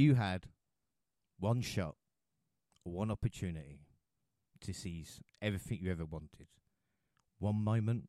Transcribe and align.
you 0.00 0.14
had 0.14 0.46
one 1.38 1.60
shot 1.60 1.96
one 2.84 3.10
opportunity 3.10 3.80
to 4.60 4.72
seize 4.72 5.20
everything 5.40 5.78
you 5.82 5.90
ever 5.90 6.04
wanted, 6.04 6.46
one 7.38 7.62
moment, 7.62 8.08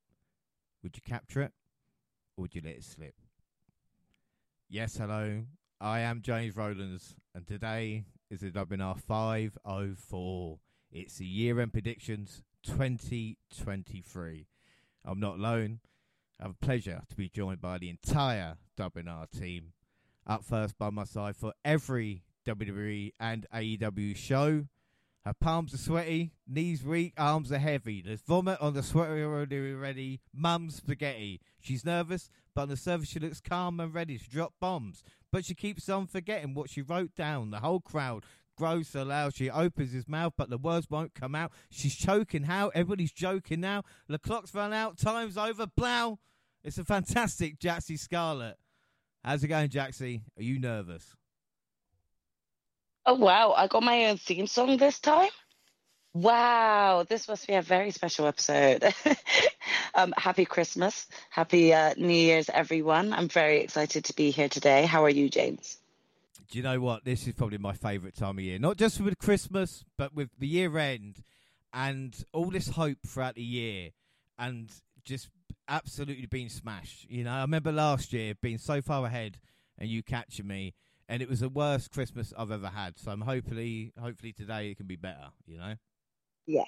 would 0.84 0.96
you 0.96 1.02
capture 1.06 1.42
it 1.42 1.52
or 2.36 2.44
would 2.44 2.56
you 2.56 2.62
let 2.64 2.76
it 2.76 2.84
slip? 2.84 3.16
Yes, 4.70 4.98
hello. 4.98 5.44
I 5.80 6.00
am 6.02 6.22
James 6.22 6.56
Rowlands, 6.56 7.16
and 7.34 7.48
today 7.48 8.06
is 8.30 8.42
the 8.42 8.52
WNR 8.52 9.00
504. 9.00 10.60
It's 10.92 11.18
the 11.18 11.26
year 11.26 11.60
end 11.60 11.74
predictions 11.74 12.44
2023. 12.64 14.48
I'm 15.04 15.20
not 15.20 15.38
alone. 15.38 15.80
I 16.40 16.44
have 16.44 16.52
a 16.52 16.66
pleasure 16.66 17.02
to 17.10 17.16
be 17.16 17.30
joined 17.30 17.62
by 17.62 17.78
the 17.78 17.90
entire 17.90 18.58
WNR 18.78 19.30
team. 19.32 19.74
Up 20.28 20.44
first 20.44 20.78
by 20.78 20.90
my 20.90 21.04
side 21.04 21.36
for 21.36 21.54
every 21.66 22.24
WWE 22.46 23.14
and 23.20 23.46
AEW 23.54 24.16
show. 24.16 24.66
Her 25.26 25.34
palms 25.34 25.74
are 25.74 25.78
sweaty, 25.78 26.32
knees 26.48 26.84
weak, 26.84 27.14
arms 27.18 27.52
are 27.52 27.60
heavy. 27.60 28.02
There's 28.02 28.22
vomit 28.22 28.60
on 28.60 28.74
the 28.74 28.82
sweaty 28.82 29.22
already 29.22 29.74
ready. 29.74 30.20
Mum's 30.34 30.78
spaghetti. 30.78 31.42
She's 31.60 31.86
nervous, 31.86 32.30
but 32.56 32.64
on 32.64 32.70
the 32.70 32.78
surface 32.78 33.10
she 33.10 33.20
looks 33.20 33.40
calm 33.40 33.80
and 33.80 33.94
ready 33.94 34.18
to 34.18 34.30
drop 34.30 34.54
bombs. 34.60 35.04
But 35.32 35.46
she 35.46 35.54
keeps 35.54 35.88
on 35.90 36.08
forgetting 36.08 36.56
what 36.56 36.70
she 36.70 36.82
wrote 36.82 37.16
down. 37.16 37.52
The 37.52 37.60
whole 37.60 37.82
crowd 37.82 38.24
grows 38.58 38.90
so 38.90 39.04
loud 39.04 39.36
she 39.36 39.50
opens 39.50 39.92
his 39.92 40.08
mouth, 40.08 40.34
but 40.38 40.50
the 40.50 40.58
words 40.58 40.88
won't 40.90 41.14
come 41.14 41.36
out. 41.36 41.52
She's 41.70 41.96
choking 41.96 42.44
how? 42.44 42.70
Everybody's 42.70 43.12
joking 43.12 43.62
now. 43.62 43.84
The 44.08 44.20
clock's 44.20 44.56
run 44.56 44.74
out, 44.74 44.98
time's 44.98 45.38
over, 45.38 45.68
blow. 45.68 46.20
It's 46.64 46.78
a 46.78 46.86
fantastic 46.86 47.60
Jaxie 47.60 47.98
Scarlett. 47.98 48.58
How's 49.24 49.44
it 49.44 49.50
going, 49.50 49.70
Jaxie? 49.70 50.22
Are 50.38 50.44
you 50.44 50.60
nervous? 50.60 51.16
Oh 53.06 53.16
wow, 53.16 53.54
I 53.56 53.68
got 53.68 53.84
my 53.84 54.06
own 54.06 54.18
theme 54.18 54.48
song 54.48 54.78
this 54.78 55.00
time. 55.00 55.30
Wow, 56.14 57.06
this 57.08 57.28
must 57.28 57.48
be 57.48 57.54
a 57.54 57.62
very 57.62 57.92
special 57.92 58.28
episode. 58.28 58.94
um, 59.96 60.14
happy 60.18 60.46
Christmas, 60.46 61.08
happy 61.30 61.74
uh, 61.74 61.94
New 61.98 62.10
Year's, 62.10 62.50
everyone. 62.50 63.14
I'm 63.14 63.30
very 63.30 63.62
excited 63.62 64.06
to 64.06 64.14
be 64.14 64.32
here 64.32 64.50
today. 64.50 64.86
How 64.86 65.04
are 65.04 65.10
you, 65.10 65.30
James? 65.30 65.78
Do 66.50 66.58
you 66.58 66.64
know 66.64 66.82
what? 66.82 67.06
This 67.06 67.28
is 67.28 67.34
probably 67.34 67.60
my 67.60 67.74
favourite 67.74 68.16
time 68.16 68.38
of 68.38 68.44
year. 68.44 68.60
Not 68.60 68.78
just 68.78 69.00
with 69.00 69.18
Christmas, 69.20 69.86
but 69.98 70.14
with 70.14 70.30
the 70.38 70.48
year 70.48 70.78
end 70.78 71.24
and 71.74 72.14
all 72.34 72.50
this 72.50 72.68
hope 72.68 72.98
throughout 73.08 73.36
the 73.36 73.44
year 73.44 73.92
and 74.38 74.70
just 75.06 75.30
absolutely 75.72 76.26
being 76.26 76.50
smashed. 76.50 77.10
You 77.10 77.24
know, 77.24 77.32
I 77.32 77.42
remember 77.42 77.72
last 77.72 78.14
year 78.14 78.36
being 78.42 78.58
so 78.58 78.82
far 78.82 79.06
ahead 79.06 79.38
and 79.80 79.90
you 79.90 80.04
catching 80.04 80.46
me 80.46 80.76
and 81.08 81.22
it 81.22 81.30
was 81.30 81.40
the 81.40 81.50
worst 81.50 81.92
Christmas 81.92 82.34
I've 82.38 82.52
ever 82.52 82.68
had. 82.68 83.00
So 83.00 83.12
I'm 83.12 83.22
hopefully, 83.22 83.94
hopefully 84.00 84.34
today 84.34 84.70
it 84.70 84.78
can 84.78 84.86
be 84.86 84.98
better. 84.98 85.30
You 85.48 85.58
know. 85.58 85.74
Yeah. 86.46 86.66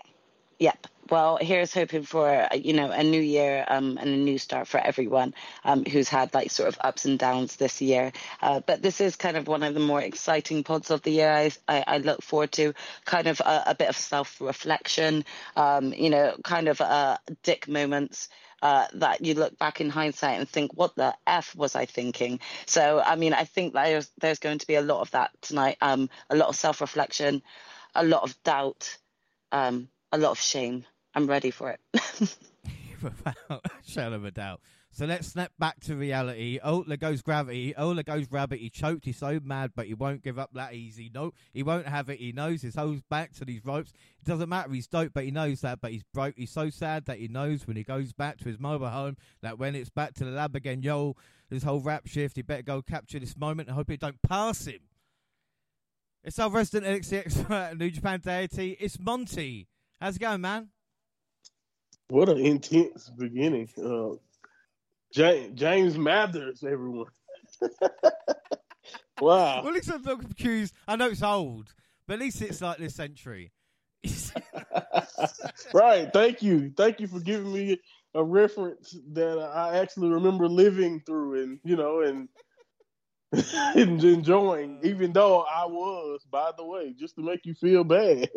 Yep. 0.59 0.87
Well, 1.09 1.37
here's 1.41 1.73
hoping 1.73 2.03
for 2.03 2.29
uh, 2.29 2.55
you 2.55 2.73
know 2.73 2.89
a 2.89 3.03
new 3.03 3.19
year 3.19 3.65
um, 3.67 3.97
and 3.99 4.09
a 4.09 4.17
new 4.17 4.37
start 4.37 4.67
for 4.67 4.79
everyone 4.79 5.33
um, 5.65 5.83
who's 5.83 6.07
had 6.07 6.33
like 6.33 6.51
sort 6.51 6.69
of 6.69 6.77
ups 6.81 7.05
and 7.05 7.19
downs 7.19 7.57
this 7.57 7.81
year. 7.81 8.13
Uh, 8.41 8.61
but 8.65 8.81
this 8.81 9.01
is 9.01 9.15
kind 9.15 9.35
of 9.35 9.47
one 9.47 9.63
of 9.63 9.73
the 9.73 9.79
more 9.79 10.01
exciting 10.01 10.63
pods 10.63 10.91
of 10.91 11.01
the 11.01 11.11
year. 11.11 11.31
I 11.31 11.51
I, 11.67 11.83
I 11.87 11.97
look 11.97 12.21
forward 12.21 12.53
to 12.53 12.73
kind 13.03 13.27
of 13.27 13.41
a, 13.41 13.63
a 13.67 13.75
bit 13.75 13.89
of 13.89 13.97
self 13.97 14.39
reflection. 14.39 15.25
Um, 15.57 15.91
you 15.91 16.09
know, 16.09 16.35
kind 16.43 16.69
of 16.69 16.79
uh, 16.79 17.17
dick 17.41 17.67
moments 17.67 18.29
uh, 18.63 18.87
that 18.93 19.19
you 19.19 19.33
look 19.33 19.59
back 19.59 19.81
in 19.81 19.89
hindsight 19.89 20.39
and 20.39 20.47
think, 20.47 20.71
what 20.73 20.95
the 20.95 21.13
f 21.27 21.53
was 21.53 21.75
I 21.75 21.85
thinking? 21.85 22.39
So, 22.65 23.03
I 23.05 23.17
mean, 23.17 23.33
I 23.33 23.43
think 23.43 23.73
there's 23.73 24.09
there's 24.21 24.39
going 24.39 24.59
to 24.59 24.67
be 24.67 24.75
a 24.75 24.81
lot 24.81 25.01
of 25.01 25.11
that 25.11 25.31
tonight. 25.41 25.77
Um, 25.81 26.09
a 26.29 26.35
lot 26.37 26.47
of 26.47 26.55
self 26.55 26.79
reflection, 26.79 27.43
a 27.93 28.05
lot 28.05 28.23
of 28.23 28.41
doubt, 28.43 28.97
um, 29.51 29.89
a 30.13 30.17
lot 30.17 30.31
of 30.31 30.39
shame. 30.39 30.85
I'm 31.13 31.27
ready 31.27 31.51
for 31.51 31.71
it. 31.71 31.79
Without 33.03 33.35
a 33.49 33.69
shadow 33.85 34.15
of 34.15 34.23
a 34.23 34.31
doubt. 34.31 34.61
So 34.95 35.07
let's 35.07 35.27
snap 35.27 35.51
back 35.57 35.79
to 35.81 35.95
reality. 35.95 36.59
Oh, 36.63 36.83
there 36.83 36.97
goes 36.97 37.23
gravity. 37.23 37.73
Oh, 37.75 37.95
there 37.95 38.03
goes 38.03 38.27
rabbit. 38.29 38.59
He 38.59 38.69
choked. 38.69 39.05
He's 39.05 39.17
so 39.17 39.39
mad, 39.43 39.71
but 39.75 39.87
he 39.87 39.95
won't 39.95 40.21
give 40.21 40.37
up 40.37 40.51
that 40.53 40.75
easy. 40.75 41.09
No, 41.11 41.31
he 41.51 41.63
won't 41.63 41.87
have 41.87 42.09
it. 42.09 42.19
He 42.19 42.31
knows 42.31 42.61
his 42.61 42.75
whole 42.75 42.97
back 43.09 43.33
to 43.33 43.45
these 43.45 43.65
ropes. 43.65 43.91
It 44.19 44.25
doesn't 44.25 44.49
matter. 44.49 44.71
He's 44.71 44.85
dope, 44.85 45.11
but 45.11 45.23
he 45.23 45.31
knows 45.31 45.61
that. 45.61 45.81
But 45.81 45.93
he's 45.93 46.03
broke. 46.13 46.35
He's 46.37 46.51
so 46.51 46.69
sad 46.69 47.05
that 47.05 47.17
he 47.17 47.27
knows 47.27 47.65
when 47.65 47.75
he 47.75 47.83
goes 47.83 48.13
back 48.13 48.37
to 48.37 48.45
his 48.45 48.59
mobile 48.59 48.89
home 48.89 49.17
that 49.41 49.57
when 49.57 49.73
it's 49.73 49.89
back 49.89 50.13
to 50.15 50.25
the 50.25 50.31
lab 50.31 50.55
again, 50.55 50.83
yo, 50.83 51.15
this 51.49 51.63
whole 51.63 51.79
rap 51.79 52.05
shift, 52.05 52.35
he 52.35 52.43
better 52.43 52.61
go 52.61 52.83
capture 52.83 53.17
this 53.17 53.35
moment 53.35 53.69
and 53.69 53.75
hope 53.75 53.89
it 53.89 53.99
don't 53.99 54.21
pass 54.21 54.65
him. 54.65 54.81
It's 56.23 56.37
our 56.37 56.51
resident 56.51 57.01
NXT 57.01 57.25
expert, 57.25 57.77
New 57.79 57.89
Japan 57.89 58.19
deity. 58.19 58.77
It's 58.79 58.99
Monty. 58.99 59.67
How's 59.99 60.17
it 60.17 60.19
going, 60.19 60.41
man? 60.41 60.69
What 62.09 62.29
an 62.29 62.37
intense 62.37 63.09
beginning. 63.09 63.69
Uh, 63.75 64.17
James, 65.13 65.59
James 65.59 65.97
Mathers, 65.97 66.63
everyone. 66.63 67.11
wow. 69.21 69.61
Well, 69.61 69.67
at 69.67 69.73
least 69.73 69.91
I'm 69.91 70.01
not 70.01 70.19
confused. 70.19 70.73
I 70.87 70.95
know 70.95 71.09
it's 71.09 71.21
old, 71.21 71.73
but 72.07 72.15
at 72.15 72.19
least 72.19 72.41
it's 72.41 72.61
like 72.61 72.79
this 72.79 72.95
century. 72.95 73.51
right. 75.73 76.11
Thank 76.11 76.41
you. 76.41 76.73
Thank 76.75 76.99
you 76.99 77.07
for 77.07 77.19
giving 77.19 77.53
me 77.53 77.79
a 78.15 78.23
reference 78.23 78.97
that 79.11 79.37
I 79.37 79.77
actually 79.77 80.09
remember 80.09 80.47
living 80.47 80.99
through 81.05 81.43
and, 81.43 81.59
you 81.63 81.75
know, 81.75 82.01
and, 82.01 82.27
and 83.75 84.03
enjoying, 84.03 84.79
even 84.83 85.13
though 85.13 85.41
I 85.41 85.65
was, 85.65 86.25
by 86.29 86.51
the 86.57 86.65
way, 86.65 86.93
just 86.97 87.15
to 87.15 87.21
make 87.21 87.45
you 87.45 87.53
feel 87.53 87.83
bad. 87.83 88.29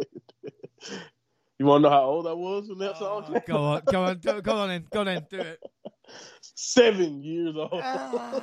You 1.58 1.66
want 1.66 1.82
to 1.82 1.88
know 1.88 1.94
how 1.94 2.02
old 2.02 2.26
I 2.26 2.32
was 2.32 2.68
when 2.68 2.78
that 2.78 2.98
song 2.98 3.24
oh, 3.28 3.40
Go 3.46 3.56
on, 3.56 3.82
go 3.90 4.02
on, 4.04 4.18
go, 4.18 4.40
go 4.40 4.56
on 4.56 4.70
in, 4.70 4.84
go 4.90 5.00
on 5.00 5.08
in, 5.08 5.26
do 5.30 5.40
it 5.40 5.58
seven 6.40 7.22
years 7.22 7.56
old. 7.56 7.70
Oh, 7.72 8.42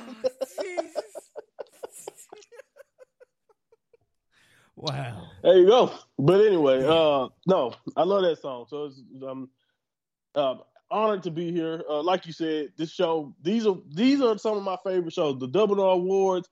wow. 4.76 5.28
There 5.42 5.58
you 5.58 5.66
go. 5.66 5.92
But 6.18 6.44
anyway, 6.44 6.84
uh, 6.84 7.28
no, 7.46 7.74
I 7.96 8.02
love 8.02 8.22
that 8.22 8.40
song. 8.40 8.66
So 8.68 8.86
it's, 8.86 9.00
I'm 9.26 9.48
uh, 10.34 10.56
honored 10.90 11.22
to 11.24 11.30
be 11.30 11.52
here. 11.52 11.82
Uh, 11.88 12.02
like 12.02 12.26
you 12.26 12.32
said, 12.32 12.72
this 12.76 12.90
show 12.90 13.34
these 13.42 13.66
are 13.66 13.76
these 13.92 14.20
are 14.20 14.36
some 14.38 14.56
of 14.56 14.62
my 14.62 14.76
favorite 14.84 15.12
shows. 15.12 15.38
The 15.38 15.48
Double 15.48 15.80
R 15.80 15.92
Awards. 15.92 16.48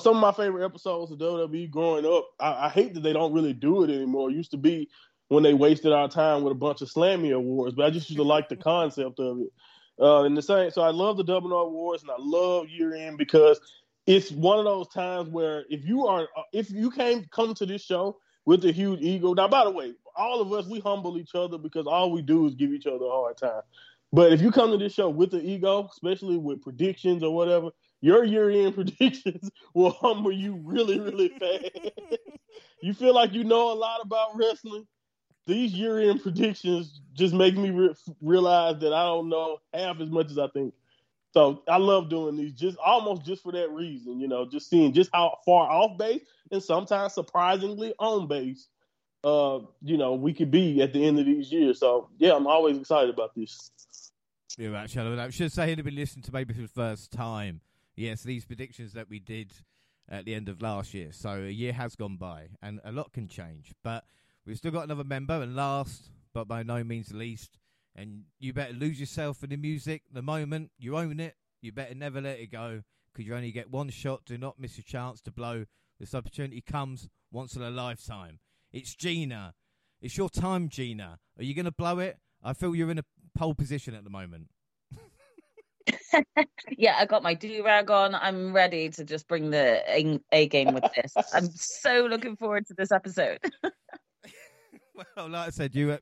Some 0.00 0.16
of 0.16 0.20
my 0.20 0.32
favorite 0.32 0.64
episodes 0.64 1.12
of 1.12 1.18
WWE 1.18 1.70
growing 1.70 2.04
up. 2.04 2.26
I, 2.40 2.66
I 2.66 2.68
hate 2.68 2.92
that 2.94 3.04
they 3.04 3.12
don't 3.12 3.32
really 3.32 3.52
do 3.52 3.84
it 3.84 3.90
anymore. 3.90 4.30
It 4.30 4.34
used 4.34 4.50
to 4.50 4.56
be 4.56 4.88
when 5.28 5.42
they 5.42 5.54
wasted 5.54 5.92
our 5.92 6.08
time 6.08 6.42
with 6.42 6.52
a 6.52 6.56
bunch 6.56 6.82
of 6.82 6.88
Slammy 6.88 7.34
awards, 7.34 7.74
but 7.74 7.86
I 7.86 7.90
just 7.90 8.08
used 8.08 8.18
to 8.18 8.22
like 8.22 8.48
the 8.48 8.56
concept 8.56 9.18
of 9.18 9.40
it. 9.40 9.52
Uh, 10.00 10.24
and 10.24 10.36
the 10.36 10.42
same, 10.42 10.70
so 10.70 10.82
I 10.82 10.90
love 10.90 11.16
the 11.16 11.24
Double 11.24 11.54
R 11.54 11.64
Awards 11.64 12.02
and 12.02 12.10
I 12.10 12.16
love 12.18 12.68
year 12.68 12.94
end 12.94 13.16
because 13.16 13.58
it's 14.06 14.30
one 14.30 14.58
of 14.58 14.64
those 14.64 14.88
times 14.88 15.28
where 15.30 15.64
if 15.70 15.84
you 15.84 16.06
are, 16.06 16.28
if 16.52 16.70
you 16.70 16.90
came 16.90 17.24
come 17.30 17.54
to 17.54 17.66
this 17.66 17.82
show 17.82 18.18
with 18.46 18.64
a 18.64 18.72
huge 18.72 19.00
ego. 19.00 19.34
Now, 19.34 19.48
by 19.48 19.64
the 19.64 19.70
way, 19.70 19.92
all 20.16 20.40
of 20.40 20.52
us 20.52 20.66
we 20.66 20.80
humble 20.80 21.18
each 21.18 21.34
other 21.34 21.58
because 21.58 21.86
all 21.86 22.10
we 22.10 22.22
do 22.22 22.46
is 22.46 22.54
give 22.54 22.72
each 22.72 22.86
other 22.86 23.04
a 23.04 23.10
hard 23.10 23.36
time. 23.36 23.62
But 24.12 24.32
if 24.32 24.40
you 24.40 24.50
come 24.50 24.70
to 24.70 24.78
this 24.78 24.94
show 24.94 25.10
with 25.10 25.32
the 25.32 25.42
ego, 25.42 25.88
especially 25.92 26.38
with 26.38 26.62
predictions 26.62 27.22
or 27.22 27.34
whatever, 27.34 27.70
your 28.00 28.24
year 28.24 28.48
end 28.48 28.74
predictions 28.76 29.50
will 29.74 29.90
humble 29.90 30.32
you 30.32 30.60
really, 30.64 30.98
really 30.98 31.28
fast. 31.28 31.90
you 32.80 32.94
feel 32.94 33.14
like 33.14 33.32
you 33.32 33.44
know 33.44 33.72
a 33.72 33.74
lot 33.74 34.00
about 34.02 34.36
wrestling, 34.36 34.86
these 35.46 35.72
year 35.72 35.98
end 35.98 36.22
predictions 36.22 37.00
just 37.14 37.34
make 37.34 37.56
me 37.56 37.70
re- 37.70 37.94
realize 38.20 38.78
that 38.80 38.92
I 38.92 39.04
don't 39.04 39.28
know 39.28 39.58
half 39.72 40.00
as 40.00 40.10
much 40.10 40.30
as 40.30 40.38
I 40.38 40.48
think. 40.48 40.74
So 41.32 41.62
I 41.68 41.76
love 41.76 42.08
doing 42.08 42.36
these 42.36 42.52
just 42.52 42.78
almost 42.78 43.24
just 43.24 43.42
for 43.42 43.52
that 43.52 43.70
reason, 43.70 44.20
you 44.20 44.28
know, 44.28 44.46
just 44.46 44.70
seeing 44.70 44.92
just 44.92 45.10
how 45.12 45.38
far 45.44 45.70
off 45.70 45.98
base 45.98 46.22
and 46.50 46.62
sometimes 46.62 47.14
surprisingly 47.14 47.94
on 47.98 48.26
base, 48.26 48.68
uh, 49.22 49.60
you 49.82 49.98
know, 49.98 50.14
we 50.14 50.32
could 50.32 50.50
be 50.50 50.80
at 50.82 50.92
the 50.92 51.04
end 51.04 51.18
of 51.18 51.26
these 51.26 51.52
years. 51.52 51.78
So 51.78 52.08
yeah, 52.18 52.34
I'm 52.34 52.46
always 52.46 52.78
excited 52.78 53.10
about 53.10 53.34
this. 53.34 53.70
Yeah, 54.58 54.70
actually, 54.78 55.18
I 55.20 55.30
should 55.30 55.52
say 55.52 55.70
anybody 55.72 55.96
listening 55.96 56.22
to 56.22 56.32
maybe 56.32 56.54
for 56.54 56.62
the 56.62 56.68
first 56.68 57.10
time. 57.12 57.60
Yes, 57.94 58.22
these 58.22 58.44
predictions 58.44 58.94
that 58.94 59.08
we 59.08 59.18
did 59.18 59.52
at 60.08 60.24
the 60.24 60.34
end 60.34 60.48
of 60.48 60.62
last 60.62 60.94
year. 60.94 61.08
So 61.12 61.30
a 61.30 61.50
year 61.50 61.72
has 61.72 61.96
gone 61.96 62.16
by, 62.16 62.48
and 62.62 62.80
a 62.84 62.92
lot 62.92 63.12
can 63.12 63.28
change, 63.28 63.72
but 63.82 64.04
We've 64.46 64.56
still 64.56 64.70
got 64.70 64.84
another 64.84 65.04
member, 65.04 65.42
and 65.42 65.56
last 65.56 66.10
but 66.32 66.46
by 66.46 66.62
no 66.62 66.84
means 66.84 67.12
least, 67.12 67.58
and 67.96 68.24
you 68.38 68.52
better 68.52 68.72
lose 68.72 69.00
yourself 69.00 69.42
in 69.42 69.50
the 69.50 69.56
music 69.56 70.02
the 70.12 70.22
moment 70.22 70.70
you 70.78 70.96
own 70.96 71.18
it. 71.18 71.34
You 71.62 71.72
better 71.72 71.94
never 71.94 72.20
let 72.20 72.38
it 72.38 72.52
go 72.52 72.82
because 73.12 73.26
you 73.26 73.34
only 73.34 73.50
get 73.50 73.70
one 73.70 73.88
shot. 73.88 74.24
Do 74.24 74.38
not 74.38 74.60
miss 74.60 74.78
a 74.78 74.82
chance 74.82 75.20
to 75.22 75.32
blow. 75.32 75.64
This 75.98 76.14
opportunity 76.14 76.60
comes 76.60 77.08
once 77.32 77.56
in 77.56 77.62
a 77.62 77.70
lifetime. 77.70 78.38
It's 78.70 78.94
Gina. 78.94 79.54
It's 80.00 80.16
your 80.16 80.28
time, 80.28 80.68
Gina. 80.68 81.18
Are 81.38 81.44
you 81.44 81.54
going 81.54 81.64
to 81.64 81.72
blow 81.72 81.98
it? 81.98 82.18
I 82.44 82.52
feel 82.52 82.76
you're 82.76 82.90
in 82.90 82.98
a 82.98 83.04
pole 83.36 83.54
position 83.54 83.94
at 83.94 84.04
the 84.04 84.10
moment. 84.10 84.48
yeah, 86.76 86.96
I 86.98 87.06
got 87.06 87.22
my 87.22 87.34
do 87.34 87.64
rag 87.64 87.90
on. 87.90 88.14
I'm 88.14 88.52
ready 88.52 88.90
to 88.90 89.04
just 89.04 89.26
bring 89.26 89.50
the 89.50 90.20
a 90.32 90.46
game 90.48 90.74
with 90.74 90.84
this. 90.94 91.14
I'm 91.32 91.50
so 91.50 92.06
looking 92.08 92.36
forward 92.36 92.66
to 92.66 92.74
this 92.74 92.92
episode. 92.92 93.38
well, 95.16 95.28
like 95.28 95.48
I 95.48 95.50
said, 95.50 95.74
you 95.74 95.98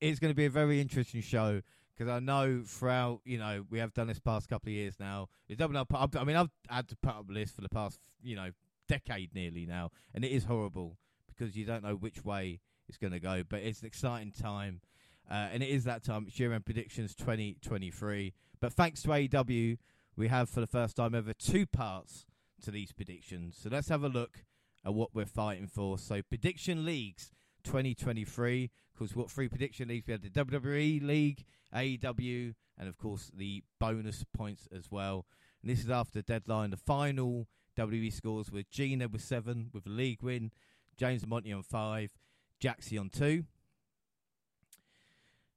it's 0.00 0.18
going 0.18 0.30
to 0.30 0.36
be 0.36 0.46
a 0.46 0.50
very 0.50 0.80
interesting 0.80 1.20
show 1.20 1.60
because 1.94 2.10
I 2.10 2.20
know 2.20 2.62
throughout, 2.64 3.20
you 3.24 3.38
know, 3.38 3.64
we 3.68 3.78
have 3.78 3.92
done 3.92 4.06
this 4.06 4.18
past 4.18 4.48
couple 4.48 4.70
of 4.70 4.74
years 4.74 4.94
now. 4.98 5.28
It's 5.48 5.58
double 5.58 5.76
up. 5.76 5.92
I 6.16 6.24
mean, 6.24 6.36
I've 6.36 6.50
had 6.68 6.88
to 6.88 6.96
put 6.96 7.10
up 7.10 7.28
a 7.28 7.32
list 7.32 7.54
for 7.54 7.60
the 7.60 7.68
past, 7.68 8.00
you 8.22 8.36
know, 8.36 8.50
decade 8.88 9.34
nearly 9.34 9.66
now, 9.66 9.90
and 10.14 10.24
it 10.24 10.30
is 10.30 10.44
horrible 10.44 10.96
because 11.28 11.56
you 11.56 11.64
don't 11.66 11.82
know 11.82 11.94
which 11.94 12.24
way 12.24 12.60
it's 12.88 12.96
going 12.96 13.12
to 13.12 13.20
go. 13.20 13.42
But 13.48 13.60
it's 13.60 13.80
an 13.80 13.86
exciting 13.86 14.32
time, 14.32 14.80
uh, 15.30 15.48
and 15.52 15.62
it 15.62 15.68
is 15.68 15.84
that 15.84 16.02
time. 16.02 16.24
It's 16.26 16.38
year-end 16.38 16.64
predictions 16.64 17.14
2023. 17.14 18.32
But 18.60 18.72
thanks 18.72 19.02
to 19.02 19.08
AEW, 19.08 19.78
we 20.16 20.28
have 20.28 20.48
for 20.48 20.60
the 20.60 20.66
first 20.66 20.96
time 20.96 21.14
ever 21.14 21.34
two 21.34 21.66
parts 21.66 22.24
to 22.62 22.70
these 22.70 22.92
predictions. 22.92 23.58
So 23.62 23.68
let's 23.70 23.88
have 23.88 24.04
a 24.04 24.08
look 24.08 24.44
at 24.84 24.94
what 24.94 25.14
we're 25.14 25.26
fighting 25.26 25.66
for. 25.66 25.98
So 25.98 26.22
prediction 26.22 26.84
leagues 26.84 27.30
2023. 27.64 28.70
Because 28.92 29.16
what 29.16 29.30
three 29.30 29.48
prediction 29.48 29.88
leagues 29.88 30.06
we 30.06 30.12
had 30.12 30.22
the 30.22 30.30
WWE 30.30 31.02
League, 31.02 31.44
AEW, 31.74 32.54
and 32.78 32.88
of 32.88 32.98
course 32.98 33.30
the 33.34 33.62
bonus 33.78 34.24
points 34.36 34.68
as 34.76 34.90
well. 34.90 35.26
And 35.62 35.70
this 35.70 35.80
is 35.80 35.90
after 35.90 36.22
deadline. 36.22 36.70
The 36.70 36.76
final 36.76 37.48
WWE 37.78 38.12
scores 38.12 38.50
with 38.50 38.70
Gina 38.70 39.08
with 39.08 39.22
seven 39.22 39.70
with 39.72 39.86
a 39.86 39.90
league 39.90 40.22
win, 40.22 40.50
James 40.96 41.26
Monty 41.26 41.52
on 41.52 41.62
five, 41.62 42.10
Jaxie 42.60 43.00
on 43.00 43.08
two. 43.08 43.44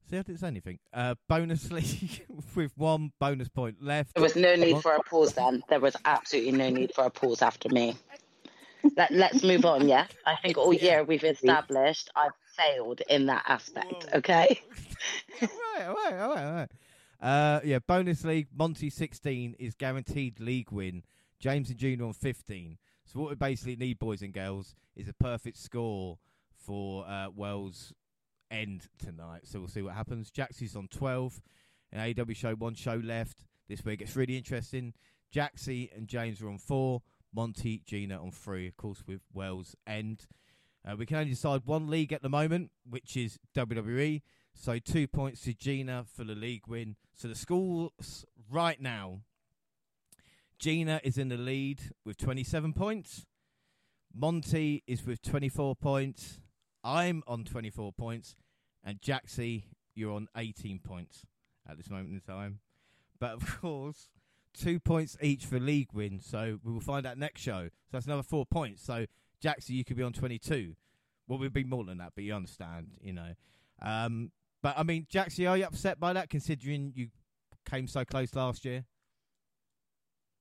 See, 0.09 0.17
I 0.17 0.21
didn't 0.21 0.39
say 0.39 0.47
anything. 0.47 0.79
Uh, 0.94 1.15
bonus 1.27 1.71
league 1.71 2.25
with 2.55 2.71
one 2.77 3.11
bonus 3.19 3.50
point 3.50 3.81
left. 3.81 4.13
There 4.13 4.23
was 4.23 4.35
no 4.35 4.55
need 4.55 4.81
for 4.81 4.94
a 4.94 5.03
pause 5.03 5.33
then. 5.33 5.63
There 5.69 5.79
was 5.79 5.95
absolutely 6.05 6.51
no 6.51 6.69
need 6.69 6.94
for 6.94 7.05
a 7.05 7.09
pause 7.09 7.41
after 7.41 7.69
me. 7.69 7.95
Let, 8.95 9.35
us 9.35 9.44
move 9.44 9.65
on, 9.65 9.88
yeah? 9.88 10.07
I 10.25 10.35
think 10.35 10.57
all 10.57 10.74
year 10.74 11.03
we've 11.03 11.24
established 11.24 12.09
I've 12.15 12.31
failed 12.56 13.01
in 13.09 13.27
that 13.27 13.44
aspect, 13.47 14.06
Whoa. 14.12 14.18
okay? 14.19 14.62
right, 15.41 15.50
right, 15.80 16.13
right, 16.13 16.51
right. 16.51 16.69
Uh, 17.21 17.62
yeah, 17.63 17.80
bonus 17.80 18.24
league, 18.25 18.47
Monty 18.53 18.89
16 18.89 19.56
is 19.57 19.75
guaranteed 19.75 20.39
league 20.39 20.71
win. 20.71 21.03
James 21.39 21.69
and 21.69 21.77
Junior 21.77 22.06
on 22.06 22.13
15. 22.13 22.77
So 23.06 23.19
what 23.19 23.30
we 23.30 23.35
basically 23.35 23.75
need, 23.75 24.00
boys 24.00 24.21
and 24.21 24.33
girls, 24.33 24.75
is 24.95 25.07
a 25.07 25.13
perfect 25.13 25.57
score 25.57 26.18
for 26.65 27.06
uh, 27.07 27.29
Worlds 27.29 27.94
End 28.51 28.88
tonight. 29.00 29.41
So 29.45 29.59
we'll 29.59 29.68
see 29.68 29.81
what 29.81 29.94
happens. 29.94 30.31
Jaxie's 30.31 30.75
on 30.75 30.88
12. 30.89 31.41
And 31.91 32.19
AW 32.19 32.33
show 32.33 32.56
one 32.56 32.75
show 32.75 32.95
left. 33.03 33.45
This 33.68 33.86
week 33.86 34.01
it's 34.01 34.15
really 34.15 34.38
interesting. 34.38 34.94
Jaxie 35.33 35.95
and 35.95 36.07
James 36.07 36.41
are 36.41 36.50
on 36.50 36.57
four. 36.57 37.01
Monty, 37.33 37.81
Gina 37.85 38.21
on 38.21 38.31
three, 38.31 38.68
of 38.68 38.77
course, 38.77 39.03
with 39.07 39.21
Worlds 39.33 39.75
End. 39.88 40.27
Uh, 40.85 40.95
we 40.97 41.06
can 41.06 41.18
only 41.18 41.31
decide 41.31 41.62
one 41.65 41.89
league 41.89 42.12
at 42.12 42.21
the 42.21 42.30
moment, 42.30 42.71
which 42.88 43.15
is 43.15 43.39
WWE. 43.56 44.21
So 44.53 44.80
two 44.80 45.07
points 45.07 45.41
to 45.41 45.53
Gina 45.53 46.06
for 46.13 46.24
the 46.24 46.35
league 46.35 46.68
win. 46.68 46.95
So 47.13 47.27
the 47.27 47.35
scores 47.35 48.25
right 48.51 48.80
now 48.80 49.21
Gina 50.63 51.01
is 51.03 51.18
in 51.18 51.27
the 51.27 51.38
lead 51.38 51.81
with 52.06 52.18
27 52.18 52.71
points. 52.71 53.25
Monty 54.15 54.83
is 54.88 55.06
with 55.06 55.21
24 55.21 55.75
points. 55.75 56.39
I'm 56.83 57.24
on 57.27 57.44
24 57.44 57.91
points. 57.91 58.36
And 58.81 59.01
Jaxie, 59.01 59.63
you're 59.95 60.13
on 60.13 60.27
18 60.38 60.79
points 60.79 61.25
at 61.69 61.75
this 61.75 61.89
moment 61.89 62.13
in 62.13 62.21
time. 62.21 62.59
But 63.19 63.31
of 63.31 63.62
course, 63.62 64.07
two 64.53 64.79
points 64.79 65.17
each 65.21 65.45
for 65.45 65.59
league 65.59 65.89
win. 65.94 66.19
So 66.19 66.59
we 66.63 66.71
will 66.71 66.81
find 66.81 67.05
out 67.05 67.17
next 67.17 67.41
show. 67.41 67.65
So 67.65 67.89
that's 67.91 68.05
another 68.05 68.23
four 68.23 68.45
points. 68.45 68.83
So 68.83 69.05
Jaxie, 69.44 69.69
you 69.71 69.83
could 69.83 69.97
be 69.97 70.03
on 70.03 70.13
22. 70.13 70.75
Well, 71.27 71.39
we'd 71.39 71.53
be 71.53 71.63
more 71.63 71.83
than 71.83 71.97
that, 72.00 72.13
but 72.15 72.23
you 72.23 72.33
understand, 72.33 72.97
you 73.01 73.13
know. 73.13 73.33
Um, 73.81 74.31
but 74.61 74.77
I 74.77 74.83
mean, 74.83 75.07
Jaxie, 75.11 75.50
are 75.50 75.57
you 75.57 75.65
upset 75.65 76.00
by 76.00 76.13
that 76.13 76.29
considering 76.29 76.94
you 76.95 77.09
came 77.69 77.88
so 77.88 78.05
close 78.05 78.33
last 78.35 78.65
year? 78.65 78.85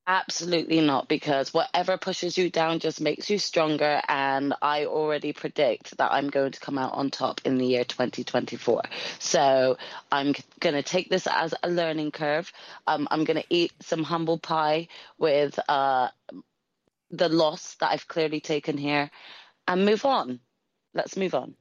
Absolutely 0.06 0.81
not, 0.81 1.06
because 1.06 1.54
whatever 1.54 1.96
pushes 1.96 2.37
you 2.37 2.50
down 2.50 2.81
just 2.81 3.00
makes 3.00 3.31
you 3.31 3.38
stronger. 3.38 4.00
And 4.08 4.52
I 4.60 4.87
already 4.87 5.32
predict 5.32 5.96
that 5.99 6.12
I'm 6.12 6.28
going 6.28 6.50
to 6.52 6.60
come 6.60 6.76
out 6.76 6.94
on 6.94 7.10
top 7.10 7.40
in 7.44 7.56
the 7.56 7.66
year 7.66 7.84
2024. 7.84 8.82
So 9.20 9.78
I'm 10.10 10.34
going 10.58 10.75
to 10.75 10.82
take 10.82 11.08
this 11.08 11.28
as 11.28 11.54
a 11.62 11.70
learning 11.70 12.10
curve. 12.10 12.52
Um, 12.88 13.06
I'm 13.12 13.22
going 13.22 13.40
to 13.40 13.46
eat 13.49 13.72
some 13.81 14.02
humble 14.02 14.38
pie 14.38 14.88
with 15.19 15.56
uh, 15.69 16.08
the 17.12 17.28
loss 17.28 17.76
that 17.76 17.93
I've 17.93 18.08
clearly 18.08 18.40
taken 18.40 18.76
here 18.76 19.08
and 19.69 19.87
move 19.87 20.05
on. 20.05 20.40
Let's 20.94 21.16
move 21.16 21.34
on. 21.34 21.55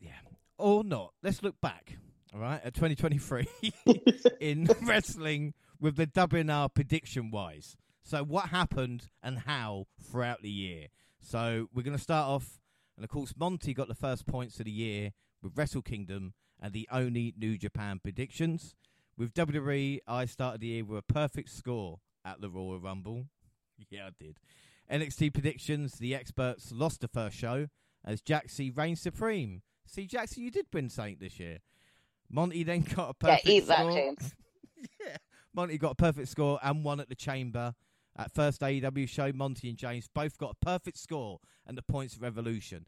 Yeah. 0.00 0.12
Or 0.56 0.84
not. 0.84 1.12
Let's 1.22 1.42
look 1.42 1.60
back, 1.60 1.98
all 2.32 2.40
right, 2.40 2.60
at 2.64 2.72
2023 2.72 3.46
in 4.40 4.68
wrestling 4.82 5.52
with 5.80 5.96
the 5.96 6.06
WNR 6.06 6.64
uh, 6.64 6.68
prediction 6.68 7.30
wise. 7.30 7.76
So, 8.02 8.22
what 8.22 8.50
happened 8.50 9.08
and 9.22 9.40
how 9.40 9.86
throughout 10.00 10.42
the 10.42 10.50
year? 10.50 10.88
So, 11.20 11.68
we're 11.74 11.82
going 11.82 11.96
to 11.96 12.02
start 12.02 12.28
off, 12.28 12.60
and 12.96 13.04
of 13.04 13.10
course, 13.10 13.34
Monty 13.36 13.74
got 13.74 13.88
the 13.88 13.94
first 13.94 14.26
points 14.26 14.58
of 14.58 14.66
the 14.66 14.70
year 14.70 15.12
with 15.42 15.56
Wrestle 15.56 15.82
Kingdom 15.82 16.34
and 16.60 16.72
the 16.72 16.88
only 16.90 17.34
New 17.36 17.58
Japan 17.58 18.00
predictions. 18.02 18.74
With 19.18 19.34
WWE, 19.34 20.00
I 20.06 20.26
started 20.26 20.60
the 20.60 20.66
year 20.68 20.84
with 20.84 20.98
a 20.98 21.12
perfect 21.12 21.50
score 21.50 22.00
at 22.24 22.40
the 22.40 22.50
Royal 22.50 22.80
Rumble. 22.80 23.26
Yeah, 23.90 24.06
I 24.06 24.10
did. 24.18 24.38
NXT 24.90 25.34
predictions, 25.34 25.98
the 25.98 26.14
experts 26.14 26.72
lost 26.72 27.02
the 27.02 27.08
first 27.08 27.36
show 27.36 27.68
as 28.06 28.22
Jaxie 28.22 28.74
reigned 28.74 28.98
supreme. 28.98 29.60
See, 29.86 30.06
Jaxie, 30.06 30.38
you 30.38 30.50
did 30.50 30.66
win 30.72 30.88
something 30.88 31.18
this 31.20 31.38
year. 31.38 31.58
Monty 32.30 32.62
then 32.62 32.80
got 32.96 33.10
a 33.10 33.14
perfect 33.14 33.44
yeah, 33.46 33.52
eat 33.52 33.64
score. 33.64 33.76
that, 33.76 33.92
James. 33.92 34.34
yeah. 35.00 35.16
Monty 35.56 35.78
got 35.78 35.92
a 35.92 35.96
perfect 35.96 36.28
score 36.28 36.60
and 36.62 36.84
one 36.84 37.00
at 37.00 37.08
the 37.08 37.14
Chamber. 37.14 37.74
At 38.18 38.32
first 38.32 38.60
AEW 38.60 39.08
show, 39.08 39.32
Monty 39.32 39.68
and 39.70 39.78
James 39.78 40.08
both 40.14 40.38
got 40.38 40.52
a 40.52 40.64
perfect 40.64 40.98
score 40.98 41.38
and 41.66 41.76
the 41.76 41.82
points 41.82 42.14
of 42.14 42.22
Revolution. 42.22 42.86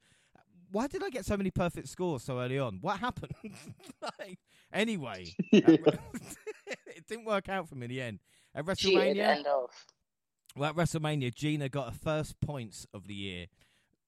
Why 0.71 0.87
did 0.87 1.03
I 1.03 1.09
get 1.09 1.25
so 1.25 1.37
many 1.37 1.51
perfect 1.51 1.89
scores 1.89 2.23
so 2.23 2.39
early 2.41 2.59
on? 2.59 2.79
What 2.83 3.01
happened? 3.01 3.33
like, 4.03 4.39
anyway, 4.71 5.35
uh, 5.55 5.59
it 6.67 7.07
didn't 7.09 7.25
work 7.25 7.49
out 7.49 7.69
for 7.69 7.75
me 7.75 7.87
in 7.87 7.91
the 7.91 8.03
end. 8.03 8.21
At 8.55 8.67
WrestleMania, 8.67 9.45
well, 10.57 10.71
at 10.71 10.77
WrestleMania, 10.77 11.35
Gina 11.35 11.69
got 11.69 11.93
her 11.93 11.99
first 11.99 12.39
points 12.41 12.87
of 12.93 13.07
the 13.07 13.15
year, 13.15 13.47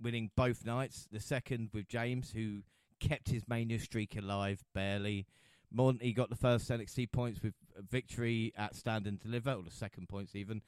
winning 0.00 0.30
both 0.36 0.66
nights. 0.66 1.06
The 1.10 1.20
second 1.20 1.70
with 1.72 1.88
James, 1.88 2.32
who 2.32 2.62
kept 2.98 3.30
his 3.30 3.48
mania 3.48 3.78
streak 3.78 4.16
alive 4.16 4.64
barely. 4.74 5.26
Monty 5.72 6.12
got 6.12 6.30
the 6.30 6.36
first 6.36 6.68
NXT 6.68 7.12
points 7.12 7.42
with 7.42 7.54
victory 7.88 8.52
at 8.56 8.74
Stand 8.74 9.06
and 9.06 9.20
Deliver, 9.20 9.52
or 9.52 9.62
the 9.62 9.70
second 9.70 10.08
points 10.08 10.34
even. 10.34 10.62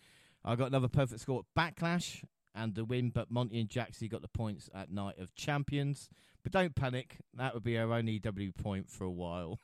I 0.44 0.56
got 0.56 0.68
another 0.68 0.88
perfect 0.88 1.20
score 1.20 1.40
at 1.40 1.76
Backlash 1.76 2.24
and 2.54 2.74
the 2.74 2.84
win, 2.84 3.10
but 3.10 3.30
Monty 3.30 3.60
and 3.60 3.68
Jaxie 3.68 4.10
got 4.10 4.22
the 4.22 4.28
points 4.28 4.68
at 4.74 4.90
Night 4.90 5.18
of 5.18 5.34
Champions. 5.34 6.08
But 6.42 6.52
don't 6.52 6.74
panic, 6.74 7.18
that 7.34 7.54
would 7.54 7.62
be 7.62 7.78
our 7.78 7.92
only 7.92 8.18
W 8.18 8.52
point 8.52 8.90
for 8.90 9.04
a 9.04 9.10
while. 9.10 9.60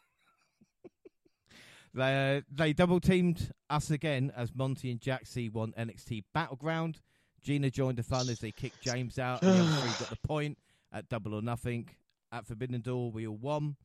they, 1.95 2.39
uh, 2.39 2.41
they 2.51 2.73
double 2.73 3.01
teamed 3.01 3.53
us 3.69 3.91
again 3.91 4.33
as 4.37 4.55
Monty 4.55 4.91
and 4.91 5.01
Jaxie 5.01 5.53
won 5.53 5.73
NXT 5.77 6.25
Battleground. 6.33 7.01
Gina 7.43 7.71
joined 7.71 7.99
the 7.99 8.03
fun 8.03 8.29
as 8.29 8.41
they 8.41 8.51
kicked 8.51 8.83
James 8.83 9.19
out, 9.19 9.43
and 9.43 9.69
the 9.69 9.97
got 9.99 10.11
the 10.11 10.19
point 10.27 10.59
at 10.93 11.09
Double 11.09 11.35
or 11.35 11.43
Nothing. 11.43 11.89
At 12.31 12.47
Forbidden 12.47 12.83
Door, 12.83 13.13
we 13.13 13.27
all 13.27 13.37
won. 13.37 13.77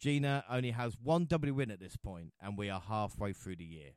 Gina 0.00 0.44
only 0.50 0.70
has 0.70 0.96
one 1.02 1.26
W 1.26 1.54
win 1.54 1.70
at 1.70 1.78
this 1.78 1.96
point, 1.96 2.32
and 2.40 2.56
we 2.56 2.70
are 2.70 2.80
halfway 2.80 3.32
through 3.32 3.56
the 3.56 3.64
year. 3.64 3.90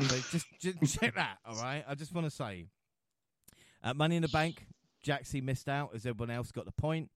So 0.00 0.16
just, 0.30 0.46
just 0.60 1.00
check 1.00 1.14
that, 1.14 1.38
all 1.46 1.56
right? 1.56 1.84
I 1.86 1.94
just 1.94 2.12
want 2.12 2.26
to 2.26 2.30
say, 2.30 2.66
at 3.82 3.96
Money 3.96 4.16
in 4.16 4.22
the 4.22 4.28
Bank, 4.28 4.66
Jaxie 5.06 5.42
missed 5.42 5.68
out 5.68 5.90
as 5.94 6.04
everyone 6.04 6.34
else 6.34 6.50
got 6.50 6.64
the 6.64 6.72
point. 6.72 7.10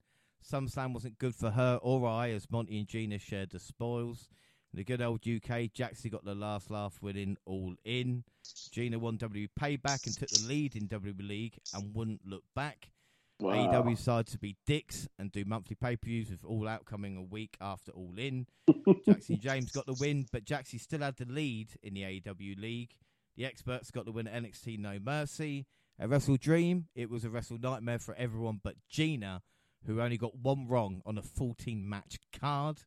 SummerSlam 0.49 0.93
wasn't 0.93 1.19
good 1.19 1.35
for 1.35 1.51
her 1.51 1.79
or 1.81 2.07
I 2.07 2.29
as 2.29 2.49
Monty 2.49 2.79
and 2.79 2.87
Gina 2.87 3.19
shared 3.19 3.49
the 3.49 3.59
spoils. 3.59 4.29
In 4.71 4.77
the 4.77 4.83
good 4.83 5.01
old 5.01 5.21
UK, 5.27 5.73
Jaxie 5.73 6.11
got 6.11 6.23
the 6.23 6.35
last 6.35 6.69
laugh 6.69 6.99
winning 7.01 7.35
all 7.45 7.73
in. 7.83 8.23
Gina 8.71 8.99
won 8.99 9.17
W 9.17 9.47
Payback 9.59 10.05
and 10.05 10.15
took 10.15 10.29
the 10.29 10.47
lead 10.47 10.75
in 10.75 10.87
W 10.87 11.13
League 11.19 11.57
and 11.73 11.93
wouldn't 11.93 12.21
look 12.25 12.43
back. 12.55 12.91
Wow. 13.39 13.53
AEW 13.53 13.95
decided 13.95 14.27
to 14.27 14.37
be 14.37 14.57
dicks 14.65 15.07
and 15.17 15.31
do 15.31 15.45
monthly 15.45 15.75
pay 15.75 15.95
per 15.95 16.07
views 16.07 16.29
with 16.29 16.43
All 16.43 16.67
Out 16.67 16.85
coming 16.85 17.15
a 17.15 17.23
week 17.23 17.55
after 17.61 17.91
All 17.93 18.13
In. 18.17 18.47
Jaxie 18.69 19.39
James 19.39 19.71
got 19.71 19.85
the 19.85 19.93
win, 19.93 20.25
but 20.31 20.43
Jaxie 20.43 20.79
still 20.79 20.99
had 20.99 21.15
the 21.15 21.25
lead 21.25 21.69
in 21.81 21.93
the 21.93 22.01
AEW 22.01 22.59
League. 22.59 22.95
The 23.37 23.45
experts 23.45 23.91
got 23.91 24.05
the 24.05 24.11
win 24.11 24.27
at 24.27 24.43
NXT 24.43 24.79
No 24.79 24.99
Mercy. 24.99 25.65
At 25.97 26.09
Wrestle 26.09 26.37
Dream, 26.37 26.87
it 26.95 27.09
was 27.09 27.23
a 27.23 27.29
Wrestle 27.29 27.57
Nightmare 27.57 27.99
for 27.99 28.13
everyone 28.15 28.59
but 28.61 28.75
Gina, 28.89 29.41
who 29.85 30.01
only 30.01 30.17
got 30.17 30.35
one 30.37 30.67
wrong 30.67 31.01
on 31.05 31.17
a 31.17 31.21
14 31.21 31.87
match 31.87 32.17
card. 32.37 32.81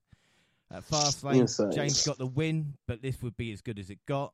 At 0.70 0.88
Fastlane, 0.88 1.40
Insane. 1.40 1.72
James 1.72 2.06
got 2.06 2.16
the 2.16 2.26
win, 2.26 2.74
but 2.86 3.02
this 3.02 3.20
would 3.22 3.36
be 3.36 3.52
as 3.52 3.60
good 3.60 3.78
as 3.78 3.90
it 3.90 3.98
got. 4.06 4.32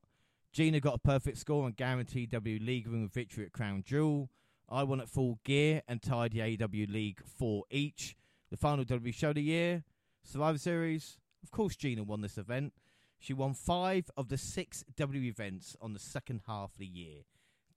Gina 0.52 0.80
got 0.80 0.94
a 0.94 0.98
perfect 0.98 1.38
score 1.38 1.66
and 1.66 1.76
guaranteed 1.76 2.30
W 2.30 2.58
League 2.60 2.86
win 2.86 3.02
with 3.02 3.12
victory 3.12 3.44
at 3.44 3.52
Crown 3.52 3.82
Jewel. 3.84 4.30
I 4.68 4.82
won 4.82 5.00
at 5.00 5.08
Full 5.08 5.38
Gear 5.44 5.82
and 5.88 6.02
tied 6.02 6.32
the 6.32 6.42
AW 6.42 6.92
League 6.92 7.20
for 7.24 7.64
each. 7.70 8.16
The 8.50 8.56
final 8.56 8.84
W 8.84 9.12
show 9.12 9.30
of 9.30 9.34
the 9.34 9.42
year, 9.42 9.84
Survivor 10.24 10.58
Series. 10.58 11.18
Of 11.42 11.50
course, 11.50 11.76
Gina 11.76 12.02
won 12.02 12.20
this 12.20 12.38
event. 12.38 12.72
She 13.18 13.32
won 13.32 13.54
five 13.54 14.10
of 14.16 14.28
the 14.28 14.38
six 14.38 14.84
W 14.96 15.22
events 15.22 15.76
on 15.80 15.92
the 15.92 15.98
second 15.98 16.42
half 16.46 16.72
of 16.72 16.78
the 16.78 16.86
year. 16.86 17.22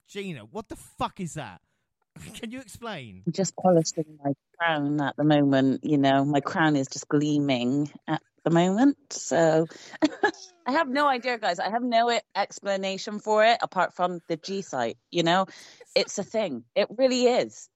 Gina, 0.08 0.42
what 0.42 0.70
the 0.70 0.76
fuck 0.76 1.20
is 1.20 1.36
that? 1.36 1.62
Can 2.34 2.52
you 2.52 2.60
explain? 2.60 3.24
I'm 3.26 3.34
just 3.34 3.56
polishing 3.56 4.18
my 4.24 4.34
crown 4.58 5.02
at 5.02 5.16
the 5.16 5.24
moment. 5.24 5.84
You 5.84 5.98
know, 5.98 6.26
my 6.26 6.42
crown 6.42 6.76
is 6.76 6.88
just 6.88 7.08
gleaming 7.08 7.92
at 8.08 8.22
the 8.44 8.52
moment. 8.52 8.98
So 9.12 9.68
I 10.66 10.72
have 10.74 10.90
no 10.90 11.08
idea, 11.08 11.38
guys. 11.38 11.60
I 11.60 11.70
have 11.70 11.84
no 11.84 12.20
explanation 12.36 13.20
for 13.20 13.46
it 13.46 13.58
apart 13.62 13.94
from 13.96 14.20
the 14.28 14.38
G 14.38 14.62
site. 14.62 14.98
You 15.10 15.24
know, 15.24 15.46
it's 15.96 16.18
a 16.18 16.24
thing. 16.24 16.64
It 16.76 16.88
really 16.98 17.26
is. 17.26 17.70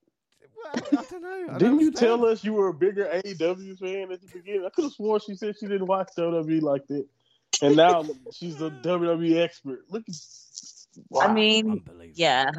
Well, 0.56 0.84
I 1.00 1.04
don't 1.10 1.22
know. 1.22 1.48
I 1.54 1.58
Didn't 1.58 1.80
you 1.80 1.92
tell 1.92 2.26
us 2.26 2.44
you 2.44 2.54
were 2.54 2.70
a 2.70 2.74
bigger 2.74 3.06
AEW 3.06 3.78
fan 3.80 4.12
at 4.12 4.22
the 4.22 4.28
beginning? 4.34 4.66
I 4.66 4.70
could 4.70 4.86
have 4.86 4.94
sworn 4.94 5.20
she 5.20 5.36
said 5.36 5.56
she 5.60 5.68
didn't 5.68 5.88
watch 5.88 6.10
WWE 6.18 6.62
like 6.62 6.88
that, 6.88 7.06
and 7.62 7.76
now 7.76 8.06
she's 8.34 8.62
a 8.62 8.70
WWE 8.70 9.44
expert. 9.44 9.86
Look, 9.90 10.04
at, 10.08 11.22
I 11.22 11.34
mean, 11.34 11.84
yeah. 12.14 12.52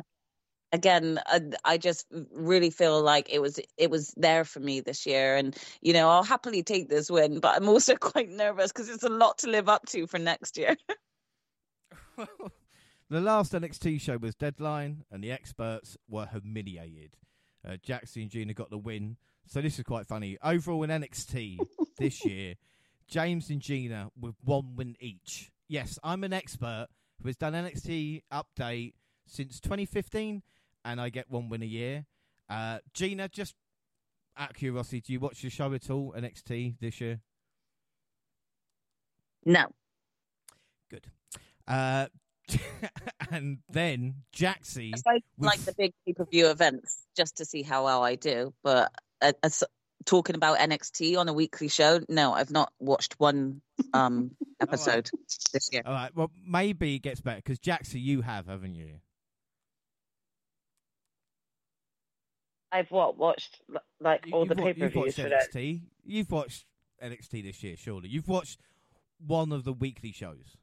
Again, 0.72 1.20
I, 1.24 1.40
I 1.64 1.78
just 1.78 2.06
really 2.32 2.70
feel 2.70 3.00
like 3.00 3.32
it 3.32 3.40
was 3.40 3.60
it 3.78 3.90
was 3.90 4.12
there 4.16 4.44
for 4.44 4.60
me 4.60 4.80
this 4.80 5.06
year, 5.06 5.36
and 5.36 5.56
you 5.80 5.92
know 5.92 6.08
I'll 6.08 6.24
happily 6.24 6.62
take 6.62 6.88
this 6.88 7.10
win, 7.10 7.40
but 7.40 7.56
I'm 7.56 7.68
also 7.68 7.94
quite 8.00 8.28
nervous 8.28 8.72
because 8.72 8.88
it's 8.88 9.04
a 9.04 9.08
lot 9.08 9.38
to 9.38 9.50
live 9.50 9.68
up 9.68 9.86
to 9.86 10.06
for 10.06 10.18
next 10.18 10.58
year. 10.58 10.76
the 13.10 13.20
last 13.20 13.52
NXT 13.52 14.00
show 14.00 14.16
was 14.16 14.34
Deadline, 14.34 15.04
and 15.10 15.22
the 15.22 15.32
experts 15.32 15.96
were 16.08 16.26
humiliated. 16.26 17.16
Uh, 17.66 17.72
Jaxie 17.72 18.22
and 18.22 18.30
Gina 18.30 18.54
got 18.54 18.70
the 18.70 18.78
win, 18.78 19.16
so 19.46 19.60
this 19.60 19.78
is 19.78 19.84
quite 19.84 20.06
funny. 20.06 20.38
Overall 20.42 20.82
in 20.84 20.90
NXT 20.90 21.58
this 21.98 22.24
year, 22.24 22.54
James 23.08 23.50
and 23.50 23.60
Gina 23.60 24.10
with 24.18 24.34
one 24.44 24.76
win 24.76 24.96
each. 25.00 25.50
Yes, 25.68 25.98
I'm 26.02 26.24
an 26.24 26.32
expert 26.32 26.88
who 27.20 27.28
has 27.28 27.36
done 27.36 27.54
NXT 27.54 28.22
update 28.32 28.94
since 29.26 29.60
2015, 29.60 30.42
and 30.84 31.00
I 31.00 31.08
get 31.08 31.30
one 31.30 31.48
win 31.48 31.62
a 31.62 31.66
year. 31.66 32.06
Uh, 32.48 32.78
Gina, 32.92 33.28
just 33.28 33.54
out 34.36 34.50
of 34.50 34.56
curiosity, 34.56 35.00
do 35.00 35.12
you 35.12 35.20
watch 35.20 35.42
the 35.42 35.50
show 35.50 35.72
at 35.72 35.90
all, 35.90 36.14
NXT 36.16 36.76
this 36.80 37.00
year? 37.00 37.20
No, 39.44 39.66
Good. 40.90 41.06
Uh, 41.66 42.06
and 43.30 43.58
then 43.70 44.16
Jaxie. 44.34 44.92
I 45.06 45.20
with- 45.36 45.46
like 45.46 45.60
the 45.64 45.74
big 45.76 45.92
pay 46.06 46.12
per 46.12 46.24
view 46.24 46.48
events 46.50 47.04
just 47.16 47.36
to 47.38 47.44
see 47.44 47.62
how 47.62 47.84
well 47.84 48.02
I 48.04 48.14
do. 48.14 48.52
But 48.62 48.92
uh, 49.20 49.32
as, 49.42 49.64
talking 50.04 50.36
about 50.36 50.58
NXT 50.58 51.18
on 51.18 51.28
a 51.28 51.32
weekly 51.32 51.68
show, 51.68 52.00
no, 52.08 52.32
I've 52.32 52.50
not 52.50 52.72
watched 52.78 53.14
one 53.18 53.60
um 53.92 54.30
episode 54.60 55.10
this 55.52 55.68
year. 55.72 55.82
All 55.84 55.92
right. 55.92 56.14
Well, 56.14 56.30
maybe 56.46 56.94
it 56.94 57.00
gets 57.00 57.20
better 57.20 57.36
because 57.44 57.58
Jaxie, 57.58 58.02
you 58.02 58.20
have, 58.22 58.46
haven't 58.46 58.74
you? 58.74 59.00
I've 62.72 62.90
what 62.90 63.16
watched 63.16 63.60
like 64.00 64.26
all 64.32 64.40
you've 64.40 64.56
the 64.56 64.62
wa- 64.62 64.66
pay 64.68 64.74
per 64.74 64.88
views 64.88 64.94
watched 64.94 65.16
for 65.20 65.28
that. 65.28 65.50
NXT. 65.52 65.80
You've 66.04 66.30
watched 66.30 66.64
NXT 67.02 67.42
this 67.44 67.62
year, 67.62 67.76
surely. 67.76 68.08
You've 68.08 68.28
watched 68.28 68.60
one 69.24 69.52
of 69.52 69.64
the 69.64 69.72
weekly 69.72 70.12
shows. 70.12 70.56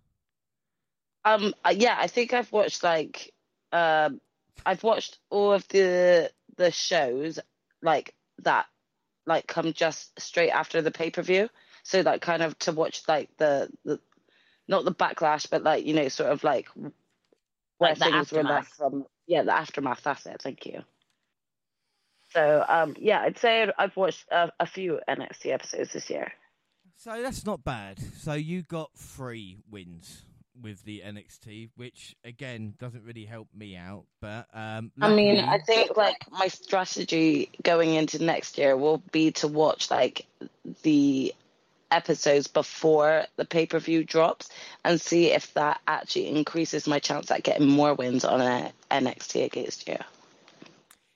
Um, 1.25 1.53
uh, 1.63 1.73
yeah, 1.75 1.95
I 1.97 2.07
think 2.07 2.33
I've 2.33 2.51
watched 2.51 2.83
like 2.83 3.33
um, 3.71 4.19
I've 4.65 4.83
watched 4.83 5.17
all 5.29 5.53
of 5.53 5.67
the 5.69 6.31
the 6.57 6.71
shows 6.71 7.39
like 7.81 8.13
that, 8.39 8.65
like 9.25 9.47
come 9.47 9.73
just 9.73 10.19
straight 10.19 10.51
after 10.51 10.81
the 10.81 10.91
pay 10.91 11.09
per 11.09 11.21
view. 11.21 11.49
So 11.83 12.01
like 12.01 12.21
kind 12.21 12.43
of 12.43 12.57
to 12.59 12.71
watch 12.71 13.03
like 13.07 13.29
the 13.37 13.69
the 13.85 13.99
not 14.67 14.85
the 14.85 14.93
backlash, 14.93 15.49
but 15.49 15.63
like 15.63 15.85
you 15.85 15.93
know 15.93 16.07
sort 16.09 16.31
of 16.31 16.43
like 16.43 16.67
where 16.75 16.91
Like 17.79 17.99
the 17.99 18.05
things 18.05 18.31
were 18.31 18.43
left 18.43 18.73
from. 18.75 19.05
Yeah, 19.25 19.43
the 19.43 19.55
aftermath. 19.55 20.03
That's 20.03 20.25
it. 20.25 20.41
Thank 20.41 20.65
you. 20.65 20.83
So 22.31 22.65
um, 22.67 22.95
yeah, 22.99 23.21
I'd 23.21 23.37
say 23.37 23.71
I've 23.77 23.95
watched 23.95 24.25
a, 24.29 24.51
a 24.59 24.65
few 24.65 24.99
NXT 25.07 25.53
episodes 25.53 25.93
this 25.93 26.09
year. 26.09 26.33
So 26.97 27.21
that's 27.21 27.45
not 27.45 27.63
bad. 27.63 27.99
So 28.17 28.33
you 28.33 28.63
got 28.63 28.91
three 28.95 29.57
wins 29.69 30.23
with 30.62 30.83
the 30.83 31.01
NXT, 31.05 31.69
which 31.75 32.15
again 32.24 32.74
doesn't 32.79 33.03
really 33.03 33.25
help 33.25 33.48
me 33.55 33.75
out. 33.75 34.05
But 34.22 34.48
um, 34.53 34.91
I 35.01 35.13
mean, 35.13 35.38
luckily- 35.38 35.53
I 35.53 35.60
think 35.63 35.98
like 35.98 36.17
my 36.31 36.48
strategy 36.48 37.50
going 37.63 37.93
into 37.93 38.24
next 38.24 38.57
year 38.57 38.77
will 38.77 39.01
be 39.12 39.31
to 39.33 39.48
watch 39.48 39.89
like 39.91 40.25
the 40.83 41.33
episodes 41.91 42.48
before 42.48 43.25
the 43.36 43.45
pay 43.45 43.65
per 43.67 43.79
view 43.79 44.03
drops 44.03 44.50
and 44.83 45.00
see 45.00 45.31
if 45.31 45.53
that 45.53 45.79
actually 45.88 46.27
increases 46.36 46.88
my 46.88 47.00
chance 47.00 47.29
at 47.29 47.43
getting 47.43 47.67
more 47.67 47.93
wins 47.93 48.25
on 48.25 48.41
a 48.41 48.72
NXT 48.89 49.45
against 49.45 49.88
you. 49.88 49.98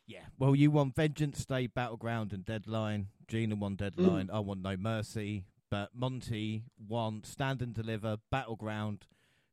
Yeah. 0.06 0.20
Well, 0.40 0.56
you 0.56 0.72
won 0.72 0.92
Vengeance 0.96 1.46
Day, 1.46 1.68
Battleground, 1.68 2.32
and 2.32 2.46
Deadline. 2.46 3.08
Gina 3.28 3.56
won 3.56 3.74
Mm. 3.74 3.78
Deadline. 3.78 4.30
I 4.32 4.40
won 4.40 4.62
No 4.62 4.78
Mercy. 4.78 5.46
But 5.70 5.90
Monty 5.94 6.64
won 6.88 7.24
Stand 7.26 7.62
and 7.62 7.74
Deliver, 7.74 8.18
Battleground, 8.32 9.06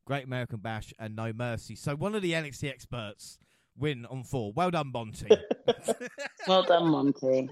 Great 0.05 0.25
American 0.25 0.59
Bash, 0.59 0.93
and 0.99 1.15
No 1.15 1.33
Mercy. 1.33 1.75
So 1.75 1.95
one 1.95 2.15
of 2.15 2.21
the 2.21 2.33
NXT 2.33 2.69
experts 2.69 3.39
win 3.77 4.05
on 4.05 4.23
four. 4.23 4.53
Well 4.53 4.71
done, 4.71 4.91
Monty. 4.91 5.27
Well 6.47 6.61
done, 6.61 6.89
Monty. 6.89 7.49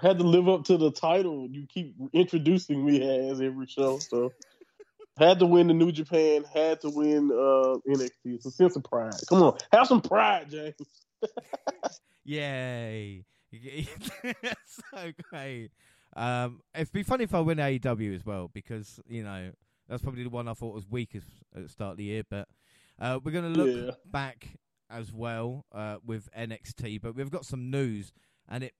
had 0.00 0.16
to 0.18 0.24
live 0.24 0.48
up 0.48 0.64
to 0.64 0.78
the 0.78 0.90
title 0.90 1.46
you 1.50 1.66
keep 1.66 1.94
introducing 2.14 2.84
me 2.84 3.28
as 3.30 3.42
every 3.42 3.66
show. 3.66 3.98
So 3.98 4.32
had 5.18 5.38
to 5.40 5.46
win 5.46 5.66
the 5.66 5.74
New 5.74 5.92
Japan, 5.92 6.44
had 6.52 6.80
to 6.80 6.88
win 6.88 7.30
uh, 7.30 7.76
NXT. 7.86 8.10
It's 8.24 8.46
a 8.46 8.50
sense 8.50 8.74
of 8.76 8.84
pride. 8.84 9.12
Come 9.28 9.42
on, 9.42 9.58
have 9.70 9.86
some 9.86 10.00
pride, 10.00 10.50
James. 10.50 10.74
Yay. 12.24 13.24
so 13.52 15.12
great. 15.30 15.70
Um, 16.16 16.62
it'd 16.74 16.92
be 16.92 17.02
funny 17.02 17.24
if 17.24 17.34
I 17.34 17.40
win 17.40 17.58
AEW 17.58 18.14
as 18.14 18.24
well 18.24 18.50
because, 18.52 18.98
you 19.06 19.22
know, 19.24 19.50
that's 19.88 20.02
probably 20.02 20.22
the 20.22 20.30
one 20.30 20.48
I 20.48 20.54
thought 20.54 20.74
was 20.74 20.88
weakest 20.88 21.28
at 21.54 21.62
the 21.62 21.68
start 21.68 21.92
of 21.92 21.96
the 21.98 22.04
year. 22.04 22.22
But 22.28 22.48
uh, 22.98 23.18
we're 23.22 23.32
going 23.32 23.52
to 23.52 23.60
look 23.62 23.86
Yeah. 23.86 23.94
back 24.10 24.58
as 24.90 25.12
well 25.12 25.64
uh, 25.72 25.96
with 26.04 26.28
NXT, 26.36 27.00
but 27.00 27.14
we've 27.14 27.30
got 27.30 27.44
some 27.46 27.70
news 27.70 28.12
and 28.48 28.62
it 28.64 28.74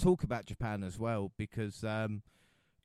talk 0.00 0.22
about 0.22 0.46
Japan 0.46 0.82
as 0.84 0.98
well 0.98 1.32
because 1.36 1.82
um, 1.84 2.22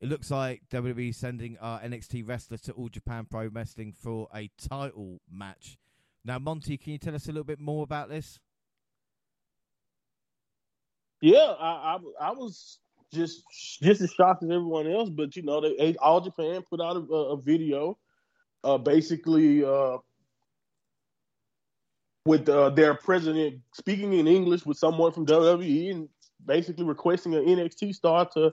it 0.02 0.10
looks 0.10 0.32
like 0.32 0.64
WWE 0.72 1.14
sending 1.14 1.58
our 1.60 1.80
NXT 1.80 2.28
wrestler 2.28 2.58
to 2.58 2.72
All 2.74 2.90
Japan 2.90 3.28
Pro 3.30 3.48
Wrestling 3.48 3.94
for 3.94 4.28
a 4.34 4.50
title 4.58 5.22
match. 5.32 5.78
Now, 6.26 6.40
Monty, 6.40 6.78
can 6.78 6.92
you 6.94 6.98
tell 6.98 7.14
us 7.16 7.26
a 7.26 7.32
little 7.32 7.44
bit 7.44 7.60
more 7.60 7.84
about 7.84 8.10
this? 8.10 8.40
Yeah, 11.22 11.54
I, 11.60 11.98
I 12.22 12.28
I 12.28 12.32
was 12.32 12.80
just 13.14 13.44
just 13.82 14.02
as 14.02 14.12
shocked 14.12 14.44
as 14.44 14.50
everyone 14.50 14.88
else, 14.88 15.10
but 15.10 15.36
you 15.36 15.44
know, 15.44 15.62
they 15.62 15.96
all 15.98 16.22
Japan 16.22 16.64
put 16.70 16.82
out 16.82 16.98
a, 16.98 17.14
a 17.14 17.42
video, 17.42 17.98
uh, 18.64 18.78
basically 18.78 19.64
uh, 19.64 19.98
with 22.26 22.50
uh, 22.50 22.70
their 22.72 22.96
president 22.96 23.62
speaking 23.74 24.14
in 24.14 24.28
English 24.28 24.66
with 24.66 24.78
someone 24.78 25.12
from 25.12 25.26
WWE 25.26 25.92
and 25.92 26.10
basically 26.46 26.84
requesting 26.84 27.36
an 27.36 27.46
NXT 27.46 27.94
star 27.96 28.26
to 28.34 28.52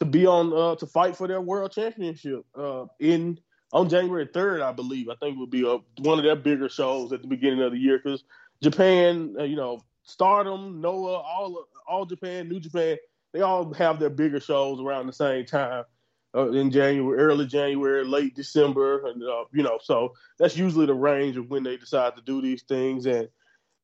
to 0.00 0.06
be 0.06 0.26
on 0.26 0.52
uh, 0.52 0.76
to 0.76 0.86
fight 0.86 1.16
for 1.16 1.28
their 1.28 1.40
world 1.40 1.72
championship 1.72 2.44
uh, 2.56 2.86
in 3.00 3.38
on 3.72 3.88
January 3.88 4.28
third, 4.32 4.60
I 4.60 4.72
believe. 4.72 5.08
I 5.08 5.14
think 5.16 5.36
it 5.36 5.38
would 5.38 5.50
be 5.50 5.62
a, 5.62 5.78
one 6.02 6.18
of 6.18 6.24
their 6.24 6.36
bigger 6.36 6.68
shows 6.68 7.12
at 7.12 7.22
the 7.22 7.28
beginning 7.28 7.62
of 7.62 7.72
the 7.72 7.78
year 7.78 7.98
because 8.02 8.24
Japan, 8.62 9.34
uh, 9.38 9.44
you 9.44 9.56
know, 9.56 9.80
Stardom, 10.04 10.80
Noah, 10.80 11.20
all 11.20 11.66
all 11.86 12.04
Japan, 12.04 12.48
New 12.48 12.60
Japan, 12.60 12.96
they 13.32 13.40
all 13.40 13.72
have 13.74 13.98
their 13.98 14.10
bigger 14.10 14.40
shows 14.40 14.80
around 14.80 15.06
the 15.06 15.12
same 15.12 15.44
time 15.44 15.84
uh, 16.34 16.50
in 16.50 16.70
January, 16.70 17.18
early 17.18 17.46
January, 17.46 18.04
late 18.04 18.34
December, 18.34 19.06
and 19.06 19.22
uh, 19.22 19.44
you 19.52 19.62
know, 19.62 19.78
so 19.82 20.12
that's 20.38 20.56
usually 20.56 20.86
the 20.86 20.94
range 20.94 21.36
of 21.36 21.48
when 21.50 21.62
they 21.62 21.76
decide 21.76 22.16
to 22.16 22.22
do 22.22 22.40
these 22.40 22.62
things. 22.62 23.06
And 23.06 23.28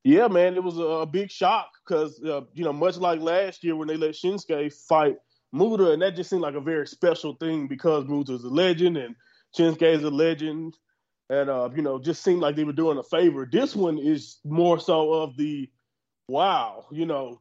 yeah, 0.04 0.28
man, 0.28 0.54
it 0.54 0.62
was 0.62 0.78
a, 0.78 0.82
a 0.82 1.06
big 1.06 1.30
shock 1.30 1.68
because 1.86 2.22
uh, 2.24 2.42
you 2.54 2.64
know, 2.64 2.72
much 2.72 2.96
like 2.96 3.20
last 3.20 3.64
year 3.64 3.76
when 3.76 3.88
they 3.88 3.96
let 3.96 4.12
Shinsuke 4.12 4.72
fight 4.86 5.16
Muta, 5.52 5.92
and 5.92 6.02
that 6.02 6.16
just 6.16 6.30
seemed 6.30 6.42
like 6.42 6.54
a 6.54 6.60
very 6.60 6.86
special 6.86 7.34
thing 7.34 7.66
because 7.68 8.04
Muta's 8.06 8.44
a 8.44 8.48
legend 8.48 8.96
and 8.96 9.14
Shinsuke 9.56 9.82
is 9.82 10.02
a 10.02 10.10
legend. 10.10 10.76
And 11.30 11.50
uh, 11.50 11.68
you 11.74 11.82
know, 11.82 11.98
just 11.98 12.22
seemed 12.22 12.40
like 12.40 12.56
they 12.56 12.64
were 12.64 12.72
doing 12.72 12.96
a 12.96 13.02
favor. 13.02 13.46
This 13.50 13.76
one 13.76 13.98
is 13.98 14.38
more 14.44 14.80
so 14.80 15.12
of 15.12 15.36
the 15.36 15.68
wow, 16.28 16.86
you 16.90 17.04
know, 17.04 17.40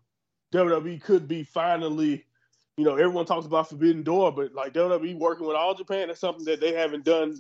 WWE 0.54 1.02
could 1.02 1.28
be 1.28 1.44
finally 1.44 2.26
you 2.78 2.86
know, 2.86 2.96
everyone 2.96 3.26
talks 3.26 3.48
about 3.48 3.70
Forbidden 3.70 4.04
Door, 4.04 4.34
but 4.34 4.54
like 4.54 4.74
WWE 4.74 5.18
working 5.18 5.48
with 5.48 5.56
All 5.56 5.74
Japan, 5.74 6.08
that's 6.08 6.20
something 6.20 6.46
that 6.46 6.62
they 6.62 6.74
haven't 6.74 7.04
done 7.04 7.36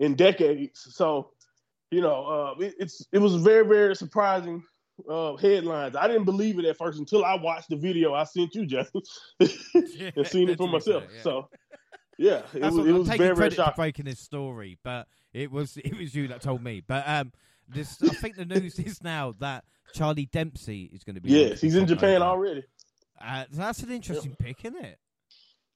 in 0.00 0.16
decades. 0.16 0.88
So, 0.94 1.30
you 1.92 2.00
know, 2.00 2.26
uh, 2.58 2.60
it, 2.60 2.74
it's 2.78 3.06
it 3.12 3.18
was 3.18 3.36
very 3.36 3.64
very 3.64 3.94
surprising 3.94 4.64
uh, 5.08 5.36
headlines. 5.36 5.94
I 5.94 6.08
didn't 6.08 6.24
believe 6.24 6.58
it 6.58 6.64
at 6.64 6.76
first 6.76 6.98
until 6.98 7.24
I 7.24 7.36
watched 7.36 7.70
the 7.70 7.76
video 7.76 8.14
I 8.14 8.24
sent 8.24 8.54
you, 8.56 8.66
Jeff, 8.66 8.90
and 9.40 10.26
seen 10.26 10.48
it 10.48 10.58
for 10.58 10.68
myself. 10.68 11.04
yeah. 11.14 11.22
So, 11.22 11.48
yeah, 12.18 12.42
it 12.52 12.60
That's 12.60 12.74
was, 12.74 12.86
it 12.86 12.90
I'm 12.90 12.98
was 12.98 13.08
taking 13.08 13.22
very 13.26 13.36
very 13.36 13.50
shocking. 13.50 13.74
breaking 13.76 14.04
this 14.06 14.18
story, 14.18 14.76
but 14.82 15.06
it 15.32 15.52
was 15.52 15.76
it 15.84 15.96
was 15.96 16.16
you 16.16 16.26
that 16.28 16.42
told 16.42 16.64
me. 16.64 16.82
But 16.84 17.08
um, 17.08 17.32
this 17.68 18.02
I 18.02 18.08
think 18.08 18.34
the 18.34 18.44
news 18.44 18.76
is 18.80 19.04
now 19.04 19.36
that 19.38 19.64
Charlie 19.94 20.26
Dempsey 20.26 20.90
is 20.92 21.04
going 21.04 21.16
to 21.16 21.20
be. 21.20 21.30
Yes, 21.30 21.60
he's 21.60 21.76
in 21.76 21.86
Japan 21.86 22.22
already. 22.22 22.64
Uh, 23.20 23.44
that's 23.52 23.82
an 23.82 23.90
interesting 23.90 24.34
pick, 24.38 24.64
isn't 24.64 24.82
it? 24.82 24.98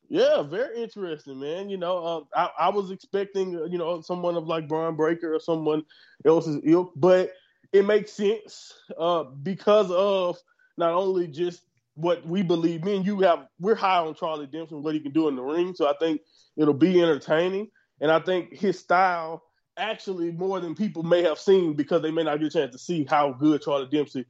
Yeah, 0.09 0.42
very 0.42 0.83
interesting, 0.83 1.40
man. 1.40 1.71
You 1.71 1.76
know, 1.76 2.06
um, 2.06 2.25
I, 2.35 2.50
I 2.59 2.68
was 2.68 2.90
expecting, 2.90 3.56
uh, 3.56 3.64
you 3.64 3.78
know, 3.78 4.00
someone 4.00 4.37
of 4.37 4.47
like 4.47 4.68
Bron 4.68 4.97
Breakker 4.97 5.35
or 5.35 5.40
someone 5.40 5.85
else's 6.25 6.61
ilk, 6.64 6.92
but 6.94 7.33
it 7.73 7.85
makes 7.85 8.12
sense 8.12 8.73
uh, 8.99 9.25
because 9.25 9.90
of 9.90 10.38
not 10.76 10.92
only 10.92 11.26
just 11.26 11.62
what 11.94 12.26
we 12.26 12.42
believe. 12.42 12.85
Me 12.85 12.97
and 12.97 13.06
you 13.06 13.21
have, 13.21 13.47
we're 13.59 13.75
high 13.75 13.99
on 13.99 14.14
Charlie 14.14 14.47
Dempsey, 14.47 14.75
what 14.75 14.94
he 14.94 15.00
can 15.00 15.12
do 15.12 15.28
in 15.28 15.37
the 15.37 15.42
ring. 15.42 15.75
So 15.75 15.88
I 15.88 15.94
think 15.99 16.21
it'll 16.56 16.75
be 16.75 17.00
entertaining, 17.00 17.71
and 18.00 18.11
I 18.11 18.21
think 18.21 18.52
his 18.52 18.78
style 18.78 19.42
actually 19.76 20.31
more 20.33 20.61
than 20.61 20.75
people 20.75 21.02
may 21.02 21.23
have 21.23 21.38
seen 21.38 21.75
because 21.75 22.02
they 22.02 22.11
may 22.11 22.23
not 22.23 22.38
get 22.38 22.49
a 22.49 22.50
chance 22.50 22.73
to 22.73 22.78
see 22.78 23.04
how 23.09 23.33
good 23.33 23.62
Charlie 23.62 23.88
Dempsey 23.88 24.25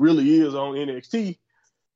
really 0.00 0.40
is 0.40 0.54
on 0.54 0.74
NXT 0.74 1.38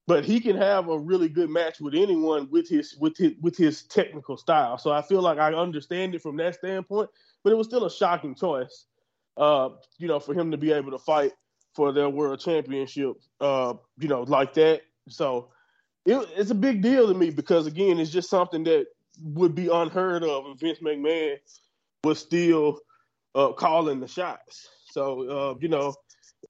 but 0.06 0.24
he 0.24 0.40
can 0.40 0.56
have 0.56 0.88
a 0.88 0.98
really 0.98 1.28
good 1.28 1.50
match 1.50 1.80
with 1.80 1.94
anyone 1.94 2.48
with 2.50 2.68
his 2.68 2.96
with 2.98 3.16
his 3.16 3.32
with 3.40 3.56
his 3.56 3.84
technical 3.84 4.36
style. 4.36 4.78
So 4.78 4.90
I 4.90 5.02
feel 5.02 5.22
like 5.22 5.38
I 5.38 5.54
understand 5.54 6.14
it 6.14 6.22
from 6.22 6.36
that 6.38 6.56
standpoint, 6.56 7.10
but 7.44 7.52
it 7.52 7.56
was 7.56 7.66
still 7.66 7.84
a 7.84 7.90
shocking 7.90 8.34
choice, 8.34 8.86
uh, 9.36 9.70
you 9.98 10.08
know, 10.08 10.18
for 10.18 10.34
him 10.34 10.50
to 10.50 10.56
be 10.56 10.72
able 10.72 10.90
to 10.90 10.98
fight 10.98 11.32
for 11.74 11.92
their 11.92 12.08
world 12.08 12.40
championship, 12.40 13.14
uh, 13.40 13.74
you 13.98 14.08
know, 14.08 14.22
like 14.22 14.54
that. 14.54 14.82
So 15.08 15.50
it, 16.04 16.28
it's 16.36 16.50
a 16.50 16.54
big 16.54 16.82
deal 16.82 17.06
to 17.06 17.14
me 17.14 17.30
because 17.30 17.66
again, 17.66 17.98
it's 17.98 18.10
just 18.10 18.28
something 18.28 18.64
that 18.64 18.86
would 19.22 19.54
be 19.54 19.68
unheard 19.68 20.24
of 20.24 20.46
if 20.48 20.58
Vince 20.58 20.80
McMahon 20.80 21.36
was 22.02 22.18
still 22.18 22.80
uh, 23.34 23.52
calling 23.52 24.00
the 24.00 24.08
shots. 24.08 24.68
So 24.90 25.28
uh, 25.28 25.54
you 25.60 25.68
know, 25.68 25.94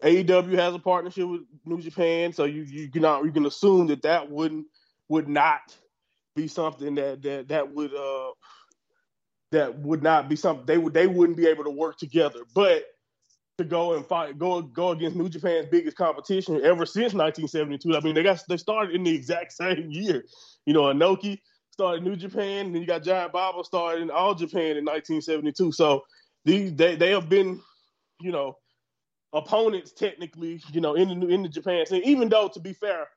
AEW 0.02 0.58
has 0.58 0.74
a 0.74 0.78
partnership 0.78 1.28
with 1.28 1.42
New 1.64 1.80
Japan, 1.80 2.32
so 2.32 2.44
you 2.44 2.62
you 2.62 2.90
can 2.90 3.02
you 3.24 3.32
can 3.32 3.46
assume 3.46 3.88
that 3.88 4.02
that 4.02 4.30
wouldn't 4.30 4.66
would 5.08 5.28
not 5.28 5.60
be 6.34 6.48
something 6.48 6.94
that 6.94 7.22
that 7.22 7.48
that 7.48 7.74
would 7.74 7.94
uh 7.94 8.30
that 9.52 9.78
would 9.78 10.02
not 10.02 10.28
be 10.28 10.36
something 10.36 10.64
they 10.66 10.78
would 10.78 10.94
they 10.94 11.06
wouldn't 11.06 11.36
be 11.36 11.46
able 11.46 11.64
to 11.64 11.70
work 11.70 11.98
together. 11.98 12.40
But 12.54 12.84
to 13.58 13.64
go 13.64 13.94
and 13.94 14.06
fight 14.06 14.38
go 14.38 14.62
go 14.62 14.90
against 14.90 15.16
New 15.16 15.28
Japan's 15.28 15.66
biggest 15.70 15.96
competition 15.96 16.56
ever 16.64 16.86
since 16.86 17.12
1972. 17.12 17.96
I 17.96 18.00
mean, 18.00 18.14
they 18.14 18.22
got 18.22 18.42
they 18.48 18.56
started 18.56 18.94
in 18.94 19.04
the 19.04 19.14
exact 19.14 19.52
same 19.62 19.90
year. 19.90 20.24
You 20.66 20.74
know, 20.74 20.82
Inoki 20.82 21.38
started 21.70 22.02
New 22.02 22.16
Japan, 22.16 22.66
and 22.66 22.74
then 22.74 22.82
you 22.82 22.88
got 22.88 23.02
Giant 23.02 23.32
Baba 23.32 23.62
started 23.64 24.02
in 24.02 24.10
All 24.10 24.34
Japan 24.34 24.76
in 24.76 24.84
1972. 24.84 25.72
So 25.72 26.02
these 26.44 26.74
they 26.74 26.96
they 26.96 27.10
have 27.10 27.28
been, 27.28 27.60
you 28.20 28.32
know, 28.32 28.56
opponents 29.32 29.92
technically, 29.92 30.62
you 30.72 30.80
know, 30.80 30.94
in 30.94 31.20
the 31.20 31.28
in 31.28 31.42
the 31.42 31.48
Japan 31.48 31.86
scene. 31.86 32.02
Even 32.04 32.28
though, 32.28 32.48
to 32.48 32.60
be 32.60 32.72
fair, 32.72 33.08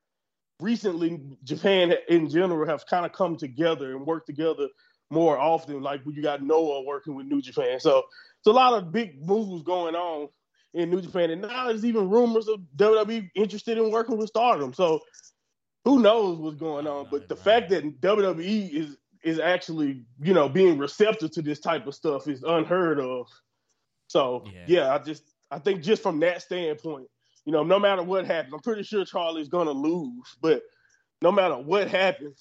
recently 0.59 1.37
Japan 1.43 1.93
in 2.09 2.29
general 2.29 2.67
have 2.67 2.85
kind 2.85 3.05
of 3.05 3.11
come 3.11 3.35
together 3.35 3.95
and 3.95 4.05
worked 4.05 4.27
together 4.27 4.67
more 5.09 5.37
often. 5.37 5.81
Like 5.81 6.05
when 6.05 6.15
you 6.15 6.21
got 6.21 6.43
Noah 6.43 6.83
working 6.83 7.15
with 7.15 7.27
New 7.27 7.41
Japan, 7.41 7.79
so 7.79 7.99
it's 7.99 8.47
a 8.47 8.51
lot 8.51 8.73
of 8.73 8.91
big 8.91 9.25
moves 9.25 9.63
going 9.63 9.95
on 9.95 10.29
in 10.73 10.89
New 10.89 11.01
Japan, 11.01 11.31
and 11.31 11.41
now 11.41 11.67
there's 11.67 11.85
even 11.85 12.09
rumors 12.09 12.47
of 12.47 12.59
WWE 12.75 13.29
interested 13.35 13.77
in 13.77 13.91
working 13.91 14.17
with 14.17 14.29
Stardom. 14.29 14.73
So 14.73 14.99
who 15.85 15.99
knows 15.99 16.37
what's 16.37 16.57
going 16.57 16.87
on? 16.87 17.07
But 17.09 17.29
the 17.29 17.35
fact 17.35 17.69
that 17.69 18.01
WWE 18.01 18.73
is 18.73 18.97
is 19.25 19.39
actually 19.39 20.03
you 20.21 20.33
know 20.33 20.47
being 20.47 20.77
receptive 20.77 21.31
to 21.31 21.41
this 21.41 21.59
type 21.59 21.87
of 21.87 21.95
stuff 21.95 22.27
is 22.27 22.43
unheard 22.43 22.99
of. 22.99 23.27
So 24.07 24.43
Yeah. 24.45 24.65
yeah, 24.67 24.93
I 24.93 24.99
just 24.99 25.23
I 25.51 25.59
think 25.59 25.81
just 25.81 26.03
from 26.03 26.19
that 26.21 26.41
standpoint, 26.43 27.07
you 27.43 27.51
know, 27.51 27.63
no 27.63 27.79
matter 27.79 28.03
what 28.03 28.25
happens, 28.25 28.53
I'm 28.53 28.61
pretty 28.61 28.83
sure 28.83 29.03
Charlie's 29.03 29.49
gonna 29.49 29.71
lose. 29.71 30.37
But 30.41 30.61
no 31.21 31.31
matter 31.31 31.55
what 31.57 31.89
happens, 31.89 32.39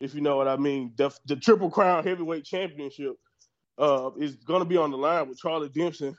if 0.00 0.14
you 0.14 0.20
know 0.20 0.36
what 0.36 0.48
I 0.48 0.56
mean, 0.56 0.92
the 0.96 1.10
the 1.26 1.36
Triple 1.36 1.70
Crown 1.70 2.04
Heavyweight 2.04 2.44
Championship 2.44 3.14
uh, 3.78 4.10
is 4.18 4.34
gonna 4.36 4.64
be 4.64 4.76
on 4.76 4.90
the 4.90 4.98
line 4.98 5.28
with 5.28 5.38
Charlie 5.38 5.68
Dempsey 5.68 6.12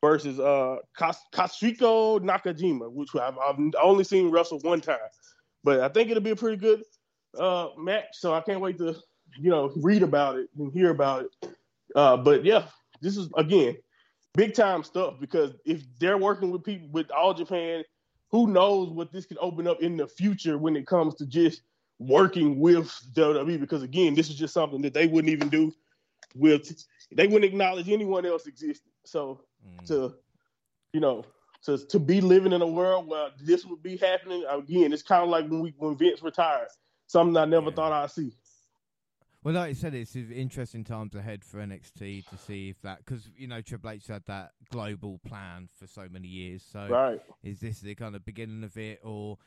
versus 0.00 0.38
uh, 0.38 0.76
Kas- 0.96 1.26
Nakajima, 1.34 2.90
which 2.92 3.08
I've, 3.16 3.36
I've 3.36 3.58
only 3.82 4.04
seen 4.04 4.30
wrestle 4.30 4.60
one 4.60 4.80
time, 4.80 4.98
but 5.64 5.80
I 5.80 5.88
think 5.88 6.08
it'll 6.08 6.22
be 6.22 6.30
a 6.30 6.36
pretty 6.36 6.56
good 6.56 6.84
uh, 7.36 7.70
match. 7.76 8.06
So 8.12 8.32
I 8.32 8.40
can't 8.40 8.60
wait 8.60 8.78
to 8.78 8.96
you 9.36 9.50
know 9.50 9.72
read 9.76 10.02
about 10.02 10.38
it 10.38 10.48
and 10.58 10.72
hear 10.72 10.90
about 10.90 11.24
it. 11.24 11.50
Uh, 11.94 12.16
but 12.16 12.44
yeah, 12.44 12.64
this 13.00 13.16
is 13.16 13.28
again 13.36 13.76
big 14.34 14.54
time 14.54 14.84
stuff 14.84 15.14
because 15.20 15.52
if 15.64 15.82
they're 15.98 16.18
working 16.18 16.50
with 16.50 16.62
people 16.62 16.88
with 16.92 17.10
All 17.10 17.34
Japan, 17.34 17.82
who 18.30 18.46
knows 18.46 18.90
what 18.90 19.12
this 19.12 19.26
could 19.26 19.38
open 19.40 19.66
up 19.66 19.80
in 19.82 19.96
the 19.96 20.06
future 20.06 20.58
when 20.58 20.76
it 20.76 20.86
comes 20.86 21.14
to 21.16 21.26
just 21.26 21.62
working 21.98 22.60
with 22.60 22.86
WWE? 23.14 23.58
Because 23.58 23.82
again, 23.82 24.14
this 24.14 24.28
is 24.28 24.36
just 24.36 24.54
something 24.54 24.82
that 24.82 24.94
they 24.94 25.06
wouldn't 25.06 25.32
even 25.32 25.48
do 25.48 25.72
with. 26.34 26.84
They 27.12 27.26
wouldn't 27.26 27.44
acknowledge 27.44 27.88
anyone 27.88 28.26
else 28.26 28.46
existed. 28.46 28.92
So 29.04 29.44
Mm. 29.66 29.86
to 29.86 30.14
you 30.92 31.00
know 31.00 31.24
to 31.64 31.78
to 31.78 31.98
be 31.98 32.20
living 32.20 32.52
in 32.52 32.62
a 32.62 32.66
world 32.66 33.08
where 33.08 33.30
this 33.40 33.64
would 33.64 33.82
be 33.82 33.96
happening 33.96 34.44
again, 34.48 34.92
it's 34.92 35.02
kind 35.02 35.24
of 35.24 35.30
like 35.30 35.48
when 35.48 35.60
we 35.60 35.74
when 35.78 35.96
Vince 35.96 36.22
retired, 36.22 36.68
something 37.08 37.36
I 37.36 37.44
never 37.46 37.70
Yeah. 37.70 37.74
thought 37.76 37.92
I'd 37.92 38.10
see. 38.10 38.32
Well, 39.44 39.54
like 39.54 39.70
I 39.70 39.72
said, 39.72 39.94
it's 39.94 40.16
interesting 40.16 40.82
times 40.82 41.14
ahead 41.14 41.44
for 41.44 41.58
NXT 41.58 42.26
to 42.28 42.36
see 42.36 42.70
if 42.70 42.80
that 42.82 42.98
because 43.04 43.30
you 43.36 43.46
know 43.46 43.60
Triple 43.60 43.90
H 43.90 44.08
had 44.08 44.24
that 44.26 44.50
global 44.70 45.20
plan 45.26 45.68
for 45.78 45.86
so 45.86 46.08
many 46.10 46.26
years. 46.26 46.64
So 46.70 46.88
Right. 46.88 47.20
is 47.42 47.60
this 47.60 47.80
the 47.80 47.94
kind 47.94 48.16
of 48.16 48.24
beginning 48.24 48.64
of 48.64 48.76
it, 48.76 49.00
or 49.04 49.38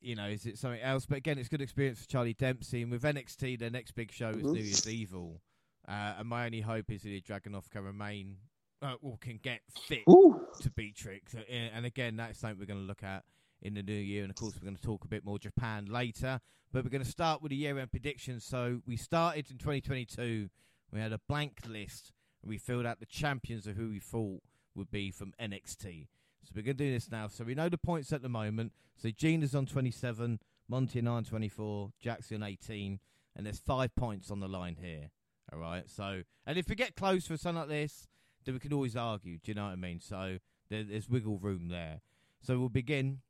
you 0.00 0.14
know, 0.14 0.26
is 0.26 0.46
it 0.46 0.58
something 0.58 0.80
else? 0.80 1.04
But 1.06 1.18
again, 1.18 1.38
it's 1.38 1.48
good 1.48 1.60
experience 1.60 2.00
for 2.00 2.08
Charlie 2.08 2.34
Dempsey, 2.34 2.82
and 2.82 2.90
with 2.90 3.02
NXT, 3.02 3.58
their 3.58 3.70
next 3.70 3.92
big 3.92 4.12
show 4.12 4.30
is. 4.30 4.44
New 4.44 4.62
Year's 4.62 4.88
Evil, 4.88 5.42
uh, 5.86 6.14
and 6.18 6.28
my 6.28 6.46
only 6.46 6.62
hope 6.62 6.90
is 6.90 7.02
that 7.02 7.24
Dragunov 7.24 7.68
can 7.68 7.84
remain, 7.84 8.36
uh, 8.80 8.94
or 9.02 9.18
can 9.18 9.38
get 9.42 9.60
fit 9.86 10.04
Ooh. 10.08 10.40
to 10.60 10.70
beat 10.70 10.96
Trick. 10.96 11.28
So, 11.28 11.38
uh, 11.40 11.42
and 11.52 11.84
again, 11.84 12.16
that's 12.16 12.38
something 12.38 12.58
we're 12.58 12.66
going 12.66 12.80
to 12.80 12.86
look 12.86 13.02
at 13.02 13.24
in 13.64 13.74
the 13.74 13.82
new 13.82 13.92
year. 13.92 14.22
And 14.22 14.30
of 14.30 14.36
course, 14.36 14.54
we're 14.54 14.64
going 14.64 14.76
to 14.76 14.82
talk 14.82 15.04
a 15.04 15.08
bit 15.08 15.24
more 15.24 15.38
Japan 15.38 15.86
later. 15.86 16.40
But 16.72 16.84
we're 16.84 16.90
going 16.90 17.04
to 17.04 17.10
start 17.10 17.42
with 17.42 17.50
the 17.50 17.56
year 17.56 17.78
end 17.78 17.90
predictions. 17.90 18.44
So 18.44 18.80
we 18.86 18.96
started 18.96 19.50
in 19.50 19.58
2022. 19.58 20.48
We 20.92 21.00
had 21.00 21.12
a 21.12 21.20
blank 21.28 21.60
list, 21.66 22.12
and 22.42 22.50
we 22.50 22.58
filled 22.58 22.86
out 22.86 23.00
the 23.00 23.06
champions 23.06 23.66
of 23.66 23.76
who 23.76 23.90
we 23.90 23.98
thought 23.98 24.42
would 24.74 24.90
be 24.90 25.10
from 25.10 25.32
NXT. 25.40 26.06
So 26.44 26.52
we're 26.54 26.62
going 26.62 26.76
to 26.76 26.84
do 26.84 26.92
this 26.92 27.10
now. 27.10 27.28
So 27.28 27.44
we 27.44 27.54
know 27.54 27.68
the 27.68 27.78
points 27.78 28.12
at 28.12 28.22
the 28.22 28.28
moment. 28.28 28.72
So 28.96 29.10
Gina's 29.10 29.54
on 29.54 29.66
27, 29.66 30.38
Monty 30.68 30.98
and 30.98 31.08
I 31.08 31.12
on 31.12 31.24
24, 31.24 31.92
Jackson 32.00 32.42
18, 32.42 33.00
and 33.34 33.46
there's 33.46 33.58
five 33.58 33.94
points 33.96 34.30
on 34.30 34.40
the 34.40 34.48
line 34.48 34.76
here. 34.80 35.10
All 35.52 35.58
right. 35.58 35.88
So, 35.88 36.22
and 36.46 36.58
if 36.58 36.68
we 36.68 36.74
get 36.74 36.96
close 36.96 37.26
for 37.26 37.36
something 37.36 37.60
like 37.60 37.68
this, 37.68 38.06
then 38.44 38.54
we 38.54 38.60
can 38.60 38.72
always 38.72 38.96
argue. 38.96 39.38
Do 39.38 39.50
you 39.50 39.54
know 39.54 39.64
what 39.64 39.72
I 39.72 39.76
mean? 39.76 40.00
So 40.00 40.38
there, 40.70 40.84
there's 40.84 41.08
wiggle 41.08 41.38
room 41.38 41.68
there. 41.68 42.00
So 42.40 42.58
we'll 42.58 42.68
begin, 42.68 43.20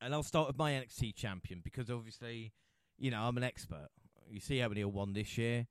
and 0.00 0.14
I'll 0.14 0.22
start 0.22 0.46
with 0.48 0.58
my 0.58 0.72
NXT 0.72 1.14
champion 1.14 1.60
because 1.62 1.90
obviously, 1.90 2.52
you 2.98 3.10
know, 3.10 3.20
I'm 3.22 3.36
an 3.36 3.42
expert. 3.44 3.88
You 4.30 4.40
see 4.40 4.58
how 4.58 4.68
many 4.68 4.82
I 4.82 4.86
won 4.86 5.12
this 5.14 5.36
year. 5.38 5.66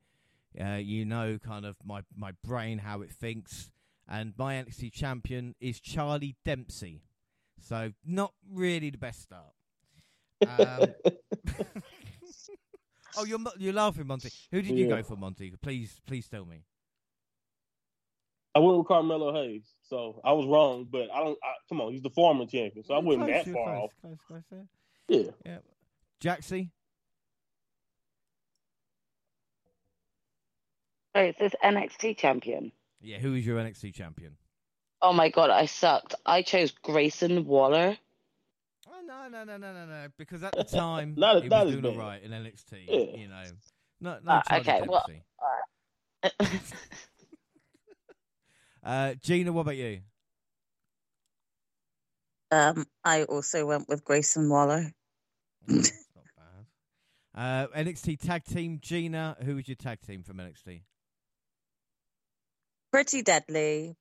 Uh, 0.60 0.76
you 0.76 1.06
know, 1.06 1.38
kind 1.38 1.66
of 1.66 1.76
my 1.86 2.02
my 2.16 2.32
brain 2.44 2.80
how 2.80 3.02
it 3.02 3.12
thinks, 3.12 3.72
and 4.08 4.34
my 4.38 4.56
NXT 4.56 4.92
champion 4.92 5.56
is 5.60 5.80
Charlie 5.80 6.36
Dempsey. 6.46 7.04
So 7.60 7.92
not 8.06 8.34
really 8.52 8.90
the 8.90 8.98
best 8.98 9.22
start. 9.22 9.54
Um, 10.46 10.94
oh, 13.18 13.26
you're 13.26 13.40
you're 13.58 13.74
laughing, 13.74 14.08
Monty. 14.08 14.30
Who 14.52 14.62
did 14.62 14.78
you 14.78 14.86
Yeah. 14.86 14.98
go 14.98 15.04
for, 15.04 15.16
Monty? 15.16 15.52
Please, 15.62 16.00
please 16.08 16.28
tell 16.28 16.46
me. 16.46 16.64
I 18.58 18.60
went 18.60 18.80
with 18.80 18.88
Carmelo 18.88 19.32
Hayes, 19.36 19.72
so 19.88 20.20
I 20.26 20.34
was 20.34 20.48
wrong. 20.48 20.88
But 20.92 21.12
I 21.14 21.20
don't. 21.20 21.38
I, 21.44 21.54
come 21.70 21.80
on, 21.80 21.92
he's 21.92 22.02
the 22.02 22.10
former 22.10 22.48
champion, 22.48 22.84
so 22.84 22.96
I 22.96 22.98
wasn't 22.98 23.26
Close, 23.26 23.46
that 23.46 23.54
far 23.54 23.66
close, 23.66 23.84
off. 23.84 23.92
Close, 24.02 24.18
close 24.28 24.44
there. 24.50 24.66
Yeah. 25.08 25.32
Yeah. 25.46 25.58
Jaxie? 26.20 26.72
Oh, 31.14 31.22
is 31.22 31.36
this 31.40 31.54
NXT 31.64 32.18
champion? 32.18 32.72
Yeah, 33.00 33.20
who 33.20 33.36
is 33.36 33.46
your 33.46 33.60
NXT 33.60 33.94
champion? 33.94 34.38
Oh 35.04 35.14
my 35.14 35.30
god, 35.30 35.52
I 35.52 35.68
sucked. 35.68 36.16
I 36.26 36.42
chose 36.42 36.72
Grayson 36.72 37.46
Waller. 37.46 37.96
Oh, 38.88 39.02
no, 39.06 39.28
no, 39.30 39.44
no, 39.44 39.58
no, 39.58 39.72
no, 39.72 39.86
no. 39.86 40.08
Because 40.18 40.42
at 40.42 40.56
the 40.56 40.64
time, 40.64 41.14
Not- 41.18 41.44
he 41.44 41.50
not 41.50 41.68
was 41.68 41.76
as 41.76 41.82
doing 41.82 42.00
all 42.00 42.04
right 42.04 42.24
in 42.24 42.32
NXT. 42.32 42.88
Yeah. 42.88 43.20
You 43.22 43.28
know, 43.28 43.44
no, 44.02 44.18
no. 44.26 44.42
Charlie 44.48 44.62
okay, 44.62 44.82
well- 44.88 45.06
Dempsey. 45.08 46.64
Uh, 48.88 49.16
Gina, 49.22 49.52
what 49.52 49.64
about 49.64 49.76
you? 49.76 50.00
Um, 52.50 52.86
I 53.04 53.24
also 53.24 53.66
went 53.66 53.90
with 53.90 54.06
Grayson 54.06 54.50
Waller. 54.50 54.94
That's 55.68 55.92
not 56.16 56.24
bad. 57.36 57.68
Uh, 57.76 57.78
NXT 57.78 58.18
tag 58.22 58.46
team, 58.46 58.80
Gina. 58.82 59.36
Who 59.44 59.56
was 59.56 59.68
your 59.68 59.76
tag 59.76 60.00
team 60.08 60.24
from 60.24 60.38
NXT? 60.38 60.84
Pretty 62.94 63.24
deadly. 63.24 63.98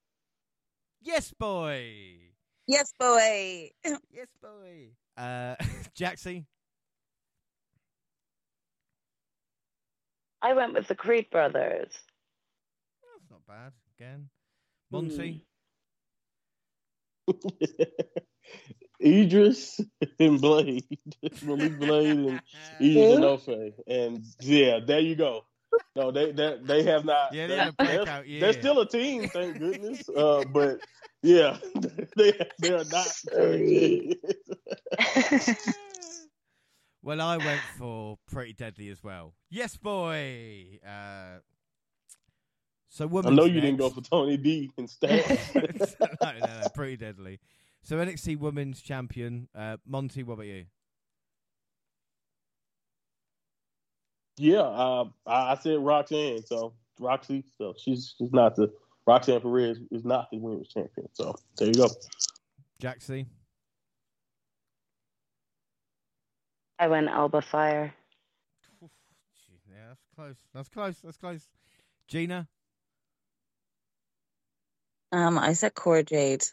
Yes, 1.02 1.34
boy. 1.36 2.18
Yes, 2.68 2.92
boy. 2.96 3.70
Yes, 4.12 4.28
boy. 4.40 4.90
Uh, 5.18 5.56
Jaxie. 5.98 6.44
I 10.40 10.52
went 10.52 10.74
with 10.74 10.86
the 10.86 10.94
Creed 10.94 11.28
brothers. 11.32 11.90
That's 13.02 13.30
not 13.32 13.44
bad. 13.48 13.72
Again, 13.98 14.28
Monty. 14.90 15.44
Edris 19.02 19.80
and 20.18 20.40
Blade, 20.40 20.84
Malik 21.42 21.78
Blade 21.78 22.10
and 22.10 22.40
Edris 22.80 23.18
Enofé, 23.18 23.72
and 23.86 24.24
yeah, 24.40 24.80
there 24.84 25.00
you 25.00 25.16
go. 25.16 25.44
No, 25.94 26.10
they 26.10 26.32
they, 26.32 26.56
they 26.62 26.82
have 26.84 27.04
not. 27.04 27.34
Yeah, 27.34 27.46
they, 27.46 27.56
they're 27.56 27.68
in 27.68 27.74
they're, 27.78 27.86
breakout 27.98 28.26
year. 28.26 28.40
they're 28.40 28.52
still 28.54 28.80
a 28.80 28.88
team, 28.88 29.28
thank 29.28 29.58
goodness. 29.58 30.08
Uh, 30.08 30.44
but 30.50 30.80
yeah, 31.22 31.58
they 32.16 32.32
they 32.60 32.70
are 32.72 32.84
not. 32.84 33.12
Well, 37.06 37.20
I 37.20 37.36
went 37.36 37.60
for 37.78 38.18
Pretty 38.26 38.52
Deadly 38.52 38.88
as 38.88 39.00
well. 39.00 39.34
Yes, 39.48 39.76
boy. 39.76 40.80
Uh, 40.84 41.38
so 42.96 43.22
I 43.26 43.28
know 43.28 43.44
you 43.44 43.60
didn't 43.60 43.76
go 43.76 43.90
for 43.90 44.00
Tony 44.00 44.38
D 44.38 44.70
instead. 44.78 45.38
no, 45.54 45.62
no, 46.22 46.38
no, 46.40 46.68
Pretty 46.74 46.96
Deadly. 46.96 47.40
So 47.82 47.98
NXT 47.98 48.38
Women's 48.38 48.80
Champion, 48.80 49.48
uh, 49.54 49.76
Monty. 49.86 50.22
What 50.22 50.34
about 50.34 50.46
you? 50.46 50.64
yeah, 54.38 54.60
uh, 54.60 55.04
I, 55.26 55.52
I 55.52 55.54
said 55.56 55.78
Roxanne, 55.78 56.42
so 56.46 56.72
Roxy, 56.98 57.44
so 57.58 57.74
she's 57.76 58.14
she's 58.16 58.32
not 58.32 58.56
the 58.56 58.72
Roxanne 59.06 59.42
Perez 59.42 59.78
is 59.90 60.06
not 60.06 60.30
the 60.30 60.38
women's 60.38 60.68
champion. 60.68 61.06
So 61.12 61.34
there 61.58 61.68
you 61.68 61.74
go. 61.74 61.90
Jaxie. 62.82 63.26
I 66.78 66.88
went 66.88 67.08
Alba 67.08 67.42
Fyre. 67.42 67.92
Oof, 68.82 68.90
Yeah, 69.68 69.88
that's 69.88 70.00
close. 70.14 70.36
That's 70.54 70.68
close. 70.70 70.96
That's 71.04 71.18
close. 71.18 71.46
Gina. 72.08 72.48
Um, 75.12 75.38
I 75.38 75.52
said 75.52 75.74
Cora 75.74 76.02
Jade. 76.02 76.44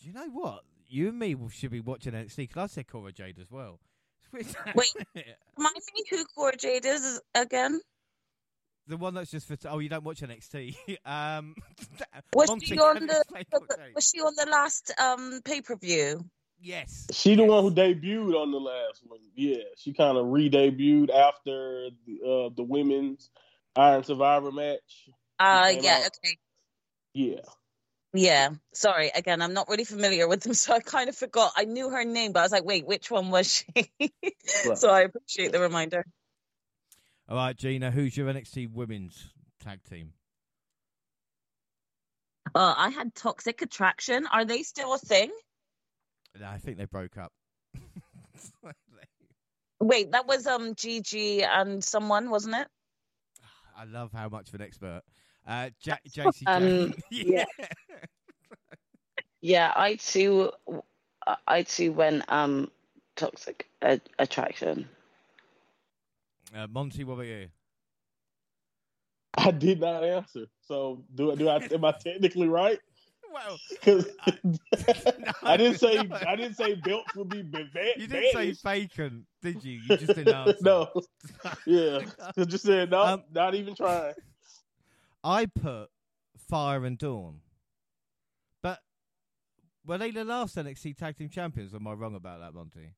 Do 0.00 0.06
you 0.08 0.12
know 0.12 0.28
what? 0.30 0.62
You 0.88 1.08
and 1.08 1.18
me 1.18 1.36
should 1.52 1.70
be 1.70 1.80
watching 1.80 2.12
NXT 2.12 2.36
because 2.36 2.56
I 2.56 2.66
said 2.74 2.88
Cora 2.88 3.12
Jade 3.12 3.38
as 3.40 3.50
well. 3.50 3.78
Wait. 4.32 4.46
Remind 4.74 5.74
me 5.94 6.04
who 6.10 6.24
Cora 6.34 6.56
Jade 6.56 6.86
is 6.86 7.20
again. 7.34 7.80
the 8.86 8.96
one 8.96 9.14
that's 9.14 9.30
just 9.30 9.46
for. 9.46 9.56
oh, 9.68 9.78
you 9.78 9.88
don't 9.88 10.04
watch 10.04 10.20
NXT. 10.20 10.76
um, 11.04 11.54
Was 12.34 12.48
Monty, 12.48 12.66
she 12.66 12.78
on 12.78 13.06
the, 13.06 13.24
played 13.28 13.46
the- 13.50 13.58
Cora 13.58 13.76
Jade? 13.86 13.94
Was 13.94 14.12
she 14.14 14.20
on 14.20 14.32
the 14.36 14.50
last 14.50 14.92
um 14.98 15.40
pay 15.44 15.60
per 15.60 15.76
view? 15.76 16.24
Yes. 16.62 17.06
She 17.12 17.36
the 17.36 17.44
one 17.44 17.62
who 17.64 17.70
debuted 17.70 18.34
on 18.34 18.50
the 18.50 18.58
last 18.58 19.02
one. 19.06 19.20
Yeah, 19.34 19.62
she 19.78 19.94
kind 19.94 20.18
of 20.18 20.26
re-debuted 20.26 21.08
after 21.08 21.88
the, 22.06 22.20
uh, 22.22 22.50
the 22.54 22.62
women's 22.62 23.30
Iron 23.76 24.04
Survivor 24.04 24.52
match. 24.52 25.08
Uh, 25.38 25.72
yeah, 25.80 26.02
out. 26.04 26.10
okay. 26.22 26.36
Yeah, 27.14 27.40
Yeah, 28.12 28.50
sorry. 28.72 29.10
Again, 29.14 29.42
I'm 29.42 29.54
not 29.54 29.68
really 29.68 29.84
familiar 29.84 30.28
with 30.28 30.42
them, 30.42 30.54
so 30.54 30.74
I 30.74 30.80
kind 30.80 31.08
of 31.08 31.16
forgot. 31.16 31.52
I 31.56 31.64
knew 31.64 31.90
her 31.90 32.04
name, 32.04 32.32
but 32.32 32.40
I 32.40 32.42
was 32.42 32.52
like, 32.52 32.64
wait, 32.64 32.86
which 32.86 33.10
one 33.10 33.30
was 33.30 33.52
she? 33.52 33.90
so 34.74 34.90
I 34.90 35.02
appreciate 35.02 35.52
the 35.52 35.60
reminder. 35.60 36.04
All 37.28 37.36
right, 37.36 37.56
Gina. 37.56 37.90
Who's 37.90 38.16
your 38.16 38.32
NXT 38.32 38.72
Women's 38.72 39.32
Tag 39.60 39.80
Team? 39.88 40.12
Uh, 42.54 42.74
I 42.76 42.88
had 42.88 43.14
Toxic 43.14 43.62
Attraction. 43.62 44.26
Are 44.26 44.44
they 44.44 44.64
still 44.64 44.92
a 44.94 44.98
thing? 44.98 45.30
I 46.44 46.58
think 46.58 46.78
they 46.78 46.86
broke 46.86 47.16
up. 47.16 47.32
Wait, 49.80 50.12
that 50.12 50.26
was 50.26 50.46
um 50.46 50.74
Gigi 50.74 51.42
and 51.42 51.82
someone, 51.82 52.28
wasn't 52.28 52.56
it? 52.56 52.68
I 53.76 53.84
love 53.84 54.12
how 54.12 54.28
much 54.28 54.48
of 54.48 54.54
an 54.54 54.62
expert. 54.62 55.02
Uh, 55.50 55.68
ja- 55.84 55.96
Jacy 56.06 56.44
Um, 56.46 56.62
Jane. 56.62 56.94
yeah. 57.10 57.44
Yeah, 59.42 59.72
I 59.74 59.96
too, 59.96 60.52
I 61.48 61.62
too 61.64 61.92
went 61.92 62.24
um 62.30 62.70
toxic 63.16 63.66
uh, 63.82 63.96
attraction. 64.18 64.88
Uh, 66.54 66.66
Monty, 66.68 67.04
what 67.04 67.14
about 67.14 67.26
you? 67.26 67.48
I 69.38 69.50
did 69.50 69.80
not 69.80 70.04
answer. 70.04 70.46
So 70.66 71.02
do 71.14 71.32
I? 71.32 71.34
Do 71.36 71.48
I? 71.48 71.56
Am 71.72 71.84
I 71.84 71.92
technically 71.92 72.48
right? 72.48 72.78
Well, 73.32 73.58
'Cause 73.82 74.06
No, 75.18 75.32
I 75.44 75.56
didn't 75.56 75.78
say 75.78 76.02
no. 76.02 76.16
I 76.26 76.34
didn't 76.34 76.56
say 76.56 76.74
belts 76.74 77.14
would 77.14 77.30
be 77.30 77.42
ba- 77.42 77.64
you 77.96 78.08
didn't 78.08 78.32
say 78.32 78.46
banished. 78.46 78.64
vacant, 78.64 79.24
did 79.40 79.62
you? 79.62 79.78
You 79.78 79.96
just 79.96 80.14
didn't 80.16 80.34
answer. 80.34 80.56
no, 80.62 80.88
yeah, 81.64 82.00
I 82.36 82.44
just 82.44 82.64
said 82.64 82.90
no, 82.90 83.02
Um, 83.04 83.24
not 83.32 83.54
even 83.54 83.76
trying. 83.76 84.14
I 85.22 85.46
put 85.46 85.88
Fyre 86.36 86.84
and 86.84 86.98
Dawn. 86.98 87.40
But 88.62 88.80
were 89.86 89.98
they 89.98 90.10
the 90.10 90.24
last 90.24 90.56
NXT 90.56 90.96
Tag 90.96 91.16
Team 91.16 91.28
Champions? 91.28 91.74
Am 91.74 91.86
I 91.86 91.92
wrong 91.92 92.14
about 92.14 92.40
that, 92.40 92.54
Monty? 92.54 92.94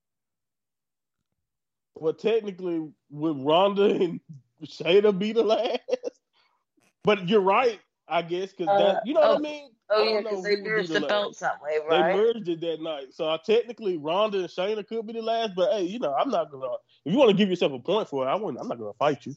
Well, 1.94 2.14
technically, 2.14 2.88
would 3.10 3.44
Ronda 3.44 3.84
and 3.84 4.20
Shayna 4.64 5.16
be 5.16 5.32
the 5.32 5.42
last? 5.42 5.80
But 7.04 7.28
you're 7.28 7.40
right, 7.40 7.80
I 8.08 8.22
guess, 8.22 8.52
because 8.52 8.68
Uh, 8.68 8.78
that 8.78 9.06
you 9.06 9.14
know 9.14 9.20
what 9.20 9.30
oh, 9.30 9.34
I 9.36 9.38
mean. 9.38 9.70
Oh 9.90 10.02
I 10.02 10.06
yeah, 10.06 10.12
don't 10.12 10.22
know 10.22 10.30
because 10.30 10.44
they 10.44 10.50
would 10.50 10.64
be 10.64 10.70
merged 10.70 10.88
the 10.90 11.00
last. 11.00 11.08
belts 11.08 11.38
that 11.40 11.60
way, 11.60 11.78
They 11.90 11.98
merged 11.98 12.48
it 12.48 12.60
that 12.60 12.80
night, 12.80 13.06
so 13.12 13.28
uh, 13.28 13.38
technically 13.38 13.98
Ronda 13.98 14.38
and 14.38 14.48
Shayna 14.48 14.86
could 14.86 15.06
be 15.06 15.12
the 15.12 15.22
last. 15.22 15.54
But 15.54 15.72
hey, 15.72 15.82
you 15.82 15.98
know, 15.98 16.14
I'm 16.14 16.30
not 16.30 16.50
gonna. 16.50 16.66
If 17.04 17.12
you 17.12 17.18
want 17.18 17.30
to 17.30 17.36
give 17.36 17.50
yourself 17.50 17.72
a 17.72 17.78
point 17.80 18.08
for 18.08 18.24
it, 18.24 18.30
I 18.30 18.36
wouldn't. 18.36 18.58
I'm 18.60 18.68
not 18.68 18.78
gonna 18.78 18.92
fight 18.94 19.26
you. 19.26 19.34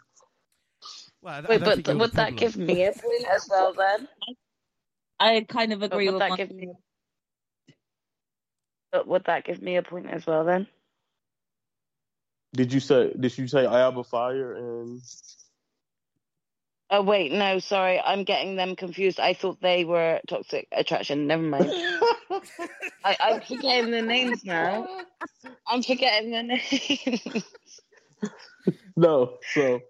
Well, 1.25 1.33
I 1.33 1.41
don't- 1.41 1.49
I 1.49 1.53
Wait, 1.55 1.63
but 1.63 1.75
think 1.77 1.87
you're 1.87 1.97
would 1.97 2.11
that 2.11 2.35
give 2.35 2.55
me 2.55 2.85
a 2.85 2.91
point 2.91 3.25
as 3.27 3.47
well 3.49 3.73
then? 3.73 4.07
I 5.19 5.41
kind 5.49 5.73
of 5.73 5.81
agree 5.81 6.07
with 6.07 6.19
that 6.19 6.29
Mon- 6.29 6.37
give 6.37 6.51
me? 6.51 6.71
But 8.91 9.07
would 9.07 9.23
that 9.23 9.43
give 9.43 9.59
me 9.59 9.77
a 9.77 9.81
point 9.81 10.05
as 10.07 10.27
well 10.27 10.45
then? 10.45 10.67
Did 12.53 12.71
you 12.71 12.79
say? 12.79 13.11
Did 13.19 13.35
you 13.39 13.47
say 13.47 13.65
Alba 13.65 14.03
Fyre 14.03 14.53
and? 14.53 15.01
Oh 16.91 17.01
wait, 17.01 17.31
no, 17.31 17.57
sorry, 17.57 17.99
I'm 17.99 18.23
getting 18.23 18.55
them 18.55 18.75
confused. 18.75 19.19
I 19.19 19.33
thought 19.33 19.59
they 19.61 19.83
were 19.83 20.21
toxic 20.27 20.67
attraction. 20.71 21.25
Never 21.25 21.41
mind. 21.41 21.71
I, 23.03 23.17
I'm 23.19 23.41
forgetting 23.41 23.89
the 23.89 24.03
names 24.03 24.45
now. 24.45 24.87
I'm 25.67 25.81
forgetting 25.81 26.29
the 26.29 26.43
names. 26.43 27.43
no, 28.95 29.39
so 29.55 29.81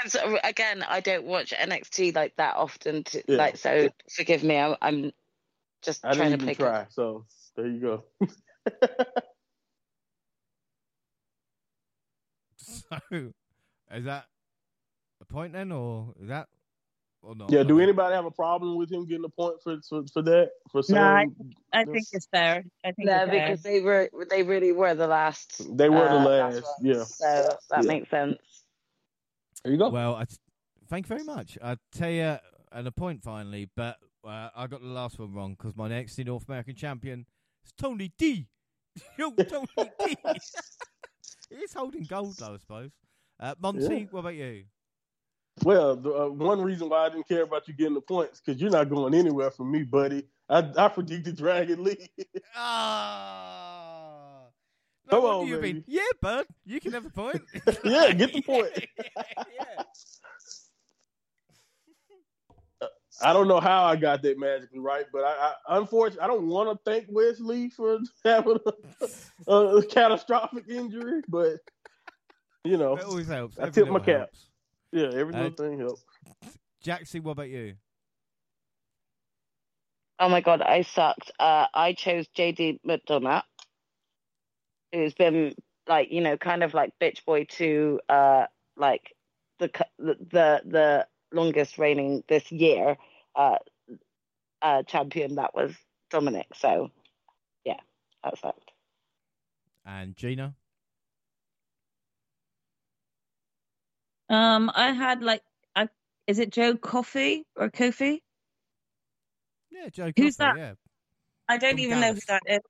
And 0.00 0.10
so 0.10 0.38
again, 0.42 0.82
I 0.88 1.00
don't 1.00 1.24
watch 1.24 1.52
NXT 1.52 2.14
like 2.14 2.36
that 2.36 2.56
often. 2.56 3.04
To, 3.04 3.22
Yeah. 3.28 3.36
Like, 3.36 3.56
so 3.56 3.88
forgive 4.10 4.42
me. 4.42 4.58
I, 4.58 4.76
I'm 4.80 5.12
just 5.82 6.04
I 6.04 6.14
trying 6.14 6.30
didn't 6.30 6.40
to 6.40 6.44
even 6.44 6.48
pick. 6.48 6.58
try. 6.58 6.86
So 6.90 7.26
there 7.56 7.66
you 7.66 7.80
go. 7.80 8.04
So, 12.64 13.32
is 13.92 14.04
that 14.04 14.26
a 15.20 15.24
point 15.24 15.52
then, 15.52 15.72
or 15.72 16.14
is 16.20 16.28
that 16.28 16.48
or 17.22 17.34
no, 17.34 17.46
yeah. 17.50 17.62
Do 17.62 17.74
Okay. 17.74 17.82
anybody 17.82 18.14
have 18.14 18.24
a 18.24 18.30
problem 18.30 18.76
with 18.76 18.90
him 18.90 19.06
getting 19.06 19.24
a 19.24 19.28
point 19.28 19.56
for 19.62 19.78
for, 19.88 20.04
for 20.12 20.22
that? 20.22 20.50
For 20.70 20.82
saying 20.82 21.02
No, 21.02 21.48
I- 21.72 21.80
I 21.80 21.84
think 21.84 22.06
it's 22.12 22.26
fair. 22.26 22.64
I 22.84 22.92
think 22.92 23.06
No, 23.08 23.16
it's 23.16 23.30
fair. 23.30 23.40
because 23.46 23.62
they 23.62 23.80
were 23.80 24.10
they 24.30 24.42
really 24.42 24.72
were 24.72 24.94
the 24.94 25.06
last. 25.06 25.76
They 25.76 25.88
were 25.88 26.08
the 26.08 26.16
uh, 26.16 26.24
last, 26.24 26.62
ones, 26.62 26.66
yeah. 26.80 27.04
So 27.04 27.58
that 27.70 27.84
Yeah. 27.84 27.88
makes 27.88 28.10
sense. 28.10 28.38
There 29.64 29.72
you 29.72 29.78
go. 29.78 29.88
Well, 29.90 30.14
I 30.16 30.24
t- 30.24 30.36
thank 30.88 31.06
you 31.06 31.08
very 31.16 31.24
much. 31.24 31.58
I 31.62 31.76
tell 31.92 32.10
you, 32.10 32.36
and 32.72 32.86
a 32.86 32.92
point 32.92 33.22
finally, 33.22 33.68
but 33.76 33.96
uh, 34.26 34.48
I 34.54 34.66
got 34.66 34.80
the 34.80 34.86
last 34.88 35.18
one 35.18 35.32
wrong 35.32 35.52
because 35.58 35.76
my 35.76 35.88
next 35.88 36.18
North 36.18 36.48
American 36.48 36.74
champion 36.74 37.26
is 37.64 37.72
Tony 37.76 38.12
D. 38.18 38.48
Yo, 39.18 39.30
Tony 39.30 39.66
D. 40.06 40.16
He's 41.50 41.74
holding 41.74 42.04
gold, 42.04 42.36
though, 42.38 42.54
I 42.54 42.56
suppose. 42.58 42.90
Uh, 43.38 43.54
Monty, 43.60 43.82
Yeah. 43.82 44.06
what 44.10 44.20
about 44.20 44.34
you? 44.34 44.64
Well, 45.64 45.96
the, 45.96 46.10
uh, 46.14 46.28
one 46.28 46.62
reason 46.62 46.88
why 46.88 47.04
I 47.06 47.08
didn't 47.10 47.28
care 47.28 47.42
about 47.42 47.68
you 47.68 47.74
getting 47.74 47.92
the 47.94 48.00
points 48.00 48.40
because 48.40 48.60
you're 48.60 48.70
not 48.70 48.88
going 48.88 49.12
anywhere 49.14 49.50
from 49.50 49.70
me, 49.70 49.82
buddy. 49.82 50.24
I, 50.48 50.66
I 50.76 50.88
predicted 50.88 51.36
Dragon 51.36 51.84
Lee. 51.84 52.08
Ah, 52.56 53.81
No 53.81 53.81
Come 55.12 55.22
wonder 55.24 55.38
on, 55.42 55.46
you've 55.46 55.60
baby. 55.60 55.72
been. 55.80 55.84
Yeah, 55.86 56.02
bud. 56.20 56.46
You 56.64 56.80
can 56.80 56.92
have 56.92 57.06
a 57.06 57.10
point. 57.10 57.42
Yeah, 57.84 58.12
get 58.12 58.32
the 58.32 58.42
point. 58.42 58.72
yeah. 59.06 59.82
I 63.22 63.32
don't 63.32 63.46
know 63.46 63.60
how 63.60 63.84
I 63.84 63.94
got 63.96 64.22
that 64.22 64.38
magically 64.38 64.80
right, 64.80 65.04
but 65.12 65.22
I, 65.24 65.52
I 65.68 65.78
unfortunately 65.78 66.24
I 66.24 66.26
don't 66.26 66.48
want 66.48 66.70
to 66.70 66.90
thank 66.90 67.06
Wes 67.08 67.38
Lee 67.38 67.68
for 67.68 67.98
having 68.24 68.58
a, 69.46 69.52
a 69.54 69.86
catastrophic 69.86 70.64
injury, 70.68 71.22
but 71.28 71.58
you 72.64 72.76
know, 72.78 72.96
It 72.96 73.04
always 73.04 73.28
helps. 73.28 73.58
I 73.58 73.62
Every 73.66 73.72
tip 73.72 73.86
my 73.86 73.92
little 73.98 74.06
cap. 74.06 74.18
helps. 74.18 74.48
yeah, 74.92 75.10
every 75.14 75.34
Uh, 75.34 75.42
little 75.48 75.50
thing 75.68 75.78
helps. 75.78 76.04
Jaxie, 76.84 77.20
what 77.22 77.32
about 77.32 77.48
you? 77.50 77.74
Oh 80.18 80.28
my 80.28 80.40
god, 80.40 80.62
I 80.62 80.82
sucked. 80.82 81.30
Uh, 81.38 81.66
I 81.74 81.92
chose 81.94 82.26
JD 82.36 82.80
McDonagh, 82.86 83.42
who's 84.92 85.14
been 85.14 85.54
like 85.88 86.12
you 86.12 86.20
know 86.20 86.36
kind 86.36 86.62
of 86.62 86.74
like 86.74 86.92
bitch 87.00 87.24
boy 87.24 87.44
to 87.44 88.00
uh 88.08 88.46
like 88.76 89.14
the 89.58 89.70
the 89.98 90.16
the, 90.30 90.62
the 90.64 91.06
longest 91.32 91.78
reigning 91.78 92.22
this 92.28 92.50
year 92.52 92.96
uh 93.34 93.56
uh 94.60 94.82
champion 94.84 95.36
that 95.36 95.54
was 95.54 95.74
Dominic. 96.12 96.46
So 96.54 96.90
yeah, 97.64 97.80
that's 98.22 98.40
that. 98.42 98.54
And 99.84 100.16
Gina? 100.16 100.54
Um, 104.28 104.70
I 104.74 104.92
had 104.92 105.22
like, 105.22 105.42
I, 105.74 105.88
is 106.26 106.38
it 106.38 106.50
Joe 106.50 106.76
Coffey 106.76 107.44
or 107.56 107.70
Kofi? 107.70 108.20
Yeah, 109.70 109.88
Joe. 109.88 110.12
Who's 110.16 110.36
Coffey, 110.36 110.60
that? 110.60 110.76
I 111.48 111.58
don't 111.58 111.72
From 111.72 111.80
even 111.80 112.00
know 112.00 112.14
who 112.14 112.20
that 112.28 112.42
is. 112.46 112.60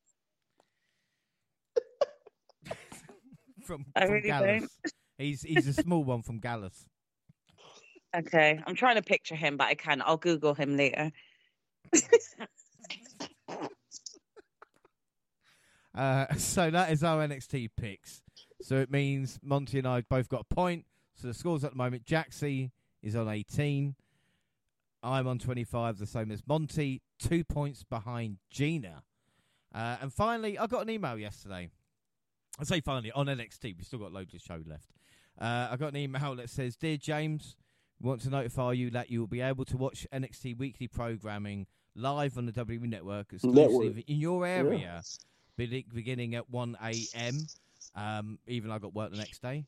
From 3.65 3.87
I 3.95 4.07
from 4.07 4.15
really 4.15 4.29
Gallus. 4.29 4.61
don't. 4.61 4.71
He's 5.19 5.43
he's 5.43 5.67
a 5.67 5.73
small 5.73 6.05
one 6.05 6.23
from 6.23 6.39
Gallus. 6.39 6.87
Okay, 8.15 8.61
I'm 8.67 8.75
trying 8.75 8.97
to 8.97 9.03
picture 9.03 9.35
him, 9.35 9.57
but 9.57 9.69
I 9.69 9.75
can't. 9.75 10.03
I'll 10.05 10.17
Google 10.17 10.55
him 10.55 10.77
later. 10.77 11.11
Uh, 15.95 16.27
so 16.37 16.71
that 16.71 16.91
is 16.91 17.03
our 17.05 17.27
NXT 17.27 17.71
picks. 17.77 18.23
So 18.61 18.77
it 18.77 18.91
means 18.91 19.39
Monty 19.43 19.79
and 19.79 19.89
I 19.89 20.03
both 20.03 20.29
got 20.29 20.47
a 20.49 20.55
point. 20.55 20.85
So 21.15 21.29
the 21.29 21.35
scores 21.35 21.65
at 21.65 21.73
the 21.73 21.77
moment: 21.77 22.05
Jaxie 22.05 22.71
is 23.03 23.17
on 23.17 23.29
18. 23.29 23.95
I'm 25.05 25.27
on 25.27 25.39
25, 25.41 25.99
the 25.99 26.07
same 26.07 26.31
as 26.31 26.43
Monty. 26.47 27.03
Two 27.19 27.43
points 27.43 27.83
behind 27.83 28.39
Gina. 28.51 29.03
Uh, 29.75 29.97
and 30.01 30.13
finally, 30.13 30.59
I 30.59 30.67
got 30.67 30.83
an 30.83 30.91
email 30.91 31.19
yesterday. 31.19 31.71
I 32.59 32.65
say 32.65 32.81
finally 32.81 33.13
on 33.13 33.27
NXT. 33.27 33.77
We've 33.77 33.87
still 33.87 33.99
got 33.99 34.13
loads 34.13 34.35
of 34.35 34.41
show 34.41 34.61
left. 34.67 34.89
Uh, 35.41 35.69
I 35.71 35.77
got 35.77 35.89
an 35.89 35.97
email 35.97 36.37
that 36.37 36.51
says, 36.51 36.77
"Dear 36.77 36.97
James, 36.97 37.57
we 38.01 38.09
want 38.09 38.21
to 38.23 38.31
notify 38.31 38.73
you 38.73 38.91
that 38.91 39.11
you 39.11 39.21
will 39.21 39.27
be 39.27 39.41
able 39.41 39.65
to 39.67 39.77
watch 39.77 40.07
NXT 40.13 40.59
weekly 40.59 40.87
programming 40.89 41.67
live 41.95 42.37
on 42.39 42.47
the 42.47 42.53
WWE 42.53 42.89
Network 42.89 43.33
exclusively 43.33 43.87
Network. 43.89 44.05
in 44.09 44.17
your 44.19 44.47
area, 44.47 45.03
be- 45.57 45.87
beginning 45.93 46.35
at 46.35 46.49
1 46.51 46.77
a.m. 46.83 47.39
Um, 47.95 48.39
even 48.47 48.71
I 48.71 48.79
got 48.79 48.95
work 48.95 49.11
the 49.11 49.17
next 49.19 49.41
day." 49.43 49.65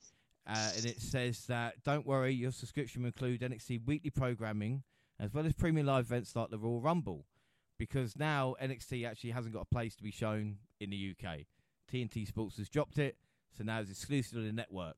Uh, 0.46 0.70
and 0.76 0.84
it 0.84 1.00
says 1.00 1.46
that 1.46 1.82
don't 1.84 2.06
worry, 2.06 2.34
your 2.34 2.52
subscription 2.52 3.02
will 3.02 3.06
include 3.08 3.40
NXT 3.40 3.86
weekly 3.86 4.10
programming 4.10 4.82
as 5.18 5.32
well 5.32 5.46
as 5.46 5.54
premium 5.54 5.86
live 5.86 6.04
events 6.04 6.36
like 6.36 6.50
the 6.50 6.58
Royal 6.58 6.82
Rumble, 6.82 7.24
because 7.78 8.14
now 8.16 8.54
NXT 8.60 9.06
actually 9.08 9.30
hasn't 9.30 9.54
got 9.54 9.62
a 9.62 9.74
place 9.74 9.94
to 9.96 10.02
be 10.02 10.10
shown 10.10 10.58
in 10.80 10.90
the 10.90 11.14
UK. 11.18 11.46
TNT 11.94 12.26
Sports 12.26 12.56
has 12.56 12.68
dropped 12.68 12.98
it, 12.98 13.16
so 13.56 13.62
now 13.62 13.78
it's 13.78 13.90
exclusive 13.90 14.38
on 14.38 14.46
the 14.46 14.52
network. 14.52 14.96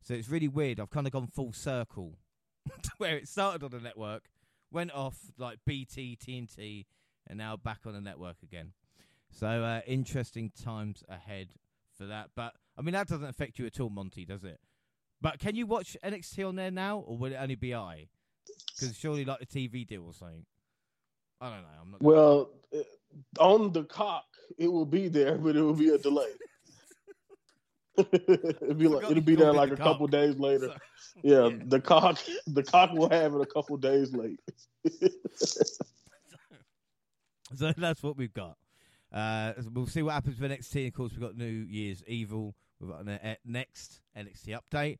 So 0.00 0.14
it's 0.14 0.28
really 0.30 0.48
weird. 0.48 0.80
I've 0.80 0.90
kind 0.90 1.06
of 1.06 1.12
gone 1.12 1.26
full 1.26 1.52
circle 1.52 2.14
to 2.82 2.90
where 2.96 3.16
it 3.16 3.28
started 3.28 3.62
on 3.62 3.70
the 3.70 3.80
network, 3.80 4.24
went 4.70 4.92
off 4.92 5.16
like 5.36 5.58
BT, 5.66 6.16
TNT, 6.16 6.86
and 7.26 7.36
now 7.36 7.56
back 7.56 7.80
on 7.84 7.92
the 7.92 8.00
network 8.00 8.36
again. 8.42 8.72
So 9.30 9.46
uh, 9.46 9.80
interesting 9.86 10.50
times 10.64 11.04
ahead 11.08 11.48
for 11.98 12.06
that. 12.06 12.30
But 12.34 12.54
I 12.78 12.82
mean, 12.82 12.94
that 12.94 13.08
doesn't 13.08 13.28
affect 13.28 13.58
you 13.58 13.66
at 13.66 13.78
all, 13.78 13.90
Monty, 13.90 14.24
does 14.24 14.44
it? 14.44 14.58
But 15.20 15.38
can 15.40 15.54
you 15.54 15.66
watch 15.66 15.96
NXT 16.02 16.48
on 16.48 16.56
there 16.56 16.70
now, 16.70 17.00
or 17.00 17.18
will 17.18 17.32
it 17.32 17.38
only 17.38 17.56
be 17.56 17.74
I? 17.74 18.08
Because 18.74 18.96
surely 18.96 19.24
like 19.24 19.40
the 19.40 19.46
TV 19.46 19.86
deal 19.86 20.06
or 20.06 20.14
something. 20.14 20.46
I 21.40 21.50
don't 21.50 21.62
know. 21.62 21.68
I'm 21.82 21.90
not. 21.90 22.02
Well, 22.02 22.50
on 23.38 23.72
the 23.72 23.84
cock, 23.84 24.24
it 24.58 24.68
will 24.68 24.86
be 24.86 25.08
there, 25.08 25.36
but 25.38 25.56
it 25.56 25.62
will 25.62 25.74
be 25.74 25.90
a 25.90 25.98
delay. 25.98 26.30
it'll 27.98 28.74
be 28.74 28.86
like 28.88 29.10
it'll 29.10 29.22
be 29.22 29.34
there 29.34 29.52
like 29.52 29.72
a 29.72 29.76
couple 29.76 30.06
days 30.06 30.36
later. 30.38 30.68
So- 31.14 31.20
Yeah, 31.24 31.48
Yeah. 31.48 31.58
the 31.66 31.80
cock, 31.80 32.18
the 32.46 32.62
cock 32.62 32.92
will 32.92 33.10
have 33.10 33.34
it 33.34 33.40
a 33.40 33.46
couple 33.46 33.76
days 33.76 34.12
late. 34.14 34.38
So 37.56 37.72
that's 37.76 38.02
what 38.02 38.16
we've 38.16 38.32
got. 38.32 38.56
Uh, 39.12 39.54
we'll 39.72 39.86
see 39.86 40.02
what 40.02 40.12
happens 40.14 40.38
with 40.38 40.50
NXT. 40.50 40.86
Of 40.88 40.92
course, 40.94 41.12
we've 41.12 41.20
got 41.20 41.36
New 41.36 41.46
Year's 41.46 42.02
Evil. 42.06 42.54
We've 42.78 42.90
got 42.90 43.04
an 43.06 43.36
next 43.44 44.00
NXT 44.16 44.58
update. 44.58 44.98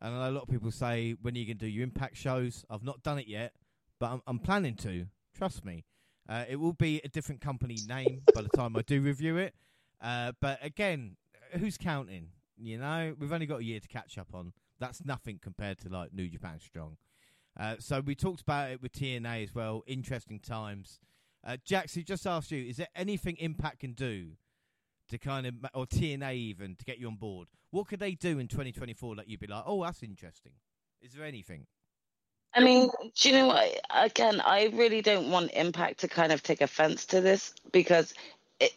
And 0.00 0.14
I 0.14 0.18
know 0.26 0.30
a 0.30 0.34
lot 0.36 0.42
of 0.44 0.48
people 0.48 0.70
say, 0.70 1.16
when 1.20 1.34
are 1.34 1.38
you 1.38 1.46
going 1.46 1.58
to 1.58 1.64
do 1.66 1.70
your 1.70 1.82
Impact 1.82 2.16
shows? 2.16 2.64
I've 2.70 2.84
not 2.84 3.02
done 3.02 3.18
it 3.18 3.26
yet, 3.26 3.52
but 3.98 4.12
I'm, 4.12 4.22
I'm 4.28 4.38
planning 4.38 4.76
to. 4.76 5.06
Trust 5.36 5.64
me. 5.64 5.84
Uh, 6.28 6.44
it 6.48 6.56
will 6.56 6.74
be 6.74 7.00
a 7.04 7.08
different 7.08 7.40
company 7.40 7.78
name 7.88 8.22
by 8.34 8.42
the 8.42 8.50
time 8.50 8.76
I 8.76 8.82
do 8.82 9.00
review 9.00 9.36
it. 9.38 9.54
Uh, 10.00 10.32
but 10.40 10.58
again, 10.62 11.16
who's 11.52 11.78
counting? 11.78 12.28
You 12.56 12.78
know, 12.78 13.14
we've 13.18 13.32
only 13.32 13.46
got 13.46 13.60
a 13.60 13.64
year 13.64 13.80
to 13.80 13.88
catch 13.88 14.18
up 14.18 14.28
on. 14.34 14.52
That's 14.78 15.04
nothing 15.04 15.38
compared 15.42 15.78
to 15.78 15.88
like 15.88 16.12
New 16.12 16.28
Japan 16.28 16.58
Strong. 16.60 16.96
Uh, 17.58 17.76
so 17.78 18.00
we 18.00 18.14
talked 18.14 18.40
about 18.42 18.70
it 18.70 18.82
with 18.82 18.92
TNA 18.92 19.44
as 19.44 19.54
well. 19.54 19.82
Interesting 19.86 20.38
times. 20.38 21.00
Uh, 21.44 21.56
Jax, 21.64 21.94
just 21.94 22.26
asked 22.26 22.50
you: 22.50 22.64
Is 22.64 22.76
there 22.76 22.88
anything 22.94 23.36
Impact 23.38 23.80
can 23.80 23.92
do 23.92 24.32
to 25.08 25.18
kind 25.18 25.46
of, 25.46 25.54
or 25.74 25.86
TNA 25.86 26.34
even, 26.34 26.76
to 26.76 26.84
get 26.84 26.98
you 26.98 27.08
on 27.08 27.16
board? 27.16 27.48
What 27.70 27.88
could 27.88 28.00
they 28.00 28.14
do 28.14 28.38
in 28.38 28.48
2024 28.48 29.16
that 29.16 29.28
you'd 29.28 29.40
be 29.40 29.46
like, 29.46 29.64
"Oh, 29.66 29.82
that's 29.82 30.02
interesting"? 30.02 30.52
Is 31.00 31.12
there 31.12 31.24
anything? 31.24 31.66
I 32.54 32.60
mean, 32.64 32.90
do 33.20 33.28
you 33.28 33.34
know 33.36 33.46
what? 33.48 33.80
Again, 33.90 34.40
I 34.40 34.66
really 34.74 35.02
don't 35.02 35.30
want 35.30 35.52
Impact 35.52 36.00
to 36.00 36.08
kind 36.08 36.32
of 36.32 36.42
take 36.42 36.60
offense 36.60 37.06
to 37.06 37.20
this 37.20 37.54
because 37.72 38.14
it, 38.58 38.72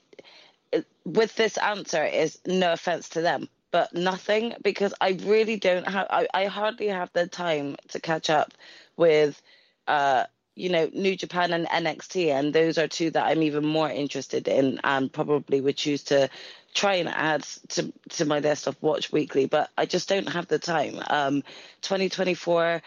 it, 0.72 0.86
with 1.06 1.36
this 1.36 1.58
answer 1.58 2.06
is 2.06 2.40
no 2.46 2.74
offense 2.74 3.10
to 3.10 3.22
them, 3.22 3.50
but 3.72 3.94
nothing 3.94 4.54
because 4.62 4.94
I 5.02 5.18
really 5.24 5.58
don't 5.58 5.88
have, 5.88 6.08
I, 6.10 6.28
I 6.34 6.46
hardly 6.46 6.88
have 6.88 7.10
the 7.14 7.28
time 7.28 7.78
to 7.90 8.00
catch 8.00 8.30
up 8.30 8.54
with, 8.98 9.42
uh, 9.88 10.26
you 10.56 10.70
know, 10.70 10.90
New 10.94 11.16
Japan 11.16 11.54
and 11.54 11.66
NXT, 11.68 12.28
and 12.28 12.54
those 12.54 12.78
are 12.78 12.88
two 12.88 13.10
that 13.12 13.26
I'm 13.26 13.42
even 13.42 13.66
more 13.66 13.90
interested 13.90 14.48
in 14.48 14.80
and 14.84 15.12
probably 15.12 15.62
would 15.62 15.78
choose 15.78 16.04
to 16.06 16.30
try 16.74 16.96
and 16.96 17.10
add 17.10 17.44
to 17.70 17.92
to 18.10 18.26
my 18.26 18.40
list 18.40 18.68
of 18.68 18.82
watch 18.82 19.12
weekly, 19.12 19.46
but 19.48 19.70
I 19.78 19.86
just 19.86 20.08
don't 20.10 20.30
have 20.30 20.48
the 20.48 20.60
time. 20.60 21.00
Um, 21.10 21.44
2024. 21.82 22.82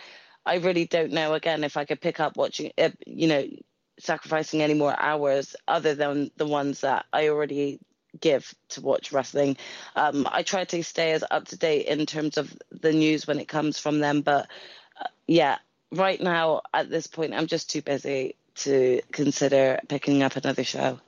I 0.47 0.57
really 0.57 0.87
don't 0.87 1.13
know 1.13 1.35
again 1.35 1.65
if 1.65 1.77
I 1.77 1.85
could 1.85 2.01
pick 2.01 2.21
up 2.21 2.37
watching, 2.37 2.73
uh, 2.79 2.91
you 3.07 3.29
know, 3.29 3.47
sacrificing 3.99 4.63
any 4.63 4.75
more 4.75 4.95
hours 4.99 5.57
other 5.69 5.95
than 5.95 6.31
the 6.37 6.47
ones 6.47 6.81
that 6.81 7.07
I 7.13 7.29
already 7.29 7.81
give 8.21 8.55
to 8.71 8.81
watch 8.81 9.13
wrestling. 9.13 9.57
Um, 9.97 10.27
I 10.31 10.43
try 10.43 10.65
to 10.65 10.83
stay 10.83 11.13
as 11.13 11.25
up 11.31 11.47
to 11.49 11.57
date 11.57 11.87
in 11.87 12.07
terms 12.07 12.37
of 12.37 12.55
the 12.71 12.93
news 12.93 13.27
when 13.27 13.39
it 13.39 13.49
comes 13.49 13.79
from 13.79 14.01
them, 14.01 14.21
but 14.21 14.49
uh, 15.01 15.07
yeah, 15.27 15.59
right 15.93 16.21
now 16.21 16.63
at 16.73 16.91
this 16.91 17.07
point, 17.07 17.35
I'm 17.35 17.47
just 17.47 17.71
too 17.71 17.83
busy 17.83 18.37
to 18.57 19.01
consider 19.13 19.81
picking 19.89 20.23
up 20.23 20.37
another 20.37 20.65
show. 20.65 21.01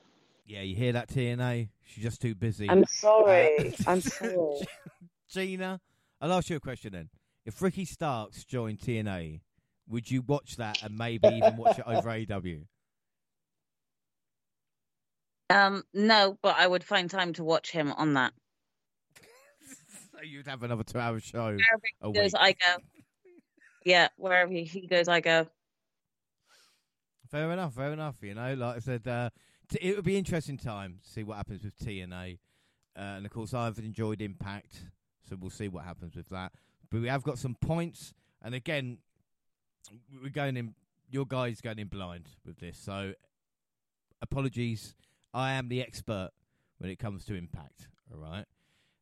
Yeah, 0.46 0.62
you 0.62 0.74
hear 0.76 0.92
that, 0.92 1.08
TNA? 1.08 1.68
She's 1.84 2.04
just 2.04 2.20
too 2.20 2.34
busy. 2.34 2.68
I'm 2.68 2.84
sorry. 2.86 3.74
Uh, 3.86 3.90
I'm 3.90 4.00
sorry. 4.00 4.68
Gina, 5.28 5.80
I'll 6.20 6.32
ask 6.32 6.50
you 6.50 6.56
a 6.56 6.60
question 6.60 6.92
then. 6.92 7.08
If 7.46 7.62
Ricky 7.62 7.84
Starks 7.84 8.42
joined 8.42 8.80
TNA, 8.80 9.40
would 9.88 10.10
you 10.10 10.20
watch 10.22 10.56
that 10.56 10.82
and 10.82 10.98
maybe 10.98 11.28
even 11.28 11.56
watch 11.56 11.78
it 11.78 11.84
over 11.86 12.10
AW? 12.10 12.64
Um, 15.48 15.84
no, 15.94 16.36
but 16.42 16.56
I 16.58 16.66
would 16.66 16.82
find 16.82 17.08
time 17.08 17.32
to 17.34 17.44
watch 17.44 17.70
him 17.70 17.92
on 17.92 18.14
that. 18.14 18.32
so 20.12 20.22
you'd 20.24 20.48
have 20.48 20.64
another 20.64 20.82
two-hour 20.82 21.20
show 21.20 21.56
Wherever 21.56 21.82
he 22.02 22.12
goes. 22.12 22.34
I 22.34 22.50
go. 22.52 22.76
Yeah, 23.84 24.08
wherever 24.16 24.50
he, 24.50 24.64
he 24.64 24.88
goes, 24.88 25.06
I 25.06 25.20
go. 25.20 25.46
Fair 27.30 27.52
enough, 27.52 27.74
fair 27.74 27.92
enough. 27.92 28.16
You 28.22 28.34
know, 28.34 28.54
like 28.54 28.76
I 28.76 28.80
said, 28.80 29.06
uh, 29.06 29.30
t- 29.68 29.78
it 29.80 29.94
would 29.94 30.04
be 30.04 30.18
interesting 30.18 30.56
time 30.56 30.98
to 31.04 31.08
see 31.08 31.22
what 31.22 31.36
happens 31.36 31.62
with 31.62 31.78
TNA. 31.78 32.38
Uh, 32.96 33.00
and 33.00 33.24
of 33.24 33.30
course, 33.30 33.54
I've 33.54 33.78
enjoyed 33.78 34.20
Impact, 34.20 34.82
so 35.28 35.36
we'll 35.38 35.50
see 35.50 35.68
what 35.68 35.84
happens 35.84 36.16
with 36.16 36.28
that. 36.30 36.50
But 36.90 37.00
we 37.00 37.08
have 37.08 37.22
got 37.22 37.38
some 37.38 37.54
points, 37.54 38.14
and 38.42 38.54
again, 38.54 38.98
we're 40.22 40.30
going 40.30 40.56
in. 40.56 40.74
Your 41.08 41.24
guy's 41.24 41.60
going 41.60 41.78
in 41.78 41.86
blind 41.88 42.28
with 42.44 42.58
this, 42.58 42.78
so 42.78 43.12
apologies. 44.22 44.94
I 45.32 45.52
am 45.52 45.68
the 45.68 45.82
expert 45.82 46.30
when 46.78 46.90
it 46.90 46.98
comes 46.98 47.24
to 47.26 47.34
Impact. 47.34 47.88
All 48.12 48.18
right. 48.18 48.46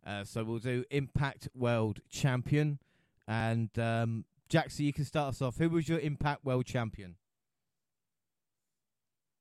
Uh, 0.06 0.24
so 0.24 0.44
we'll 0.44 0.58
do 0.58 0.84
Impact 0.90 1.48
World 1.54 2.00
Champion. 2.10 2.78
And 3.26 3.70
um, 3.78 4.24
you 4.50 4.92
can 4.92 5.04
start 5.04 5.28
us 5.30 5.42
off. 5.42 5.56
Who 5.58 5.70
was 5.70 5.88
your 5.88 5.98
Impact 6.00 6.44
World 6.44 6.66
Champion? 6.66 7.16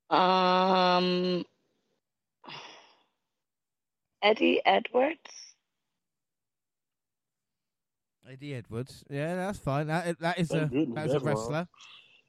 Um, 0.10 1.44
Eddie 4.22 4.62
Edwards. 4.66 5.53
Eddie 8.32 8.56
Edwards. 8.56 9.04
Yeah, 9.10 9.36
that's 9.36 9.60
fine. 9.60 9.88
That 9.88 10.20
that 10.20 10.40
is 10.40 10.50
Thank 10.50 10.72
a 10.74 10.86
that's 10.94 11.14
a 11.14 11.20
wrestler. 11.20 11.68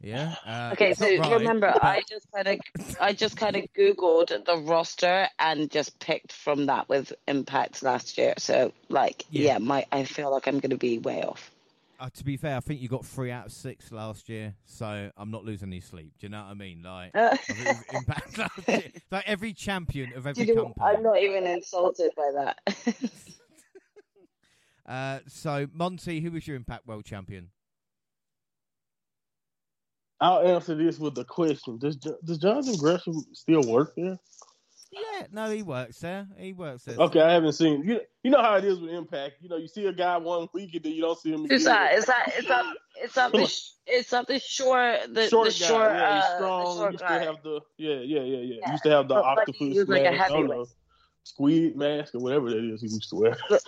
Yeah. 0.01 0.35
Uh, 0.45 0.71
Okay, 0.75 0.93
so 0.93 1.07
right, 1.17 1.33
remember, 1.39 1.71
but- 1.73 1.83
I 1.85 2.03
just 2.09 2.27
kind 2.35 2.47
of, 2.49 2.97
I 3.01 3.13
just 3.15 3.37
kind 3.39 3.57
of 3.57 3.63
googled 3.79 4.45
the 4.45 4.59
roster 4.59 5.29
and 5.39 5.71
just 5.71 5.99
picked 5.99 6.33
from 6.33 6.67
that 6.67 6.89
with 6.91 7.13
Impact 7.27 7.83
last 7.83 8.19
year. 8.19 8.35
So, 8.37 8.73
like, 8.91 9.25
Yeah. 9.31 9.53
yeah, 9.53 9.59
my, 9.59 9.87
I 9.93 10.05
feel 10.05 10.31
like 10.31 10.47
I'm 10.47 10.59
going 10.59 10.73
to 10.73 10.77
be 10.77 10.99
way 10.99 11.23
off. 11.23 11.51
uh, 12.01 12.11
to 12.13 12.25
be 12.25 12.37
fair, 12.37 12.57
I 12.57 12.61
think 12.61 12.83
you 12.83 12.89
got 12.89 13.07
three 13.07 13.31
out 13.31 13.47
of 13.47 13.53
six 13.53 13.93
last 13.93 14.29
year, 14.29 14.55
so 14.67 15.11
I'm 15.17 15.31
not 15.31 15.45
losing 15.45 15.69
any 15.69 15.81
sleep. 15.81 16.13
Do 16.19 16.27
you 16.27 16.31
know 16.33 16.43
what 16.43 16.51
I 16.51 16.55
mean? 16.55 16.83
Like, 16.83 17.13
Uh, 17.15 17.31
I 17.33 17.37
think 17.39 17.59
with 17.69 17.95
Impact 17.95 18.37
last 18.39 18.69
year, 18.69 18.83
like 19.11 19.25
every 19.27 19.55
champion 19.55 20.13
of 20.15 20.27
every 20.27 20.45
you 20.45 20.55
know, 20.55 20.65
company. 20.65 20.85
I'm 20.87 21.03
not 21.03 21.19
even 21.23 21.47
insulted 21.47 22.11
by 22.15 22.31
that. 22.35 22.59
Uh, 24.87 25.21
so 25.27 25.67
Monty, 25.73 26.21
who 26.21 26.31
was 26.31 26.47
your 26.47 26.57
Impact 26.57 26.87
World 26.87 27.05
Champion? 27.05 27.51
I'll 30.21 30.47
answer 30.47 30.75
this 30.75 30.99
with 30.99 31.19
a 31.19 31.25
question: 31.25 31.79
Does 31.79 31.97
does 31.97 32.39
Jonathan 32.39 32.77
Gresham 32.77 33.15
still 33.33 33.63
work 33.63 33.95
there? 33.97 34.19
Yeah, 34.93 35.27
no, 35.33 35.51
he 35.51 35.63
works 35.63 35.99
there. 35.99 36.27
He 36.39 36.53
works 36.53 36.85
there. 36.85 36.97
Okay, 36.97 37.21
I 37.21 37.33
haven't 37.33 37.55
seen. 37.55 37.83
You 37.85 38.01
you 38.23 38.31
know 38.31 38.41
how 38.41 38.57
it 38.57 38.65
is 38.65 38.79
with 38.79 38.91
Impact. 38.91 39.35
You 39.41 39.49
know, 39.49 39.57
you 39.57 39.67
see 39.67 39.87
a 39.87 39.93
guy 39.93 40.17
one 40.19 40.49
week 40.55 40.75
and 40.75 40.85
then 40.85 40.93
you 40.93 41.03
don't 41.03 41.19
see 41.19 41.33
him. 41.33 41.47
Who's 41.49 41.67
again. 41.67 41.75
that? 41.75 41.95
Is 41.95 42.07
that 42.07 42.33
is 42.39 42.47
that 42.47 42.65
is 43.03 43.13
that 43.15 43.33
the 43.33 43.47
sh- 43.47 43.71
is 43.87 44.11
that 44.11 44.27
the 44.29 44.39
short 44.39 45.13
the 45.13 45.29
short 45.29 45.53
the 45.53 45.59
guy, 45.61 45.67
short 45.67 45.91
yeah, 45.93 46.15
he's 46.15 46.25
uh, 46.25 46.37
strong. 46.37 46.65
the 46.65 46.75
short 46.75 46.93
used 46.93 47.05
guy? 47.05 47.19
to 47.19 47.25
have 47.25 47.43
the 47.43 47.61
yeah, 47.77 47.95
yeah, 47.97 48.21
yeah, 48.21 48.39
yeah. 48.39 48.57
Yeah. 48.61 48.71
Used 48.71 48.83
to 48.85 48.91
have 48.91 49.09
the 49.09 49.15
But, 49.15 49.25
like, 49.25 49.39
octopus 49.39 49.59
he 49.59 49.79
was 49.79 49.89
like 49.89 50.01
a 50.03 50.11
mask, 50.13 50.21
I 50.23 50.29
don't 50.29 50.49
heavyweight. 50.49 50.69
Know, 51.25 51.31
squid 51.31 51.77
mask 51.77 52.15
or 52.15 52.21
whatever 52.21 52.51
that 52.51 52.59
is 52.59 52.81
he 52.83 52.89
used 52.89 53.11
to 53.11 53.17
wear. 53.17 53.37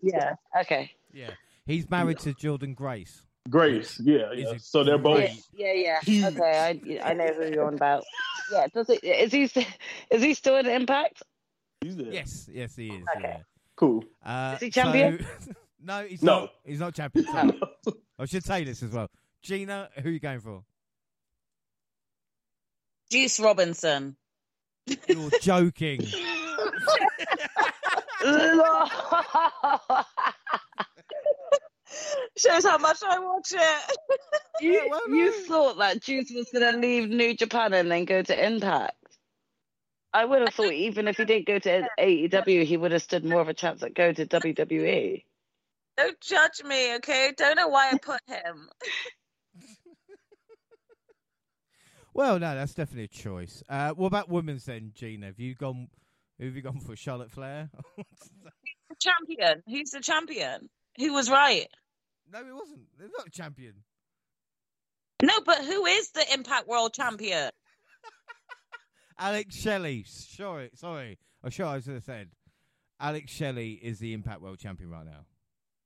Yeah. 0.00 0.34
Okay. 0.60 0.92
Yeah, 1.12 1.30
he's 1.66 1.90
married 1.90 2.20
to 2.20 2.32
Jordan 2.32 2.74
Grace. 2.74 3.22
Grace, 3.50 3.98
yeah, 4.00 4.30
yeah. 4.32 4.50
it 4.52 4.62
So 4.62 4.84
they're 4.84 4.96
both. 4.98 5.28
Yeah, 5.52 5.72
yeah, 5.72 5.98
yeah. 6.06 6.28
Okay, 6.28 7.00
I 7.02 7.10
I 7.10 7.14
know 7.14 7.26
who 7.32 7.46
you're 7.50 7.66
on 7.66 7.74
about. 7.74 8.04
Yeah. 8.52 8.66
Does 8.72 8.88
it? 8.90 9.02
Is 9.02 9.32
he 9.32 9.42
is 10.10 10.22
he 10.22 10.34
still 10.34 10.56
in 10.56 10.66
Impact? 10.66 11.22
He's 11.80 11.96
there. 11.96 12.12
Yes, 12.12 12.48
yes, 12.52 12.76
he 12.76 12.88
is. 12.88 13.04
Okay. 13.16 13.42
Cool. 13.76 14.04
Uh, 14.24 14.52
Is 14.56 14.60
he 14.60 14.70
champion? 14.70 15.24
so- 15.40 15.52
no, 15.82 16.04
he's 16.04 16.22
No. 16.22 16.40
not. 16.40 16.50
He's 16.64 16.80
not 16.80 16.94
champion. 16.94 17.24
sorry. 17.26 17.52
I 18.18 18.24
should 18.26 18.44
say 18.44 18.64
this 18.64 18.82
as 18.82 18.90
well. 18.92 19.08
Gina, 19.42 19.88
who 20.02 20.08
are 20.08 20.12
you 20.12 20.18
going 20.20 20.40
for? 20.40 20.62
Juice 23.10 23.38
Robinson. 23.40 24.16
You're 25.08 25.30
joking. 25.40 26.06
Shows 32.36 32.64
how 32.64 32.78
much 32.78 33.02
I 33.02 33.18
watch 33.18 33.52
it. 33.52 33.98
you 34.60 34.88
well, 34.90 35.08
you 35.08 35.32
thought 35.32 35.78
that 35.78 36.02
Juice 36.02 36.30
was 36.34 36.50
going 36.52 36.72
to 36.72 36.78
leave 36.78 37.08
New 37.08 37.34
Japan 37.34 37.72
and 37.74 37.90
then 37.90 38.04
go 38.04 38.22
to 38.22 38.46
Impact? 38.46 38.94
I 40.12 40.24
would 40.24 40.40
have 40.42 40.54
thought 40.54 40.72
even 40.72 41.08
if 41.08 41.16
he 41.16 41.24
didn't 41.24 41.46
go 41.46 41.58
to 41.58 41.88
AEW, 41.98 42.64
he 42.64 42.76
would 42.76 42.92
have 42.92 43.02
stood 43.02 43.24
more 43.24 43.40
of 43.40 43.48
a 43.48 43.54
chance 43.54 43.82
at 43.82 43.94
going 43.94 44.14
to. 44.16 44.26
WWE. 44.26 45.24
Don't 45.98 46.20
judge 46.20 46.62
me, 46.64 46.94
okay? 46.96 47.32
Don't 47.36 47.56
know 47.56 47.66
why 47.68 47.90
I 47.90 47.98
put 47.98 48.20
him. 48.28 48.68
well, 52.14 52.38
no, 52.38 52.54
that's 52.54 52.74
definitely 52.74 53.04
a 53.04 53.08
choice. 53.08 53.64
Uh, 53.68 53.90
what 53.90 54.06
about 54.06 54.28
women's 54.28 54.64
then, 54.64 54.92
Gina? 54.94 55.26
Have 55.26 55.40
you 55.40 55.56
gone? 55.56 55.88
Who 56.38 56.46
have 56.46 56.56
you 56.56 56.62
gone 56.62 56.80
for? 56.80 56.94
Charlotte 56.96 57.30
Flair? 57.30 57.70
Champion. 59.00 59.62
Who's 59.66 59.90
the 59.90 60.00
champion? 60.00 60.68
Who 60.98 61.12
was 61.12 61.30
right? 61.30 61.68
no, 62.32 62.40
it 62.40 62.54
wasn't. 62.54 62.80
They're 62.98 63.08
not 63.16 63.28
a 63.28 63.30
champion. 63.30 63.74
No, 65.22 65.34
but 65.44 65.64
who 65.64 65.86
is 65.86 66.10
the 66.10 66.24
Impact 66.34 66.68
World 66.68 66.92
Champion? 66.94 67.50
Alex 69.18 69.56
Shelley. 69.56 70.04
Sorry, 70.06 70.70
sorry. 70.74 71.18
I'm 71.42 71.50
sure 71.50 71.66
I 71.66 71.80
should 71.80 71.94
have 71.94 72.04
said. 72.04 72.28
Alex 73.00 73.30
Shelley 73.32 73.72
is 73.72 73.98
the 73.98 74.12
Impact 74.12 74.40
World 74.42 74.58
Champion 74.58 74.90
right 74.90 75.04
now. 75.04 75.26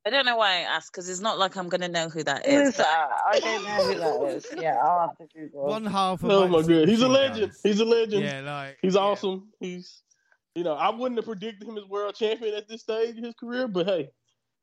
I 0.05 0.11
don't 0.11 0.27
know 0.27 0.37
why 0.37 0.57
I 0.57 0.61
asked 0.61 0.91
because 0.93 1.09
it's 1.09 1.21
not 1.21 1.38
like 1.38 1.57
I'm 1.57 1.69
going 1.69 1.83
to 1.83 1.88
know 1.88 2.09
who 2.09 2.25
that 2.25 2.45
Who's 2.45 2.81
I 2.81 3.38
don't 3.38 3.65
know 3.65 3.85
who 3.85 3.95
that 4.01 4.37
is. 4.37 4.47
Yeah, 4.61 4.77
I'll 4.83 5.09
have 5.09 5.17
to 5.19 5.27
Google. 5.38 5.67
One 5.67 5.85
half 5.87 6.25
of 6.25 6.31
Oh 6.31 6.49
my 6.49 6.62
god, 6.62 6.88
he's 6.88 7.03
a 7.03 7.09
legend. 7.09 7.53
Guns. 7.53 7.61
He's 7.62 7.79
a 7.81 7.85
legend. 7.85 8.25
Yeah, 8.25 8.41
like 8.41 8.79
He's 8.83 8.95
yeah. 8.95 9.01
awesome. 9.01 9.49
He's, 9.61 10.03
you 10.55 10.65
know, 10.65 10.75
I 10.75 10.91
wouldn't 10.91 11.19
have 11.19 11.25
predicted 11.27 11.67
him 11.69 11.77
as 11.79 11.85
world 11.85 12.15
champion 12.15 12.55
at 12.55 12.69
this 12.69 12.83
stage 12.83 13.17
of 13.19 13.25
his 13.25 13.35
career, 13.35 13.69
but 13.69 13.87
hey, 13.87 14.11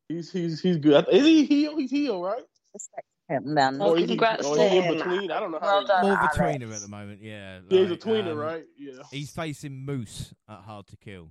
he's 0.08 0.32
he's 0.32 0.60
he's 0.62 0.78
good. 0.78 1.06
Is 1.12 1.25
he 1.25 1.45
heel? 1.45 1.78
He's 1.78 1.91
heel, 1.91 2.21
right? 2.21 2.43
Respect 2.73 3.08
him, 3.28 3.56
then. 3.56 3.82
Oh, 3.82 3.91
or 3.91 3.97
is 3.97 4.10
he, 4.10 4.17
or 4.17 4.19
to 4.19 4.39
is 4.39 4.58
he 4.58 4.78
in 4.78 4.84
him. 4.84 4.95
between? 4.97 5.32
I 5.32 5.39
don't 5.39 5.52
know. 5.52 5.60
How 5.60 5.67
Well 5.67 5.82
he- 5.82 5.88
done. 5.88 6.02
More 6.06 6.13
of 6.13 6.19
a 6.23 6.28
tweener 6.38 6.73
at 6.75 6.82
the 6.82 6.88
moment. 6.88 7.21
Yeah, 7.21 7.60
yeah, 7.69 7.80
he's 7.80 7.88
a 7.88 7.91
like, 7.91 7.99
tweener, 8.02 8.32
um, 8.32 8.38
right? 8.38 8.63
Yeah. 8.78 9.02
He's 9.12 9.32
facing 9.32 9.86
Moose 9.86 10.34
at 10.47 10.60
Hard 10.60 10.88
to 10.88 10.97
Kill. 10.97 11.30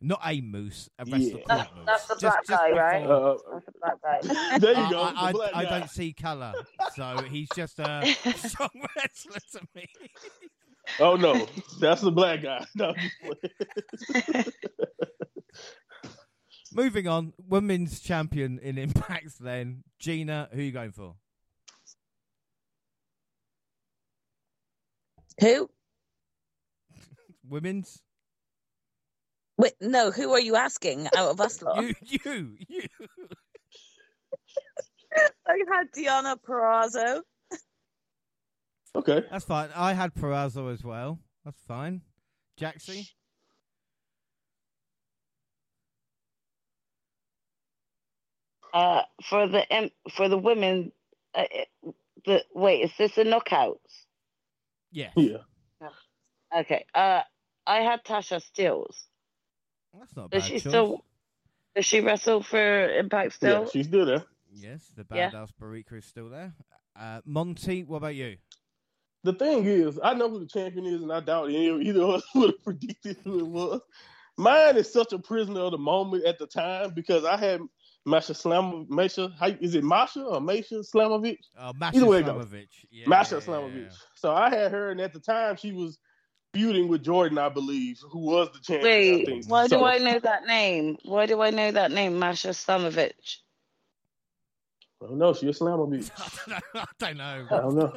Not 0.00 0.20
a 0.26 0.40
moose, 0.42 0.90
a 0.98 1.06
Yeah. 1.06 1.14
wrestler 1.16 1.40
That's- 1.46 1.66
called 1.72 1.86
that's 1.86 2.06
the 2.08 2.14
Just- 2.16 2.20
black 2.20 2.46
just 2.46 2.62
guy, 2.62 2.70
right? 2.72 3.06
Uh, 3.06 3.36
That's 3.52 3.68
a 3.68 3.72
black 3.80 4.02
guy. 4.02 4.58
there 4.58 4.72
you 4.74 4.82
I, 4.84 4.90
go. 4.90 5.02
I, 5.16 5.32
the 5.32 5.38
I, 5.56 5.58
I 5.60 5.64
don't 5.78 5.88
see 5.90 6.12
colour, 6.12 6.52
so 6.94 7.22
he's 7.30 7.48
just 7.56 7.78
a 7.78 8.04
strong 8.36 8.68
wrestler 8.96 9.38
to 9.52 9.60
me. 9.74 9.86
Oh 11.00 11.16
no, 11.16 11.46
that's 11.80 12.00
the 12.02 12.12
black 12.12 12.42
guy. 12.42 12.64
No, 12.74 12.94
Moving 16.74 17.06
on, 17.06 17.32
women's 17.38 18.00
champion 18.00 18.58
in 18.58 18.78
Impacts. 18.78 19.36
Then 19.36 19.84
Gina, 20.00 20.48
who 20.52 20.58
are 20.58 20.62
you 20.62 20.72
going 20.72 20.90
for? 20.90 21.14
Who? 25.40 25.70
Women's? 27.48 28.02
Wait, 29.56 29.74
no, 29.80 30.10
who 30.10 30.32
are 30.32 30.40
you 30.40 30.56
asking 30.56 31.06
out 31.16 31.30
of 31.30 31.40
us 31.40 31.62
lot? 31.62 31.84
You, 31.84 31.94
you, 32.02 32.56
you. 32.68 32.82
I 35.46 35.58
had 35.70 35.92
Deonna 35.92 36.36
Purrazzo. 36.36 37.20
Okay. 38.96 39.22
That's 39.30 39.44
fine. 39.44 39.70
I 39.74 39.92
had 39.92 40.14
Purrazzo 40.14 40.72
as 40.72 40.84
well. 40.84 41.18
That's 41.44 41.60
fine. 41.66 42.02
Jaxie? 42.60 43.08
Uh, 48.72 49.02
for 49.22 49.46
the 49.46 49.66
im- 49.70 49.90
for 50.10 50.28
the 50.28 50.38
women, 50.38 50.90
uh, 51.34 51.44
the 52.24 52.44
wait, 52.54 52.82
is 52.82 52.90
this 52.98 53.16
a 53.18 53.24
knockouts? 53.24 53.78
Yeah. 54.90 55.10
Yeah. 55.16 55.38
Okay. 56.56 56.84
Uh, 56.94 57.22
I 57.66 57.78
had 57.80 58.04
Tasha 58.04 58.40
Steelz. 58.42 58.96
That's 59.98 60.14
not 60.16 60.26
a 60.26 60.28
Does 60.28 60.42
bad 60.42 60.48
she 60.48 60.52
choice. 60.54 60.60
still? 60.62 61.04
Does 61.76 61.84
she 61.86 62.00
wrestle 62.00 62.42
for 62.42 62.88
Impact 62.98 63.32
still? 63.34 63.62
Yeah, 63.64 63.68
she's 63.72 63.86
still 63.86 64.06
there. 64.06 64.24
Yes, 64.52 64.92
the 64.96 65.04
Yeah. 65.12 65.30
badass 65.30 65.50
Barika 65.60 65.94
is 65.98 66.04
still 66.04 66.28
there. 66.28 66.54
Uh, 66.96 67.20
Monty, 67.24 67.82
what 67.84 67.96
about 67.98 68.14
you? 68.14 68.36
The 69.24 69.32
thing 69.32 69.64
is, 69.64 69.98
I 70.02 70.14
know 70.14 70.28
who 70.28 70.38
the 70.38 70.46
champion 70.46 70.86
is, 70.86 71.02
and 71.02 71.10
I 71.12 71.20
doubt 71.20 71.46
any, 71.48 71.66
either 71.88 72.02
of 72.02 72.10
us 72.16 72.24
would 72.34 72.50
have 72.50 72.62
predicted 72.64 73.16
who 73.24 73.40
it 73.40 73.46
was. 73.46 73.80
Mine 74.36 74.76
is 74.76 74.92
such 74.92 75.12
a 75.12 75.18
prisoner 75.18 75.60
of 75.60 75.70
the 75.72 75.78
moment 75.78 76.24
at 76.24 76.38
the 76.38 76.46
time 76.46 76.92
because 76.94 77.24
I 77.24 77.36
had 77.36 77.60
Masha 78.04 78.34
Slam, 78.34 78.86
Masha, 78.90 79.32
how, 79.38 79.46
is 79.46 79.74
it 79.74 79.82
Masha 79.84 80.22
or 80.22 80.40
Masha 80.40 80.82
Slamovich? 80.82 81.38
Oh, 81.58 81.72
Masha 81.72 81.96
Either 81.96 82.06
way 82.06 82.18
it 82.18 82.26
goes. 82.26 82.44
Slamovich. 82.46 82.66
Yeah, 82.90 83.08
Masha 83.08 83.36
yeah, 83.36 83.40
Slamovich. 83.40 83.82
yeah. 83.84 83.96
So 84.16 84.34
I 84.34 84.50
had 84.50 84.72
her, 84.72 84.90
and 84.90 85.00
at 85.00 85.12
the 85.14 85.20
time 85.20 85.56
she 85.56 85.72
was 85.72 85.98
feuding 86.52 86.88
with 86.88 87.02
Jordan, 87.02 87.38
I 87.38 87.48
believe, 87.48 87.98
who 88.10 88.20
was 88.26 88.50
the 88.52 88.60
champion. 88.60 88.86
I 88.86 89.16
Wait, 89.16 89.26
think. 89.26 89.48
why 89.48 89.66
So- 89.68 89.78
do 89.78 89.84
I 89.84 89.98
know 89.98 90.18
that 90.18 90.44
name? 90.46 90.98
Why 91.04 91.26
do 91.26 91.40
I 91.40 91.50
know 91.50 91.70
that 91.70 91.92
name, 91.92 92.18
Masha 92.18 92.48
Slamovich? 92.48 93.38
I 95.04 95.08
don't 95.08 95.18
know. 95.18 95.34
She 95.34 95.48
a 95.48 95.50
Slamovich. 95.50 96.10
I 96.74 96.86
don't 96.98 97.16
know. 97.18 97.46
I 97.50 97.56
don't 97.56 97.76
know. 97.76 97.92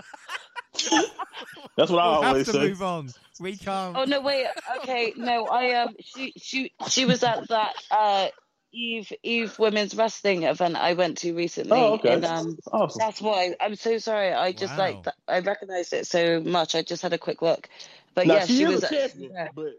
That's 1.77 1.91
what 1.91 1.99
I 1.99 2.07
we'll 2.07 2.25
always 2.25 2.45
have 2.47 2.55
to 2.55 2.61
say. 2.61 2.67
move 2.67 2.83
on. 2.83 3.09
We 3.39 3.55
can't. 3.55 3.95
Oh 3.95 4.03
no, 4.03 4.21
wait. 4.21 4.47
Okay, 4.77 5.13
no, 5.15 5.45
I 5.45 5.83
um, 5.83 5.95
she 5.99 6.33
she 6.37 6.73
she 6.89 7.05
was 7.05 7.23
at 7.23 7.47
that 7.49 7.75
uh 7.91 8.27
Eve 8.73 9.11
Eve 9.23 9.57
women's 9.59 9.95
wrestling 9.95 10.43
event 10.43 10.75
I 10.75 10.93
went 10.93 11.19
to 11.19 11.33
recently. 11.33 11.79
Oh, 11.79 11.93
okay. 11.93 12.13
And, 12.13 12.25
um, 12.25 12.57
awesome. 12.71 12.99
that's 12.99 13.21
why 13.21 13.55
I'm 13.61 13.75
so 13.75 13.97
sorry. 13.97 14.33
I 14.33 14.51
just 14.51 14.73
Wow. 14.73 14.79
like 14.79 15.03
th- 15.03 15.15
I 15.27 15.39
recognized 15.39 15.93
it 15.93 16.07
so 16.07 16.41
much. 16.41 16.75
I 16.75 16.81
just 16.81 17.01
had 17.01 17.13
a 17.13 17.17
quick 17.17 17.41
look, 17.41 17.69
but 18.13 18.27
now 18.27 18.35
yeah, 18.35 18.45
she, 18.45 18.57
she 18.57 18.65
was. 18.65 18.83
a 18.83 18.89
champion, 18.89 19.31
yeah. 19.33 19.47
but 19.55 19.73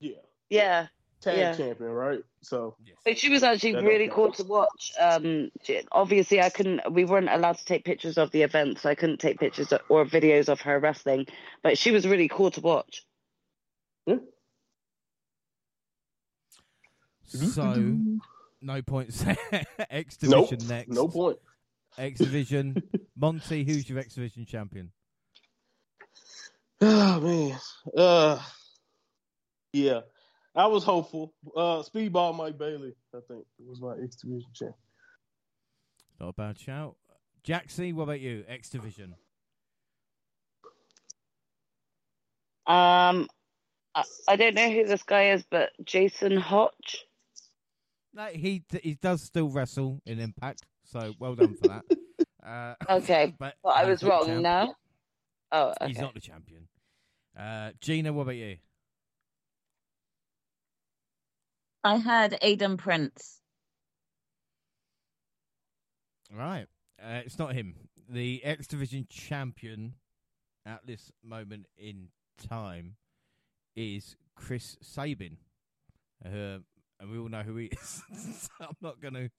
yeah. 0.00 0.16
Yeah. 0.50 0.86
Tag 1.20 1.38
Yeah. 1.38 1.54
champion, 1.56 1.90
right? 1.90 2.20
So 2.42 2.76
But 3.04 3.18
she 3.18 3.28
was 3.28 3.42
actually 3.42 3.76
really 3.76 4.08
cool 4.08 4.32
to 4.32 4.44
watch. 4.44 4.92
Um, 5.00 5.50
she- 5.62 5.82
obviously, 5.92 6.40
I 6.40 6.50
couldn't. 6.50 6.92
We 6.92 7.04
weren't 7.04 7.28
allowed 7.28 7.58
to 7.58 7.64
take 7.64 7.84
pictures 7.84 8.18
of 8.18 8.30
the 8.30 8.42
event, 8.42 8.78
so 8.80 8.88
I 8.90 8.94
couldn't 8.94 9.18
take 9.20 9.38
pictures 9.38 9.72
or 9.88 10.04
videos 10.04 10.48
of 10.48 10.60
her 10.62 10.78
wrestling. 10.78 11.26
But 11.62 11.78
she 11.78 11.90
was 11.90 12.06
really 12.06 12.28
cool 12.28 12.50
to 12.52 12.60
watch. 12.60 13.04
So 17.26 17.74
no 18.60 18.82
points. 18.82 19.24
X 19.90 20.16
nope, 20.22 20.50
next. 20.68 20.88
no 20.88 21.08
point. 21.08 21.38
X 21.98 22.20
division. 22.20 22.82
Monty, 23.16 23.64
who's 23.64 23.88
your 23.88 23.98
X 23.98 24.14
division 24.14 24.46
champion? 24.46 24.92
Oh 26.80 27.20
man, 27.20 27.58
uh, 27.96 28.38
yeah, 29.72 30.00
I 30.56 30.66
was 30.66 30.84
hopeful. 30.84 31.34
Uh, 31.54 31.82
Speedball 31.82 32.34
Mike 32.36 32.58
Bailey, 32.58 32.94
I 33.14 33.18
think, 33.28 33.44
was 33.58 33.80
my 33.80 33.94
X 34.02 34.16
Division 34.16 34.48
champ. 34.54 34.74
Not 36.18 36.28
a 36.30 36.32
bad 36.32 36.58
shout. 36.58 36.96
Jaxie, 37.46 37.92
what 37.92 38.04
about 38.04 38.20
you? 38.20 38.44
X 38.48 38.70
division. 38.70 39.14
Um, 42.66 43.28
I, 43.94 44.02
I 44.26 44.36
don't 44.36 44.54
know 44.54 44.68
who 44.70 44.84
this 44.84 45.02
guy 45.04 45.30
is, 45.30 45.44
but 45.48 45.70
Jason 45.84 46.36
Hotch. 46.36 47.04
No, 48.14 48.24
he 48.26 48.64
he 48.82 48.94
does 48.94 49.22
still 49.22 49.48
wrestle 49.50 50.00
in 50.06 50.18
Impact, 50.18 50.62
so 50.84 51.12
well 51.18 51.34
done 51.34 51.54
for 51.54 51.68
that. 51.68 51.84
Uh, 52.46 52.74
Okay, 52.88 53.34
but 53.40 53.54
Well, 53.64 53.74
I 53.76 53.86
was 53.86 54.04
wrong. 54.04 54.24
champ. 54.26 54.40
No. 54.42 54.74
Oh, 55.50 55.72
okay. 55.80 55.88
He's 55.88 55.98
not 55.98 56.14
the 56.14 56.20
champion. 56.20 56.68
Uh, 57.36 57.72
Gina, 57.80 58.12
what 58.12 58.22
about 58.22 58.36
you? 58.36 58.58
I 61.86 61.98
had 61.98 62.32
Aiden 62.42 62.76
Prince. 62.78 63.38
Right. 66.36 66.66
Uh, 67.00 67.20
it's 67.24 67.38
not 67.38 67.54
him. 67.54 67.76
The 68.08 68.44
X 68.44 68.66
Division 68.66 69.06
champion 69.08 69.94
at 70.66 70.84
this 70.84 71.12
moment 71.22 71.66
in 71.78 72.08
time 72.48 72.96
is 73.76 74.16
Chris 74.34 74.76
Sabin. 74.82 75.36
Uh, 76.24 76.58
and 76.98 77.08
we 77.12 77.18
all 77.18 77.28
know 77.28 77.42
who 77.42 77.54
he 77.54 77.66
is. 77.66 78.02
so 78.40 78.48
I'm 78.62 78.76
not 78.80 79.00
going 79.00 79.14
to 79.14 79.30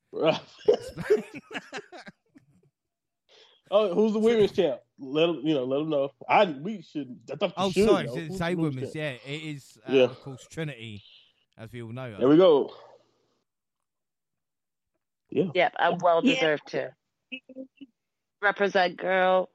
explain. 0.64 1.24
oh, 3.72 3.94
who's 3.94 4.14
the 4.14 4.20
women's 4.20 4.54
champ? 4.54 4.80
Let 5.00 5.28
him, 5.28 5.42
you 5.44 5.54
know, 5.54 5.66
let 5.66 5.82
him 5.82 5.90
know. 5.90 6.12
I 6.30 6.46
we 6.46 6.82
should. 6.82 7.14
I 7.30 7.36
thought 7.36 7.50
you 7.50 7.54
oh, 7.58 7.72
should 7.72 7.90
sorry. 7.90 8.04
know. 8.06 8.16
Didn't 8.16 8.30
Who's 8.30 8.38
say 8.38 8.56
women's 8.56 8.76
women's. 8.76 8.94
champ? 8.94 9.20
Yeah, 9.26 9.34
it 9.34 9.42
is, 9.44 9.78
uh, 9.86 9.92
Yeah. 9.92 10.04
of 10.04 10.22
course, 10.22 10.48
Trinity, 10.50 11.04
as 11.58 11.72
we 11.72 11.82
all 11.82 11.92
know. 11.92 12.12
her. 12.12 12.18
There 12.20 12.28
we 12.28 12.38
go. 12.38 12.74
Yeah. 15.30 15.46
Yep, 15.54 15.74
and 15.80 16.02
well 16.02 16.22
Yeah. 16.24 16.36
deserved 16.36 16.68
too. 16.68 16.88
Represent 18.42 18.98
girl. 18.98 19.50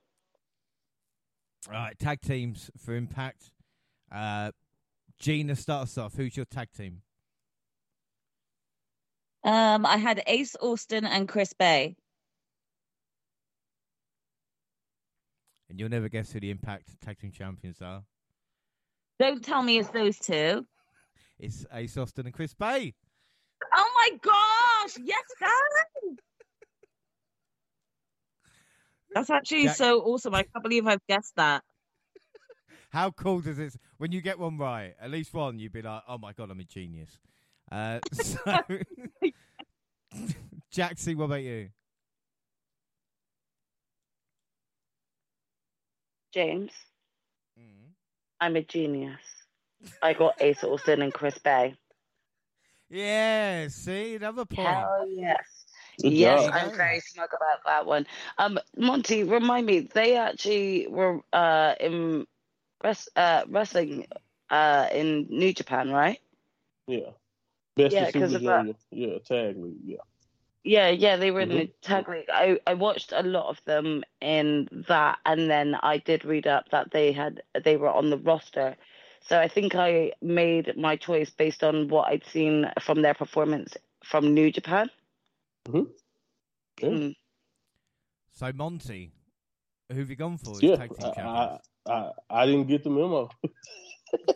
All 1.69 1.73
right, 1.73 1.99
tag 1.99 2.21
teams 2.21 2.71
for 2.77 2.95
Impact. 2.95 3.51
Uh, 4.11 4.53
Gina, 5.19 5.55
start 5.57 5.85
us 5.85 5.97
off. 5.97 6.15
Who's 6.15 6.37
your 6.37 6.45
tag 6.47 6.69
team? 6.77 7.03
Um, 9.45 9.87
I 9.87 9.97
had 9.97 10.23
Ace 10.27 10.57
Austin 10.61 11.05
and 11.05 11.29
Chris 11.29 11.53
Bey. 11.53 11.97
And 15.71 15.81
you'll 15.81 15.89
never 15.89 16.09
guess 16.09 16.31
who 16.33 16.41
the 16.41 16.51
Impact 16.51 17.01
tag 17.01 17.19
team 17.19 17.33
champions 17.33 17.81
are. 17.81 18.03
Don't 19.19 19.43
tell 19.43 19.63
me 19.63 19.79
it's 19.79 19.89
those 19.91 20.19
two. 20.19 20.67
It's 21.39 21.67
Ace 21.73 21.97
Austin 21.97 22.27
and 22.27 22.35
Chris 22.35 22.55
Bey. 22.55 22.95
Oh 23.75 23.91
my 23.97 24.17
gosh! 24.23 24.99
Yes, 25.05 25.23
guys! 25.41 26.17
That's 29.15 29.31
actually 29.31 29.65
Jack- 29.65 29.77
so 29.77 30.01
awesome. 30.01 30.35
I 30.35 30.43
can't 30.45 30.63
believe 30.63 30.87
I've 30.87 31.07
guessed 31.09 31.35
that. 31.37 31.63
How 32.91 33.11
cool 33.11 33.41
does 33.41 33.59
it? 33.59 33.75
When 33.99 34.13
you 34.13 34.21
get 34.21 34.39
one 34.39 34.57
right, 34.59 34.95
at 35.01 35.11
least 35.11 35.35
one, 35.35 35.59
you'd 35.59 35.73
be 35.73 35.83
like, 35.83 36.03
"Oh 36.09 36.19
my 36.19 36.33
god, 36.33 36.51
I'm 36.51 36.61
a 36.61 36.65
genius." 36.65 37.19
Uh, 37.71 38.01
so, 38.13 38.39
Jaxie, 40.75 41.15
what 41.17 41.25
about 41.27 41.43
you? 41.43 41.71
James, 46.33 46.73
Mm. 47.59 47.93
I'm 48.41 48.57
a 48.57 48.63
genius. 48.63 49.21
I 50.03 50.13
got 50.15 50.41
Ace 50.41 50.63
Austin 50.65 51.03
and 51.03 51.13
Chris 51.13 51.39
Bey. 51.39 51.77
Yeah, 52.91 53.69
see 53.69 54.15
another 54.17 54.45
point. 54.45 54.91
Hell 54.91 55.07
yes. 55.09 55.67
Good 56.03 56.15
yes, 56.15 56.17
job. 56.17 56.53
I'm 56.53 56.71
very 56.73 57.01
smug 57.01 57.29
about 57.35 57.65
that 57.67 57.87
one. 57.87 58.07
Um, 58.39 58.59
Monty, 58.77 59.23
remind 59.25 59.67
me, 59.67 59.81
they 59.81 60.17
actually 60.17 60.87
were 60.89 61.21
uh 61.33 61.75
in 61.81 62.27
res- 62.83 63.09
uh, 63.17 63.45
wrestling 63.49 64.07
uh 64.51 64.89
in 64.93 65.27
New 65.31 65.53
Japan, 65.53 65.91
right? 65.91 66.21
Yeah. 66.87 67.11
Best 67.77 68.01
Yeah, 68.01 68.03
of 68.03 68.13
'cause 68.13 68.33
Super 68.33 68.35
of 68.35 68.45
that. 68.45 68.67
Junior. 68.67 68.75
Yeah, 68.91 69.19
tag 69.19 69.57
league. 69.59 69.81
Yeah. 69.85 70.03
Yeah, 70.65 70.89
yeah, 70.89 71.17
they 71.17 71.31
were 71.31 71.41
in 71.41 71.49
the 71.51 71.67
Mhm. 71.67 71.73
tag 71.83 72.09
league. 72.09 72.29
I, 72.33 72.59
I 72.67 72.75
watched 72.75 73.13
a 73.13 73.23
lot 73.23 73.49
of 73.49 73.63
them 73.65 74.05
in 74.21 74.69
that, 74.89 75.19
and 75.25 75.51
then 75.51 75.75
I 75.75 75.99
did 75.99 76.25
read 76.25 76.47
up 76.47 76.69
that 76.71 76.91
they 76.91 77.13
had 77.13 77.43
they 77.65 77.77
were 77.77 77.91
on 77.91 78.11
the 78.11 78.19
roster. 78.19 78.77
So 79.29 79.39
I 79.39 79.49
think 79.49 79.75
I 79.75 80.13
made 80.21 80.77
my 80.77 80.97
choice 80.97 81.31
based 81.31 81.63
on 81.63 81.89
what 81.89 82.09
I'd 82.09 82.25
seen 82.33 82.71
from 82.81 83.03
their 83.03 83.15
performance 83.15 83.77
from 84.05 84.35
New 84.35 84.51
Japan. 84.51 84.91
Mhm. 85.67 85.87
Yeah. 86.81 86.89
Mm. 86.89 87.17
So 88.33 88.53
Monty, 88.53 89.13
who 89.91 89.99
have 89.99 90.11
you 90.11 90.17
gone 90.17 90.39
for? 90.39 90.59
Yeah. 90.61 90.77
tag 90.77 90.97
team 90.97 91.13
I, 91.19 91.21
I. 91.21 91.59
I, 91.85 92.11
I 92.31 92.47
didn't 92.47 92.69
get 92.69 92.85
the 92.85 92.91
memo. 92.91 93.29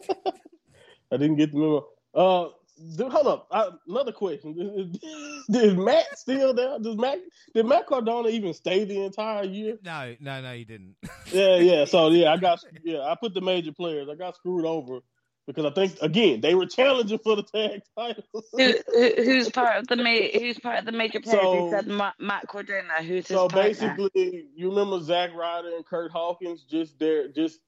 I 1.12 1.16
didn't 1.16 1.36
get 1.36 1.52
the 1.52 1.58
memo. 1.58 1.86
Uh, 2.14 2.48
dude, 2.96 3.12
hold 3.12 3.26
up. 3.26 3.48
I, 3.50 3.70
another 3.88 4.12
question: 4.12 4.54
is, 4.58 5.54
is 5.62 5.74
Matt 5.74 6.18
still 6.18 6.54
there? 6.54 6.78
Does 6.78 6.96
Matt 6.96 7.18
did 7.54 7.66
Matt 7.66 7.86
Cardona 7.86 8.28
even 8.28 8.54
stay 8.54 8.84
the 8.84 9.04
entire 9.04 9.44
year? 9.44 9.78
No, 9.84 10.14
no, 10.20 10.40
no, 10.42 10.52
he 10.54 10.64
didn't. 10.64 10.96
Yeah, 11.32 11.56
yeah. 11.56 11.84
So 11.86 12.08
yeah, 12.10 12.32
I 12.32 12.36
got 12.36 12.62
yeah. 12.84 13.00
I 13.00 13.16
put 13.20 13.34
the 13.34 13.40
major 13.40 13.72
players. 13.72 14.08
I 14.08 14.14
got 14.14 14.36
screwed 14.36 14.64
over 14.64 15.00
because 15.46 15.64
I 15.64 15.70
think 15.70 15.96
again 16.00 16.40
they 16.40 16.54
were 16.54 16.66
challenging 16.66 17.18
for 17.18 17.34
the 17.36 17.42
tag 17.42 17.80
titles. 17.98 18.24
Who, 18.52 18.72
who, 18.86 19.22
who's 19.24 19.50
part 19.50 19.76
of 19.78 19.88
the 19.88 19.96
ma- 19.96 20.38
who's 20.38 20.58
part 20.60 20.78
of 20.78 20.84
the 20.86 20.92
major 20.92 21.20
players? 21.20 21.40
So- 21.40 21.64
you 21.64 21.70
said 21.70 21.86
Matt, 21.88 22.14
Matt 22.20 22.46
Cardona. 22.48 22.94
Who's 23.00 23.26
his 23.26 23.36
so 23.36 23.48
partner? 23.48 23.62
basically, 23.62 24.46
you 24.54 24.68
remember 24.68 25.00
Zack 25.00 25.34
Ryder 25.34 25.74
and 25.74 25.84
Kurt 25.84 26.12
Hawkins? 26.12 26.62
Just 26.62 26.98
their 26.98 27.28
just 27.28 27.58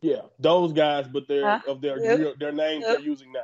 yeah, 0.00 0.22
those 0.38 0.72
guys, 0.72 1.08
but 1.08 1.26
they're 1.28 1.58
Huh? 1.58 1.60
of 1.66 1.80
their 1.80 1.96
Who? 1.98 2.16
real, 2.16 2.34
their 2.38 2.52
names 2.52 2.84
Who? 2.84 2.92
they're 2.92 3.00
using 3.00 3.32
now. 3.32 3.40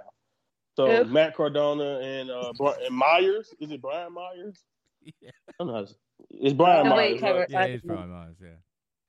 So 0.76 1.04
Who? 1.04 1.10
Matt 1.10 1.36
Cardona 1.36 1.98
and 2.00 2.30
uh 2.30 2.52
Bri- 2.56 2.84
and 2.86 2.94
Myers. 2.96 3.54
Is 3.60 3.70
it 3.70 3.80
Brian 3.82 4.12
Myers? 4.12 4.58
Yeah. 5.20 5.30
I 5.48 5.52
don't 5.58 5.66
know. 5.68 5.74
how 5.74 5.84
to- 5.84 5.94
It's 6.30 6.54
Brian 6.54 6.84
No, 6.88 6.96
Myers. 6.96 7.20
wait, 7.20 7.22
right? 7.34 7.46
Yeah, 7.50 7.64
it's 7.64 7.84
Brian 7.84 8.10
Myers. 8.10 8.36
Yeah. 8.40 8.48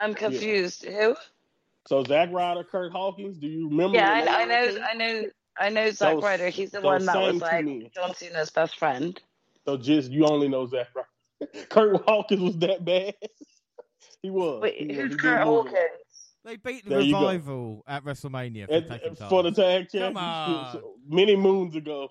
I'm 0.01 0.13
confused. 0.13 0.83
Who? 0.85 1.15
So 1.87 2.03
Zack 2.03 2.29
Ryder, 2.33 2.65
Kurt 2.65 2.91
Hawkins. 2.91 3.37
Do 3.37 3.47
you 3.47 3.69
remember? 3.69 3.97
Yeah, 3.97 4.11
I, 4.11 4.41
I 4.41 4.45
know, 4.45 4.77
I 4.89 4.93
know, 4.95 5.23
I 5.57 5.69
know 5.69 5.89
Zack 5.91 6.15
Those- 6.15 6.23
Ryder. 6.23 6.49
He's 6.49 6.71
the 6.71 6.79
those 6.81 6.85
one 6.85 7.05
that 7.05 7.17
was 7.17 7.41
like 7.41 7.63
men. 7.65 7.89
John 7.95 8.13
Cena's 8.13 8.49
best 8.49 8.77
friend. 8.77 9.19
So 9.65 9.77
just 9.77 10.11
you 10.11 10.25
only 10.25 10.49
know 10.49 10.65
Zack 10.67 10.87
Ryder. 10.93 11.65
Kurt 11.69 12.03
Hawkins 12.05 12.41
was 12.41 12.57
that 12.57 12.83
bad. 12.83 13.15
he 14.21 14.29
was. 14.29 14.61
Wait, 14.61 14.75
He 14.77 14.85
was. 14.87 14.95
He 14.95 15.01
who's 15.01 15.09
did 15.11 15.19
Kurt. 15.19 15.41
Hawkins? 15.43 15.75
They 16.45 16.57
beat 16.57 16.83
the 16.83 16.91
There 16.91 16.99
revival 16.99 17.83
at 17.87 18.03
WrestleMania 18.05 18.67
for 18.67 18.73
And- 18.75 18.87
tag 18.87 19.01
team 19.01 19.15
for 19.29 19.41
the 19.43 19.51
tag 19.51 19.87
Come 19.91 20.13
championship 20.15 20.83
many 21.07 21.35
moons 21.35 21.75
ago. 21.75 22.07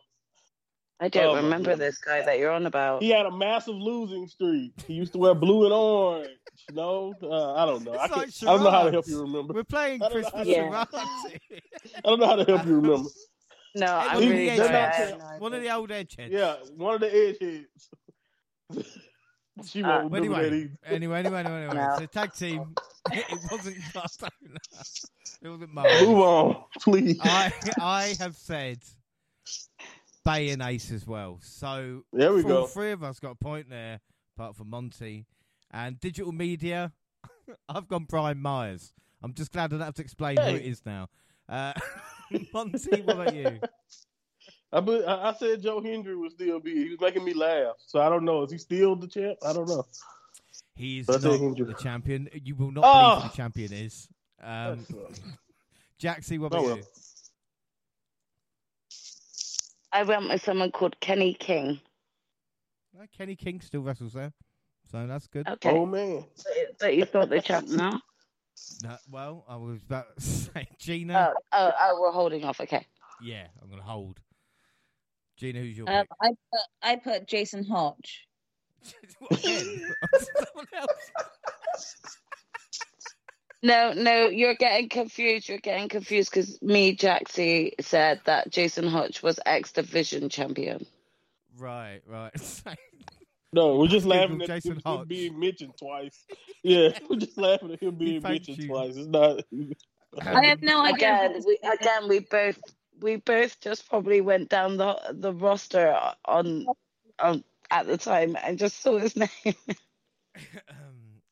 I 1.01 1.09
don't 1.09 1.35
my 1.37 1.41
remember 1.43 1.77
this 1.77 1.99
guy 1.99 2.23
that 2.23 2.39
you're 2.39 2.51
on 2.53 2.67
about. 2.67 3.03
He 3.03 3.11
had 3.11 3.27
a 3.27 3.31
massive 3.31 3.75
losing 3.75 4.27
streak. 4.29 4.73
He 4.87 4.95
used 4.95 5.13
to 5.13 5.19
wear 5.19 5.35
blue 5.35 5.65
and 5.65 5.73
orange. 5.73 6.29
No, 6.73 7.15
uh, 7.23 7.55
I 7.55 7.67
don't 7.67 7.85
know. 7.85 7.93
I, 7.95 8.09
can't, 8.09 8.21
like 8.21 8.29
I 8.43 8.47
don't 8.47 8.63
know 8.65 8.71
how 8.71 8.85
to 8.85 8.91
help 8.93 9.07
you 9.09 9.21
remember. 9.21 9.55
We're 9.55 9.65
playing 9.65 10.03
I 10.03 10.09
don't 10.09 10.13
Christmas 10.23 10.35
how 10.35 10.45
to- 10.45 10.53
charades. 10.55 11.61
I 11.97 12.01
don't 12.05 12.21
know 12.21 12.27
how 12.27 12.37
to 12.37 12.45
help 12.45 12.67
you 12.67 12.75
remember. 12.77 13.09
No, 13.77 13.87
I'm 13.87 14.15
One 14.15 14.23
of 14.23 14.31
really 14.31 14.51
the 14.51 14.57
they're 14.57 14.71
not 14.73 14.75
I 14.95 14.97
saying- 14.99 15.11
have 15.11 15.19
no 15.19 15.39
One 15.39 15.53
of 15.55 15.63
the 15.63 15.71
old 15.75 15.91
edgeheads. 15.91 16.31
Yeah, 16.31 16.55
one 16.77 16.95
of 16.95 17.01
the 17.01 17.09
edgeheads. 17.09 17.67
she 19.65 19.83
Uh, 19.83 19.89
won't 20.01 20.11
Well, 20.11 20.23
remember 20.23 20.43
that 20.43 20.53
anyway, 20.53 20.71
anyway, 20.87 21.19
anyway, 21.21 21.41
anyway, 21.41 21.65
anyway. 21.67 21.75
No. 21.75 21.97
So 21.99 22.07
tag 22.07 22.33
team, 22.35 22.75
it 23.13 23.25
wasn't 23.51 23.77
Cardona. 23.93 24.59
It 25.43 25.49
wasn't 25.49 25.73
Myers. 25.75 26.03
Move 26.03 26.19
on, 26.19 26.65
please. 26.81 27.19
I 27.23 27.53
I 27.81 28.15
have 28.19 28.37
said 28.37 28.79
Bey 30.25 30.51
and 30.51 30.63
Ace 30.63 30.91
as 30.91 31.07
well. 31.07 31.39
So 31.43 32.03
There 32.13 32.33
we 32.33 32.43
all 32.43 32.49
go. 32.49 32.67
three 32.67 32.93
of 32.93 33.03
us 33.03 33.21
got 33.21 33.33
a 33.33 33.35
point 33.37 33.69
there, 33.71 34.01
apart 34.37 34.57
from 34.57 34.71
Monty. 34.71 35.27
And 35.71 35.99
digital 36.01 36.33
media, 36.33 36.93
I've 37.69 37.89
gone 37.89 38.05
Brian 38.09 38.41
Myers. 38.41 38.93
I'm 39.23 39.35
just 39.35 39.53
glad 39.53 39.73
I 39.73 39.77
don't 39.77 39.81
have 39.87 39.95
to 39.95 40.03
explain 40.03 40.37
who 40.37 40.49
it 40.57 40.63
is 40.65 40.83
now. 40.87 41.09
Uh, 41.49 41.73
Monty, 42.53 43.03
what 43.03 43.17
about 43.17 43.35
you? 43.35 43.61
I, 44.75 44.81
be, 44.81 45.05
I 45.05 45.31
I 45.31 45.35
said 45.35 45.63
Joe 45.63 45.81
Hendry 45.81 46.17
would 46.17 46.33
still 46.33 46.59
be. 46.61 46.75
He 46.75 46.91
was 46.91 47.01
making 47.01 47.25
me 47.25 47.33
laugh. 47.33 47.77
So 47.87 48.01
I 48.01 48.09
don't 48.09 48.25
know. 48.25 48.43
Is 48.43 48.51
he 48.53 48.59
still 48.59 48.97
the 48.97 49.07
champ? 49.07 49.39
I 49.45 49.53
don't 49.53 49.69
know. 49.69 49.87
He's 50.75 51.03
is 51.03 51.07
But 51.07 51.25
I 51.25 51.39
think 51.39 51.43
not 51.59 51.59
he- 51.59 51.65
the 51.65 51.75
champion. 51.75 52.29
You 52.33 52.57
will 52.57 52.73
not 52.73 52.85
Oh! 52.87 52.93
believe 52.99 53.23
who 53.23 53.29
the 53.29 53.37
champion 53.37 53.73
is. 53.73 54.09
Um, 54.43 54.85
That. 54.91 55.21
Jaxie, 56.01 56.39
what 56.39 56.47
Oh, 56.53 56.59
about 56.59 56.65
well. 56.65 56.77
you? 56.79 56.85
I 59.93 60.03
went 60.03 60.29
with 60.29 60.43
someone 60.43 60.73
called 60.73 60.99
Kenny 61.01 61.35
King. 61.35 61.81
Uh, 63.01 63.07
Kenny 63.17 63.37
King 63.37 63.61
still 63.61 63.83
wrestles 63.83 64.13
there, 64.13 64.33
so 64.91 65.07
that's 65.07 65.27
good. 65.29 65.49
Okay, 65.49 65.71
Oh 65.71 65.87
man. 65.87 66.25
but, 66.37 66.53
but 66.81 66.97
you 66.97 67.05
thought 67.05 67.29
the 67.31 67.41
champ 67.41 67.69
now? 67.69 68.01
No, 68.83 68.97
well, 69.11 69.45
I 69.49 69.57
was 69.57 69.81
about 69.83 70.17
to 70.17 70.21
say 70.23 70.67
Gina. 70.79 71.33
Oh, 71.33 71.41
oh, 71.53 71.73
oh, 71.81 71.99
we're 72.01 72.13
holding 72.13 72.45
off. 72.45 72.61
Okay. 72.61 72.85
yeah, 73.23 73.47
I'm 73.63 73.69
gonna 73.71 73.83
hold. 73.83 74.21
Gina, 75.37 75.61
who's 75.61 75.77
your 75.77 75.89
Um. 75.91 76.07
I 76.21 76.29
put 76.29 76.61
I 76.83 76.97
put 76.97 77.27
Jason 77.27 77.65
Hotch. 77.65 78.27
Again, 79.31 79.95
someone 80.19 80.67
else. 80.77 81.11
No, 83.63 83.95
no, 83.95 84.27
you're 84.27 84.57
getting 84.57 84.91
confused. 84.91 85.49
You're 85.49 85.57
getting 85.57 85.89
confused 85.89 86.31
because 86.31 86.61
me, 86.61 86.95
Jaxie, 86.95 87.73
said 87.81 88.21
that 88.27 88.51
Jason 88.51 88.87
Hotch 88.87 89.23
was 89.23 89.41
X 89.47 89.73
Division 89.73 90.29
champion. 90.29 90.85
Right, 91.57 92.03
right. 92.07 92.31
No, 93.55 93.77
we're 93.79 93.87
just 93.87 94.05
laughing 94.05 94.43
at 94.43 94.49
Jason 94.49 94.73
him, 94.73 94.83
Hotch. 94.85 95.01
him 95.03 95.09
being 95.09 95.41
mentioned 95.41 95.73
twice. 95.79 96.27
Yeah, 96.63 96.91
we're 97.09 97.17
just 97.17 97.39
laughing 97.39 97.73
at 97.73 97.81
him 97.81 97.95
being 97.95 98.21
thanked 98.21 98.49
mentioned 98.49 98.59
you. 98.59 98.69
twice. 98.69 98.97
It's 98.97 99.07
not. 99.09 99.41
I 100.21 100.45
have 100.45 100.61
no 100.61 100.85
idea. 100.85 100.95
Again, 100.97 101.43
we 101.47 101.59
again 101.63 102.09
we 102.09 102.19
both 102.19 102.59
we 103.01 103.17
both 103.17 103.61
just 103.61 103.89
probably 103.89 104.21
went 104.21 104.49
down 104.49 104.77
the 104.77 104.99
the 105.13 105.33
roster 105.33 105.99
on 106.25 106.67
on 107.19 107.45
at 107.71 107.87
the 107.87 107.97
time 107.97 108.37
and 108.43 108.59
just 108.59 108.81
saw 108.81 108.99
his 108.99 109.17
name. 109.17 109.29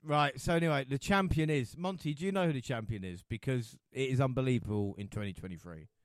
right. 0.05 0.39
So 0.41 0.55
anyway, 0.55 0.87
the 0.89 0.99
champion 0.99 1.51
is 1.51 1.77
Monty. 1.77 2.15
Do 2.15 2.25
you 2.25 2.33
know 2.33 2.47
who 2.47 2.53
the 2.53 2.61
champion 2.61 3.05
is? 3.05 3.23
Because 3.23 3.77
it 3.93 4.11
is 4.11 4.21
unbelievable 4.21 4.95
in 4.99 5.09
2023. 5.09 5.89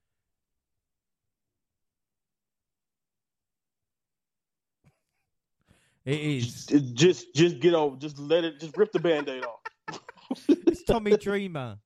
It 6.05 6.21
is. 6.21 6.65
Just, 6.93 7.35
just 7.35 7.59
get 7.59 7.73
over. 7.73 7.97
Just 7.97 8.17
let 8.17 8.45
it. 8.45 8.61
Just 8.61 8.77
rip 8.77 8.93
the 8.93 8.99
band-aid 8.99 9.43
off. 9.43 9.99
It's 10.47 10.83
Tommy 10.83 11.17
Dreamer. 11.17 11.79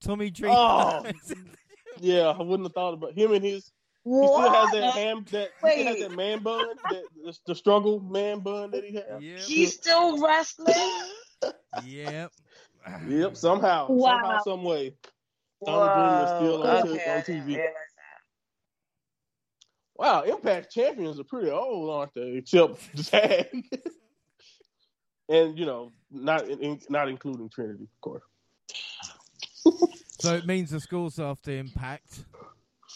Tommy 0.00 0.26
oh, 0.26 0.30
Dreamer. 0.30 0.54
Oh. 0.56 1.06
Yeah, 2.00 2.28
I 2.28 2.42
wouldn't 2.42 2.66
have 2.66 2.74
thought 2.74 2.94
about 2.94 3.12
him 3.12 3.32
and 3.32 3.44
his. 3.44 3.70
He 4.04 4.10
still 4.14 4.50
has 4.50 4.70
that 4.72 4.94
ham. 4.94 5.24
That 5.32 5.50
he 5.74 5.84
has 5.84 5.98
that 5.98 6.12
man 6.12 6.42
bun. 6.42 6.66
That 6.90 7.02
the, 7.22 7.36
the 7.46 7.54
struggle 7.54 8.00
man 8.00 8.40
bun 8.40 8.70
that 8.70 8.84
he 8.84 8.94
has. 8.94 9.20
Yep. 9.20 9.40
He's 9.40 9.74
still 9.74 10.22
wrestling. 10.24 10.74
Yep. 11.84 12.32
Yep. 13.06 13.36
Somehow, 13.36 13.88
wow. 13.90 14.12
somehow, 14.12 14.28
Wow. 14.30 14.40
some 14.44 14.64
way. 14.64 14.94
Tommy 15.66 15.92
Dreamer 15.92 16.22
is 16.22 16.28
still 16.30 16.62
on, 16.62 16.88
okay, 16.88 17.14
on 17.16 17.22
TV. 17.22 17.46
realize 17.48 17.72
Wow, 19.96 20.22
Impact 20.22 20.72
champions 20.72 21.18
are 21.18 21.24
pretty 21.24 21.50
old, 21.50 21.90
aren't 21.90 22.14
they? 22.14 22.36
Except 22.36 22.78
the 22.96 23.02
tag. 23.02 23.64
and 25.28 25.58
you 25.58 25.66
know, 25.66 25.90
not 26.10 26.48
in, 26.48 26.80
not 26.88 27.08
including 27.08 27.50
Trinity, 27.50 27.84
of 27.84 28.00
course. 28.00 28.22
So 30.20 30.34
it 30.34 30.46
means 30.46 30.70
the 30.70 30.80
scores 30.80 31.18
after 31.18 31.52
Impact. 31.52 32.24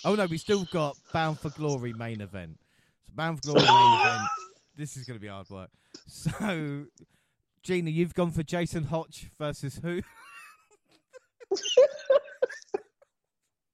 Oh 0.04 0.14
no, 0.14 0.26
we 0.26 0.38
still 0.38 0.64
got 0.72 0.96
Bound 1.12 1.38
for 1.38 1.50
Glory 1.50 1.92
main 1.92 2.20
event. 2.20 2.58
So 3.06 3.12
Bound 3.14 3.38
for 3.38 3.52
Glory 3.52 3.66
main 3.66 4.00
event. 4.00 4.22
This 4.76 4.96
is 4.96 5.04
going 5.04 5.18
to 5.18 5.22
be 5.22 5.28
hard 5.28 5.48
work. 5.50 5.70
So, 6.06 6.86
Gina, 7.62 7.90
you've 7.90 8.14
gone 8.14 8.30
for 8.30 8.42
Jason 8.42 8.84
Hotch 8.84 9.30
versus 9.38 9.78
who? 9.82 10.02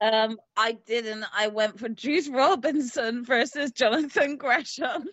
Um, 0.01 0.39
I 0.57 0.73
didn't. 0.87 1.25
I 1.37 1.49
went 1.49 1.79
for 1.79 1.89
Juice 1.89 2.29
Robinson 2.29 3.25
versus 3.25 3.73
Jonathan 3.73 4.37
Gresham. 4.37 5.09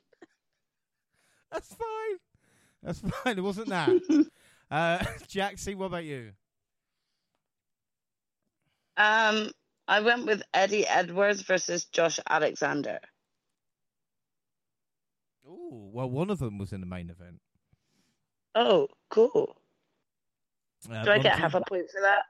That's 1.51 1.73
fine. 1.73 2.17
That's 2.83 2.99
fine. 2.99 3.37
It 3.37 3.43
wasn't 3.43 3.69
that. 3.69 3.89
Uh, 4.71 4.97
Jaxie, 5.27 5.75
what 5.75 5.85
about 5.85 6.05
you? 6.05 6.31
Um, 8.97 9.51
I 9.87 10.01
went 10.01 10.25
with 10.25 10.41
Eddie 10.53 10.87
Edwards 10.87 11.41
versus 11.41 11.85
Josh 11.85 12.19
Alexander. 12.27 12.99
Oh, 15.47 15.89
well, 15.93 16.09
one 16.09 16.29
of 16.29 16.39
them 16.39 16.57
was 16.57 16.73
in 16.73 16.79
the 16.81 16.87
main 16.87 17.09
event. 17.09 17.39
Oh, 18.55 18.87
cool. 19.09 19.57
Uh, 20.89 21.03
Do 21.03 21.11
I 21.11 21.17
get 21.17 21.31
Monty? 21.37 21.41
half 21.41 21.53
a 21.55 21.61
point 21.61 21.89
for 21.91 22.01
that? 22.01 22.23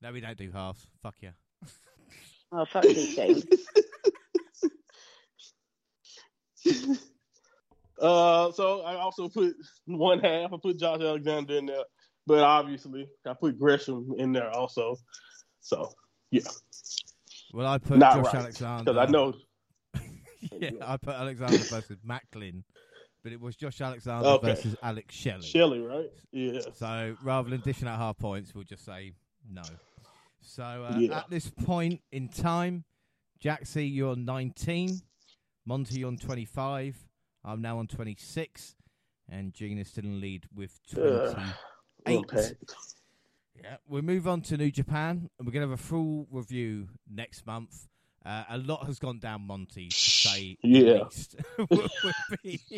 No, 0.00 0.12
we 0.12 0.20
don't 0.20 0.38
do 0.38 0.50
halves. 0.50 0.86
Fuck 1.02 1.16
yeah. 1.20 1.30
Oh, 2.50 2.64
fuck 2.64 2.84
you, 2.84 2.94
Shane. 2.94 3.42
Uh, 8.00 8.52
so 8.52 8.82
I 8.82 8.94
also 8.94 9.28
put 9.28 9.54
one 9.86 10.20
half. 10.20 10.52
I 10.52 10.56
put 10.62 10.78
Josh 10.78 11.00
Alexander 11.00 11.58
in 11.58 11.66
there, 11.66 11.82
but 12.26 12.38
obviously 12.38 13.08
I 13.26 13.34
put 13.34 13.58
Gresham 13.58 14.14
in 14.18 14.32
there 14.32 14.50
also. 14.50 14.96
So 15.60 15.92
yeah. 16.30 16.42
Well, 17.52 17.66
I 17.66 17.78
put 17.78 17.98
not 17.98 18.14
Josh 18.16 18.24
right 18.26 18.34
Alexander. 18.42 18.92
because 18.92 19.08
I 19.08 19.10
know. 19.10 19.34
yeah, 20.60 20.70
I 20.82 20.96
put 20.96 21.14
Alexander 21.14 21.64
versus 21.70 21.98
Maclin, 22.06 22.62
but 23.22 23.32
it 23.32 23.40
was 23.40 23.56
Josh 23.56 23.80
Alexander 23.80 24.28
Okay. 24.28 24.48
versus 24.48 24.76
Alex 24.82 25.14
Shelley. 25.14 25.42
Shelley, 25.42 25.80
right? 25.80 26.10
Yeah. 26.32 26.60
So 26.74 27.16
rather 27.22 27.48
than 27.50 27.60
dishing 27.60 27.88
out 27.88 27.98
half 27.98 28.18
points, 28.18 28.54
we'll 28.54 28.64
just 28.64 28.84
say 28.84 29.12
no. 29.50 29.62
So 30.42 30.62
uh, 30.62 30.96
Yeah. 30.98 31.18
at 31.18 31.30
this 31.30 31.48
point 31.50 32.00
in 32.12 32.28
time, 32.28 32.84
Jaxie, 33.42 33.92
you're 33.92 34.16
19, 34.16 35.00
Monty 35.66 36.04
on 36.04 36.16
25, 36.16 36.96
I'm 37.44 37.60
now 37.62 37.78
on 37.78 37.86
26, 37.86 38.74
and 39.30 39.54
Gina's 39.54 39.88
still 39.88 40.04
in 40.04 40.12
the 40.14 40.16
lead 40.20 40.46
with 40.54 40.78
28. 40.92 41.36
Impact. 42.06 42.54
Yeah, 43.62 43.76
we'll 43.88 44.02
move 44.02 44.28
on 44.28 44.40
to 44.42 44.56
New 44.56 44.70
Japan, 44.70 45.30
and 45.38 45.46
we're 45.46 45.52
going 45.52 45.64
to 45.66 45.70
have 45.70 45.78
a 45.78 45.82
full 45.82 46.26
review 46.30 46.88
next 47.10 47.46
month. 47.46 47.88
Uh, 48.24 48.44
a 48.50 48.58
lot 48.58 48.84
has 48.86 48.98
gone 48.98 49.18
down 49.18 49.42
Monty, 49.42 49.88
to 49.88 49.96
say 49.96 50.58
Yeah. 50.62 51.04
Would 51.70 51.88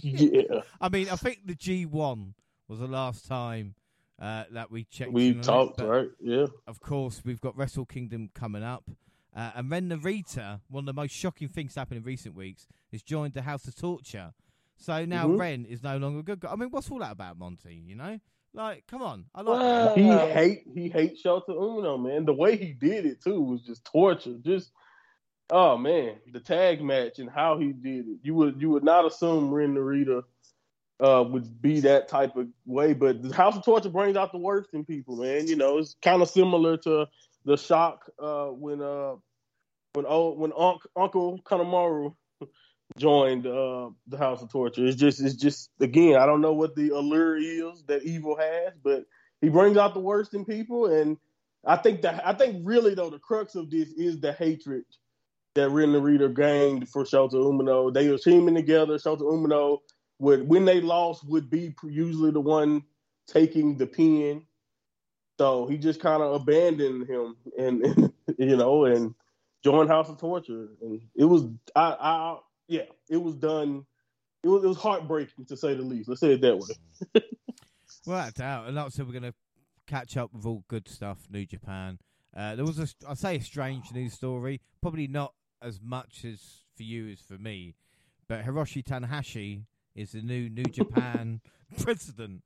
Yeah, 0.02 0.60
I 0.80 0.88
mean, 0.88 1.08
I 1.08 1.16
think 1.16 1.40
the 1.46 1.54
G1 1.54 2.34
was 2.68 2.78
the 2.78 2.86
last 2.86 3.26
time 3.26 3.74
uh, 4.20 4.44
that 4.52 4.70
we 4.70 4.84
checked. 4.84 5.12
we 5.12 5.28
in 5.28 5.34
on 5.34 5.40
it, 5.40 5.42
talked, 5.44 5.76
but 5.78 5.86
right? 5.88 6.08
Yeah. 6.20 6.46
Of 6.66 6.80
course, 6.80 7.22
we've 7.24 7.40
got 7.40 7.56
Wrestle 7.56 7.86
Kingdom 7.86 8.30
coming 8.34 8.62
up. 8.62 8.84
Uh, 9.34 9.50
and 9.54 9.70
Ren 9.70 9.88
Narita, 9.88 10.60
one 10.68 10.82
of 10.82 10.86
the 10.86 10.92
most 10.92 11.12
shocking 11.12 11.48
things 11.48 11.74
to 11.74 11.80
happen 11.80 11.96
in 11.96 12.02
recent 12.02 12.34
weeks, 12.34 12.66
is 12.92 13.02
joined 13.02 13.34
the 13.34 13.42
House 13.42 13.66
of 13.66 13.74
Torture. 13.76 14.32
So 14.76 15.04
now 15.04 15.26
Mhm. 15.28 15.38
Ren 15.38 15.64
is 15.66 15.82
no 15.82 15.96
longer 15.98 16.20
a 16.20 16.22
good 16.22 16.40
guy. 16.40 16.52
I 16.52 16.56
mean, 16.56 16.70
what's 16.70 16.90
all 16.90 16.98
that 17.00 17.12
about, 17.12 17.38
Monty? 17.38 17.74
You 17.74 17.96
know? 17.96 18.20
Like, 18.52 18.84
come 18.88 19.02
on. 19.02 19.26
I 19.34 19.42
like 19.42 19.60
Whoa. 19.60 19.94
He 19.94 20.32
hate 20.32 20.62
he 20.74 20.88
hates 20.88 21.22
Shota 21.22 21.50
Umino, 21.50 22.02
man. 22.02 22.24
The 22.24 22.32
way 22.32 22.56
he 22.56 22.72
did 22.72 23.06
it 23.06 23.22
too 23.22 23.40
was 23.40 23.62
just 23.62 23.84
torture. 23.84 24.36
Just 24.40 24.72
oh 25.50 25.76
man, 25.76 26.16
the 26.32 26.40
tag 26.40 26.82
match 26.82 27.18
and 27.18 27.30
how 27.30 27.58
he 27.58 27.72
did 27.72 28.08
it. 28.08 28.18
You 28.22 28.34
would 28.34 28.60
you 28.60 28.70
would 28.70 28.84
not 28.84 29.06
assume 29.06 29.52
Ren 29.52 29.74
Narita 29.74 30.24
uh 30.98 31.24
would 31.28 31.62
be 31.62 31.80
that 31.80 32.08
type 32.08 32.36
of 32.36 32.48
way, 32.66 32.92
but 32.92 33.22
the 33.22 33.34
House 33.34 33.56
of 33.56 33.64
Torture 33.64 33.88
brings 33.88 34.16
out 34.16 34.32
the 34.32 34.38
worst 34.38 34.70
in 34.72 34.84
people, 34.84 35.16
man. 35.16 35.46
You 35.46 35.56
know, 35.56 35.78
it's 35.78 35.94
kind 36.02 36.20
of 36.20 36.28
similar 36.28 36.76
to 36.78 37.06
the 37.44 37.56
shock 37.56 38.10
uh 38.18 38.46
when 38.46 38.82
uh 38.82 39.14
when 39.92 40.06
old 40.06 40.38
when 40.38 40.52
Unc, 40.56 40.82
Uncle 40.96 41.40
Kanemaru 41.44 42.14
joined 42.98 43.46
uh 43.46 43.90
the 44.06 44.18
House 44.18 44.42
of 44.42 44.50
Torture. 44.50 44.86
It's 44.86 44.96
just 44.96 45.20
it's 45.20 45.34
just 45.34 45.70
again, 45.80 46.16
I 46.16 46.26
don't 46.26 46.40
know 46.40 46.52
what 46.52 46.74
the 46.74 46.90
allure 46.90 47.36
is 47.36 47.82
that 47.86 48.02
evil 48.02 48.36
has, 48.36 48.72
but 48.82 49.04
he 49.40 49.48
brings 49.48 49.76
out 49.76 49.94
the 49.94 50.00
worst 50.00 50.34
in 50.34 50.44
people 50.44 50.86
and 50.86 51.16
I 51.64 51.76
think 51.76 52.02
that 52.02 52.26
I 52.26 52.32
think 52.32 52.62
really 52.64 52.94
though 52.94 53.10
the 53.10 53.18
crux 53.18 53.54
of 53.54 53.70
this 53.70 53.88
is 53.90 54.20
the 54.20 54.32
hatred 54.32 54.84
that 55.54 55.70
Ren 55.70 55.90
Narita 55.90 56.34
gained 56.34 56.88
for 56.88 57.04
Shota 57.04 57.34
Umino. 57.34 57.92
They 57.92 58.08
were 58.08 58.18
teaming 58.18 58.54
together. 58.54 58.96
Shota 58.98 59.22
Umino 59.22 59.78
would 60.18 60.48
when 60.48 60.64
they 60.64 60.80
lost 60.80 61.28
would 61.28 61.50
be 61.50 61.74
usually 61.84 62.30
the 62.30 62.40
one 62.40 62.82
taking 63.26 63.76
the 63.76 63.86
pin. 63.86 64.42
So 65.38 65.66
he 65.66 65.78
just 65.78 66.00
kind 66.00 66.22
of 66.22 66.34
abandoned 66.34 67.08
him 67.08 67.36
and, 67.58 67.84
and 67.84 68.12
you 68.38 68.56
know 68.56 68.84
and 68.84 69.14
joined 69.64 69.88
House 69.88 70.08
of 70.08 70.18
Torture 70.18 70.68
and 70.80 71.00
it 71.14 71.24
was 71.24 71.44
I, 71.74 71.96
I 71.98 72.38
yeah 72.70 72.84
it 73.10 73.18
was 73.18 73.34
done 73.34 73.84
it 74.42 74.48
was 74.48 74.64
it 74.64 74.68
was 74.68 74.76
heartbreaking 74.78 75.44
to 75.46 75.56
say 75.56 75.74
the 75.74 75.82
least. 75.82 76.08
Let's 76.08 76.20
say 76.20 76.32
it 76.32 76.40
that 76.40 76.56
way. 76.56 77.22
Without 78.06 78.34
doubt. 78.34 78.66
And 78.66 78.76
like 78.76 78.86
I 78.86 78.88
said, 78.88 79.06
we're 79.06 79.12
going 79.12 79.30
to 79.30 79.34
catch 79.86 80.16
up 80.16 80.32
with 80.32 80.46
all 80.46 80.64
good 80.68 80.88
stuff, 80.88 81.26
New 81.30 81.44
Japan. 81.44 81.98
Uh, 82.34 82.54
there 82.54 82.64
was 82.64 82.78
a, 82.78 82.88
I 83.08 83.14
say 83.14 83.36
a 83.36 83.42
strange 83.42 83.92
news 83.92 84.14
story. 84.14 84.60
Probably 84.80 85.06
not 85.06 85.34
as 85.60 85.80
much 85.82 86.24
as 86.24 86.62
for 86.76 86.84
you 86.84 87.10
as 87.10 87.20
for 87.20 87.34
me, 87.34 87.74
but 88.28 88.44
Hiroshi 88.44 88.82
Tanahashi 88.82 89.64
is 89.94 90.12
the 90.12 90.22
new 90.22 90.48
New 90.48 90.64
Japan 90.64 91.40
president. 91.80 92.42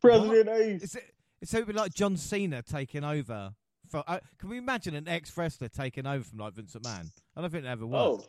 President 0.00 0.48
Ace. 0.48 0.82
Is 0.82 0.94
it? 0.94 1.04
It's 1.42 1.52
it'd 1.52 1.66
be 1.66 1.74
like 1.74 1.92
John 1.92 2.16
Cena 2.16 2.62
taking 2.62 3.04
over. 3.04 3.52
For, 3.90 4.02
uh, 4.06 4.20
can 4.38 4.48
we 4.48 4.56
imagine 4.56 4.94
an 4.94 5.08
ex 5.08 5.36
wrestler 5.36 5.68
taking 5.68 6.06
over 6.06 6.24
from 6.24 6.38
like 6.38 6.54
Vince 6.54 6.74
McMahon? 6.74 7.10
I 7.36 7.42
don't 7.42 7.50
think 7.50 7.64
it 7.64 7.68
ever 7.68 7.84
Oh, 7.84 8.24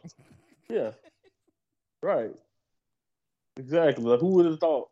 yeah, 0.69 0.91
right. 2.05 2.31
Exactly. 3.57 4.03
Like, 4.05 4.19
who 4.19 4.35
would 4.35 4.45
have 4.45 4.59
thought 4.59 4.89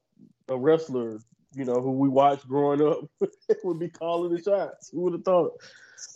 a 0.50 0.58
wrestler, 0.58 1.20
you 1.56 1.66
know, 1.66 1.82
who 1.82 1.92
we 1.92 2.10
watched 2.10 2.48
growing 2.48 2.82
up, 2.82 3.00
would 3.64 3.80
be 3.80 3.90
calling 3.90 4.34
the 4.34 4.42
shots? 4.42 4.90
Who 4.92 5.02
would 5.02 5.14
have 5.14 5.24
thought? 5.24 5.52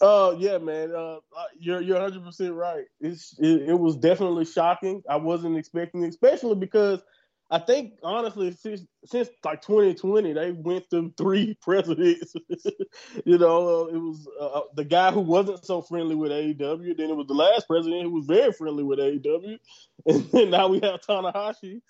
Uh, 0.01 0.35
yeah, 0.37 0.57
man. 0.57 0.93
Uh, 0.93 1.17
you're 1.59 1.81
you're 1.81 1.99
100 1.99 2.23
percent 2.23 2.53
right. 2.53 2.85
It's 2.99 3.37
it, 3.39 3.69
it 3.69 3.79
was 3.79 3.95
definitely 3.95 4.45
shocking. 4.45 5.03
I 5.09 5.17
wasn't 5.17 5.57
expecting, 5.57 6.03
it, 6.03 6.09
especially 6.09 6.55
because 6.55 7.01
I 7.49 7.59
think 7.59 7.93
honestly, 8.03 8.51
since 8.51 8.81
since 9.05 9.29
like 9.45 9.61
2020, 9.61 10.33
they 10.33 10.51
went 10.51 10.89
through 10.89 11.13
three 11.17 11.53
presidents. 11.61 12.33
you 13.25 13.37
know, 13.37 13.85
uh, 13.85 13.85
it 13.87 13.97
was 13.97 14.27
uh, 14.39 14.45
uh, 14.45 14.61
the 14.75 14.83
guy 14.83 15.11
who 15.11 15.21
wasn't 15.21 15.65
so 15.65 15.81
friendly 15.81 16.15
with 16.15 16.31
AEW. 16.31 16.97
Then 16.97 17.09
it 17.09 17.15
was 17.15 17.27
the 17.27 17.33
last 17.33 17.67
president 17.67 18.03
who 18.03 18.11
was 18.11 18.25
very 18.25 18.51
friendly 18.51 18.83
with 18.83 18.99
AEW, 18.99 19.57
and 20.05 20.31
then 20.31 20.49
now 20.49 20.67
we 20.67 20.79
have 20.81 21.01
Tanahashi, 21.01 21.81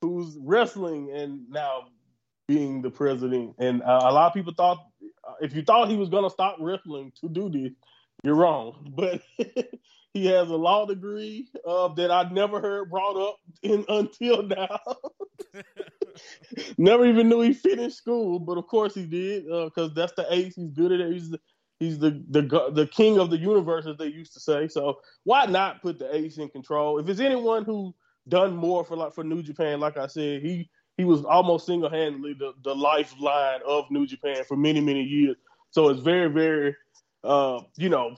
who's 0.00 0.36
wrestling 0.40 1.12
and 1.14 1.48
now 1.50 1.88
being 2.48 2.80
the 2.80 2.90
president. 2.90 3.54
And 3.58 3.82
uh, 3.82 4.00
a 4.04 4.12
lot 4.12 4.28
of 4.28 4.34
people 4.34 4.54
thought 4.56 4.78
uh, 5.28 5.34
if 5.42 5.54
you 5.54 5.62
thought 5.62 5.90
he 5.90 5.96
was 5.96 6.08
going 6.08 6.24
to 6.24 6.30
stop 6.30 6.56
wrestling 6.58 7.12
to 7.20 7.28
do 7.28 7.50
this, 7.50 7.72
you're 8.24 8.34
wrong. 8.34 8.92
But 8.96 9.20
he 10.12 10.26
has 10.26 10.50
a 10.50 10.56
law 10.56 10.86
degree 10.86 11.48
uh, 11.66 11.88
that 11.88 12.10
I 12.10 12.28
never 12.30 12.60
heard 12.60 12.90
brought 12.90 13.16
up 13.16 13.36
in 13.62 13.84
until 13.88 14.42
now. 14.42 14.80
never 16.78 17.06
even 17.06 17.28
knew 17.28 17.40
he 17.40 17.52
finished 17.52 17.96
school, 17.96 18.38
but 18.38 18.58
of 18.58 18.66
course 18.66 18.94
he 18.94 19.06
did 19.06 19.44
because 19.44 19.90
uh, 19.90 19.94
that's 19.94 20.12
the 20.14 20.26
ace. 20.32 20.54
He's 20.54 20.70
good 20.70 20.92
at 20.92 21.00
it. 21.00 21.12
He's 21.12 21.30
the, 21.30 21.40
he's 21.80 21.98
the, 21.98 22.22
the 22.30 22.70
the 22.72 22.86
king 22.86 23.18
of 23.18 23.30
the 23.30 23.38
universe, 23.38 23.86
as 23.86 23.96
they 23.96 24.06
used 24.06 24.34
to 24.34 24.40
say. 24.40 24.68
So 24.68 25.00
why 25.24 25.46
not 25.46 25.82
put 25.82 25.98
the 25.98 26.14
ace 26.14 26.38
in 26.38 26.48
control? 26.48 26.98
If 26.98 27.08
it's 27.08 27.20
anyone 27.20 27.64
who 27.64 27.94
done 28.28 28.54
more 28.54 28.84
for 28.84 28.96
like 28.96 29.14
for 29.14 29.24
New 29.24 29.42
Japan, 29.42 29.80
like 29.80 29.96
I 29.96 30.06
said, 30.06 30.42
he 30.42 30.70
he 30.98 31.04
was 31.04 31.24
almost 31.24 31.66
single 31.66 31.88
handedly 31.90 32.34
the, 32.34 32.52
the 32.62 32.74
lifeline 32.74 33.60
of 33.66 33.90
New 33.90 34.06
Japan 34.06 34.44
for 34.46 34.56
many 34.56 34.80
many 34.80 35.02
years. 35.02 35.36
So 35.70 35.88
it's 35.88 36.00
very 36.02 36.28
very 36.28 36.76
uh, 37.24 37.60
you 37.76 37.88
know 37.88 38.16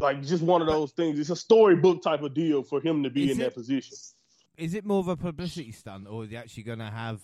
like 0.00 0.22
just 0.22 0.42
one 0.42 0.60
of 0.60 0.68
those 0.68 0.92
things. 0.92 1.18
It's 1.18 1.30
a 1.30 1.36
storybook 1.36 2.02
type 2.02 2.22
of 2.22 2.34
deal 2.34 2.62
for 2.62 2.80
him 2.80 3.02
to 3.02 3.10
be 3.10 3.30
Is 3.30 3.36
in 3.36 3.40
it- 3.40 3.44
that 3.44 3.54
position. 3.54 3.96
Is 4.56 4.72
it 4.72 4.86
more 4.86 5.00
of 5.00 5.08
a 5.08 5.16
publicity 5.16 5.70
stunt, 5.70 6.06
or 6.08 6.24
is 6.24 6.30
he 6.30 6.36
actually 6.38 6.62
going 6.62 6.78
to 6.78 6.86
have 6.86 7.20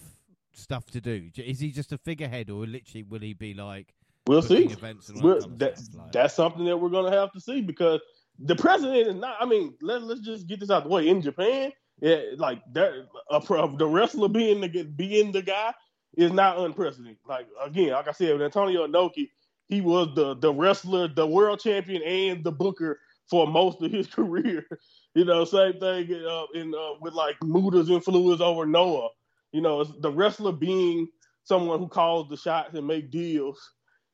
stuff 0.53 0.85
to 0.91 1.01
do? 1.01 1.31
Is 1.39 1.61
he 1.61 1.71
just 1.71 1.91
a 1.93 1.97
figurehead, 1.97 2.51
or 2.51 2.67
literally 2.67 3.05
will 3.05 3.21
he 3.21 3.33
be 3.33 3.55
like 3.55 3.95
We'll 4.27 4.43
see. 4.43 4.67
events 4.67 5.09
and 5.09 5.23
We're, 5.23 5.37
that 5.37 5.41
kind 5.41 5.53
of 5.53 5.59
that, 5.61 5.79
stuff? 5.79 6.03
Like, 6.03 6.13
that's 6.13 6.35
something 6.35 6.65
that 6.67 6.77
we're 6.77 6.91
gonna 6.91 7.11
have 7.11 7.33
to 7.33 7.41
see 7.41 7.63
because 7.63 8.01
the 8.39 8.55
president 8.55 9.09
is 9.09 9.15
not. 9.15 9.37
I 9.41 9.47
mean, 9.47 9.75
let 9.81 10.03
let's 10.03 10.21
just 10.21 10.47
get 10.47 10.61
this 10.61 10.69
out 10.71 10.83
the 10.85 10.91
way. 10.91 11.09
In 11.09 11.23
Japan, 11.23 11.73
yeah, 12.03 12.21
like 12.37 12.61
that, 12.75 12.93
a, 13.31 13.41
pro- 13.41 13.75
the 13.79 13.87
wrestler 13.87 14.29
being 14.29 14.61
the 14.61 14.83
being 14.85 15.33
the 15.33 15.41
guy 15.43 15.73
is 16.19 16.33
not 16.33 16.59
unprecedented. 16.59 17.17
Like 17.27 17.47
again, 17.65 17.93
like 17.93 18.09
I 18.09 18.13
said, 18.13 18.35
with 18.35 18.43
Antonio 18.43 18.87
Inoki, 18.87 19.31
he 19.73 19.81
was 19.81 20.09
the 20.15 20.35
the 20.37 20.53
wrestler, 20.53 21.09
the 21.09 21.27
world 21.27 21.61
champion, 21.61 22.03
and 22.03 22.45
the 22.45 22.53
booker 22.53 23.01
for 23.31 23.47
most 23.47 23.83
of 23.83 23.91
his 23.91 24.07
career. 24.19 24.67
You 25.15 25.25
know, 25.25 25.45
same 25.45 25.81
thing 25.81 26.13
uh, 26.13 26.45
in 26.55 26.75
uh, 26.75 26.99
with 27.01 27.15
like 27.15 27.37
Muta's 27.41 27.89
influence 27.89 28.43
over 28.43 28.67
Noah. 28.67 29.09
You 29.53 29.63
know, 29.63 29.83
the 29.85 30.11
wrestler 30.11 30.53
being 30.53 31.09
someone 31.45 31.79
who 31.79 31.89
calls 31.89 32.29
the 32.29 32.37
shots 32.37 32.75
and 32.75 32.87
make 32.87 33.11
deals 33.11 33.59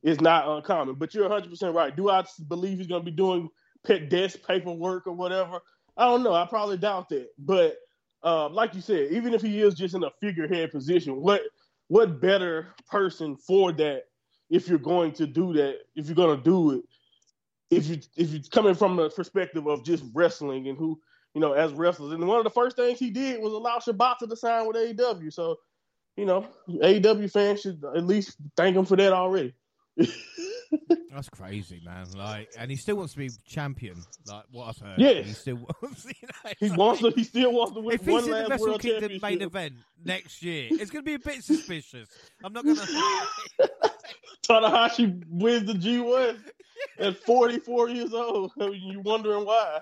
is 0.04 0.20
not 0.20 0.46
uncommon. 0.48 0.94
But 0.94 1.12
you're 1.12 1.28
100 1.28 1.50
percent 1.50 1.74
right. 1.74 1.94
Do 1.94 2.08
I 2.08 2.24
believe 2.46 2.78
he's 2.78 2.86
going 2.86 3.02
to 3.02 3.10
be 3.10 3.16
doing 3.16 3.48
pet 3.84 4.08
desk 4.10 4.38
paperwork 4.46 5.08
or 5.08 5.12
whatever? 5.12 5.58
I 5.96 6.04
don't 6.04 6.22
know. 6.22 6.34
I 6.34 6.46
probably 6.46 6.76
doubt 6.78 7.08
that. 7.08 7.28
But 7.36 7.76
uh, 8.22 8.48
like 8.48 8.74
you 8.74 8.80
said, 8.80 9.10
even 9.10 9.34
if 9.34 9.42
he 9.42 9.60
is 9.60 9.74
just 9.74 9.96
in 9.96 10.04
a 10.04 10.10
figurehead 10.20 10.70
position, 10.70 11.20
what 11.20 11.42
what 11.88 12.20
better 12.20 12.68
person 12.88 13.36
for 13.36 13.72
that? 13.72 14.04
If 14.50 14.68
you're 14.68 14.78
going 14.78 15.12
to 15.12 15.26
do 15.26 15.52
that, 15.54 15.80
if 15.94 16.06
you're 16.06 16.16
going 16.16 16.36
to 16.36 16.42
do 16.42 16.72
it, 16.72 16.82
if 17.70 17.86
you 17.86 17.98
if 18.16 18.30
you're 18.30 18.42
coming 18.50 18.74
from 18.74 18.96
the 18.96 19.10
perspective 19.10 19.66
of 19.66 19.84
just 19.84 20.04
wrestling 20.14 20.68
and 20.68 20.78
who 20.78 20.98
you 21.34 21.40
know 21.40 21.52
as 21.52 21.72
wrestlers, 21.72 22.12
and 22.12 22.26
one 22.26 22.38
of 22.38 22.44
the 22.44 22.50
first 22.50 22.76
things 22.76 22.98
he 22.98 23.10
did 23.10 23.40
was 23.42 23.52
allow 23.52 23.78
Shibata 23.78 24.28
to 24.28 24.36
sign 24.36 24.66
with 24.66 24.76
AEW. 24.76 25.32
So 25.32 25.56
you 26.16 26.26
know, 26.26 26.46
AEW 26.68 27.30
fans 27.30 27.60
should 27.60 27.82
at 27.94 28.06
least 28.06 28.36
thank 28.56 28.76
him 28.76 28.84
for 28.84 28.96
that 28.96 29.12
already. 29.12 29.54
That's 31.10 31.28
crazy, 31.30 31.80
man. 31.84 32.06
Like, 32.16 32.50
and 32.58 32.70
he 32.70 32.76
still 32.76 32.96
wants 32.96 33.14
to 33.14 33.18
be 33.18 33.30
champion. 33.46 33.96
Like 34.26 34.44
what 34.52 34.68
I've 34.68 34.78
heard. 34.78 34.98
Yeah, 34.98 35.22
he 35.22 35.32
still 35.32 35.56
wants. 35.82 36.04
You 36.04 36.28
know, 36.28 36.50
he 36.58 36.66
it's 36.66 36.76
wants 36.76 37.00
to. 37.02 37.10
He 37.10 37.24
still 37.24 37.52
wants 37.52 37.74
to 37.74 37.80
win 37.80 37.94
If 37.94 38.06
one 38.06 38.22
he's 38.24 38.32
in 38.32 38.42
the 38.44 38.48
Wrestle 38.48 38.78
Kingdom 38.78 39.12
main 39.22 39.42
event 39.42 39.74
next 40.04 40.42
year, 40.42 40.68
it's 40.70 40.90
going 40.90 41.04
to 41.04 41.08
be 41.08 41.14
a 41.14 41.18
bit 41.18 41.42
suspicious. 41.42 42.08
I'm 42.44 42.52
not 42.52 42.64
going 42.64 42.76
to. 43.60 43.70
Tanahashi 44.48 45.22
wins 45.28 45.66
the 45.66 45.74
G1 45.74 46.38
at 46.98 47.16
44 47.24 47.88
years 47.90 48.12
old. 48.12 48.52
You're 48.58 49.02
wondering 49.02 49.44
why? 49.44 49.80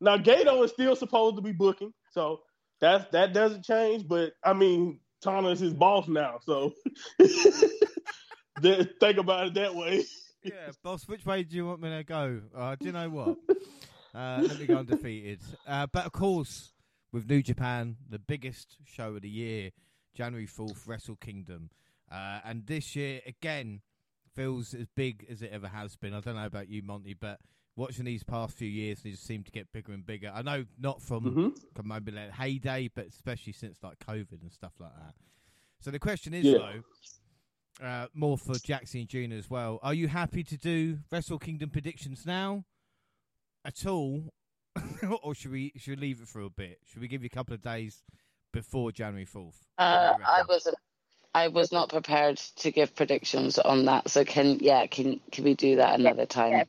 Now 0.00 0.18
Gedo 0.18 0.64
is 0.64 0.72
still 0.72 0.94
supposed 0.94 1.36
to 1.36 1.42
be 1.42 1.52
booking, 1.52 1.92
so 2.10 2.40
that 2.80 3.12
that 3.12 3.32
doesn't 3.32 3.64
change. 3.64 4.06
But 4.06 4.32
I 4.44 4.52
mean, 4.52 5.00
Tana 5.22 5.48
is 5.48 5.60
his 5.60 5.74
boss 5.74 6.06
now, 6.06 6.38
so 6.44 6.74
think 9.00 9.18
about 9.18 9.48
it 9.48 9.54
that 9.54 9.74
way. 9.74 10.04
Yeah, 10.46 10.70
boss. 10.82 11.06
Which 11.08 11.24
way 11.26 11.42
do 11.42 11.56
you 11.56 11.66
want 11.66 11.80
me 11.80 11.90
to 11.90 12.04
go? 12.04 12.40
Uh, 12.56 12.76
do 12.76 12.88
you 12.88 12.92
know 12.92 13.08
what? 13.10 13.38
Uh, 14.14 14.42
let 14.48 14.58
me 14.58 14.64
go 14.64 14.78
undefeated. 14.78 15.40
Uh, 15.66 15.86
but 15.92 16.06
of 16.06 16.12
course, 16.12 16.72
with 17.12 17.28
New 17.28 17.42
Japan, 17.42 17.96
the 18.08 18.18
biggest 18.18 18.78
show 18.86 19.14
of 19.14 19.20
the 19.20 19.28
year, 19.28 19.72
January 20.14 20.46
fourth, 20.46 20.86
Wrestle 20.86 21.16
Kingdom, 21.16 21.68
uh, 22.10 22.38
and 22.42 22.66
this 22.66 22.96
year 22.96 23.20
again 23.26 23.82
feels 24.34 24.72
as 24.72 24.86
big 24.96 25.26
as 25.30 25.42
it 25.42 25.50
ever 25.52 25.68
has 25.68 25.96
been. 25.96 26.14
I 26.14 26.20
don't 26.20 26.34
know 26.36 26.46
about 26.46 26.70
you, 26.70 26.80
Monty, 26.82 27.12
but 27.12 27.40
watching 27.76 28.06
these 28.06 28.22
past 28.22 28.56
few 28.56 28.68
years, 28.70 29.02
they 29.02 29.10
just 29.10 29.26
seem 29.26 29.42
to 29.42 29.50
get 29.52 29.70
bigger 29.70 29.92
and 29.92 30.06
bigger. 30.06 30.32
I 30.34 30.40
know 30.40 30.64
not 30.80 31.02
from 31.02 31.24
Mm-hmm. 31.24 31.48
from 31.74 31.88
maybe 31.88 32.10
like 32.12 32.30
heyday, 32.30 32.88
but 32.94 33.08
especially 33.08 33.52
since 33.52 33.82
like 33.82 33.98
COVID 33.98 34.40
and 34.40 34.50
stuff 34.50 34.72
like 34.80 34.94
that. 34.94 35.14
So 35.80 35.90
the 35.90 35.98
question 35.98 36.32
is 36.32 36.46
Yeah. 36.46 36.56
though, 36.56 36.82
uh, 37.82 38.06
more 38.14 38.38
for 38.38 38.54
Jackson 38.54 39.06
Jr. 39.06 39.34
as 39.34 39.50
well. 39.50 39.78
Are 39.82 39.94
you 39.94 40.08
happy 40.08 40.42
to 40.44 40.56
do 40.56 40.98
Wrestle 41.10 41.38
Kingdom 41.38 41.70
predictions 41.70 42.24
now, 42.24 42.64
at 43.64 43.86
all, 43.86 44.32
or 45.22 45.34
should 45.34 45.50
we 45.50 45.72
should 45.76 45.98
we 45.98 46.06
leave 46.06 46.20
it 46.20 46.28
for 46.28 46.40
a 46.40 46.50
bit? 46.50 46.78
Should 46.86 47.02
we 47.02 47.08
give 47.08 47.22
you 47.22 47.30
a 47.32 47.34
couple 47.34 47.54
of 47.54 47.62
days 47.62 48.02
before 48.52 48.92
January 48.92 49.24
fourth? 49.24 49.66
Uh, 49.78 50.14
I 50.26 50.42
wasn't. 50.48 50.76
I 51.34 51.48
was 51.48 51.70
not 51.70 51.90
prepared 51.90 52.38
to 52.38 52.70
give 52.70 52.96
predictions 52.96 53.58
on 53.58 53.84
that. 53.84 54.08
So 54.08 54.24
can 54.24 54.58
yeah, 54.60 54.86
can 54.86 55.20
can 55.30 55.44
we 55.44 55.54
do 55.54 55.76
that 55.76 55.98
another 55.98 56.26
time? 56.26 56.66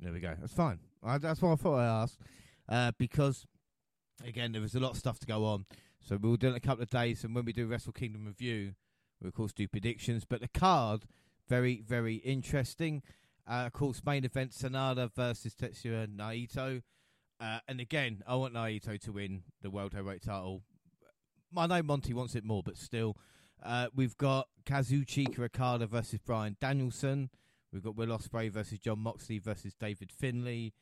There 0.00 0.12
we 0.12 0.20
go. 0.20 0.34
That's 0.38 0.52
fine. 0.52 0.78
I, 1.02 1.18
that's 1.18 1.40
what 1.40 1.52
I 1.52 1.56
thought 1.56 1.78
I 1.78 2.02
asked. 2.02 2.18
Uh, 2.68 2.92
because, 2.98 3.46
again, 4.24 4.52
there 4.52 4.60
was 4.60 4.74
a 4.74 4.80
lot 4.80 4.90
of 4.90 4.98
stuff 4.98 5.18
to 5.20 5.26
go 5.26 5.44
on. 5.44 5.66
So 6.06 6.16
we'll 6.20 6.36
do 6.36 6.46
it 6.46 6.50
in 6.50 6.56
a 6.56 6.60
couple 6.60 6.84
of 6.84 6.90
days. 6.90 7.24
And 7.24 7.34
when 7.34 7.44
we 7.44 7.52
do 7.52 7.66
Wrestle 7.66 7.92
Kingdom 7.92 8.26
review, 8.26 8.74
we, 9.20 9.28
of 9.28 9.34
course, 9.34 9.52
do 9.52 9.66
predictions. 9.66 10.24
But 10.24 10.40
the 10.40 10.48
card, 10.48 11.02
very, 11.48 11.82
very 11.84 12.16
interesting. 12.16 13.02
Uh, 13.48 13.64
of 13.66 13.72
course, 13.72 14.02
main 14.06 14.24
event 14.24 14.52
Sanada 14.52 15.10
versus 15.12 15.54
Tetsuya 15.54 16.06
Naito. 16.06 16.82
Uh, 17.40 17.58
and 17.66 17.80
again, 17.80 18.22
I 18.26 18.36
want 18.36 18.54
Naito 18.54 19.00
to 19.00 19.12
win 19.12 19.42
the 19.62 19.70
World 19.70 19.94
Heavyweight 19.94 20.22
title. 20.22 20.62
I 21.56 21.66
know 21.66 21.82
Monty 21.82 22.14
wants 22.14 22.36
it 22.36 22.44
more, 22.44 22.62
but 22.62 22.76
still. 22.76 23.16
Uh, 23.62 23.88
we've 23.94 24.16
got 24.16 24.48
Kazuchika 24.64 25.40
Okada 25.40 25.86
versus 25.86 26.20
Bryan 26.24 26.56
Danielson. 26.60 27.30
We've 27.72 27.82
got 27.82 27.96
Will 27.96 28.08
Ospreay 28.08 28.50
versus 28.50 28.78
Jon 28.78 29.00
Moxley 29.00 29.38
versus 29.38 29.74
David 29.74 30.12
Finlay. 30.12 30.72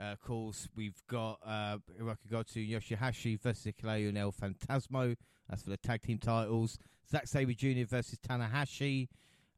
Uh, 0.00 0.04
of 0.12 0.20
course, 0.20 0.68
we've 0.74 1.00
got 1.08 1.38
uh, 1.44 1.78
Hirooki 2.00 2.30
Goto 2.30 2.58
Yoshihashi 2.60 3.38
versus 3.40 3.72
Hikuleo 3.72 4.08
and 4.08 4.18
El 4.18 4.32
Fantasmo. 4.32 5.16
That's 5.48 5.62
for 5.62 5.70
the 5.70 5.76
tag 5.76 6.02
team 6.02 6.18
titles. 6.18 6.78
Zack 7.10 7.26
Sabre 7.26 7.52
Jr. 7.52 7.84
versus 7.86 8.18
Tanahashi. 8.26 9.08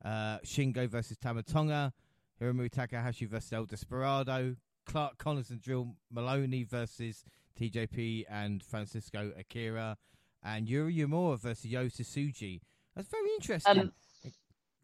Uh, 0.04 0.38
Shingo 0.44 0.88
versus 0.88 1.16
Tama 1.16 1.42
Tonga. 1.42 1.92
Hiromu 2.40 2.70
Takahashi 2.70 3.26
versus 3.26 3.52
El 3.52 3.64
Desperado. 3.66 4.56
Clark 4.86 5.18
Connors 5.18 5.50
and 5.50 5.62
Drill 5.62 5.94
Moloney 6.10 6.64
versus 6.64 7.24
TJP 7.58 8.24
and 8.28 8.62
Francisco 8.62 9.32
Akira. 9.38 9.96
And 10.42 10.66
Yuya 10.66 11.06
Uemura 11.06 11.38
versus 11.40 11.70
Yota 11.70 12.02
Tsuji. 12.02 12.60
That's 12.94 13.08
very 13.08 13.30
interesting. 13.36 13.78
Um, 13.80 13.92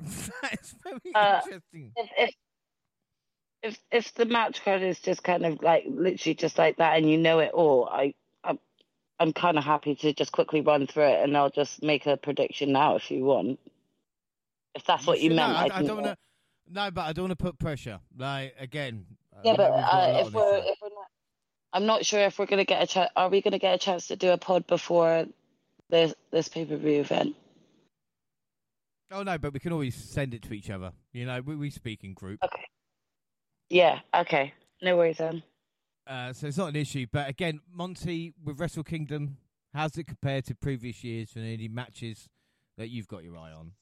That's 0.42 0.74
very 0.82 1.12
Uh, 1.14 1.40
interesting. 1.44 1.92
If, 1.96 2.08
if 2.16 2.34
if 3.62 3.78
if 3.90 4.14
the 4.14 4.24
match 4.24 4.64
card 4.64 4.82
is 4.82 4.98
just 5.00 5.22
kind 5.22 5.44
of 5.44 5.62
like 5.62 5.84
literally 5.86 6.34
just 6.34 6.58
like 6.58 6.76
that, 6.78 6.96
and 6.96 7.08
you 7.10 7.18
know 7.18 7.38
it 7.40 7.52
all, 7.52 7.88
I 7.90 8.14
I'm 8.42 8.58
I'm 9.18 9.32
kind 9.32 9.58
of 9.58 9.64
happy 9.64 9.94
to 9.96 10.12
just 10.12 10.32
quickly 10.32 10.60
run 10.60 10.86
through 10.86 11.04
it, 11.04 11.22
and 11.22 11.36
I'll 11.36 11.50
just 11.50 11.82
make 11.82 12.06
a 12.06 12.16
prediction 12.16 12.72
now 12.72 12.96
if 12.96 13.10
you 13.10 13.24
want. 13.24 13.58
If 14.74 14.84
that's 14.84 15.06
what 15.06 15.20
you 15.20 15.30
should- 15.30 15.36
meant, 15.36 15.52
No, 15.52 15.58
I, 15.58 15.62
I, 15.62 15.78
I 15.78 15.82
don't 15.82 16.02
want. 16.02 16.18
No, 16.72 16.90
but 16.90 17.02
I 17.02 17.12
don't 17.12 17.24
want 17.24 17.38
to 17.38 17.44
put 17.44 17.58
pressure. 17.58 17.98
Like 18.16 18.54
again. 18.58 19.06
Yeah, 19.44 19.56
but 19.56 19.72
we've 19.74 19.80
got 19.82 19.94
a 19.94 20.16
uh, 20.18 20.26
if 20.26 20.32
we're 20.32 20.56
if 20.58 20.78
we're 20.82 20.88
not, 20.88 21.06
I'm 21.72 21.86
not 21.86 22.04
sure 22.04 22.20
if 22.20 22.38
we're 22.38 22.46
gonna 22.46 22.64
get 22.64 22.82
a 22.82 22.86
chance. 22.86 23.10
Are 23.16 23.28
we 23.28 23.40
gonna 23.42 23.58
get 23.58 23.74
a 23.74 23.78
chance 23.78 24.06
to 24.08 24.16
do 24.16 24.30
a 24.30 24.38
pod 24.38 24.66
before 24.66 25.26
this 25.88 26.14
this 26.30 26.48
pay 26.48 26.64
per 26.64 26.76
view 26.76 27.00
event? 27.00 27.36
Oh 29.10 29.22
no, 29.24 29.38
but 29.38 29.52
we 29.52 29.58
can 29.60 29.72
always 29.72 29.94
send 29.96 30.34
it 30.34 30.42
to 30.42 30.52
each 30.52 30.70
other. 30.70 30.92
You 31.12 31.26
know, 31.26 31.40
we, 31.40 31.56
we 31.56 31.70
speak 31.70 32.04
in 32.04 32.14
group, 32.14 32.38
Okay. 32.44 32.64
Yeah. 33.70 34.00
Okay. 34.14 34.52
No 34.82 34.96
worries 34.96 35.18
then. 35.18 35.42
uh, 36.06 36.32
so 36.32 36.46
it's 36.48 36.58
not 36.58 36.68
an 36.70 36.76
issue. 36.76 37.06
But 37.10 37.28
again, 37.28 37.60
Monty 37.72 38.34
with 38.44 38.58
Wrestle 38.60 38.82
Kingdom, 38.84 39.36
how's 39.74 39.96
it 39.96 40.04
compared 40.06 40.44
to 40.46 40.54
previous 40.54 41.04
years 41.04 41.30
and 41.36 41.44
any 41.44 41.68
matches 41.68 42.28
that 42.76 42.88
you've 42.88 43.08
got 43.08 43.22
your 43.22 43.36
eye 43.36 43.52
on? 43.52 43.72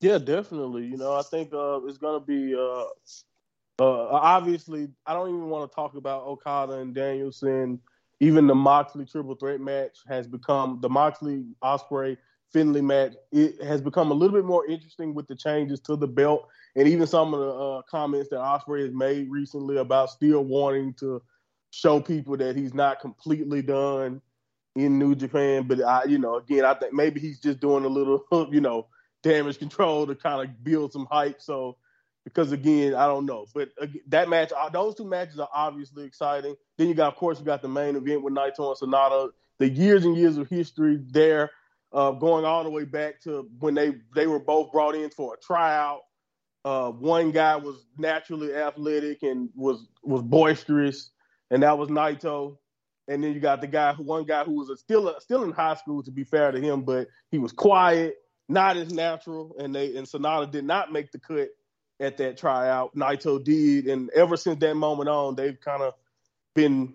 Yeah, 0.00 0.18
definitely. 0.18 0.86
You 0.86 0.96
know, 0.96 1.14
I 1.14 1.22
think 1.22 1.52
uh, 1.52 1.80
it's 1.86 1.98
gonna 1.98 2.20
be 2.20 2.54
uh, 2.54 2.84
uh, 3.78 4.06
obviously. 4.10 4.88
I 5.06 5.12
don't 5.12 5.28
even 5.28 5.48
want 5.50 5.70
to 5.70 5.74
talk 5.74 5.94
about 5.94 6.22
Okada 6.24 6.74
and 6.74 6.94
Danielson. 6.94 7.80
Even 8.20 8.46
the 8.46 8.54
Moxley 8.54 9.06
triple 9.06 9.34
threat 9.34 9.60
match 9.60 9.98
has 10.08 10.26
become 10.26 10.78
the 10.80 10.88
Moxley 10.88 11.44
Ospreay 11.62 12.16
Finlay 12.52 12.80
match. 12.80 13.14
It 13.32 13.62
has 13.62 13.80
become 13.80 14.10
a 14.10 14.14
little 14.14 14.36
bit 14.36 14.44
more 14.44 14.66
interesting 14.66 15.14
with 15.14 15.26
the 15.28 15.36
changes 15.36 15.80
to 15.80 15.96
the 15.96 16.08
belt, 16.08 16.48
and 16.76 16.88
even 16.88 17.06
some 17.06 17.34
of 17.34 17.40
the 17.40 17.50
uh, 17.50 17.82
comments 17.82 18.28
that 18.30 18.38
Ospreay 18.38 18.84
has 18.84 18.94
made 18.94 19.30
recently 19.30 19.78
about 19.78 20.10
still 20.10 20.44
wanting 20.44 20.94
to 20.94 21.22
show 21.70 22.00
people 22.00 22.36
that 22.36 22.56
he's 22.56 22.74
not 22.74 23.00
completely 23.00 23.62
done 23.62 24.20
in 24.76 24.98
New 24.98 25.14
Japan. 25.14 25.64
But 25.66 25.82
I, 25.82 26.04
you 26.04 26.18
know, 26.18 26.36
again, 26.36 26.64
I 26.64 26.74
think 26.74 26.92
maybe 26.92 27.20
he's 27.20 27.40
just 27.40 27.60
doing 27.60 27.84
a 27.84 27.88
little, 27.88 28.24
you 28.50 28.60
know 28.60 28.86
damage 29.22 29.58
control 29.58 30.06
to 30.06 30.14
kind 30.14 30.48
of 30.48 30.64
build 30.64 30.92
some 30.92 31.06
hype. 31.10 31.40
So, 31.40 31.76
because 32.24 32.52
again, 32.52 32.94
I 32.94 33.06
don't 33.06 33.26
know, 33.26 33.46
but 33.54 33.70
again, 33.78 34.02
that 34.08 34.28
match, 34.28 34.52
uh, 34.56 34.68
those 34.68 34.94
two 34.94 35.04
matches 35.04 35.38
are 35.38 35.48
obviously 35.52 36.04
exciting. 36.04 36.54
Then 36.76 36.88
you 36.88 36.94
got, 36.94 37.12
of 37.12 37.16
course, 37.16 37.38
you 37.38 37.44
got 37.44 37.62
the 37.62 37.68
main 37.68 37.96
event 37.96 38.22
with 38.22 38.34
Naito 38.34 38.76
and 38.80 38.92
Sanada. 38.92 39.30
The 39.58 39.68
years 39.68 40.04
and 40.04 40.16
years 40.16 40.36
of 40.36 40.48
history 40.48 40.98
there, 41.10 41.50
uh, 41.92 42.12
going 42.12 42.44
all 42.44 42.64
the 42.64 42.70
way 42.70 42.84
back 42.84 43.20
to 43.22 43.48
when 43.58 43.74
they 43.74 43.94
they 44.14 44.26
were 44.26 44.38
both 44.38 44.72
brought 44.72 44.94
in 44.94 45.10
for 45.10 45.34
a 45.34 45.38
tryout. 45.38 46.00
Uh, 46.64 46.90
one 46.90 47.30
guy 47.30 47.56
was 47.56 47.86
naturally 47.96 48.54
athletic 48.54 49.22
and 49.22 49.50
was 49.54 49.86
was 50.02 50.22
boisterous, 50.22 51.10
and 51.50 51.62
that 51.62 51.78
was 51.78 51.88
Naito. 51.88 52.58
And 53.08 53.24
then 53.24 53.32
you 53.32 53.40
got 53.40 53.60
the 53.60 53.66
guy, 53.66 53.92
one 53.94 54.24
guy 54.24 54.44
who 54.44 54.52
was 54.52 54.70
a, 54.70 54.76
still 54.76 55.14
still 55.18 55.42
in 55.42 55.50
high 55.50 55.74
school, 55.74 56.02
to 56.04 56.12
be 56.12 56.22
fair 56.22 56.52
to 56.52 56.60
him, 56.60 56.82
but 56.82 57.08
he 57.30 57.38
was 57.38 57.52
quiet 57.52 58.16
not 58.50 58.76
as 58.76 58.92
natural, 58.92 59.54
and 59.58 59.74
they 59.74 59.96
and 59.96 60.06
Sanada 60.06 60.50
did 60.50 60.64
not 60.64 60.92
make 60.92 61.12
the 61.12 61.20
cut 61.20 61.48
at 62.00 62.16
that 62.18 62.36
tryout. 62.36 62.94
Naito 62.96 63.42
did, 63.42 63.86
and 63.86 64.10
ever 64.10 64.36
since 64.36 64.58
that 64.58 64.74
moment 64.74 65.08
on, 65.08 65.36
they've 65.36 65.58
kind 65.60 65.82
of 65.82 65.94
been, 66.54 66.94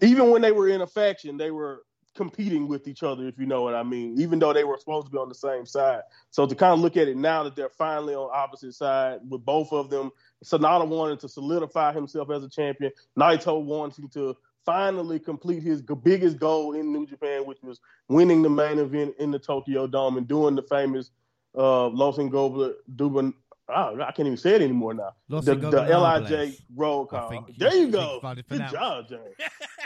even 0.00 0.30
when 0.30 0.40
they 0.40 0.52
were 0.52 0.68
in 0.68 0.80
a 0.80 0.86
faction, 0.86 1.36
they 1.36 1.50
were 1.50 1.82
competing 2.14 2.68
with 2.68 2.88
each 2.88 3.02
other, 3.02 3.26
if 3.26 3.38
you 3.38 3.46
know 3.46 3.62
what 3.62 3.74
I 3.74 3.82
mean. 3.82 4.20
Even 4.20 4.38
though 4.38 4.52
they 4.52 4.64
were 4.64 4.78
supposed 4.78 5.06
to 5.06 5.12
be 5.12 5.18
on 5.18 5.28
the 5.28 5.34
same 5.34 5.64
side, 5.64 6.02
so 6.30 6.46
to 6.46 6.54
kind 6.54 6.72
of 6.72 6.80
look 6.80 6.96
at 6.96 7.08
it 7.08 7.16
now 7.16 7.42
that 7.44 7.56
they're 7.56 7.68
finally 7.68 8.14
on 8.14 8.30
opposite 8.32 8.74
side 8.74 9.20
with 9.28 9.44
both 9.44 9.72
of 9.72 9.90
them, 9.90 10.10
Sanada 10.44 10.86
wanted 10.86 11.20
to 11.20 11.28
solidify 11.28 11.92
himself 11.92 12.30
as 12.30 12.42
a 12.42 12.48
champion. 12.48 12.92
Naito 13.18 13.62
wanting 13.62 14.08
to 14.10 14.36
finally 14.64 15.18
complete 15.18 15.62
his 15.62 15.82
biggest 16.02 16.38
goal 16.38 16.74
in 16.74 16.92
New 16.92 17.06
Japan, 17.06 17.46
which 17.46 17.62
was 17.62 17.80
winning 18.08 18.42
the 18.42 18.50
main 18.50 18.78
event 18.78 19.14
in 19.18 19.30
the 19.30 19.38
Tokyo 19.38 19.86
Dome 19.86 20.18
and 20.18 20.28
doing 20.28 20.54
the 20.54 20.62
famous 20.62 21.10
uh, 21.56 21.88
Los 21.88 22.18
Ingobla 22.18 22.74
Duban. 22.96 23.32
Oh, 23.72 24.00
I 24.00 24.10
can't 24.10 24.26
even 24.26 24.36
say 24.36 24.56
it 24.56 24.62
anymore 24.62 24.94
now. 24.94 25.12
Los 25.28 25.44
the, 25.44 25.54
the. 25.54 25.70
Lij 25.70 26.60
roll 26.74 27.06
call. 27.06 27.46
There 27.56 27.74
you- 27.74 27.88
go. 27.88 28.20
Good 28.48 28.66
job, 28.72 29.08
James. 29.08 29.34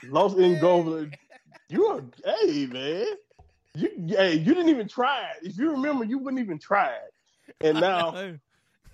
Los 0.08 0.34
Ingobla. 0.34 1.12
You 1.68 1.86
are, 1.86 2.02
hey 2.24 2.66
man. 2.66 3.06
You, 3.74 3.90
hey, 4.06 4.34
you 4.34 4.54
didn't 4.54 4.68
even 4.68 4.86
try 4.86 5.22
it. 5.22 5.48
If 5.48 5.58
you 5.58 5.70
remember, 5.70 6.04
you 6.04 6.18
wouldn't 6.18 6.40
even 6.40 6.58
try 6.58 6.90
it. 6.90 7.12
And 7.60 7.80
now 7.80 8.12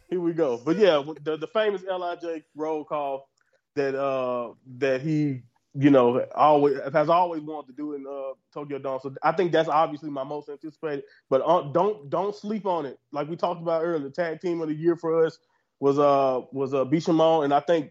here 0.09 0.21
we 0.21 0.33
go. 0.33 0.61
But 0.63 0.77
yeah, 0.79 1.03
the 1.23 1.37
the 1.37 1.47
famous 1.47 1.83
Lij 1.83 2.43
roll 2.55 2.85
call 2.85 3.29
that 3.77 3.95
uh 3.95 4.53
that 4.79 5.01
he 5.03 5.43
you 5.75 5.91
know 5.91 6.27
always 6.35 6.79
has 6.93 7.09
always 7.09 7.43
wanted 7.43 7.69
to 7.69 7.73
do 7.75 7.95
in 7.95 8.07
uh 8.07 8.35
Tokyo 8.53 8.79
Dome. 8.79 9.01
So 9.03 9.15
I 9.23 9.33
think 9.33 9.53
that's 9.53 9.69
obviously 9.69 10.11
my 10.11 10.25
most 10.25 10.49
anticipated. 10.49 11.05
But 11.29 11.43
uh, 11.45 11.63
don't 11.73 12.11
don't 12.11 12.35
sleep 12.35 12.67
on 12.67 12.87
it. 12.87 12.99
Like 13.13 13.29
we 13.29 13.37
talked 13.37 13.61
about 13.63 13.83
earlier, 13.83 13.99
the 14.01 14.11
tag 14.11 14.41
team 14.41 14.61
of 14.61 14.69
the 14.69 14.75
year 14.75 14.97
for 14.97 15.25
us 15.25 15.39
was 15.79 15.99
uh 15.99 16.43
was 16.53 16.75
uh 16.75 16.85
Bishamon, 16.85 17.45
and 17.45 17.55
I 17.55 17.61
think 17.61 17.91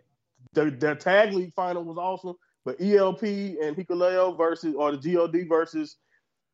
their 0.53 0.71
their 0.71 0.95
tag 0.95 1.34
league 1.34 1.53
final 1.53 1.84
was 1.84 1.97
awesome. 1.97 2.36
But 2.70 2.86
ELP 2.86 3.24
and 3.24 3.76
Hikuleo 3.76 4.38
versus 4.38 4.76
or 4.76 4.95
the 4.95 5.15
God 5.15 5.36
versus 5.49 5.95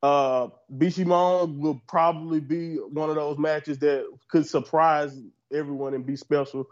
uh 0.02 0.48
Bishamon 0.78 1.60
will 1.60 1.82
probably 1.90 2.40
be 2.40 2.76
one 2.78 3.10
of 3.10 3.18
those 3.18 3.38
matches 3.38 3.80
that 3.80 4.06
could 4.30 4.48
surprise 4.48 5.20
everyone 5.54 5.94
and 5.94 6.06
be 6.06 6.16
special. 6.16 6.68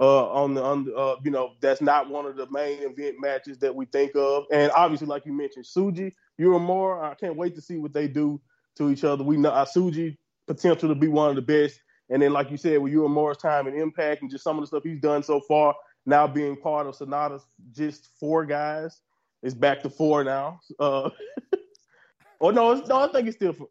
Uh, 0.00 0.30
on 0.30 0.54
the 0.54 0.62
on 0.62 0.84
the, 0.84 0.94
uh, 0.94 1.16
you 1.24 1.30
know 1.30 1.52
that's 1.60 1.82
not 1.82 2.08
one 2.08 2.24
of 2.24 2.36
the 2.36 2.50
main 2.50 2.78
event 2.82 3.16
matches 3.20 3.58
that 3.58 3.74
we 3.74 3.84
think 3.84 4.12
of, 4.14 4.44
and 4.50 4.72
obviously, 4.72 5.06
like 5.06 5.26
you 5.26 5.32
mentioned, 5.34 5.66
Tsuji, 5.66 6.12
Uemura, 6.40 7.02
I 7.10 7.14
can't 7.14 7.36
wait 7.36 7.54
to 7.56 7.60
see 7.60 7.76
what 7.76 7.92
they 7.92 8.08
do 8.08 8.40
to 8.76 8.90
each 8.90 9.04
other. 9.04 9.24
We 9.24 9.36
know 9.36 9.50
uh, 9.50 9.66
Tsuji 9.66 10.16
potential 10.46 10.88
to 10.88 10.94
be 10.94 11.08
one 11.08 11.28
of 11.28 11.36
the 11.36 11.42
best, 11.42 11.80
and 12.08 12.22
then 12.22 12.32
like 12.32 12.50
you 12.50 12.56
said, 12.56 12.78
with 12.78 12.94
Uemura's 12.94 13.36
time 13.36 13.66
and 13.66 13.78
impact, 13.78 14.22
and 14.22 14.30
just 14.30 14.44
some 14.44 14.56
of 14.56 14.62
the 14.62 14.66
stuff 14.68 14.84
he's 14.84 15.00
done 15.00 15.22
so 15.22 15.40
far, 15.40 15.74
now 16.06 16.26
being 16.26 16.56
part 16.56 16.86
of 16.86 16.96
Sanada's 16.96 17.44
just 17.72 18.08
four 18.18 18.46
guys, 18.46 19.00
it's 19.42 19.54
back 19.54 19.82
to 19.82 19.90
four 19.90 20.24
now. 20.24 20.60
Uh, 20.78 21.10
or 22.40 22.52
no, 22.52 22.72
it's, 22.72 22.88
no, 22.88 23.00
I 23.00 23.12
think 23.12 23.28
it's 23.28 23.36
still 23.36 23.52
four. 23.52 23.68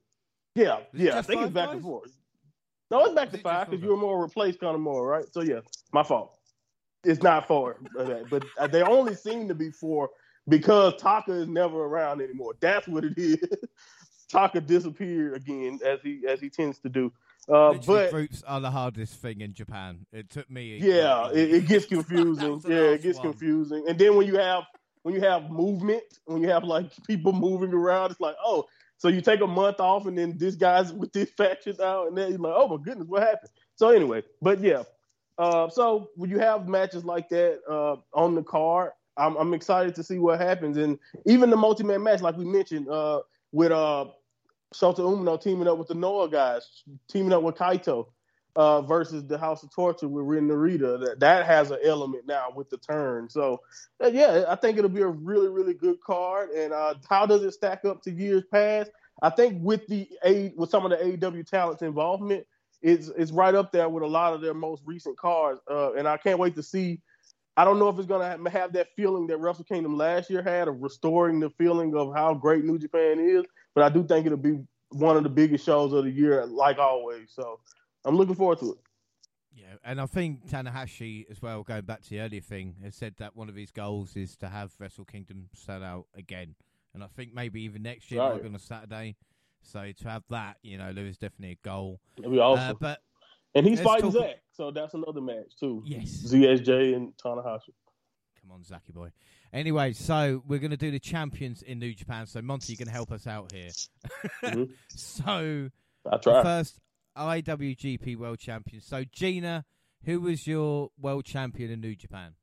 Yeah, 0.54 0.80
yeah, 0.94 1.18
I 1.18 1.22
think 1.22 1.42
it's 1.42 1.52
back 1.52 1.70
to 1.72 1.78
guys? 1.78 1.84
four. 1.84 2.02
No, 2.92 3.06
it's 3.06 3.16
back 3.16 3.32
to 3.32 3.38
five 3.40 3.70
because 3.70 3.84
you 3.84 3.90
were 3.90 3.98
more 3.98 4.22
replaced 4.22 4.60
Connor 4.60 4.78
Moore, 4.78 5.08
right? 5.08 5.26
So 5.32 5.42
yeah, 5.42 5.62
my 5.92 6.04
fault. 6.04 6.38
It's 7.04 7.22
not 7.22 7.48
four, 7.48 7.78
but 8.30 8.44
they 8.72 8.82
only 8.82 9.16
seem 9.16 9.48
to 9.48 9.56
be 9.56 9.70
four 9.70 10.10
because 10.48 10.96
Taka 10.98 11.34
is 11.34 11.48
never 11.48 11.86
around 11.86 12.22
anymore. 12.22 12.54
That's 12.60 12.88
what 12.88 13.04
it 13.04 13.18
is. 13.18 13.38
Taka 14.30 14.62
disappeared 14.62 15.36
again 15.36 15.80
as 15.86 16.00
he 16.02 16.24
as 16.28 16.40
he 16.40 16.50
tends 16.50 16.80
to 16.80 16.90
do. 16.90 17.12
Uh, 17.48 17.74
but 17.86 18.12
groups 18.12 18.44
are 18.48 18.60
the 18.60 18.72
hardest 18.72 19.22
thing 19.22 19.42
in 19.42 19.54
Japan. 19.54 20.06
It 20.12 20.30
took 20.30 20.50
me. 20.50 20.78
yeah, 20.78 21.30
it, 21.30 21.54
it 21.54 21.68
gets 21.68 21.86
confusing. 21.96 22.36
That 22.36 22.52
was 22.52 22.64
the 22.64 22.74
yeah, 22.74 22.92
it 22.92 23.04
gets 23.04 23.20
one. 23.20 23.32
confusing. 23.32 23.86
And 23.88 24.00
then 24.00 24.16
when 24.16 24.26
you 24.28 24.38
have 24.38 24.64
when 25.04 25.14
you 25.14 25.22
have 25.22 25.52
movement, 25.52 26.04
when 26.26 26.42
you 26.42 26.50
have 26.50 26.64
like 26.64 26.92
people 27.06 27.32
moving 27.32 27.72
around, 27.72 28.12
it's 28.12 28.20
like, 28.20 28.36
oh, 28.44 28.66
so 28.98 29.08
you 29.08 29.22
take 29.22 29.42
a 29.42 29.48
month 29.48 29.80
off 29.80 30.08
and 30.08 30.18
then 30.18 30.38
this 30.38 30.56
guy's 30.56 30.92
with 30.94 31.14
this 31.14 31.30
faction 31.32 31.76
out, 31.82 32.08
and 32.08 32.18
then 32.18 32.32
you're 32.32 32.40
like, 32.40 32.54
oh 32.56 32.68
my 32.68 32.84
goodness, 32.84 33.08
what 33.08 33.22
happened? 33.22 33.52
So 33.76 33.90
anyway, 33.90 34.24
but 34.42 34.60
yeah. 34.60 34.84
Uh, 35.38 35.70
so 35.70 36.10
when 36.16 36.30
you 36.30 36.40
have 36.40 36.68
matches 36.68 37.04
like 37.04 37.28
that 37.30 37.60
uh, 37.70 37.98
on 38.14 38.36
the 38.36 38.42
card, 38.42 38.92
I'm, 39.18 39.36
I'm 39.36 39.54
excited 39.54 39.94
to 39.96 40.04
see 40.04 40.18
what 40.18 40.40
happens. 40.40 40.78
And 40.78 40.98
even 41.26 41.50
the 41.50 41.58
multi-man 41.58 42.04
match, 42.04 42.22
like 42.22 42.38
we 42.38 42.46
mentioned, 42.46 42.88
uh, 42.90 43.22
with 43.52 43.72
Shota 44.74 45.00
Umino 45.00 45.42
teaming 45.42 45.68
up 45.68 45.78
with 45.78 45.88
the 45.88 45.96
Noah 45.96 46.30
guys, 46.30 46.84
teaming 47.08 47.34
up 47.34 47.44
with 47.44 47.56
Kaito 47.56 48.08
uh, 48.56 48.82
versus 48.82 49.26
the 49.26 49.38
House 49.38 49.64
of 49.64 49.74
Torture 49.74 50.08
with 50.08 50.26
Ren 50.26 50.48
Narita. 50.48 51.04
That 51.04 51.20
that 51.20 51.46
has 51.46 51.72
an 51.72 51.80
element 51.84 52.26
now 52.28 52.48
with 52.56 52.70
the 52.70 52.78
turn. 52.78 53.30
So 53.30 53.62
uh, 54.04 54.08
yeah, 54.08 54.46
I 54.48 54.56
think 54.56 54.78
it'll 54.78 54.90
be 54.90 55.02
a 55.02 55.08
really 55.08 55.50
really 55.50 55.74
good 55.74 56.02
card. 56.02 56.50
And 56.52 56.74
uh, 56.74 56.96
how 57.10 57.26
does 57.26 57.44
it 57.44 57.52
stack 57.52 57.86
up 57.86 58.02
to 58.04 58.12
years 58.12 58.44
past? 58.52 58.92
I 59.22 59.30
think 59.30 59.62
with 59.62 59.86
the 59.88 60.08
a 60.24 60.54
with 60.56 60.70
some 60.70 60.86
of 60.86 60.92
the 60.92 60.98
AEW 60.98 61.46
talent's 61.46 61.82
involvement, 61.82 62.46
it's 62.82 63.10
it's 63.10 63.32
right 63.32 63.56
up 63.56 63.72
there 63.72 63.90
with 63.90 64.04
a 64.04 64.08
lot 64.08 64.34
of 64.34 64.42
their 64.42 64.54
most 64.54 64.84
recent 64.86 65.18
cards. 65.18 65.60
Uh, 65.70 65.94
and 65.94 66.08
I 66.08 66.18
can't 66.18 66.40
wait 66.40 66.56
to 66.56 66.64
see. 66.64 67.02
I 67.58 67.64
don't 67.64 67.80
know 67.80 67.88
if 67.88 67.98
it's 67.98 68.08
gonna 68.08 68.50
have 68.50 68.74
that 68.74 68.88
feeling 68.98 69.28
that 69.28 69.38
Wrestle 69.38 69.64
Kingdom 69.64 69.98
last 69.98 70.30
year 70.30 70.44
had 70.44 70.68
of 70.68 70.82
restoring 70.82 71.40
the 71.40 71.50
feeling 71.52 71.96
of 71.96 72.14
how 72.14 72.34
great 72.34 72.66
New 72.66 72.78
Japan 72.78 73.18
is, 73.20 73.46
but 73.76 73.84
I 73.84 73.90
do 73.90 74.04
think 74.04 74.26
it'll 74.26 74.38
be 74.38 74.58
one 74.92 75.18
of 75.18 75.24
the 75.24 75.30
biggest 75.30 75.66
shows 75.66 75.94
of 75.94 76.06
the 76.06 76.12
year, 76.12 76.46
like 76.46 76.80
always. 76.80 77.32
So 77.32 77.60
I'm 78.06 78.16
looking 78.16 78.36
forward 78.36 78.60
to 78.60 78.72
it. 78.72 78.78
Yeah, 79.54 79.76
and 79.86 80.02
I 80.02 80.06
think 80.06 80.50
Tanahashi 80.50 81.30
as 81.30 81.42
well, 81.42 81.64
going 81.64 81.84
back 81.84 82.02
to 82.04 82.10
the 82.10 82.22
earlier 82.22 82.42
thing, 82.42 82.76
has 82.84 82.96
said 82.96 83.16
that 83.20 83.36
one 83.36 83.48
of 83.50 83.56
his 83.56 83.72
goals 83.72 84.16
is 84.16 84.36
to 84.38 84.50
have 84.50 84.74
Wrestle 84.80 85.06
Kingdom 85.06 85.50
sell 85.54 85.84
out 85.84 86.06
again. 86.16 86.56
And 86.94 87.04
I 87.04 87.08
think 87.08 87.34
maybe 87.34 87.62
even 87.64 87.84
next 87.84 88.10
year, 88.12 88.22
Right. 88.22 88.44
on 88.46 88.56
a 88.56 88.60
Saturday. 88.60 89.16
So 89.62 89.92
to 89.92 90.10
have 90.10 90.24
that, 90.30 90.58
you 90.62 90.78
know, 90.78 90.94
there 90.94 91.06
is 91.06 91.18
definitely 91.18 91.52
a 91.64 91.68
goal. 91.68 92.00
It'll 92.18 92.32
be 92.32 92.40
Uh, 92.40 92.74
but 92.80 93.02
and 93.56 93.66
he's 93.66 93.82
fighting 93.82 94.12
talk- 94.12 94.22
Zack, 94.22 94.44
so 94.52 94.72
that's 94.72 94.94
another 94.94 95.22
match 95.22 95.56
too. 95.60 95.82
Yes. 95.86 96.10
ZSJ 96.10 96.94
and 96.96 97.16
Tanahashi. 97.18 97.74
Come 98.42 98.52
on, 98.52 98.64
Zaki 98.64 98.92
boy. 98.92 99.12
Anyway, 99.56 99.94
so 99.94 100.44
we're 100.46 100.60
going 100.60 100.72
to 100.72 100.78
do 100.78 100.92
the 100.92 101.00
champions 101.00 101.62
in 101.62 101.80
New 101.80 101.94
Japan. 101.94 102.26
So 102.26 102.42
Monty, 102.42 102.74
you 102.74 102.78
can 102.78 102.90
help 102.90 103.10
us 103.12 103.26
out 103.26 103.54
here. 103.54 103.70
Mhm. 104.44 104.70
so 104.90 105.70
I 106.12 106.18
try. 106.18 106.44
first 106.44 106.82
IWGP 107.18 108.18
World 108.18 108.38
Champion. 108.38 108.82
So 108.82 109.06
Gina, 109.06 109.64
who 110.04 110.20
was 110.20 110.46
your 110.46 110.90
world 111.00 111.24
champion 111.24 111.72
in 111.72 111.80
New 111.80 111.96
Japan? 111.96 112.36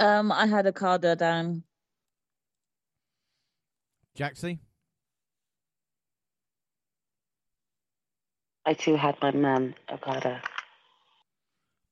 Um, 0.00 0.32
I 0.32 0.46
had 0.46 0.66
Okada 0.66 1.14
down. 1.14 1.62
Jaxie? 4.18 4.58
I 8.66 8.74
too 8.74 8.96
had 8.96 9.14
my 9.22 9.30
man 9.30 9.76
Okada. 9.88 10.42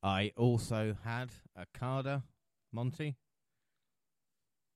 I 0.05 0.32
also 0.36 0.94
had 1.02 1.30
Okada. 1.59 2.22
Monty? 2.72 3.16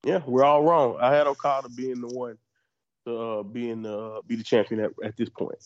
Yeah, 0.04 0.22
we're 0.26 0.44
all 0.44 0.62
wrong. 0.62 0.96
I 1.00 1.14
had 1.14 1.26
Okada 1.26 1.68
being 1.68 2.00
the 2.00 2.08
one 2.08 2.38
to 3.06 3.18
uh, 3.18 3.42
being 3.42 3.84
uh, 3.84 4.20
be 4.26 4.36
the 4.36 4.42
champion 4.42 4.80
at, 4.80 4.92
at 5.04 5.16
this 5.16 5.28
point, 5.28 5.58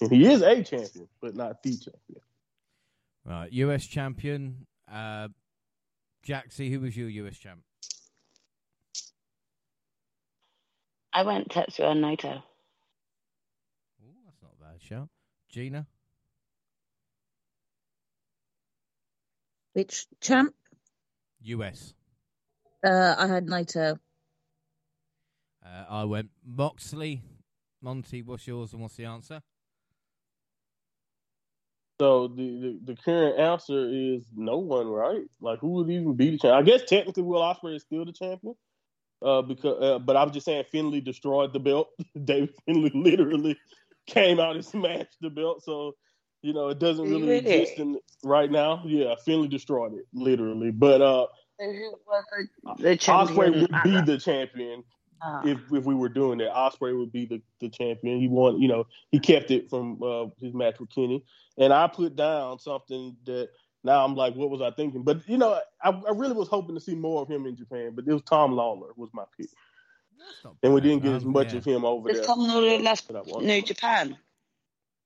and 0.00 0.12
he 0.12 0.30
is 0.30 0.42
a 0.42 0.62
champion, 0.62 1.08
but 1.20 1.34
not 1.34 1.62
the 1.62 1.70
champion. 1.70 2.20
Right, 3.24 3.52
US 3.52 3.86
champion. 3.86 4.66
Uh, 4.90 5.28
Jaxie, 6.26 6.70
who 6.70 6.80
was 6.80 6.96
your 6.96 7.08
US 7.08 7.38
champ? 7.38 7.62
I 11.12 11.24
went 11.24 11.48
Tetsuya 11.48 11.96
Naito. 11.96 12.36
Ooh, 14.02 14.14
that's 14.24 14.42
not 14.42 14.52
a 14.60 14.64
bad 14.64 14.80
shout. 14.80 15.08
Gina? 15.48 15.86
Which 19.72 20.06
champ? 20.20 20.54
US. 21.42 21.94
Uh, 22.84 23.14
I 23.18 23.26
had 23.26 23.46
Naito. 23.46 23.98
Uh, 25.64 25.84
I 25.88 26.04
went 26.04 26.30
Moxley. 26.44 27.22
Monty, 27.80 28.22
what's 28.22 28.46
yours 28.46 28.72
and 28.72 28.82
what's 28.82 28.96
the 28.96 29.06
answer? 29.06 29.42
So 32.00 32.28
the, 32.28 32.42
the, 32.84 32.92
the 32.92 32.96
current 32.96 33.38
answer 33.38 33.88
is 33.88 34.24
no 34.34 34.58
one, 34.58 34.88
right? 34.88 35.22
Like 35.40 35.60
who 35.60 35.68
would 35.70 35.90
even 35.90 36.14
be 36.14 36.30
the 36.30 36.38
champion? 36.38 36.58
I 36.58 36.62
guess 36.62 36.88
technically 36.88 37.22
Will 37.22 37.40
Ospreay 37.40 37.76
is 37.76 37.82
still 37.82 38.04
the 38.04 38.12
champion, 38.12 38.54
uh, 39.24 39.42
because 39.42 39.80
uh, 39.80 39.98
but 39.98 40.16
I'm 40.16 40.32
just 40.32 40.46
saying 40.46 40.64
Finlay 40.70 41.00
destroyed 41.00 41.52
the 41.52 41.60
belt. 41.60 41.88
David 42.24 42.50
Finlay 42.66 42.90
literally 42.94 43.56
came 44.06 44.40
out 44.40 44.56
and 44.56 44.64
smashed 44.64 45.16
the 45.20 45.30
belt, 45.30 45.62
so 45.62 45.94
you 46.42 46.52
know 46.52 46.68
it 46.68 46.78
doesn't 46.78 47.04
really 47.08 47.22
Really? 47.28 47.60
exist 47.60 47.78
in, 47.78 47.98
right 48.24 48.50
now. 48.50 48.82
Yeah, 48.84 49.14
Finlay 49.24 49.48
destroyed 49.48 49.94
it 49.94 50.06
literally, 50.12 50.70
but 50.70 51.00
uh, 51.00 51.26
So 51.60 51.72
who 51.72 51.94
was 52.06 52.24
the, 52.76 52.82
the 52.82 52.96
champion? 52.96 53.36
Ospreay 53.36 53.60
would 53.60 53.82
be 53.84 54.12
the 54.12 54.18
champion 54.18 54.84
Ah. 55.24 55.40
if 55.44 55.58
if 55.72 55.84
we 55.84 55.94
were 55.94 56.08
doing 56.08 56.38
that. 56.38 56.52
Ospreay 56.52 56.98
would 56.98 57.12
be 57.12 57.26
the, 57.26 57.40
the 57.60 57.68
champion. 57.68 58.18
He 58.20 58.26
won, 58.28 58.60
you 58.60 58.66
know, 58.68 58.86
he 59.12 59.20
kept 59.20 59.52
it 59.52 59.70
from 59.70 60.02
uh, 60.02 60.26
his 60.40 60.52
match 60.52 60.80
with 60.80 60.90
Kenny. 60.90 61.24
And 61.58 61.72
I 61.72 61.86
put 61.86 62.16
down 62.16 62.58
something 62.58 63.16
that 63.26 63.50
now 63.84 64.04
I'm 64.04 64.16
like, 64.16 64.34
what 64.34 64.50
was 64.50 64.60
I 64.60 64.72
thinking? 64.72 65.02
But 65.04 65.20
you 65.28 65.38
know, 65.38 65.60
I, 65.80 65.90
I 65.90 66.10
really 66.10 66.32
was 66.34 66.48
hoping 66.48 66.74
to 66.74 66.80
see 66.80 66.96
more 66.96 67.22
of 67.22 67.28
him 67.28 67.46
in 67.46 67.54
Japan. 67.56 67.92
But 67.94 68.06
it 68.08 68.12
was 68.12 68.22
Tom 68.22 68.52
Lawlor 68.52 68.90
was 68.96 69.10
my 69.12 69.22
pick, 69.38 69.50
and 70.64 70.74
we 70.74 70.80
didn't 70.80 71.04
get 71.04 71.12
as 71.12 71.24
much 71.24 71.52
yeah. 71.52 71.58
of 71.58 71.64
him 71.64 71.84
over 71.84 72.08
Has 72.08 72.18
there. 72.18 72.26
Tom 72.26 72.40
Lawlor 72.40 72.82
left 72.82 73.06
that 73.06 73.16
I 73.16 73.20
wanted. 73.22 73.46
New 73.46 73.62
Japan? 73.62 74.16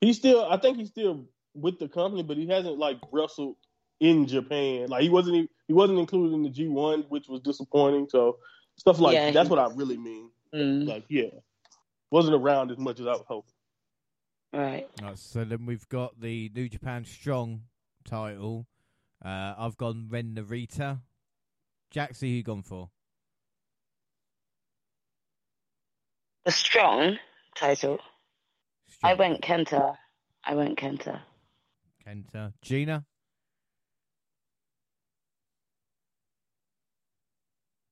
He's 0.07 0.17
still, 0.19 0.47
I 0.49 0.57
think 0.57 0.79
he's 0.79 0.89
still 0.91 1.25
with 1.53 1.81
the 1.81 1.89
company, 1.89 2.23
but 2.23 2.37
he 2.37 2.47
hasn't 2.47 2.79
like 2.79 2.99
wrestled 3.11 3.57
in 3.99 4.29
Japan. 4.29 4.87
Like 4.89 5.03
he 5.03 5.09
wasn't, 5.09 5.37
e- 5.37 5.49
he 5.67 5.73
wasn't 5.75 5.99
included 5.99 6.33
in 6.33 6.45
the 6.45 6.49
G1, 6.49 7.09
which 7.09 7.27
was 7.27 7.41
disappointing. 7.41 8.07
So 8.09 8.39
stuff 8.77 9.01
like 9.01 9.15
Yeah, 9.15 9.33
that's 9.33 9.49
he- 9.49 9.51
what 9.51 9.59
I 9.59 9.75
really 9.75 9.97
mean. 9.97 10.31
Mm, 10.55 10.87
Like, 10.87 11.05
yeah, 11.09 11.31
wasn't 12.13 12.37
around 12.37 12.71
as 12.71 12.79
much 12.79 13.01
as 13.01 13.07
I 13.09 13.15
was 13.15 13.25
hoping. 13.27 13.53
right. 14.53 14.89
Right, 15.03 15.19
so 15.19 15.43
then 15.45 15.67
we've 15.67 15.89
got 15.89 16.21
the 16.21 16.53
New 16.55 16.69
Japan 16.69 17.05
Strong 17.05 17.63
title. 18.05 18.69
Uh, 19.25 19.55
I've 19.59 19.77
gone 19.77 20.07
Ren 20.09 20.37
Narita. 20.37 21.01
Jaxie, 21.93 22.21
who 22.21 22.27
you 22.29 22.43
gone 22.45 22.63
for? 22.63 22.91
The 26.45 26.53
strong 26.53 27.19
title. 27.57 27.99
I 29.03 29.15
went 29.15 29.43
Kenta. 29.43 29.97
I 30.45 30.55
went 30.55 30.79
Kenta. 30.79 31.21
Kenta. 32.07 32.53
Gina? 32.63 33.05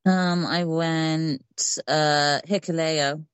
Um, 0.07 0.45
I 0.47 0.65
went 0.65 1.43
uh 1.89 2.41
Hikuleo. 2.47 3.25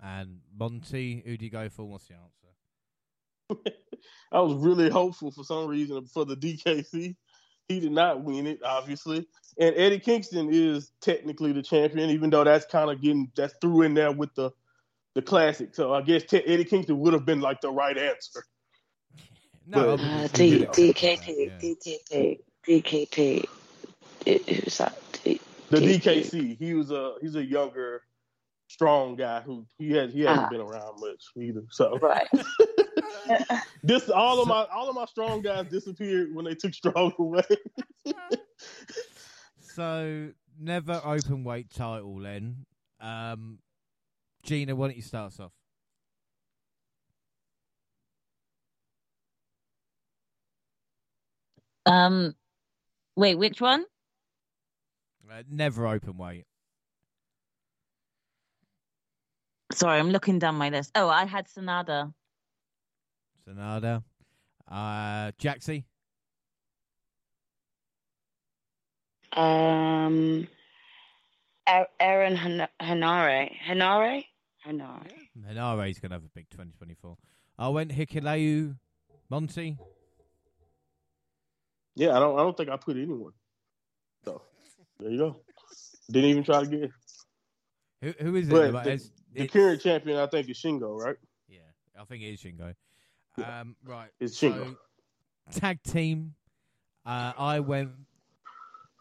And 0.00 0.40
Monty, 0.56 1.22
who 1.26 1.36
do 1.36 1.44
you 1.44 1.50
go 1.50 1.68
for? 1.68 1.84
What's 1.84 2.06
the 2.06 2.14
answer? 2.14 3.76
I 4.32 4.40
was 4.40 4.54
really 4.54 4.90
hopeful 4.90 5.30
for 5.30 5.42
some 5.42 5.66
reason 5.66 6.06
for 6.06 6.24
the 6.24 6.36
DKC. 6.36 7.16
He 7.68 7.80
did 7.80 7.92
not 7.92 8.22
win 8.22 8.46
it, 8.46 8.60
obviously. 8.64 9.26
And 9.58 9.74
Eddie 9.76 9.98
Kingston 9.98 10.48
is 10.52 10.92
technically 11.00 11.52
the 11.52 11.62
champion, 11.62 12.10
even 12.10 12.30
though 12.30 12.44
that's 12.44 12.64
kind 12.66 12.90
of 12.90 13.02
getting 13.02 13.30
that's 13.36 13.54
through 13.60 13.82
in 13.82 13.94
there 13.94 14.12
with 14.12 14.34
the 14.34 14.50
the 15.14 15.22
classic. 15.22 15.74
So 15.74 15.92
I 15.94 16.02
guess 16.02 16.24
te- 16.24 16.44
Eddie 16.46 16.64
Kingston 16.64 16.98
would 17.00 17.12
have 17.12 17.24
been 17.26 17.40
like 17.40 17.60
the 17.60 17.70
right 17.70 17.96
answer. 17.96 18.44
No, 19.70 19.96
But- 19.96 20.00
I 20.00 20.02
Uh, 20.02 20.22
wouldn't 20.22 20.32
D- 20.32 20.60
say. 20.60 20.92
DKP. 20.92 21.60
DKP. 21.60 22.40
DKP. 22.66 23.44
I- 24.26 24.52
Who's 24.54 24.78
that? 24.78 24.98
D- 25.24 25.40
The 25.68 25.76
DKP. 25.78 26.00
DKC, 26.00 26.58
he 26.58 26.72
was 26.72 26.90
a 26.90 27.14
he's 27.20 27.34
a 27.34 27.44
younger, 27.44 28.00
strong 28.68 29.14
guy 29.16 29.40
who 29.42 29.66
he 29.76 29.90
has 29.92 30.10
he 30.14 30.22
hasn't 30.22 30.46
Ah. 30.46 30.48
been 30.48 30.62
around 30.62 30.98
much 31.00 31.22
either. 31.36 31.64
So 31.70 31.98
Right. 31.98 32.26
this 33.82 34.08
all 34.08 34.40
of 34.40 34.48
my 34.48 34.64
all 34.72 34.88
of 34.88 34.94
my 34.94 35.04
strong 35.04 35.42
guys 35.42 35.66
disappeared 35.68 36.34
when 36.34 36.46
they 36.46 36.54
took 36.54 36.72
strong 36.72 37.12
away. 37.18 37.42
So, 39.60 40.30
never 40.58 41.00
open 41.04 41.44
weight 41.44 41.70
title 41.72 42.18
then. 42.18 42.66
Um, 43.00 43.58
Gina, 44.48 44.74
why 44.74 44.86
don't 44.86 44.96
you 44.96 45.02
start 45.02 45.26
us 45.26 45.40
off? 45.40 45.52
Um, 51.84 52.34
wait, 53.14 53.34
which 53.34 53.60
one? 53.60 53.84
Uh, 55.30 55.42
never 55.50 55.86
open 55.86 56.16
weight. 56.16 56.46
Sorry, 59.74 59.98
I'm 59.98 60.08
looking 60.10 60.38
down 60.38 60.54
my 60.54 60.70
list. 60.70 60.92
Oh, 60.94 61.10
I 61.10 61.26
had 61.26 61.46
Sanada. 61.46 62.14
Sanada. 63.46 64.02
Uh, 64.66 65.32
Jaxie? 65.32 65.84
Um, 69.34 70.48
Aaron 72.00 72.36
Han- 72.36 72.68
Henare. 72.80 74.24
Henare? 74.68 75.12
Henare. 75.38 75.54
Henare's 75.54 75.98
going 75.98 76.10
to 76.10 76.16
have 76.16 76.24
a 76.24 76.30
big 76.34 76.48
2024. 76.50 77.16
I 77.58 77.68
went 77.68 77.90
Hikuleo. 77.92 78.76
Monty? 79.30 79.76
Yeah, 81.96 82.16
I 82.16 82.20
don't 82.20 82.38
I 82.38 82.42
don't 82.42 82.56
think 82.56 82.70
I 82.70 82.76
put 82.76 82.96
anyone. 82.96 83.32
So 84.24 84.40
there 84.98 85.10
you 85.10 85.18
go. 85.18 85.36
Didn't 86.10 86.30
even 86.30 86.44
try 86.44 86.60
to 86.60 86.66
get 86.66 86.90
Who, 88.00 88.14
who 88.20 88.36
is 88.36 88.48
it? 88.48 88.50
But 88.52 88.72
But 88.72 88.84
the- 88.84 88.92
it's- 88.92 89.10
the 89.32 89.42
it's- 89.42 89.50
current 89.52 89.82
champion. 89.82 90.18
I 90.18 90.26
think 90.26 90.48
is 90.48 90.56
Shingo, 90.58 90.96
right? 90.98 91.16
Yeah, 91.48 91.58
I 92.00 92.04
think 92.04 92.22
it 92.22 92.26
is 92.32 92.40
Shingo. 92.40 92.74
Yeah. 93.36 93.60
Um, 93.60 93.76
right. 93.84 94.08
It's 94.20 94.38
so, 94.38 94.50
Shingo. 94.50 94.76
tag 95.52 95.82
team. 95.82 96.34
Uh, 97.04 97.32
I 97.36 97.60
went 97.60 97.90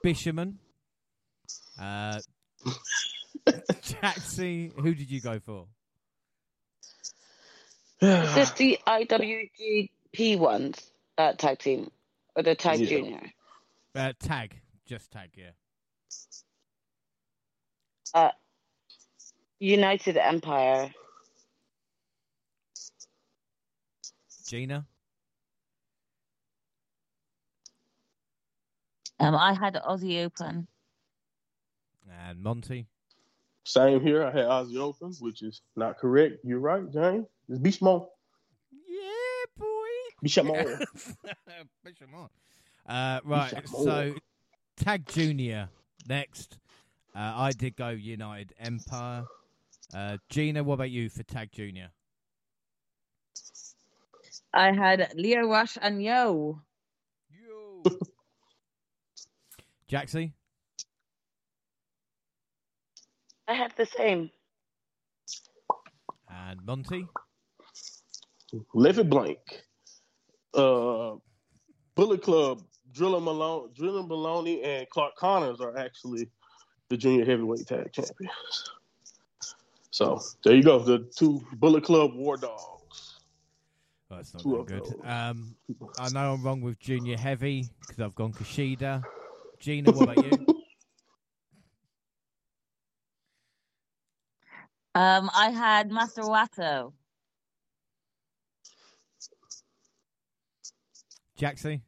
Bishamon. 0.05 0.55
Uh, 1.79 2.19
Jaxie, 3.83 4.71
who 4.79 4.93
did 4.93 5.09
you 5.09 5.21
go 5.21 5.39
for? 5.39 5.67
Is 8.01 8.35
this 8.35 8.51
the 8.51 8.79
IWGP 8.85 10.37
ones? 10.37 10.91
Uh, 11.17 11.33
tag 11.33 11.59
team? 11.59 11.89
Or 12.35 12.43
the 12.43 12.55
tag 12.55 12.79
Yeah. 12.79 12.85
junior? 12.87 13.31
Uh, 13.95 14.13
tag, 14.19 14.59
just 14.85 15.11
tag, 15.11 15.31
yeah. 15.35 15.51
Uh, 18.13 18.31
United 19.59 20.17
Empire. 20.17 20.93
Gina, 24.47 24.85
Um, 29.19 29.35
I 29.35 29.53
had 29.53 29.73
Aussie 29.73 30.23
Open. 30.23 30.67
and 32.09 32.39
Monty. 32.41 32.87
Same 33.67 33.99
here. 34.01 34.23
I 34.23 34.31
had 34.31 34.45
Aussie 34.45 34.77
Open, 34.77 35.11
which 35.19 35.43
is 35.43 35.61
not 35.75 35.97
correct. 35.97 36.35
You're 36.45 36.59
right, 36.59 36.89
James. 36.89 37.27
It's 37.49 37.59
Beast 37.59 37.81
Mode. 37.81 38.07
Yeah, 38.71 39.45
boy. 39.57 39.65
Beast 40.21 40.41
Mode. 40.41 40.85
Push 41.83 42.01
'em 42.01 42.15
on. 42.15 42.29
Uh, 42.85 43.19
right, 43.25 43.53
Push 43.53 43.59
'em 43.59 43.67
so 43.83 44.15
Tag 44.77 45.05
Junior 45.09 45.67
next. 46.07 46.59
Uh, 47.13 47.33
I 47.35 47.51
did 47.51 47.75
go 47.75 47.89
United 47.89 48.53
Empire. 48.57 49.25
Uh, 49.93 50.17
Gina, 50.29 50.63
what 50.63 50.75
about 50.75 50.91
you 50.91 51.09
for 51.09 51.23
Tag 51.23 51.51
Junior? 51.51 51.91
I 54.53 54.71
had 54.71 55.11
Lio 55.15 55.45
Rush 55.49 55.77
and 55.81 56.01
Yo. 56.01 56.61
Yo. 57.29 57.83
Jaxie? 59.91 60.31
I 63.47 63.53
had 63.53 63.73
the 63.77 63.85
same. 63.85 64.29
And 66.29 66.65
Monty? 66.65 67.07
Left 68.73 68.97
it 68.97 69.09
blank. 69.09 69.39
Uh, 70.53 71.15
Bullet 71.95 72.21
Club, 72.21 72.63
Driller 72.93 73.19
Malone, 73.19 73.69
Drilla 73.73 74.07
Moloney, 74.07 74.63
and 74.63 74.89
Clark 74.89 75.15
Connors 75.15 75.61
are 75.61 75.77
actually 75.77 76.29
the 76.89 76.97
junior 76.97 77.25
heavyweight 77.25 77.67
tag 77.67 77.91
champions. 77.91 78.71
So 79.91 80.21
there 80.43 80.55
you 80.55 80.63
go, 80.63 80.79
the 80.79 81.09
two 81.15 81.41
Bullet 81.55 81.83
Club 81.83 82.13
War 82.13 82.37
Dogs. 82.37 83.19
Oh, 84.11 84.15
that's 84.15 84.33
not 84.33 84.43
Two 84.43 84.63
good. 84.67 84.95
Um, 85.03 85.55
I 85.97 86.09
know 86.09 86.33
I'm 86.33 86.43
wrong 86.43 86.61
with 86.61 86.79
Junior 86.79 87.17
Heavy 87.17 87.69
because 87.81 87.99
I've 87.99 88.15
gone 88.15 88.31
Kushida. 88.33 89.03
Gina, 89.59 89.91
what 89.91 90.03
about 90.03 90.23
you? 90.23 90.45
Um, 94.97 95.29
I 95.35 95.51
had 95.51 95.91
Master 95.91 96.23
Wato. 96.23 96.91
Jaxie? 101.39 101.81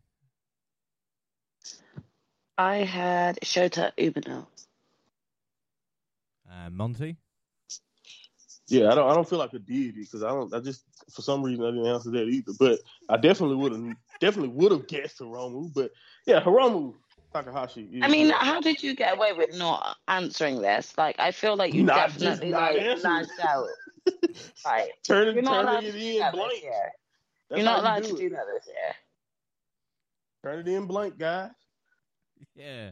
I 2.56 2.76
had 2.84 3.40
Shota 3.44 3.92
Umino. 3.98 4.46
And 6.52 6.76
Monty? 6.76 7.18
Yeah, 8.68 8.92
I 8.92 8.94
don't. 8.94 9.10
I 9.10 9.16
don't 9.16 9.28
feel 9.28 9.40
like 9.40 9.54
a 9.54 9.60
deity 9.60 10.02
because 10.02 10.22
I 10.22 10.30
don't. 10.30 10.54
I 10.54 10.60
just 10.60 10.84
for 11.10 11.24
some 11.24 11.42
reason 11.42 11.66
I 11.66 11.72
didn't 11.72 11.88
answer 11.88 12.12
that 12.12 12.28
either. 12.28 12.52
But 12.60 12.78
I 13.10 13.18
definitely 13.18 13.56
would 13.56 13.72
have. 13.72 13.96
Definitely 14.20 14.50
would 14.50 14.72
have 14.72 14.88
guessed 14.88 15.18
Hiromu. 15.18 15.74
But 15.74 15.94
yeah, 16.28 16.42
Hiromu 16.42 16.94
Takahashi. 17.34 17.82
Is, 17.92 18.04
I 18.04 18.08
mean, 18.08 18.30
how 18.32 18.60
did 18.62 18.82
you 18.82 18.96
get 18.96 19.16
away 19.16 19.34
with 19.34 19.56
not 19.58 19.98
answering 20.08 20.62
this? 20.62 20.98
Like, 20.98 21.16
I 21.20 21.32
feel 21.32 21.56
like 21.56 21.74
you 21.74 21.84
Not 21.84 22.10
just 22.12 22.20
definitely 22.20 22.50
not 22.52 22.74
like 22.74 22.82
answering. 22.82 23.14
lashed 23.14 23.30
out. 23.44 23.68
Right. 24.66 24.90
turning 25.04 25.36
You're 25.36 25.44
not 25.44 25.64
allowed 25.64 25.80
turning 25.82 25.92
to 25.92 26.00
do 26.00 26.08
in 26.14 26.20
that 26.20 26.32
this 26.34 26.40
blank. 26.42 26.64
year. 26.64 26.92
That's 27.50 27.58
You're 27.58 27.66
not 27.66 27.80
allowed 27.80 27.96
you 27.98 28.04
to 28.04 28.10
do 28.10 28.18
do 28.18 28.30
that 28.36 28.46
this 28.54 28.68
year. 28.68 28.96
Turn 30.44 30.60
it 30.60 30.68
in 30.68 30.86
blank, 30.86 31.18
guys. 31.18 31.52
Yeah. 32.56 32.92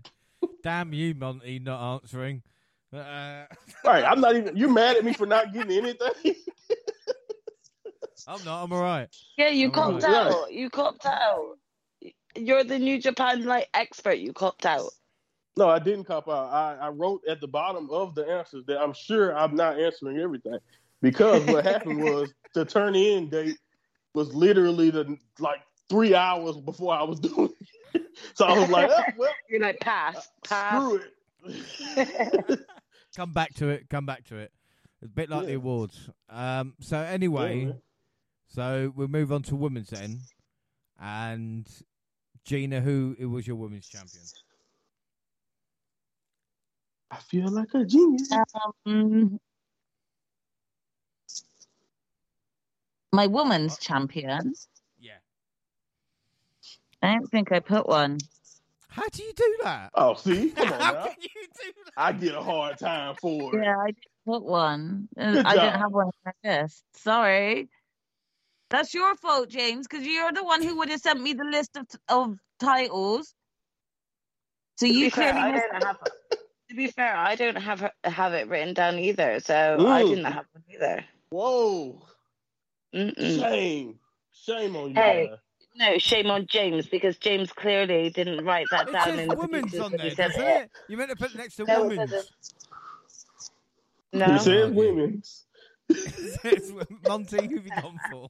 Damn 0.64 0.94
you, 0.94 1.14
Monty, 1.16 1.60
not 1.60 2.02
answering. 2.04 2.42
Uh, 2.94 3.46
Right, 3.84 4.04
I'm 4.04 4.20
not 4.22 4.36
even. 4.38 4.56
You 4.56 4.70
mad 4.70 4.98
at 4.98 5.06
me 5.06 5.14
for 5.14 5.26
not 5.26 5.54
getting 5.54 5.78
anything? 5.78 6.36
I'm 8.28 8.44
not. 8.44 8.64
I'm 8.64 8.74
all 8.74 8.82
right. 8.82 9.08
Yeah, 9.38 9.50
you 9.50 9.68
Oh, 9.70 9.72
copped 9.72 10.04
right. 10.04 10.14
out. 10.14 10.52
You 10.52 10.70
copped 10.70 11.06
out. 11.06 11.58
You're 12.38 12.64
the 12.64 12.80
New 12.80 13.00
Japan 13.02 13.46
like 13.46 13.70
expert. 13.74 14.18
You 14.20 14.34
copped 14.34 14.66
out. 14.66 14.90
no, 15.58 15.70
I 15.70 15.80
didn't 15.80 16.06
cop 16.06 16.28
out. 16.30 16.52
I, 16.52 16.78
I 16.88 16.90
wrote 16.90 17.22
at 17.28 17.42
the 17.42 17.48
bottom 17.48 17.90
of 17.92 18.16
the 18.16 18.26
answers 18.28 18.64
that 18.68 18.80
I'm 18.80 18.94
sure 18.94 19.36
I'm 19.38 19.56
not 19.56 19.80
answering 19.80 20.20
everything 20.20 20.58
because 21.02 21.44
what 21.46 21.66
happened 21.66 22.04
was 22.04 22.34
the 22.54 22.66
turn 22.66 22.96
in 22.96 23.30
date 23.30 23.58
was 24.14 24.34
literally 24.34 24.90
the 24.90 25.18
like 25.40 25.60
three 25.90 26.14
hours 26.16 26.58
before 26.58 26.94
I 26.94 27.04
was 27.04 27.20
doing 27.22 27.50
it. 27.94 28.04
So 28.34 28.46
I 28.46 28.58
was 28.60 28.70
like, 28.70 28.90
oh, 28.92 29.04
well, 29.18 29.32
You're 29.50 29.62
like 29.62 29.80
pass, 29.80 30.28
pass. 30.44 30.82
screw 30.82 31.02
it. 31.98 32.60
Come 33.16 33.34
back 33.34 33.54
to 33.56 33.70
it. 33.70 33.90
Come 33.90 34.06
back 34.06 34.26
to 34.26 34.38
it. 34.38 34.52
It's 35.02 35.12
a 35.12 35.16
bit 35.16 35.30
like 35.30 35.46
the 35.48 35.54
awards. 35.56 36.10
Um. 36.30 36.74
So 36.82 36.98
anyway, 37.00 37.66
man. 37.66 37.82
so 38.48 38.94
we'll 38.96 39.08
move 39.08 39.32
on 39.32 39.44
to 39.44 39.56
women's 39.56 39.90
then. 39.90 40.20
And 41.00 41.68
Gina, 42.48 42.80
who 42.80 43.14
who 43.20 43.30
was 43.30 43.46
your 43.46 43.58
women's 43.58 43.88
champion? 43.88 44.24
I 47.12 47.18
feel 47.18 47.50
like 47.52 47.74
a 47.74 47.84
genius. 47.84 48.30
Um, 48.86 49.38
my 53.12 53.28
woman's 53.28 53.78
champion. 53.78 54.54
Yeah. 54.98 55.18
I 57.04 57.16
don't 57.16 57.28
think 57.30 57.52
I 57.52 57.60
put 57.60 57.86
one. 57.86 58.18
How 58.88 59.04
do 59.12 59.24
you 59.24 59.34
do 59.36 59.58
that? 59.64 59.92
Oh, 59.94 60.14
see, 60.14 60.50
come 60.56 60.72
on 60.72 60.80
How 60.80 60.94
now. 60.94 61.04
can 61.04 61.16
you 61.20 61.48
do 61.62 61.72
that? 61.84 61.92
I 61.98 62.14
get 62.14 62.34
a 62.34 62.42
hard 62.42 62.78
time 62.80 63.16
for 63.16 63.56
it. 63.56 63.62
Yeah, 63.62 63.76
I 63.78 63.88
didn't 63.88 64.26
put 64.26 64.44
one. 64.46 65.10
Uh, 65.20 65.34
Good 65.34 65.46
I 65.46 65.54
didn't 65.54 65.82
have 65.82 65.92
one 65.92 66.06
on 66.06 66.12
my 66.26 66.32
list. 66.62 66.86
Sorry. 66.96 67.68
That's 68.70 68.94
your 68.94 69.16
fault, 69.18 69.50
James, 69.50 69.88
because 69.88 70.06
you're 70.06 70.34
the 70.34 70.44
one 70.44 70.64
who 70.64 70.78
would 70.80 70.90
have 70.90 71.02
sent 71.02 71.22
me 71.22 71.34
the 71.34 71.46
list 71.46 71.78
of 71.78 71.88
of 72.10 72.38
titles. 72.60 73.34
So 74.78 74.88
To 74.88 74.94
you 74.94 75.00
be 75.00 75.10
fair, 75.10 75.34
clearly 75.34 75.40
I 75.40 75.52
missed 75.52 75.66
don't 75.72 75.84
have. 75.84 75.98
To 76.70 76.76
be 76.76 76.88
fair, 76.88 77.16
I 77.16 77.36
don't 77.36 77.58
have 77.58 77.92
have 78.04 78.34
it 78.34 78.50
written 78.50 78.74
down 78.74 79.00
either, 79.00 79.40
so 79.40 79.84
I 79.88 80.04
didn't 80.04 80.26
have 80.26 80.46
one 80.52 80.64
either. 80.74 81.06
Whoa, 81.30 82.02
Mm-mm. 82.96 83.40
shame, 83.40 84.00
shame 84.34 84.76
on 84.76 84.96
you. 84.96 85.02
Hey. 85.02 85.32
No, 85.76 85.98
shame 86.00 86.28
on 86.28 86.48
James 86.48 86.88
because 86.88 87.18
James 87.18 87.54
clearly 87.54 88.10
didn't 88.10 88.46
write 88.46 88.70
that 88.72 88.90
It 88.90 88.92
down 88.92 89.10
in 89.10 89.18
says 89.18 89.30
the 89.30 89.36
women's 89.36 89.80
on 89.80 89.96
there, 89.98 90.12
said 90.12 90.32
doesn't 90.32 90.48
it. 90.48 90.64
it? 90.64 90.72
You 90.88 90.98
meant 90.98 91.12
to 91.12 91.16
put 91.18 91.36
next 91.36 91.56
to 91.58 91.66
No, 91.68 91.84
women's. 91.88 92.12
doesn't. 92.12 92.28
It 94.14 94.20
No, 94.20 94.38
says 94.42 94.72
Oh, 94.72 94.72
women's. 94.72 95.48
It's 96.44 96.72
Monty, 97.04 97.48
who 97.48 97.58
have 97.58 97.66
you 97.66 97.72
gone 97.74 98.00
for? 98.10 98.30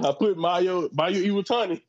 I 0.00 0.12
put 0.18 0.36
Mayu 0.36 0.92
Mayu 0.92 1.24
Iwatani. 1.26 1.80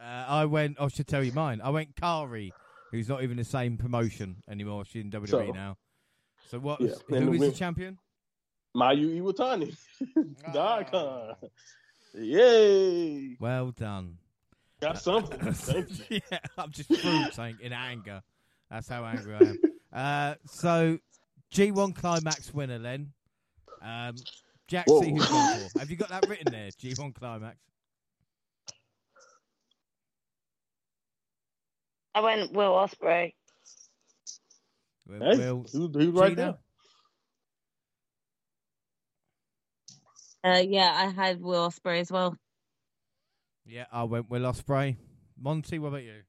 Uh, 0.00 0.04
I 0.28 0.44
went. 0.46 0.76
I 0.80 0.88
should 0.88 1.06
tell 1.06 1.22
you 1.22 1.32
mine. 1.32 1.60
I 1.62 1.70
went 1.70 1.94
Kairi, 1.94 2.50
who's 2.90 3.08
not 3.08 3.22
even 3.22 3.36
the 3.36 3.44
same 3.44 3.76
promotion 3.76 4.36
anymore. 4.48 4.84
She's 4.84 5.04
in 5.04 5.10
WWE 5.10 5.28
So- 5.28 5.46
now. 5.52 5.76
So 6.48 6.58
what? 6.58 6.80
Yeah, 6.80 6.90
who 7.08 7.32
is 7.32 7.40
the 7.40 7.52
champion? 7.52 7.98
Mayu 8.76 9.20
Iwatani. 9.22 9.76
the 10.00 10.60
Ah. 10.60 10.76
icon. 10.78 11.34
Yay. 12.14 13.36
Well 13.40 13.70
done. 13.70 14.18
Got 14.80 14.98
something. 14.98 15.38
Thank 15.52 16.10
yeah, 16.10 16.38
I'm 16.58 16.70
just 16.72 16.90
saying 17.34 17.58
in 17.62 17.72
anger. 17.72 18.22
That's 18.70 18.88
how 18.88 19.04
angry 19.04 19.34
I 19.34 19.38
am. 19.38 19.58
Uh, 19.92 20.34
so 20.46 20.98
G1 21.54 21.94
climax 21.94 22.52
winner 22.52 22.78
then. 22.78 23.12
Um, 23.80 24.14
Jack, 24.72 24.86
Whoa. 24.86 25.02
see 25.02 25.10
who's 25.10 25.28
gone 25.28 25.68
for. 25.68 25.78
Have 25.80 25.90
you 25.90 25.96
got 25.96 26.08
that 26.08 26.26
written 26.26 26.50
there? 26.50 26.70
G1 26.70 27.14
climax. 27.14 27.58
I 32.14 32.20
went 32.22 32.54
Will 32.54 32.70
Ospreay. 32.70 33.34
Will, 35.06 35.20
Hey, 35.20 35.36
Will 35.36 35.66
who, 35.70 35.88
who's 35.88 36.14
right 36.14 36.34
now? 36.34 36.58
Uh, 40.42 40.62
yeah, 40.66 40.90
I 40.90 41.10
had 41.10 41.42
Will 41.42 41.68
Ospreay 41.68 42.00
as 42.00 42.10
well. 42.10 42.34
Yeah, 43.66 43.84
I 43.92 44.04
went 44.04 44.30
Will 44.30 44.40
Ospreay. 44.40 44.96
Monty, 45.38 45.80
what 45.80 45.88
about 45.88 46.04
you? 46.04 46.22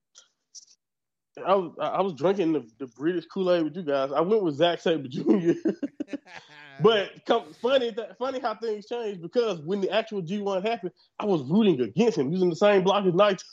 I 1.48 1.56
was 1.56 1.72
I 1.80 2.02
was 2.02 2.14
drinking 2.14 2.52
the, 2.52 2.70
the 2.78 2.88
British 2.88 3.26
Kool 3.26 3.54
Aid 3.54 3.64
with 3.64 3.76
you 3.78 3.84
guys. 3.84 4.12
I 4.12 4.20
went 4.20 4.44
with 4.44 4.56
Zack 4.56 4.82
Sabre 4.82 5.08
Jr. 5.08 5.24
but 6.84 7.11
come, 7.25 7.53
funny 7.61 7.91
that 7.91 8.17
funny 8.17 8.39
how 8.39 8.55
things 8.55 8.86
change 8.86 9.21
because 9.21 9.59
when 9.61 9.81
the 9.81 9.89
actual 9.89 10.21
G 10.21 10.41
one 10.41 10.61
happened, 10.61 10.91
I 11.17 11.25
was 11.25 11.41
rooting 11.43 11.81
against 11.81 12.17
him 12.17 12.31
using 12.31 12.49
the 12.49 12.55
same 12.55 12.84
block 12.84 13.05
as 13.05 13.13
Naito. 13.13 13.43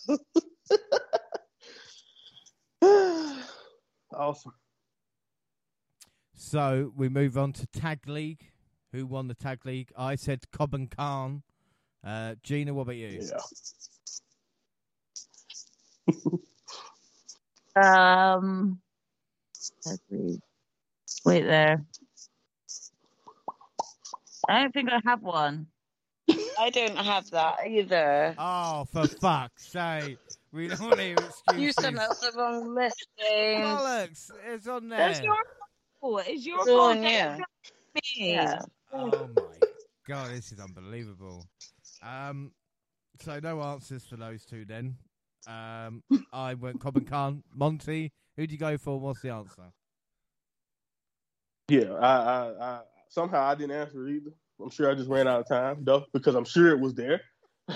awesome. 4.13 4.53
So 6.35 6.93
we 6.97 7.09
move 7.09 7.39
on 7.39 7.53
to 7.55 7.67
tag 7.69 8.09
league. 8.09 8.51
Who 8.93 9.07
won 9.07 9.29
the 9.29 9.35
tag 9.35 9.65
league? 9.65 9.93
I 9.97 10.17
said 10.17 10.51
Cobb 10.51 10.75
and 10.75 10.91
Khan. 10.91 11.43
Uh, 12.05 12.35
Gina, 12.43 12.75
what 12.75 12.83
about 12.83 12.97
you? 12.97 13.23
Yeah. 16.09 16.15
Um, 17.77 18.81
let's 19.87 20.01
wait 21.25 21.43
there. 21.43 21.85
I 24.49 24.61
don't 24.63 24.73
think 24.73 24.91
I 24.91 25.01
have 25.05 25.23
one. 25.23 25.67
I 26.59 26.71
don't 26.71 26.97
have 26.97 27.29
that 27.31 27.57
either. 27.67 28.35
Oh, 28.39 28.85
for 28.93 29.07
fuck's 29.07 29.69
sake! 29.69 30.19
We 30.53 30.69
don't 30.69 30.81
want 30.81 30.97
to 30.97 31.03
hear 31.03 31.15
excuses. 31.15 31.61
You 31.63 31.73
sent 31.73 31.99
us 31.99 32.21
the 32.21 32.33
wrong 32.39 32.75
list, 32.75 33.07
James. 33.19 33.65
Bollocks! 33.67 34.31
It's 34.49 34.67
on 34.69 34.89
there. 34.89 34.99
That's 34.99 35.21
your 35.23 35.37
fault. 36.01 36.23
It's 36.27 36.47
your 36.47 36.59
It's 36.61 36.69
fault. 36.69 36.97
on 36.97 37.03
that 37.03 37.39
you. 37.39 37.45
it's 37.95 38.17
me. 38.19 38.33
Yeah. 38.35 38.59
Oh 38.93 39.07
my 39.37 39.43
god, 40.07 40.31
this 40.31 40.53
is 40.53 40.61
unbelievable. 40.61 41.47
Um, 42.03 42.53
so 43.21 43.39
no 43.43 43.61
answers 43.63 44.05
for 44.05 44.17
those 44.17 44.45
two 44.45 44.65
then. 44.65 44.97
Um, 45.49 46.03
I 46.33 46.55
went 46.55 46.81
Cobb 46.81 46.97
and 46.97 47.09
Khan. 47.09 47.43
Monty, 47.55 48.13
who 48.37 48.47
do 48.47 48.53
you 48.53 48.59
go 48.59 48.77
for? 48.79 49.01
What's 49.01 49.23
the 49.23 49.31
answer? 49.31 49.73
Yeah, 51.69 51.93
I, 51.95 52.17
I, 52.17 52.65
I 52.65 52.81
somehow 53.11 53.43
I 53.45 53.55
didn't 53.55 53.77
answer 53.77 54.09
either. 54.09 54.31
I'm 54.63 54.71
sure 54.71 54.91
I 54.91 54.95
just 54.95 55.09
ran 55.11 55.29
out 55.29 55.41
of 55.41 55.49
time, 55.49 55.85
though, 55.85 56.07
because 56.13 56.35
I'm 56.35 56.45
sure 56.45 56.69
it 56.71 56.81
was 56.81 56.95
there. 56.95 57.21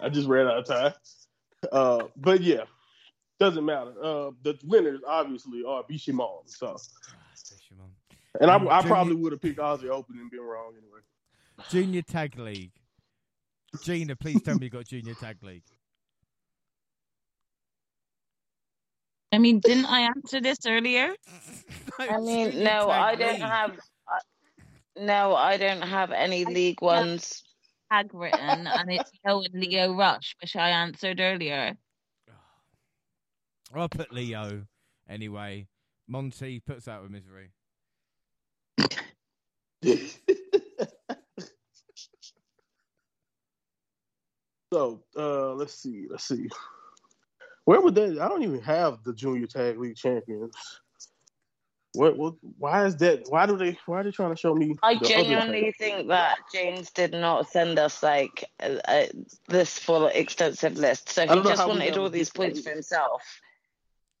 I 0.00 0.08
just 0.10 0.28
ran 0.28 0.46
out 0.46 0.58
of 0.58 0.66
time. 0.66 0.92
Uh, 1.72 2.04
but 2.16 2.40
yeah, 2.40 2.64
doesn't 3.40 3.64
matter. 3.64 3.92
Uh, 4.02 4.30
the 4.42 4.58
winners 4.64 5.00
obviously 5.06 5.62
are 5.66 5.82
Bishamon. 5.90 6.42
So, 6.46 6.76
Ah, 7.10 7.84
and 8.40 8.50
I, 8.50 8.54
Um, 8.54 8.68
I 8.68 8.82
probably 8.82 9.14
would 9.16 9.32
have 9.32 9.40
picked 9.40 9.58
Aussie 9.58 9.88
Open 9.88 10.18
and 10.18 10.30
been 10.30 10.40
wrong 10.40 10.72
anyway. 10.76 11.00
Junior 11.70 12.02
Tag 12.02 12.38
League. 12.38 12.72
Gina, 13.82 14.16
please 14.16 14.40
tell 14.42 14.54
me 14.56 14.66
you 14.66 14.70
got 14.70 14.86
Junior 14.86 15.14
Tag 15.14 15.42
League. 15.42 15.64
I 19.32 19.38
mean, 19.38 19.60
didn't 19.60 19.86
I 19.86 20.00
answer 20.00 20.40
this 20.40 20.58
earlier? 20.66 21.14
I 21.98 22.18
mean, 22.18 22.62
no, 22.62 22.88
I 22.88 23.14
don't 23.14 23.34
League. 23.34 23.42
have. 23.42 23.72
Uh, 23.72 24.20
no, 24.96 25.34
I 25.34 25.56
don't 25.58 25.82
have 25.82 26.12
any 26.12 26.44
league 26.44 26.80
ones. 26.80 27.42
Tag 27.92 28.12
written, 28.12 28.66
and 28.66 28.90
it's 28.92 29.10
Leo 29.24 29.42
and 29.42 29.54
Lio 29.54 29.94
Rush, 29.94 30.36
which 30.40 30.56
I 30.56 30.70
answered 30.70 31.20
earlier. 31.20 31.76
I'll 33.74 33.88
put 33.88 34.12
Leo 34.12 34.66
anyway. 35.08 35.66
Monty 36.06 36.60
puts 36.60 36.88
out 36.88 37.02
with 37.02 37.10
misery. 37.10 37.50
so, 44.72 45.02
uh, 45.16 45.52
let's 45.52 45.74
see, 45.74 46.06
let's 46.08 46.24
see. 46.24 46.48
Where 47.68 47.82
would 47.82 47.94
they? 47.94 48.18
I 48.18 48.28
don't 48.30 48.42
even 48.42 48.62
have 48.62 49.02
the 49.04 49.12
Junior 49.12 49.46
Tag 49.46 49.78
League 49.78 49.94
champions. 49.96 50.54
What? 51.92 52.16
What? 52.16 52.36
Why 52.56 52.86
is 52.86 52.96
that? 52.96 53.24
Why 53.28 53.44
do 53.44 53.58
they? 53.58 53.76
Why 53.84 54.00
are 54.00 54.04
they 54.04 54.10
trying 54.10 54.30
to 54.34 54.40
show 54.40 54.54
me? 54.54 54.74
I 54.82 54.94
genuinely 54.94 55.74
think 55.78 56.08
that 56.08 56.38
James 56.50 56.90
did 56.92 57.12
not 57.12 57.46
send 57.50 57.78
us 57.78 58.02
like 58.02 58.42
uh, 58.58 58.76
uh, 58.88 59.04
this 59.48 59.78
full 59.78 60.06
extensive 60.06 60.78
list, 60.78 61.10
so 61.10 61.26
he 61.26 61.28
just 61.42 61.58
wanted 61.68 61.98
all 61.98 62.08
these 62.08 62.30
points 62.30 62.62
for 62.62 62.70
himself. 62.70 63.22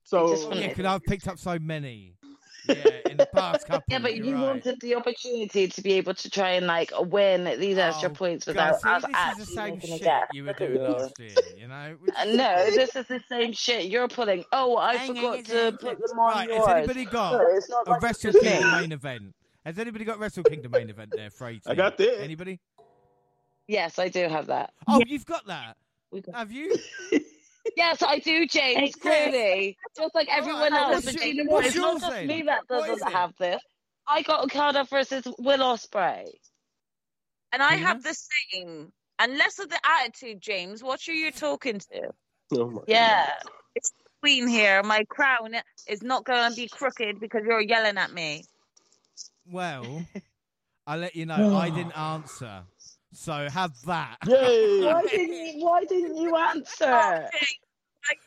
So 0.04 0.28
just 0.28 0.46
wanted- 0.48 0.60
Yeah, 0.64 0.68
because 0.68 0.84
I've 0.84 1.04
picked 1.04 1.26
up 1.26 1.38
so 1.38 1.58
many. 1.58 2.17
Yeah, 2.66 2.74
in 3.10 3.16
the 3.16 3.26
past 3.26 3.66
couple. 3.68 3.84
Yeah, 3.88 3.98
but 4.00 4.16
you're 4.16 4.34
right. 4.34 4.42
wanted 4.42 4.80
the 4.80 4.94
opportunity 4.94 5.68
to 5.68 5.82
be 5.82 5.92
able 5.94 6.14
to 6.14 6.30
try 6.30 6.50
and 6.50 6.66
like 6.66 6.90
win 6.98 7.44
these 7.58 7.78
extra 7.78 8.10
Oh, 8.10 8.14
points 8.14 8.46
God, 8.46 8.52
without 8.52 8.80
see, 8.82 8.88
us 8.88 9.02
this 9.02 9.08
is 9.10 9.16
actually 9.16 9.44
the 9.44 9.50
same 9.52 9.74
making 9.74 9.90
a 9.90 9.92
shit 9.98 10.02
guess. 10.04 10.26
you 10.32 10.42
were 10.42 10.48
Look 10.48 10.58
doing 10.58 10.82
last 10.82 11.18
year, 11.18 11.30
you 11.56 11.68
know? 11.68 11.96
which 12.00 12.14
Uh, 12.16 12.22
is- 12.26 12.36
No, 12.36 12.70
this 12.70 12.96
is 12.96 13.06
the 13.06 13.20
same 13.28 13.52
shit 13.52 13.86
you're 13.86 14.08
pulling. 14.08 14.44
Oh, 14.52 14.76
I 14.76 14.96
Hang 14.96 15.14
forgot 15.14 15.34
hang 15.36 15.44
to 15.44 15.66
on, 15.66 15.72
put 15.78 15.88
hang 15.88 15.96
them 16.06 16.18
on 16.18 16.34
Right, 16.34 16.48
yours. 16.48 16.66
has 16.66 16.76
anybody 16.76 17.04
got 17.04 17.32
No, 17.32 17.46
it's 17.56 17.68
not 17.70 17.86
a 17.86 17.90
like 17.90 18.02
Wrestle 18.02 18.30
it's 18.30 18.38
just 18.40 18.52
Kingdom 18.54 18.70
main 18.80 18.92
event? 18.92 19.34
Has 19.64 19.78
anybody 19.78 20.04
got 20.04 20.18
Wrestle 20.18 20.42
Kingdom 20.44 20.72
main 20.72 20.90
event 20.90 21.12
there 21.16 21.30
for 21.30 21.48
18? 21.48 21.60
I 21.66 21.74
got 21.74 21.96
that. 21.98 22.20
Anybody? 22.22 22.58
Yes, 23.66 23.98
I 23.98 24.08
do 24.08 24.28
have 24.28 24.46
that. 24.46 24.72
Oh, 24.86 24.98
Yeah. 24.98 25.04
you've 25.08 25.26
got 25.26 25.46
that. 25.46 25.76
Got- 26.12 26.34
Have 26.34 26.52
you? 26.52 26.74
Yes, 27.76 28.02
I 28.02 28.18
do, 28.18 28.46
James. 28.46 28.78
Hey, 28.78 28.90
Clearly, 28.92 29.76
just 29.96 30.14
like 30.14 30.28
oh, 30.30 30.36
everyone 30.36 30.72
right, 30.72 30.82
else. 30.82 31.04
what's 31.04 31.04
But 31.06 31.14
your- 31.14 31.22
James, 31.34 31.48
what's 31.48 31.66
it's 31.68 31.76
not 31.76 31.92
yours 31.92 32.02
just 32.02 32.26
me 32.26 32.42
that 32.42 32.66
doesn't 32.68 33.10
have 33.12 33.32
this. 33.38 33.62
I 34.06 34.22
got 34.22 34.44
Okada 34.44 34.84
versus 34.84 35.24
Will 35.38 35.58
Ospreay. 35.58 36.30
And 37.52 37.62
I 37.62 37.76
Tina? 37.76 37.86
have 37.86 38.02
the 38.02 38.14
same. 38.52 38.92
And 39.18 39.36
less 39.36 39.58
of 39.58 39.68
the 39.68 39.78
attitude, 39.84 40.40
James. 40.40 40.82
What 40.82 41.00
are 41.08 41.12
you 41.12 41.30
talking 41.32 41.78
to? 41.78 42.10
Oh 42.56 42.70
my 42.70 42.80
Yeah. 42.86 43.30
Queen 44.22 44.48
here. 44.48 44.82
My 44.82 45.04
crown 45.08 45.54
is 45.86 46.02
not 46.02 46.24
going 46.24 46.50
to 46.50 46.56
be 46.56 46.68
crooked 46.68 47.20
because 47.20 47.42
you're 47.46 47.60
yelling 47.60 47.98
at 47.98 48.12
me. 48.12 48.44
Well, 49.50 50.04
I'll 50.86 50.98
let 50.98 51.14
you 51.16 51.26
know. 51.26 51.56
I 51.56 51.70
didn't 51.74 51.96
answer. 51.96 52.62
So 53.12 53.48
have 53.50 53.72
that. 53.86 54.16
Yay! 54.26 54.82
Why 54.84 55.02
didn't 55.02 55.32
you? 55.34 55.64
Why 55.64 55.84
didn't 55.84 56.16
you 56.16 56.36
answer? 56.36 57.28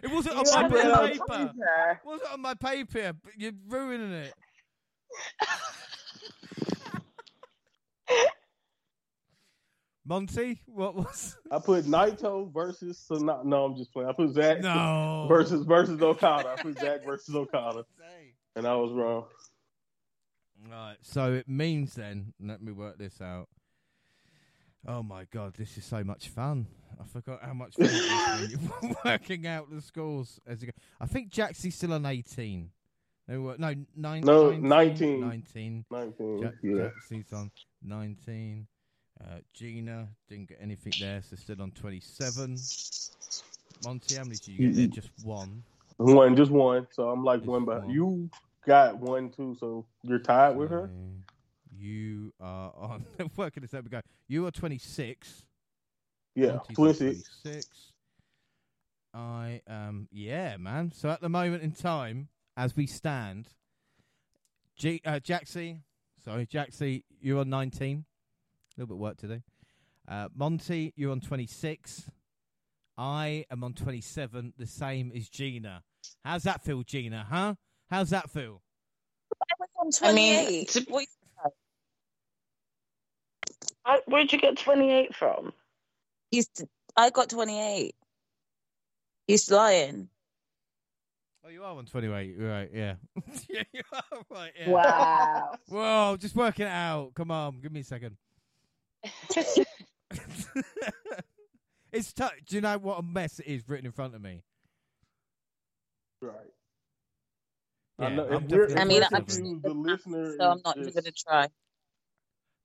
It 0.03 0.11
wasn't 0.11 0.35
on 0.37 0.45
You 0.45 0.51
my 0.53 0.61
had 0.61 0.71
been 0.71 0.79
it 0.79 0.83
bit 0.83 0.91
on 0.91 0.93
of 0.93 1.21
on 1.21 1.47
paper. 1.47 1.53
It 1.91 1.97
wasn't 2.05 2.33
on 2.33 2.41
my 2.41 2.53
paper. 2.55 3.13
but 3.23 3.33
You're 3.37 3.51
ruining 3.67 4.11
it. 4.11 4.33
Monty, 10.05 10.61
what 10.65 10.95
was? 10.95 11.37
I 11.51 11.59
put 11.59 11.85
Naito 11.85 12.51
versus 12.51 12.97
so 12.97 13.15
not, 13.15 13.45
no, 13.45 13.65
I'm 13.65 13.75
just 13.77 13.93
playing. 13.93 14.09
I 14.09 14.13
put 14.13 14.33
Zack 14.33 14.61
No. 14.61 15.25
versus 15.29 15.63
versus 15.65 16.01
Okada. 16.01 16.55
I 16.57 16.61
put 16.61 16.79
Zack 16.79 17.01
versus 17.05 17.35
Okada, 17.35 17.85
and 18.55 18.65
I 18.67 18.75
was 18.75 18.91
wrong. 18.93 19.25
Right, 20.69 20.97
so 21.01 21.33
it 21.33 21.47
means 21.47 21.93
then, 21.95 22.33
let 22.39 22.61
me 22.61 22.71
work 22.71 22.97
this 22.97 23.21
out. 23.21 23.47
Oh 24.87 25.03
my 25.03 25.25
god, 25.31 25.53
this 25.55 25.77
is 25.77 25.85
so 25.85 26.03
much 26.03 26.29
fun. 26.29 26.65
I 26.99 27.03
forgot 27.05 27.39
how 27.43 27.53
much 27.53 27.75
fun 27.75 27.85
it 27.85 27.93
is 27.93 28.59
when 28.59 28.89
you're 28.91 28.95
working 29.05 29.47
out 29.47 29.69
the 29.71 29.81
scores 29.81 30.39
as 30.47 30.61
you 30.61 30.67
go. 30.67 30.73
I 30.99 31.05
think 31.05 31.29
Jaxie's 31.31 31.75
still 31.75 31.93
on 31.93 32.05
18. 32.05 32.69
No, 33.27 33.55
no, 33.57 33.73
nine, 33.95 34.21
No, 34.21 34.51
19. 34.51 34.61
19. 34.61 35.19
19. 35.21 35.85
Nineteen. 35.89 36.37
Ja- 36.39 36.49
yeah. 36.63 36.89
Jaxie's 37.11 37.31
on 37.33 37.51
19. 37.83 38.67
Uh, 39.23 39.25
Gina 39.53 40.07
didn't 40.27 40.49
get 40.49 40.57
anything 40.59 40.93
there, 40.99 41.21
so 41.21 41.35
still 41.35 41.61
on 41.61 41.71
27. 41.71 42.57
Monty, 43.85 44.15
how 44.15 44.23
many 44.23 44.35
did 44.35 44.47
you 44.47 44.67
get 44.67 44.75
there? 44.75 44.87
Just 44.87 45.09
one. 45.23 45.63
One, 45.97 46.35
just 46.35 46.51
one. 46.51 46.87
So 46.91 47.09
I'm 47.09 47.23
like 47.23 47.41
Just 47.41 47.49
one, 47.49 47.65
but 47.65 47.83
one. 47.83 47.89
you 47.91 48.29
got 48.65 48.97
one 48.97 49.29
too. 49.29 49.55
So 49.59 49.85
you're 50.03 50.19
tied 50.19 50.55
with 50.57 50.71
her. 50.71 50.89
So 51.81 51.85
You 51.85 52.33
are 52.39 52.71
on. 52.77 53.05
working 53.35 53.61
this 53.61 53.73
out. 53.73 53.83
We 53.83 53.89
go. 53.89 54.01
You 54.27 54.45
are 54.45 54.51
26. 54.51 55.45
Yeah, 56.35 56.47
Monty's 56.53 56.75
twenty 56.75 56.93
six. 56.93 57.29
26. 57.43 57.67
I 59.13 59.61
um 59.67 60.07
yeah, 60.11 60.55
man. 60.57 60.91
So 60.95 61.09
at 61.09 61.19
the 61.21 61.27
moment 61.27 61.63
in 61.63 61.71
time, 61.73 62.29
as 62.55 62.75
we 62.75 62.87
stand, 62.87 63.47
G 64.77 65.01
uh, 65.05 65.19
Jaxie, 65.19 65.79
sorry, 66.23 66.45
Jaxie, 66.45 67.03
you're 67.19 67.39
on 67.41 67.49
19. 67.49 68.05
A 68.77 68.79
little 68.79 68.87
bit 68.87 68.95
of 68.95 68.99
work 69.01 69.17
to 69.17 69.27
do. 69.27 69.41
Uh, 70.07 70.29
Monty, 70.33 70.93
you're 70.95 71.11
on 71.11 71.19
26. 71.19 72.09
I 72.97 73.45
am 73.51 73.63
on 73.63 73.73
27, 73.73 74.53
the 74.57 74.67
same 74.67 75.11
as 75.15 75.27
Gina. 75.27 75.83
How's 76.23 76.43
that 76.43 76.63
feel, 76.63 76.83
Gina? 76.83 77.25
Huh? 77.29 77.55
How's 77.89 78.11
that 78.11 78.29
feel? 78.29 78.61
I 79.41 79.53
was 79.59 79.69
on 80.01 80.09
I 80.09 80.13
mean, 80.13 80.65
28. 80.65 80.67
to- 80.69 80.85
What- 80.91 81.05
I- 81.43 81.49
Where'd 84.05 84.31
you 84.31 84.39
get 84.39 84.57
28 84.57 85.15
from? 85.15 85.53
He's, 86.29 86.47
I 86.95 87.09
got 87.09 87.29
28. 87.29 87.95
He's 89.27 89.49
lying. 89.51 90.09
Oh, 91.45 91.49
you 91.49 91.63
are 91.63 91.75
on 91.75 91.85
28, 91.85 92.35
right? 92.37 92.69
Yeah. 92.73 92.95
yeah, 93.49 93.63
you 93.73 93.81
are 93.93 94.03
right. 94.29 94.51
Yeah. 94.59 94.69
Wow. 94.69 95.55
Whoa, 95.67 96.17
just 96.19 96.35
working 96.35 96.65
it 96.67 96.71
out. 96.71 97.13
Come 97.15 97.31
on, 97.31 97.59
give 97.61 97.71
me 97.71 97.79
a 97.79 97.83
second. 97.83 98.15
it's 101.91 102.13
tough. 102.13 102.33
Do 102.47 102.55
you 102.55 102.61
know 102.61 102.77
what 102.77 102.99
a 102.99 103.01
mess 103.03 103.39
it 103.39 103.47
is 103.47 103.67
written 103.67 103.87
in 103.87 103.91
front 103.91 104.13
of 104.13 104.21
me? 104.21 104.43
Right. 106.21 106.35
Yeah, 107.97 108.05
I 108.05 108.09
know. 108.15 108.27
I'm 108.27 108.43
If 108.45 108.51
we're, 108.51 108.67
definitely 108.67 108.73
if 108.73 108.79
I 108.79 108.85
mean, 108.85 109.03
I'm- 109.03 109.25
confused, 109.25 109.63
the 109.63 109.73
listener. 109.73 110.35
So 110.37 110.49
I'm 110.51 110.57
is- 110.57 110.63
not 110.63 110.77
even 110.77 110.93
going 110.93 111.03
to 111.05 111.11
try. 111.11 111.47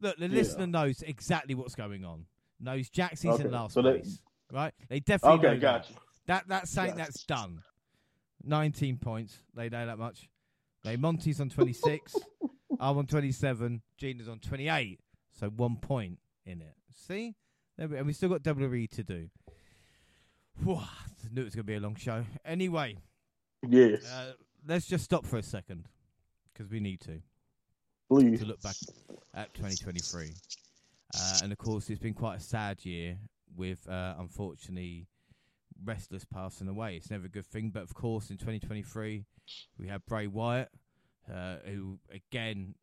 Look, 0.01 0.17
the 0.19 0.29
Yeah. 0.29 0.35
listener 0.35 0.67
knows 0.67 1.03
exactly 1.03 1.55
what's 1.55 1.75
going 1.75 2.05
on. 2.05 2.27
Knows 2.61 2.91
Jaxie's 2.91 3.27
Okay, 3.27 3.45
in 3.45 3.51
last 3.51 3.75
so 3.75 3.83
that- 3.83 4.01
place, 4.03 4.21
right? 4.53 4.75
They 4.89 5.01
definitely 5.01 5.39
know 5.43 5.49
Okay, 5.49 5.59
that. 5.59 5.61
gotcha. 5.61 5.93
That 6.27 6.49
that's 6.49 6.71
saying 6.71 6.91
Gotcha. 6.97 6.99
that's 6.99 7.25
done. 7.25 7.63
Nineteen 8.43 8.99
points. 8.99 9.43
They 9.55 9.69
know 9.69 9.87
that 9.87 9.99
much. 9.99 10.29
They 10.85 10.97
Monty's 10.97 11.41
on 11.41 11.49
twenty 11.51 11.73
six. 11.73 12.15
I'm 12.81 12.99
on 12.99 13.07
twenty 13.07 13.33
seven. 13.33 13.83
Gina's 13.97 14.29
on 14.29 14.39
twenty 14.41 14.69
eight. 14.69 15.01
So 15.33 15.49
one 15.51 15.77
point 15.77 16.19
in 16.45 16.61
it. 16.63 16.75
See, 16.95 17.35
there 17.77 17.89
we, 17.89 17.97
and 17.99 18.07
we 18.07 18.13
still 18.13 18.29
got 18.31 18.43
WWE 18.43 18.89
to 18.91 19.05
do. 19.05 19.29
Whew, 20.63 20.77
I 20.77 20.89
knew 21.31 21.43
it 21.43 21.45
was 21.45 21.55
going 21.55 21.65
to 21.67 21.71
be 21.73 21.75
a 21.75 21.81
long 21.81 21.97
show. 21.97 22.25
Anyway, 22.45 22.97
Yes, 23.69 24.05
uh, 24.11 24.33
let's 24.67 24.87
just 24.87 25.05
stop 25.05 25.27
for 25.27 25.37
a 25.37 25.43
second 25.43 25.89
because 26.53 26.71
we 26.71 26.81
need 26.81 27.01
to 27.03 27.21
please. 28.09 28.41
to 28.41 28.47
look 28.47 28.61
back 28.63 28.77
at 29.35 29.53
2023. 29.55 30.33
Uh, 31.15 31.39
and 31.43 31.53
of 31.53 31.59
course, 31.59 31.89
it's 31.91 32.01
been 32.01 32.15
quite 32.15 32.39
a 32.39 32.41
sad 32.41 32.85
year 32.85 33.17
with, 33.57 33.89
uh, 33.89 34.15
unfortunately, 34.19 35.07
wrestlers 35.85 36.25
passing 36.25 36.69
away. 36.69 36.97
It's 36.97 37.11
never 37.11 37.27
a 37.27 37.31
good 37.31 37.47
thing. 37.47 37.71
But 37.71 37.83
of 37.83 37.95
course, 37.95 38.31
in 38.31 38.37
2023, 38.37 39.25
we 39.79 39.89
had 39.89 40.05
Bray 40.07 40.27
Wyatt, 40.27 40.71
uh, 41.33 41.57
who 41.65 41.99
again 42.13 42.75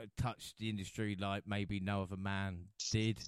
uh, 0.00 0.04
touched 0.16 0.58
the 0.58 0.68
industry 0.68 1.16
like 1.18 1.44
maybe 1.46 1.80
no 1.80 2.02
other 2.02 2.16
man 2.16 2.64
did. 2.90 3.18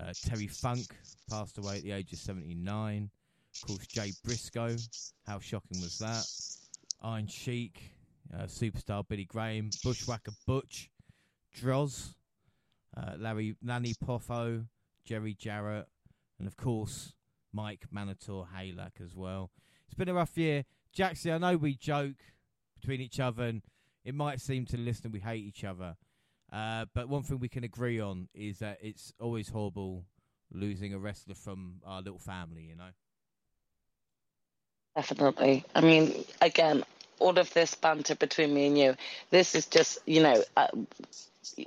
Uh, 0.00 0.12
Terry 0.24 0.46
Funk 0.46 0.96
passed 1.28 1.58
away 1.58 1.78
at 1.78 1.82
the 1.82 1.92
age 1.92 2.12
of 2.12 2.18
79. 2.18 3.10
Of 3.54 3.66
course, 3.66 3.86
Jay 3.86 4.12
Briscoe. 4.24 4.76
How 5.26 5.40
shocking 5.40 5.80
was 5.80 5.98
that? 5.98 6.24
Iron 7.02 7.26
Sheik, 7.26 7.92
uh, 8.34 8.44
superstar 8.44 9.06
Billy 9.06 9.24
Graham, 9.24 9.70
Bushwhacker 9.82 10.32
Butch, 10.46 10.90
Droz, 11.54 12.14
uh, 12.96 13.12
Larry 13.18 13.56
Lanny 13.62 13.94
Poffo, 13.94 14.66
Jerry 15.04 15.34
Jarrett, 15.34 15.86
and 16.38 16.46
of 16.46 16.56
course 16.56 17.14
Mike 17.52 17.86
Mantaur 17.92 18.46
Halac 18.56 19.00
as 19.02 19.14
well. 19.14 19.50
It's 19.86 19.94
been 19.94 20.08
a 20.08 20.14
rough 20.14 20.36
year. 20.36 20.64
Jackson, 20.92 21.32
I 21.32 21.38
know 21.38 21.56
we 21.56 21.74
joke 21.74 22.16
between 22.80 23.00
each 23.00 23.20
other 23.20 23.44
and 23.44 23.62
it 24.04 24.14
might 24.14 24.40
seem 24.40 24.66
to 24.66 24.76
the 24.76 24.82
listener 24.82 25.10
we 25.10 25.20
hate 25.20 25.44
each 25.44 25.64
other. 25.64 25.96
Uh, 26.52 26.86
but 26.94 27.08
one 27.08 27.22
thing 27.22 27.38
we 27.38 27.48
can 27.48 27.64
agree 27.64 28.00
on 28.00 28.28
is 28.34 28.58
that 28.58 28.78
it's 28.82 29.12
always 29.20 29.48
horrible 29.48 30.04
losing 30.52 30.94
a 30.94 30.98
wrestler 30.98 31.34
from 31.34 31.76
our 31.84 32.00
little 32.00 32.18
family, 32.18 32.62
you 32.62 32.74
know? 32.74 32.90
Definitely. 34.96 35.64
I 35.74 35.80
mean, 35.80 36.24
again, 36.40 36.82
all 37.20 37.38
of 37.38 37.52
this 37.54 37.74
banter 37.74 38.14
between 38.14 38.52
me 38.52 38.66
and 38.66 38.78
you, 38.78 38.96
this 39.30 39.54
is 39.54 39.66
just, 39.66 39.98
you 40.06 40.22
know, 40.22 40.42
uh, 40.56 40.68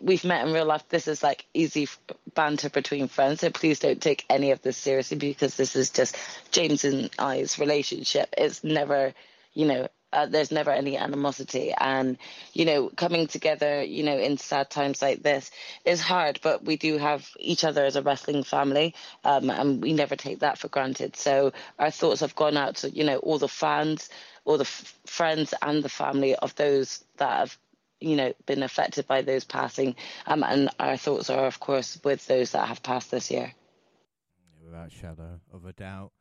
we've 0.01 0.23
met 0.23 0.45
in 0.45 0.53
real 0.53 0.65
life. 0.65 0.83
This 0.89 1.07
is 1.07 1.23
like 1.23 1.45
easy 1.53 1.87
banter 2.35 2.69
between 2.69 3.07
friends. 3.07 3.41
So 3.41 3.49
please 3.49 3.79
don't 3.79 4.01
take 4.01 4.25
any 4.29 4.51
of 4.51 4.61
this 4.61 4.77
seriously 4.77 5.17
because 5.17 5.55
this 5.55 5.75
is 5.75 5.89
just 5.89 6.17
James 6.51 6.83
and 6.83 7.09
I's 7.17 7.59
relationship. 7.59 8.33
It's 8.37 8.63
never, 8.63 9.13
you 9.53 9.65
know, 9.65 9.87
uh, 10.13 10.25
there's 10.27 10.51
never 10.51 10.71
any 10.71 10.97
animosity. 10.97 11.73
And 11.77 12.17
you 12.53 12.65
know 12.65 12.89
coming 12.89 13.27
together 13.27 13.83
you 13.83 14.03
know 14.03 14.17
in 14.17 14.37
sad 14.37 14.69
times 14.69 15.01
like 15.01 15.23
this 15.23 15.51
is 15.85 16.01
hard 16.01 16.39
but 16.43 16.63
we 16.63 16.77
do 16.77 16.97
have 16.97 17.29
each 17.39 17.63
other 17.63 17.85
as 17.85 17.95
a 17.95 18.01
wrestling 18.01 18.43
family 18.43 18.93
um, 19.23 19.49
and 19.49 19.81
we 19.81 19.93
never 19.93 20.15
take 20.15 20.39
that 20.39 20.57
for 20.57 20.67
granted. 20.69 21.15
So 21.15 21.53
our 21.79 21.91
thoughts 21.91 22.21
have 22.21 22.35
gone 22.35 22.57
out 22.57 22.75
to 22.77 22.89
you 22.89 23.03
know 23.03 23.17
all 23.17 23.37
the 23.39 23.47
fans 23.47 24.09
all 24.45 24.57
the 24.57 24.63
f- 24.63 24.99
friends 25.05 25.53
and 25.61 25.83
the 25.83 25.89
family 25.89 26.35
of 26.35 26.55
those 26.55 27.03
that 27.17 27.39
have 27.39 27.57
you 27.99 28.15
know 28.15 28.33
been 28.45 28.63
affected 28.63 29.07
by 29.07 29.21
those 29.21 29.43
passing. 29.43 29.95
Um, 30.27 30.43
and 30.43 30.69
our 30.79 30.97
thoughts 30.97 31.29
are 31.29 31.45
of 31.45 31.59
course 31.59 31.99
with 32.03 32.25
those 32.27 32.51
that 32.51 32.67
have 32.67 32.83
passed 32.83 33.11
this 33.11 33.31
year. 33.31 33.53
Without 34.63 34.91
shadow 34.91 35.39
of 35.51 35.65
a 35.65 35.73
doubt 35.73 36.11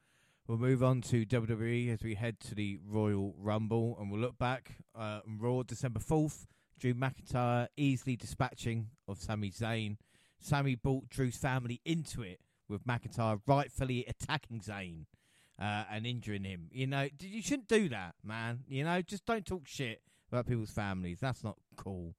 We'll 0.53 0.61
move 0.61 0.83
on 0.83 1.01
to 1.01 1.25
WWE 1.25 1.95
as 1.95 2.03
we 2.03 2.15
head 2.15 2.39
to 2.41 2.55
the 2.55 2.79
Royal 2.87 3.35
Rumble, 3.39 3.97
and 3.99 4.11
we'll 4.11 4.21
look 4.21 4.37
back 4.37 4.73
uh, 4.95 5.21
on 5.27 5.39
Raw 5.39 5.63
December 5.63 5.99
4th. 5.99 6.45
Drew 6.79 6.93
McIntyre 6.93 7.69
easily 7.79 8.17
dispatching 8.17 8.89
of 9.09 9.19
Sami 9.19 9.51
Zayn. 9.51 9.97
Sami 10.41 10.75
brought 10.75 11.09
Drew's 11.09 11.39
family 11.39 11.81
into 11.87 12.21
it, 12.21 12.39
with 12.69 12.87
McIntyre 12.87 13.41
rightfully 13.47 14.05
attacking 14.07 14.61
Zayn 14.61 15.07
uh, 15.59 15.85
and 15.91 16.07
injuring 16.07 16.45
him. 16.45 16.69
You 16.71 16.87
know, 16.87 17.09
you 17.19 17.41
shouldn't 17.41 17.69
do 17.69 17.89
that, 17.89 18.17
man. 18.23 18.65
You 18.69 18.85
know, 18.85 19.01
just 19.01 19.25
don't 19.25 19.47
talk 19.47 19.67
shit 19.67 20.03
about 20.31 20.47
people's 20.47 20.71
families. 20.71 21.21
That's 21.21 21.43
not 21.43 21.57
cool. 21.77 22.15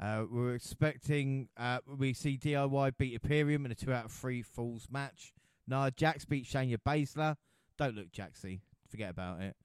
Uh, 0.00 0.24
we're 0.30 0.54
expecting, 0.54 1.50
uh, 1.58 1.80
we 1.98 2.14
see 2.14 2.38
DIY 2.38 2.96
beat 2.96 3.12
Imperium 3.12 3.66
in 3.66 3.72
a 3.72 3.74
two 3.74 3.92
out 3.92 4.06
of 4.06 4.12
three 4.12 4.40
falls 4.40 4.88
match. 4.90 5.34
Nia 5.68 5.90
Jax 5.94 6.24
beat 6.24 6.46
Shayna 6.46 6.78
Baszler. 6.78 7.36
Don't 7.78 7.94
look 7.94 8.12
Jaxie. 8.12 8.60
Forget 8.88 9.10
about 9.10 9.40
it. 9.40 9.56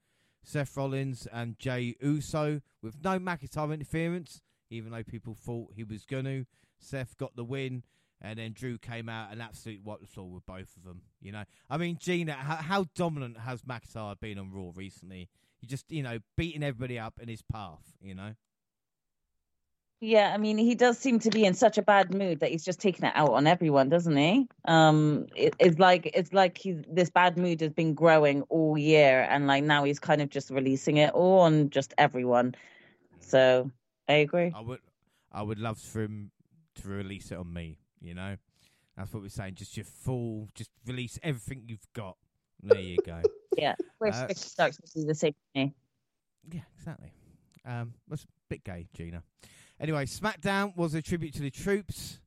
Seth 0.44 0.76
Rollins 0.76 1.26
and 1.32 1.58
Jey 1.58 1.96
Uso 2.00 2.60
with 2.82 3.02
no 3.02 3.18
McIntyre 3.18 3.72
interference, 3.72 4.40
even 4.70 4.90
though 4.90 5.04
people 5.04 5.34
thought 5.34 5.72
he 5.74 5.84
was 5.84 6.04
going 6.04 6.24
to. 6.24 6.46
Seth 6.78 7.16
got 7.16 7.36
the 7.36 7.44
win, 7.44 7.84
and 8.20 8.38
then 8.38 8.52
Drew 8.52 8.76
came 8.76 9.08
out 9.08 9.30
and 9.30 9.40
absolutely 9.40 9.82
wiped 9.84 10.02
the 10.02 10.08
floor 10.08 10.28
with 10.30 10.44
both 10.44 10.76
of 10.76 10.84
them. 10.84 11.02
You 11.20 11.32
know, 11.32 11.44
I 11.70 11.76
mean, 11.76 11.96
Gina, 12.00 12.32
how, 12.32 12.56
how 12.56 12.86
dominant 12.96 13.38
has 13.38 13.62
McIntyre 13.62 14.18
been 14.18 14.38
on 14.38 14.50
Raw 14.50 14.72
recently? 14.74 15.28
He 15.60 15.66
just, 15.68 15.90
you 15.92 16.02
know, 16.02 16.18
beating 16.36 16.64
everybody 16.64 16.98
up 16.98 17.20
in 17.20 17.28
his 17.28 17.42
path. 17.42 17.94
You 18.00 18.14
know. 18.16 18.32
Yeah, 20.04 20.32
I 20.34 20.36
mean, 20.36 20.58
he 20.58 20.74
does 20.74 20.98
seem 20.98 21.20
to 21.20 21.30
be 21.30 21.44
in 21.44 21.54
such 21.54 21.78
a 21.78 21.82
bad 21.82 22.12
mood 22.12 22.40
that 22.40 22.50
he's 22.50 22.64
just 22.64 22.80
taking 22.80 23.04
it 23.04 23.12
out 23.14 23.30
on 23.34 23.46
everyone, 23.46 23.88
doesn't 23.88 24.16
he? 24.16 24.48
Um, 24.64 25.26
it, 25.36 25.54
it's 25.60 25.78
like 25.78 26.10
it's 26.12 26.32
like 26.32 26.58
he's 26.58 26.82
this 26.90 27.08
bad 27.08 27.38
mood 27.38 27.60
has 27.60 27.70
been 27.70 27.94
growing 27.94 28.42
all 28.48 28.76
year, 28.76 29.24
and 29.30 29.46
like 29.46 29.62
now 29.62 29.84
he's 29.84 30.00
kind 30.00 30.20
of 30.20 30.28
just 30.28 30.50
releasing 30.50 30.96
it 30.96 31.10
all 31.10 31.42
on 31.42 31.70
just 31.70 31.94
everyone. 31.98 32.56
So 33.20 33.70
I 34.08 34.14
agree. 34.14 34.52
I 34.52 34.60
would, 34.60 34.80
I 35.30 35.40
would 35.40 35.60
love 35.60 35.78
for 35.78 36.02
him 36.02 36.32
to 36.82 36.88
release 36.88 37.30
it 37.30 37.38
on 37.38 37.52
me. 37.52 37.78
You 38.00 38.14
know, 38.14 38.36
that's 38.96 39.14
what 39.14 39.22
we're 39.22 39.28
saying. 39.28 39.54
Just 39.54 39.76
your 39.76 39.86
full, 39.86 40.48
just 40.56 40.70
release 40.84 41.16
everything 41.22 41.62
you've 41.68 41.86
got. 41.92 42.16
There 42.60 42.80
you 42.80 42.98
go. 43.06 43.22
yeah, 43.56 43.76
where 43.98 44.12
uh, 44.12 44.26
starts 44.34 44.78
to 44.78 45.00
do 45.00 45.06
the 45.06 45.14
same 45.14 45.36
thing. 45.54 45.72
Yeah, 46.50 46.62
exactly. 46.76 47.12
Um, 47.64 47.94
that's 48.08 48.24
a 48.24 48.26
bit 48.48 48.64
gay, 48.64 48.88
Gina. 48.94 49.22
Anyway, 49.82 50.06
SmackDown 50.06 50.76
was 50.76 50.94
a 50.94 51.02
tribute 51.02 51.34
to 51.34 51.42
the 51.42 51.50
troops. 51.50 52.20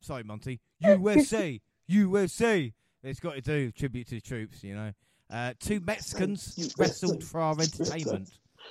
Sorry, 0.00 0.22
Monty. 0.22 0.60
USA, 0.78 1.60
USA. 1.88 2.72
It's 3.02 3.18
got 3.18 3.34
to 3.34 3.40
do 3.40 3.72
tribute 3.72 4.06
to 4.08 4.14
the 4.14 4.20
troops, 4.20 4.62
you 4.62 4.76
know. 4.76 4.92
Uh, 5.28 5.54
two 5.58 5.80
Mexicans 5.80 6.72
wrestled 6.78 7.24
for 7.24 7.40
our 7.40 7.60
entertainment. 7.60 8.30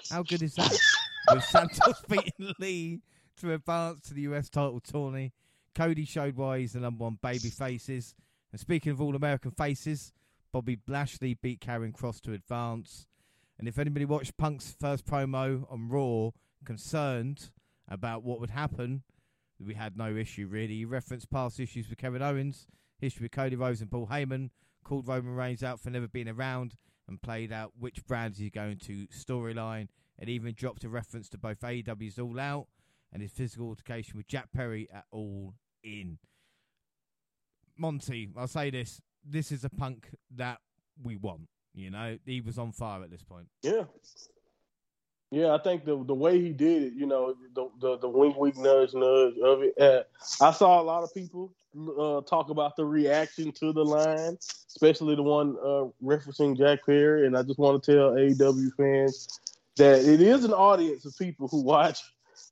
How 0.10 0.24
good 0.24 0.42
is 0.42 0.56
that? 0.56 0.72
With 1.34 1.44
Santos 1.44 2.02
beating 2.08 2.54
Lee 2.60 3.02
to 3.42 3.54
advance 3.54 4.08
to 4.08 4.14
the 4.14 4.22
US 4.22 4.50
title 4.50 4.80
tourney. 4.80 5.34
Cody 5.76 6.06
showed 6.06 6.38
why 6.38 6.60
he's 6.60 6.74
the 6.74 6.80
number 6.80 7.04
one 7.04 7.20
baby 7.22 7.50
faces. 7.50 8.16
And 8.54 8.60
speaking 8.60 8.94
of 8.94 9.02
all 9.02 9.18
American 9.18 9.52
faces, 9.52 10.14
Bobby 10.54 10.80
Lashley 10.88 11.34
beat 11.34 11.60
Karrion 11.60 11.92
Kross 11.92 12.22
to 12.22 12.32
advance. 12.32 13.06
And 13.58 13.68
if 13.68 13.78
anybody 13.78 14.06
watched 14.06 14.38
Punk's 14.38 14.76
first 14.80 15.06
promo 15.06 15.70
on 15.70 15.90
Raw, 15.90 16.32
concerned 16.66 17.52
about 17.90 18.24
what 18.24 18.40
would 18.40 18.52
happen, 18.52 19.04
we 19.60 19.74
had 19.74 19.98
no 19.98 20.16
issue 20.16 20.48
really. 20.48 20.76
He 20.76 20.86
referenced 20.86 21.30
past 21.30 21.60
issues 21.60 21.90
with 21.90 21.98
Kevin 21.98 22.22
Owens, 22.22 22.68
history 23.00 23.26
with 23.26 23.32
Cody 23.32 23.56
Rhodes 23.56 23.82
and 23.82 23.92
Paul 23.92 24.08
Heyman, 24.08 24.52
called 24.84 25.08
Roman 25.08 25.36
Reigns 25.36 25.64
out 25.64 25.80
for 25.80 25.90
never 25.90 26.08
being 26.08 26.30
around, 26.30 26.76
and 27.08 27.22
played 27.22 27.52
out 27.52 27.74
which 27.78 28.06
brands 28.06 28.38
he's 28.38 28.52
going 28.52 28.78
to 28.78 29.08
storyline, 29.08 29.88
and 30.18 30.30
even 30.30 30.54
dropped 30.54 30.84
a 30.84 30.90
reference 30.90 31.28
to 31.30 31.38
both 31.38 31.60
AEW's 31.62 32.20
All 32.20 32.40
Out 32.40 32.68
and 33.12 33.22
his 33.22 33.32
physical 33.32 33.68
altercation 33.68 34.18
with 34.18 34.28
Jack 34.28 34.52
Perry 34.54 34.88
at 34.94 35.06
All 35.12 35.56
In. 35.84 36.20
Monty, 37.78 38.30
I'll 38.38 38.48
say 38.48 38.70
this: 38.70 39.02
this 39.26 39.52
is 39.52 39.64
a 39.64 39.70
punk 39.70 40.10
that 40.36 40.60
we 41.02 41.16
want. 41.16 41.48
You 41.74 41.90
know, 41.90 42.18
he 42.26 42.42
was 42.42 42.58
on 42.58 42.72
fire 42.72 43.04
at 43.04 43.10
this 43.10 43.24
point. 43.24 43.48
Yeah, 43.64 43.86
yeah, 45.32 45.54
I 45.54 45.60
think 45.60 45.86
the 45.86 46.04
the 46.04 46.14
way 46.14 46.42
he 46.42 46.50
did 46.50 46.84
it, 46.84 46.94
you 46.94 47.06
know, 47.06 47.36
the 47.54 47.70
the, 47.80 47.98
the 48.00 48.10
wink, 48.10 48.38
wink, 48.38 48.58
nudge, 48.58 48.94
nudge 48.94 49.38
of 49.44 49.62
it. 49.62 49.80
Uh, 49.80 50.04
I 50.42 50.52
saw 50.52 50.82
a 50.82 50.84
lot 50.84 51.04
of 51.04 51.14
people 51.14 51.54
uh, 51.78 52.22
talk 52.22 52.50
about 52.50 52.76
the 52.76 52.86
reaction 52.86 53.52
to 53.52 53.72
the 53.72 53.84
line, 53.84 54.38
especially 54.68 55.16
the 55.16 55.24
one 55.24 55.56
uh, 55.64 55.86
referencing 56.04 56.58
Jack 56.58 56.86
Perry. 56.86 57.28
And 57.28 57.38
I 57.38 57.44
just 57.44 57.60
want 57.60 57.84
to 57.84 57.92
tell 57.92 58.12
AEW 58.12 58.76
fans 58.76 59.40
that 59.78 60.00
it 60.00 60.22
is 60.22 60.46
an 60.46 60.54
audience 60.54 61.06
of 61.06 61.16
people 61.18 61.48
who 61.48 61.62
watch 61.62 62.02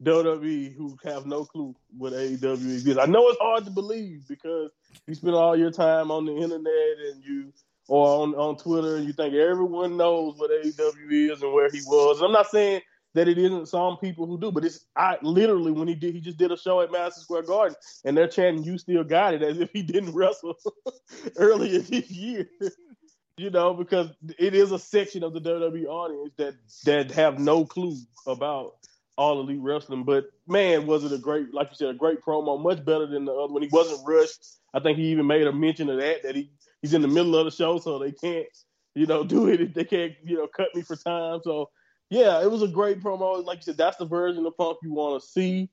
WWE 0.04 0.76
who 0.76 0.98
have 1.04 1.26
no 1.26 1.46
clue 1.46 1.76
what 1.98 2.14
AEW 2.14 2.66
is. 2.66 2.98
I 2.98 3.06
know 3.06 3.28
it's 3.30 3.40
hard 3.42 3.66
to 3.66 3.72
believe 3.72 4.28
because 4.28 4.72
you 5.08 5.16
spend 5.16 5.34
all 5.34 5.58
your 5.58 5.72
time 5.72 6.12
on 6.12 6.26
the 6.26 6.36
internet 6.36 6.98
and 7.12 7.24
you 7.24 7.52
or 7.88 8.24
on, 8.24 8.36
on 8.36 8.58
Twitter 8.58 8.98
and 8.98 9.06
you 9.06 9.14
think 9.14 9.34
everyone 9.34 9.98
knows 9.98 10.36
what 10.38 10.52
AEW 10.52 11.32
is 11.32 11.42
and 11.42 11.54
where 11.54 11.70
he 11.70 11.82
was. 11.86 12.22
I'm 12.22 12.32
not 12.32 12.48
saying 12.48 12.82
that 13.14 13.28
it 13.28 13.38
isn't 13.38 13.68
some 13.68 13.98
people 13.98 14.28
who 14.28 14.40
do, 14.40 14.52
but 14.52 14.66
it's 14.66 14.86
I 14.96 15.18
literally 15.22 15.72
when 15.72 15.88
he 15.88 15.96
did 15.96 16.14
he 16.14 16.22
just 16.22 16.38
did 16.38 16.52
a 16.52 16.58
show 16.58 16.82
at 16.82 16.92
Madison 16.92 17.24
Square 17.24 17.44
Garden 17.44 17.76
and 18.06 18.16
they're 18.16 18.28
chanting 18.28 18.64
you 18.64 18.78
still 18.78 19.04
got 19.04 19.34
it 19.34 19.42
as 19.42 19.60
if 19.60 19.70
he 19.72 19.82
didn't 19.82 20.12
wrestle 20.16 20.56
earlier 21.38 21.80
this 21.80 22.10
year. 22.12 22.48
you 23.38 23.50
know, 23.50 23.74
because 23.74 24.10
it 24.38 24.54
is 24.54 24.72
a 24.72 24.80
section 24.80 25.24
of 25.24 25.34
the 25.34 25.42
WWE 25.42 25.86
audience 25.86 26.34
that 26.38 26.56
that 26.86 27.12
have 27.12 27.40
no 27.40 27.66
clue 27.66 27.98
about 28.26 28.74
all 29.18 29.40
elite 29.40 29.60
wrestling. 29.62 30.04
But 30.04 30.26
man, 30.48 30.86
was 30.86 31.04
it 31.04 31.12
a 31.12 31.18
great, 31.18 31.54
like 31.54 31.70
you 31.72 31.76
said, 31.76 31.90
a 31.90 31.94
great 31.94 32.22
promo, 32.22 32.62
much 32.62 32.86
better 32.86 33.08
than 33.08 33.26
the 33.26 33.34
other 33.34 33.52
one. 33.52 33.64
He 33.64 33.70
wasn't 33.72 34.08
rushed. 34.08 34.58
I 34.74 34.80
think 34.80 34.98
he 34.98 35.06
even 35.06 35.28
made 35.28 35.48
a 35.48 35.52
mention 35.52 35.90
of 35.90 36.00
that 36.00 36.24
that 36.24 36.36
he 36.36 36.52
he's 36.82 36.94
in 36.94 37.02
the 37.02 37.08
middle 37.08 37.36
of 37.36 37.46
the 37.46 37.52
show, 37.52 37.80
so 37.80 38.00
they 38.00 38.12
can't, 38.12 38.48
you 38.96 39.06
know, 39.06 39.24
do 39.36 39.48
it. 39.48 39.74
They 39.74 39.86
can't, 39.86 40.14
you 40.24 40.38
know, 40.38 40.48
cut 40.48 40.74
me 40.74 40.82
for 40.82 40.96
time. 40.96 41.42
So 41.44 41.70
yeah, 42.10 42.42
it 42.42 42.50
was 42.50 42.62
a 42.62 42.68
great 42.68 43.02
promo. 43.02 43.44
Like 43.44 43.60
you 43.60 43.64
said, 43.64 43.78
that's 43.78 43.98
the 43.98 44.06
version 44.06 44.46
of 44.46 44.58
Punk 44.58 44.78
you 44.82 44.94
want 44.94 45.22
to 45.22 45.28
see. 45.28 45.70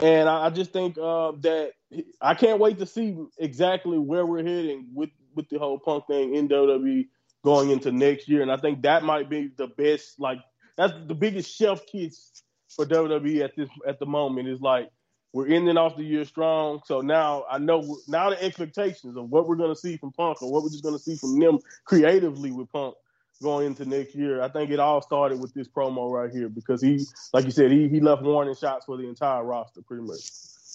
And 0.00 0.28
I, 0.28 0.46
I 0.46 0.50
just 0.50 0.72
think 0.72 0.98
uh, 0.98 1.32
that 1.40 1.72
I 2.20 2.34
can't 2.34 2.60
wait 2.60 2.78
to 2.78 2.86
see 2.86 3.16
exactly 3.38 3.98
where 3.98 4.26
we're 4.26 4.44
heading 4.44 4.88
with 4.92 5.10
with 5.34 5.48
the 5.48 5.58
whole 5.58 5.78
Punk 5.78 6.06
thing 6.06 6.34
in 6.34 6.48
WWE 6.48 7.06
going 7.44 7.70
into 7.70 7.92
next 7.92 8.28
year. 8.28 8.42
And 8.42 8.50
I 8.50 8.56
think 8.56 8.82
that 8.82 9.04
might 9.04 9.30
be 9.30 9.50
the 9.56 9.68
best, 9.68 10.18
like 10.18 10.38
that's 10.76 10.92
the 11.06 11.14
biggest 11.14 11.54
chef 11.54 11.86
kiss 11.86 12.42
for 12.68 12.84
WWE 12.84 13.44
at 13.44 13.56
this 13.56 13.68
at 13.86 13.98
the 13.98 14.06
moment 14.06 14.48
is 14.48 14.60
like 14.60 14.90
we're 15.36 15.48
ending 15.48 15.76
off 15.76 15.98
the 15.98 16.02
year 16.02 16.24
strong. 16.24 16.80
So 16.86 17.02
now 17.02 17.44
I 17.50 17.58
know 17.58 17.98
now 18.08 18.30
the 18.30 18.42
expectations 18.42 19.18
of 19.18 19.28
what 19.28 19.46
we're 19.46 19.56
going 19.56 19.74
to 19.74 19.78
see 19.78 19.98
from 19.98 20.10
Punk 20.12 20.40
or 20.40 20.50
what 20.50 20.62
we're 20.62 20.70
just 20.70 20.82
going 20.82 20.96
to 20.96 21.02
see 21.02 21.14
from 21.14 21.38
them 21.38 21.58
creatively 21.84 22.52
with 22.52 22.72
Punk 22.72 22.94
going 23.42 23.66
into 23.66 23.84
next 23.84 24.14
year. 24.14 24.40
I 24.40 24.48
think 24.48 24.70
it 24.70 24.80
all 24.80 25.02
started 25.02 25.38
with 25.38 25.52
this 25.52 25.68
promo 25.68 26.10
right 26.10 26.32
here 26.32 26.48
because 26.48 26.80
he, 26.80 27.04
like 27.34 27.44
you 27.44 27.50
said, 27.50 27.70
he 27.70 27.86
he 27.86 28.00
left 28.00 28.22
warning 28.22 28.54
shots 28.54 28.86
for 28.86 28.96
the 28.96 29.06
entire 29.06 29.44
roster 29.44 29.82
pretty 29.82 30.04
much. 30.04 30.20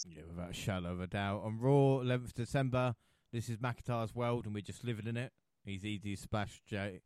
Yeah, 0.08 0.22
without 0.30 0.52
a 0.52 0.54
shadow 0.54 0.92
of 0.92 1.02
a 1.02 1.08
doubt. 1.08 1.42
On 1.44 1.60
Raw, 1.60 2.04
11th 2.04 2.36
December, 2.36 2.94
this 3.34 3.50
is 3.50 3.58
McIntyre's 3.58 4.14
world 4.14 4.46
and 4.46 4.54
we're 4.54 4.62
just 4.62 4.84
living 4.84 5.08
in 5.08 5.18
it. 5.18 5.32
He's 5.66 5.84
easy 5.84 6.16
to 6.16 6.22
splash 6.22 6.62
Jey 6.68 7.02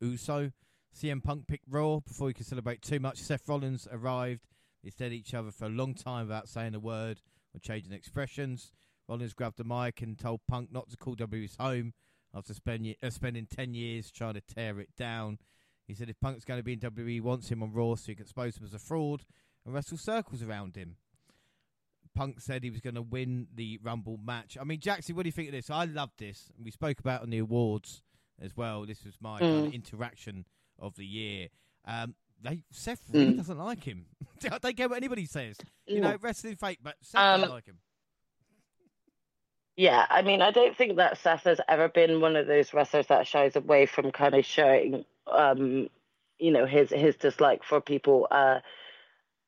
Uso. 0.00 0.52
CM 0.96 1.24
Punk 1.24 1.48
picked 1.48 1.66
Raw 1.68 1.98
before 1.98 2.28
he 2.28 2.34
could 2.34 2.46
celebrate 2.46 2.82
too 2.82 3.00
much. 3.00 3.18
Seth 3.18 3.48
Rollins 3.48 3.88
arrived. 3.90 4.46
At 4.86 5.12
each 5.12 5.34
other 5.34 5.50
for 5.50 5.66
a 5.66 5.70
long 5.70 5.94
time 5.94 6.26
without 6.26 6.48
saying 6.48 6.74
a 6.74 6.80
word 6.80 7.20
or 7.54 7.60
changing 7.60 7.92
expressions. 7.92 8.72
Rollins 9.08 9.34
grabbed 9.34 9.58
the 9.58 9.64
mic 9.64 10.02
and 10.02 10.18
told 10.18 10.40
Punk 10.48 10.72
not 10.72 10.88
to 10.90 10.96
call 10.96 11.14
W 11.16 11.42
his 11.42 11.56
home 11.56 11.92
after 12.34 12.54
spend, 12.54 12.94
uh, 13.02 13.10
spending 13.10 13.46
10 13.46 13.74
years 13.74 14.10
trying 14.10 14.34
to 14.34 14.40
tear 14.40 14.80
it 14.80 14.94
down. 14.96 15.38
He 15.86 15.94
said 15.94 16.08
if 16.08 16.20
Punk's 16.20 16.44
going 16.44 16.60
to 16.60 16.64
be 16.64 16.72
in 16.72 16.78
WWE, 16.78 17.08
he 17.08 17.20
wants 17.20 17.48
him 17.48 17.62
on 17.62 17.72
Raw 17.72 17.94
so 17.96 18.06
he 18.06 18.14
can 18.14 18.22
expose 18.22 18.56
him 18.56 18.64
as 18.64 18.74
a 18.74 18.78
fraud 18.78 19.24
and 19.64 19.74
wrestle 19.74 19.98
circles 19.98 20.42
around 20.42 20.76
him. 20.76 20.96
Punk 22.14 22.40
said 22.40 22.62
he 22.62 22.70
was 22.70 22.80
going 22.80 22.94
to 22.94 23.02
win 23.02 23.48
the 23.54 23.78
Rumble 23.82 24.18
match. 24.22 24.56
I 24.60 24.64
mean, 24.64 24.80
Jackson, 24.80 25.16
what 25.16 25.24
do 25.24 25.28
you 25.28 25.32
think 25.32 25.48
of 25.48 25.54
this? 25.54 25.70
I 25.70 25.84
love 25.84 26.10
this. 26.18 26.50
We 26.62 26.70
spoke 26.70 27.00
about 27.00 27.22
on 27.22 27.30
the 27.30 27.38
awards 27.38 28.02
as 28.40 28.56
well. 28.56 28.84
This 28.86 29.04
was 29.04 29.14
my 29.20 29.38
mm. 29.38 29.40
kind 29.40 29.66
of 29.66 29.74
interaction 29.74 30.44
of 30.78 30.96
the 30.96 31.06
year. 31.06 31.48
Um, 31.84 32.14
they 32.42 32.62
Seth 32.70 33.02
really 33.12 33.32
mm. 33.32 33.36
doesn't 33.36 33.58
like 33.58 33.84
him. 33.84 34.06
I 34.50 34.58
don't 34.58 34.76
care 34.76 34.88
what 34.88 34.96
anybody 34.96 35.26
says. 35.26 35.56
You 35.86 36.00
know, 36.00 36.16
wrestling 36.20 36.56
fake, 36.56 36.78
but 36.82 36.96
Seth 37.02 37.20
um, 37.20 37.40
doesn't 37.40 37.54
like 37.54 37.66
him. 37.66 37.78
Yeah, 39.76 40.04
I 40.10 40.22
mean, 40.22 40.42
I 40.42 40.50
don't 40.50 40.76
think 40.76 40.96
that 40.96 41.18
Seth 41.18 41.44
has 41.44 41.60
ever 41.68 41.88
been 41.88 42.20
one 42.20 42.36
of 42.36 42.46
those 42.46 42.74
wrestlers 42.74 43.06
that 43.06 43.26
shies 43.26 43.56
away 43.56 43.86
from 43.86 44.12
kind 44.12 44.34
of 44.34 44.44
showing, 44.44 45.04
um, 45.26 45.88
you 46.38 46.50
know, 46.50 46.66
his 46.66 46.90
his 46.90 47.16
dislike 47.16 47.64
for 47.64 47.80
people. 47.80 48.26
Uh, 48.30 48.60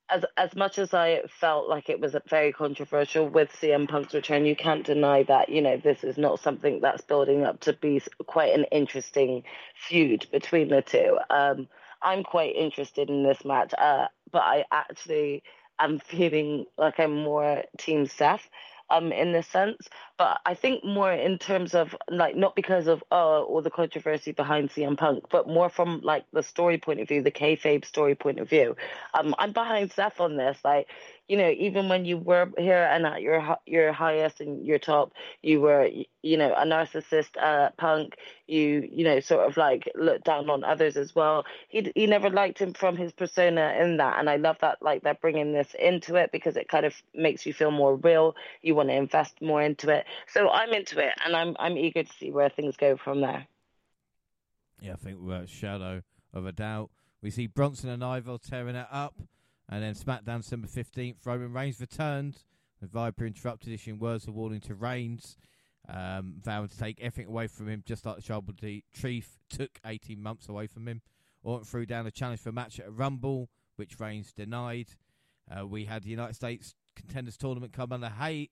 as 0.09 0.25
as 0.37 0.55
much 0.55 0.79
as 0.79 0.93
I 0.93 1.21
felt 1.39 1.69
like 1.69 1.89
it 1.89 1.99
was 1.99 2.15
very 2.27 2.51
controversial 2.51 3.27
with 3.27 3.51
CM 3.51 3.87
Punk's 3.87 4.13
return, 4.13 4.45
you 4.45 4.55
can't 4.55 4.85
deny 4.85 5.23
that 5.23 5.49
you 5.49 5.61
know 5.61 5.77
this 5.77 6.03
is 6.03 6.17
not 6.17 6.39
something 6.39 6.81
that's 6.81 7.01
building 7.01 7.43
up 7.43 7.59
to 7.61 7.73
be 7.73 8.01
quite 8.25 8.53
an 8.53 8.65
interesting 8.71 9.43
feud 9.75 10.27
between 10.31 10.69
the 10.69 10.81
two. 10.81 11.17
Um, 11.29 11.67
I'm 12.03 12.23
quite 12.23 12.55
interested 12.55 13.09
in 13.09 13.23
this 13.23 13.43
match, 13.45 13.73
uh, 13.77 14.07
but 14.31 14.41
I 14.43 14.65
actually 14.71 15.43
am 15.79 15.99
feeling 15.99 16.65
like 16.77 16.99
I'm 16.99 17.23
more 17.23 17.63
Team 17.77 18.05
Seth 18.05 18.49
um 18.89 19.11
in 19.11 19.31
this 19.31 19.47
sense. 19.47 19.87
But 20.17 20.39
i 20.45 20.53
think 20.53 20.83
more 20.83 21.11
in 21.11 21.37
terms 21.39 21.73
of 21.73 21.95
like 22.09 22.35
not 22.35 22.55
because 22.55 22.87
of 22.87 23.03
uh 23.11 23.41
all 23.41 23.61
the 23.61 23.71
controversy 23.71 24.31
behind 24.31 24.69
cm 24.69 24.97
punk 24.97 25.25
but 25.31 25.47
more 25.47 25.69
from 25.69 26.01
like 26.03 26.25
the 26.33 26.43
story 26.43 26.77
point 26.77 26.99
of 26.99 27.07
view 27.07 27.21
the 27.21 27.31
kayfabe 27.31 27.85
story 27.85 28.15
point 28.15 28.39
of 28.39 28.49
view. 28.49 28.75
Um 29.13 29.33
i'm 29.39 29.51
behind 29.53 29.91
seth 29.91 30.19
on 30.19 30.37
this 30.37 30.59
like 30.63 30.87
you 31.29 31.37
know, 31.37 31.49
even 31.49 31.87
when 31.87 32.03
you 32.03 32.17
were 32.17 32.49
here 32.57 32.83
and 32.91 33.05
at 33.05 33.21
your 33.21 33.57
your 33.65 33.93
highest 33.93 34.41
and 34.41 34.65
your 34.65 34.77
top, 34.77 35.13
you 35.41 35.61
were, 35.61 35.89
you 36.21 36.37
know, 36.37 36.53
a 36.53 36.65
narcissist, 36.65 37.37
uh, 37.41 37.69
punk. 37.77 38.15
You, 38.45 38.87
you 38.91 39.05
know, 39.05 39.21
sort 39.21 39.47
of 39.47 39.55
like 39.55 39.89
looked 39.95 40.25
down 40.25 40.49
on 40.49 40.65
others 40.65 40.97
as 40.97 41.15
well. 41.15 41.45
He 41.69 41.91
he 41.95 42.07
never 42.07 42.29
liked 42.29 42.59
him 42.59 42.73
from 42.73 42.97
his 42.97 43.13
persona 43.13 43.73
in 43.79 43.97
that, 43.97 44.19
and 44.19 44.29
I 44.29 44.35
love 44.35 44.57
that. 44.59 44.81
Like 44.81 45.03
they're 45.03 45.13
bringing 45.13 45.53
this 45.53 45.73
into 45.79 46.15
it 46.15 46.31
because 46.33 46.57
it 46.57 46.67
kind 46.67 46.85
of 46.85 46.93
makes 47.15 47.45
you 47.45 47.53
feel 47.53 47.71
more 47.71 47.95
real. 47.95 48.35
You 48.61 48.75
want 48.75 48.89
to 48.89 48.95
invest 48.95 49.41
more 49.41 49.61
into 49.61 49.89
it. 49.89 50.05
So 50.27 50.49
I'm 50.49 50.73
into 50.73 50.99
it, 50.99 51.13
and 51.25 51.35
I'm 51.35 51.55
I'm 51.57 51.77
eager 51.77 52.03
to 52.03 52.13
see 52.19 52.31
where 52.31 52.49
things 52.49 52.75
go 52.75 52.97
from 52.97 53.21
there. 53.21 53.47
Yeah, 54.81 54.93
I 54.93 54.95
think 54.97 55.19
we're 55.21 55.47
shadow 55.47 56.01
of 56.33 56.45
a 56.45 56.51
doubt. 56.51 56.89
We 57.21 57.29
see 57.29 57.47
Bronson 57.47 57.89
and 57.89 58.03
Ivar 58.03 58.37
tearing 58.37 58.75
it 58.75 58.87
up. 58.91 59.15
And 59.73 59.81
then 59.81 59.95
SmackDown 59.95 60.41
December 60.41 60.67
15th, 60.67 61.15
Roman 61.25 61.51
Reigns 61.51 61.81
returned. 61.81 62.37
The 62.79 62.85
Viper 62.85 63.25
interrupted 63.25 63.73
issuing 63.73 63.97
words 63.97 64.27
of 64.27 64.35
warning 64.35 64.61
to 64.61 64.75
Reigns, 64.75 65.35
um, 65.89 66.35
vowing 66.43 66.67
to 66.67 66.77
take 66.77 67.01
everything 67.01 67.25
away 67.25 67.47
from 67.47 67.67
him, 67.67 67.81
just 67.83 68.05
like 68.05 68.17
the 68.17 68.21
Tribal 68.21 68.53
Chief 68.93 69.39
took 69.49 69.79
18 69.83 70.21
months 70.21 70.47
away 70.47 70.67
from 70.67 70.87
him. 70.87 71.01
Orton 71.41 71.65
threw 71.65 71.87
down 71.87 72.05
a 72.05 72.11
challenge 72.11 72.41
for 72.41 72.49
a 72.49 72.53
match 72.53 72.79
at 72.79 72.85
a 72.85 72.91
Rumble, 72.91 73.49
which 73.75 73.99
Reigns 73.99 74.31
denied. 74.31 74.89
Uh, 75.49 75.65
we 75.65 75.85
had 75.85 76.03
the 76.03 76.09
United 76.11 76.35
States 76.35 76.75
Contenders 76.95 77.35
Tournament 77.35 77.73
Carmelo 77.73 78.09
Hayes, 78.09 78.49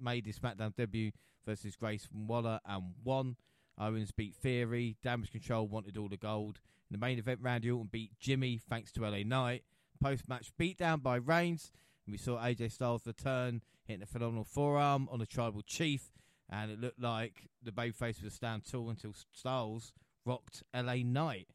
made 0.00 0.24
his 0.24 0.38
SmackDown 0.38 0.74
debut 0.74 1.12
versus 1.44 1.76
Grayson 1.76 2.26
Waller 2.26 2.60
and 2.64 2.94
won. 3.04 3.36
Owens 3.78 4.10
beat 4.10 4.34
Theory. 4.34 4.96
Damage 5.02 5.32
Control 5.32 5.68
wanted 5.68 5.98
all 5.98 6.08
the 6.08 6.16
gold. 6.16 6.60
In 6.90 6.98
the 6.98 7.06
main 7.06 7.18
event, 7.18 7.40
Randy 7.42 7.70
Orton 7.70 7.90
beat 7.92 8.18
Jimmy 8.18 8.56
thanks 8.56 8.90
to 8.92 9.02
LA 9.02 9.22
Knight 9.22 9.64
post 10.02 10.28
match 10.28 10.52
beatdown 10.58 11.02
by 11.02 11.16
Reigns. 11.16 11.70
And 12.06 12.12
we 12.12 12.18
saw 12.18 12.38
AJ 12.38 12.72
Styles 12.72 13.06
return, 13.06 13.62
hitting 13.84 14.02
a 14.02 14.06
phenomenal 14.06 14.44
forearm 14.44 15.08
on 15.10 15.18
the 15.18 15.26
Tribal 15.26 15.62
Chief. 15.62 16.12
And 16.50 16.70
it 16.70 16.80
looked 16.80 17.00
like 17.00 17.48
the 17.62 17.70
babyface 17.70 18.22
would 18.22 18.32
stand 18.32 18.64
tall 18.70 18.90
until 18.90 19.14
Styles 19.32 19.92
rocked 20.26 20.62
LA 20.74 20.96
Knight. 21.04 21.48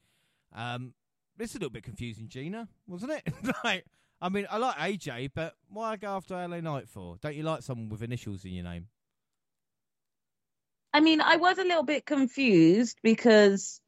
Um, 0.56 0.94
this 1.38 1.52
is 1.52 1.56
a 1.58 1.60
little 1.60 1.72
bit 1.72 1.84
confusing, 1.84 2.30
Gina, 2.30 2.68
wasn't 2.88 3.12
it? 3.12 3.34
like, 3.64 3.86
I 4.22 4.30
mean, 4.30 4.48
I 4.50 4.58
like 4.58 4.78
AJ, 4.78 5.32
but 5.36 5.54
why 5.70 5.98
go 5.98 6.08
after 6.08 6.36
LA 6.36 6.62
Knight 6.62 6.90
for? 6.90 7.18
Don't 7.22 7.36
you 7.36 7.44
like 7.44 7.62
someone 7.62 7.90
with 7.90 8.02
initials 8.02 8.44
in 8.46 8.52
your 8.52 8.64
name? 8.64 8.88
I 10.94 11.00
mean, 11.00 11.22
I 11.22 11.36
was 11.36 11.60
a 11.60 11.64
little 11.64 11.84
bit 11.84 12.06
confused 12.06 12.98
because 13.04 13.82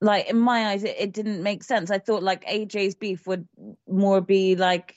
like 0.00 0.28
in 0.28 0.38
my 0.38 0.68
eyes 0.68 0.84
it, 0.84 0.96
it 0.98 1.12
didn't 1.12 1.42
make 1.42 1.62
sense. 1.62 1.90
I 1.90 1.98
thought 1.98 2.22
like 2.22 2.44
aj's 2.46 2.94
beef 2.94 3.26
would 3.26 3.48
more 3.88 4.20
be 4.20 4.56
like 4.56 4.94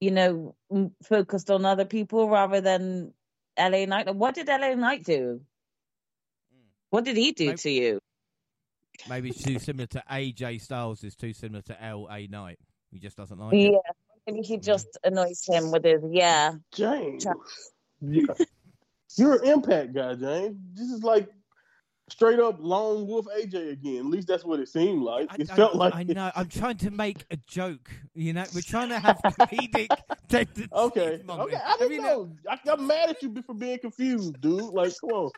you 0.00 0.10
know 0.10 0.54
focused 1.04 1.50
on 1.50 1.64
other 1.64 1.84
people 1.84 2.28
rather 2.28 2.60
than 2.60 3.12
la 3.58 3.84
knight. 3.84 4.14
What 4.14 4.34
did 4.34 4.48
la 4.48 4.74
knight 4.74 5.04
do? 5.04 5.40
Hmm. 6.52 6.60
What 6.90 7.04
did 7.04 7.16
he 7.16 7.32
do 7.32 7.46
maybe, 7.46 7.58
to 7.58 7.70
you? 7.70 8.00
Maybe 9.08 9.30
it's 9.30 9.42
too 9.42 9.58
similar 9.58 9.86
to 9.88 10.02
aj 10.10 10.60
styles 10.60 11.04
is 11.04 11.16
too 11.16 11.32
similar 11.32 11.62
to 11.62 11.76
la 11.82 12.18
knight. 12.28 12.58
He 12.90 12.98
just 12.98 13.16
doesn't 13.16 13.38
like 13.38 13.54
yeah. 13.54 13.68
it. 13.68 13.96
maybe 14.26 14.42
he 14.42 14.56
hmm. 14.56 14.62
just 14.62 14.98
annoys 15.04 15.44
him 15.46 15.70
with 15.70 15.84
his 15.84 16.02
yeah. 16.10 16.52
James. 16.72 17.24
Yeah. 18.00 18.22
you're 19.16 19.42
an 19.42 19.48
impact 19.48 19.92
guy 19.92 20.14
james. 20.14 20.56
This 20.74 20.90
is 20.90 21.02
like 21.02 21.28
straight 22.10 22.38
up 22.38 22.56
lone 22.58 23.06
wolf 23.06 23.26
AJ 23.26 23.72
again. 23.72 23.98
At 23.98 24.06
least 24.06 24.28
that's 24.28 24.44
what 24.44 24.60
it 24.60 24.68
seemed 24.68 25.02
like. 25.02 25.28
It 25.38 25.50
I, 25.50 25.56
felt 25.56 25.74
I, 25.74 25.78
like 25.78 25.94
I 25.94 26.02
know. 26.04 26.30
I'm 26.34 26.48
trying 26.48 26.76
to 26.78 26.90
make 26.90 27.24
a 27.30 27.36
joke. 27.46 27.90
You 28.14 28.32
know, 28.32 28.44
we're 28.54 28.60
trying 28.62 28.88
to 28.90 28.98
have 28.98 29.18
comedic. 29.24 29.88
Okay, 30.32 30.46
okay. 30.74 31.20
I 31.26 31.88
know. 31.98 32.30
I, 32.48 32.58
am 32.70 32.86
mad 32.86 33.10
at 33.10 33.22
you 33.22 33.34
for 33.46 33.54
being 33.54 33.78
confused, 33.78 34.40
dude. 34.40 34.62
Like, 34.62 34.92
come 35.00 35.10
on. 35.10 35.30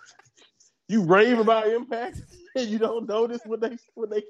You 0.88 1.02
rave 1.04 1.38
about 1.38 1.68
Impact 1.68 2.20
and 2.56 2.68
you 2.68 2.78
don't 2.78 3.08
notice 3.08 3.40
when 3.46 3.60
they 3.60 3.76
when 3.94 4.10
they 4.10 4.22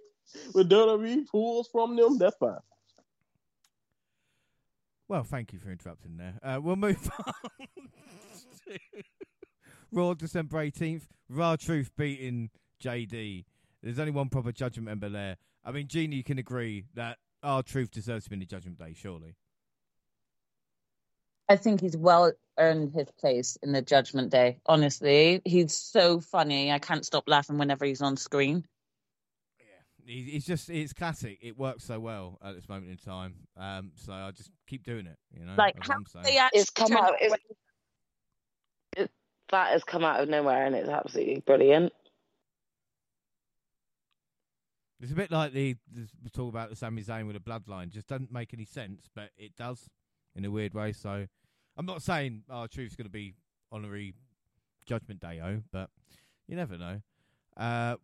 when 0.52 0.69
WWE 0.69 1.27
pulls 1.28 1.69
from 1.69 1.97
them. 1.97 2.19
That's 2.19 2.36
fine. 2.36 2.59
Well, 5.09 5.24
thank 5.24 5.52
you 5.52 5.59
for 5.59 5.70
interrupting 5.70 6.16
there. 6.16 6.39
Uh, 6.43 6.60
we'll 6.60 6.77
move 6.77 7.10
on. 7.27 7.35
Raw 9.93 10.14
December 10.14 10.59
18th. 10.59 11.02
R-Truth 11.39 11.90
beating 11.97 12.51
JD. 12.82 13.44
There's 13.82 13.98
only 13.98 14.12
one 14.12 14.28
proper 14.28 14.52
judgment 14.52 14.86
member 14.86 15.09
there. 15.09 15.36
I 15.64 15.73
mean, 15.73 15.86
Genie, 15.86 16.16
you 16.16 16.24
can 16.24 16.39
agree 16.39 16.85
that 16.94 17.19
R-Truth 17.43 17.90
deserves 17.90 18.24
to 18.24 18.31
be 18.31 18.35
in 18.35 18.40
the 18.40 18.47
Judgment 18.47 18.78
Day, 18.78 18.94
surely. 18.97 19.36
I 21.48 21.56
think 21.56 21.81
he's 21.81 21.97
well 21.97 22.32
earned 22.59 22.93
his 22.93 23.10
place 23.19 23.59
in 23.62 23.73
the 23.73 23.82
Judgment 23.82 24.31
Day. 24.31 24.59
Honestly, 24.66 25.43
he's 25.44 25.74
so 25.74 26.20
funny. 26.20 26.73
I 26.73 26.78
can't 26.78 27.05
stop 27.05 27.24
laughing 27.27 27.59
whenever 27.59 27.85
he's 27.85 28.01
on 28.01 28.16
screen. 28.16 28.64
Yeah, 29.59 30.14
he's 30.14 30.47
just 30.47 30.70
it's 30.70 30.93
classic. 30.93 31.39
It 31.43 31.59
works 31.59 31.85
so 31.85 32.01
well 32.01 32.39
at 32.43 32.55
this 32.55 32.69
moment 32.69 32.90
in 32.90 32.97
time. 32.97 33.35
Um, 33.56 33.93
so 33.97 34.12
I 34.12 34.31
just 34.31 34.51
keep 34.66 34.85
doing 34.85 35.06
it. 35.06 35.19
You 35.39 35.44
know, 35.44 35.55
like 35.59 35.77
how 35.81 35.98
they 36.23 36.39
actually 36.39 36.60
it's 36.60 36.70
come 36.70 36.97
out. 36.97 37.14
It's, 37.20 37.35
that 39.52 39.72
has 39.72 39.84
come 39.84 40.04
out 40.04 40.20
of 40.20 40.28
nowhere 40.28 40.66
and 40.66 40.74
it's 40.74 40.88
absolutely 40.88 41.40
brilliant. 41.46 41.92
It's 45.00 45.12
a 45.12 45.16
bit 45.16 45.30
like 45.30 45.52
the, 45.52 45.76
the 45.92 46.30
talk 46.30 46.48
about 46.48 46.70
the 46.70 46.76
Sami 46.76 47.02
Zayn 47.02 47.26
with 47.26 47.36
a 47.36 47.40
bloodline. 47.40 47.90
Just 47.90 48.06
doesn't 48.06 48.32
make 48.32 48.54
any 48.54 48.64
sense, 48.64 49.08
but 49.14 49.30
it 49.36 49.56
does 49.56 49.88
in 50.36 50.44
a 50.44 50.50
weird 50.50 50.74
way. 50.74 50.92
So 50.92 51.26
I'm 51.76 51.86
not 51.86 52.02
saying 52.02 52.44
our 52.48 52.64
oh, 52.64 52.66
truth's 52.66 52.94
going 52.94 53.06
to 53.06 53.12
be 53.12 53.34
honorary 53.70 54.14
Judgment 54.86 55.20
Day, 55.20 55.40
oh, 55.42 55.62
but 55.72 55.90
you 56.46 56.56
never 56.56 56.78
know. 56.78 57.00
Uh, 57.56 57.96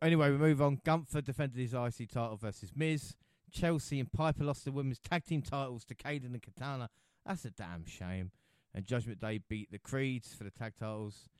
anyway, 0.00 0.30
we 0.30 0.38
move 0.38 0.62
on. 0.62 0.80
Gunther 0.84 1.20
defended 1.20 1.58
his 1.58 1.74
IC 1.74 2.10
title 2.10 2.36
versus 2.36 2.72
Miz. 2.74 3.14
Chelsea 3.52 4.00
and 4.00 4.10
Piper 4.10 4.44
lost 4.44 4.64
the 4.64 4.72
women's 4.72 4.98
tag 4.98 5.24
team 5.24 5.42
titles 5.42 5.84
to 5.84 5.94
Kayden 5.94 6.32
and 6.32 6.42
Katana. 6.42 6.88
That's 7.24 7.44
a 7.44 7.50
damn 7.50 7.84
shame. 7.86 8.30
And 8.76 8.84
Judgment 8.84 9.20
Day 9.20 9.40
beat 9.48 9.72
the 9.72 9.78
Creeds 9.78 10.34
for 10.34 10.44
the 10.44 10.50
tag 10.50 10.74
titles. 10.78 11.30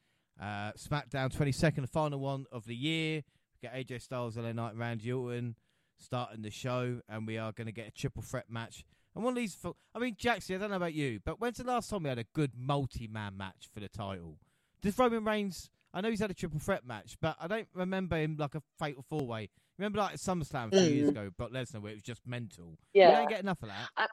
Uh, 0.41 0.73
SmackDown 0.73 1.31
22nd, 1.31 1.83
the 1.83 1.87
final 1.87 2.19
one 2.19 2.47
of 2.51 2.65
the 2.65 2.75
year. 2.75 3.23
We 3.63 3.69
get 3.69 3.75
AJ 3.75 4.01
Styles, 4.01 4.39
LA 4.39 4.53
Knight, 4.53 4.71
and 4.71 4.81
Randy 4.81 5.13
Orton 5.13 5.55
starting 5.99 6.41
the 6.41 6.51
show, 6.51 7.01
and 7.09 7.27
we 7.27 7.37
are 7.37 7.53
going 7.53 7.67
to 7.67 7.73
get 7.73 7.89
a 7.89 7.91
triple 7.91 8.23
threat 8.23 8.47
match. 8.49 8.85
And 9.15 9.23
one 9.23 9.33
of 9.33 9.37
these, 9.37 9.57
I 9.95 9.99
mean, 9.99 10.17
Jackson, 10.19 10.57
I 10.57 10.59
don't 10.59 10.71
know 10.71 10.77
about 10.77 10.95
you, 10.95 11.21
but 11.25 11.41
when's 11.41 11.59
the 11.59 11.65
last 11.65 11.91
time 11.91 12.03
we 12.03 12.09
had 12.09 12.19
a 12.19 12.27
good 12.35 12.53
multi-man 12.57 13.37
match 13.37 13.69
for 13.73 13.81
the 13.81 13.89
title? 13.89 14.39
Does 14.81 14.99
Roman 14.99 15.25
Reigns? 15.25 15.71
I 15.93 16.01
know 16.01 16.11
he's 16.11 16.21
had 16.21 16.31
a 16.31 16.35
triple 16.35 16.59
threat 16.59 16.87
match, 16.87 17.17
but 17.21 17.37
I 17.41 17.49
don't 17.49 17.69
remember 17.75 18.17
him 18.17 18.37
like 18.39 18.55
a 18.55 18.63
fatal 18.79 19.05
four 19.09 19.27
way. 19.27 19.51
Remember 19.79 19.99
like 19.99 20.17
SummerSlam 20.17 20.69
a 20.69 20.71
few 20.71 20.81
mm. 20.81 20.95
years 20.95 21.09
ago, 21.11 21.31
Brock 21.37 21.51
Lesnar, 21.51 21.83
where 21.83 21.93
it 21.93 21.97
was 21.97 22.03
just 22.03 22.27
mental. 22.27 22.79
Yeah, 22.95 23.11
we 23.11 23.17
don't 23.17 23.29
get 23.29 23.41
enough 23.41 23.63
of 23.63 23.69
that. 23.69 23.89
I- 23.97 24.07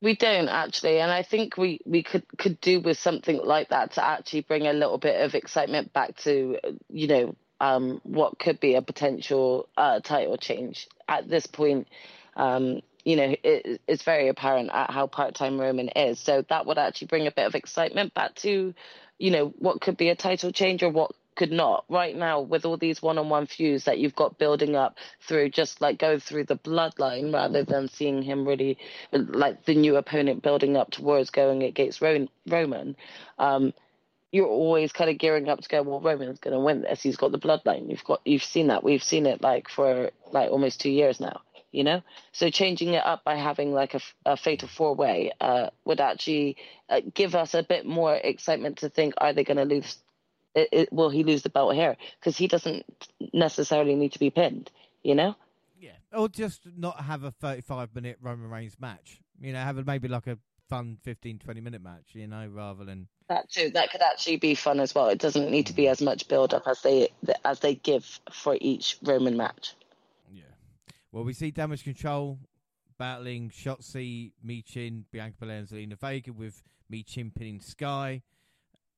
we 0.00 0.14
don't 0.14 0.48
actually, 0.48 1.00
and 1.00 1.10
I 1.10 1.22
think 1.22 1.56
we, 1.56 1.80
we 1.84 2.02
could, 2.02 2.24
could 2.38 2.60
do 2.60 2.80
with 2.80 2.98
something 2.98 3.40
like 3.42 3.70
that 3.70 3.92
to 3.92 4.04
actually 4.04 4.42
bring 4.42 4.66
a 4.66 4.72
little 4.72 4.98
bit 4.98 5.20
of 5.20 5.34
excitement 5.34 5.92
back 5.92 6.16
to 6.18 6.58
you 6.88 7.06
know 7.08 7.34
um, 7.60 8.00
what 8.04 8.38
could 8.38 8.60
be 8.60 8.74
a 8.74 8.82
potential 8.82 9.68
uh, 9.76 10.00
title 10.00 10.36
change 10.36 10.88
at 11.08 11.28
this 11.28 11.46
point. 11.46 11.88
Um, 12.36 12.80
you 13.04 13.16
know, 13.16 13.34
it, 13.42 13.80
it's 13.88 14.02
very 14.02 14.28
apparent 14.28 14.70
at 14.72 14.90
how 14.90 15.06
part 15.06 15.34
time 15.34 15.60
Roman 15.60 15.88
is. 15.88 16.20
So 16.20 16.44
that 16.48 16.66
would 16.66 16.78
actually 16.78 17.08
bring 17.08 17.26
a 17.26 17.32
bit 17.32 17.46
of 17.46 17.54
excitement 17.54 18.14
back 18.14 18.34
to, 18.36 18.74
you 19.18 19.30
know, 19.30 19.46
what 19.58 19.80
could 19.80 19.96
be 19.96 20.10
a 20.10 20.14
title 20.14 20.52
change 20.52 20.82
or 20.82 20.90
what 20.90 21.12
could 21.38 21.52
not. 21.52 21.84
Right 21.88 22.16
now, 22.16 22.40
with 22.40 22.66
all 22.66 22.76
these 22.76 23.00
one 23.00 23.16
on 23.16 23.28
one 23.28 23.46
feuds 23.46 23.84
that 23.84 23.98
you've 23.98 24.16
got 24.16 24.38
building 24.38 24.74
up 24.74 24.98
through 25.26 25.50
just 25.50 25.80
like 25.80 25.96
go 25.96 26.18
through 26.18 26.44
the 26.44 26.56
bloodline 26.56 27.32
rather 27.32 27.62
than 27.62 27.88
seeing 27.88 28.22
him 28.22 28.46
really 28.46 28.76
like 29.12 29.64
the 29.64 29.76
new 29.76 29.96
opponent 29.96 30.42
building 30.42 30.76
up 30.76 30.90
towards 30.90 31.30
going 31.30 31.62
against 31.62 32.02
Roman. 32.02 32.96
Um, 33.38 33.72
you're 34.32 34.48
always 34.48 34.92
kind 34.92 35.08
of 35.08 35.16
gearing 35.16 35.48
up 35.48 35.60
to 35.60 35.68
go, 35.68 35.82
well, 35.82 36.00
Roman's 36.00 36.40
going 36.40 36.52
to 36.52 36.60
win 36.60 36.82
this. 36.82 37.02
He's 37.02 37.16
got 37.16 37.32
the 37.32 37.38
bloodline. 37.38 37.88
You've 37.88 38.04
got, 38.04 38.20
you've 38.26 38.42
seen 38.42 38.66
that. 38.66 38.84
We've 38.84 39.02
seen 39.02 39.24
it 39.24 39.40
like 39.40 39.70
for 39.70 40.10
like 40.32 40.50
almost 40.50 40.80
two 40.80 40.90
years 40.90 41.20
now 41.20 41.40
you 41.70 41.84
know 41.84 42.00
so 42.32 42.48
changing 42.48 42.94
it 42.94 43.04
up 43.04 43.22
by 43.24 43.36
having 43.36 43.74
like 43.74 43.92
a, 43.92 44.00
a 44.24 44.38
fatal 44.38 44.68
four 44.68 44.94
way 44.94 45.30
uh, 45.38 45.68
would 45.84 46.00
actually 46.00 46.56
uh, 46.88 47.02
give 47.12 47.34
us 47.34 47.52
a 47.52 47.62
bit 47.62 47.84
more 47.84 48.14
excitement 48.14 48.78
to 48.78 48.88
think 48.88 49.12
are 49.18 49.34
they 49.34 49.44
going 49.44 49.58
to 49.58 49.66
lose 49.66 49.98
it, 50.58 50.68
it, 50.72 50.92
will 50.92 51.10
he 51.10 51.24
lose 51.24 51.42
the 51.42 51.50
belt 51.50 51.74
here 51.74 51.96
because 52.18 52.36
he 52.36 52.48
doesn't 52.48 52.84
necessarily 53.32 53.94
need 53.94 54.12
to 54.12 54.18
be 54.18 54.30
pinned 54.30 54.70
you 55.02 55.14
know? 55.14 55.36
Yeah. 55.80 55.92
Or 56.12 56.28
just 56.28 56.62
not 56.76 57.00
have 57.04 57.22
a 57.24 57.30
35 57.30 57.94
minute 57.94 58.18
roman 58.20 58.50
reigns 58.50 58.76
match 58.80 59.20
you 59.40 59.52
know 59.52 59.60
have 59.60 59.78
a, 59.78 59.84
maybe 59.84 60.08
like 60.08 60.26
a 60.26 60.38
fun 60.68 60.98
15 61.02 61.38
20 61.38 61.60
minute 61.60 61.82
match 61.82 62.10
you 62.12 62.26
know 62.26 62.46
rather 62.52 62.84
than 62.84 63.08
that 63.28 63.50
too 63.50 63.70
that 63.70 63.90
could 63.90 64.02
actually 64.02 64.36
be 64.36 64.54
fun 64.54 64.80
as 64.80 64.94
well. 64.94 65.08
It 65.08 65.18
doesn't 65.18 65.50
need 65.50 65.66
to 65.66 65.72
be 65.72 65.88
as 65.88 66.00
much 66.00 66.28
build 66.28 66.54
up 66.54 66.66
as 66.66 66.82
they 66.82 67.08
as 67.44 67.60
they 67.60 67.74
give 67.74 68.20
for 68.32 68.56
each 68.60 68.98
roman 69.02 69.36
match. 69.36 69.74
Yeah. 70.32 70.42
well, 71.12 71.24
we 71.24 71.34
see 71.34 71.50
Damage 71.50 71.84
Control 71.84 72.38
battling 72.98 73.50
Shotzi, 73.50 74.32
Michin, 74.44 75.04
Bianca 75.12 75.36
Belair, 75.38 75.58
and 75.58 75.68
Zelina 75.68 75.98
Vega 75.98 76.32
with 76.32 76.62
Michin 76.92 77.34
pinning 77.34 77.60
Sky. 77.60 78.22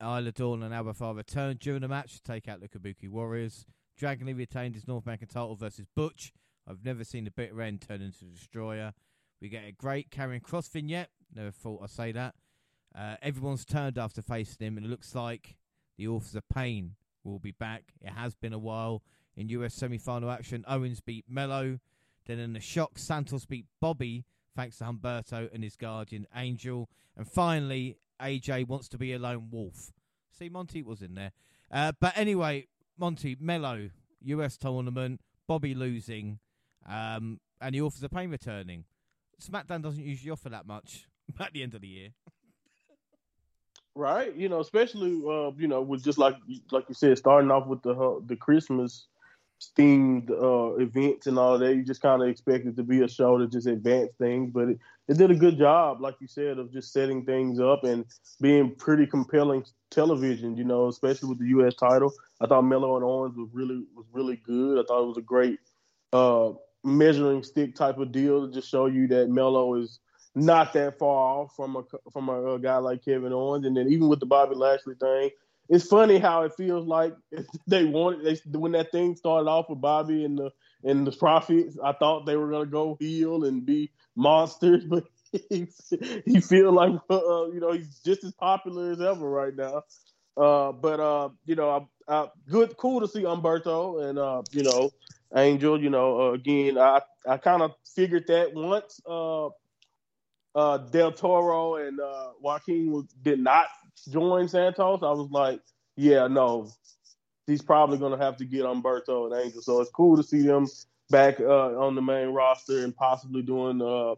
Isla 0.03 0.33
Dawn 0.33 0.63
and 0.63 0.75
Alba 0.75 0.95
Fyre 0.95 1.15
returned 1.15 1.61
during 1.61 1.83
the 1.83 1.89
match 1.89 2.15
to 2.15 2.23
take 2.23 2.49
out 2.49 2.61
the 2.61 2.69
Kabuki 2.69 3.09
Warriors. 3.09 3.67
Dragon 3.97 4.27
Lee 4.27 4.33
retained 4.33 4.75
his 4.75 4.89
North 4.89 5.05
American 5.05 5.29
title 5.29 5.57
versus 5.57 5.87
Butch. 5.95 6.33
I've 6.69 6.85
never 6.85 7.05
seen 7.05 7.25
the 7.25 7.31
bitter 7.31 7.61
end 7.61 7.83
turn 7.83 8.01
into 8.01 8.25
a 8.25 8.29
destroyer. 8.29 8.95
We 9.41 9.49
get 9.49 9.65
a 9.67 9.73
great 9.73 10.11
Karrion 10.11 10.43
Kross 10.43 10.71
vignette. 10.71 11.11
Never 11.35 11.51
thought 11.51 11.83
I'd 11.83 11.91
say 11.91 12.13
that. 12.13 12.35
Uh, 12.97 13.17
everyone's 13.23 13.65
turned 13.65 13.99
after 13.99 14.23
facing 14.23 14.67
him, 14.67 14.77
and 14.77 14.87
it 14.87 14.89
looks 14.89 15.15
like 15.15 15.57
the 15.97 16.09
Authors 16.09 16.35
of 16.35 16.49
Pain 16.49 16.97
will 17.25 17.39
be 17.39 17.53
back. 17.53 17.93
It 18.01 18.11
has 18.11 18.35
been 18.35 18.53
a 18.53 18.59
while. 18.59 19.03
In 19.37 19.49
US 19.51 19.75
semi 19.75 19.99
final 19.99 20.31
action, 20.31 20.65
Owens 20.67 21.01
beat 21.01 21.25
Melo. 21.29 21.79
Then 22.27 22.39
in 22.39 22.53
the 22.53 22.61
shock, 22.61 22.99
Santos 22.99 23.47
beat 23.47 23.67
Bobby 23.81 24.25
thanks 24.57 24.79
to 24.79 24.85
Humberto 24.85 25.53
and 25.55 25.63
his 25.63 25.77
guardian 25.77 26.27
Angel. 26.35 26.89
And 27.17 27.27
finally, 27.27 27.97
AJ 28.21 28.69
wants 28.69 28.89
to 28.89 28.99
be 28.99 29.13
a 29.13 29.19
lone 29.19 29.49
wolf. 29.51 29.93
See, 30.39 30.49
Monty 30.49 30.83
was 30.83 31.03
in 31.03 31.15
there. 31.15 31.33
Uh, 31.71 31.93
but 32.01 32.17
anyway, 32.17 32.67
Monty, 32.99 33.37
Melo, 33.41 33.91
US 34.23 34.57
tournament, 34.57 35.21
Bobby 35.47 35.75
losing, 35.75 36.39
um, 36.89 37.41
and 37.61 37.75
the 37.75 37.81
Authors 37.81 38.03
of 38.03 38.11
Pain 38.11 38.31
returning. 38.31 38.85
SmackDown 39.41 39.83
doesn't 39.83 40.05
usually 40.05 40.31
offer 40.31 40.49
that 40.49 40.67
much 40.67 41.07
at 41.41 41.53
the 41.53 41.63
end 41.63 41.75
of 41.75 41.81
the 41.81 41.89
year. 41.89 42.09
Right, 43.95 44.35
you 44.37 44.49
know, 44.49 44.61
especially 44.61 45.21
uh, 45.29 45.51
you 45.57 45.67
know, 45.67 45.83
with 45.83 46.05
just 46.05 46.17
like 46.17 46.37
like 46.71 46.85
you 46.89 46.95
said, 46.95 47.19
starting 47.19 47.51
off 47.51 47.67
with 47.67 47.83
the 47.83 47.91
uh, 47.91 48.21
the 48.25 48.37
Christmas 48.37 49.07
themed 49.77 50.31
uh, 50.31 50.77
events 50.77 51.27
and 51.27 51.39
all 51.39 51.59
that. 51.59 51.75
You 51.75 51.83
just 51.83 52.01
kind 52.01 52.23
of 52.23 52.29
expect 52.29 52.67
it 52.67 52.77
to 52.77 52.83
be 52.83 53.03
a 53.03 53.09
show 53.09 53.39
to 53.39 53.47
just 53.47 53.67
advance 53.67 54.11
things, 54.19 54.51
but 54.53 54.71
it, 54.71 54.79
it 55.11 55.19
did 55.19 55.33
a 55.33 55.35
good 55.35 55.59
job, 55.59 56.01
like 56.01 56.15
you 56.21 56.29
said, 56.29 56.59
of 56.59 56.73
just 56.73 56.93
setting 56.93 57.25
things 57.25 57.59
up 57.59 57.83
and 57.83 58.05
being 58.41 58.73
pretty 58.73 59.09
compelling 59.09 59.65
television. 59.91 60.57
You 60.57 60.63
know, 60.63 60.87
especially 60.87 61.31
with 61.31 61.41
the 61.41 61.49
U.S. 61.49 61.75
title. 61.75 62.13
I 62.41 62.47
thought 62.47 62.63
Melo 62.63 62.95
and 62.95 63.05
Owens 63.05 63.37
was 63.37 63.49
really 63.53 63.83
was 63.93 64.07
really 64.13 64.37
good. 64.37 64.79
I 64.79 64.87
thought 64.87 65.03
it 65.03 65.09
was 65.09 65.17
a 65.17 65.23
great 65.23 65.59
uh, 66.13 66.53
measuring 66.85 67.43
stick 67.43 67.75
type 67.75 67.99
of 67.99 68.13
deal 68.13 68.47
to 68.47 68.55
just 68.55 68.71
show 68.71 68.87
you 68.87 69.09
that 69.09 69.29
Melo 69.29 69.75
is 69.75 69.99
not 70.37 70.73
that 70.75 70.97
far 70.97 71.41
off 71.41 71.57
from 71.57 71.75
a 71.75 71.83
from 72.13 72.29
a, 72.29 72.55
a 72.55 72.59
guy 72.61 72.77
like 72.77 73.05
Kevin 73.05 73.33
Owens. 73.33 73.67
And 73.67 73.77
then 73.77 73.89
even 73.89 74.09
with 74.09 74.21
the 74.21 74.27
Bobby 74.27 74.55
Lashley 74.55 74.95
thing, 74.95 75.31
it's 75.69 75.87
funny 75.87 76.19
how 76.19 76.45
it 76.45 76.55
feels 76.57 76.87
like 76.87 77.17
they 77.67 77.85
wanted 77.85 78.25
they, 78.47 78.59
when 78.59 78.73
that 78.73 78.93
thing 78.93 79.17
started 79.17 79.51
off 79.51 79.69
with 79.69 79.81
Bobby 79.81 80.25
and 80.25 80.39
the 80.39 80.53
and 80.85 81.07
the 81.07 81.13
Profits. 81.13 81.79
I 81.83 81.93
thought 81.93 82.27
they 82.27 82.37
were 82.37 82.51
gonna 82.51 82.67
go 82.67 82.97
heel 83.01 83.45
and 83.45 83.65
be 83.65 83.91
monsters, 84.17 84.85
but 84.89 85.05
he, 85.33 85.69
he 86.27 86.41
feel 86.41 86.73
like 86.73 86.93
uh, 87.11 87.47
you 87.47 87.61
know 87.61 87.73
he's 87.73 88.01
just 88.01 88.25
as 88.25 88.33
popular 88.33 88.93
as 88.93 89.01
ever 89.01 89.29
right 89.29 89.55
now. 89.55 89.83
Uh, 90.37 90.73
but 90.73 91.01
uh, 91.01 91.29
you 91.45 91.55
know, 91.55 91.89
I, 92.09 92.15
I, 92.15 92.29
good, 92.49 92.77
cool 92.77 93.01
to 93.01 93.09
see 93.09 93.23
Humberto 93.23 94.09
and 94.09 94.19
uh, 94.19 94.43
you 94.53 94.63
know 94.63 94.91
Angel. 95.37 95.81
You 95.81 95.91
know, 95.91 96.21
uh, 96.21 96.33
again, 96.33 96.79
I 96.79 97.01
I 97.29 97.37
kind 97.37 97.63
of 97.63 97.73
figured 97.95 98.27
that 98.29 98.55
once 98.55 99.01
uh, 99.07 99.49
uh, 100.55 100.79
Del 100.79 101.13
Toro 101.13 101.77
and 101.77 102.01
Joaquin 102.41 103.07
did 103.23 103.41
not 103.41 103.67
join 104.09 104.49
Santos, 104.49 105.01
I 105.03 105.13
was 105.13 105.29
like, 105.31 105.61
yeah, 105.97 106.27
no, 106.27 106.71
he's 107.51 107.63
probably 107.63 107.99
going 107.99 108.17
to 108.17 108.25
have 108.25 108.37
to 108.39 108.45
get 108.45 108.63
Humberto 108.63 109.27
and 109.27 109.45
Angel. 109.45 109.61
So 109.61 109.81
it's 109.81 109.91
cool 109.91 110.17
to 110.17 110.23
see 110.23 110.43
them 110.43 110.67
back 111.11 111.41
uh, 111.41 111.79
on 111.79 111.95
the 111.95 112.03
main 112.03 112.29
roster 112.29 112.85
and 112.85 112.95
possibly 112.95 113.43
doing, 113.43 113.83
uh, 113.83 114.15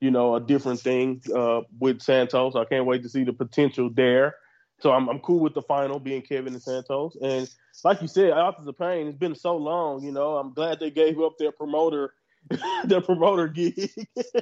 you 0.00 0.10
know, 0.10 0.36
a 0.36 0.40
different 0.40 0.80
thing 0.80 1.20
uh, 1.34 1.62
with 1.78 2.00
Santos. 2.00 2.56
I 2.56 2.64
can't 2.64 2.86
wait 2.86 3.02
to 3.02 3.08
see 3.08 3.24
the 3.24 3.32
potential 3.32 3.90
there. 3.92 4.36
So 4.80 4.92
I'm, 4.92 5.08
I'm 5.08 5.18
cool 5.18 5.40
with 5.40 5.54
the 5.54 5.62
final 5.62 5.98
being 5.98 6.22
Kevin 6.22 6.54
and 6.54 6.62
Santos. 6.62 7.16
And 7.20 7.50
like 7.84 8.00
you 8.00 8.08
said, 8.08 8.30
Authors 8.30 8.66
of 8.66 8.78
Pain, 8.78 9.08
it's 9.08 9.18
been 9.18 9.34
so 9.34 9.56
long, 9.56 10.02
you 10.02 10.12
know, 10.12 10.36
I'm 10.36 10.54
glad 10.54 10.80
they 10.80 10.90
gave 10.90 11.20
up 11.20 11.36
their 11.38 11.52
promoter 11.52 12.14
the 12.84 13.02
promoter 13.02 13.48
gig, 13.48 13.90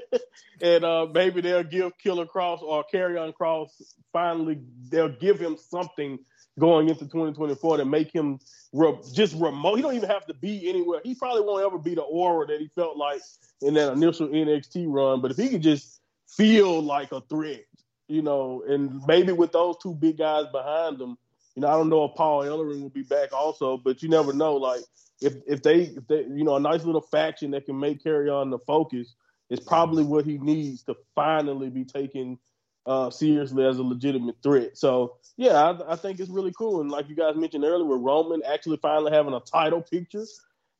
and 0.63 0.85
uh, 0.85 1.07
maybe 1.13 1.41
they'll 1.41 1.65
give 1.65 1.99
Killer 1.99 2.27
Kross 2.27 2.63
or 2.63 2.85
Carry 2.85 3.19
On 3.19 3.33
Cross. 3.33 3.83
finally 4.13 4.61
they'll 4.89 5.09
give 5.09 5.41
him 5.41 5.57
something 5.57 6.19
going 6.59 6.89
into 6.89 7.05
2024 7.05 7.79
to 7.79 7.85
make 7.85 8.13
him 8.13 8.39
re- 8.73 8.99
just 9.13 9.35
remote. 9.35 9.77
He 9.77 9.83
don't 9.83 9.95
even 9.95 10.09
have 10.09 10.27
to 10.27 10.35
be 10.35 10.69
anywhere. 10.69 11.01
He 11.05 11.15
probably 11.15 11.43
won't 11.43 11.65
ever 11.65 11.79
be 11.79 11.95
the 11.95 12.03
aura 12.03 12.47
that 12.47 12.61
he 12.61 12.69
felt 12.69 12.97
like 12.97 13.21
in 13.63 13.75
that 13.75 13.93
initial 13.93 14.29
NXT 14.29 14.87
run. 14.89 15.21
But 15.21 15.31
if 15.31 15.37
he 15.37 15.49
could 15.49 15.63
just 15.63 16.01
feel 16.27 16.83
like 16.83 17.13
a 17.13 17.21
threat, 17.23 17.65
you 18.09 18.23
know, 18.23 18.65
and 18.67 19.03
maybe 19.07 19.33
with 19.33 19.53
those 19.53 19.77
two 19.83 19.95
big 19.95 20.19
guys 20.19 20.47
behind 20.53 21.01
him, 21.01 21.17
you 21.55 21.63
know, 21.63 21.69
I 21.69 21.73
don't 21.73 21.89
know 21.89 22.05
if 22.05 22.15
Paul 22.15 22.45
Ellering 22.45 22.83
will 22.83 22.89
be 22.89 23.03
back 23.03 23.33
also, 23.33 23.77
but 23.77 24.03
you 24.03 24.09
never 24.09 24.33
know. 24.33 24.55
Like 24.57 24.83
if 25.21 25.35
if 25.47 25.63
they 25.63 25.83
if 25.83 26.07
they 26.07 26.23
you 26.23 26.45
know 26.45 26.57
a 26.57 26.61
nice 26.61 26.85
little 26.85 27.01
faction 27.01 27.51
that 27.51 27.67
can 27.67 27.79
make 27.79 28.03
carry 28.03 28.31
on 28.31 28.51
the 28.51 28.59
focus 28.61 29.15
is 29.51 29.61
probably 29.61 30.05
what 30.05 30.25
he 30.25 30.39
needs 30.39 30.83
to 30.85 30.95
finally 31.15 31.71
be 31.71 31.85
taken 31.85 32.39
uh, 32.87 33.11
seriously 33.11 33.65
as 33.65 33.79
a 33.79 33.83
legitimate 33.83 34.37
threat. 34.43 34.77
So 34.77 35.17
yeah, 35.37 35.55
I, 35.55 35.93
I, 35.93 35.97
think 35.97 36.21
it's 36.21 36.31
really 36.31 36.53
cool. 36.57 36.81
And 36.81 36.91
like 36.91 37.09
you 37.09 37.15
guys 37.15 37.37
mentioned 37.37 37.65
earlier, 37.65 37.85
with 37.85 38.01
Roman 38.01 38.43
actually 38.45 38.79
finally 38.79 39.13
having 39.13 39.35
a 39.35 39.41
title 39.41 39.83
picture, 39.83 40.25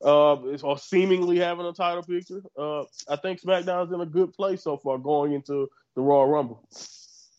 uh, 0.03 0.35
or 0.35 0.77
seemingly 0.77 1.37
having 1.39 1.65
a 1.65 1.73
title 1.73 2.03
picture, 2.03 2.41
uh, 2.57 2.83
I 3.07 3.15
think 3.21 3.41
SmackDown's 3.41 3.93
in 3.93 4.01
a 4.01 4.05
good 4.05 4.33
place 4.33 4.63
so 4.63 4.77
far 4.77 4.97
going 4.97 5.33
into 5.33 5.69
the 5.95 6.01
Royal 6.01 6.27
Rumble. 6.27 6.63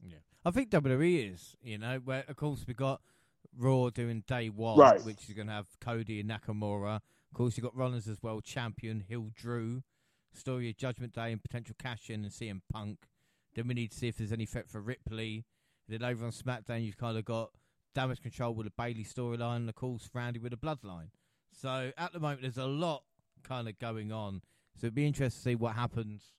Yeah, 0.07 0.19
I 0.45 0.51
think 0.51 0.71
WWE 0.71 1.35
is. 1.35 1.57
You 1.63 1.79
know, 1.79 2.01
where 2.05 2.25
of 2.29 2.37
course 2.37 2.65
we 2.67 2.75
got 2.75 3.01
Raw 3.57 3.91
doing 3.91 4.25
day 4.27 4.49
one, 4.49 4.79
right. 4.79 5.05
which 5.05 5.29
is 5.29 5.35
going 5.35 5.49
to 5.49 5.53
have 5.53 5.67
Cody 5.81 6.21
and 6.21 6.31
Nakamura. 6.31 6.97
Of 6.97 7.35
course, 7.35 7.57
you 7.57 7.63
got 7.63 7.77
Rollins 7.77 8.09
as 8.09 8.23
well, 8.23 8.41
champion 8.41 9.05
Hill 9.09 9.31
Drew. 9.35 9.83
story 10.33 10.71
of 10.71 10.77
Judgment 10.77 11.13
Day 11.13 11.33
and 11.33 11.43
potential 11.43 11.75
cash 11.79 12.11
in 12.11 12.25
and 12.25 12.33
CM 12.33 12.61
Punk. 12.73 12.99
Then 13.55 13.69
we 13.69 13.75
need 13.75 13.91
to 13.93 13.99
see 13.99 14.09
if 14.09 14.17
there's 14.17 14.33
any 14.33 14.47
threat 14.47 14.69
for 14.69 14.81
Ripley. 14.81 15.45
Then 15.89 16.05
over 16.05 16.25
on 16.25 16.33
SmackDown, 16.33 16.85
you've 16.85 16.97
kind 16.97 17.19
of 17.19 17.25
got 17.25 17.51
Damage 17.95 18.23
Control 18.23 18.55
with 18.55 18.67
a 18.67 18.73
Bayley 18.77 19.05
storyline, 19.05 19.57
and 19.57 19.69
of 19.69 19.75
course 19.75 20.09
Randy 20.15 20.39
with 20.39 20.53
a 20.53 20.57
Bloodline. 20.57 21.09
So 21.53 21.93
at 21.99 22.13
the 22.13 22.21
moment, 22.21 22.43
there's 22.43 22.59
a 22.59 22.67
lot 22.67 23.03
kind 23.43 23.69
of 23.69 23.79
going 23.79 24.13
on. 24.13 24.43
So 24.77 24.87
it'd 24.87 24.95
be 24.95 25.07
interesting 25.07 25.39
to 25.39 25.43
see 25.43 25.55
what 25.57 25.75
happens, 25.75 26.35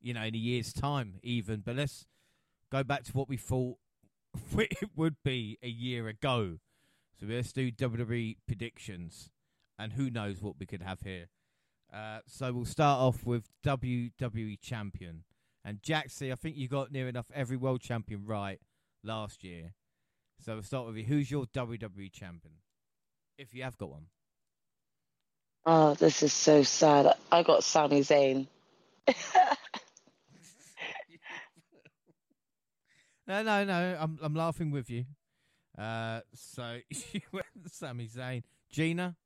you 0.00 0.14
know, 0.14 0.22
in 0.22 0.34
a 0.34 0.38
year's 0.38 0.72
time, 0.72 1.14
even. 1.22 1.62
But 1.64 1.76
let's 1.76 2.06
go 2.70 2.84
back 2.84 3.04
to 3.04 3.12
what 3.12 3.28
we 3.28 3.36
thought 3.36 3.78
it 4.58 4.90
would 4.94 5.16
be 5.24 5.58
a 5.62 5.68
year 5.68 6.08
ago. 6.08 6.58
So 7.18 7.26
let's 7.28 7.52
do 7.52 7.70
WWE 7.70 8.36
predictions, 8.46 9.30
and 9.78 9.92
who 9.92 10.10
knows 10.10 10.42
what 10.42 10.54
we 10.58 10.66
could 10.66 10.82
have 10.82 11.00
here. 11.02 11.28
Uh, 11.92 12.20
so 12.26 12.52
we'll 12.52 12.64
start 12.64 13.00
off 13.00 13.26
with 13.26 13.48
WWE 13.64 14.60
Champion. 14.60 15.24
And 15.64 15.82
Jaxie, 15.82 16.32
I 16.32 16.36
think 16.36 16.56
you 16.56 16.68
got 16.68 16.90
near 16.90 17.08
enough 17.08 17.30
every 17.34 17.56
world 17.56 17.80
champion 17.80 18.24
right 18.24 18.58
last 19.04 19.44
year. 19.44 19.74
So 20.40 20.54
we'll 20.54 20.62
start 20.62 20.86
with 20.86 20.96
you. 20.96 21.04
Who's 21.04 21.30
your 21.30 21.44
WWE 21.46 22.10
champion? 22.12 22.54
If 23.36 23.54
you 23.54 23.62
have 23.62 23.76
got 23.76 23.90
one. 23.90 24.06
Oh, 25.66 25.94
this 25.94 26.22
is 26.22 26.32
so 26.32 26.62
sad. 26.62 27.14
I 27.30 27.42
got 27.42 27.62
Sami 27.62 28.00
Zayn. 28.00 28.46
no, 33.26 33.42
no, 33.42 33.64
no. 33.64 33.96
I'm 34.00 34.18
I'm 34.22 34.34
laughing 34.34 34.70
with 34.70 34.88
you. 34.88 35.04
Uh, 35.76 36.20
so 36.34 36.78
you 37.12 37.20
went 37.32 37.44
Sami 37.66 38.08
Zayn. 38.08 38.42
Gina. 38.70 39.16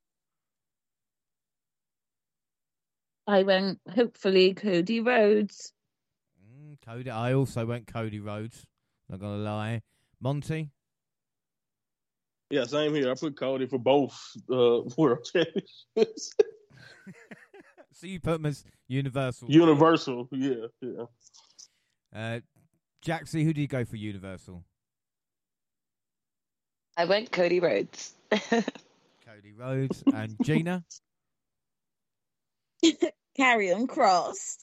I 3.27 3.43
went 3.43 3.81
hopefully 3.89 4.55
Cody 4.55 5.01
Rhodes. 5.01 5.74
Cody. 6.83 7.11
I 7.11 7.35
also 7.35 7.67
went 7.67 7.87
Cody 7.87 8.21
Rhodes. 8.21 8.65
Not 9.09 9.21
gonna 9.21 9.43
lie. 9.43 9.83
Monty. 10.21 10.71
Yeah, 12.51 12.65
same 12.65 12.95
here. 12.95 13.11
I 13.11 13.15
put 13.15 13.37
Cody 13.37 13.67
for 13.67 13.79
both 13.79 14.19
uh, 14.51 14.81
world 14.97 15.27
championships. 15.33 16.35
so 17.93 18.07
you 18.07 18.21
put 18.21 18.37
him 18.37 18.47
as 18.47 18.65
Universal. 18.89 19.51
Universal, 19.51 20.29
yeah, 20.33 20.67
yeah. 20.81 21.05
Uh, 22.15 22.41
Jaxie, 23.05 23.45
who 23.45 23.53
do 23.53 23.61
you 23.61 23.67
go 23.67 23.85
for 23.85 23.97
Universal? 23.97 24.65
I 26.97 27.07
went 27.07 27.33
Cody 27.33 27.61
Rhodes. 27.61 28.15
Cody 28.31 29.53
Rhodes 29.57 30.05
and 30.15 30.37
Gina. 30.43 30.85
Karrion 33.37 33.87
Kross. 33.87 34.59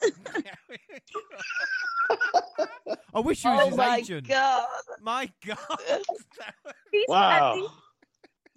I 3.14 3.20
wish 3.20 3.44
you 3.44 3.52
was 3.52 3.60
oh 3.64 3.68
his 3.68 3.78
my 3.78 3.98
agent. 3.98 4.28
god! 4.28 4.66
My 5.02 5.30
God. 5.46 5.58
Please, 6.90 7.06
Wow. 7.08 7.56
least 7.56 7.70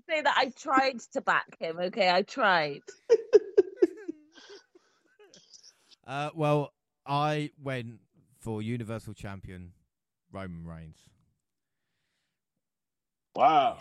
Say 0.08 0.20
that 0.20 0.34
I 0.36 0.50
tried 0.50 1.00
to 1.14 1.20
back 1.22 1.46
him. 1.58 1.78
Okay, 1.80 2.10
I 2.10 2.22
tried. 2.22 2.80
uh, 6.06 6.30
well, 6.34 6.72
I 7.06 7.50
went 7.62 8.00
for 8.40 8.60
Universal 8.60 9.14
Champion 9.14 9.72
Roman 10.30 10.66
Reigns. 10.66 10.98
Wow. 13.34 13.78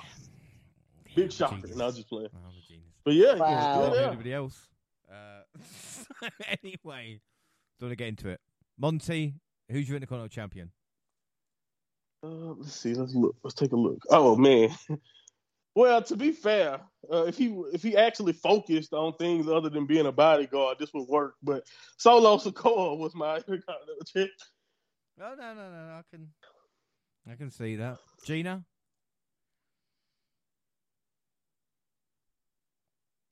Yeah, 1.07 1.15
Big 1.15 1.25
I'm 1.25 1.31
shocker. 1.31 1.55
genius. 1.57 1.75
No, 1.77 1.87
I'm 1.87 1.93
just 1.93 2.07
playing. 2.09 2.29
I'm 2.33 2.57
a 2.57 2.67
genius. 2.67 2.93
But 3.03 3.13
yeah, 3.15 3.35
Wow. 3.35 3.49
yeah, 3.49 3.87
Not 3.89 3.95
yeah. 3.95 4.07
anybody 4.07 4.33
else. 4.33 4.67
Uh, 5.11 6.29
anyway, 6.63 7.19
don't 7.79 7.87
want 7.87 7.91
to 7.91 7.95
get 7.97 8.07
into 8.07 8.29
it. 8.29 8.39
Monty, 8.79 9.35
who's 9.69 9.87
your 9.87 9.97
Intercontinental 9.97 10.29
Champion? 10.29 10.71
Uh, 12.23 12.53
let's 12.57 12.73
see. 12.73 12.93
Let's 12.93 13.15
look. 13.15 13.35
Let's 13.43 13.55
take 13.55 13.71
a 13.71 13.75
look. 13.77 13.99
Oh 14.09 14.35
man. 14.35 14.69
Well, 15.75 16.03
to 16.03 16.15
be 16.15 16.33
fair, 16.33 16.81
uh, 17.11 17.23
if 17.23 17.35
he 17.35 17.47
if 17.73 17.81
he 17.81 17.97
actually 17.97 18.33
focused 18.33 18.93
on 18.93 19.13
things 19.13 19.47
other 19.47 19.69
than 19.69 19.87
being 19.87 20.05
a 20.05 20.11
bodyguard, 20.11 20.77
this 20.77 20.93
would 20.93 21.07
work. 21.07 21.33
But 21.41 21.65
Solo 21.97 22.37
Sikoa 22.37 22.95
was 22.95 23.15
my 23.15 23.37
Intercontinental 23.47 24.05
champ. 24.05 24.29
No, 25.17 25.33
no, 25.33 25.55
no, 25.55 25.71
no, 25.71 25.93
I 25.95 26.01
can, 26.11 26.27
I 27.27 27.33
can 27.33 27.49
see 27.49 27.77
that. 27.77 27.97
Gina, 28.23 28.63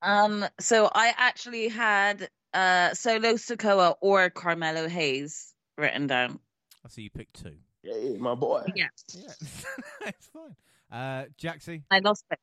Um, 0.01 0.45
so 0.59 0.89
I 0.93 1.13
actually 1.15 1.67
had 1.67 2.27
uh 2.53 2.93
Solo 2.93 3.33
Sikoa 3.33 3.95
or 4.01 4.29
Carmelo 4.31 4.87
Hayes 4.87 5.53
written 5.77 6.07
down. 6.07 6.39
I 6.85 6.89
see 6.89 7.03
you 7.03 7.09
picked 7.09 7.43
two. 7.43 7.55
Yeah, 7.83 7.95
yeah, 7.95 8.17
my 8.17 8.35
boy. 8.35 8.63
Yeah, 8.75 8.87
Yeah, 9.13 9.31
it's 10.01 10.27
fine. 10.27 10.55
Uh, 10.91 11.25
Jaxie, 11.41 11.83
I 11.89 11.99
lost 11.99 12.25
it. 12.31 12.39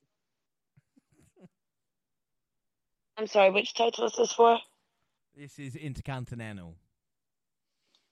I'm 3.17 3.27
sorry, 3.27 3.51
which 3.51 3.75
title 3.75 4.07
is 4.07 4.15
this 4.17 4.33
for? 4.33 4.59
this 5.37 5.59
is 5.59 5.77
Intercontinental. 5.77 6.77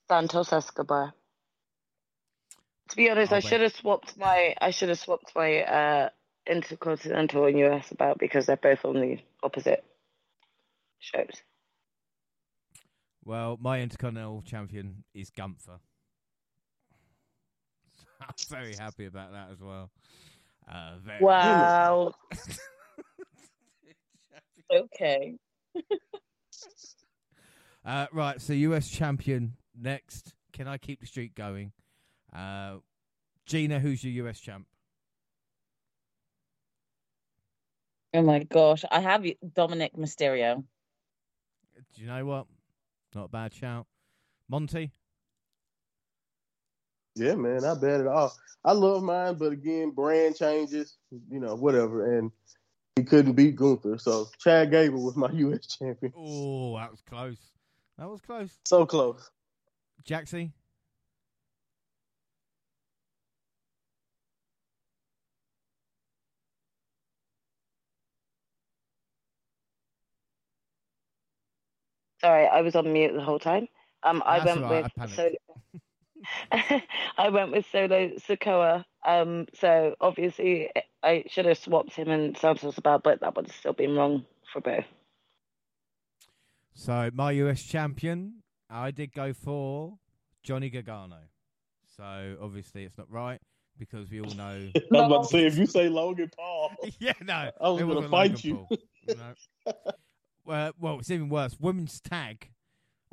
Santos 0.09 0.53
Escobar. 0.53 1.13
To 2.91 2.97
be 2.97 3.11
honest, 3.11 3.33
I'll 3.33 3.39
I 3.39 3.41
should 3.41 3.61
have 3.61 3.75
swapped 3.75 4.17
my 4.17 4.55
I 4.61 4.71
should 4.71 4.89
have 4.91 4.99
swapped 4.99 5.33
my 5.35 5.63
uh 5.63 6.09
Intercontinental 6.49 7.47
and 7.47 7.59
US 7.59 7.91
about 7.91 8.19
because 8.19 8.47
they're 8.47 8.57
both 8.57 8.85
on 8.85 9.01
the 9.01 9.19
opposite 9.43 9.85
shows. 11.01 11.43
Well, 13.27 13.59
my 13.61 13.81
Intercontinental 13.81 14.43
Champion 14.43 15.03
is 15.13 15.31
Gunther. 15.31 15.81
I'm 18.21 18.35
very 18.49 18.77
happy 18.77 19.07
about 19.07 19.33
that 19.33 19.49
as 19.51 19.61
well. 19.61 19.91
Uh, 20.71 20.93
very 21.05 21.25
Wow. 21.25 22.13
Okay. 24.73 25.35
Uh, 27.85 28.07
right, 28.13 28.41
so 28.43 28.53
US 28.53 28.89
champion 28.89 29.55
next. 29.81 30.35
Can 30.53 30.67
I 30.67 30.77
keep 30.77 30.99
the 30.99 31.07
streak 31.07 31.37
going? 31.37 31.71
Uh, 32.35 32.79
Gina, 33.45 33.79
who's 33.79 34.03
your 34.03 34.27
US 34.27 34.41
champ? 34.41 34.67
Oh 38.13 38.23
my 38.23 38.43
gosh, 38.43 38.85
I 38.91 38.99
have 38.99 39.25
Dominic 39.55 39.93
Mysterio. 39.95 40.65
Do 41.95 42.01
you 42.03 42.09
know 42.09 42.27
what? 42.27 42.47
Not 43.17 43.25
a 43.25 43.29
bad 43.29 43.55
shout. 43.55 43.87
Monty, 44.47 44.93
Yeah, 47.15 47.35
man, 47.35 47.63
not 47.63 47.81
bad 47.81 48.03
at 48.03 48.07
all. 48.07 48.31
I 48.63 48.73
love 48.73 49.03
mine, 49.03 49.37
but 49.39 49.53
again, 49.53 49.91
brand 49.93 50.37
changes, 50.37 50.99
you 51.31 51.41
know, 51.41 51.55
whatever. 51.55 52.19
And 52.19 52.31
he 52.95 53.05
couldn't 53.05 53.33
beat 53.33 53.57
Gunther, 53.57 53.97
so 53.97 54.27
Chad 54.39 54.71
Gable 54.71 55.03
was 55.03 55.17
my 55.17 55.31
U.S. 55.33 55.67
champion. 55.67 56.13
oh, 56.15 56.77
that 56.77 56.91
was 56.91 57.01
close. 57.01 57.39
That 57.97 58.11
was 58.11 58.21
close. 58.21 58.51
So 58.67 58.85
close. 58.85 59.31
Jaxie, 60.07 60.53
Sorry, 72.27 72.49
I 72.49 72.61
was 72.63 72.75
on 72.75 72.93
mute 72.93 73.13
the 73.15 73.23
whole 73.23 73.39
time. 73.39 73.69
Um, 74.03 74.21
I 74.27 74.41
That's 74.41 74.57
went 74.57 74.65
all 74.65 74.73
right, 74.73 74.93
with 74.97 75.11
I 75.13 75.15
Solo. 75.15 76.83
I 77.19 77.29
went 77.29 77.53
with 77.53 77.67
Solo 77.71 78.11
Sikoa. 78.19 78.85
Um, 79.07 79.47
so 79.55 79.95
obviously 80.01 80.71
I 81.05 81.23
should 81.29 81.45
have 81.45 81.57
swapped 81.57 81.95
him 81.95 82.11
and 82.11 82.37
Santos 82.37 82.79
about, 82.79 83.05
but 83.05 83.21
that 83.21 83.37
would 83.37 83.47
have 83.47 83.55
still 83.55 83.75
been 83.75 83.95
wrong 83.95 84.25
for 84.53 84.61
both. 84.61 84.87
So 86.75 87.11
my 87.15 87.31
US 87.31 87.63
champion, 87.63 88.43
I 88.69 88.91
did 88.91 89.13
go 89.13 89.33
for 89.33 89.97
Johnny 90.43 90.69
Gargano. 90.69 91.21
So 91.97 92.37
obviously 92.43 92.83
it's 92.83 92.99
not 92.99 93.09
right 93.09 93.41
because 93.79 94.11
we 94.11 94.21
all 94.21 94.35
know. 94.35 94.73
I 94.75 94.81
was 94.91 95.07
about 95.07 95.23
to 95.23 95.29
say, 95.29 95.47
if 95.47 95.57
you 95.57 95.67
say 95.67 95.89
Logan 95.89 96.33
Paul, 96.37 96.73
yeah, 96.99 97.13
no, 97.23 97.51
I 97.61 97.69
was 97.69 97.83
gonna 97.83 97.95
wasn't 97.95 98.11
fight 98.11 98.45
Logan 98.45 98.67
you. 99.07 99.15
No. 99.15 99.73
Well, 100.47 100.73
well, 100.79 100.99
it's 101.01 101.11
even 101.11 101.29
worse. 101.29 101.57
Women's 101.61 102.01
tag. 102.01 102.51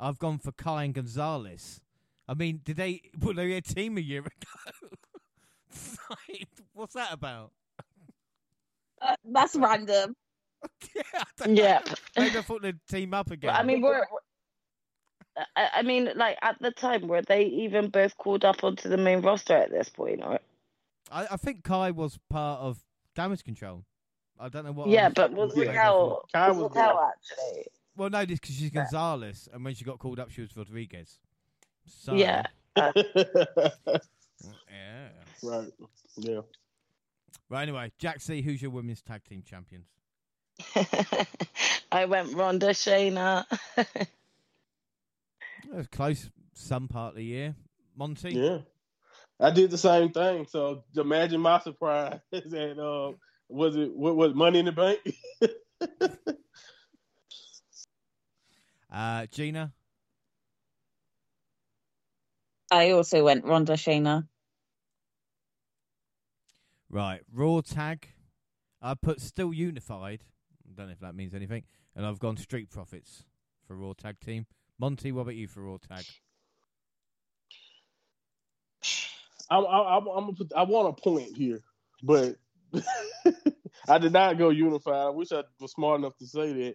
I've 0.00 0.18
gone 0.18 0.38
for 0.38 0.52
Kai 0.52 0.84
and 0.84 0.94
Gonzalez. 0.94 1.80
I 2.28 2.34
mean, 2.34 2.60
did 2.64 2.76
they? 2.76 3.02
Were 3.20 3.34
they 3.34 3.52
a 3.54 3.60
team 3.60 3.98
a 3.98 4.00
year 4.00 4.20
ago? 4.20 4.88
Like, 6.10 6.48
What's 6.72 6.94
that 6.94 7.12
about? 7.12 7.52
Uh, 9.02 9.16
that's 9.24 9.56
random. 9.56 10.14
yeah, 10.94 11.02
I 11.42 11.48
Yeah. 11.48 11.80
know. 11.86 11.94
Maybe 12.16 12.38
I 12.38 12.42
thought 12.42 12.62
they'd 12.62 12.78
team 12.88 13.12
up 13.14 13.30
again. 13.30 13.50
I 13.54 13.62
mean, 13.62 13.80
we're. 13.82 13.92
we're- 13.94 14.06
I, 15.56 15.68
I 15.78 15.82
mean, 15.82 16.10
like 16.14 16.38
at 16.42 16.56
the 16.60 16.70
time, 16.70 17.08
were 17.08 17.22
they 17.22 17.46
even 17.46 17.88
both 17.90 18.16
called 18.18 18.44
up 18.44 18.62
onto 18.62 18.88
the 18.88 18.96
main 18.96 19.20
roster 19.20 19.54
at 19.56 19.70
this 19.72 19.88
point? 19.88 20.20
Or 20.22 20.38
I, 21.10 21.26
I 21.32 21.36
think 21.36 21.64
Kai 21.64 21.90
was 21.90 22.20
part 22.30 22.60
of 22.60 22.84
Damage 23.16 23.42
Control. 23.42 23.84
I 24.38 24.48
don't 24.48 24.64
know 24.64 24.72
what. 24.72 24.88
yeah, 24.88 25.04
else 25.06 25.14
but 25.14 25.32
was 25.32 25.54
they 25.54 25.66
Yeah. 25.66 25.72
go 25.72 25.72
Raquel? 25.72 26.28
Kai 26.32 26.48
was 26.48 26.56
was 26.58 26.70
Raquel 26.74 27.00
actually? 27.12 27.66
Well, 27.96 28.10
no, 28.10 28.24
this 28.24 28.40
because 28.40 28.56
she's 28.56 28.70
Gonzalez, 28.70 29.48
and 29.52 29.64
when 29.64 29.74
she 29.74 29.84
got 29.84 29.98
called 29.98 30.18
up, 30.18 30.30
she 30.30 30.40
was 30.40 30.56
Rodriguez. 30.56 31.20
So, 31.86 32.14
Yeah. 32.14 32.42
yeah. 32.76 32.90
right. 35.42 35.72
Yeah. 36.16 36.40
Right. 37.48 37.62
Anyway, 37.62 37.92
Jack 37.98 38.20
C, 38.20 38.42
who's 38.42 38.60
your 38.62 38.70
women's 38.72 39.02
tag 39.02 39.22
team 39.24 39.42
champions? 39.42 39.86
I 41.92 42.06
went 42.06 42.34
Ronda 42.34 42.70
Shayna. 42.70 43.44
It 45.66 45.74
was 45.74 45.86
close 45.88 46.30
some 46.52 46.88
part 46.88 47.12
of 47.12 47.16
the 47.16 47.24
year. 47.24 47.54
Monty. 47.96 48.34
Yeah. 48.34 48.58
I 49.40 49.50
did 49.50 49.70
the 49.70 49.78
same 49.78 50.10
thing. 50.12 50.46
So 50.46 50.84
imagine 50.94 51.40
my 51.40 51.58
surprise 51.60 52.20
and 52.32 52.78
uh 52.78 53.12
was 53.48 53.76
it 53.76 53.94
what 53.94 54.16
was 54.16 54.34
Money 54.34 54.60
in 54.60 54.66
the 54.66 54.72
Bank? 54.72 55.00
Uh, 58.94 59.26
Gina. 59.26 59.72
I 62.70 62.90
also 62.90 63.24
went 63.24 63.44
Ronda 63.44 63.72
Shayna. 63.72 64.28
Right. 66.88 67.20
Raw 67.32 67.60
tag. 67.60 68.08
I 68.80 68.94
put 68.94 69.20
still 69.20 69.52
unified. 69.52 70.22
I 70.64 70.72
don't 70.76 70.86
know 70.86 70.92
if 70.92 71.00
that 71.00 71.16
means 71.16 71.34
anything. 71.34 71.64
And 71.96 72.06
I've 72.06 72.20
gone 72.20 72.36
Street 72.36 72.70
Profits 72.70 73.24
for 73.66 73.76
Raw 73.76 73.94
tag 73.94 74.20
team. 74.20 74.46
Monty, 74.78 75.10
what 75.10 75.22
about 75.22 75.34
you 75.34 75.48
for 75.48 75.62
Raw 75.62 75.78
tag? 75.78 76.04
I, 79.50 79.56
I, 79.58 79.96
I'm, 79.96 80.06
I'm 80.06 80.24
gonna 80.26 80.32
put, 80.34 80.52
I 80.56 80.62
want 80.62 80.96
a 80.96 81.02
point 81.02 81.36
here, 81.36 81.62
but 82.02 82.36
I 83.88 83.98
did 83.98 84.12
not 84.12 84.38
go 84.38 84.50
unified. 84.50 85.06
I 85.06 85.10
wish 85.10 85.32
I 85.32 85.42
was 85.60 85.72
smart 85.72 86.00
enough 86.00 86.16
to 86.18 86.26
say 86.26 86.52
that, 86.52 86.74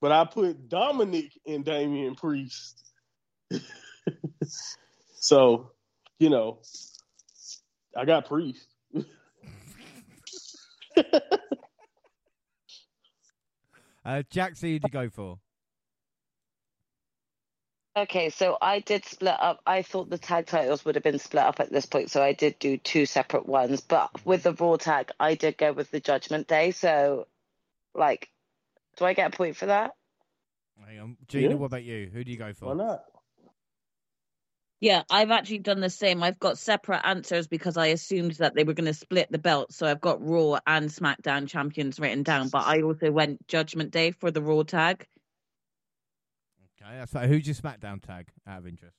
but 0.00 0.12
I 0.12 0.24
put 0.24 0.68
Dominic 0.68 1.32
and 1.46 1.64
Damian 1.64 2.14
Priest. 2.14 2.82
so, 5.14 5.70
you 6.18 6.30
know, 6.30 6.58
I 7.96 8.04
got 8.04 8.26
Priest. 8.26 8.66
Uh, 14.04 14.22
Jack 14.28 14.54
C, 14.54 14.72
who'd 14.72 14.82
you 14.84 14.90
go 14.90 15.08
for? 15.08 15.38
Okay, 17.96 18.30
so 18.30 18.58
I 18.60 18.80
did 18.80 19.04
split 19.04 19.36
up. 19.38 19.60
I 19.64 19.82
thought 19.82 20.10
the 20.10 20.18
tag 20.18 20.46
titles 20.46 20.84
would 20.84 20.96
have 20.96 21.04
been 21.04 21.20
split 21.20 21.44
up 21.44 21.60
at 21.60 21.70
this 21.70 21.86
point, 21.86 22.10
so 22.10 22.20
I 22.20 22.32
did 22.32 22.58
do 22.58 22.76
two 22.76 23.06
separate 23.06 23.46
ones. 23.46 23.80
But 23.82 24.10
with 24.24 24.42
the 24.42 24.52
Raw 24.52 24.76
tag, 24.76 25.12
I 25.20 25.36
did 25.36 25.56
go 25.56 25.72
with 25.72 25.92
the 25.92 26.00
Judgment 26.00 26.48
Day. 26.48 26.72
So, 26.72 27.28
like, 27.94 28.28
do 28.96 29.04
I 29.04 29.12
get 29.14 29.32
a 29.32 29.36
point 29.36 29.56
for 29.56 29.66
that? 29.66 29.92
Hang 30.84 30.98
on. 30.98 31.16
Gina, 31.28 31.50
Yeah. 31.50 31.54
what 31.54 31.66
about 31.66 31.84
you? 31.84 32.10
Who 32.12 32.24
do 32.24 32.32
you 32.32 32.36
go 32.36 32.52
for? 32.52 32.66
Why 32.66 32.74
not? 32.74 33.04
Yeah, 34.80 35.04
I've 35.08 35.30
actually 35.30 35.60
done 35.60 35.80
the 35.80 35.88
same. 35.88 36.22
I've 36.22 36.40
got 36.40 36.58
separate 36.58 37.06
answers 37.06 37.46
because 37.46 37.76
I 37.76 37.86
assumed 37.86 38.32
that 38.32 38.54
they 38.54 38.64
were 38.64 38.74
going 38.74 38.86
to 38.86 38.92
split 38.92 39.30
the 39.30 39.38
belt. 39.38 39.72
So 39.72 39.86
I've 39.86 40.00
got 40.00 40.20
Raw 40.20 40.58
and 40.66 40.90
SmackDown 40.90 41.48
champions 41.48 42.00
written 42.00 42.24
down. 42.24 42.48
But 42.48 42.66
I 42.66 42.82
also 42.82 43.12
went 43.12 43.46
Judgment 43.46 43.92
Day 43.92 44.10
for 44.10 44.32
the 44.32 44.42
Raw 44.42 44.64
tag. 44.64 45.06
Okay, 46.84 46.98
that's 46.98 47.14
right. 47.14 47.28
Who's 47.28 47.46
your 47.46 47.54
SmackDown 47.56 48.02
tag 48.02 48.28
out 48.46 48.58
of 48.58 48.66
interest? 48.66 48.96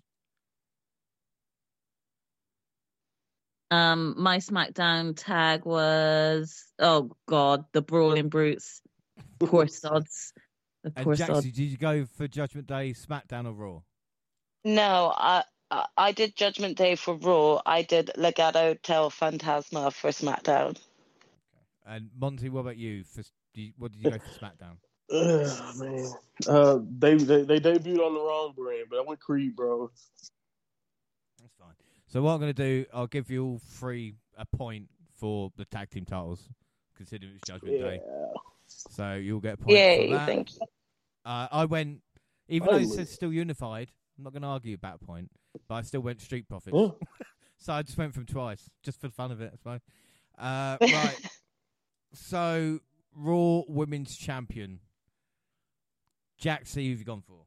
Um, 3.72 4.16
my 4.18 4.38
SmackDown 4.38 5.14
tag 5.16 5.66
was 5.66 6.66
oh 6.80 7.12
god, 7.28 7.66
the 7.74 7.82
Brawling 7.82 8.30
Brutes, 8.30 8.82
poor 9.40 9.68
sods, 9.68 10.34
the 10.84 10.94
And 10.96 11.04
poor 11.04 11.16
Jack 11.16 11.28
sods. 11.28 11.46
Did 11.46 11.58
you 11.58 11.78
go 11.78 12.06
for 12.06 12.28
Judgment 12.28 12.68
Day, 12.68 12.92
SmackDown, 12.94 13.48
or 13.48 13.54
Raw? 13.54 13.80
No, 14.64 15.14
I 15.16 15.44
I- 15.72 15.88
I 15.98 16.12
did 16.12 16.36
Judgment 16.36 16.78
Day 16.78 16.96
for 16.96 17.16
Raw. 17.16 17.60
I 17.66 17.82
did 17.82 18.12
Legado 18.16 18.80
del 18.84 19.10
Fantasma 19.10 19.92
for 19.92 20.12
SmackDown. 20.12 20.80
And 21.86 22.10
Monty, 22.18 22.50
what 22.50 22.62
about 22.62 22.78
you? 22.78 23.04
For 23.04 23.24
do 23.54 23.62
you- 23.62 23.74
what 23.78 23.92
did 23.92 24.04
you 24.04 24.12
go 24.12 24.20
for 24.20 24.40
SmackDown? 24.40 24.78
Ugh, 25.12 25.76
man, 25.78 26.12
uh, 26.48 26.80
they, 26.98 27.16
they 27.16 27.44
they 27.44 27.60
debuted 27.60 28.00
on 28.00 28.14
the 28.14 28.20
wrong 28.20 28.54
brand, 28.56 28.86
but 28.90 28.98
I 28.98 29.02
went 29.02 29.20
Creed, 29.20 29.56
bro. 29.56 29.92
That's 31.40 31.54
fine. 31.60 31.74
So 32.08 32.22
what 32.24 32.32
I'm 32.34 32.40
going 32.40 32.54
to 32.54 32.64
do, 32.64 32.86
I'll 32.94 33.08
give 33.08 33.30
you 33.30 33.44
all 33.46 33.62
three 33.64 34.16
a 34.38 34.46
point 34.46 34.90
for 35.20 35.52
the 35.58 35.66
tag 35.66 35.90
team 35.92 36.06
titles, 36.06 36.50
considering 36.96 37.34
it's 37.36 37.44
Judgment 37.48 37.78
Yeah, 37.78 37.84
Day. 37.84 38.02
So 38.68 39.14
you'll 39.14 39.40
get 39.42 39.54
a 39.54 39.58
point 39.58 39.78
Yeah, 39.78 39.96
for 39.96 40.08
that. 40.14 40.26
thank 40.28 40.56
you. 40.56 40.62
Uh, 41.24 41.48
I 41.52 41.66
went, 41.66 42.02
even 42.48 42.68
though 42.68 42.78
it 42.78 42.90
says 42.90 43.10
still 43.10 43.32
unified. 43.34 43.92
I'm 44.18 44.24
not 44.24 44.32
going 44.34 44.44
to 44.44 44.48
argue 44.48 44.76
about 44.76 45.00
a 45.02 45.06
point, 45.06 45.30
but 45.68 45.76
I 45.76 45.82
still 45.82 46.00
went 46.02 46.22
Street 46.22 46.48
Profits. 46.48 46.76
Yeah. 46.76 46.90
So 47.58 47.72
I 47.72 47.84
just 47.84 47.98
went 47.98 48.14
from 48.14 48.26
twice, 48.26 48.70
just 48.84 49.00
for 49.00 49.08
the 49.08 49.14
fun 49.14 49.32
of 49.32 49.40
it, 49.40 49.50
I 49.54 49.56
suppose. 49.56 49.80
Uh, 50.38 50.78
right. 50.94 51.18
so 52.14 52.80
Raw 53.16 53.62
Women's 53.70 54.16
Champion, 54.18 54.82
Jack 56.38 56.68
C. 56.68 56.90
Who've 56.90 57.00
you 57.00 57.06
gone 57.06 57.22
for? 57.22 57.46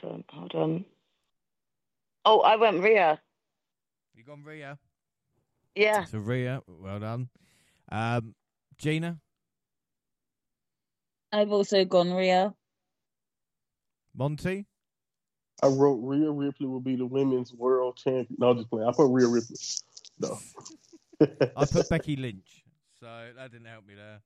hold 0.00 0.12
on, 0.12 0.24
hold 0.28 0.54
on. 0.54 0.84
Oh, 2.24 2.40
I 2.40 2.56
went 2.56 2.82
Rhea. 2.82 3.20
You 4.14 4.24
gone 4.24 4.42
Rhea? 4.42 4.78
Yeah. 5.74 6.04
So 6.04 6.18
Rhea, 6.18 6.62
well 6.66 7.00
done. 7.00 7.28
Um, 7.90 8.34
Gina, 8.78 9.18
I've 11.32 11.52
also 11.52 11.84
gone 11.84 12.12
Rhea. 12.12 12.54
Monty, 14.16 14.66
I 15.62 15.66
wrote 15.66 16.00
Rhea 16.02 16.30
Ripley 16.30 16.66
will 16.66 16.80
be 16.80 16.96
the 16.96 17.06
women's 17.06 17.52
world 17.52 17.96
champion. 17.96 18.36
No, 18.38 18.50
I'm 18.50 18.56
just 18.58 18.70
playing. 18.70 18.88
I 18.88 18.92
put 18.92 19.08
Rhea 19.10 19.26
Ripley. 19.26 19.56
No. 20.18 20.38
I 21.56 21.64
put 21.66 21.88
Becky 21.88 22.16
Lynch, 22.16 22.64
so 23.00 23.06
that 23.36 23.50
didn't 23.52 23.66
help 23.66 23.86
me 23.86 23.94
there. 23.94 24.20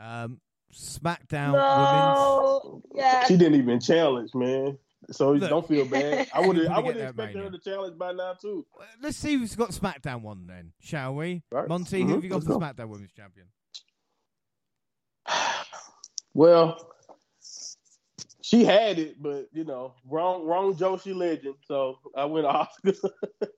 Um, 0.00 0.40
SmackDown 0.72 1.52
Women's. 1.52 2.16
No. 2.18 2.82
Yeah. 2.94 3.24
She 3.24 3.36
didn't 3.36 3.56
even 3.56 3.80
challenge, 3.80 4.30
man. 4.34 4.78
So 5.10 5.32
Look. 5.32 5.48
don't 5.50 5.66
feel 5.66 5.84
bad. 5.84 6.28
I 6.34 6.40
would 6.46 6.56
You're 6.56 6.70
I 6.70 6.78
would 6.78 6.94
get 6.94 7.00
have 7.02 7.10
expected 7.18 7.42
her 7.42 7.50
to 7.50 7.58
challenge 7.58 7.98
by 7.98 8.12
now 8.12 8.34
too. 8.34 8.64
Let's 9.02 9.16
see 9.16 9.34
who's 9.36 9.56
got 9.56 9.70
SmackDown 9.70 10.22
one 10.22 10.46
then, 10.46 10.72
shall 10.80 11.14
we? 11.16 11.42
Right. 11.50 11.68
Monty, 11.68 12.02
who 12.02 12.08
Mhm, 12.08 12.14
have 12.14 12.24
you 12.24 12.30
got 12.30 12.36
let's 12.36 12.46
for 12.46 12.52
go. 12.54 12.60
SmackDown 12.60 12.88
Women's 12.88 13.12
Champion? 13.12 13.46
Well, 16.32 16.94
she 18.40 18.64
had 18.64 19.00
it, 19.00 19.20
but 19.20 19.48
you 19.52 19.64
know, 19.64 19.94
wrong, 20.08 20.44
wrong 20.44 20.74
Joshi 20.76 21.12
legend. 21.12 21.56
So 21.66 21.98
I 22.16 22.24
went 22.26 22.46
Asuka. 22.84 23.10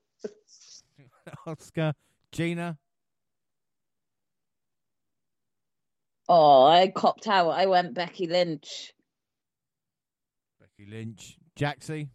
Asuka, 1.46 1.92
Gina, 2.32 2.78
Oh, 6.34 6.64
I 6.64 6.88
copped 6.88 7.28
out. 7.28 7.50
I 7.50 7.66
went 7.66 7.92
Becky 7.92 8.26
Lynch. 8.26 8.94
Becky 10.58 10.90
Lynch, 10.90 11.36
Jaxie, 11.58 12.08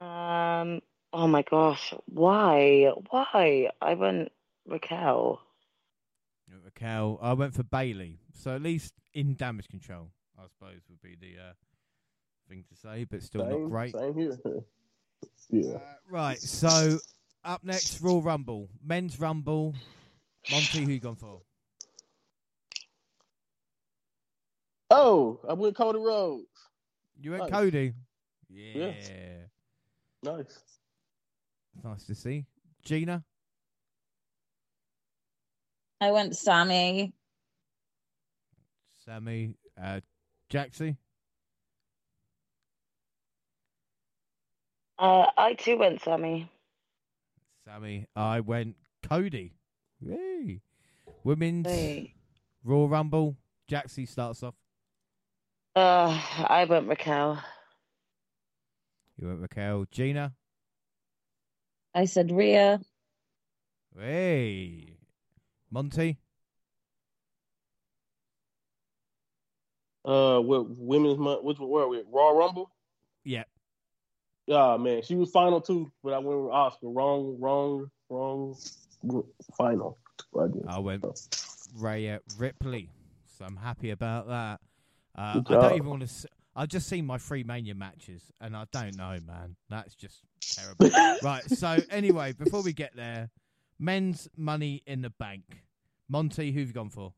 Um. 0.00 0.80
Oh 1.12 1.28
my 1.28 1.42
gosh. 1.42 1.94
Why? 2.06 2.90
Why? 3.10 3.70
I 3.80 3.94
went 3.94 4.32
Raquel. 4.66 5.40
Raquel. 6.64 7.18
I 7.22 7.32
went 7.32 7.54
for 7.54 7.62
Bayley. 7.62 8.18
So 8.34 8.56
at 8.56 8.62
least 8.62 8.92
in 9.14 9.34
damage 9.34 9.68
control, 9.68 10.10
I 10.36 10.42
suppose 10.48 10.80
would 10.90 11.00
be 11.00 11.16
the 11.18 11.40
uh, 11.40 11.52
thing 12.48 12.64
to 12.68 12.76
say, 12.76 13.04
but 13.04 13.22
still 13.22 13.46
not 13.46 13.70
great. 13.70 13.94
Same 13.94 14.14
here. 14.14 14.38
yeah. 15.48 15.76
Uh, 15.76 15.80
right. 16.10 16.38
So 16.38 16.98
up 17.44 17.62
next, 17.64 18.00
Raw 18.00 18.20
Rumble, 18.22 18.68
Men's 18.84 19.18
Rumble. 19.18 19.74
Monty, 20.50 20.84
who 20.84 20.90
you 20.90 21.00
gone 21.00 21.16
for? 21.16 21.40
Oh, 24.90 25.40
I 25.48 25.54
went 25.54 25.76
Cody 25.76 25.98
Rhodes. 25.98 26.46
You 27.20 27.32
went 27.32 27.44
Nice. 27.44 27.52
Cody. 27.52 27.92
Yeah. 28.48 28.72
Yes. 28.74 29.10
Nice. 30.22 30.58
Nice 31.82 32.04
to 32.04 32.14
see. 32.14 32.46
Gina. 32.84 33.24
I 36.00 36.12
went 36.12 36.36
Sami. 36.36 37.12
Sami, 39.04 39.54
uh, 39.80 40.00
Jaxie, 40.50 40.96
Uh, 44.98 45.26
I 45.36 45.54
too 45.54 45.76
went 45.76 46.02
Sami. 46.02 46.50
Sami. 47.64 48.06
I 48.16 48.40
went 48.40 48.76
Cody. 49.02 49.52
Yay. 50.00 50.60
Women's 51.24 51.66
Hey. 51.66 52.14
Raw 52.64 52.86
Rumble. 52.86 53.36
Jaxie 53.68 54.08
starts 54.08 54.42
off. 54.42 54.54
Uh, 55.74 56.20
I 56.48 56.64
went 56.68 56.88
Raquel. 56.88 57.42
You 59.16 59.28
went 59.28 59.40
Raquel. 59.40 59.86
Gina. 59.90 60.34
I 61.94 62.04
said 62.04 62.30
Rhea. 62.30 62.80
Hey. 63.98 64.96
Monty. 65.70 66.18
Uh, 70.04 70.38
what 70.40 70.66
women's 70.78 71.18
month? 71.18 71.42
Which 71.42 71.58
one 71.58 71.68
were 71.68 71.88
we? 71.88 72.02
Raw 72.10 72.30
Rumble. 72.30 72.70
Yeah. 73.24 73.44
Yeah, 74.46 74.76
man, 74.76 75.02
she 75.02 75.16
was 75.16 75.30
final 75.32 75.60
too, 75.60 75.90
but 76.04 76.12
I 76.12 76.18
went 76.18 76.40
with 76.42 76.52
Asuka. 76.52 76.76
Wrong, 76.84 77.36
wrong, 77.40 77.90
wrong. 78.08 78.56
Final. 79.56 79.98
I, 80.68 80.78
went 80.78 81.04
Rhea 81.76 82.20
Ripley, 82.38 82.90
so 83.38 83.44
I'm 83.44 83.56
happy 83.56 83.90
about 83.90 84.28
that. 84.28 84.60
Uh, 85.16 85.40
I 85.46 85.54
don't 85.60 85.74
even 85.74 85.88
want 85.88 86.00
to. 86.00 86.06
S- 86.06 86.26
I've 86.54 86.68
just 86.68 86.88
seen 86.88 87.06
my 87.06 87.18
three 87.18 87.44
Mania 87.44 87.74
matches, 87.74 88.22
and 88.40 88.56
I 88.56 88.64
don't 88.72 88.96
know, 88.96 89.16
man. 89.26 89.56
That's 89.68 89.94
just 89.94 90.22
terrible. 90.40 90.90
right. 91.22 91.44
So 91.50 91.78
anyway, 91.90 92.32
before 92.32 92.62
we 92.62 92.72
get 92.72 92.96
there, 92.96 93.30
men's 93.78 94.28
Money 94.36 94.82
in 94.86 95.02
the 95.02 95.10
Bank. 95.10 95.44
Monty, 96.08 96.52
who've 96.52 96.68
you 96.68 96.72
gone 96.72 96.90
for? 96.90 97.12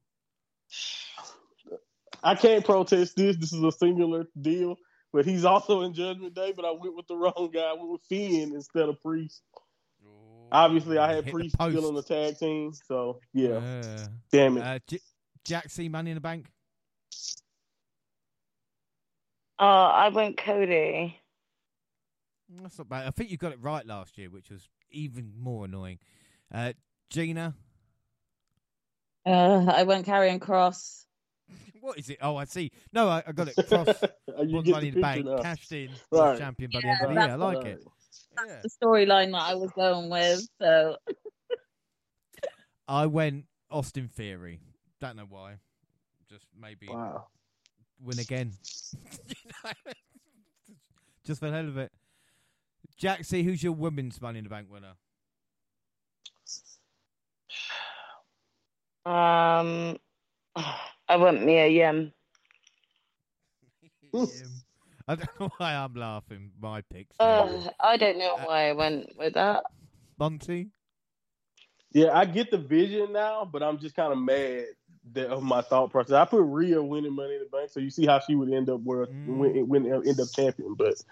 I 2.22 2.34
can't 2.34 2.64
protest 2.64 3.16
this. 3.16 3.36
This 3.36 3.52
is 3.52 3.62
a 3.62 3.70
singular 3.70 4.26
deal, 4.40 4.76
but 5.12 5.24
he's 5.24 5.44
also 5.44 5.82
in 5.82 5.94
Judgment 5.94 6.34
Day. 6.34 6.52
But 6.54 6.64
I 6.64 6.72
went 6.72 6.96
with 6.96 7.06
the 7.06 7.16
wrong 7.16 7.50
guy. 7.52 7.60
I 7.60 7.74
went 7.74 7.90
with 7.90 8.02
Finn 8.08 8.52
instead 8.54 8.88
of 8.88 9.00
Priest. 9.00 9.42
Obviously, 10.50 10.98
I 10.98 11.08
had 11.08 11.16
Hit 11.16 11.26
the 11.26 11.30
Priest 11.32 11.54
still 11.54 11.86
on 11.88 11.94
the 11.94 12.02
tag 12.02 12.38
team, 12.38 12.72
so 12.72 13.20
yeah. 13.32 13.56
Uh, 13.56 14.06
Damn 14.32 14.56
it. 14.58 14.62
uh, 14.62 14.78
J- 14.86 15.00
Jack 15.44 15.70
C. 15.70 15.88
Money 15.88 16.10
in 16.10 16.14
the 16.16 16.20
Bank. 16.20 16.46
Uh, 19.60 19.62
I 19.64 20.08
went 20.10 20.36
Cody. 20.36 21.16
That's 22.62 22.78
not 22.78 22.88
bad. 22.88 23.06
I 23.06 23.10
think 23.10 23.30
you 23.30 23.36
got 23.36 23.52
it 23.52 23.58
right 23.60 23.84
last 23.84 24.16
year, 24.16 24.30
which 24.30 24.50
was 24.50 24.68
even 24.90 25.32
more 25.38 25.64
annoying. 25.66 25.98
Uh, 26.52 26.72
Gina, 27.10 27.54
Uh, 29.26 29.64
I 29.68 29.82
went 29.82 30.06
Karrion 30.06 30.38
Kross. 30.38 31.04
what 31.80 31.98
is 31.98 32.08
it? 32.08 32.18
Oh, 32.22 32.36
I 32.36 32.44
see. 32.44 32.70
No, 32.92 33.08
I, 33.08 33.22
I 33.26 33.32
got 33.32 33.48
it. 33.48 33.56
Kross 33.56 34.08
you 34.46 34.54
won 34.54 34.64
get 34.64 34.72
Money 34.72 34.88
in 34.88 34.94
the 34.94 35.00
the 35.00 35.02
Bank, 35.02 35.26
now. 35.26 35.38
cashed 35.38 35.72
in, 35.72 35.90
Right. 36.10 36.38
champion 36.38 36.70
by 36.72 36.80
the 36.80 36.88
end 36.88 36.98
of 37.02 37.08
the 37.08 37.14
year. 37.14 37.30
I 37.30 37.34
like 37.34 37.66
it. 37.66 37.84
Right. 38.36 38.48
Yeah. 38.48 38.60
The 38.62 38.68
storyline 38.68 39.32
that 39.32 39.42
I 39.42 39.54
was 39.54 39.70
going 39.72 40.10
with. 40.10 40.48
So 40.60 40.96
I 42.88 43.06
went 43.06 43.44
Austin 43.70 44.08
Theory. 44.08 44.60
Don't 45.00 45.16
know 45.16 45.26
why. 45.28 45.56
Just 46.28 46.46
maybe 46.60 46.88
Wow. 46.88 47.26
win 48.02 48.18
again. 48.18 48.52
You 48.92 49.34
know? 49.64 49.72
Just 51.24 51.40
for 51.40 51.46
the 51.50 51.52
hell 51.56 51.68
of 51.68 51.76
it. 51.76 51.92
Jack 52.96 53.24
C, 53.24 53.42
who's 53.42 53.62
your 53.62 53.72
women's 53.72 54.20
Money 54.20 54.38
in 54.38 54.44
the 54.44 54.50
Bank 54.50 54.68
winner? 54.70 54.94
Um, 59.06 59.96
I 61.08 61.16
went 61.16 61.44
Mia 61.44 61.66
Yim. 61.68 62.12
Um, 64.14 64.28
I 65.08 65.14
don't 65.14 65.40
know 65.40 65.50
why 65.56 65.74
I'm 65.74 65.94
laughing. 65.94 66.50
My 66.60 66.82
picks. 66.82 67.16
Uh, 67.18 67.70
I 67.80 67.96
don't 67.96 68.18
know 68.18 68.38
why 68.44 68.68
I 68.68 68.72
went 68.72 69.16
with 69.16 69.34
that. 69.34 69.64
Monty. 70.18 70.68
Yeah, 71.92 72.16
I 72.16 72.26
get 72.26 72.50
the 72.50 72.58
vision 72.58 73.14
now, 73.14 73.48
but 73.50 73.62
I'm 73.62 73.78
just 73.78 73.96
kind 73.96 74.12
of 74.12 74.18
mad 74.18 74.66
that 75.14 75.28
of 75.28 75.42
my 75.42 75.62
thought 75.62 75.90
process. 75.90 76.12
I 76.12 76.26
put 76.26 76.42
Rhea 76.42 76.82
winning 76.82 77.14
Money 77.14 77.36
in 77.36 77.40
the 77.40 77.48
Bank, 77.50 77.70
so 77.70 77.80
you 77.80 77.88
see 77.88 78.04
how 78.04 78.18
she 78.18 78.34
would 78.34 78.52
end 78.52 78.68
up 78.68 78.82
where 78.82 79.06
Mm. 79.06 79.38
win, 79.38 79.68
win, 79.68 79.86
end 79.86 80.20
up 80.20 80.28
champion. 80.34 80.74
But 80.74 81.02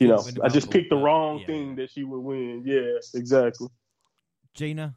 you 0.00 0.08
know, 0.08 0.26
I 0.42 0.48
just 0.48 0.72
picked 0.72 0.90
the 0.90 0.96
wrong 0.96 1.38
yeah. 1.38 1.46
thing 1.46 1.76
that 1.76 1.92
she 1.92 2.02
would 2.02 2.18
win. 2.18 2.64
Yeah, 2.66 2.98
exactly. 3.14 3.68
Gina. 4.54 4.96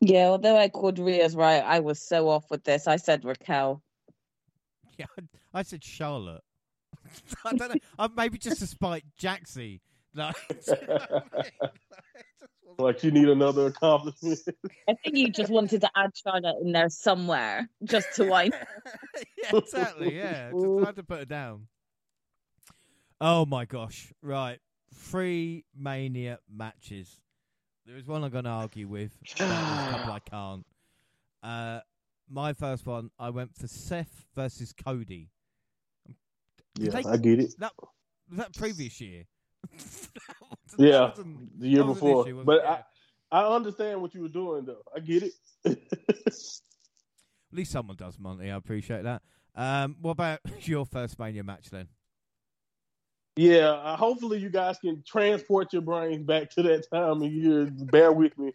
yeah, 0.00 0.28
although 0.28 0.56
I 0.56 0.70
called 0.70 0.98
Rhea's 0.98 1.36
right, 1.36 1.62
I 1.62 1.80
was 1.80 2.00
so 2.00 2.30
off 2.30 2.50
with 2.50 2.64
this. 2.64 2.86
I 2.86 2.96
said 2.96 3.26
Raquel. 3.26 3.82
Yeah, 5.00 5.06
I 5.54 5.62
said 5.62 5.82
Charlotte. 5.82 6.42
I 7.44 7.54
don't 7.54 7.70
know. 7.70 7.80
Uh, 7.98 8.08
maybe 8.14 8.36
just 8.36 8.58
to 8.60 8.66
spite 8.66 9.04
Jaxie. 9.20 9.80
Like, 10.12 10.34
like 12.78 13.04
you 13.04 13.10
need 13.12 13.28
another 13.28 13.66
accomplishment. 13.66 14.40
I 14.88 14.94
think 14.94 15.16
you 15.16 15.30
just 15.30 15.50
wanted 15.52 15.82
to 15.82 15.90
add 15.94 16.10
Charlotte 16.16 16.56
in 16.62 16.72
there 16.72 16.88
somewhere 16.88 17.68
just 17.84 18.08
to 18.16 18.24
wind. 18.30 18.52
yeah, 19.40 19.56
exactly. 19.56 20.16
Yeah, 20.16 20.50
just 20.50 20.84
had 20.86 20.96
to 20.96 21.04
put 21.04 21.20
it 21.20 21.28
down. 21.28 21.68
Oh 23.20 23.46
my 23.46 23.66
gosh! 23.66 24.12
Right, 24.20 24.58
three 24.94 25.64
Mania 25.78 26.40
matches. 26.52 27.20
There 27.86 27.96
is 27.96 28.06
one 28.08 28.24
I'm 28.24 28.30
going 28.30 28.44
to 28.44 28.50
argue 28.50 28.88
with. 28.88 29.12
but 29.20 29.38
There's 29.38 29.50
a 29.50 29.90
couple 29.92 30.12
I 30.12 30.18
can't. 30.20 30.66
Uh, 31.42 31.80
my 32.30 32.52
first 32.52 32.86
one, 32.86 33.10
I 33.18 33.30
went 33.30 33.54
for 33.56 33.66
Seth 33.66 34.24
versus 34.34 34.72
Cody. 34.72 35.28
yeah, 36.78 36.90
They- 36.90 37.04
I 37.04 37.16
get 37.16 37.40
it. 37.40 37.54
That 37.58 37.72
was 37.80 37.88
that 38.38 38.54
previous 38.56 39.00
year. 39.00 39.24
That 40.76 40.86
Yeah, 40.86 41.12
the 41.58 41.68
year 41.68 41.78
that 41.78 41.84
was 41.86 41.98
an 42.00 42.04
before. 42.06 42.26
issue, 42.28 42.44
but. 42.44 42.64
I, 42.64 42.82
I 43.32 43.44
understand 43.54 44.00
what 44.02 44.12
you 44.14 44.22
were 44.22 44.28
doing, 44.28 44.64
though. 44.64 44.82
I 44.94 44.98
get 45.00 45.22
it. 45.22 45.32
At 45.64 45.76
least 47.52 47.70
someone 47.72 47.96
does, 47.96 48.18
Monty. 48.18 48.50
I 48.50 48.56
appreciate 48.56 49.02
that. 49.04 49.22
Um, 49.54 49.96
what 50.00 50.12
about 50.12 50.40
your 50.62 50.84
first 50.86 51.18
Mania 51.18 51.44
match 51.44 51.70
then? 51.70 51.88
Yeah, 53.36 53.70
uh, 53.70 53.96
hopefully 53.96 54.38
you 54.38 54.50
guys 54.50 54.78
can 54.78 55.02
transport 55.06 55.72
your 55.72 55.82
brains 55.82 56.24
back 56.26 56.50
to 56.52 56.62
that 56.64 56.90
time 56.92 57.22
of 57.22 57.32
year. 57.32 57.66
Bear 57.70 58.12
with 58.12 58.36
me. 58.38 58.52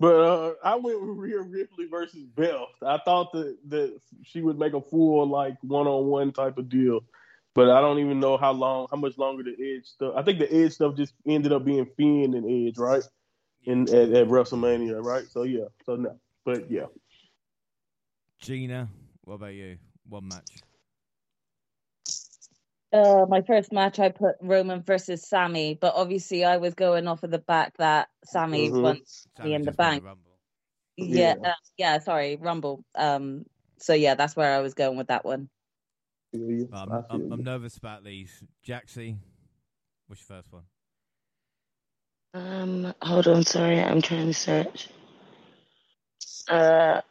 But 0.00 0.14
uh, 0.14 0.54
I 0.62 0.76
went 0.76 1.00
with 1.00 1.16
Rhea 1.16 1.40
Ripley 1.40 1.86
versus 1.86 2.22
Beth. 2.22 2.68
I 2.82 2.98
thought 3.04 3.32
that, 3.32 3.56
that 3.68 4.00
she 4.22 4.40
would 4.40 4.58
make 4.58 4.74
a 4.74 4.80
full 4.80 5.28
like 5.28 5.56
one 5.62 5.86
on 5.86 6.06
one 6.06 6.32
type 6.32 6.58
of 6.58 6.68
deal. 6.68 7.00
But 7.54 7.70
I 7.70 7.80
don't 7.80 7.98
even 7.98 8.20
know 8.20 8.36
how 8.36 8.52
long, 8.52 8.86
how 8.90 8.96
much 8.96 9.18
longer 9.18 9.42
the 9.42 9.56
Edge 9.60 9.86
stuff. 9.86 10.14
I 10.16 10.22
think 10.22 10.38
the 10.38 10.52
Edge 10.54 10.74
stuff 10.74 10.94
just 10.96 11.14
ended 11.26 11.52
up 11.52 11.64
being 11.64 11.86
Finn 11.96 12.34
and 12.34 12.68
Edge, 12.68 12.78
right? 12.78 13.02
In 13.64 13.88
at, 13.88 14.12
at 14.12 14.28
WrestleMania, 14.28 15.04
right? 15.04 15.24
So 15.28 15.42
yeah, 15.42 15.64
so 15.84 15.96
no, 15.96 16.16
but 16.44 16.70
yeah, 16.70 16.86
Gina, 18.40 18.88
what 19.24 19.34
about 19.34 19.54
you? 19.54 19.78
One 20.08 20.28
match. 20.28 20.62
Uh, 22.92 23.26
my 23.28 23.42
first 23.42 23.70
match, 23.70 23.98
I 23.98 24.08
put 24.08 24.36
Roman 24.40 24.82
versus 24.82 25.26
Sami, 25.28 25.74
but 25.74 25.94
obviously 25.94 26.44
I 26.44 26.56
was 26.56 26.74
going 26.74 27.06
off 27.06 27.22
of 27.22 27.30
the 27.30 27.38
back 27.38 27.76
that 27.76 28.08
Sami 28.24 28.70
Mhm. 28.70 28.82
won. 28.82 29.02
Sami 29.36 29.54
in 29.54 29.62
the 29.62 29.72
bank. 29.72 30.04
Rumble. 30.04 30.38
Yeah, 30.96 31.34
Yeah. 31.40 31.50
uh, 31.50 31.54
yeah. 31.76 31.98
Sorry, 31.98 32.36
Rumble. 32.36 32.84
Um, 32.94 33.44
so 33.76 33.92
yeah, 33.92 34.14
that's 34.14 34.34
where 34.34 34.54
I 34.54 34.60
was 34.60 34.74
going 34.74 34.96
with 34.96 35.08
that 35.08 35.24
one. 35.24 35.50
Feel. 36.32 36.68
I'm, 36.72 36.92
I 36.92 37.02
feel 37.02 37.06
I'm. 37.10 37.32
I'm 37.32 37.42
nervous 37.42 37.76
about 37.76 38.04
these. 38.04 38.42
Jaxie, 38.66 39.18
what's 40.06 40.26
your 40.28 40.36
first 40.38 40.52
one? 40.52 40.64
Um, 42.34 42.94
hold 43.02 43.28
on, 43.28 43.44
sorry, 43.44 43.80
I'm 43.80 44.02
trying 44.02 44.26
to 44.26 44.34
search. 44.34 44.88
Uh, 46.48 47.02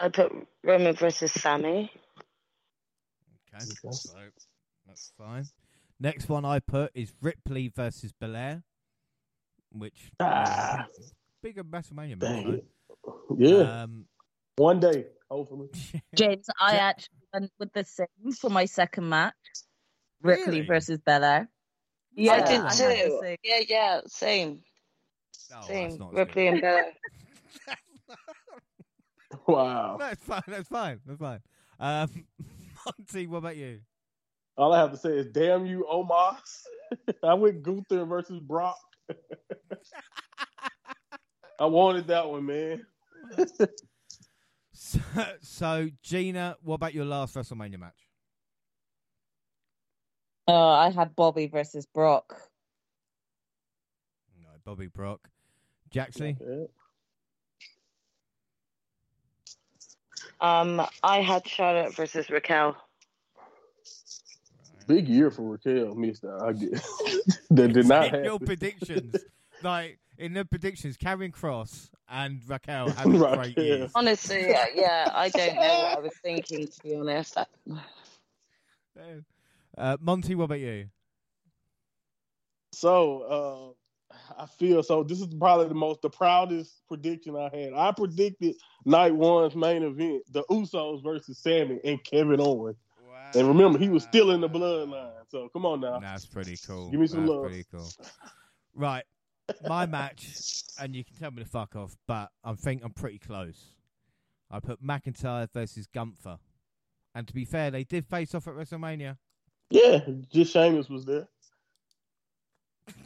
I 0.00 0.08
put 0.08 0.32
Roman 0.64 0.94
versus 0.94 1.32
Sami. 1.32 1.90
Okay, 3.62 3.70
Okay. 3.88 3.92
so 3.92 4.14
that's 4.86 5.12
fine. 5.18 5.44
Next 5.98 6.28
one 6.28 6.44
I 6.44 6.58
put 6.60 6.90
is 6.94 7.12
Ripley 7.22 7.68
versus 7.68 8.12
Belair, 8.12 8.62
which 9.72 10.12
Ah. 10.20 10.86
bigger 11.42 11.64
WrestleMania 11.64 12.20
match. 12.20 12.44
Dang 12.44 12.60
Yeah, 13.38 13.82
Um, 13.82 14.06
one 14.56 14.80
day, 14.80 15.06
hopefully. 15.30 15.68
James, 16.14 16.46
I 16.60 16.74
Ja- 16.76 16.80
actually 16.88 17.18
went 17.32 17.52
with 17.58 17.72
the 17.72 17.84
same 17.84 18.32
for 18.38 18.50
my 18.50 18.64
second 18.66 19.08
match. 19.08 19.34
Ripley 20.22 20.44
Really? 20.60 20.66
versus 20.66 20.98
Belair. 20.98 21.48
Yeah, 22.14 22.32
I 22.32 22.36
had 22.38 22.62
the 22.64 23.04
too. 23.04 23.18
same. 23.22 23.36
Yeah, 23.44 23.60
yeah, 23.68 24.00
same, 24.06 24.62
oh, 25.54 25.66
same. 25.66 25.98
Ripley 26.12 26.44
good. 26.44 26.52
and 26.52 26.60
Belair. 26.60 26.92
Wow. 29.46 29.96
That's 30.00 30.22
fine. 30.24 30.42
That's 30.46 30.68
fine. 30.68 31.00
That's 31.06 31.18
fine. 31.18 31.40
Um, 31.78 32.26
Monty, 32.98 33.26
what 33.26 33.38
about 33.38 33.56
you? 33.56 33.80
All 34.56 34.72
I 34.72 34.78
have 34.78 34.92
to 34.92 34.96
say 34.96 35.10
is, 35.10 35.26
damn 35.26 35.66
you, 35.66 35.86
Omos. 35.90 36.36
I 37.22 37.34
went 37.34 37.62
Gunther 37.62 38.04
versus 38.04 38.40
Brock. 38.40 38.78
I 41.58 41.66
wanted 41.66 42.06
that 42.08 42.28
one, 42.28 42.46
man. 42.46 42.86
So, 44.72 44.98
so, 45.40 45.88
Gina, 46.02 46.56
what 46.62 46.74
about 46.74 46.94
your 46.94 47.06
last 47.06 47.34
WrestleMania 47.34 47.78
match? 47.78 48.08
Uh, 50.48 50.70
I 50.70 50.90
had 50.90 51.16
Bobby 51.16 51.48
versus 51.48 51.86
Brock. 51.86 52.36
No, 54.38 54.48
Bobby 54.64 54.86
Brock. 54.86 55.28
Jaxie? 55.92 56.36
Yeah. 56.40 56.66
Um, 60.40 60.86
I 61.02 61.20
had 61.20 61.46
Charlotte 61.46 61.94
versus 61.94 62.28
Raquel. 62.30 62.76
Big 64.86 65.08
year 65.08 65.30
for 65.30 65.42
Raquel, 65.42 65.94
Mister. 65.94 66.38
that. 66.38 66.44
I 66.44 66.52
get 66.52 66.72
that 67.50 67.72
did 67.72 67.86
not 67.86 68.10
have 68.10 68.24
Your 68.24 68.38
predictions. 68.38 69.16
like, 69.62 69.98
in 70.18 70.32
the 70.32 70.44
predictions, 70.44 70.96
Karrion 70.96 71.32
Kross 71.32 71.90
and 72.08 72.40
Raquel 72.46 72.90
have 72.90 73.04
great 73.04 73.38
Raquel. 73.38 73.64
years. 73.64 73.90
Honestly, 73.94 74.48
yeah, 74.48 74.66
yeah, 74.74 75.10
I 75.12 75.28
don't 75.30 75.56
know 75.56 75.60
what 75.60 75.98
I 75.98 76.00
was 76.00 76.12
thinking 76.22 76.68
to 76.68 76.80
be 76.82 76.94
honest. 76.94 77.36
Uh, 79.78 79.94
Monty, 80.00 80.34
what 80.34 80.44
about 80.44 80.60
you? 80.60 80.86
So 82.72 83.20
uh, 83.22 83.85
I 84.38 84.46
feel 84.46 84.82
so. 84.82 85.02
This 85.02 85.20
is 85.20 85.32
probably 85.34 85.68
the 85.68 85.74
most 85.74 86.02
the 86.02 86.10
proudest 86.10 86.86
prediction 86.88 87.36
I 87.36 87.54
had. 87.54 87.72
I 87.74 87.92
predicted 87.92 88.56
night 88.84 89.14
one's 89.14 89.54
main 89.54 89.82
event, 89.82 90.22
the 90.30 90.44
Usos 90.50 91.02
versus 91.02 91.38
Sami 91.38 91.80
and 91.84 92.02
Kevin 92.04 92.40
Owens. 92.40 92.76
And 93.34 93.48
remember, 93.48 93.78
he 93.78 93.88
was 93.88 94.04
still 94.04 94.30
in 94.30 94.40
the 94.40 94.48
bloodline. 94.48 95.10
So 95.28 95.48
come 95.52 95.66
on 95.66 95.80
now. 95.80 95.98
That's 95.98 96.26
pretty 96.26 96.56
cool. 96.66 96.90
Give 96.90 97.00
me 97.00 97.06
some 97.06 97.20
That's 97.20 97.30
love. 97.30 97.46
pretty 97.46 97.64
cool. 97.70 97.88
Right, 98.74 99.04
my 99.66 99.86
match, 99.86 100.62
and 100.78 100.94
you 100.94 101.04
can 101.04 101.16
tell 101.16 101.30
me 101.30 101.42
to 101.42 101.48
fuck 101.48 101.74
off, 101.76 101.96
but 102.06 102.30
I 102.44 102.52
think 102.54 102.82
I'm 102.84 102.92
pretty 102.92 103.18
close. 103.18 103.74
I 104.50 104.60
put 104.60 104.82
McIntyre 104.82 105.48
versus 105.52 105.86
Gunther, 105.86 106.38
and 107.14 107.26
to 107.26 107.34
be 107.34 107.44
fair, 107.44 107.70
they 107.70 107.84
did 107.84 108.06
face 108.06 108.34
off 108.34 108.46
at 108.46 108.54
WrestleMania. 108.54 109.16
Yeah, 109.70 110.00
just 110.30 110.52
Sheamus 110.52 110.88
was 110.88 111.04
there. 111.04 111.26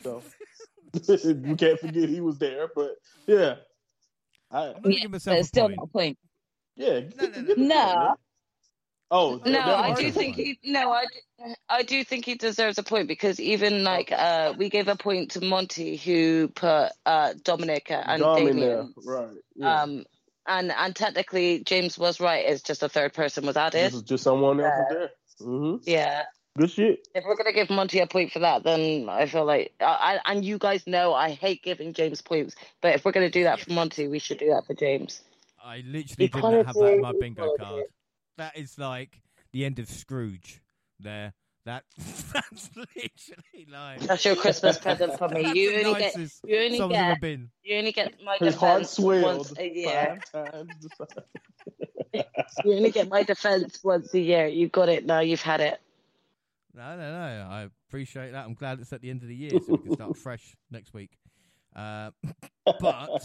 So 0.02 0.22
you 1.08 1.56
can't 1.56 1.80
forget 1.80 2.08
he 2.08 2.20
was 2.20 2.38
there. 2.38 2.68
But 2.74 2.96
yeah, 3.26 3.56
I 4.50 4.68
I'm 4.74 4.82
gonna 4.82 4.94
Yeah, 4.94 4.98
give 4.98 5.12
myself 5.12 5.40
it's 5.40 5.42
a 5.42 5.48
still 5.48 5.68
point. 5.68 5.76
not 5.76 5.84
a 5.84 5.88
point. 5.88 6.18
yeah. 6.76 7.00
No, 7.16 7.26
no, 7.28 7.42
no. 7.42 7.56
No. 7.56 8.16
Oh 9.10 9.42
No, 9.44 9.60
I 9.60 9.92
do 9.92 10.10
Martin. 10.10 10.12
think 10.12 10.36
he. 10.36 10.58
No, 10.64 10.92
I, 10.92 11.06
do- 11.06 11.54
I 11.68 11.82
do 11.82 12.04
think 12.04 12.26
he 12.26 12.36
deserves 12.36 12.78
a 12.78 12.82
point 12.84 13.08
because 13.08 13.40
even 13.40 13.84
like 13.84 14.12
uh, 14.12 14.54
we 14.58 14.70
gave 14.70 14.88
a 14.88 14.96
point 14.96 15.32
to 15.32 15.44
Monty 15.44 15.96
who 15.96 16.48
put 16.48 16.90
uh, 17.06 17.34
Dominica 17.44 18.04
and 18.08 18.32
Dom 18.32 18.32
Damian. 18.34 18.94
right? 18.96 19.36
Yeah. 19.56 19.82
Um, 19.82 20.04
and 20.46 20.72
and 20.72 20.96
technically 20.96 21.64
James 21.64 21.98
was 21.98 22.20
right. 22.20 22.44
It's 22.46 22.62
just 22.62 22.82
a 22.82 22.88
third 22.90 23.14
person 23.14 23.46
was 23.46 23.56
added. 23.56 23.80
this 23.82 23.94
is 23.94 24.02
just 24.02 24.24
someone 24.24 24.60
else 24.60 24.76
was 24.76 24.88
there. 24.88 25.10
hmm 25.40 25.76
Yeah. 25.84 26.24
Good 26.58 26.70
shit. 26.70 27.08
If 27.14 27.24
we're 27.24 27.36
gonna 27.36 27.52
give 27.52 27.70
Monty 27.70 28.00
a 28.00 28.06
point 28.06 28.32
for 28.32 28.40
that, 28.40 28.64
then 28.64 29.08
I 29.08 29.26
feel 29.26 29.44
like, 29.44 29.72
I, 29.80 30.20
I, 30.24 30.32
and 30.32 30.44
you 30.44 30.58
guys 30.58 30.86
know 30.86 31.14
I 31.14 31.30
hate 31.30 31.62
giving 31.62 31.92
James 31.92 32.20
points, 32.20 32.56
but 32.82 32.94
if 32.94 33.04
we're 33.04 33.12
gonna 33.12 33.30
do 33.30 33.44
that 33.44 33.60
for 33.60 33.72
Monty, 33.72 34.08
we 34.08 34.18
should 34.18 34.38
do 34.38 34.50
that 34.50 34.66
for 34.66 34.74
James. 34.74 35.22
I 35.62 35.84
literally 35.86 36.28
didn't 36.28 36.66
have 36.66 36.74
that 36.74 36.92
in 36.94 37.00
my 37.00 37.12
bingo 37.18 37.54
card. 37.58 37.84
That 38.38 38.56
is 38.56 38.78
like 38.78 39.20
the 39.52 39.64
end 39.64 39.78
of 39.78 39.88
Scrooge. 39.88 40.60
There, 40.98 41.32
that 41.66 41.84
that's 42.32 42.70
literally 42.74 43.66
like 43.70 44.00
That's 44.00 44.24
your 44.24 44.36
Christmas 44.36 44.78
present 44.78 45.18
for 45.18 45.28
me. 45.28 45.52
You 45.54 45.84
only 45.84 46.00
get, 46.00 46.16
you 46.16 46.58
only 46.58 46.78
song's 46.78 46.92
get, 46.92 47.04
ever 47.04 47.20
been. 47.20 47.50
you 47.62 47.78
only 47.78 47.92
get 47.92 48.14
my 48.24 48.36
His 48.38 48.54
defense 48.54 48.90
swelled 48.90 49.22
once 49.22 49.58
a 49.58 49.68
year. 49.68 50.20
five 50.32 50.52
times. 50.52 50.72
the 50.80 51.06
size. 52.14 52.24
You 52.64 52.74
only 52.74 52.90
get 52.90 53.08
my 53.08 53.22
defense 53.22 53.80
once 53.84 54.12
a 54.14 54.18
year. 54.18 54.46
You've 54.46 54.72
got 54.72 54.88
it 54.88 55.06
now. 55.06 55.20
You've 55.20 55.42
had 55.42 55.60
it. 55.60 55.80
No, 56.74 56.96
no, 56.96 57.12
no. 57.12 57.48
I 57.50 57.68
appreciate 57.88 58.32
that. 58.32 58.44
I'm 58.44 58.54
glad 58.54 58.80
it's 58.80 58.92
at 58.92 59.00
the 59.00 59.10
end 59.10 59.22
of 59.22 59.28
the 59.28 59.34
year, 59.34 59.58
so 59.60 59.72
we 59.72 59.78
can 59.78 59.92
start 59.94 60.16
fresh 60.22 60.56
next 60.70 60.94
week. 60.94 61.18
Uh, 61.74 62.10
but 62.80 63.22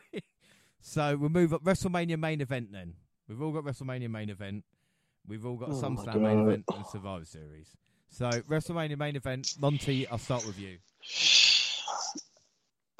so 0.80 1.16
we'll 1.16 1.30
move 1.30 1.52
up 1.54 1.64
WrestleMania 1.64 2.18
main 2.18 2.40
event. 2.40 2.72
Then 2.72 2.94
we've 3.28 3.40
all 3.40 3.52
got 3.52 3.64
WrestleMania 3.64 4.10
main 4.10 4.30
event. 4.30 4.64
We've 5.26 5.44
all 5.44 5.56
got 5.56 5.70
Oh 5.70 5.72
my 5.72 5.88
SummerSlam 5.88 6.20
main 6.20 6.40
event 6.40 6.64
and 6.74 6.86
Survivor 6.86 7.24
Series. 7.24 7.76
So 8.10 8.28
WrestleMania 8.30 8.98
main 8.98 9.16
event. 9.16 9.54
Monty, 9.60 10.06
I'll 10.08 10.18
start 10.18 10.46
with 10.46 10.58
you. 10.58 10.78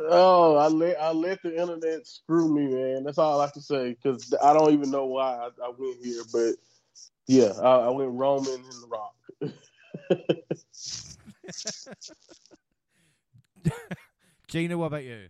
Oh, 0.01 0.57
I 0.57 0.69
let 0.69 1.01
I 1.01 1.11
let 1.11 1.43
the 1.43 1.61
internet 1.61 2.07
screw 2.07 2.55
me, 2.55 2.67
man. 2.67 3.05
That's 3.05 3.19
all 3.19 3.41
I 3.41 3.45
have 3.45 3.53
to 3.55 3.61
say 3.61 3.95
because 3.95 4.33
I 4.43 4.53
don't 4.53 4.73
even 4.73 4.91
know 4.91 5.07
why 5.07 5.35
I, 5.35 5.49
I 5.65 5.73
went 5.77 6.05
here, 6.05 6.23
but 6.33 6.55
yeah, 7.27 7.53
I, 7.61 7.87
I 7.87 7.89
went 7.91 8.13
Roman 8.13 8.55
and 8.55 8.83
The 8.83 8.87
Rock. 8.89 9.15
Gina, 14.49 14.79
what 14.79 14.87
about 14.87 15.05
you? 15.05 15.27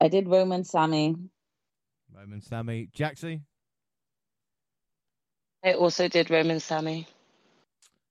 I 0.00 0.08
did 0.08 0.28
Roman 0.28 0.64
Sami. 0.64 1.16
Roman, 2.14 2.40
Sami, 2.40 2.88
Jaxie, 2.96 3.42
I 5.64 5.72
also 5.72 6.08
did 6.08 6.30
Roman 6.30 6.60
Sami. 6.60 7.06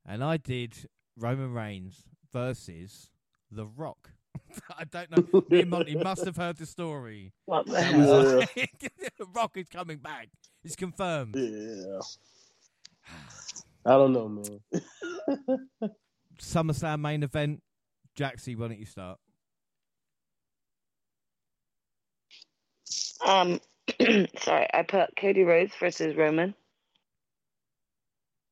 and 0.05 0.23
I 0.23 0.37
did 0.37 0.73
Roman 1.17 1.53
Reigns 1.53 2.03
versus 2.33 3.09
The 3.49 3.65
Rock. 3.65 4.11
I 4.77 4.83
don't 4.83 5.09
know. 5.11 5.43
Me 5.49 5.61
and 5.61 5.69
Monty 5.69 5.95
must 5.95 6.25
have 6.25 6.35
heard 6.35 6.57
the 6.57 6.65
story. 6.65 7.31
What 7.45 7.67
the 7.67 7.81
hell? 7.81 8.39
like, 8.57 8.91
Rock 9.33 9.55
is 9.55 9.69
coming 9.69 9.99
back. 9.99 10.27
It's 10.63 10.75
confirmed. 10.75 11.35
yeah, 11.37 12.01
I 13.85 13.91
don't 13.91 14.13
know, 14.13 14.27
man. 14.29 15.59
SummerSlam 16.39 16.99
main 17.01 17.23
event. 17.23 17.61
Jaxie, 18.17 18.57
why 18.57 18.67
don't 18.69 18.79
you 18.79 18.85
start? 18.85 19.19
Um, 23.25 23.59
sorry, 24.39 24.67
I 24.73 24.83
put 24.87 25.15
Cody 25.19 25.43
Rhodes 25.43 25.73
versus 25.79 26.15
Roman. 26.15 26.53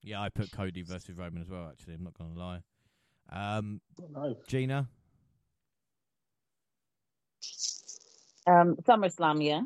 Yeah, 0.02 0.22
I 0.22 0.30
put 0.30 0.52
Cody 0.52 0.82
versus 0.82 1.16
Roman 1.16 1.42
as 1.42 1.50
well. 1.50 1.70
Actually, 1.72 1.94
I'm 1.96 2.04
not 2.04 2.18
going 2.18 2.34
to 2.34 2.40
lie. 2.40 2.60
Um, 3.32 3.80
Nice. 4.12 4.36
Gina, 4.48 4.88
Um, 8.46 8.76
SummerSlam, 8.84 9.44
yeah. 9.44 9.62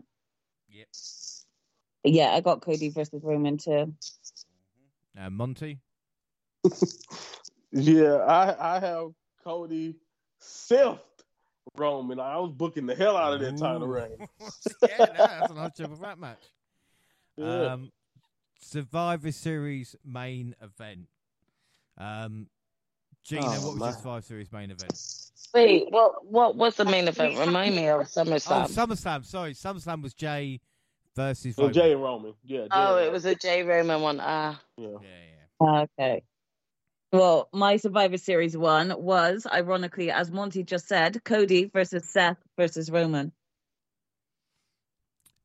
Yep. 0.70 0.88
Yeah, 2.04 2.30
I 2.30 2.42
got 2.42 2.62
Cody 2.62 2.90
versus 2.90 3.24
Roman 3.24 3.58
too. 3.58 3.94
Uh, 5.20 5.30
Monty, 5.30 5.80
Yeah, 7.72 8.16
I 8.18 8.76
I 8.76 8.80
have 8.80 9.10
Cody 9.44 9.96
self 10.40 11.00
Roman. 11.76 12.20
I 12.20 12.38
was 12.38 12.52
booking 12.52 12.86
the 12.86 12.96
hell 12.96 13.18
out 13.18 13.34
of 13.34 13.40
that 13.42 13.58
title 13.58 13.84
Ooh. 13.84 13.94
reign. 13.94 14.18
yeah, 14.88 14.98
no, 15.00 15.14
that's 15.18 15.52
a 15.52 15.56
nice 15.56 15.72
triple 15.76 15.96
threat 15.98 16.20
match. 16.20 16.42
Yeah. 17.36 17.74
Um, 17.74 17.92
Survivor 18.62 19.32
Series 19.32 19.96
main 20.06 20.56
event. 20.62 21.08
Um, 21.98 22.48
Gina, 23.24 23.42
Oh, 23.46 23.50
what 23.50 23.54
was 23.54 23.64
your 23.66 23.76
man. 23.80 23.94
Survivor 23.94 24.22
Series 24.22 24.52
main 24.52 24.72
event? 24.72 24.94
Wait, 25.54 25.88
what? 25.90 26.26
What 26.26 26.56
was 26.56 26.76
the 26.76 26.86
main 26.86 27.08
event? 27.08 27.38
Remind 27.38 27.76
me 27.76 27.88
of 27.88 28.02
Oh, 28.02 28.04
SummerSlam. 28.04 28.68
SummerSlam. 28.70 29.26
Sorry, 29.26 29.54
SummerSlam 29.54 30.02
was 30.04 30.14
Jey 30.14 30.60
versus 31.18 31.56
So 31.56 31.64
Roman. 31.64 31.74
Jey 31.74 31.92
and 31.92 32.02
Roman. 32.02 32.34
Yeah. 32.46 32.62
Jey 32.62 32.68
Oh, 32.72 32.98
and 32.98 33.06
it 33.06 33.12
was 33.12 33.26
a 33.26 33.36
J 33.36 33.64
Roman 33.64 34.02
one. 34.02 34.20
Ah, 34.22 34.62
Roman. 34.78 35.02
Yeah, 35.02 35.10
yeah. 35.62 35.82
Okay. 35.82 36.24
Well, 37.12 37.50
my 37.52 37.78
Survivor 37.78 38.18
Series 38.18 38.56
one 38.56 38.94
was, 38.98 39.48
ironically, 39.52 40.12
as 40.12 40.30
Monty 40.32 40.64
just 40.64 40.88
said, 40.88 41.24
Cody 41.24 41.70
versus 41.74 42.08
Seth 42.08 42.38
versus 42.58 42.90
Roman. 42.92 43.32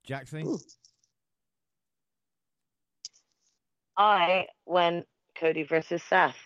Jackson. 0.05 0.47
Ooh. 0.47 0.59
I 3.97 4.47
went 4.67 5.07
Cody 5.39 5.63
versus 5.63 6.03
Seth. 6.03 6.37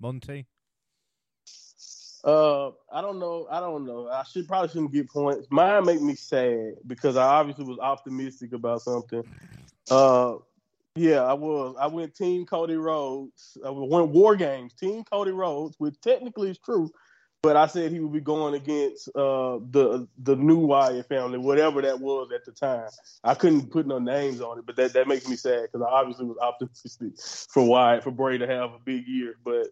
Monty. 0.00 0.46
Uh, 2.24 2.68
I 2.92 3.00
don't 3.00 3.18
know. 3.18 3.48
I 3.50 3.58
don't 3.58 3.84
know. 3.84 4.08
I 4.08 4.22
should 4.22 4.46
probably 4.46 4.68
shouldn't 4.68 4.92
get 4.92 5.10
points. 5.10 5.48
Mine 5.50 5.84
make 5.84 6.00
me 6.00 6.14
sad 6.14 6.74
because 6.86 7.16
I 7.16 7.24
obviously 7.24 7.64
was 7.64 7.78
optimistic 7.80 8.52
about 8.52 8.82
something. 8.82 9.24
Uh, 9.90 10.36
yeah, 10.94 11.22
I 11.22 11.32
was. 11.32 11.74
I 11.80 11.86
went 11.86 12.14
Team 12.14 12.46
Cody 12.46 12.76
Rhodes. 12.76 13.56
I 13.64 13.70
went 13.70 14.10
War 14.10 14.36
Games. 14.36 14.74
Team 14.74 15.04
Cody 15.04 15.32
Rhodes, 15.32 15.74
which 15.78 16.00
technically 16.00 16.50
is 16.50 16.58
true, 16.58 16.92
but 17.42 17.56
I 17.56 17.66
said 17.66 17.90
he 17.90 17.98
would 17.98 18.12
be 18.12 18.20
going 18.20 18.54
against 18.54 19.08
uh 19.16 19.58
the 19.70 20.06
the 20.18 20.36
new 20.36 20.58
Wyatt 20.58 21.08
family, 21.08 21.38
whatever 21.38 21.82
that 21.82 21.98
was 21.98 22.30
at 22.32 22.44
the 22.44 22.52
time. 22.52 22.88
I 23.24 23.34
couldn't 23.34 23.70
put 23.70 23.86
no 23.86 23.98
names 23.98 24.40
on 24.40 24.58
it, 24.58 24.66
but 24.66 24.76
that 24.76 24.92
that 24.92 25.08
makes 25.08 25.26
me 25.26 25.34
sad 25.34 25.62
because 25.62 25.84
I 25.84 25.90
obviously 25.90 26.26
was 26.26 26.38
optimistic 26.38 27.18
for 27.50 27.64
Wyatt 27.66 28.04
for 28.04 28.12
Bray 28.12 28.38
to 28.38 28.46
have 28.46 28.72
a 28.74 28.78
big 28.78 29.08
year. 29.08 29.36
But 29.42 29.68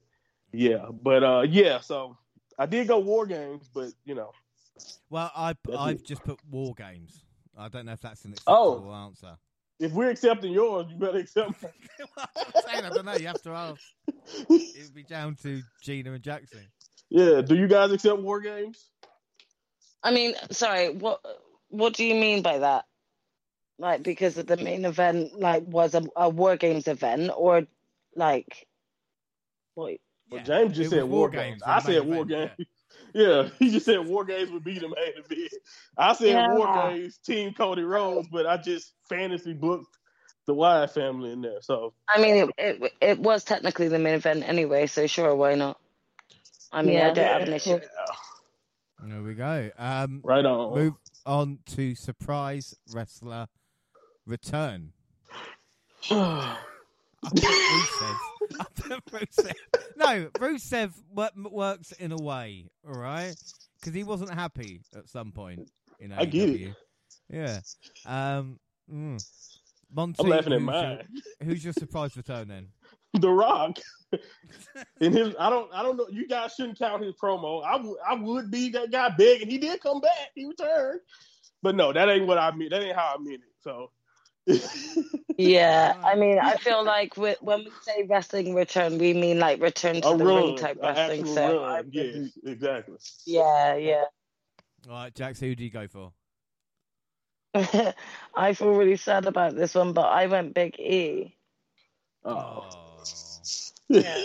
yeah, 0.53 0.87
but 0.91 1.23
uh, 1.23 1.43
yeah. 1.43 1.81
So 1.81 2.17
I 2.61 2.67
did 2.67 2.87
go 2.89 2.99
War 2.99 3.25
Games, 3.25 3.71
but 3.73 3.89
you 4.05 4.15
know, 4.15 4.33
Well, 5.09 5.33
I 5.35 5.55
I've 5.77 5.97
it. 5.97 6.05
just 6.05 6.23
put 6.23 6.39
War 6.51 6.75
Games. 6.75 7.25
I 7.57 7.69
don't 7.69 7.87
know 7.87 7.93
if 7.93 8.01
that's 8.03 8.25
an 8.27 8.35
Oh. 8.47 8.73
acceptable 8.73 8.95
answer. 8.95 9.37
if 9.79 9.93
we're 9.93 10.11
accepting 10.11 10.53
yours, 10.53 10.87
you 10.91 10.97
better 10.99 11.19
accept. 11.19 11.63
mine. 11.63 11.73
I'm 12.19 12.63
saying, 12.67 12.85
I 12.85 12.91
don't 12.91 13.07
know. 13.07 13.15
You 13.17 13.29
have 13.29 13.43
to 13.43 13.51
ask. 13.53 13.81
It 14.51 14.85
would 14.85 14.95
be 14.95 15.03
down 15.05 15.37
to 15.43 15.63
Gina 15.83 16.13
and 16.13 16.23
Jackson. 16.23 16.67
yeah. 17.09 17.41
Do 17.41 17.55
you 17.57 17.67
guys 17.67 17.91
accept 17.93 18.21
War 18.21 18.41
Games? 18.41 18.91
I 20.03 20.13
mean, 20.13 20.35
sorry, 20.51 20.91
what 20.91 21.21
what 21.69 21.95
do 21.95 22.05
you 22.05 22.15
mean 22.15 22.43
by 22.43 22.59
that? 22.59 22.85
Like 23.79 24.03
because 24.03 24.37
of 24.37 24.47
the 24.47 24.59
main 24.59 24.85
event 24.85 25.39
like 25.39 25.65
was 25.67 25.95
a, 25.95 26.03
a 26.15 26.29
War 26.29 26.57
Games 26.59 26.87
event 26.89 27.31
or 27.35 27.67
like 28.15 28.67
what 29.75 29.95
Well, 30.31 30.41
Yeah, 30.41 30.47
James 30.47 30.77
just 30.77 30.87
it 30.93 30.97
said 30.97 31.03
was 31.05 31.11
War 31.11 31.29
Games 31.31 31.45
Games. 31.55 31.63
I 31.67 31.79
said 31.81 32.07
War 32.07 32.25
Games. 32.25 32.51
Yeah, 33.15 33.49
he 33.59 33.71
just 33.71 33.87
said 33.87 34.07
War 34.07 34.25
Games 34.25 34.51
would 34.53 34.63
be 34.63 34.79
the 34.79 34.89
main 34.89 35.15
event. 35.17 35.53
I 35.97 36.13
said 36.13 36.29
Yeah. 36.29 36.55
War 36.55 36.73
Games, 36.73 37.19
Team 37.19 37.53
Cody 37.55 37.83
Rhodes, 37.83 38.29
but 38.31 38.47
I 38.47 38.57
just 38.57 38.93
fantasy 39.09 39.53
booked 39.53 39.97
the 40.47 40.55
Wyatt 40.55 40.93
family 40.93 41.33
in 41.33 41.41
there. 41.41 41.61
So 41.61 41.93
I 42.09 42.21
mean, 42.21 42.37
it, 42.37 42.51
it 42.59 42.93
it 43.01 43.19
was 43.19 43.43
technically 43.43 43.89
the 43.89 43.99
main 43.99 44.15
event 44.15 44.49
anyway, 44.49 44.87
so 44.87 45.07
sure, 45.09 45.35
why 45.35 45.55
not? 45.57 45.81
I 46.73 46.83
mean, 46.83 46.99
I 46.99 47.09
Yeah. 47.09 47.15
don't 47.15 47.27
have 47.27 47.43
an 47.49 47.55
issue. 47.55 47.81
There 49.03 49.23
we 49.23 49.35
go. 49.35 49.71
Um, 49.79 50.21
right 50.23 50.45
on. 50.45 50.75
move 50.75 50.95
on 51.27 51.59
to 51.67 51.95
surprise 51.97 52.77
wrestler 52.93 53.49
return. 54.27 54.93
I 56.11 56.57
think 57.35 57.45
Rusev. 57.45 58.03
I 58.03 58.30
Rusev. 58.53 59.53
No, 59.97 60.29
Rusev 60.39 60.93
wo- 61.11 61.29
works 61.51 61.93
in 61.93 62.13
a 62.13 62.17
way, 62.17 62.67
all 62.87 62.99
right, 62.99 63.35
because 63.81 63.95
he 63.95 64.05
wasn't 64.05 64.33
happy 64.33 64.81
at 64.97 65.09
some 65.09 65.33
point 65.33 65.71
in 65.99 66.11
AEW. 66.11 66.19
I 66.19 66.25
get 66.25 66.49
it. 66.49 66.75
Yeah. 67.29 67.61
Um. 68.07 68.59
mm. 68.93 69.25
Monty, 69.93 70.23
I'm 70.23 70.29
laughing 70.29 70.53
at 70.53 70.59
who's 70.61 70.67
mine. 70.67 70.99
Your, 71.41 71.49
who's 71.49 71.65
your 71.65 71.73
surprise 71.73 72.17
return 72.17 72.49
then? 72.49 72.69
The 73.21 73.29
Rock. 73.29 73.77
In 75.01 75.13
his, 75.13 75.35
I 75.37 75.51
don't, 75.51 75.69
I 75.75 75.83
don't 75.83 75.97
know. 75.97 76.07
You 76.13 76.29
guys 76.29 76.55
shouldn't 76.55 76.79
count 76.79 77.03
his 77.03 77.15
promo. 77.21 77.65
I 77.65 77.75
would, 77.75 77.97
I 78.09 78.15
would 78.15 78.53
be 78.53 78.69
that 78.71 78.93
guy 78.93 79.09
big, 79.09 79.43
and 79.43 79.51
he 79.51 79.59
did 79.59 79.81
come 79.81 80.01
back. 80.01 80.31
He 80.37 80.47
returned, 80.47 81.01
but 81.61 81.75
no, 81.75 81.93
that 81.93 82.09
ain't 82.09 82.29
what 82.29 82.39
I 82.39 82.53
mean. 82.53 82.69
That 82.71 82.85
ain't 82.85 82.95
how 82.95 83.17
I 83.19 83.21
mean 83.21 83.35
it. 83.35 83.41
So, 83.65 83.91
Yeah, 85.37 85.95
I 86.05 86.15
mean, 86.17 86.39
I 86.39 86.57
feel 86.57 86.85
like 86.85 87.17
we, 87.17 87.35
when 87.41 87.61
we 87.61 87.71
say 87.83 88.05
wrestling 88.09 88.55
return, 88.55 88.99
we 88.99 89.15
mean 89.15 89.39
like 89.39 89.61
return 89.61 90.01
to 90.03 90.09
a 90.09 90.17
the 90.17 90.25
run, 90.25 90.37
ring 90.37 90.57
type 90.57 90.79
wrestling. 90.83 91.27
So, 91.27 91.63
I 91.63 91.77
run. 91.77 91.91
Yes, 91.93 92.31
exactly. 92.45 92.97
yeah, 93.25 93.75
yeah. 93.77 94.05
All 94.89 94.95
right, 94.95 95.15
Jax, 95.15 95.41
who 95.41 95.55
do 95.55 95.65
you 95.65 95.71
go 95.71 95.87
for? 95.89 96.13
I 98.35 98.53
feel 98.55 98.73
really 98.73 98.97
sad 98.97 99.27
about 99.27 99.57
this 99.57 99.75
one, 99.75 99.93
but 99.93 100.07
I 100.07 100.27
went 100.27 100.55
Big 100.55 100.79
E. 100.79 101.35
Oh. 102.25 102.67
Yeah. 103.89 104.25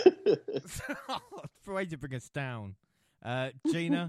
For 1.62 1.74
way 1.74 1.86
to 1.86 1.96
bring 1.96 2.14
us 2.14 2.28
down. 2.28 2.76
Uh, 3.24 3.50
Gina. 3.70 4.08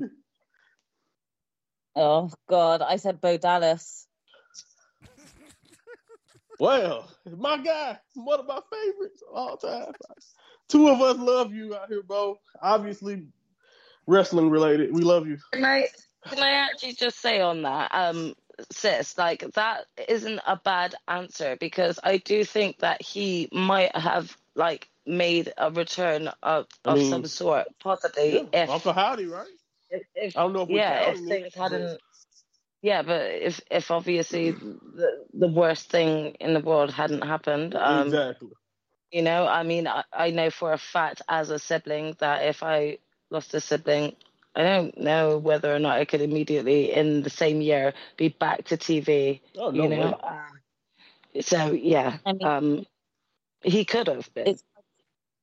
Oh 1.95 2.29
God, 2.47 2.83
I 2.83 2.97
said 2.97 3.21
Bo 3.21 3.37
Dallas. 3.37 4.05
Well, 6.59 7.09
my 7.37 7.57
guy, 7.57 7.97
one 8.15 8.39
of 8.39 8.47
my 8.47 8.59
favorites 8.71 9.23
of 9.29 9.35
all 9.35 9.57
time. 9.57 9.93
Two 10.67 10.89
of 10.89 11.01
us 11.01 11.17
love 11.17 11.53
you 11.53 11.75
out 11.75 11.87
here, 11.89 12.03
bro. 12.03 12.39
Obviously, 12.61 13.27
wrestling 14.05 14.49
related. 14.49 14.93
We 14.93 15.01
love 15.01 15.27
you. 15.27 15.37
Can 15.53 15.63
I 15.63 15.87
can 16.29 16.39
I 16.39 16.51
actually 16.51 16.93
just 16.93 17.19
say 17.19 17.39
on 17.41 17.61
that, 17.61 17.93
um, 17.93 18.35
sis, 18.71 19.17
like 19.17 19.45
that 19.53 19.85
isn't 20.07 20.41
a 20.45 20.57
bad 20.57 20.95
answer 21.07 21.55
because 21.59 21.99
I 22.03 22.17
do 22.17 22.43
think 22.43 22.79
that 22.79 23.01
he 23.01 23.47
might 23.51 23.95
have 23.95 24.35
like 24.55 24.89
made 25.05 25.53
a 25.57 25.71
return 25.71 26.29
of, 26.43 26.67
I 26.85 26.93
of 26.93 26.99
mean, 26.99 27.09
some 27.09 27.25
sort, 27.25 27.67
possibly 27.79 28.33
Yeah, 28.33 28.63
if, 28.63 28.69
Uncle 28.69 28.93
Howdy, 28.93 29.25
right? 29.25 29.47
if, 29.89 30.03
if 30.15 30.37
I 30.37 30.41
don't 30.41 30.53
know 30.53 30.63
if 30.63 30.69
yeah, 30.69 31.11
if 31.11 31.19
things 31.19 31.53
hadn't. 31.53 32.01
Yeah, 32.81 33.01
but 33.01 33.21
if 33.31 33.59
if 33.71 33.91
obviously 33.91 34.51
the 34.51 35.25
the 35.33 35.47
worst 35.47 35.89
thing 35.89 36.35
in 36.39 36.53
the 36.53 36.59
world 36.59 36.91
hadn't 36.91 37.23
happened, 37.23 37.75
um, 37.75 38.07
exactly. 38.07 38.49
you 39.11 39.23
know, 39.23 39.47
I 39.47 39.63
mean, 39.63 39.87
I, 39.87 40.03
I 40.13 40.29
know 40.29 40.51
for 40.51 40.73
a 40.73 40.77
fact 40.77 41.21
as 41.27 41.49
a 41.49 41.57
sibling 41.57 42.15
that 42.19 42.45
if 42.45 42.61
I 42.61 42.99
lost 43.31 43.53
a 43.55 43.61
sibling, 43.61 44.15
I 44.55 44.63
don't 44.63 44.97
know 44.97 45.37
whether 45.37 45.73
or 45.73 45.79
not 45.79 45.97
I 45.97 46.05
could 46.05 46.21
immediately 46.21 46.93
in 46.93 47.23
the 47.23 47.29
same 47.31 47.61
year 47.61 47.93
be 48.15 48.29
back 48.29 48.65
to 48.65 48.77
TV. 48.77 49.41
Oh 49.57 49.71
no 49.71 49.83
you 49.83 49.89
know, 49.89 49.97
way. 49.99 50.13
um, 50.23 51.41
so 51.41 51.71
yeah, 51.71 52.17
I 52.25 52.33
mean- 52.33 52.47
um, 52.47 52.85
he 53.63 53.85
could 53.85 54.07
have 54.07 54.31
been. 54.35 54.47
It's 54.49 54.63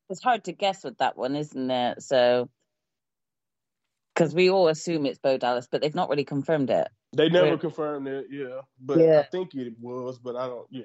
it's 0.09 0.23
hard 0.23 0.45
to 0.45 0.53
guess 0.53 0.83
with 0.83 0.99
that 0.99 1.17
one, 1.17 1.35
isn't 1.35 1.69
it? 1.69 2.01
So 2.01 2.49
because 4.13 4.33
we 4.33 4.49
all 4.49 4.69
assume 4.69 5.05
it's 5.05 5.19
Bo 5.19 5.37
Dallas, 5.37 5.67
but 5.69 5.81
they've 5.81 5.93
not 5.93 6.09
really 6.09 6.23
confirmed 6.23 6.69
it. 6.69 6.87
They 7.15 7.29
never 7.29 7.47
Yeah. 7.51 7.55
confirmed 7.57 8.07
it, 8.07 8.27
yeah. 8.29 8.59
But 8.79 8.99
I 8.99 9.23
think 9.23 9.55
it 9.55 9.73
was, 9.79 10.19
but 10.19 10.35
I 10.35 10.47
don't. 10.47 10.67
Yeah. 10.69 10.83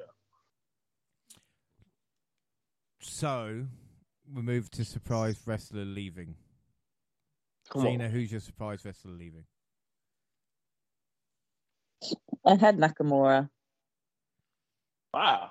So 3.01 3.67
we 4.33 4.43
move 4.43 4.71
to 4.73 4.85
surprise 4.85 5.41
wrestler 5.47 5.85
leaving. 5.85 6.37
Come 7.71 7.83
Gina, 7.83 8.05
on. 8.05 8.11
who's 8.11 8.31
your 8.31 8.41
surprise 8.41 8.85
wrestler 8.85 9.13
leaving? 9.13 9.45
I 12.47 12.55
had 12.57 12.79
Nakamura. 12.79 13.49
Wow. 15.13 15.51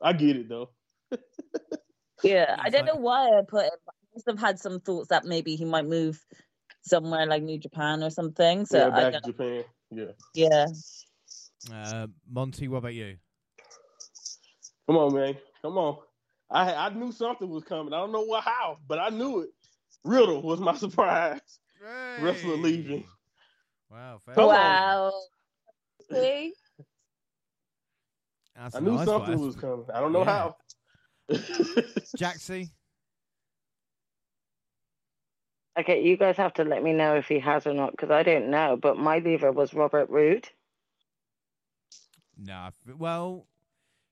I 0.00 0.12
get 0.12 0.36
it 0.36 0.48
though. 0.48 0.70
Yeah, 2.24 2.56
I 2.58 2.68
don't 2.70 2.84
like- 2.84 2.94
know 2.96 3.00
why 3.00 3.28
I 3.28 3.42
put 3.46 3.66
it. 3.66 3.72
but 3.86 3.94
I 3.94 4.04
must 4.16 4.26
have 4.26 4.38
had 4.40 4.58
some 4.58 4.80
thoughts 4.80 5.08
that 5.10 5.24
maybe 5.24 5.54
he 5.54 5.64
might 5.64 5.86
move 5.86 6.20
somewhere 6.82 7.26
like 7.26 7.44
New 7.44 7.58
Japan 7.60 8.02
or 8.02 8.10
something. 8.10 8.66
So 8.66 8.78
yeah, 8.78 8.86
I 8.88 8.90
back 8.90 9.12
don't, 9.12 9.22
to 9.24 9.30
Japan. 9.32 9.64
Yeah. 9.90 10.12
yeah, 10.34 10.66
Uh, 11.72 12.06
Monty, 12.30 12.68
what 12.68 12.78
about 12.78 12.94
you? 12.94 13.16
Come 14.86 14.96
on, 14.96 15.14
man. 15.14 15.36
Come 15.62 15.78
on. 15.78 15.98
I 16.50 16.72
I 16.74 16.88
knew 16.90 17.12
something 17.12 17.48
was 17.48 17.64
coming. 17.64 17.92
I 17.92 17.98
don't 17.98 18.12
know 18.12 18.22
what 18.22 18.44
how, 18.44 18.78
but 18.86 18.98
I 18.98 19.10
knew 19.10 19.40
it. 19.40 19.50
Riddle 20.04 20.42
was 20.42 20.60
my 20.60 20.74
surprise. 20.76 21.40
Wrestler 22.20 22.56
leaving. 22.56 23.04
Wow, 23.90 24.20
fair. 24.24 24.34
Come 24.34 24.44
on. 24.48 24.56
wow. 24.56 25.12
See? 26.10 26.52
That's 28.56 28.74
I 28.74 28.78
a 28.78 28.82
knew 28.82 28.96
nice 28.96 29.06
something 29.06 29.38
one. 29.38 29.46
was 29.46 29.56
coming. 29.56 29.86
I 29.92 30.00
don't 30.00 30.12
know 30.12 30.24
Yeah. 30.24 30.24
how. 30.24 30.56
Jaxie? 32.18 32.70
Okay, 35.78 36.02
you 36.02 36.16
guys 36.16 36.36
have 36.36 36.54
to 36.54 36.64
let 36.64 36.82
me 36.82 36.92
know 36.92 37.14
if 37.16 37.26
he 37.28 37.38
has 37.38 37.66
or 37.66 37.72
not 37.74 37.92
because 37.92 38.10
I 38.10 38.22
don't 38.22 38.50
know. 38.50 38.76
But 38.80 38.96
my 38.98 39.18
leaver 39.18 39.52
was 39.52 39.74
Robert 39.74 40.08
Roode. 40.10 40.48
No, 42.36 42.70
well, 42.96 43.46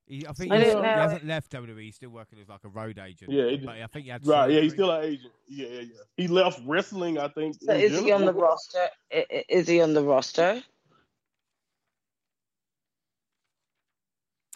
he, 0.07 0.27
I 0.27 0.33
think 0.33 0.53
I 0.53 0.59
he's, 0.59 0.73
don't 0.73 0.77
he 0.85 0.89
know. 0.91 0.95
hasn't 0.95 1.27
left 1.27 1.51
WWE. 1.53 1.81
He's 1.83 1.97
still 1.97 2.11
working 2.11 2.39
as 2.41 2.49
like 2.49 2.65
a 2.65 2.69
road 2.69 2.99
agent. 2.99 3.31
Yeah, 3.33 3.49
he- 3.49 3.57
but 3.59 3.77
I 3.81 3.87
think 3.87 4.05
he 4.05 4.11
had 4.11 4.27
right, 4.27 4.51
yeah, 4.51 4.61
he's 4.61 4.73
surgery. 4.73 4.77
still 4.77 4.91
an 4.93 5.05
agent. 5.05 5.33
Yeah, 5.49 5.67
yeah, 5.69 5.81
yeah. 5.81 5.87
He 6.17 6.29
left 6.29 6.61
wrestling, 6.67 7.19
I 7.19 7.29
think. 7.29 7.57
So 7.61 7.73
in 7.73 7.81
is 7.81 7.99
he 8.01 8.13
on 8.13 8.25
the 8.25 8.33
roster? 8.33 8.87
I- 9.13 9.27
i- 9.31 9.45
Is 9.49 9.67
he 9.69 9.81
on 9.81 9.95
the 9.95 10.03
roster? 10.05 10.63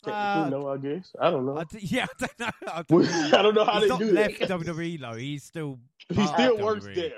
Technically, 0.04 0.12
Uh, 0.14 0.48
no, 0.48 0.68
I 0.68 0.76
guess. 0.78 1.12
I 1.20 1.30
don't 1.30 1.44
know. 1.46 1.58
I 1.58 1.64
d- 1.64 1.78
yeah, 1.82 2.06
I 2.10 2.24
don't 2.26 2.40
know. 2.40 2.72
I 2.72 2.82
don't 2.88 3.02
know. 3.02 3.38
I 3.38 3.42
don't 3.42 3.54
know 3.54 3.64
how 3.64 3.72
he's 3.74 3.82
they 3.82 3.88
not 3.88 3.98
do 3.98 4.12
left 4.12 4.38
that. 4.40 4.48
WWE 4.50 5.00
though. 5.00 5.14
He's 5.14 5.44
still 5.44 5.78
He 6.10 6.20
uh, 6.22 6.26
still 6.26 6.54
of 6.56 6.60
works 6.62 6.86
WWE. 6.86 6.94
there. 6.94 7.12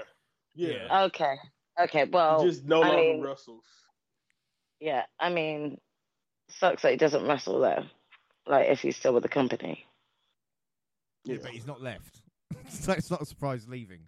Yeah. 0.55 0.69
Yeah. 0.87 1.03
Okay. 1.05 1.35
Okay. 1.81 2.05
Well, 2.05 2.43
He 2.45 2.51
just 2.51 2.65
no 2.65 2.83
I 2.83 2.89
longer 2.89 2.97
mean- 3.03 3.23
wrestles. 3.23 3.65
yeah. 4.81 5.05
I 5.19 5.31
mean, 5.31 5.79
sucks 6.51 6.83
that 6.83 6.91
he 6.93 6.97
doesn't 6.99 7.27
wrestle 7.27 7.61
though. 7.61 7.85
Like 8.47 8.69
if 8.69 8.81
he's 8.81 8.97
still 8.97 9.15
with 9.15 9.23
the 9.23 9.29
company. 9.29 9.87
Yeah, 11.25 11.37
but 11.41 11.51
he's 11.53 11.67
not 11.67 11.81
left. 11.81 12.21
so 12.69 12.93
it's 12.93 13.11
not 13.11 13.23
a 13.23 13.27
surprise 13.27 13.69
leaving. 13.69 14.01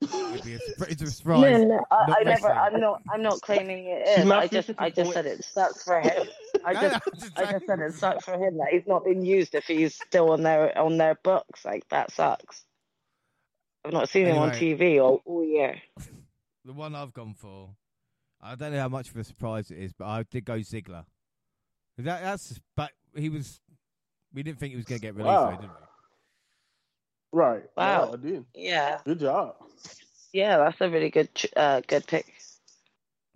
It'd 0.00 0.44
be 0.44 0.54
a, 0.54 0.58
it's 0.88 1.00
a 1.02 1.10
surprise. 1.12 1.42
No, 1.42 1.64
no, 1.64 1.84
I, 1.92 2.14
I 2.18 2.22
never. 2.24 2.50
I'm 2.50 2.80
not. 2.80 3.02
I'm 3.12 3.22
not 3.22 3.40
claiming 3.42 3.86
it 3.86 4.08
She's 4.08 4.18
is. 4.18 4.24
not 4.24 4.38
I 4.42 4.48
just. 4.48 4.70
I 4.78 4.90
just 4.90 5.12
said 5.12 5.26
it 5.26 5.34
points. 5.36 5.48
sucks 5.52 5.84
for 5.84 6.00
him. 6.00 6.26
I 6.64 6.74
just. 6.74 6.94
I'm 6.94 7.00
just 7.20 7.38
I 7.38 7.42
just 7.52 7.66
said 7.66 7.78
saying. 7.78 7.90
it 7.90 7.94
sucks 7.94 8.24
for 8.24 8.32
him 8.34 8.56
that 8.58 8.68
he's 8.72 8.86
not 8.88 9.04
been 9.04 9.24
used 9.24 9.54
if 9.54 9.64
he's 9.66 9.94
still 9.94 10.30
on 10.32 10.42
their 10.42 10.76
on 10.76 10.96
their 10.98 11.14
books. 11.22 11.64
Like 11.64 11.84
that 11.90 12.10
sucks. 12.10 12.64
I've 13.84 13.92
not 13.92 14.08
seen 14.08 14.26
him 14.26 14.38
on 14.38 14.50
TV 14.50 15.02
all, 15.02 15.22
all 15.24 15.44
year. 15.44 15.80
The 16.64 16.72
one 16.72 16.94
I've 16.94 17.12
gone 17.12 17.34
for, 17.34 17.70
I 18.40 18.54
don't 18.54 18.72
know 18.72 18.78
how 18.80 18.88
much 18.88 19.10
of 19.10 19.16
a 19.16 19.24
surprise 19.24 19.70
it 19.70 19.78
is, 19.78 19.92
but 19.92 20.06
I 20.06 20.22
did 20.22 20.44
go 20.44 20.58
Ziggler. 20.58 21.04
That, 21.98 22.22
that's, 22.22 22.60
but 22.76 22.90
he 23.16 23.28
was. 23.28 23.60
We 24.32 24.42
didn't 24.42 24.58
think 24.60 24.70
he 24.70 24.76
was 24.76 24.86
going 24.86 25.00
to 25.00 25.06
get 25.06 25.14
released, 25.14 25.34
Wow. 25.34 25.50
though, 25.50 25.56
did 25.60 25.70
we? 25.70 25.76
Right. 27.32 27.62
Wow. 27.76 28.06
Yeah, 28.06 28.12
I 28.12 28.16
did. 28.16 28.44
Yeah. 28.54 28.98
Good 29.04 29.20
job. 29.20 29.56
Yeah, 30.32 30.56
that's 30.58 30.80
a 30.80 30.88
really 30.88 31.10
good 31.10 31.28
uh, 31.56 31.82
good 31.86 32.06
pick. 32.06 32.32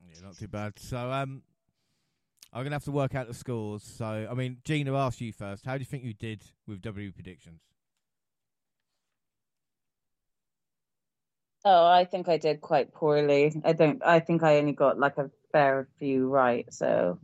Yeah, 0.08 0.20
not 0.22 0.38
too 0.38 0.48
bad. 0.48 0.78
So, 0.78 0.96
um, 0.96 1.42
I'm 2.52 2.62
gonna 2.62 2.74
have 2.76 2.84
to 2.84 2.90
work 2.90 3.14
out 3.14 3.28
the 3.28 3.34
scores. 3.34 3.82
So, 3.82 4.26
I 4.30 4.32
mean, 4.32 4.58
Gina, 4.64 4.92
I'll 4.94 5.08
ask 5.08 5.20
you 5.20 5.32
first. 5.32 5.66
How 5.66 5.74
do 5.74 5.80
you 5.80 5.84
think 5.84 6.04
you 6.04 6.14
did 6.14 6.42
with 6.66 6.80
W 6.80 7.12
predictions? 7.12 7.60
Oh, 11.68 11.84
I 11.84 12.04
think 12.04 12.28
I 12.28 12.36
did 12.36 12.60
quite 12.60 12.94
poorly. 12.94 13.60
I 13.64 13.72
don't. 13.72 14.00
I 14.04 14.20
think 14.20 14.44
I 14.44 14.58
only 14.58 14.72
got 14.72 15.00
like 15.00 15.18
a 15.18 15.30
fair 15.50 15.88
few 15.98 16.28
right. 16.28 16.64
So, 16.72 17.18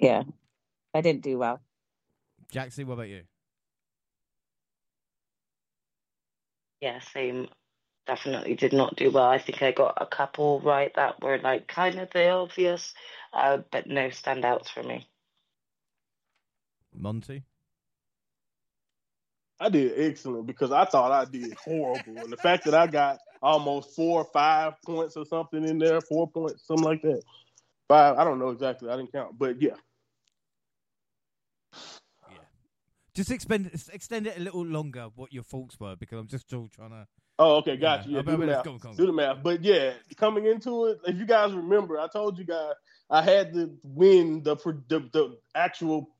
yeah, 0.00 0.24
I 0.92 1.00
didn't 1.00 1.22
do 1.22 1.38
well. 1.38 1.60
Jaxie, 2.52 2.84
what 2.84 2.94
about 2.94 3.08
you? 3.08 3.22
yeah, 6.84 7.00
same. 7.00 7.48
Definitely 8.06 8.54
did 8.54 8.74
not 8.74 8.96
do 8.96 9.10
well. 9.10 9.24
I 9.24 9.38
think 9.38 9.62
I 9.62 9.72
got 9.72 9.94
a 9.96 10.04
couple 10.04 10.60
right 10.60 10.92
that 10.96 11.22
were 11.22 11.38
like 11.38 11.66
kind 11.66 11.98
of 11.98 12.10
the 12.10 12.28
obvious, 12.28 12.92
uh, 13.32 13.58
but 13.72 13.86
no 13.86 14.08
standouts 14.08 14.68
for 14.68 14.82
me. 14.82 15.08
Monty. 16.94 17.44
I 19.60 19.68
did 19.68 19.92
excellent 19.96 20.46
because 20.46 20.72
I 20.72 20.84
thought 20.84 21.12
I 21.12 21.24
did 21.24 21.54
horrible, 21.54 22.18
and 22.18 22.32
the 22.32 22.36
fact 22.36 22.64
that 22.64 22.74
I 22.74 22.86
got 22.86 23.18
almost 23.40 23.94
four 23.94 24.22
or 24.22 24.24
five 24.24 24.74
points 24.84 25.16
or 25.16 25.24
something 25.24 25.64
in 25.64 25.78
there, 25.78 26.00
four 26.00 26.28
points, 26.28 26.66
something 26.66 26.84
like 26.84 27.02
that. 27.02 27.22
Five, 27.86 28.16
I 28.16 28.24
don't 28.24 28.38
know 28.38 28.48
exactly. 28.48 28.88
I 28.88 28.96
didn't 28.96 29.12
count, 29.12 29.38
but 29.38 29.60
yeah. 29.60 29.76
Yeah. 32.30 32.38
Just 33.14 33.30
extend 33.30 33.70
extend 33.92 34.26
it 34.26 34.38
a 34.38 34.40
little 34.40 34.64
longer. 34.64 35.08
What 35.14 35.32
your 35.32 35.42
thoughts 35.42 35.78
were, 35.78 35.94
because 35.94 36.18
I'm 36.18 36.26
just 36.26 36.46
still 36.46 36.68
trying 36.74 36.90
to. 36.90 37.06
Oh, 37.38 37.56
okay, 37.56 37.76
got 37.76 38.06
you. 38.06 38.16
Yeah, 38.16 38.22
do, 38.22 38.36
the 38.36 38.46
math. 38.46 38.64
go 38.64 38.78
go 38.78 38.94
do 38.94 39.06
the 39.06 39.12
math. 39.12 39.42
But 39.42 39.62
yeah, 39.62 39.92
coming 40.16 40.46
into 40.46 40.86
it, 40.86 41.00
if 41.06 41.16
you 41.16 41.26
guys 41.26 41.52
remember, 41.52 41.98
I 41.98 42.08
told 42.08 42.38
you 42.38 42.44
guys 42.44 42.72
I 43.10 43.22
had 43.22 43.52
to 43.54 43.76
win 43.82 44.42
the 44.42 44.56
the, 44.56 45.08
the 45.12 45.38
actual 45.54 46.10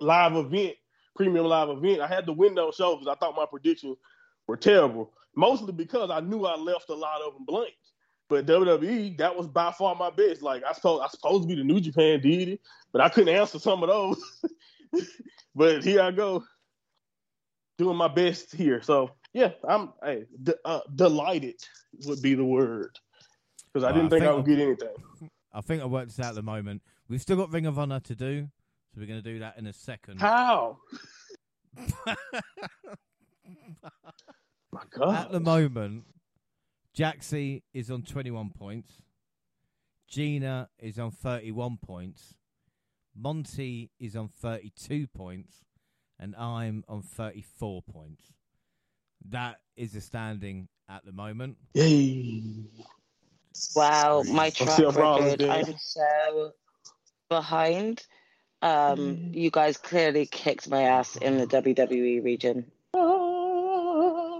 live 0.00 0.36
event, 0.36 0.76
premium 1.14 1.46
live 1.46 1.68
event. 1.68 2.00
I 2.00 2.06
had 2.06 2.26
to 2.26 2.32
win 2.32 2.54
those 2.54 2.76
shows 2.76 2.98
because 3.00 3.14
I 3.14 3.18
thought 3.18 3.36
my 3.36 3.46
predictions 3.46 3.96
were 4.46 4.56
terrible, 4.56 5.12
mostly 5.34 5.72
because 5.72 6.10
I 6.10 6.20
knew 6.20 6.44
I 6.44 6.56
left 6.56 6.88
a 6.90 6.94
lot 6.94 7.22
of 7.22 7.34
them 7.34 7.44
blank. 7.44 7.74
But 8.28 8.46
WWE, 8.46 9.18
that 9.18 9.36
was 9.36 9.46
by 9.46 9.70
far 9.72 9.94
my 9.94 10.10
best. 10.10 10.42
Like 10.42 10.64
I 10.64 10.72
supposed, 10.72 11.02
I 11.04 11.08
supposed 11.08 11.42
to 11.42 11.48
be 11.48 11.54
the 11.54 11.64
New 11.64 11.80
Japan 11.80 12.20
deity, 12.20 12.58
but 12.92 13.02
I 13.02 13.08
couldn't 13.08 13.34
answer 13.34 13.58
some 13.58 13.82
of 13.82 13.88
those. 13.90 14.42
but 15.54 15.84
here 15.84 16.00
I 16.00 16.10
go, 16.10 16.42
doing 17.78 17.96
my 17.96 18.08
best 18.08 18.54
here. 18.54 18.80
So 18.82 19.10
yeah, 19.32 19.50
I'm 19.68 19.92
hey, 20.02 20.24
d- 20.42 20.54
uh, 20.64 20.80
delighted 20.94 21.56
would 22.06 22.22
be 22.22 22.34
the 22.34 22.44
word 22.44 22.98
because 23.72 23.84
I 23.84 23.90
Uh, 23.90 23.92
didn't 23.92 24.06
I 24.06 24.10
think 24.10 24.22
I 24.22 24.26
think 24.26 24.36
would 24.36 24.46
get 24.56 24.58
anything. 24.62 25.30
I 25.52 25.60
think 25.60 25.82
I 25.82 25.86
worked 25.86 26.08
this 26.08 26.20
out 26.20 26.30
at 26.30 26.34
the 26.36 26.42
moment. 26.42 26.82
We've 27.08 27.20
still 27.20 27.36
got 27.36 27.52
Ring 27.52 27.66
of 27.66 27.78
Honor 27.78 28.00
to 28.00 28.14
do, 28.14 28.48
so 28.94 29.00
we're 29.00 29.08
going 29.08 29.22
to 29.22 29.32
do 29.32 29.40
that 29.40 29.58
in 29.58 29.66
a 29.66 29.72
second. 29.72 30.20
How? 30.20 30.78
My 34.70 34.82
God. 34.96 35.26
At 35.26 35.32
the 35.32 35.40
moment, 35.40 36.04
Jaxie 36.96 37.62
is 37.72 37.90
on 37.90 38.02
21 38.02 38.50
points. 38.50 39.02
Gina 40.08 40.68
is 40.78 41.00
on 41.00 41.10
31 41.10 41.78
points. 41.84 42.34
Monty 43.16 43.90
is 43.98 44.14
on 44.14 44.28
32 44.28 45.08
points. 45.08 45.64
And 46.20 46.36
I'm 46.36 46.84
on 46.88 47.02
34 47.02 47.82
points. 47.82 48.32
That 49.30 49.56
is 49.76 49.92
the 49.92 50.00
standing 50.00 50.68
at 50.88 51.04
the 51.04 51.10
moment. 51.10 51.56
Yay. 51.74 52.44
Wow, 53.74 54.22
my 54.22 54.50
track 54.50 54.78
record. 54.78 55.38
dude. 55.40 55.48
I'm 55.48 55.74
so 55.78 56.52
behind. 57.28 58.06
Um, 58.64 59.30
you 59.34 59.50
guys 59.50 59.76
clearly 59.76 60.24
kicked 60.24 60.70
my 60.70 60.84
ass 60.84 61.16
in 61.16 61.36
the 61.36 61.46
WWE 61.46 62.24
region. 62.24 62.64
Oh. 62.94 64.38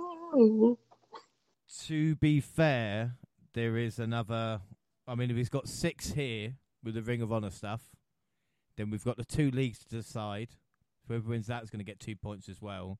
To 1.84 2.16
be 2.16 2.40
fair, 2.40 3.16
there 3.52 3.76
is 3.76 3.98
another. 3.98 4.62
I 5.06 5.14
mean, 5.14 5.30
if 5.30 5.36
he's 5.36 5.51
got 5.51 5.68
six 5.68 6.12
here 6.12 6.55
with 6.82 6.94
the 6.94 7.02
Ring 7.02 7.20
of 7.20 7.30
Honor 7.34 7.51
stuff, 7.51 7.82
then 8.78 8.88
we've 8.88 9.05
got 9.05 9.18
the 9.18 9.26
two 9.26 9.51
leagues 9.51 9.80
to 9.80 9.88
decide. 9.88 10.48
Whoever 11.06 11.28
wins 11.28 11.48
that 11.48 11.62
is 11.62 11.68
going 11.68 11.80
to 11.80 11.84
get 11.84 12.01
two 12.01 12.16
points 12.16 12.48
as 12.48 12.62
well. 12.62 12.98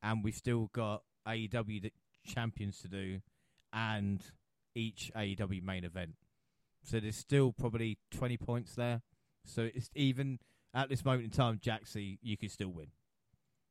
And 0.00 0.22
we've 0.22 0.36
still 0.36 0.70
got 0.72 1.02
AEW 1.26 1.90
champions 2.24 2.78
to 2.82 2.88
do 2.88 3.20
and 3.72 4.22
each 4.76 5.10
AEW 5.16 5.60
main 5.64 5.82
event. 5.82 6.14
So 6.84 7.00
there's 7.00 7.16
still 7.16 7.50
probably 7.50 7.98
20 8.12 8.36
points 8.36 8.76
there. 8.76 9.02
So 9.44 9.68
it's 9.74 9.90
even 9.96 10.38
at 10.74 10.88
this 10.88 11.04
moment 11.04 11.24
in 11.24 11.30
time, 11.30 11.58
Jaxie, 11.58 12.18
you 12.22 12.36
can 12.36 12.48
still 12.48 12.68
win. 12.70 12.88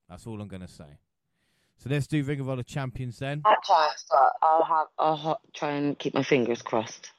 That's 0.09 0.27
all 0.27 0.39
I'm 0.41 0.47
going 0.47 0.61
to 0.61 0.67
say. 0.67 0.99
So 1.77 1.89
let's 1.89 2.05
do 2.07 2.23
Ring 2.23 2.39
of 2.39 2.49
Honor 2.49 2.63
champions 2.63 3.17
then. 3.19 3.41
I'll 3.45 3.55
try, 3.65 3.89
uh, 4.13 4.29
I'll 4.41 4.63
have 4.63 4.87
I'll 4.99 5.15
ha- 5.15 5.37
try 5.53 5.71
and 5.71 5.97
keep 5.97 6.13
my 6.13 6.21
fingers 6.23 6.61
crossed. 6.61 7.11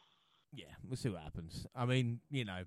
Yeah, 0.54 0.66
we'll 0.86 0.96
see 0.96 1.08
what 1.08 1.22
happens. 1.22 1.66
I 1.74 1.84
mean, 1.84 2.20
you 2.30 2.44
know, 2.44 2.62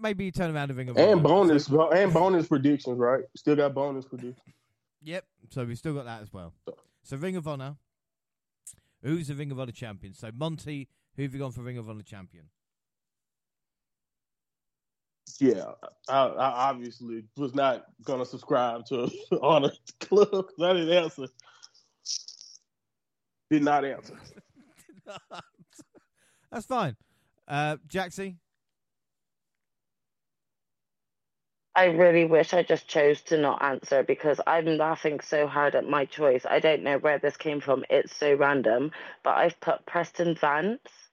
maybe 0.00 0.24
you 0.24 0.32
turn 0.32 0.54
around 0.54 0.68
the 0.68 0.74
Ring 0.74 0.88
of 0.88 0.96
And 0.96 1.10
Honor. 1.20 1.22
bonus, 1.22 1.66
So- 1.66 1.90
and 1.92 2.12
bonus 2.12 2.48
predictions, 2.48 2.98
right? 2.98 3.24
Still 3.36 3.54
got 3.56 3.74
bonus 3.74 4.06
predictions. 4.06 4.54
yep. 5.02 5.24
So 5.50 5.64
we've 5.64 5.78
still 5.78 5.94
got 5.94 6.06
that 6.06 6.22
as 6.22 6.32
well. 6.32 6.52
So 7.02 7.16
Ring 7.16 7.36
of 7.36 7.46
Honor. 7.46 7.76
Who's 9.02 9.28
the 9.28 9.34
Ring 9.36 9.52
of 9.52 9.60
Honor 9.60 9.70
champion? 9.70 10.12
So 10.14 10.30
Monty, 10.34 10.88
who 11.14 11.22
have 11.22 11.32
you 11.32 11.38
gone 11.38 11.52
for 11.52 11.60
Ring 11.62 11.78
of 11.78 11.88
Honor 11.88 12.02
champion? 12.02 12.46
Yeah, 15.40 15.72
I, 16.08 16.18
I 16.26 16.70
obviously 16.70 17.24
was 17.36 17.54
not 17.54 17.86
gonna 18.04 18.24
subscribe 18.24 18.86
to 18.86 19.10
Honor 19.42 19.72
Club 20.00 20.30
'cause 20.30 20.62
I 20.62 20.72
didn't 20.72 20.92
answer. 20.96 21.26
Did 23.50 23.62
not 23.64 23.84
answer. 23.84 24.18
That's 26.50 26.66
fine. 26.66 26.96
Uh, 27.46 27.76
Jaxie. 27.88 28.36
I 31.74 31.84
really 31.86 32.24
wish 32.24 32.54
I 32.54 32.64
just 32.64 32.88
chose 32.88 33.22
to 33.22 33.38
not 33.38 33.62
answer 33.62 34.02
because 34.02 34.40
I'm 34.46 34.66
laughing 34.78 35.20
so 35.20 35.46
hard 35.46 35.76
at 35.76 35.88
my 35.88 36.06
choice. 36.06 36.44
I 36.44 36.58
don't 36.58 36.82
know 36.82 36.98
where 36.98 37.18
this 37.20 37.36
came 37.36 37.60
from. 37.60 37.84
It's 37.88 38.16
so 38.16 38.34
random, 38.34 38.90
but 39.22 39.36
I've 39.36 39.60
put 39.60 39.86
Preston 39.86 40.34
Vance. 40.34 41.07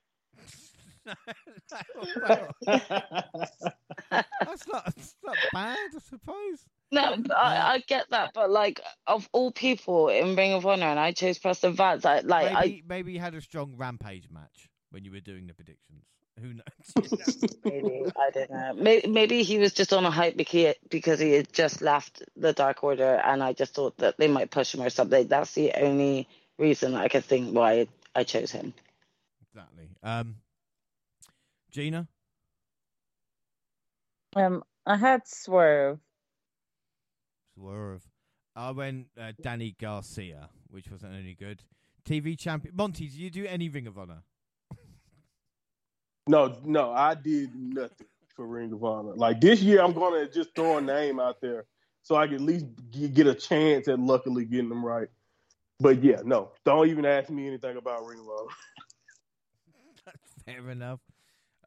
That's 4.10 4.68
not, 4.68 4.84
that's 4.86 5.14
not 5.24 5.36
bad, 5.52 5.78
I 5.94 5.98
suppose. 6.08 6.64
No, 6.92 7.16
I, 7.34 7.74
I 7.74 7.78
get 7.86 8.10
that, 8.10 8.30
but 8.34 8.50
like 8.50 8.80
of 9.06 9.28
all 9.32 9.50
people 9.50 10.08
in 10.08 10.36
Ring 10.36 10.52
of 10.52 10.64
Honor, 10.64 10.86
and 10.86 11.00
I 11.00 11.12
chose 11.12 11.38
Preston 11.38 11.74
Vance. 11.74 12.04
I 12.04 12.20
like 12.20 12.54
maybe, 12.54 12.84
maybe 12.86 13.12
you 13.12 13.20
had 13.20 13.34
a 13.34 13.40
strong 13.40 13.74
Rampage 13.76 14.28
match 14.30 14.68
when 14.90 15.04
you 15.04 15.10
were 15.10 15.20
doing 15.20 15.46
the 15.46 15.54
predictions. 15.54 16.04
Who 16.40 16.48
knows? 16.54 17.44
Maybe 17.64 18.04
I 18.16 18.30
don't 18.30 18.50
know. 18.50 18.72
Maybe, 18.74 19.08
maybe 19.08 19.42
he 19.42 19.58
was 19.58 19.72
just 19.72 19.92
on 19.92 20.04
a 20.04 20.10
hype 20.10 20.36
because 20.36 20.74
because 20.88 21.18
he 21.18 21.32
had 21.32 21.52
just 21.52 21.82
left 21.82 22.22
the 22.36 22.52
Dark 22.52 22.84
Order, 22.84 23.20
and 23.24 23.42
I 23.42 23.52
just 23.52 23.74
thought 23.74 23.96
that 23.98 24.16
they 24.18 24.28
might 24.28 24.50
push 24.50 24.74
him 24.74 24.82
or 24.82 24.90
something. 24.90 25.26
That's 25.26 25.54
the 25.54 25.72
only 25.72 26.28
reason 26.58 26.94
I 26.94 27.08
could 27.08 27.24
think 27.24 27.54
why 27.54 27.88
I 28.14 28.24
chose 28.24 28.50
him. 28.50 28.72
exactly. 29.42 29.88
Um, 30.02 30.36
Gina. 31.76 32.08
Um, 34.34 34.62
I 34.86 34.96
had 34.96 35.28
Swerve. 35.28 35.98
Swerve. 37.54 38.02
I 38.54 38.70
went 38.70 39.08
uh, 39.20 39.32
Danny 39.42 39.76
Garcia, 39.78 40.48
which 40.68 40.90
wasn't 40.90 41.12
any 41.12 41.34
good. 41.34 41.64
TV 42.08 42.38
champion. 42.38 42.74
Monty, 42.74 43.08
do 43.08 43.18
you 43.20 43.28
do 43.28 43.44
any 43.44 43.68
Ring 43.68 43.86
of 43.86 43.98
Honor? 43.98 44.22
No, 46.28 46.58
no, 46.64 46.90
I 46.90 47.14
did 47.14 47.54
nothing 47.54 48.08
for 48.34 48.46
Ring 48.48 48.72
of 48.72 48.82
Honor. 48.82 49.14
Like 49.14 49.40
this 49.40 49.60
year, 49.60 49.80
I'm 49.80 49.92
gonna 49.92 50.28
just 50.28 50.56
throw 50.56 50.78
a 50.78 50.80
name 50.80 51.20
out 51.20 51.40
there 51.40 51.66
so 52.02 52.16
I 52.16 52.26
can 52.26 52.36
at 52.36 52.40
least 52.40 52.66
get 52.90 53.28
a 53.28 53.34
chance 53.34 53.86
at 53.86 54.00
luckily 54.00 54.44
getting 54.44 54.68
them 54.68 54.84
right. 54.84 55.06
But 55.78 56.02
yeah, 56.02 56.22
no, 56.24 56.50
don't 56.64 56.88
even 56.88 57.04
ask 57.04 57.30
me 57.30 57.46
anything 57.46 57.76
about 57.76 58.04
Ring 58.04 58.18
of 58.18 58.26
Honor. 58.26 58.50
Fair 60.44 60.70
enough. 60.70 60.98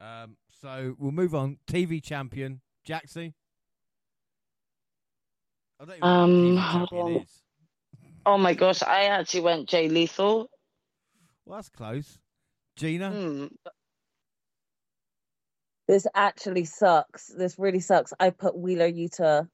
Um, 0.00 0.36
so 0.60 0.94
we'll 0.98 1.12
move 1.12 1.34
on. 1.34 1.58
TV 1.66 2.02
champion, 2.02 2.60
Jaxie. 2.86 3.34
I 5.80 5.84
don't 5.84 6.02
Um, 6.02 6.54
know 6.54 6.60
who 6.60 6.78
TV 6.78 6.88
champion 6.90 7.16
on. 7.16 7.26
Oh 8.26 8.38
my 8.38 8.54
gosh, 8.54 8.82
I 8.82 9.04
actually 9.04 9.40
went 9.40 9.68
Jay 9.68 9.88
Lethal. 9.88 10.50
Well, 11.44 11.56
that's 11.58 11.68
close. 11.68 12.18
Gina. 12.76 13.10
Hmm. 13.10 13.46
This 15.88 16.06
actually 16.14 16.66
sucks. 16.66 17.26
This 17.26 17.58
really 17.58 17.80
sucks. 17.80 18.12
I 18.20 18.30
put 18.30 18.56
Wheeler 18.56 18.90
Yuta. 18.90 19.48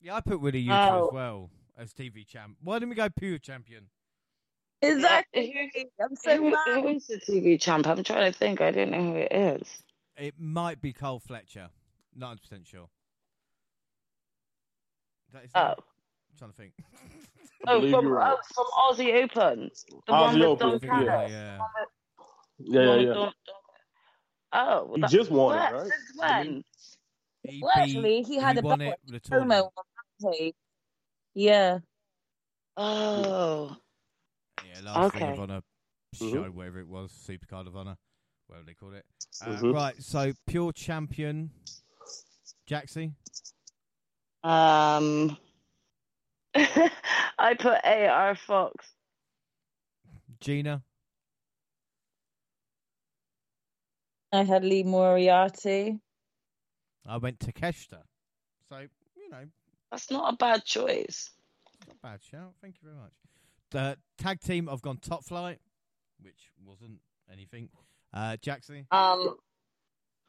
Yeah, 0.00 0.14
I 0.14 0.20
put 0.20 0.40
Wheeler 0.40 0.58
Yuta 0.58 0.90
Oh. 0.92 1.06
as 1.08 1.12
well 1.12 1.50
as 1.76 1.92
TV 1.92 2.24
champ. 2.26 2.56
Why 2.62 2.78
didn't 2.78 2.90
we 2.90 2.94
go 2.94 3.08
pure 3.10 3.38
champion? 3.38 3.88
Exactly. 4.82 5.54
I'm 6.00 6.16
so 6.16 6.36
Who, 6.36 6.50
mad. 6.50 6.58
who 6.66 6.88
is 6.88 7.06
the 7.06 7.16
TV 7.16 7.60
champ? 7.60 7.86
I'm 7.86 8.02
trying 8.04 8.32
to 8.32 8.38
think. 8.38 8.60
I 8.60 8.70
don't 8.70 8.90
know 8.90 9.02
who 9.12 9.16
it 9.16 9.32
is. 9.32 9.82
It 10.16 10.34
might 10.38 10.80
be 10.80 10.92
Cole 10.92 11.18
Fletcher. 11.20 11.70
Ninety 12.14 12.40
percent 12.40 12.66
sure. 12.66 12.88
Is 15.28 15.34
that 15.34 15.42
his 15.42 15.54
name? 15.54 15.64
Oh, 15.64 15.74
I'm 15.76 16.38
trying 16.38 16.50
to 16.50 16.56
think. 16.56 16.72
Oh, 17.66 17.80
from, 17.80 18.04
you're 18.04 18.14
right. 18.14 18.36
oh, 18.36 18.38
from 18.54 18.66
Aussie 19.06 19.24
Open. 19.24 19.70
The 20.06 20.12
Aussie 20.12 20.40
one 20.40 20.40
with 20.40 20.62
Open, 20.62 20.88
Don 20.88 21.04
yeah. 21.04 21.26
Yeah. 21.28 21.58
Yeah, 22.58 22.80
yeah, 22.80 22.94
yeah. 22.96 23.04
Don- 23.06 23.14
Don- 23.14 23.32
Oh, 24.52 24.92
He 24.94 25.02
just 25.02 25.30
won 25.30 25.56
when? 25.56 25.58
it, 25.58 25.76
right? 25.76 25.82
Since 25.82 25.94
when? 26.16 26.64
He 27.42 27.60
Well, 27.60 27.72
actually, 27.76 28.22
he 28.22 28.36
had 28.38 28.56
a 28.56 28.62
won 28.62 28.78
belt 28.78 28.94
it 28.94 28.98
with 29.04 29.14
a 29.16 29.20
tournament. 29.20 29.66
promo 29.66 29.70
on 29.76 30.30
Rampage. 30.32 30.54
Yeah. 31.34 31.78
Oh, 32.76 33.76
Yeah, 34.76 34.92
last 34.92 35.14
Ring 35.14 35.24
Okay. 35.24 35.32
of 35.32 35.40
Honor 35.40 35.62
Mhm. 36.14 36.30
show, 36.32 36.50
whatever 36.50 36.80
it 36.80 36.88
was, 36.88 37.12
Supercard 37.12 37.66
of 37.66 37.76
Honor, 37.76 37.96
whatever 38.46 38.66
they 38.66 38.74
called 38.74 38.94
it. 38.94 39.06
Uh, 39.40 39.46
Mhm. 39.46 39.72
Right, 39.72 40.02
so 40.02 40.32
pure 40.46 40.72
champion, 40.72 41.50
Jaxie. 42.66 43.14
um, 44.42 45.36
I 46.54 47.54
put 47.58 47.84
AR 47.84 48.34
Fox. 48.34 48.92
Gina, 50.40 50.84
I 54.32 54.42
had 54.44 54.64
Lee 54.64 54.82
Moriarty. 54.82 56.00
I 57.06 57.16
went 57.16 57.38
Takeshita. 57.38 58.02
So, 58.68 58.88
you 59.16 59.30
know, 59.30 59.48
That's 59.90 60.10
not 60.10 60.34
a 60.34 60.36
bad 60.36 60.64
choice. 60.64 61.30
not 61.86 61.96
a 61.96 61.98
bad 62.00 62.22
shout. 62.22 62.54
Thank 62.60 62.76
you 62.82 62.88
very 62.88 62.96
much. 62.96 63.12
The 63.70 63.98
tag 64.18 64.40
team, 64.40 64.68
I've 64.68 64.82
gone 64.82 64.98
Top 64.98 65.24
Flight, 65.24 65.58
which 66.22 66.52
wasn't 66.64 67.00
anything. 67.32 67.68
Uh, 68.12 68.36
Jaxie, 68.40 68.86
Um, 68.90 69.36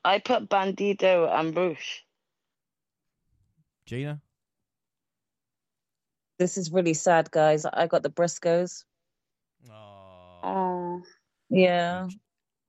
I 0.04 0.20
put 0.20 0.50
Bandido 0.50 1.30
and 1.32 1.54
Bruce. 1.54 2.02
Gina, 3.86 4.22
This 6.40 6.58
is 6.58 6.72
really 6.72 6.94
sad, 6.94 7.32
guys. 7.32 7.66
I 7.66 7.88
got 7.88 8.04
the 8.04 8.10
Briscoes. 8.12 8.84
oh, 9.70 10.40
Oh, 10.44 11.02
Yeah. 11.50 12.08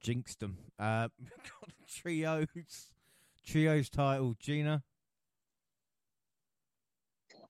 jinxed 0.00 0.40
them. 0.40 0.58
Uh, 0.78 1.08
got 1.60 1.70
trios, 1.88 2.46
trios 3.44 3.90
title, 3.90 4.34
Gina. 4.38 4.82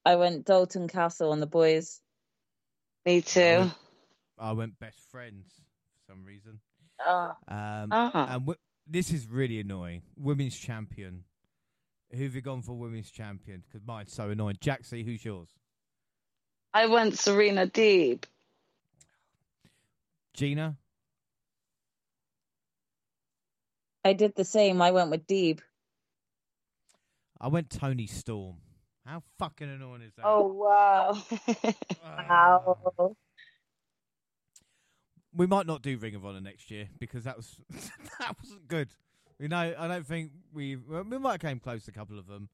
I 0.05 0.17
went 0.17 0.47
Dalton 0.47 0.89
Castle 0.89 1.33
and 1.33 1.43
the 1.43 1.47
boys. 1.47 2.01
Me 3.09 3.23
too. 3.23 3.71
I 4.39 4.53
went 4.53 4.79
best 4.79 5.01
friends 5.11 5.47
for 5.57 6.13
some 6.13 6.27
reason. 6.27 6.61
Oh, 7.07 7.31
Um, 7.49 7.89
ah. 7.91 8.35
and 8.35 8.43
w- 8.43 8.59
this 8.87 9.11
is 9.11 9.27
really 9.27 9.61
annoying. 9.61 10.03
Women's 10.19 10.55
champion. 10.55 11.25
Who've 12.15 12.35
you 12.35 12.43
gone 12.43 12.61
for 12.61 12.75
women's 12.75 13.11
champion? 13.11 13.63
Because 13.67 13.87
mine's 13.87 14.13
so 14.13 14.29
annoying. 14.29 14.57
Jaxie, 14.61 15.07
who's 15.07 15.25
yours? 15.25 15.49
I 16.75 16.85
went 16.85 17.19
Serena 17.19 17.67
Deeb. 17.67 18.25
Gina? 20.35 20.77
I 24.05 24.13
did 24.13 24.35
the 24.37 24.45
same. 24.45 24.83
I 24.83 24.91
went 24.91 25.11
with 25.11 25.27
Deeb. 25.27 25.61
I 27.41 27.49
went 27.49 27.71
Toni 27.71 28.07
Storm. 28.07 28.57
How 29.09 29.23
fucking 29.39 29.71
annoying 29.71 30.03
is 30.03 30.13
that? 30.17 30.27
Oh 30.27 30.47
wow. 30.47 31.17
Ah. 32.05 33.09
We 35.35 35.47
might 35.47 35.67
not 35.67 35.83
do 35.83 35.97
Ring 35.97 36.15
of 36.15 36.27
Honor 36.27 36.41
next 36.41 36.71
year 36.71 36.89
because 36.99 37.25
that 37.25 37.37
was 37.37 37.57
that 38.19 38.37
wasn't 38.43 38.69
good. 38.69 38.91
You 39.39 39.49
know, 39.49 39.75
I 39.79 39.89
don't 39.89 40.07
think 40.07 40.33
we 40.53 40.77
well, 40.77 41.05
we 41.05 41.17
might 41.17 41.33
have 41.33 41.41
came 41.41 41.59
close 41.59 41.85
to 41.87 41.91
a 41.91 41.95
couple 41.95 42.19
of 42.19 42.27
them, 42.27 42.51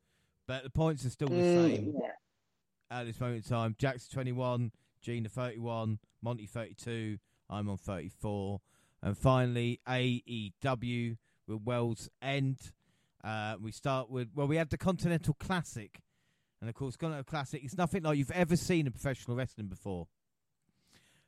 but 0.47 0.63
the 0.63 0.71
points 0.71 1.05
are 1.05 1.11
still 1.11 1.29
the 1.29 1.43
Mm, 1.43 1.53
same 1.53 1.95
at 2.91 3.05
this 3.07 3.19
moment 3.21 3.45
in 3.45 3.51
time. 3.51 3.75
Jack's 3.79 4.07
twenty 4.07 4.33
one, 4.33 4.71
Gina 5.03 5.29
thirty 5.29 5.59
one, 5.59 5.99
Monty 6.23 6.47
thirty 6.47 6.75
two, 6.75 7.19
I'm 7.51 7.69
on 7.69 7.79
thirty 7.79 8.11
four, 8.21 8.61
and 9.03 9.19
finally 9.19 9.81
AEW 9.89 11.17
with 11.49 11.63
Worlds 11.65 12.09
End. 12.23 12.59
Uh, 13.25 13.57
we 13.61 13.73
start 13.73 14.09
with 14.09 14.29
well, 14.35 14.47
we 14.47 14.57
had 14.57 14.71
the 14.71 14.79
Continental 14.79 15.35
Classic, 15.35 16.01
and 16.61 16.69
of 16.69 16.75
course, 16.75 16.97
Continental 16.97 17.25
Classic 17.25 17.65
is 17.65 17.77
nothing 17.77 18.03
like 18.03 18.19
you've 18.19 18.31
ever 18.31 18.57
seen 18.57 18.87
in 18.87 18.93
professional 18.93 19.37
wrestling 19.37 19.67
before. 19.67 20.07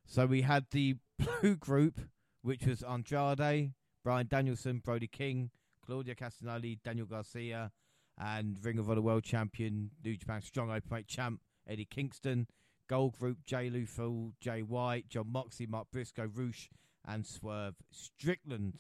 So 0.05 0.27
we 0.27 0.43
had 0.43 0.67
the 0.71 0.97
blue 1.19 1.57
group, 1.57 2.01
which 2.43 2.67
was 2.67 2.83
Andrade, 2.83 3.73
Bryan 4.05 4.27
Danielson, 4.29 4.79
Brody 4.79 5.09
King, 5.09 5.51
Claudio 5.85 6.15
Castagnoli, 6.15 6.79
Daniel 6.83 7.07
Garcia, 7.07 7.73
and 8.19 8.57
Ring 8.63 8.79
of 8.79 8.89
Honor 8.89 9.03
World 9.03 9.25
Champion, 9.25 9.91
New 10.05 10.17
Japan 10.17 10.43
Strong 10.43 10.69
Openweight 10.69 11.07
Champ 11.07 11.41
Eddie 11.69 11.85
Kingston. 11.85 12.47
Gold 12.89 13.19
group 13.19 13.39
Jay 13.45 13.69
Lethal, 13.69 14.33
Jay 14.41 14.63
White, 14.63 15.09
Jon 15.09 15.27
Moxley, 15.33 15.67
Mark 15.67 15.89
Briscoe, 15.91 16.31
Roosh, 16.33 16.69
and 17.05 17.27
Swerve 17.27 17.75
Strickland. 17.91 18.79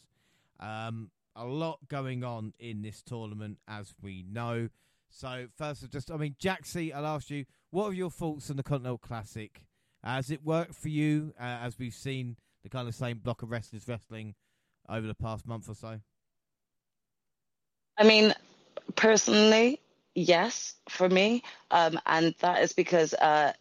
Um, 0.60 1.10
a 1.34 1.44
lot 1.44 1.88
going 1.88 2.22
on 2.22 2.52
in 2.60 2.82
this 2.82 3.02
tournament, 3.02 3.58
as 3.66 3.94
we 4.00 4.24
know. 4.28 4.68
So 5.16 5.46
first, 5.56 5.82
of 5.82 5.90
just 5.90 6.10
I 6.10 6.18
mean, 6.18 6.36
Jaxie, 6.38 6.94
I'll 6.94 7.06
ask 7.06 7.30
you, 7.30 7.46
what 7.70 7.86
are 7.86 7.94
your 7.94 8.10
thoughts 8.10 8.50
on 8.50 8.56
the 8.56 8.62
Continental 8.62 8.98
Classic? 8.98 9.62
Has 10.04 10.30
it 10.30 10.44
worked 10.44 10.74
for 10.74 10.90
you, 10.90 11.32
uh, 11.40 11.42
as 11.62 11.78
we've 11.78 11.94
seen 11.94 12.36
the 12.62 12.68
kind 12.68 12.86
of 12.86 12.94
same 12.94 13.18
block 13.18 13.42
of 13.42 13.50
wrestlers 13.50 13.88
wrestling 13.88 14.34
over 14.90 15.06
the 15.06 15.14
past 15.14 15.46
month 15.46 15.70
or 15.70 15.74
so? 15.74 16.00
I 17.96 18.04
mean, 18.04 18.34
personally, 18.94 19.80
yes, 20.14 20.74
for 20.90 21.08
me. 21.08 21.42
Um, 21.70 21.98
and 22.04 22.34
that 22.40 22.62
is 22.62 22.74
because, 22.74 23.14
uh, 23.14 23.54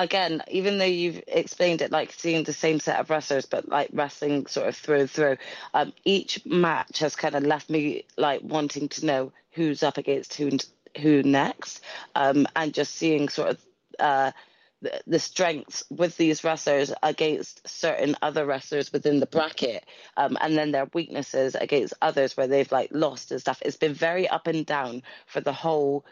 again, 0.00 0.42
even 0.50 0.78
though 0.78 0.84
you've 0.84 1.22
explained 1.28 1.82
it 1.82 1.92
like 1.92 2.10
seeing 2.12 2.42
the 2.42 2.54
same 2.54 2.80
set 2.80 2.98
of 2.98 3.10
wrestlers, 3.10 3.44
but 3.44 3.68
like 3.68 3.90
wrestling 3.92 4.46
sort 4.46 4.66
of 4.66 4.74
through 4.76 5.00
and 5.00 5.10
through, 5.10 5.36
um, 5.74 5.92
each 6.04 6.44
match 6.46 7.00
has 7.00 7.14
kind 7.14 7.34
of 7.34 7.44
left 7.44 7.68
me 7.68 8.04
like 8.16 8.40
wanting 8.42 8.88
to 8.88 9.04
know 9.04 9.32
who's 9.52 9.82
up 9.82 9.98
against 9.98 10.34
who, 10.34 10.50
who 10.98 11.22
next. 11.22 11.84
Um, 12.14 12.46
and 12.56 12.72
just 12.72 12.94
seeing 12.94 13.28
sort 13.28 13.50
of, 13.50 13.58
uh, 13.98 14.32
the, 14.80 15.02
the 15.06 15.18
strengths 15.18 15.84
with 15.90 16.16
these 16.16 16.42
wrestlers 16.42 16.90
against 17.02 17.68
certain 17.68 18.16
other 18.22 18.46
wrestlers 18.46 18.90
within 18.90 19.20
the 19.20 19.26
bracket 19.26 19.84
um, 20.16 20.38
and 20.40 20.56
then 20.56 20.72
their 20.72 20.88
weaknesses 20.94 21.54
against 21.54 21.92
others 22.00 22.34
where 22.34 22.46
they've 22.46 22.72
like 22.72 22.88
lost 22.90 23.30
and 23.30 23.40
stuff. 23.42 23.60
It's 23.62 23.76
been 23.76 23.92
very 23.92 24.26
up 24.26 24.46
and 24.46 24.64
down 24.64 25.02
for 25.26 25.42
the 25.42 25.52
whole 25.52 26.06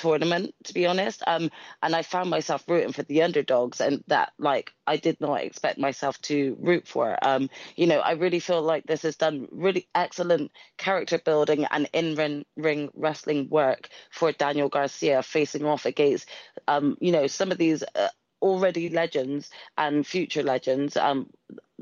tournament, 0.00 0.54
to 0.64 0.74
be 0.74 0.86
honest. 0.86 1.22
Um, 1.26 1.50
and 1.82 1.94
I 1.94 2.02
found 2.02 2.30
myself 2.30 2.64
rooting 2.68 2.92
for 2.92 3.02
the 3.02 3.22
underdogs, 3.22 3.80
and 3.80 4.02
that 4.06 4.32
like 4.38 4.72
I 4.86 4.96
did 4.96 5.20
not 5.20 5.42
expect 5.42 5.78
myself 5.78 6.20
to 6.22 6.56
root 6.60 6.88
for. 6.88 7.16
Um, 7.22 7.50
you 7.76 7.86
know, 7.86 8.00
I 8.00 8.12
really 8.12 8.40
feel 8.40 8.62
like 8.62 8.84
this 8.86 9.02
has 9.02 9.16
done 9.16 9.48
really 9.52 9.88
excellent 9.94 10.52
character 10.78 11.18
building 11.18 11.66
and 11.70 11.88
in 11.92 12.44
ring 12.56 12.90
wrestling 12.94 13.48
work 13.50 13.88
for 14.10 14.32
Daniel 14.32 14.68
Garcia 14.68 15.22
facing 15.22 15.64
off 15.64 15.86
against, 15.86 16.28
um, 16.66 16.96
you 17.00 17.12
know, 17.12 17.26
some 17.26 17.52
of 17.52 17.58
these. 17.58 17.82
Uh, 17.94 18.08
already 18.42 18.88
legends 18.88 19.50
and 19.76 20.06
future 20.06 20.42
legends 20.42 20.96
um, 20.96 21.28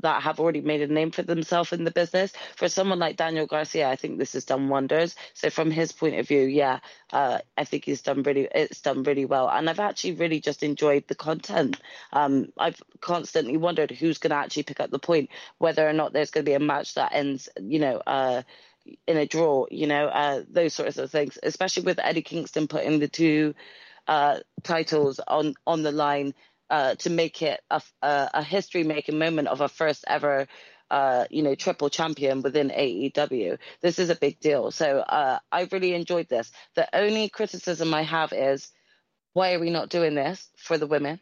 that 0.01 0.23
have 0.23 0.39
already 0.39 0.61
made 0.61 0.81
a 0.81 0.87
name 0.87 1.11
for 1.11 1.23
themselves 1.23 1.73
in 1.73 1.83
the 1.83 1.91
business. 1.91 2.33
For 2.55 2.69
someone 2.69 2.99
like 2.99 3.17
Daniel 3.17 3.45
Garcia, 3.45 3.89
I 3.89 3.95
think 3.95 4.17
this 4.17 4.33
has 4.33 4.45
done 4.45 4.69
wonders. 4.69 5.15
So 5.33 5.49
from 5.49 5.71
his 5.71 5.91
point 5.91 6.15
of 6.15 6.27
view, 6.27 6.41
yeah, 6.41 6.79
uh, 7.11 7.39
I 7.57 7.65
think 7.65 7.85
he's 7.85 8.01
done 8.01 8.23
really, 8.23 8.47
it's 8.53 8.81
done 8.81 9.03
really 9.03 9.25
well. 9.25 9.49
And 9.49 9.69
I've 9.69 9.79
actually 9.79 10.13
really 10.13 10.39
just 10.39 10.63
enjoyed 10.63 11.05
the 11.07 11.15
content. 11.15 11.79
Um, 12.13 12.47
I've 12.57 12.81
constantly 13.01 13.57
wondered 13.57 13.91
who's 13.91 14.17
going 14.17 14.31
to 14.31 14.37
actually 14.37 14.63
pick 14.63 14.79
up 14.79 14.89
the 14.89 14.99
point, 14.99 15.29
whether 15.57 15.87
or 15.87 15.93
not 15.93 16.13
there's 16.13 16.31
going 16.31 16.45
to 16.45 16.49
be 16.49 16.55
a 16.55 16.59
match 16.59 16.93
that 16.93 17.13
ends, 17.13 17.49
you 17.61 17.79
know, 17.79 18.01
uh, 18.07 18.43
in 19.05 19.17
a 19.17 19.25
draw, 19.25 19.65
you 19.69 19.87
know, 19.87 20.07
uh, 20.07 20.43
those 20.49 20.73
sorts 20.73 20.97
of 20.97 21.11
things, 21.11 21.37
especially 21.43 21.83
with 21.83 21.99
Eddie 21.99 22.21
Kingston 22.21 22.67
putting 22.67 22.99
the 22.99 23.07
two 23.07 23.53
uh, 24.07 24.39
titles 24.63 25.19
on, 25.27 25.53
on 25.67 25.83
the 25.83 25.91
line 25.91 26.33
uh, 26.69 26.95
to 26.95 27.09
make 27.09 27.41
it 27.41 27.59
a, 27.69 27.81
a, 28.01 28.29
a 28.35 28.43
history-making 28.43 29.17
moment 29.17 29.47
of 29.47 29.61
a 29.61 29.69
first 29.69 30.05
ever, 30.07 30.47
uh, 30.91 31.25
you 31.29 31.43
know, 31.43 31.55
triple 31.55 31.89
champion 31.89 32.41
within 32.41 32.69
AEW. 32.69 33.57
This 33.81 33.99
is 33.99 34.09
a 34.09 34.15
big 34.15 34.39
deal. 34.39 34.71
So 34.71 34.99
uh, 34.99 35.39
I 35.51 35.67
really 35.71 35.93
enjoyed 35.93 36.29
this. 36.29 36.51
The 36.75 36.87
only 36.95 37.29
criticism 37.29 37.93
I 37.93 38.03
have 38.03 38.33
is, 38.33 38.71
why 39.33 39.53
are 39.53 39.59
we 39.59 39.69
not 39.69 39.89
doing 39.89 40.15
this 40.15 40.47
for 40.57 40.77
the 40.77 40.87
women? 40.87 41.19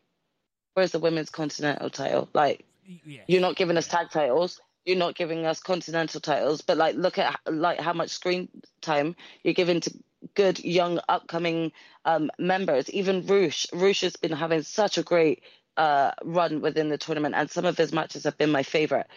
Where's 0.73 0.91
the 0.91 0.99
women's 0.99 1.29
continental 1.29 1.89
title? 1.89 2.29
Like, 2.33 2.65
Yes. 3.05 3.25
you're 3.27 3.41
not 3.41 3.55
giving 3.55 3.77
us 3.77 3.87
tag 3.87 4.09
titles. 4.11 4.61
You're 4.85 4.97
not 4.97 5.15
giving 5.15 5.45
us 5.45 5.59
continental 5.59 6.21
titles. 6.21 6.61
But 6.61 6.77
like, 6.77 6.95
look 6.95 7.17
at 7.17 7.39
like 7.45 7.79
how 7.79 7.93
much 7.93 8.11
screen 8.11 8.47
time 8.81 9.15
you're 9.43 9.53
giving 9.53 9.81
to 9.81 9.93
good 10.35 10.63
young 10.63 10.99
upcoming 11.07 11.71
um, 12.05 12.29
members. 12.39 12.89
Even 12.89 13.25
Roosh, 13.25 13.65
Roosh 13.73 14.01
has 14.01 14.15
been 14.15 14.31
having 14.31 14.63
such 14.63 14.97
a 14.97 15.03
great 15.03 15.43
uh, 15.75 16.11
run 16.23 16.61
within 16.61 16.89
the 16.89 16.97
tournament, 16.97 17.35
and 17.35 17.49
some 17.49 17.65
of 17.65 17.77
his 17.77 17.93
matches 17.93 18.23
have 18.23 18.37
been 18.37 18.51
my 18.51 18.63
favorite. 18.63 19.07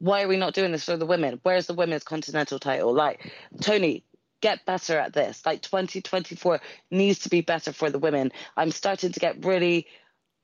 Why 0.00 0.22
are 0.22 0.28
we 0.28 0.36
not 0.36 0.54
doing 0.54 0.72
this 0.72 0.84
for 0.84 0.96
the 0.96 1.06
women? 1.06 1.40
Where's 1.42 1.66
the 1.66 1.74
women's 1.74 2.04
continental 2.04 2.58
title? 2.58 2.92
Like, 2.92 3.32
Tony, 3.60 4.04
get 4.40 4.64
better 4.64 4.98
at 4.98 5.12
this. 5.12 5.44
Like, 5.44 5.62
2024 5.62 6.60
needs 6.90 7.20
to 7.20 7.28
be 7.28 7.40
better 7.40 7.72
for 7.72 7.90
the 7.90 7.98
women. 7.98 8.32
I'm 8.56 8.70
starting 8.70 9.12
to 9.12 9.20
get 9.20 9.44
really 9.44 9.86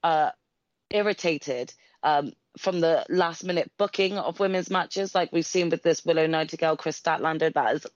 uh, 0.03 0.31
irritated 0.91 1.73
um, 2.03 2.33
from 2.59 2.81
the 2.81 3.05
last 3.09 3.45
minute 3.45 3.71
booking 3.79 4.19
of 4.19 4.39
women's 4.39 4.71
matches, 4.71 5.15
like 5.15 5.33
we've 5.33 5.47
seen 5.47 5.71
with 5.71 5.83
this 5.83 6.05
Willow 6.05 6.27
Nightingale, 6.27 6.77
Kris 6.77 7.01
Statlander. 7.01 7.53
That 7.53 7.77
is 7.77 7.87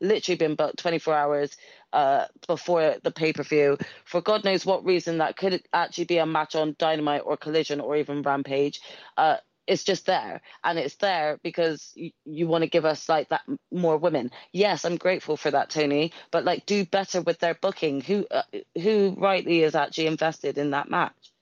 literally 0.00 0.36
been 0.36 0.54
booked 0.54 0.78
24 0.78 1.14
hours 1.14 1.56
uh, 1.92 2.26
before 2.46 2.96
the 3.02 3.10
pay 3.10 3.32
per 3.32 3.42
view 3.42 3.78
for 4.04 4.20
God 4.20 4.44
knows 4.44 4.66
what 4.66 4.84
reason 4.84 5.18
that 5.18 5.36
could 5.36 5.62
actually 5.72 6.04
be 6.04 6.18
a 6.18 6.26
match 6.26 6.54
on 6.54 6.76
Dynamite 6.78 7.22
or 7.24 7.36
Collision 7.36 7.80
or 7.80 7.96
even 7.96 8.22
Rampage. 8.22 8.80
Uh, 9.16 9.36
it's 9.66 9.84
just 9.84 10.06
there. 10.06 10.42
And 10.64 10.78
it's 10.78 10.96
there 10.96 11.38
because 11.42 11.92
you, 11.96 12.12
you 12.24 12.46
want 12.46 12.62
to 12.62 12.70
give 12.70 12.84
us 12.84 13.08
like 13.08 13.30
that 13.30 13.42
more 13.72 13.96
women. 13.96 14.30
Yes 14.52 14.84
i'm 14.84 14.96
grateful 14.96 15.36
for 15.36 15.50
that 15.50 15.70
tony 15.70 16.12
but 16.30 16.44
like 16.44 16.66
do 16.66 16.84
better 16.84 17.20
with 17.22 17.38
their 17.40 17.54
booking. 17.54 18.00
Who 18.00 18.26
uh, 18.30 18.42
who 18.80 19.14
rightly 19.18 19.62
is 19.62 19.74
actually 19.74 20.06
invested 20.06 20.58
in 20.58 20.70
that 20.70 20.90
match? 20.90 21.32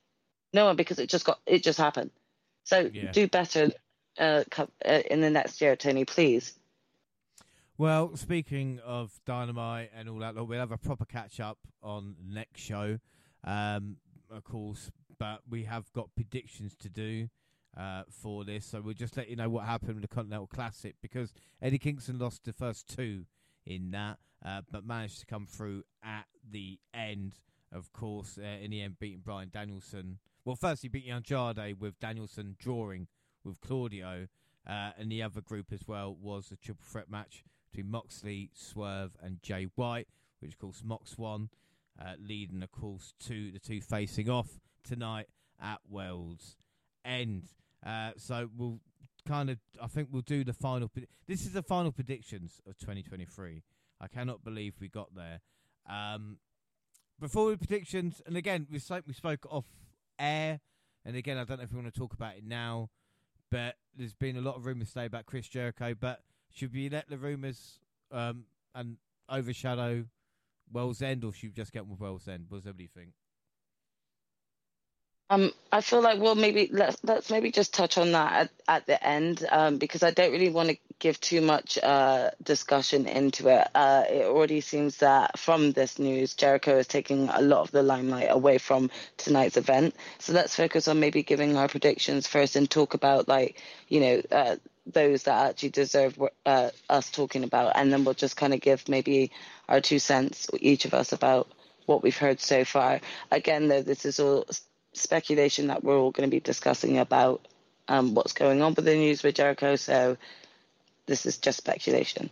No 0.52 0.66
one 0.66 0.76
because 0.76 0.98
it 0.98 1.10
just 1.10 1.24
got 1.26 1.40
it 1.46 1.62
just 1.62 1.78
happened. 1.78 2.10
So 2.64 2.90
Yeah. 2.92 3.12
do 3.12 3.28
better 3.28 3.72
uh, 4.18 4.44
uh, 4.58 4.66
in 5.10 5.20
the 5.20 5.30
next 5.30 5.60
year 5.60 5.76
tony 5.76 6.04
please 6.04 6.54
Well, 7.76 8.14
speaking 8.14 8.78
of 8.84 9.18
dynamite 9.26 9.90
and 9.96 10.08
all 10.08 10.18
that, 10.18 10.36
look, 10.36 10.48
we'll 10.48 10.60
have 10.60 10.70
a 10.70 10.78
proper 10.78 11.04
catch 11.04 11.40
up 11.40 11.58
on 11.82 12.14
next 12.24 12.60
show, 12.60 13.00
um, 13.42 13.96
of 14.30 14.44
course. 14.44 14.92
But 15.18 15.40
we 15.50 15.64
have 15.64 15.92
got 15.92 16.14
predictions 16.14 16.76
to 16.76 16.88
do 16.88 17.30
uh, 17.76 18.04
for 18.08 18.44
this, 18.44 18.64
so 18.64 18.80
we'll 18.80 18.94
just 18.94 19.16
let 19.16 19.28
you 19.28 19.34
know 19.34 19.48
what 19.48 19.64
happened 19.64 19.94
with 19.94 20.02
the 20.02 20.14
Continental 20.14 20.46
Classic 20.46 20.94
because 21.02 21.32
Eddie 21.60 21.78
Kingston 21.78 22.16
lost 22.16 22.44
the 22.44 22.52
first 22.52 22.86
two 22.86 23.24
in 23.66 23.90
that, 23.90 24.18
uh, 24.46 24.60
but 24.70 24.86
managed 24.86 25.18
to 25.20 25.26
come 25.26 25.44
through 25.44 25.82
at 26.00 26.26
the 26.48 26.78
end. 26.94 27.40
Of 27.72 27.92
course, 27.92 28.38
uh, 28.38 28.62
in 28.62 28.70
the 28.70 28.82
end, 28.82 29.00
beating 29.00 29.22
Bryan 29.24 29.50
Danielson. 29.52 30.20
Well, 30.44 30.54
first 30.54 30.82
he 30.82 30.88
beat 30.88 31.08
Andrade 31.08 31.80
with 31.80 31.98
Danielson 31.98 32.54
drawing 32.56 33.08
with 33.42 33.60
Claudio, 33.60 34.28
uh, 34.64 34.90
and 34.96 35.10
the 35.10 35.24
other 35.24 35.40
group 35.40 35.72
as 35.72 35.88
well 35.88 36.14
was 36.14 36.52
a 36.52 36.56
triple 36.56 36.84
threat 36.86 37.10
match 37.10 37.42
between 37.74 37.90
Moxley, 37.90 38.50
Swerve, 38.54 39.16
and 39.20 39.42
Jay 39.42 39.66
White, 39.74 40.06
which 40.40 40.52
of 40.52 40.58
course 40.58 40.82
Mox 40.84 41.18
won, 41.18 41.48
uh, 42.00 42.12
leading 42.18 42.62
of 42.62 42.70
course 42.70 43.14
to 43.26 43.50
the 43.50 43.58
two 43.58 43.80
facing 43.80 44.30
off 44.30 44.60
tonight 44.84 45.26
at 45.60 45.80
World's 45.88 46.56
End. 47.04 47.48
Uh, 47.84 48.12
so 48.16 48.48
we'll 48.56 48.80
kind 49.26 49.50
of, 49.50 49.58
I 49.82 49.88
think 49.88 50.08
we'll 50.12 50.22
do 50.22 50.44
the 50.44 50.52
final. 50.52 50.90
This 51.26 51.42
is 51.42 51.52
the 51.52 51.62
final 51.62 51.90
predictions 51.90 52.60
of 52.66 52.78
2023. 52.78 53.62
I 54.00 54.06
cannot 54.06 54.44
believe 54.44 54.74
we 54.80 54.88
got 54.88 55.14
there. 55.14 55.40
Um, 55.88 56.38
before 57.20 57.50
the 57.50 57.58
predictions, 57.58 58.22
and 58.24 58.36
again 58.36 58.68
we 58.70 58.78
spoke, 58.78 59.04
we 59.06 59.14
spoke 59.14 59.46
off 59.50 59.66
air, 60.18 60.60
and 61.04 61.16
again 61.16 61.38
I 61.38 61.44
don't 61.44 61.58
know 61.58 61.64
if 61.64 61.72
we 61.72 61.80
want 61.80 61.92
to 61.92 61.98
talk 61.98 62.14
about 62.14 62.36
it 62.36 62.44
now, 62.44 62.90
but 63.50 63.74
there's 63.96 64.14
been 64.14 64.36
a 64.36 64.40
lot 64.40 64.56
of 64.56 64.64
rumours 64.64 64.90
today 64.90 65.06
about 65.06 65.26
Chris 65.26 65.48
Jericho, 65.48 65.94
but 65.98 66.20
should 66.54 66.72
we 66.72 66.88
let 66.88 67.08
the 67.08 67.18
rumours 67.18 67.78
um, 68.10 68.44
and 68.74 68.96
overshadow 69.28 70.04
World's 70.72 71.02
End, 71.02 71.24
or 71.24 71.32
should 71.32 71.50
we 71.50 71.52
just 71.52 71.72
get 71.72 71.86
with 71.86 72.00
World's 72.00 72.28
End? 72.28 72.46
What 72.48 72.58
does 72.58 72.66
everybody 72.66 72.90
think? 72.94 73.10
Um, 75.30 75.52
I 75.72 75.80
feel 75.80 76.02
like 76.02 76.20
well 76.20 76.34
maybe 76.34 76.68
let's 76.70 76.98
let's 77.02 77.30
maybe 77.30 77.50
just 77.50 77.72
touch 77.72 77.96
on 77.96 78.12
that 78.12 78.32
at, 78.32 78.50
at 78.68 78.86
the 78.86 79.04
end 79.04 79.44
um, 79.50 79.78
because 79.78 80.02
I 80.02 80.10
don't 80.10 80.32
really 80.32 80.50
want 80.50 80.68
to 80.68 80.76
give 80.98 81.18
too 81.18 81.40
much 81.40 81.78
uh, 81.82 82.30
discussion 82.42 83.06
into 83.06 83.48
it. 83.48 83.66
Uh, 83.74 84.04
it 84.08 84.26
already 84.26 84.60
seems 84.60 84.98
that 84.98 85.38
from 85.38 85.72
this 85.72 85.98
news, 85.98 86.34
Jericho 86.34 86.76
is 86.76 86.86
taking 86.86 87.30
a 87.30 87.40
lot 87.40 87.62
of 87.62 87.70
the 87.70 87.82
limelight 87.82 88.28
away 88.30 88.58
from 88.58 88.90
tonight's 89.16 89.56
event. 89.56 89.96
So 90.18 90.34
let's 90.34 90.54
focus 90.54 90.88
on 90.88 91.00
maybe 91.00 91.22
giving 91.22 91.56
our 91.56 91.68
predictions 91.68 92.26
first 92.26 92.54
and 92.54 92.70
talk 92.70 92.92
about 92.92 93.26
like 93.26 93.60
you 93.88 94.00
know 94.00 94.22
uh, 94.30 94.56
those 94.86 95.24
that 95.24 95.50
actually 95.50 95.70
deserve 95.70 96.18
uh, 96.44 96.70
us 96.88 97.10
talking 97.10 97.44
about, 97.44 97.72
and 97.74 97.92
then 97.92 98.04
we'll 98.04 98.14
just 98.14 98.36
kind 98.36 98.54
of 98.54 98.60
give 98.60 98.88
maybe 98.88 99.30
our 99.68 99.80
two 99.80 99.98
cents 99.98 100.48
each 100.60 100.84
of 100.84 100.94
us 100.94 101.12
about 101.12 101.48
what 101.86 102.02
we've 102.02 102.16
heard 102.16 102.40
so 102.40 102.64
far. 102.64 103.00
Again, 103.30 103.68
though, 103.68 103.82
this 103.82 104.04
is 104.04 104.20
all 104.20 104.46
speculation 104.92 105.68
that 105.68 105.84
we're 105.84 105.98
all 105.98 106.10
going 106.10 106.28
to 106.28 106.34
be 106.34 106.40
discussing 106.40 106.98
about 106.98 107.46
um, 107.88 108.14
what's 108.14 108.32
going 108.32 108.62
on 108.62 108.74
with 108.74 108.84
the 108.84 108.94
news 108.94 109.22
with 109.22 109.34
Jericho. 109.34 109.76
So 109.76 110.16
this 111.06 111.26
is 111.26 111.38
just 111.38 111.58
speculation. 111.58 112.30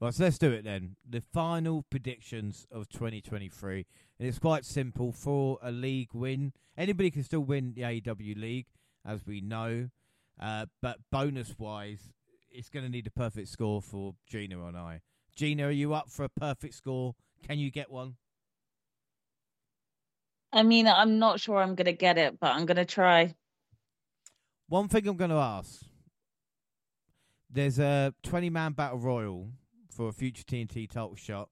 Well, 0.00 0.12
so 0.12 0.24
let's 0.24 0.38
do 0.38 0.52
it 0.52 0.64
then. 0.64 0.96
The 1.08 1.22
final 1.32 1.82
predictions 1.88 2.66
of 2.70 2.88
2023. 2.88 3.86
And 4.18 4.28
it's 4.28 4.38
quite 4.38 4.64
simple 4.64 5.12
for 5.12 5.58
a 5.62 5.72
league 5.72 6.10
win. 6.12 6.52
Anybody 6.76 7.10
can 7.10 7.22
still 7.22 7.40
win 7.40 7.72
the 7.74 7.82
AEW 7.82 8.38
league, 8.38 8.66
as 9.04 9.26
we 9.26 9.40
know. 9.40 9.88
Uh, 10.40 10.66
but 10.82 10.98
bonus 11.10 11.54
wise, 11.58 12.12
it's 12.50 12.68
going 12.68 12.84
to 12.84 12.90
need 12.90 13.06
a 13.06 13.10
perfect 13.10 13.48
score 13.48 13.80
for 13.80 14.14
Gina 14.28 14.64
and 14.66 14.76
I. 14.76 15.00
Gina, 15.36 15.66
are 15.66 15.70
you 15.70 15.94
up 15.94 16.10
for 16.10 16.24
a 16.24 16.28
perfect 16.28 16.74
score? 16.74 17.14
Can 17.46 17.58
you 17.58 17.70
get 17.70 17.90
one? 17.90 18.16
I 20.52 20.62
mean, 20.62 20.86
I'm 20.86 21.18
not 21.18 21.40
sure 21.40 21.58
I'm 21.58 21.74
going 21.74 21.86
to 21.86 21.92
get 21.92 22.16
it, 22.16 22.38
but 22.38 22.52
I'm 22.52 22.64
going 22.64 22.76
to 22.76 22.84
try. 22.84 23.34
One 24.68 24.88
thing 24.88 25.06
I'm 25.08 25.16
going 25.16 25.30
to 25.30 25.36
ask 25.36 25.82
there's 27.54 27.78
a 27.78 28.12
20 28.24 28.50
man 28.50 28.72
battle 28.72 28.98
royal 28.98 29.50
for 29.88 30.08
a 30.08 30.12
future 30.12 30.42
TNT 30.42 30.90
title 30.90 31.14
shot 31.14 31.48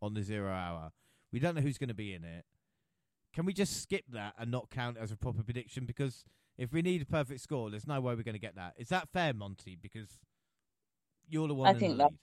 on 0.00 0.14
the 0.14 0.22
zero 0.22 0.50
hour. 0.50 0.90
We 1.32 1.38
don't 1.38 1.54
know 1.54 1.60
who's 1.60 1.78
going 1.78 1.88
to 1.88 1.94
be 1.94 2.14
in 2.14 2.24
it. 2.24 2.44
Can 3.34 3.44
we 3.44 3.52
just 3.52 3.82
skip 3.82 4.04
that 4.12 4.34
and 4.38 4.50
not 4.50 4.70
count 4.70 4.96
it 4.96 5.02
as 5.02 5.12
a 5.12 5.16
proper 5.16 5.42
prediction? 5.42 5.84
Because 5.84 6.24
if 6.58 6.72
we 6.72 6.82
need 6.82 7.02
a 7.02 7.06
perfect 7.06 7.40
score, 7.40 7.70
there's 7.70 7.86
no 7.86 8.00
way 8.00 8.14
we're 8.14 8.22
going 8.22 8.34
to 8.34 8.40
get 8.40 8.56
that. 8.56 8.74
Is 8.78 8.88
that 8.88 9.08
fair, 9.12 9.32
Monty? 9.34 9.76
Because 9.80 10.08
you're 11.28 11.48
the 11.48 11.54
one 11.54 11.68
I 11.68 11.70
in 11.72 11.78
think 11.78 11.92
the 11.92 11.96
that- 11.98 12.10
lead. 12.10 12.18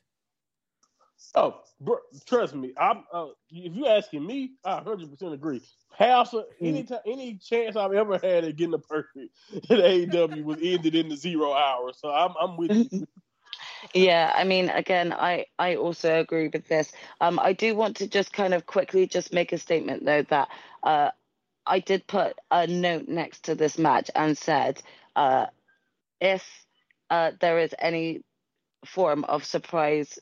Oh, 1.35 1.61
bro, 1.79 1.97
trust 2.25 2.55
me. 2.55 2.73
I'm. 2.79 3.03
Uh, 3.13 3.27
if 3.51 3.73
you're 3.75 3.87
asking 3.87 4.25
me, 4.25 4.53
I 4.65 4.75
100 4.75 5.11
percent 5.11 5.33
agree. 5.33 5.61
Half 5.95 6.33
of 6.33 6.45
any 6.59 6.83
time, 6.83 6.97
any 7.05 7.35
chance 7.35 7.75
I've 7.75 7.93
ever 7.93 8.13
had 8.13 8.43
at 8.43 8.55
getting 8.55 8.73
a 8.73 8.79
perfect 8.79 9.29
at 9.53 9.63
AEW 9.69 10.43
was 10.43 10.57
ended 10.63 10.95
in 10.95 11.09
the 11.09 11.15
zero 11.15 11.53
hour. 11.53 11.91
So 11.95 12.09
I'm, 12.11 12.33
I'm 12.41 12.57
with 12.57 12.71
you. 12.91 13.07
Yeah, 13.95 14.31
I 14.35 14.43
mean, 14.43 14.69
again, 14.69 15.11
I, 15.11 15.45
I 15.57 15.75
also 15.75 16.19
agree 16.19 16.49
with 16.53 16.67
this. 16.67 16.91
Um, 17.19 17.39
I 17.39 17.53
do 17.53 17.75
want 17.75 17.97
to 17.97 18.07
just 18.07 18.31
kind 18.31 18.53
of 18.53 18.67
quickly 18.67 19.07
just 19.07 19.33
make 19.33 19.51
a 19.53 19.57
statement 19.57 20.05
though 20.05 20.21
that 20.29 20.49
uh, 20.83 21.09
I 21.65 21.79
did 21.79 22.07
put 22.07 22.37
a 22.49 22.67
note 22.67 23.07
next 23.07 23.45
to 23.45 23.55
this 23.55 23.77
match 23.77 24.09
and 24.15 24.37
said 24.37 24.81
uh, 25.15 25.47
if 26.19 26.43
uh, 27.09 27.31
there 27.39 27.59
is 27.59 27.75
any 27.77 28.23
form 28.85 29.23
of 29.25 29.45
surprise 29.45 30.17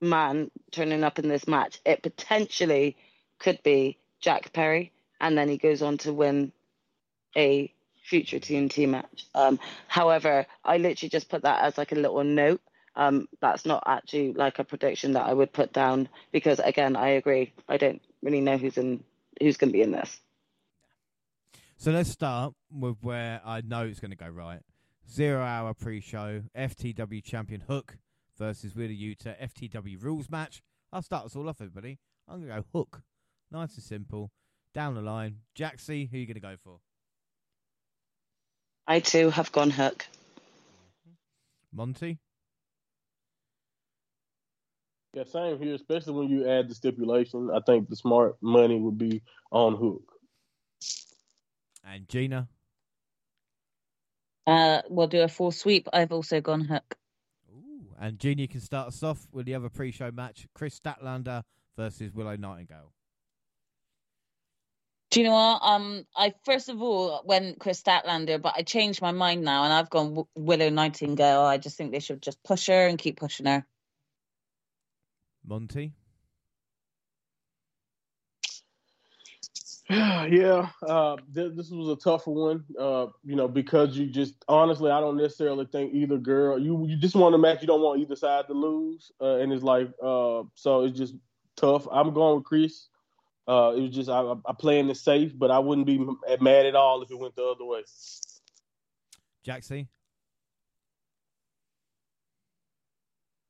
man 0.00 0.50
turning 0.70 1.04
up 1.04 1.18
in 1.18 1.28
this 1.28 1.46
match, 1.46 1.80
it 1.84 2.02
potentially 2.02 2.96
could 3.38 3.62
be 3.62 3.98
Jack 4.20 4.52
Perry, 4.52 4.92
and 5.20 5.36
then 5.36 5.48
he 5.48 5.58
goes 5.58 5.82
on 5.82 5.98
to 5.98 6.12
win 6.12 6.52
a 7.36 7.72
future 8.02 8.38
TNT 8.38 8.88
match. 8.88 9.26
Um, 9.34 9.58
however, 9.88 10.46
I 10.64 10.78
literally 10.78 11.10
just 11.10 11.28
put 11.28 11.42
that 11.42 11.62
as 11.64 11.78
like 11.78 11.92
a 11.92 11.96
little 11.96 12.24
note. 12.24 12.60
Um, 12.96 13.28
that's 13.40 13.64
not 13.64 13.84
actually 13.86 14.32
like 14.32 14.58
a 14.58 14.64
prediction 14.64 15.12
that 15.12 15.26
I 15.26 15.32
would 15.32 15.52
put 15.52 15.72
down 15.72 16.08
because 16.32 16.58
again, 16.58 16.96
I 16.96 17.10
agree. 17.10 17.52
I 17.68 17.76
don't 17.76 18.02
really 18.22 18.40
know 18.40 18.56
who's 18.58 18.76
in 18.76 19.04
who's 19.40 19.56
going 19.56 19.70
to 19.70 19.72
be 19.72 19.82
in 19.82 19.92
this. 19.92 20.20
So 21.80 21.92
let's 21.92 22.10
start 22.10 22.52
with 22.70 22.98
where 23.00 23.40
I 23.42 23.62
know 23.62 23.86
it's 23.86 24.00
going 24.00 24.10
to 24.10 24.16
go 24.16 24.28
right. 24.28 24.60
Zero 25.10 25.42
hour 25.42 25.72
pre 25.72 26.02
show, 26.02 26.42
FTW 26.54 27.24
champion 27.24 27.62
Hook 27.62 27.96
versus 28.38 28.76
Wheeler 28.76 28.92
Yuta, 28.92 29.34
FTW 29.42 30.02
rules 30.02 30.28
match. 30.28 30.60
I'll 30.92 31.00
start 31.00 31.24
us 31.24 31.36
all 31.36 31.48
off, 31.48 31.62
everybody. 31.62 31.98
I'm 32.28 32.44
going 32.44 32.50
to 32.50 32.56
go 32.56 32.78
Hook. 32.78 33.00
Nice 33.50 33.76
and 33.76 33.82
simple. 33.82 34.30
Down 34.74 34.94
the 34.94 35.00
line. 35.00 35.36
Jaxie, 35.58 36.10
who 36.10 36.18
are 36.18 36.20
you 36.20 36.26
going 36.26 36.34
to 36.34 36.40
go 36.40 36.56
for? 36.62 36.80
I 38.86 39.00
too 39.00 39.30
have 39.30 39.50
gone 39.50 39.70
hook. 39.70 40.04
Mm-hmm. 41.08 41.78
Monty? 41.78 42.18
Yeah, 45.14 45.24
same 45.24 45.58
here. 45.58 45.76
Especially 45.76 46.12
when 46.12 46.28
you 46.28 46.46
add 46.46 46.68
the 46.68 46.74
stipulation, 46.74 47.48
I 47.50 47.60
think 47.60 47.88
the 47.88 47.96
smart 47.96 48.36
money 48.42 48.78
would 48.78 48.98
be 48.98 49.22
on 49.50 49.76
hook. 49.76 50.19
And 51.84 52.08
Gina? 52.08 52.48
Uh, 54.46 54.82
we'll 54.88 55.06
do 55.06 55.22
a 55.22 55.28
full 55.28 55.50
sweep. 55.52 55.88
I've 55.92 56.12
also 56.12 56.40
gone 56.40 56.62
hook. 56.62 56.96
Ooh. 57.52 57.94
And 57.98 58.18
Gina 58.18 58.42
you 58.42 58.48
can 58.48 58.60
start 58.60 58.88
us 58.88 59.02
off 59.02 59.26
with 59.32 59.46
the 59.46 59.54
other 59.54 59.68
pre 59.68 59.90
show 59.90 60.10
match 60.10 60.46
Kris 60.54 60.78
Statlander 60.78 61.42
versus 61.76 62.12
Willow 62.12 62.36
Nightingale. 62.36 62.92
Do 65.10 65.20
you 65.20 65.26
know 65.26 65.32
what? 65.32 65.60
Um, 65.62 66.06
I 66.16 66.34
first 66.44 66.68
of 66.68 66.80
all 66.80 67.22
went 67.24 67.58
Kris 67.58 67.82
Statlander, 67.82 68.40
but 68.40 68.54
I 68.56 68.62
changed 68.62 69.02
my 69.02 69.10
mind 69.10 69.42
now, 69.42 69.64
and 69.64 69.72
I've 69.72 69.90
gone 69.90 70.10
w- 70.10 70.26
Willow 70.36 70.70
Nightingale. 70.70 71.40
I 71.40 71.58
just 71.58 71.76
think 71.76 71.90
they 71.90 71.98
should 71.98 72.22
just 72.22 72.40
push 72.44 72.68
her 72.68 72.86
and 72.86 72.96
keep 72.96 73.18
pushing 73.18 73.46
her. 73.46 73.66
Monty? 75.44 75.94
yeah, 80.30 80.68
uh, 80.86 81.16
th- 81.34 81.52
this 81.56 81.68
was 81.70 81.88
a 81.88 82.00
tougher 82.00 82.30
one. 82.30 82.64
Uh, 82.78 83.06
you 83.24 83.34
know, 83.34 83.48
because 83.48 83.96
you 83.96 84.06
just 84.06 84.36
honestly, 84.46 84.88
I 84.88 85.00
don't 85.00 85.16
necessarily 85.16 85.66
think 85.66 85.92
either 85.92 86.16
girl. 86.16 86.60
You 86.60 86.86
you 86.86 86.96
just 86.96 87.16
want 87.16 87.34
a 87.34 87.38
match. 87.38 87.60
You 87.60 87.66
don't 87.66 87.80
want 87.80 88.00
either 88.00 88.14
side 88.14 88.46
to 88.46 88.52
lose, 88.52 89.10
uh, 89.20 89.38
and 89.38 89.52
it's 89.52 89.64
like 89.64 89.88
uh, 90.00 90.44
so 90.54 90.84
it's 90.84 90.96
just 90.96 91.14
tough. 91.56 91.88
I'm 91.90 92.14
going 92.14 92.36
with 92.36 92.44
Kris. 92.44 92.86
Uh, 93.48 93.72
it 93.76 93.80
was 93.80 93.90
just 93.90 94.08
I, 94.08 94.32
I 94.46 94.52
playing 94.56 94.90
it 94.90 94.96
safe, 94.96 95.32
but 95.36 95.50
I 95.50 95.58
wouldn't 95.58 95.88
be 95.88 95.98
mad 96.40 96.66
at 96.66 96.76
all 96.76 97.02
if 97.02 97.10
it 97.10 97.18
went 97.18 97.34
the 97.34 97.42
other 97.42 97.64
way. 97.64 97.82
Jaxie? 99.44 99.88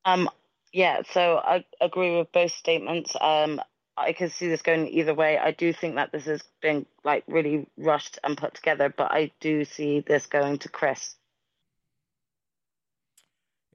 Um, 0.07 0.31
yeah, 0.73 1.03
so 1.13 1.37
I 1.37 1.67
agree 1.83 2.17
with 2.17 2.33
both 2.33 2.53
statements. 2.53 3.15
Um, 3.21 3.61
I 3.97 4.13
can 4.13 4.31
see 4.31 4.49
this 4.49 4.63
going 4.63 4.89
either 4.89 5.15
way. 5.15 5.39
I 5.39 5.51
do 5.51 5.73
think 5.73 5.97
that 5.97 6.13
this 6.13 6.25
has 6.25 6.43
been 6.63 6.87
like 7.05 7.25
really 7.27 7.67
rushed 7.77 8.19
and 8.25 8.37
put 8.37 8.55
together, 8.55 8.93
but 8.95 9.11
I 9.13 9.31
do 9.41 9.65
see 9.65 10.01
this 10.01 10.27
going 10.27 10.59
to 10.61 10.69
Kris. 10.69 11.17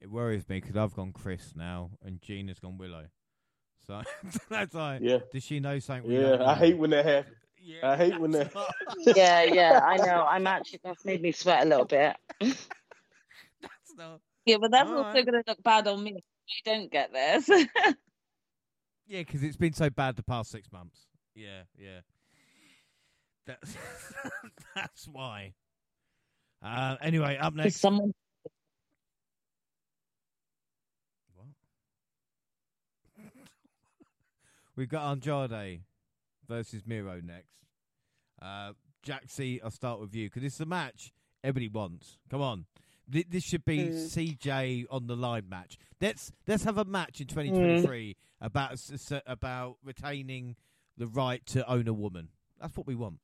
It 0.01 0.09
worries 0.11 0.47
me 0.47 0.59
because 0.59 0.75
I've 0.75 0.93
gone 0.93 1.13
Kris 1.13 1.53
now, 1.55 1.91
and 2.03 2.21
Gina's 2.21 2.59
gone 2.59 2.77
Willow. 2.77 3.05
So 3.87 4.01
that's 4.49 4.73
like, 4.73 5.01
yeah. 5.03 5.19
Does 5.31 5.43
she 5.43 5.59
know 5.59 5.79
something? 5.79 6.11
Yeah, 6.11 6.43
I 6.43 6.55
hate 6.55 6.77
when 6.77 6.91
that 6.91 7.05
happens. 7.05 7.35
Yeah, 7.59 7.89
I 7.91 7.97
hate 7.97 8.19
when 8.19 8.31
that. 8.31 8.51
yeah, 9.15 9.43
yeah, 9.43 9.79
I 9.83 9.97
know. 10.05 10.25
I'm 10.27 10.45
actually 10.45 10.79
that's 10.83 11.03
made 11.05 11.21
me 11.21 11.31
sweat 11.31 11.65
a 11.65 11.69
little 11.69 11.85
bit. 11.85 12.15
that's 12.39 12.67
not. 13.97 14.21
Yeah, 14.45 14.57
but 14.61 14.71
that's 14.71 14.89
All 14.89 14.97
also 14.97 15.09
right. 15.09 15.25
going 15.25 15.43
to 15.43 15.43
look 15.47 15.63
bad 15.63 15.87
on 15.87 16.03
me. 16.03 16.15
If 16.15 16.23
I 16.67 16.71
don't 16.71 16.91
get 16.91 17.11
this. 17.11 17.49
Yeah, 19.07 19.19
because 19.19 19.43
it's 19.43 19.57
been 19.57 19.73
so 19.73 19.89
bad 19.89 20.15
the 20.15 20.23
past 20.23 20.51
six 20.51 20.71
months. 20.71 21.07
Yeah, 21.35 21.63
yeah. 21.77 21.99
That's 23.45 23.77
that's 24.75 25.07
why. 25.07 25.53
Uh, 26.63 26.95
anyway, 27.01 27.37
up 27.37 27.53
next. 27.53 27.75
Someone 27.77 28.11
We've 34.75 34.89
got 34.89 35.11
Andrade 35.11 35.81
versus 36.47 36.81
Miro 36.85 37.21
next. 37.23 37.53
Uh, 38.41 38.73
Jaxie, 39.05 39.61
I'll 39.63 39.71
start 39.71 39.99
with 39.99 40.15
you 40.15 40.27
because 40.27 40.43
it's 40.43 40.59
a 40.59 40.65
match 40.65 41.13
everybody 41.43 41.67
wants. 41.67 42.17
Come 42.29 42.41
on, 42.41 42.65
Th- 43.11 43.27
this 43.29 43.43
should 43.43 43.65
be 43.65 43.77
mm. 43.77 44.37
CJ 44.39 44.85
on 44.89 45.07
the 45.07 45.15
line 45.15 45.47
match. 45.49 45.77
Let's 46.01 46.31
let's 46.47 46.63
have 46.63 46.77
a 46.77 46.85
match 46.85 47.21
in 47.21 47.27
2023 47.27 48.09
mm. 48.09 48.15
About 48.45 48.79
about 49.25 49.77
retaining 49.83 50.55
the 50.97 51.07
right 51.07 51.45
to 51.47 51.67
own 51.69 51.87
a 51.87 51.93
woman. 51.93 52.29
That's 52.61 52.77
what 52.77 52.87
we 52.87 52.95
want. 52.95 53.17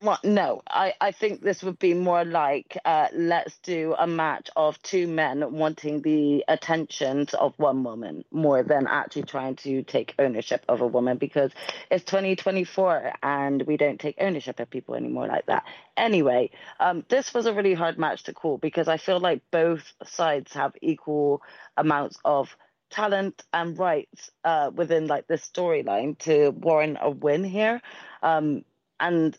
Well, 0.00 0.20
no, 0.22 0.62
I, 0.70 0.94
I 1.00 1.10
think 1.10 1.40
this 1.40 1.64
would 1.64 1.80
be 1.80 1.92
more 1.92 2.24
like 2.24 2.78
uh, 2.84 3.08
let's 3.12 3.58
do 3.64 3.96
a 3.98 4.06
match 4.06 4.48
of 4.54 4.80
two 4.80 5.08
men 5.08 5.52
wanting 5.52 6.02
the 6.02 6.44
attentions 6.46 7.34
of 7.34 7.54
one 7.56 7.82
woman 7.82 8.24
more 8.30 8.62
than 8.62 8.86
actually 8.86 9.24
trying 9.24 9.56
to 9.56 9.82
take 9.82 10.14
ownership 10.20 10.64
of 10.68 10.82
a 10.82 10.86
woman 10.86 11.18
because 11.18 11.50
it's 11.90 12.04
2024 12.04 13.12
and 13.24 13.62
we 13.62 13.76
don't 13.76 13.98
take 13.98 14.14
ownership 14.20 14.60
of 14.60 14.70
people 14.70 14.94
anymore 14.94 15.26
like 15.26 15.46
that. 15.46 15.64
Anyway, 15.96 16.50
um, 16.78 17.04
this 17.08 17.34
was 17.34 17.46
a 17.46 17.52
really 17.52 17.74
hard 17.74 17.98
match 17.98 18.22
to 18.24 18.32
call 18.32 18.56
because 18.56 18.86
I 18.86 18.98
feel 18.98 19.18
like 19.18 19.42
both 19.50 19.92
sides 20.04 20.52
have 20.52 20.74
equal 20.80 21.42
amounts 21.76 22.18
of 22.24 22.56
talent 22.90 23.44
and 23.52 23.78
rights 23.78 24.30
uh, 24.44 24.70
within 24.74 25.06
like 25.06 25.26
the 25.26 25.34
storyline 25.34 26.18
to 26.20 26.50
warrant 26.50 26.98
a 27.00 27.10
win 27.10 27.44
here. 27.44 27.80
Um, 28.22 28.64
and 29.00 29.36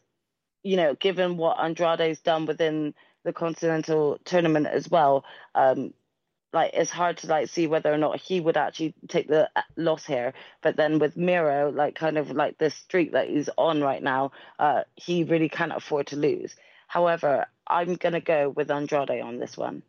you 0.64 0.78
know, 0.78 0.96
given 0.96 1.38
what 1.38 1.60
Andrade's 1.60 2.20
done 2.20 2.46
within 2.46 2.94
the 3.24 3.34
Continental 3.34 4.20
Tournament 4.26 4.68
as 4.68 4.90
well, 4.90 5.26
um, 5.56 5.94
like 6.54 6.72
it's 6.74 6.92
hard 6.92 7.18
to 7.18 7.28
like 7.28 7.50
see 7.50 7.68
whether 7.68 7.94
or 7.94 7.98
not 7.98 8.20
he 8.20 8.40
would 8.40 8.58
actually 8.58 8.94
take 9.08 9.28
the 9.28 9.50
uh, 9.56 9.62
loss 9.78 10.06
here. 10.06 10.34
But 10.62 10.76
then 10.78 11.00
with 11.00 11.16
Miro, 11.18 11.72
like 11.72 11.96
kind 11.96 12.18
of 12.18 12.32
like 12.32 12.58
the 12.58 12.70
streak 12.72 13.12
that 13.14 13.30
he's 13.30 13.50
on 13.58 13.82
right 13.82 14.02
now, 14.02 14.32
uh, 14.58 14.84
he 14.96 15.24
really 15.24 15.50
can't 15.50 15.74
afford 15.76 16.08
to 16.08 16.16
lose. 16.16 16.56
However, 16.88 17.46
I'm 17.68 17.96
gonna 17.96 18.22
go 18.22 18.50
with 18.50 18.72
Andrade 18.72 19.22
on 19.22 19.38
this 19.40 19.56
one. 19.58 19.84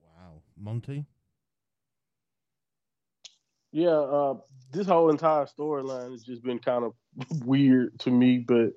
Wow, 0.00 0.42
Monty. 0.60 1.06
Yeah, 3.70 3.90
uh, 3.90 4.34
this 4.72 4.86
whole 4.86 5.10
entire 5.10 5.46
storyline 5.46 6.12
has 6.12 6.22
just 6.22 6.42
been 6.42 6.58
kind 6.58 6.84
of 6.84 6.94
weird 7.44 7.98
to 8.00 8.10
me, 8.10 8.38
but 8.38 8.72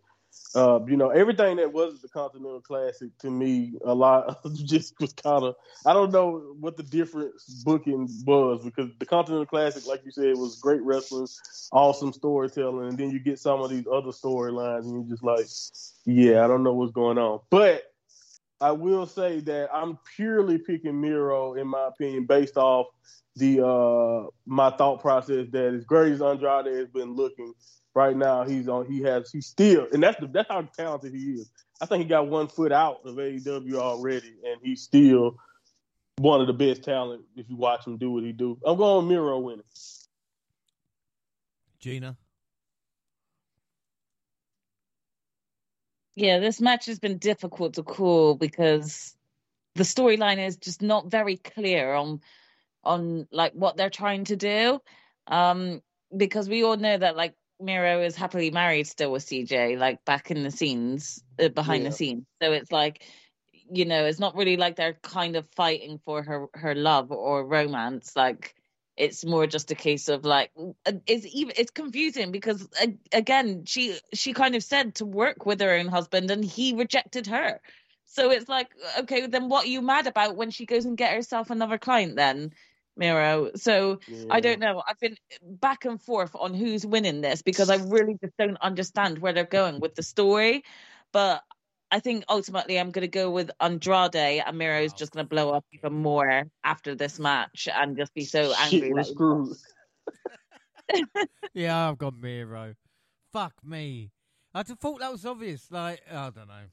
uh, 0.56 0.80
you 0.86 0.98
know, 0.98 1.10
everything 1.10 1.58
that 1.58 1.72
was 1.74 2.02
the 2.02 2.08
Continental 2.10 2.62
Classic 2.62 3.10
to 3.20 3.30
me, 3.30 3.74
a 3.86 3.94
lot 3.94 4.40
just 4.54 4.94
was 5.00 5.14
kind 5.14 5.44
of. 5.44 5.56
I 5.86 5.94
don't 5.94 6.12
know 6.12 6.56
what 6.60 6.78
the 6.78 6.84
difference 6.84 7.64
booking 7.66 8.08
was 8.26 8.64
because 8.64 8.90
the 9.00 9.06
Continental 9.06 9.46
Classic, 9.46 9.86
like 9.88 10.04
you 10.06 10.12
said, 10.12 10.38
was 10.38 10.60
great 10.60 10.82
wrestling, 10.82 11.28
awesome 11.72 12.14
storytelling, 12.14 12.90
and 12.90 12.98
then 12.98 13.12
you 13.12 13.20
get 13.20 13.40
some 13.40 13.62
of 13.62 13.70
these 13.70 13.86
other 13.88 14.12
storylines, 14.12 14.84
and 14.84 14.94
you're 14.94 15.16
just 15.18 15.24
like, 15.24 15.48
yeah, 16.06 16.44
I 16.44 16.48
don't 16.48 16.64
know 16.64 16.74
what's 16.74 16.94
going 16.94 17.18
on. 17.18 17.42
But 17.50 17.91
I 18.62 18.72
will 18.72 19.08
say 19.08 19.40
that 19.42 19.70
I'm 19.74 19.98
purely 20.16 20.60
picking 20.60 21.02
Miro, 21.02 21.56
in 21.56 21.68
my 21.68 21.88
opinion, 21.88 22.26
based 22.26 22.58
off 22.58 22.88
the 23.36 23.66
uh 23.66 24.28
my 24.46 24.70
thought 24.72 25.02
process 25.02 25.48
that 25.52 25.74
as 25.74 25.86
great 25.86 26.14
as 26.14 26.22
Andrade 26.22 26.68
has 26.68 26.90
been 26.90 27.16
looking 27.16 27.54
right 27.96 28.16
now, 28.16 28.44
he's 28.44 28.68
on 28.68 28.86
he 28.86 29.02
has 29.02 29.32
he's 29.32 29.48
still 29.48 29.88
and 29.92 30.04
that's 30.04 30.20
the, 30.20 30.28
that's 30.28 30.50
how 30.50 30.62
talented 30.78 31.14
he 31.14 31.32
is. 31.32 31.52
I 31.82 31.88
think 31.88 32.04
he 32.04 32.10
got 32.10 32.28
one 32.28 32.48
foot 32.48 32.72
out 32.72 33.00
of 33.06 33.16
AEW 33.16 33.76
already, 33.76 34.36
and 34.46 34.62
he's 34.62 34.84
still 34.84 35.38
one 36.18 36.40
of 36.40 36.48
the 36.48 36.54
best 36.54 36.84
talent 36.84 37.24
if 37.36 37.50
you 37.50 37.56
watch 37.56 37.88
him 37.88 37.98
do 37.98 38.12
what 38.12 38.24
he 38.24 38.32
do. 38.32 38.60
I'm 38.64 38.78
going 38.78 39.08
Miro 39.08 39.40
winning. 39.40 39.66
Gina. 41.80 42.16
Yeah, 46.16 46.40
this 46.40 46.60
match 46.60 46.88
has 46.88 47.00
been 47.00 47.18
difficult 47.18 47.76
to 47.76 47.84
call 47.84 48.36
because 48.36 49.16
the 49.76 49.84
storyline 49.84 50.46
is 50.46 50.58
just 50.58 50.82
not 50.82 51.10
very 51.10 51.38
clear 51.38 51.94
on 51.94 52.22
on 52.84 53.28
like 53.32 53.54
what 53.54 53.78
they're 53.78 53.90
trying 53.90 54.26
to 54.26 54.36
do. 54.36 54.80
Um, 55.28 55.82
because 56.16 56.50
we 56.50 56.64
all 56.64 56.78
know 56.78 56.98
that 56.98 57.16
like 57.16 57.36
Miro 57.62 58.02
is 58.02 58.16
happily 58.16 58.52
married 58.52 58.88
still 58.88 59.12
with 59.12 59.26
CJ, 59.26 59.78
like 59.78 60.04
back 60.04 60.32
in 60.32 60.44
the 60.44 60.52
scenes, 60.52 61.24
uh, 61.40 61.50
behind 61.50 61.84
yeah. 61.84 61.90
the 61.90 61.96
scenes. 61.96 62.26
So 62.42 62.52
it's 62.52 62.72
like, 62.72 63.04
you 63.54 63.86
know, 63.86 64.06
it's 64.06 64.20
not 64.20 64.36
really 64.36 64.58
like 64.58 64.76
they're 64.76 64.98
kind 65.02 65.36
of 65.36 65.48
fighting 65.56 66.00
for 66.04 66.24
her 66.24 66.48
her 66.56 66.76
love 66.76 67.12
or 67.12 67.46
romance. 67.46 68.14
Like 68.16 68.56
it's 69.02 69.26
more 69.26 69.48
just 69.48 69.72
a 69.72 69.76
case 69.76 70.10
of 70.10 70.24
like 70.26 70.52
uh, 70.86 70.92
it's 71.08 71.26
even 71.34 71.56
it's 71.58 71.72
confusing 71.72 72.32
because 72.32 72.70
again 73.12 73.66
she 73.66 73.98
she 74.14 74.32
kind 74.32 74.54
of 74.54 74.64
said 74.64 74.94
to 74.94 75.06
work 75.06 75.44
with 75.44 75.60
her 75.60 75.72
own 75.72 75.88
husband 75.88 76.30
and 76.30 76.46
he 76.46 76.76
rejected 76.76 77.26
her 77.26 77.60
so 78.06 78.30
it's 78.30 78.48
like 78.48 78.70
okay 79.00 79.26
then 79.26 79.50
what 79.50 79.66
are 79.66 79.70
you 79.70 79.82
mad 79.82 80.06
about 80.06 80.36
when 80.36 80.52
she 80.52 80.68
goes 80.68 80.86
and 80.86 80.98
get 80.98 81.16
herself 81.16 81.50
another 81.50 81.80
client 81.80 82.16
then 82.16 82.52
Miro. 82.98 83.52
So 83.56 84.00
yeah. 84.08 84.26
I 84.30 84.42
don't 84.42 84.60
know. 84.60 84.84
I've 84.86 85.00
been 85.00 85.16
back 85.42 85.86
and 85.86 86.00
forth 86.00 86.36
on 86.36 86.54
who's 86.54 86.86
winning 86.86 87.22
this 87.22 87.42
because 87.42 87.70
I 87.70 87.76
really 87.88 88.18
just 88.22 88.36
don't 88.38 88.58
understand 88.62 89.18
where 89.18 89.32
they're 89.32 89.46
going 89.46 89.80
with 89.80 89.96
the 89.96 90.04
story. 90.04 90.66
But 91.14 91.42
I 91.92 92.00
think 92.00 92.24
ultimately 92.30 92.80
I'm 92.80 92.92
going 92.92 93.04
to 93.04 93.08
go 93.08 93.30
with 93.30 93.52
Andrade, 93.60 94.16
and 94.16 94.58
Miro's 94.58 94.94
just 94.94 95.12
going 95.12 95.26
to 95.26 95.30
blow 95.30 95.52
up 95.52 95.66
even 95.74 95.94
more 95.94 96.46
after 96.64 96.96
this 96.96 97.20
match 97.20 97.68
and 97.74 97.98
just 97.98 98.14
be 98.14 98.24
so 98.24 98.54
angry. 98.58 98.94
Shit, 98.96 99.08
screwed. 99.08 99.58
yeah, 101.54 101.90
I've 101.90 101.98
got 101.98 102.16
Miro. 102.18 102.76
Fuck 103.34 103.54
me. 103.64 104.12
I 104.54 104.64
thought 104.64 105.00
that 105.00 105.12
was 105.12 105.26
obvious. 105.26 105.68
Like 105.70 106.02
I 106.10 106.30
don't 106.30 106.48
know. 106.48 106.66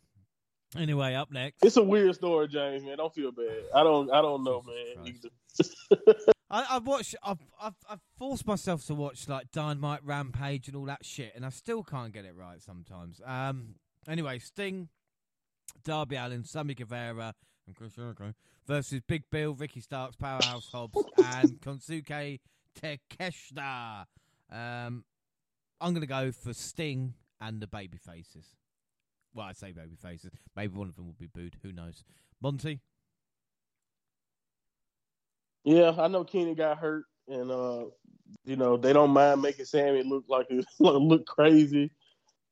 Anyway, 0.77 1.15
up 1.15 1.31
next. 1.33 1.65
It's 1.65 1.77
a 1.77 1.83
weird 1.83 2.15
story, 2.15 2.47
James. 2.49 2.85
Man, 2.85 2.97
don't 2.99 3.15
feel 3.15 3.33
bad. 3.33 3.65
I 3.75 3.83
don't. 3.83 4.11
I 4.11 4.21
don't 4.21 4.45
know, 4.45 4.63
man. 4.63 5.15
I, 6.51 6.67
I've 6.71 6.87
watched. 6.87 7.15
I've, 7.23 7.39
I've 7.61 7.75
I've 7.89 8.01
forced 8.19 8.47
myself 8.47 8.87
to 8.87 8.95
watch 8.95 9.29
like 9.29 9.51
Dynamite 9.53 10.05
Rampage 10.05 10.69
and 10.69 10.77
all 10.77 10.85
that 10.87 11.05
shit, 11.05 11.33
and 11.35 11.47
I 11.47 11.51
still 11.51 11.83
can't 11.83 12.13
get 12.13 12.25
it 12.25 12.35
right 12.37 12.61
sometimes. 12.61 13.21
Um. 13.25 13.77
Anyway, 14.09 14.39
Sting, 14.39 14.89
Darby 15.85 16.17
Allin, 16.17 16.45
Sammy 16.45 16.75
Guevara, 16.75 17.35
and 17.67 17.77
Chris 17.77 17.95
Jericho 17.95 18.35
versus 18.67 19.01
Big 19.07 19.25
Bill, 19.31 19.55
Ricky 19.55 19.81
Starks, 19.81 20.17
Powerhouse 20.17 20.69
Hobbs, 20.73 20.99
and 21.19 21.61
Konosuke 21.61 22.41
Takeshita. 22.81 24.05
Um, 24.51 25.05
I'm 25.81 25.95
gonna 25.95 26.07
go 26.07 26.33
for 26.33 26.53
Sting 26.53 27.15
and 27.41 27.61
the 27.61 27.67
baby 27.67 27.99
faces. 27.99 28.57
Well, 29.35 29.47
I 29.47 29.53
say 29.53 29.73
baby 29.73 29.97
faces. 29.97 30.33
Maybe 30.57 30.77
one 30.77 30.89
of 30.89 30.97
them 30.97 31.07
will 31.07 31.17
be 31.19 31.27
booed. 31.27 31.57
Who 31.63 31.73
knows? 31.73 32.03
Monty. 32.41 32.81
Yeah, 35.65 35.93
I 35.99 36.09
know 36.09 36.25
Kenny 36.25 36.55
got 36.55 36.79
hurt 36.79 37.05
and 37.29 37.51
uh, 37.51 37.85
you 38.45 38.57
know 38.57 38.77
they 38.77 38.93
don't 38.93 39.11
mind 39.11 39.43
making 39.43 39.67
Sammy 39.67 40.03
look 40.03 40.25
like 40.29 40.47
it 40.51 40.65
look 40.79 41.27
crazy. 41.27 41.91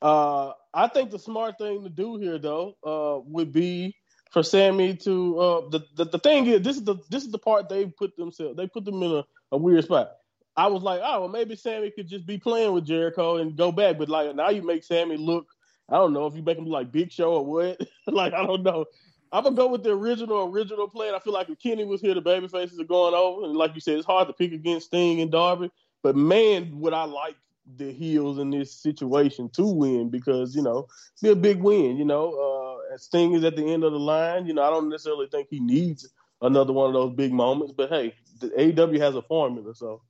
Uh, 0.03 0.53
I 0.75 0.89
think 0.89 1.11
the 1.11 1.19
smart 1.19 1.59
thing 1.59 1.83
to 1.83 1.89
do 1.89 2.17
here, 2.17 2.39
though, 2.39 2.77
uh, 2.85 3.21
would 3.27 3.53
be 3.53 3.97
for 4.31 4.43
Sammy 4.43 4.95
to 4.97 5.39
uh, 5.39 5.69
the, 5.71 5.81
the 5.97 6.05
the 6.05 6.19
thing 6.19 6.47
is 6.47 6.63
this 6.63 6.77
is 6.77 6.85
the 6.85 6.97
this 7.11 7.25
is 7.25 7.31
the 7.31 7.39
part 7.39 7.69
they 7.69 7.87
put 7.87 8.17
themselves 8.17 8.57
they 8.57 8.67
put 8.67 8.85
them 8.85 9.03
in 9.03 9.13
a, 9.13 9.25
a 9.53 9.57
weird 9.57 9.85
spot. 9.85 10.13
I 10.57 10.67
was 10.69 10.83
like, 10.83 11.01
oh 11.03 11.21
well, 11.21 11.29
maybe 11.29 11.57
Sammy 11.57 11.91
could 11.91 12.09
just 12.09 12.27
be 12.27 12.39
playing 12.39 12.73
with 12.73 12.87
Jericho 12.87 13.37
and 13.37 13.57
go 13.57 13.73
back, 13.73 13.99
but 13.99 14.09
like 14.09 14.35
now 14.35 14.51
you 14.51 14.63
make 14.63 14.85
Sammy 14.85 15.17
look. 15.17 15.47
I 15.89 15.97
don't 15.97 16.13
know 16.13 16.27
if 16.27 16.35
you 16.35 16.43
make 16.43 16.59
him 16.59 16.67
like 16.67 16.93
Big 16.93 17.13
Show 17.13 17.33
or 17.35 17.47
what. 17.47 17.81
like 18.07 18.33
I 18.33 18.45
don't 18.45 18.63
know. 18.63 18.85
I'm 19.33 19.45
gonna 19.45 19.57
go 19.57 19.69
with 19.69 19.83
the 19.83 19.91
original 19.91 20.51
original 20.51 20.89
plan. 20.89 21.15
I 21.15 21.19
feel 21.19 21.33
like 21.33 21.49
if 21.49 21.59
Kenny 21.59 21.85
was 21.85 22.01
here, 22.01 22.15
the 22.15 22.21
baby 22.21 22.49
faces 22.49 22.81
are 22.81 22.85
going 22.85 23.15
over, 23.15 23.47
and 23.47 23.57
like 23.57 23.75
you 23.75 23.81
said, 23.81 23.97
it's 23.97 24.07
hard 24.07 24.29
to 24.29 24.35
pick 24.35 24.53
against 24.53 24.87
Sting 24.87 25.21
and 25.21 25.31
Darby. 25.31 25.71
But 26.03 26.17
man, 26.17 26.81
would 26.81 26.93
I 26.93 27.05
like 27.05 27.37
the 27.77 27.93
heels 27.93 28.39
in 28.39 28.51
this 28.51 28.73
situation 28.73 29.49
to 29.51 29.67
win 29.67 30.09
because 30.09 30.55
you 30.55 30.63
know 30.63 30.87
be 31.23 31.31
a 31.31 31.37
big 31.37 31.61
win. 31.61 31.97
You 31.97 32.05
know, 32.05 32.81
uh, 32.93 32.97
Sting 32.97 33.33
is 33.33 33.45
at 33.45 33.57
the 33.57 33.65
end 33.65 33.85
of 33.85 33.93
the 33.93 33.99
line. 33.99 34.47
You 34.47 34.55
know, 34.55 34.63
I 34.63 34.71
don't 34.71 34.89
necessarily 34.89 35.27
think 35.27 35.49
he 35.51 35.61
needs 35.61 36.09
another 36.43 36.73
one 36.73 36.89
of 36.89 36.95
those 36.95 37.15
big 37.15 37.33
moments, 37.33 37.73
but 37.77 37.89
hey, 37.89 38.15
the 38.41 38.49
AEW 38.49 39.01
has 39.01 39.17
a 39.17 39.23
formula, 39.23 39.75
so 39.75 40.03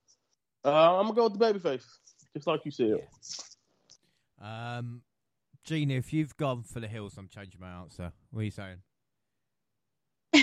uh, 0.65 0.99
I'm 0.99 1.07
gonna 1.07 1.15
go 1.15 1.29
with 1.29 1.39
the 1.39 1.45
babyface, 1.45 1.85
just 2.35 2.47
like 2.47 2.65
you 2.65 2.71
said. 2.71 3.01
Yeah. 4.41 4.77
Um, 4.79 5.03
Gina, 5.65 5.95
if 5.95 6.13
you've 6.13 6.37
gone 6.37 6.63
for 6.63 6.81
the 6.81 6.89
heels, 6.89 7.17
I'm 7.17 7.29
changing 7.29 7.61
my 7.61 7.71
answer. 7.71 8.13
What 8.31 8.41
are 8.41 8.45
you 8.45 8.51
saying? 8.51 8.79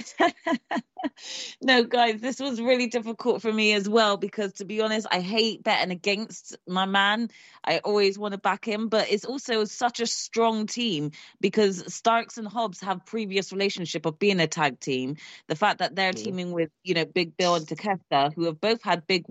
no, 1.62 1.84
guys, 1.84 2.22
this 2.22 2.40
was 2.40 2.62
really 2.62 2.88
difficult 2.88 3.42
for 3.42 3.52
me 3.52 3.74
as 3.74 3.88
well 3.88 4.18
because, 4.18 4.54
to 4.54 4.66
be 4.66 4.82
honest, 4.82 5.08
I 5.10 5.20
hate 5.20 5.64
betting 5.64 5.92
against 5.92 6.58
my 6.68 6.86
man. 6.86 7.30
I 7.64 7.80
always 7.80 8.18
want 8.18 8.34
to 8.34 8.38
back 8.38 8.66
him, 8.66 8.90
but 8.90 9.12
it's 9.12 9.26
also 9.26 9.66
such 9.66 10.00
a 10.00 10.08
strong 10.08 10.68
team 10.68 11.12
because 11.40 11.94
Starks 11.94 12.38
and 12.38 12.48
Hobbs 12.48 12.82
have 12.82 13.06
previous 13.06 13.52
relationship 13.52 14.06
of 14.06 14.20
being 14.20 14.40
a 14.40 14.48
tag 14.48 14.80
team. 14.80 15.18
The 15.48 15.56
fact 15.56 15.80
that 15.80 15.96
they're 15.96 16.08
yeah. 16.08 16.24
teaming 16.24 16.52
with, 16.52 16.70
you 16.84 16.94
know, 16.94 17.06
Big 17.06 17.38
Bill 17.38 17.56
and 17.56 17.68
Takeshita, 17.68 18.34
who 18.34 18.46
have 18.46 18.60
both 18.60 18.82
had 18.84 19.08
big 19.08 19.26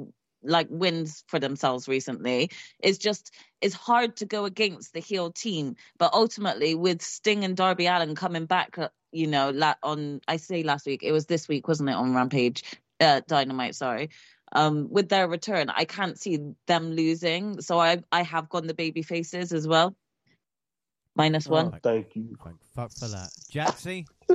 like 0.45 0.67
wins 0.71 1.25
for 1.29 1.39
themselves 1.39 1.89
recently 1.89 2.51
is 2.83 2.99
just 2.99 3.33
is 3.61 3.75
hard 3.75 4.17
to 4.17 4.27
go 4.27 4.45
against 4.45 4.93
the 4.93 5.01
heel 5.01 5.31
team 5.31 5.77
but 5.99 6.13
ultimately 6.13 6.75
with 6.75 7.01
sting 7.01 7.45
and 7.45 7.57
darby 7.57 7.87
allin 7.87 8.17
coming 8.17 8.47
back 8.47 8.77
uh, 8.77 8.89
you 9.13 9.27
know 9.27 9.51
la- 9.51 9.75
on 9.83 10.21
i 10.29 10.37
say 10.37 10.63
last 10.63 10.87
week 10.87 11.03
it 11.03 11.13
was 11.13 11.27
this 11.27 11.49
week 11.49 11.69
wasn't 11.69 11.89
it 11.89 11.95
on 11.95 12.15
rampage? 12.15 12.65
Uh, 13.01 13.21
dynamite 13.27 13.75
sorry. 13.75 14.11
Um 14.53 14.89
with 14.91 15.09
their 15.09 15.29
return 15.29 15.71
i 15.71 15.85
can't 15.85 16.19
see 16.19 16.39
them 16.67 16.93
losing 16.93 17.61
so 17.61 17.79
i 17.79 17.99
i 18.13 18.23
have 18.23 18.49
gone 18.49 18.67
the 18.67 18.75
baby 18.75 19.03
faces 19.03 19.53
as 19.53 19.67
well. 19.67 19.95
Minus 21.15 21.47
one. 21.47 21.67
Oh, 21.75 21.79
thank 21.83 22.17
you. 22.17 22.37
Thank 22.43 22.57
fuck 22.75 22.91
for 22.99 23.09
that. 23.09 23.31
Jaxie? 23.53 24.07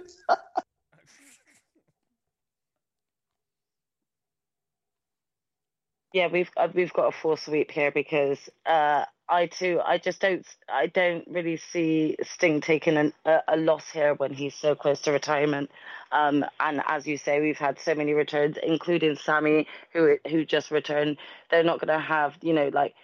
Yeah, 6.14 6.30
we've 6.32 6.50
uh, 6.58 6.68
we've 6.74 6.94
got 6.94 7.10
a 7.10 7.12
full 7.12 7.38
sweep 7.38 7.70
here 7.70 7.92
because 7.92 8.40
uh, 8.66 9.06
I 9.30 9.48
too 9.48 9.82
I 9.86 9.98
just 9.98 10.22
don't 10.22 10.46
I 10.70 10.88
don't 10.88 11.26
really 11.28 11.58
see 11.58 12.16
Sting 12.24 12.62
taking 12.62 12.98
an, 12.98 13.14
a, 13.26 13.40
a, 13.50 13.58
loss 13.58 13.90
here 13.90 14.14
when 14.14 14.34
he's 14.34 14.56
so 14.56 14.74
close 14.76 15.02
to 15.02 15.12
retirement. 15.12 15.70
Um, 16.12 16.46
and 16.60 16.82
as 16.88 17.06
you 17.06 17.18
say, 17.18 17.42
we've 17.42 17.58
had 17.58 17.80
so 17.80 17.94
many 17.94 18.14
returns, 18.14 18.58
including 18.62 19.18
Sammy, 19.18 19.68
who 19.92 20.18
who 20.30 20.46
just 20.46 20.72
returned. 20.72 21.18
They're 21.52 21.64
not 21.64 21.80
going 21.80 21.98
to 21.98 22.04
have 22.04 22.36
you 22.42 22.54
know 22.54 22.70
like 22.74 22.96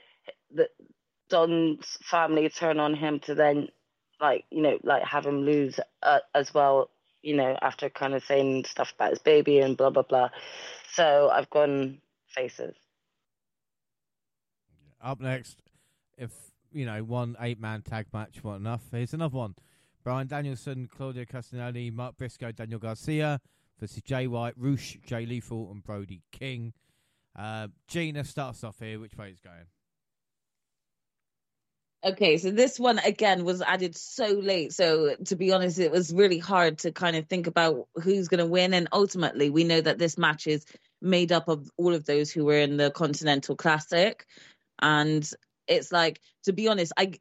the 0.53 0.69
Don's 1.29 1.97
family 2.03 2.49
turn 2.49 2.79
on 2.79 2.95
him 2.95 3.19
to 3.21 3.35
then 3.35 3.67
like 4.21 4.45
you 4.49 4.61
know 4.61 4.79
like 4.83 5.03
have 5.03 5.25
him 5.25 5.41
lose 5.41 5.79
uh, 6.01 6.19
as 6.33 6.53
well. 6.53 6.89
You 7.21 7.35
know 7.35 7.57
after 7.61 7.89
kind 7.89 8.13
of 8.13 8.23
saying 8.23 8.65
stuff 8.65 8.93
about 8.95 9.11
his 9.11 9.19
baby 9.19 9.59
and 9.59 9.75
blah 9.75 9.89
blah 9.89 10.03
blah. 10.03 10.29
So 10.93 11.29
I've 11.29 11.49
gone 11.49 11.99
faces. 12.33 12.75
Up 15.01 15.19
next, 15.19 15.62
if 16.17 16.31
you 16.71 16.85
know 16.85 17.03
one 17.03 17.35
eight 17.39 17.59
man 17.59 17.81
tag 17.81 18.07
match 18.13 18.43
wasn't 18.43 18.61
enough, 18.61 18.83
here's 18.91 19.13
another 19.13 19.37
one: 19.37 19.55
Bryan 20.03 20.27
Danielson, 20.27 20.87
Claudio 20.87 21.25
Castagnoli, 21.25 21.93
Mark 21.93 22.17
Briscoe, 22.17 22.51
Daniel 22.51 22.79
Garcia 22.79 23.39
versus 23.79 24.01
Jay 24.03 24.27
White, 24.27 24.53
Rush, 24.57 24.97
Jay 25.05 25.25
Lethal, 25.25 25.69
and 25.71 25.83
Brody 25.83 26.21
King. 26.31 26.73
Uh, 27.37 27.67
Gina 27.87 28.23
starts 28.23 28.63
off 28.63 28.79
here. 28.79 28.99
Which 28.99 29.17
way 29.17 29.29
is 29.29 29.39
going? 29.39 29.67
Okay, 32.05 32.35
so 32.37 32.51
this 32.51 32.77
one 32.77 32.99
again 32.99 33.45
was 33.45 33.61
added 33.61 33.95
so 33.95 34.27
late. 34.27 34.73
So 34.73 35.15
to 35.25 35.35
be 35.37 35.53
honest, 35.53 35.79
it 35.79 35.91
was 35.91 36.13
really 36.13 36.37
hard 36.37 36.79
to 36.79 36.91
kind 36.91 37.15
of 37.15 37.27
think 37.27 37.47
about 37.47 37.87
who's 37.95 38.27
going 38.27 38.39
to 38.39 38.45
win. 38.45 38.73
And 38.73 38.89
ultimately, 38.91 39.49
we 39.49 39.63
know 39.63 39.79
that 39.79 39.99
this 39.99 40.17
match 40.17 40.45
is 40.45 40.65
made 41.01 41.31
up 41.31 41.47
of 41.47 41.71
all 41.77 41.93
of 41.93 42.05
those 42.05 42.29
who 42.29 42.43
were 42.43 42.57
in 42.57 42.75
the 42.75 42.91
Continental 42.91 43.55
Classic 43.55 44.25
and 44.81 45.29
it's 45.67 45.91
like 45.91 46.19
to 46.43 46.53
be 46.53 46.67
honest 46.67 46.93
i 46.97 47.13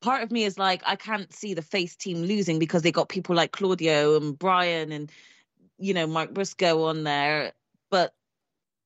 part 0.00 0.22
of 0.22 0.30
me 0.30 0.44
is 0.44 0.58
like 0.58 0.82
i 0.86 0.96
can't 0.96 1.32
see 1.32 1.54
the 1.54 1.62
face 1.62 1.96
team 1.96 2.22
losing 2.22 2.58
because 2.58 2.82
they 2.82 2.92
got 2.92 3.08
people 3.08 3.34
like 3.34 3.52
claudio 3.52 4.16
and 4.16 4.38
Bryan 4.38 4.92
and 4.92 5.10
you 5.78 5.94
know 5.94 6.06
mark 6.06 6.32
briscoe 6.32 6.84
on 6.84 7.04
there 7.04 7.52
but 7.90 8.12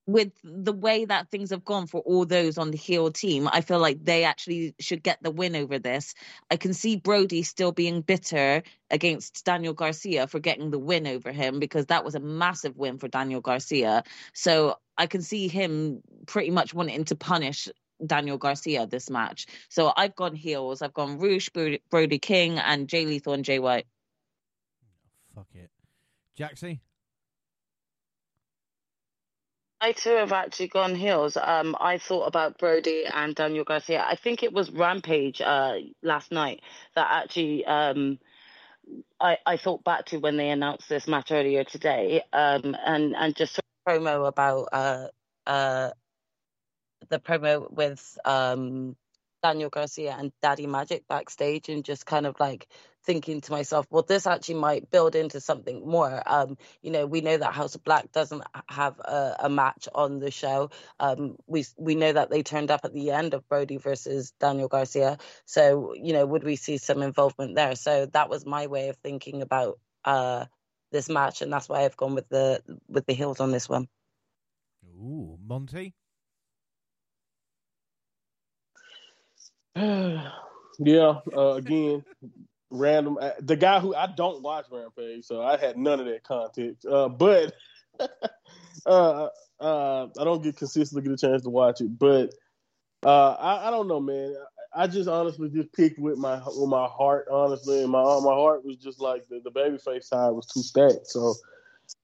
with 0.07 0.31
the 0.41 0.71
way 0.71 1.03
that 1.03 1.29
things 1.29 1.49
have 1.49 1.65
gone 1.65 1.85
for 1.85 1.99
all 1.99 2.25
those 2.25 2.57
on 2.57 2.71
the 2.71 2.77
heel 2.77 3.11
team, 3.11 3.49
I 3.51 3.59
feel 3.59 3.79
like 3.79 4.03
they 4.03 4.23
actually 4.23 4.73
should 4.79 5.03
get 5.03 5.21
the 5.21 5.29
win 5.29 5.53
over 5.53 5.79
this. 5.79 6.15
I 6.49 6.55
can 6.55 6.73
see 6.73 6.95
Brody 6.95 7.43
still 7.43 7.73
being 7.73 7.99
bitter 8.01 8.63
against 8.89 9.43
Daniel 9.43 9.73
Garcia 9.73 10.25
for 10.27 10.39
getting 10.39 10.71
the 10.71 10.79
win 10.79 11.07
over 11.07 11.33
him 11.33 11.59
because 11.59 11.87
that 11.87 12.05
was 12.05 12.15
a 12.15 12.21
massive 12.21 12.77
win 12.77 12.99
for 12.99 13.09
Daniel 13.09 13.41
Garcia. 13.41 14.03
So 14.31 14.77
I 14.97 15.07
can 15.07 15.21
see 15.21 15.49
him 15.49 16.01
pretty 16.25 16.51
much 16.51 16.73
wanting 16.73 17.03
to 17.05 17.15
punish 17.17 17.67
Daniel 18.05 18.37
Garcia 18.37 18.85
this 18.85 19.09
match. 19.09 19.47
So 19.69 19.91
I've 19.95 20.15
gone 20.15 20.35
heels. 20.35 20.81
I've 20.81 20.93
gone 20.93 21.19
Rush, 21.19 21.49
Brody 21.49 22.19
King, 22.19 22.59
and 22.59 22.87
Jay 22.87 23.05
Lethal 23.05 23.33
and 23.33 23.45
Jay 23.45 23.59
White. 23.59 23.87
Fuck 25.35 25.47
it. 25.53 25.69
Jaxie? 26.37 26.79
I 29.79 29.91
too 29.91 30.15
have 30.15 30.31
actually 30.31 30.69
gone 30.69 30.95
heels. 30.95 31.37
Um, 31.37 31.75
I 31.79 31.99
thought 31.99 32.25
about 32.25 32.57
Brody 32.57 33.03
and 33.05 33.35
Daniel 33.35 33.63
Garcia. 33.63 34.03
I 34.03 34.15
think 34.15 34.41
it 34.41 34.51
was 34.51 34.71
Rampage 34.71 35.39
uh, 35.39 35.75
last 36.01 36.31
night 36.31 36.61
that 36.95 37.07
actually 37.09 37.63
um, 37.65 38.17
I, 39.19 39.37
I 39.45 39.57
thought 39.57 39.83
back 39.83 40.05
to 40.07 40.17
when 40.17 40.37
they 40.37 40.49
announced 40.49 40.89
this 40.89 41.07
match 41.07 41.31
earlier 41.31 41.63
today 41.63 42.23
um, 42.33 42.75
and, 42.85 43.15
and 43.15 43.35
just 43.35 43.59
promo 43.87 44.27
about 44.27 44.69
uh, 44.71 45.07
uh, 45.45 45.91
the 47.09 47.19
promo 47.19 47.71
with 47.71 48.17
um, 48.25 48.95
Daniel 49.43 49.69
Garcia 49.69 50.15
and 50.17 50.31
Daddy 50.41 50.67
Magic 50.67 51.07
backstage 51.07 51.69
and 51.69 51.85
just 51.85 52.05
kind 52.05 52.25
of 52.25 52.39
like 52.39 52.67
thinking 53.03 53.39
to 53.39 53.51
myself, 53.51 53.87
well, 53.89 54.03
this 54.03 54.27
actually 54.27 54.55
might 54.55 54.91
build 54.91 55.15
into 55.15 55.39
something 55.39 55.87
more. 55.87 56.21
Um, 56.25 56.57
you 56.81 56.91
know, 56.91 57.05
we 57.05 57.21
know 57.21 57.37
that 57.37 57.53
House 57.53 57.75
of 57.75 57.83
Black 57.83 58.11
doesn't 58.11 58.43
have 58.67 58.99
a, 58.99 59.37
a 59.41 59.49
match 59.49 59.87
on 59.95 60.19
the 60.19 60.31
show. 60.31 60.71
Um, 60.99 61.37
we 61.47 61.65
we 61.77 61.95
know 61.95 62.11
that 62.11 62.29
they 62.29 62.43
turned 62.43 62.71
up 62.71 62.81
at 62.83 62.93
the 62.93 63.11
end 63.11 63.33
of 63.33 63.47
Brody 63.47 63.77
versus 63.77 64.31
Daniel 64.39 64.67
Garcia. 64.67 65.17
So, 65.45 65.93
you 65.95 66.13
know, 66.13 66.25
would 66.25 66.43
we 66.43 66.57
see 66.57 66.77
some 66.77 67.01
involvement 67.01 67.55
there? 67.55 67.75
So 67.75 68.07
that 68.07 68.29
was 68.29 68.45
my 68.45 68.67
way 68.67 68.89
of 68.89 68.97
thinking 68.97 69.41
about 69.41 69.79
uh, 70.03 70.45
this 70.91 71.09
match, 71.09 71.41
and 71.41 71.51
that's 71.53 71.69
why 71.69 71.85
I've 71.85 71.97
gone 71.97 72.15
with 72.15 72.27
the 72.29 72.61
with 72.89 73.05
the 73.05 73.13
heels 73.13 73.39
on 73.39 73.51
this 73.51 73.69
one. 73.69 73.87
Ooh, 74.85 75.37
Monty. 75.45 75.93
yeah, 80.79 81.19
uh, 81.35 81.53
again, 81.53 82.03
random. 82.71 83.17
Uh, 83.21 83.31
the 83.39 83.55
guy 83.55 83.79
who 83.79 83.93
I 83.93 84.07
don't 84.07 84.41
watch 84.41 84.65
Rampage, 84.71 85.25
so 85.25 85.41
I 85.43 85.57
had 85.57 85.77
none 85.77 85.99
of 85.99 86.07
that 86.07 86.23
context. 86.23 86.85
Uh, 86.85 87.09
but 87.09 87.53
uh, 88.87 89.27
uh, 89.59 90.07
I 90.19 90.23
don't 90.23 90.41
get 90.41 90.57
consistently 90.57 91.07
get 91.07 91.23
a 91.23 91.27
chance 91.27 91.43
to 91.43 91.49
watch 91.49 91.81
it. 91.81 91.97
But 91.97 92.33
I, 93.03 93.67
I 93.67 93.69
don't 93.69 93.87
know, 93.87 93.99
man. 93.99 94.35
I 94.73 94.87
just 94.87 95.07
honestly 95.07 95.49
just 95.49 95.71
picked 95.73 95.99
with 95.99 96.17
my 96.17 96.37
with 96.37 96.69
my 96.69 96.87
heart, 96.87 97.27
honestly, 97.31 97.83
and 97.83 97.91
my 97.91 98.01
my 98.01 98.33
heart 98.33 98.65
was 98.65 98.77
just 98.77 98.99
like 98.99 99.27
the, 99.29 99.41
the 99.43 99.51
babyface 99.51 100.05
side 100.05 100.31
was 100.31 100.47
too 100.47 100.61
stacked. 100.61 101.07
So 101.07 101.35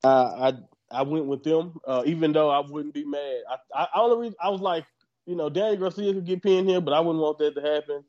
I 0.04 0.54
I 0.92 1.02
went 1.02 1.26
with 1.26 1.44
them, 1.44 1.80
even 2.06 2.34
though 2.34 2.52
I 2.52 2.60
wouldn't 2.60 2.94
be 2.94 3.06
mad. 3.06 3.42
I 3.50 3.82
I, 3.82 3.88
I 3.96 4.00
only 4.00 4.32
I 4.40 4.50
was 4.50 4.62
like 4.62 4.86
you 5.26 5.36
know, 5.36 5.50
Danny 5.50 5.78
Garcia 5.78 6.14
could 6.14 6.26
get 6.26 6.44
pinned 6.44 6.70
here, 6.70 6.82
but 6.82 6.94
I 6.94 7.00
wouldn't 7.00 7.22
want 7.22 7.38
that 7.40 7.56
to 7.56 7.62
happen. 7.62 8.04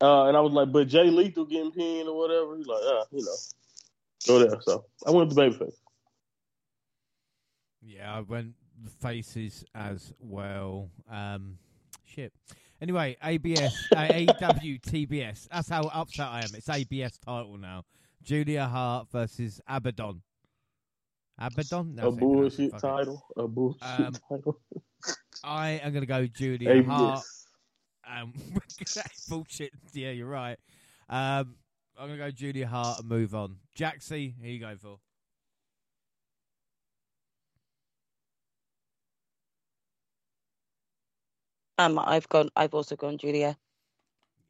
Uh, 0.00 0.26
and 0.26 0.36
I 0.36 0.40
was 0.40 0.52
like, 0.52 0.70
but 0.70 0.86
Jay 0.86 1.10
Lethal 1.10 1.44
getting 1.44 1.72
pinned 1.72 2.08
or 2.08 2.16
whatever. 2.16 2.56
He's 2.56 2.66
like, 2.66 2.82
uh, 2.82 3.04
you 3.10 3.24
know, 3.24 3.36
go 4.26 4.38
there. 4.38 4.60
So 4.62 4.84
I 5.06 5.10
went 5.10 5.28
with 5.28 5.36
the 5.36 5.42
babyface. 5.42 5.74
Yeah, 7.82 8.14
I 8.14 8.20
went 8.20 8.54
the 8.82 8.90
faces 8.90 9.64
as 9.74 10.12
well. 10.20 10.90
Um, 11.10 11.58
shit. 12.04 12.32
Anyway, 12.80 13.16
ABS, 13.22 13.88
uh, 13.96 13.96
AEW 14.08 14.80
TBS. 14.80 15.48
That's 15.50 15.68
how 15.68 15.82
upset 15.82 16.28
I 16.28 16.40
am. 16.40 16.54
It's 16.54 16.68
ABS 16.68 17.18
title 17.18 17.56
now. 17.56 17.84
Julia 18.22 18.66
Hart 18.66 19.08
versus 19.10 19.60
Abaddon. 19.66 20.22
Abaddon? 21.38 21.94
No, 21.94 22.08
a 22.08 22.12
bullshit 22.12 22.72
title. 22.78 23.24
A 23.36 23.46
bullshit 23.46 23.82
um, 23.82 24.12
title. 24.28 24.60
I 25.44 25.80
am 25.82 25.92
going 25.92 26.02
to 26.02 26.06
go 26.06 26.26
Julia 26.26 26.70
ABS. 26.70 26.86
Hart. 26.86 27.24
Um, 28.10 28.32
bullshit. 29.28 29.72
Yeah, 29.92 30.10
you're 30.10 30.26
right. 30.26 30.58
Um, 31.08 31.56
I'm 31.96 32.08
going 32.08 32.18
to 32.18 32.24
go 32.24 32.30
Julia 32.30 32.66
Hart 32.66 33.00
and 33.00 33.08
move 33.08 33.34
on. 33.34 33.56
Jaxie, 33.76 34.34
who 34.40 34.48
you 34.48 34.60
go 34.60 34.76
for? 34.76 34.98
Um, 41.78 41.98
I've 42.00 42.28
gone. 42.28 42.50
I've 42.56 42.74
also 42.74 42.96
gone 42.96 43.18
Julia. 43.18 43.56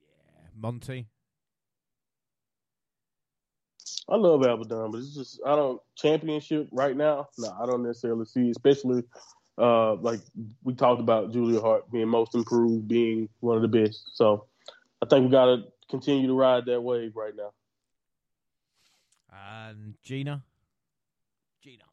Yeah, 0.01 0.49
Monty. 0.57 1.07
I 4.09 4.17
love 4.17 4.43
Abaddon, 4.43 4.91
but 4.91 4.99
it's 4.99 5.15
just 5.15 5.41
I 5.45 5.55
don't 5.55 5.81
championship 5.95 6.69
right 6.73 6.97
now. 6.97 7.29
No, 7.39 7.55
I 7.61 7.67
don't 7.67 7.83
necessarily 7.83 8.25
see, 8.25 8.51
especially 8.51 9.03
uh, 9.59 9.97
like 9.97 10.21
we 10.63 10.75
talked 10.75 11.01
about 11.01 11.33
Julia 11.33 11.61
Hart 11.61 11.91
being 11.91 12.09
most 12.09 12.35
improved, 12.35 12.89
being 12.89 13.29
one 13.41 13.57
of 13.57 13.63
the 13.63 13.69
best. 13.69 14.11
So 14.15 14.47
I 15.03 15.07
think 15.07 15.25
we 15.25 15.31
got 15.31 15.47
to 15.47 15.65
continue 15.91 16.27
to 16.27 16.35
ride 16.35 16.65
that 16.67 16.81
wave 16.81 17.17
right 17.17 17.35
now. 17.37 17.53
And 19.31 19.95
Gina? 20.03 20.43
Gina. 21.63 21.85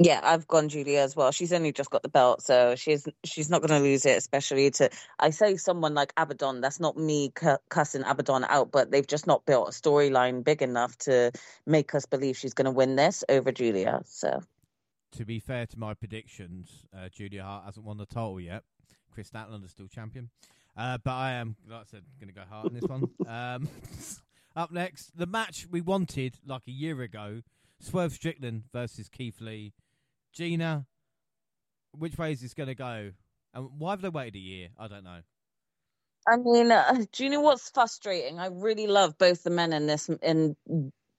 Yeah, 0.00 0.20
I've 0.22 0.46
gone 0.46 0.68
Julia 0.68 1.00
as 1.00 1.16
well. 1.16 1.32
She's 1.32 1.52
only 1.52 1.72
just 1.72 1.90
got 1.90 2.04
the 2.04 2.08
belt, 2.08 2.40
so 2.40 2.76
she's 2.76 3.08
she's 3.24 3.50
not 3.50 3.62
going 3.62 3.82
to 3.82 3.84
lose 3.84 4.06
it. 4.06 4.16
Especially 4.16 4.70
to 4.72 4.90
I 5.18 5.30
say 5.30 5.56
someone 5.56 5.94
like 5.94 6.12
Abaddon. 6.16 6.60
That's 6.60 6.78
not 6.78 6.96
me 6.96 7.32
cussing 7.68 8.04
Abaddon 8.04 8.44
out, 8.48 8.70
but 8.70 8.92
they've 8.92 9.06
just 9.06 9.26
not 9.26 9.44
built 9.44 9.68
a 9.68 9.72
storyline 9.72 10.44
big 10.44 10.62
enough 10.62 10.96
to 10.98 11.32
make 11.66 11.96
us 11.96 12.06
believe 12.06 12.36
she's 12.36 12.54
going 12.54 12.66
to 12.66 12.70
win 12.70 12.94
this 12.94 13.24
over 13.28 13.50
Julia. 13.50 14.02
So, 14.06 14.40
to 15.16 15.24
be 15.24 15.40
fair 15.40 15.66
to 15.66 15.78
my 15.78 15.94
predictions, 15.94 16.86
uh, 16.96 17.08
Julia 17.08 17.42
Hart 17.42 17.64
hasn't 17.64 17.84
won 17.84 17.98
the 17.98 18.06
title 18.06 18.40
yet. 18.40 18.62
Kris 19.12 19.30
Statlander 19.30 19.64
is 19.64 19.72
still 19.72 19.88
champion, 19.88 20.30
uh, 20.76 20.98
but 21.02 21.10
I 21.10 21.32
am, 21.32 21.56
like 21.68 21.80
I 21.80 21.84
said, 21.90 22.02
going 22.20 22.32
to 22.32 22.34
go 22.34 22.46
hard 22.48 22.68
in 22.68 22.74
this 22.74 22.88
one. 22.88 23.10
Um, 23.26 23.68
up 24.56 24.70
next, 24.70 25.18
the 25.18 25.26
match 25.26 25.66
we 25.68 25.80
wanted 25.80 26.38
like 26.46 26.68
a 26.68 26.70
year 26.70 27.02
ago: 27.02 27.42
Swerve 27.80 28.12
Strickland 28.12 28.62
versus 28.72 29.08
Keith 29.08 29.40
Lee. 29.40 29.72
Gina, 30.38 30.86
which 31.98 32.16
way 32.16 32.30
is 32.30 32.40
this 32.40 32.54
going 32.54 32.68
to 32.68 32.76
go? 32.76 33.10
And 33.54 33.68
why 33.76 33.90
have 33.90 34.00
they 34.00 34.08
waited 34.08 34.36
a 34.36 34.38
year? 34.38 34.68
I 34.78 34.86
don't 34.86 35.02
know. 35.02 35.18
I 36.28 36.36
mean, 36.36 36.70
uh, 36.70 37.04
do 37.12 37.24
you 37.24 37.30
know 37.30 37.40
what's 37.40 37.70
frustrating? 37.70 38.38
I 38.38 38.46
really 38.46 38.86
love 38.86 39.18
both 39.18 39.42
the 39.42 39.50
men 39.50 39.72
in 39.72 39.88
this 39.88 40.08
in 40.22 40.54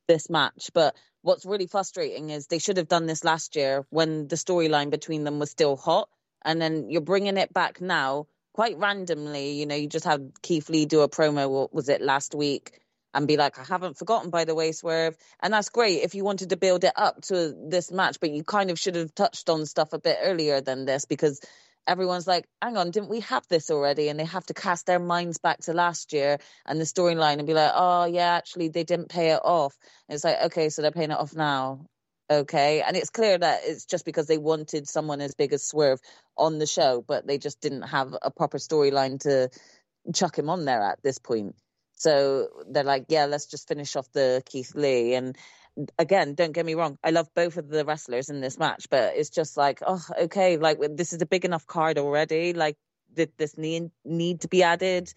this 0.07 0.29
match, 0.29 0.69
but 0.73 0.95
what's 1.21 1.45
really 1.45 1.67
frustrating 1.67 2.29
is 2.29 2.47
they 2.47 2.59
should 2.59 2.77
have 2.77 2.87
done 2.87 3.07
this 3.07 3.25
last 3.25 3.57
year 3.57 3.85
when 3.89 4.29
the 4.29 4.37
storyline 4.37 4.89
between 4.89 5.25
them 5.25 5.37
was 5.37 5.51
still 5.51 5.75
hot, 5.75 6.07
and 6.45 6.61
then 6.61 6.89
you're 6.89 7.01
bringing 7.01 7.35
it 7.35 7.53
back 7.53 7.81
now 7.81 8.27
quite 8.53 8.77
randomly. 8.77 9.59
You 9.59 9.65
know, 9.65 9.75
you 9.75 9.89
just 9.89 10.05
had 10.05 10.31
Keith 10.41 10.69
Lee 10.69 10.85
do 10.85 11.01
a 11.01 11.09
promo. 11.09 11.49
What 11.49 11.73
was 11.73 11.89
it 11.89 12.01
last 12.01 12.33
week? 12.33 12.79
And 13.13 13.27
be 13.27 13.37
like, 13.37 13.57
I 13.57 13.63
haven't 13.63 13.97
forgotten, 13.97 14.29
by 14.29 14.45
the 14.45 14.55
way, 14.55 14.71
Swerve. 14.71 15.17
And 15.41 15.53
that's 15.53 15.69
great 15.69 16.03
if 16.03 16.15
you 16.15 16.23
wanted 16.23 16.49
to 16.49 16.57
build 16.57 16.83
it 16.83 16.93
up 16.95 17.21
to 17.23 17.55
this 17.67 17.91
match, 17.91 18.19
but 18.19 18.31
you 18.31 18.43
kind 18.43 18.69
of 18.69 18.79
should 18.79 18.95
have 18.95 19.13
touched 19.15 19.49
on 19.49 19.65
stuff 19.65 19.93
a 19.93 19.99
bit 19.99 20.17
earlier 20.21 20.61
than 20.61 20.85
this 20.85 21.05
because 21.05 21.41
everyone's 21.87 22.27
like, 22.27 22.45
hang 22.61 22.77
on, 22.77 22.91
didn't 22.91 23.09
we 23.09 23.21
have 23.21 23.47
this 23.47 23.71
already? 23.71 24.09
And 24.09 24.19
they 24.19 24.25
have 24.25 24.45
to 24.45 24.53
cast 24.53 24.85
their 24.85 24.99
minds 24.99 25.39
back 25.39 25.61
to 25.61 25.73
last 25.73 26.13
year 26.13 26.37
and 26.65 26.79
the 26.79 26.85
storyline 26.85 27.39
and 27.39 27.47
be 27.47 27.53
like, 27.53 27.71
oh, 27.73 28.05
yeah, 28.05 28.35
actually, 28.35 28.69
they 28.69 28.83
didn't 28.83 29.09
pay 29.09 29.31
it 29.31 29.41
off. 29.43 29.75
And 30.07 30.15
it's 30.15 30.23
like, 30.23 30.41
okay, 30.45 30.69
so 30.69 30.81
they're 30.81 30.91
paying 30.91 31.11
it 31.11 31.17
off 31.17 31.35
now. 31.35 31.85
Okay. 32.29 32.83
And 32.83 32.95
it's 32.95 33.09
clear 33.09 33.39
that 33.39 33.61
it's 33.63 33.85
just 33.85 34.05
because 34.05 34.27
they 34.27 34.37
wanted 34.37 34.87
someone 34.87 35.19
as 35.19 35.33
big 35.33 35.51
as 35.51 35.63
Swerve 35.63 35.99
on 36.37 36.59
the 36.59 36.67
show, 36.67 37.03
but 37.05 37.25
they 37.25 37.39
just 37.39 37.59
didn't 37.59 37.81
have 37.81 38.15
a 38.21 38.29
proper 38.29 38.59
storyline 38.59 39.19
to 39.21 39.49
chuck 40.13 40.37
him 40.37 40.49
on 40.49 40.65
there 40.65 40.83
at 40.83 41.01
this 41.01 41.17
point. 41.17 41.55
So 41.99 42.47
they're 42.69 42.85
like, 42.85 43.05
yeah, 43.09 43.25
let's 43.25 43.45
just 43.45 43.67
finish 43.67 43.97
off 43.97 44.09
the 44.13 44.41
Keith 44.45 44.73
Lee. 44.73 45.15
And 45.15 45.37
again, 45.97 46.33
don't 46.33 46.53
get 46.53 46.65
me 46.65 46.73
wrong, 46.73 46.97
I 47.03 47.09
love 47.11 47.27
both 47.35 47.57
of 47.57 47.67
the 47.67 47.83
wrestlers 47.83 48.29
in 48.29 48.39
this 48.39 48.57
match, 48.57 48.87
but 48.89 49.15
it's 49.17 49.29
just 49.29 49.57
like, 49.57 49.81
oh, 49.85 50.01
okay, 50.21 50.55
like 50.55 50.79
this 50.95 51.11
is 51.11 51.21
a 51.21 51.25
big 51.25 51.43
enough 51.43 51.67
card 51.67 51.97
already. 51.97 52.53
Like, 52.53 52.77
did 53.13 53.33
this 53.37 53.57
need 53.57 53.91
need 54.05 54.41
to 54.41 54.47
be 54.47 54.63
added? 54.63 55.11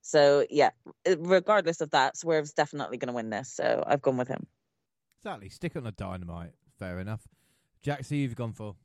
So 0.00 0.46
yeah, 0.48 0.70
eh, 1.04 1.16
regardless 1.18 1.80
of 1.80 1.90
that, 1.90 2.16
Swerve's 2.16 2.52
definitely 2.52 2.98
going 2.98 3.08
to 3.08 3.14
win 3.14 3.30
this. 3.30 3.52
So 3.52 3.82
I've 3.84 4.00
gone 4.00 4.16
with 4.16 4.28
him. 4.28 4.46
Exactly. 5.24 5.48
Stick 5.48 5.74
on 5.74 5.82
the 5.82 5.90
dynamite. 5.90 6.52
Fair 6.78 7.00
enough. 7.00 7.26
Jaxie, 7.84 8.22
you've 8.22 8.36
gone 8.36 8.52
for 8.52 8.76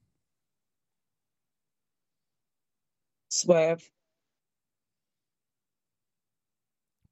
Swerve. 3.30 3.88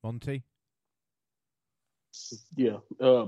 Monty? 0.03 0.43
Yeah, 2.55 2.77
uh, 2.99 3.27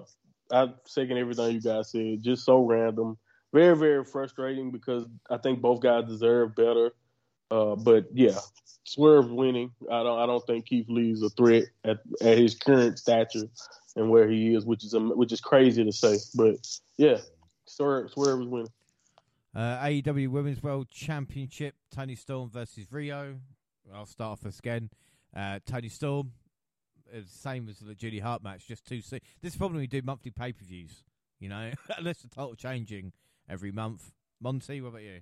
I 0.52 0.74
second 0.86 1.18
everything 1.18 1.52
you 1.56 1.62
guys 1.62 1.92
said. 1.92 2.22
Just 2.22 2.46
so 2.46 2.60
random, 2.60 3.18
very 3.54 3.78
very 3.78 4.04
frustrating 4.04 4.72
because 4.72 5.06
I 5.30 5.38
think 5.38 5.62
both 5.62 5.82
guys 5.82 6.06
deserve 6.06 6.56
better. 6.56 6.92
Uh, 7.50 7.76
but 7.76 8.08
yeah, 8.14 8.38
Swerve 8.84 9.32
winning. 9.32 9.72
I 9.90 10.04
don't 10.04 10.20
I 10.20 10.26
don't 10.26 10.46
think 10.46 10.66
Keith 10.66 10.90
Lee's 10.90 11.22
a 11.22 11.30
threat 11.30 11.66
at, 11.84 12.00
at 12.22 12.38
his 12.38 12.56
current 12.56 13.00
stature 13.00 13.48
and 13.96 14.10
where 14.10 14.30
he 14.30 14.56
is, 14.56 14.66
which 14.66 14.84
is 14.84 14.94
which 14.96 15.32
is 15.32 15.42
crazy 15.42 15.84
to 15.84 15.92
say. 15.92 16.18
But 16.36 16.56
yeah, 16.98 17.18
Swerve 17.66 18.12
Swerve 18.12 18.42
is 18.42 18.48
winning. 18.48 18.72
Uh, 19.56 19.78
AEW 19.86 20.30
Women's 20.30 20.64
World 20.64 20.90
Championship: 20.90 21.76
Toni 21.92 22.16
Storm 22.16 22.50
versus 22.50 22.88
Riho. 22.88 23.38
I'll 23.94 24.06
start 24.06 24.32
off 24.32 24.42
this 24.42 24.60
again. 24.60 24.90
Uh, 25.36 25.60
Toni 25.66 25.90
Storm 25.90 26.32
same 27.28 27.70
as 27.70 27.80
the 27.80 27.96
Julia 27.96 28.24
Hart 28.24 28.44
match, 28.44 28.68
just 28.68 28.86
too 28.86 29.02
soon. 29.02 29.20
This 29.42 29.54
is 29.54 29.58
probably 29.58 29.80
we 29.82 29.88
do 29.88 30.02
monthly 30.04 30.32
pay 30.32 30.52
per 30.52 30.66
views, 30.66 31.04
you 31.40 31.50
know, 31.50 31.72
unless 31.98 32.20
the 32.20 32.28
title 32.28 32.56
changing 32.56 33.14
every 33.50 33.72
month. 33.72 34.12
Monty, 34.42 34.82
what 34.82 34.90
about 34.90 35.04
you? 35.04 35.22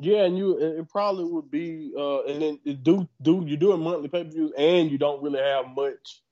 Yeah, 0.00 0.24
and 0.24 0.36
you 0.38 0.58
it 0.58 0.88
probably 0.88 1.24
would 1.24 1.50
be, 1.50 1.92
uh, 1.96 2.24
and 2.24 2.42
then 2.42 2.58
do 2.82 3.06
do 3.20 3.44
you're 3.46 3.58
doing 3.58 3.82
monthly 3.82 4.08
pay 4.08 4.24
per 4.24 4.30
views, 4.30 4.52
and 4.56 4.90
you 4.90 4.98
don't 4.98 5.22
really 5.22 5.40
have 5.40 5.66
much 5.76 6.22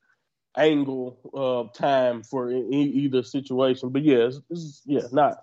angle 0.57 1.19
uh, 1.35 1.73
time 1.79 2.23
for 2.23 2.51
either 2.51 3.23
situation. 3.23 3.91
But 3.91 4.03
yeah, 4.03 4.27
it's, 4.27 4.41
it's, 4.49 4.83
yeah, 4.87 5.03
not 5.13 5.39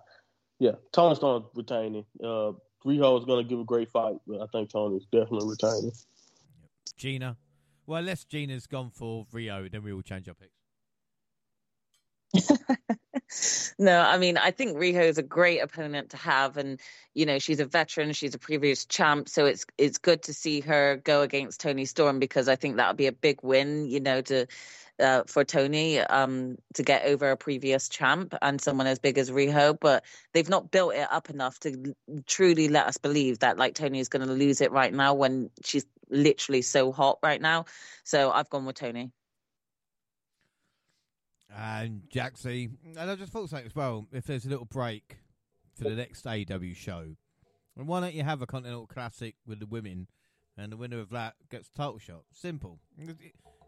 yeah. 0.60 0.74
Toni's 0.92 1.22
not 1.22 1.56
retaining. 1.56 2.06
Uh, 2.22 2.54
Riho 2.86 3.20
is 3.20 3.26
to 3.26 3.44
give 3.44 3.60
a 3.60 3.64
great 3.64 3.92
fight, 3.92 4.18
but 4.28 4.42
I 4.42 4.46
think 4.52 4.70
Toni's 4.70 5.06
definitely 5.12 5.50
retaining. 5.50 5.92
Gina. 6.98 7.38
Well, 7.86 8.00
unless 8.00 8.26
Gina's 8.26 8.68
gone 8.68 8.90
for 8.90 9.26
Riho, 9.34 9.72
then 9.72 9.84
we 9.84 9.94
will 9.94 10.02
change 10.02 10.28
our 10.28 10.36
picks. 10.36 10.52
no, 13.80 14.00
I 14.00 14.18
mean, 14.18 14.38
I 14.38 14.52
think 14.52 14.78
Riho 14.78 15.04
is 15.04 15.18
a 15.18 15.24
great 15.24 15.60
opponent 15.60 16.12
to 16.12 16.18
have, 16.18 16.58
and 16.58 16.80
you 17.14 17.26
know, 17.26 17.40
she's 17.40 17.60
a 17.60 17.66
veteran, 17.66 18.14
she's 18.14 18.36
a 18.36 18.40
previous 18.40 18.86
champ, 18.86 19.30
so 19.30 19.46
it's 19.46 19.66
it's 19.78 20.00
good 20.00 20.24
to 20.24 20.34
see 20.34 20.62
her 20.62 20.98
go 21.04 21.22
against 21.22 21.62
Toni 21.62 21.86
Storm 21.86 22.20
because 22.20 22.50
I 22.50 22.56
think 22.56 22.78
that 22.78 22.88
would 22.88 22.98
be 22.98 23.08
a 23.08 23.12
big 23.12 23.40
win, 23.44 23.90
you 23.90 24.00
know, 24.00 24.22
to 24.22 24.48
uh, 25.00 25.24
for 25.28 25.44
Toni 25.44 26.00
um, 26.00 26.58
to 26.76 26.84
get 26.84 27.06
over 27.06 27.32
a 27.32 27.38
previous 27.38 27.90
champ 27.90 28.34
and 28.42 28.62
someone 28.62 28.88
as 28.88 29.00
big 29.00 29.18
as 29.18 29.30
Riho, 29.30 29.78
but 29.80 30.04
they've 30.34 30.50
not 30.50 30.72
built 30.72 30.94
it 30.94 31.08
up 31.12 31.30
enough 31.30 31.60
to 31.62 31.96
truly 32.26 32.70
let 32.70 32.88
us 32.88 32.98
believe 32.98 33.40
that 33.40 33.58
like 33.58 33.76
Toni 33.76 34.00
is 34.00 34.10
going 34.10 34.26
to 34.26 34.34
lose 34.34 34.62
it 34.62 34.72
right 34.72 34.94
now 34.94 35.14
when 35.14 35.50
she's 35.64 35.86
literally 36.10 36.62
so 36.62 36.92
hot 36.92 37.20
right 37.24 37.42
now. 37.42 37.66
So 38.04 38.32
I've 38.32 38.50
gone 38.50 38.66
with 38.66 38.76
Toni. 38.76 39.12
And 41.56 42.02
Jaxie, 42.14 42.72
and 42.98 43.10
I 43.10 43.16
just 43.16 43.32
thought 43.32 43.50
something 43.50 43.68
as 43.68 43.76
well. 43.76 44.08
If 44.12 44.26
there's 44.26 44.46
a 44.46 44.50
little 44.50 44.66
break 44.66 45.18
for 45.76 45.86
the 45.86 45.96
next 45.96 46.26
AEW 46.26 46.76
show, 46.76 47.16
and 47.78 47.88
why 47.88 48.02
don't 48.02 48.14
you 48.14 48.24
have 48.24 48.42
a 48.42 48.46
Continental 48.46 48.88
Classic 48.88 49.36
with 49.46 49.60
the 49.60 49.66
women, 49.66 50.08
and 50.58 50.72
the 50.72 50.78
winner 50.78 51.00
of 51.00 51.10
that 51.12 51.36
gets 51.50 51.70
a 51.70 51.78
title 51.78 52.00
shot? 52.00 52.24
Simple. 52.34 52.80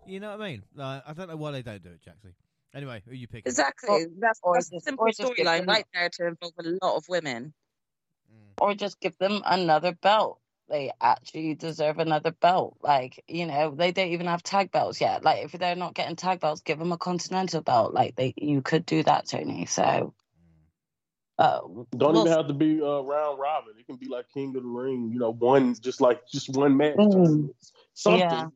You 0.06 0.20
know 0.20 0.32
what 0.32 0.42
I 0.42 0.50
mean? 0.50 0.64
Like, 0.76 1.04
I 1.08 1.14
don't 1.14 1.30
know 1.30 1.38
why 1.38 1.52
they 1.52 1.62
don't 1.62 1.84
do 1.84 1.90
it, 1.90 2.02
Jaxie. 2.02 2.34
Anyway, 2.74 3.02
who 3.08 3.16
you 3.16 3.28
picking? 3.28 3.50
Exactly. 3.50 3.90
Or, 3.90 4.08
that's, 4.20 4.42
that's 4.54 4.74
a 4.74 4.80
simple 4.82 5.06
storyline 5.06 5.66
right 5.68 5.86
there 5.94 6.10
to 6.10 6.28
involve 6.28 6.54
a 6.60 6.86
lot 6.86 6.98
of 6.98 7.08
women. 7.08 7.54
Mm. 8.32 8.62
Or 8.62 8.74
just 8.74 9.00
give 9.00 9.18
them 9.18 9.42
another 9.46 9.94
belt. 9.94 10.40
They 10.70 10.92
actually 11.00 11.56
deserve 11.56 12.00
another 12.00 12.32
belt. 12.32 12.78
Like, 12.82 13.24
you 13.28 13.46
know, 13.46 13.74
they 13.76 13.92
don't 13.92 14.10
even 14.10 14.28
have 14.28 14.44
tag 14.44 14.72
belts 14.72 15.00
yet. 15.00 15.24
Like, 15.24 15.46
if 15.46 15.52
they're 15.54 15.76
not 15.76 15.94
getting 15.94 16.18
tag 16.18 16.42
belts, 16.42 16.62
give 16.62 16.80
them 16.80 16.92
a 16.92 16.98
continental 16.98 17.62
belt. 17.62 17.94
Like, 17.94 18.16
they 18.16 18.34
you 18.36 18.62
could 18.62 18.86
do 18.86 19.04
that, 19.04 19.28
Tony. 19.28 19.66
So, 19.66 20.14
uh, 21.40 21.62
don't 21.98 22.14
we'll, 22.14 22.28
even 22.28 22.32
have 22.32 22.48
to 22.48 22.54
be 22.54 22.82
uh, 22.82 23.02
round 23.02 23.40
robin. 23.40 23.74
It 23.80 23.86
can 23.86 23.98
be 23.98 24.08
like 24.08 24.26
King 24.34 24.56
of 24.58 24.64
the 24.64 24.70
Ring. 24.70 25.10
You 25.14 25.20
know, 25.20 25.32
one 25.32 25.76
just 25.76 26.02
like 26.02 26.28
just 26.28 26.50
one 26.50 26.76
match. 26.76 26.96
Mm, 26.98 27.50
something. 27.94 28.20
Yeah. 28.22 28.48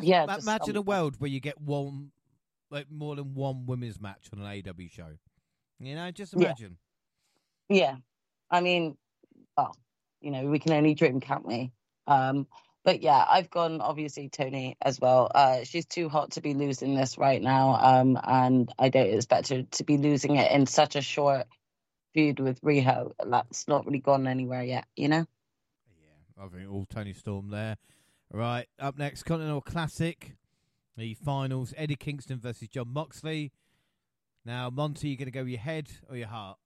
yeah 0.00 0.26
ma- 0.26 0.36
imagine 0.36 0.42
something. 0.44 0.76
a 0.76 0.82
world 0.82 1.16
where 1.20 1.30
you 1.30 1.40
get 1.40 1.60
one, 1.60 2.12
like 2.70 2.90
more 2.90 3.16
than 3.16 3.34
one 3.34 3.66
women's 3.66 4.00
match 4.00 4.28
on 4.32 4.40
an 4.40 4.46
AEW 4.46 4.90
show. 4.90 5.08
You 5.80 5.94
know, 5.96 6.10
just 6.10 6.32
imagine. 6.34 6.78
Yeah. 7.68 7.76
yeah. 7.76 7.96
I 8.50 8.60
mean, 8.60 8.96
you 10.20 10.30
know, 10.30 10.46
we 10.46 10.58
can 10.58 10.72
only 10.72 10.94
dream, 10.94 11.20
can't 11.20 11.46
we? 11.46 11.72
Um, 12.06 12.46
but 12.84 13.02
yeah, 13.02 13.24
I've 13.28 13.50
gone 13.50 13.80
obviously 13.80 14.28
Toni 14.28 14.76
as 14.80 14.98
well. 14.98 15.30
Uh, 15.34 15.64
she's 15.64 15.86
too 15.86 16.08
hot 16.08 16.32
to 16.32 16.40
be 16.40 16.54
losing 16.54 16.94
this 16.94 17.18
right 17.18 17.40
now, 17.40 17.74
um, 17.74 18.18
and 18.22 18.72
I 18.78 18.88
don't 18.88 19.14
expect 19.14 19.48
her 19.48 19.62
to 19.62 19.84
be 19.84 19.98
losing 19.98 20.36
it 20.36 20.50
in 20.50 20.66
such 20.66 20.96
a 20.96 21.02
short 21.02 21.46
feud 22.14 22.40
with 22.40 22.60
Riho. 22.62 23.12
That's 23.24 23.68
not 23.68 23.86
really 23.86 23.98
gone 23.98 24.26
anywhere 24.26 24.62
yet, 24.62 24.86
you 24.96 25.08
know. 25.08 25.26
Yeah, 26.00 26.44
I 26.44 26.48
think 26.48 26.70
all 26.70 26.86
Toni 26.86 27.12
Storm 27.12 27.50
there. 27.50 27.76
Right, 28.32 28.66
up 28.78 28.96
next, 28.96 29.24
Continental 29.24 29.60
Classic, 29.60 30.36
the 30.96 31.14
finals: 31.14 31.74
Eddie 31.76 31.96
Kingston 31.96 32.38
versus 32.40 32.68
Jon 32.68 32.88
Moxley. 32.88 33.52
Now, 34.44 34.70
Monty, 34.70 35.08
you're 35.08 35.18
going 35.18 35.26
to 35.26 35.32
go 35.32 35.42
your 35.42 35.60
head 35.60 35.90
or 36.08 36.16
your 36.16 36.28
heart? 36.28 36.56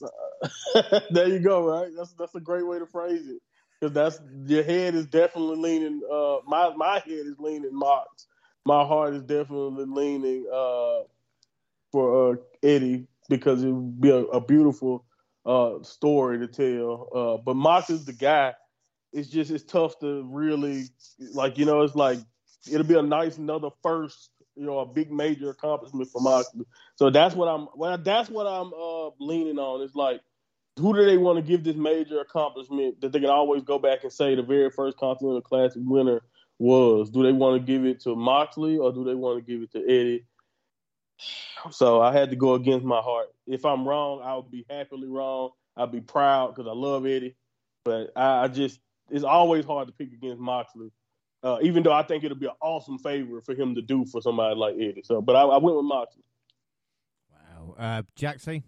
there 1.10 1.28
you 1.28 1.40
go. 1.40 1.66
Right, 1.68 1.90
that's 1.96 2.12
that's 2.14 2.34
a 2.34 2.40
great 2.40 2.66
way 2.66 2.78
to 2.78 2.86
phrase 2.86 3.28
it. 3.28 3.42
Because 3.80 3.94
that's 3.94 4.20
your 4.46 4.62
head 4.62 4.94
is 4.94 5.06
definitely 5.06 5.56
leaning. 5.56 6.00
Uh, 6.10 6.38
my 6.46 6.72
my 6.76 6.94
head 7.00 7.26
is 7.26 7.38
leaning 7.38 7.74
Mox. 7.74 8.26
My 8.64 8.84
heart 8.84 9.14
is 9.14 9.22
definitely 9.22 9.86
leaning 9.86 10.46
uh, 10.52 11.00
for 11.90 12.32
uh, 12.32 12.36
Eddie 12.62 13.06
because 13.28 13.62
it 13.64 13.70
would 13.70 14.00
be 14.00 14.10
a, 14.10 14.22
a 14.24 14.40
beautiful 14.40 15.04
uh, 15.46 15.82
story 15.82 16.38
to 16.38 16.46
tell. 16.46 17.08
Uh, 17.14 17.42
but 17.42 17.56
Mox 17.56 17.90
is 17.90 18.04
the 18.04 18.12
guy. 18.12 18.54
It's 19.12 19.28
just 19.28 19.50
it's 19.50 19.64
tough 19.64 19.98
to 20.00 20.24
really 20.24 20.84
like 21.34 21.58
you 21.58 21.66
know 21.66 21.82
it's 21.82 21.94
like 21.94 22.18
it'll 22.70 22.86
be 22.86 22.98
a 22.98 23.02
nice 23.02 23.38
another 23.38 23.70
first 23.82 24.30
you 24.56 24.66
know 24.66 24.80
a 24.80 24.86
big 24.86 25.10
major 25.10 25.50
accomplishment 25.50 26.08
for 26.10 26.20
Moxley. 26.20 26.66
So 26.96 27.10
that's 27.10 27.34
what 27.34 27.46
I'm. 27.46 27.68
Well, 27.74 27.98
that's 27.98 28.28
what 28.28 28.46
I'm 28.46 28.72
uh, 28.72 29.10
leaning 29.18 29.58
on. 29.58 29.82
It's 29.82 29.94
like, 29.94 30.20
who 30.78 30.94
do 30.94 31.04
they 31.04 31.16
want 31.16 31.36
to 31.36 31.42
give 31.42 31.64
this 31.64 31.76
major 31.76 32.20
accomplishment 32.20 33.00
that 33.00 33.12
they 33.12 33.20
can 33.20 33.30
always 33.30 33.62
go 33.62 33.78
back 33.78 34.02
and 34.02 34.12
say 34.12 34.34
the 34.34 34.42
very 34.42 34.70
first 34.70 34.96
Continental 34.96 35.40
Classic 35.40 35.82
winner 35.84 36.22
was? 36.58 37.10
Do 37.10 37.22
they 37.22 37.32
want 37.32 37.60
to 37.60 37.66
give 37.66 37.84
it 37.84 38.00
to 38.00 38.14
Moxley 38.14 38.78
or 38.78 38.92
do 38.92 39.04
they 39.04 39.14
want 39.14 39.44
to 39.44 39.52
give 39.52 39.62
it 39.62 39.72
to 39.72 39.84
Eddie? 39.84 40.24
So 41.70 42.00
I 42.00 42.12
had 42.12 42.30
to 42.30 42.36
go 42.36 42.54
against 42.54 42.84
my 42.84 43.00
heart. 43.00 43.28
If 43.46 43.64
I'm 43.64 43.86
wrong, 43.86 44.20
I'll 44.24 44.42
be 44.42 44.66
happily 44.68 45.08
wrong. 45.08 45.50
I'll 45.76 45.86
be 45.86 46.00
proud 46.00 46.54
because 46.54 46.68
I 46.68 46.74
love 46.74 47.06
Eddie, 47.06 47.36
but 47.84 48.12
I, 48.16 48.44
I 48.44 48.48
just 48.48 48.80
it's 49.10 49.24
always 49.24 49.64
hard 49.64 49.88
to 49.88 49.94
pick 49.94 50.12
against 50.12 50.40
Moxley. 50.40 50.90
Uh, 51.42 51.58
even 51.62 51.82
though 51.82 51.92
I 51.92 52.04
think 52.04 52.22
it'll 52.22 52.36
be 52.36 52.46
an 52.46 52.52
awesome 52.60 52.98
favor 52.98 53.40
for 53.40 53.54
him 53.54 53.74
to 53.74 53.82
do 53.82 54.04
for 54.04 54.20
somebody 54.20 54.54
like 54.54 54.74
Eddie. 54.76 55.02
So, 55.04 55.20
but 55.20 55.34
I, 55.34 55.42
I 55.42 55.58
went 55.58 55.76
with 55.76 55.86
Moxley. 55.86 56.22
Wow, 57.30 57.74
uh, 57.78 58.02
Jaxie. 58.16 58.62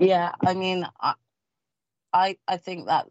Yeah, 0.00 0.32
I 0.44 0.54
mean, 0.54 0.86
I, 1.00 1.14
I, 2.12 2.38
I 2.48 2.56
think 2.56 2.86
that 2.86 3.06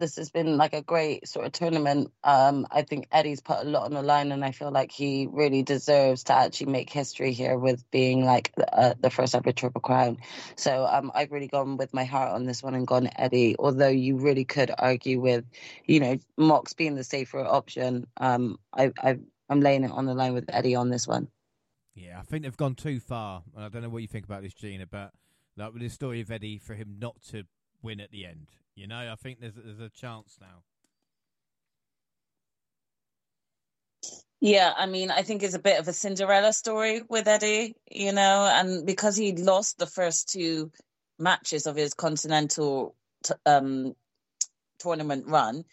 this 0.00 0.16
has 0.16 0.30
been 0.30 0.56
like 0.56 0.72
a 0.72 0.82
great 0.82 1.28
sort 1.28 1.46
of 1.46 1.52
tournament. 1.52 2.10
Um, 2.24 2.66
I 2.70 2.82
think 2.82 3.06
Eddie's 3.12 3.40
put 3.40 3.60
a 3.60 3.68
lot 3.68 3.84
on 3.84 3.92
the 3.92 4.02
line, 4.02 4.32
and 4.32 4.44
I 4.44 4.50
feel 4.50 4.72
like 4.72 4.90
he 4.90 5.28
really 5.30 5.62
deserves 5.62 6.24
to 6.24 6.34
actually 6.34 6.72
make 6.72 6.90
history 6.90 7.32
here 7.32 7.56
with 7.56 7.88
being 7.92 8.24
like 8.24 8.52
uh, 8.72 8.94
the 8.98 9.10
first 9.10 9.34
ever 9.36 9.52
Triple 9.52 9.80
Crown. 9.80 10.18
So 10.56 10.84
um, 10.84 11.12
I've 11.14 11.30
really 11.30 11.46
gone 11.46 11.76
with 11.76 11.94
my 11.94 12.04
heart 12.04 12.32
on 12.32 12.46
this 12.46 12.62
one 12.62 12.74
and 12.74 12.86
gone 12.86 13.08
Eddie. 13.14 13.54
Although 13.58 13.88
you 13.88 14.16
really 14.16 14.44
could 14.44 14.72
argue 14.76 15.20
with, 15.20 15.44
you 15.84 16.00
know, 16.00 16.18
Mox 16.36 16.72
being 16.72 16.96
the 16.96 17.04
safer 17.04 17.44
option. 17.44 18.06
Um, 18.16 18.58
I, 18.72 18.92
I 19.00 19.18
I'm 19.48 19.60
laying 19.60 19.84
it 19.84 19.90
on 19.90 20.06
the 20.06 20.14
line 20.14 20.34
with 20.34 20.46
Eddie 20.48 20.74
on 20.74 20.90
this 20.90 21.06
one. 21.06 21.28
Yeah, 21.94 22.18
I 22.18 22.22
think 22.22 22.44
they've 22.44 22.56
gone 22.56 22.74
too 22.74 23.00
far. 23.00 23.42
And 23.54 23.64
I 23.64 23.68
don't 23.68 23.82
know 23.82 23.88
what 23.88 24.02
you 24.02 24.08
think 24.08 24.24
about 24.24 24.42
this, 24.42 24.54
Gina, 24.54 24.86
but 24.86 25.12
like 25.56 25.72
with 25.72 25.82
the 25.82 25.88
story 25.88 26.20
of 26.20 26.30
Eddie, 26.30 26.58
for 26.58 26.74
him 26.74 26.96
not 26.98 27.16
to 27.30 27.44
win 27.82 28.00
at 28.00 28.10
the 28.10 28.26
end. 28.26 28.46
You 28.80 28.86
know, 28.86 29.12
I 29.12 29.14
think 29.16 29.40
there's 29.40 29.56
there's 29.62 29.78
a 29.78 29.90
chance 29.90 30.38
now. 30.40 30.62
Yeah, 34.40 34.72
I 34.74 34.86
mean, 34.86 35.10
I 35.10 35.20
think 35.20 35.42
it's 35.42 35.54
a 35.54 35.58
bit 35.58 35.78
of 35.78 35.86
a 35.86 35.92
Cinderella 35.92 36.54
story 36.54 37.02
with 37.06 37.28
Eddie, 37.28 37.76
you 37.90 38.12
know, 38.12 38.50
and 38.50 38.86
because 38.86 39.16
he 39.16 39.32
lost 39.32 39.76
the 39.76 39.86
first 39.86 40.30
two 40.30 40.72
matches 41.18 41.66
of 41.66 41.76
his 41.76 41.92
continental 41.92 42.94
t- 43.22 43.34
um, 43.44 43.94
tournament 44.78 45.26
run, 45.26 45.64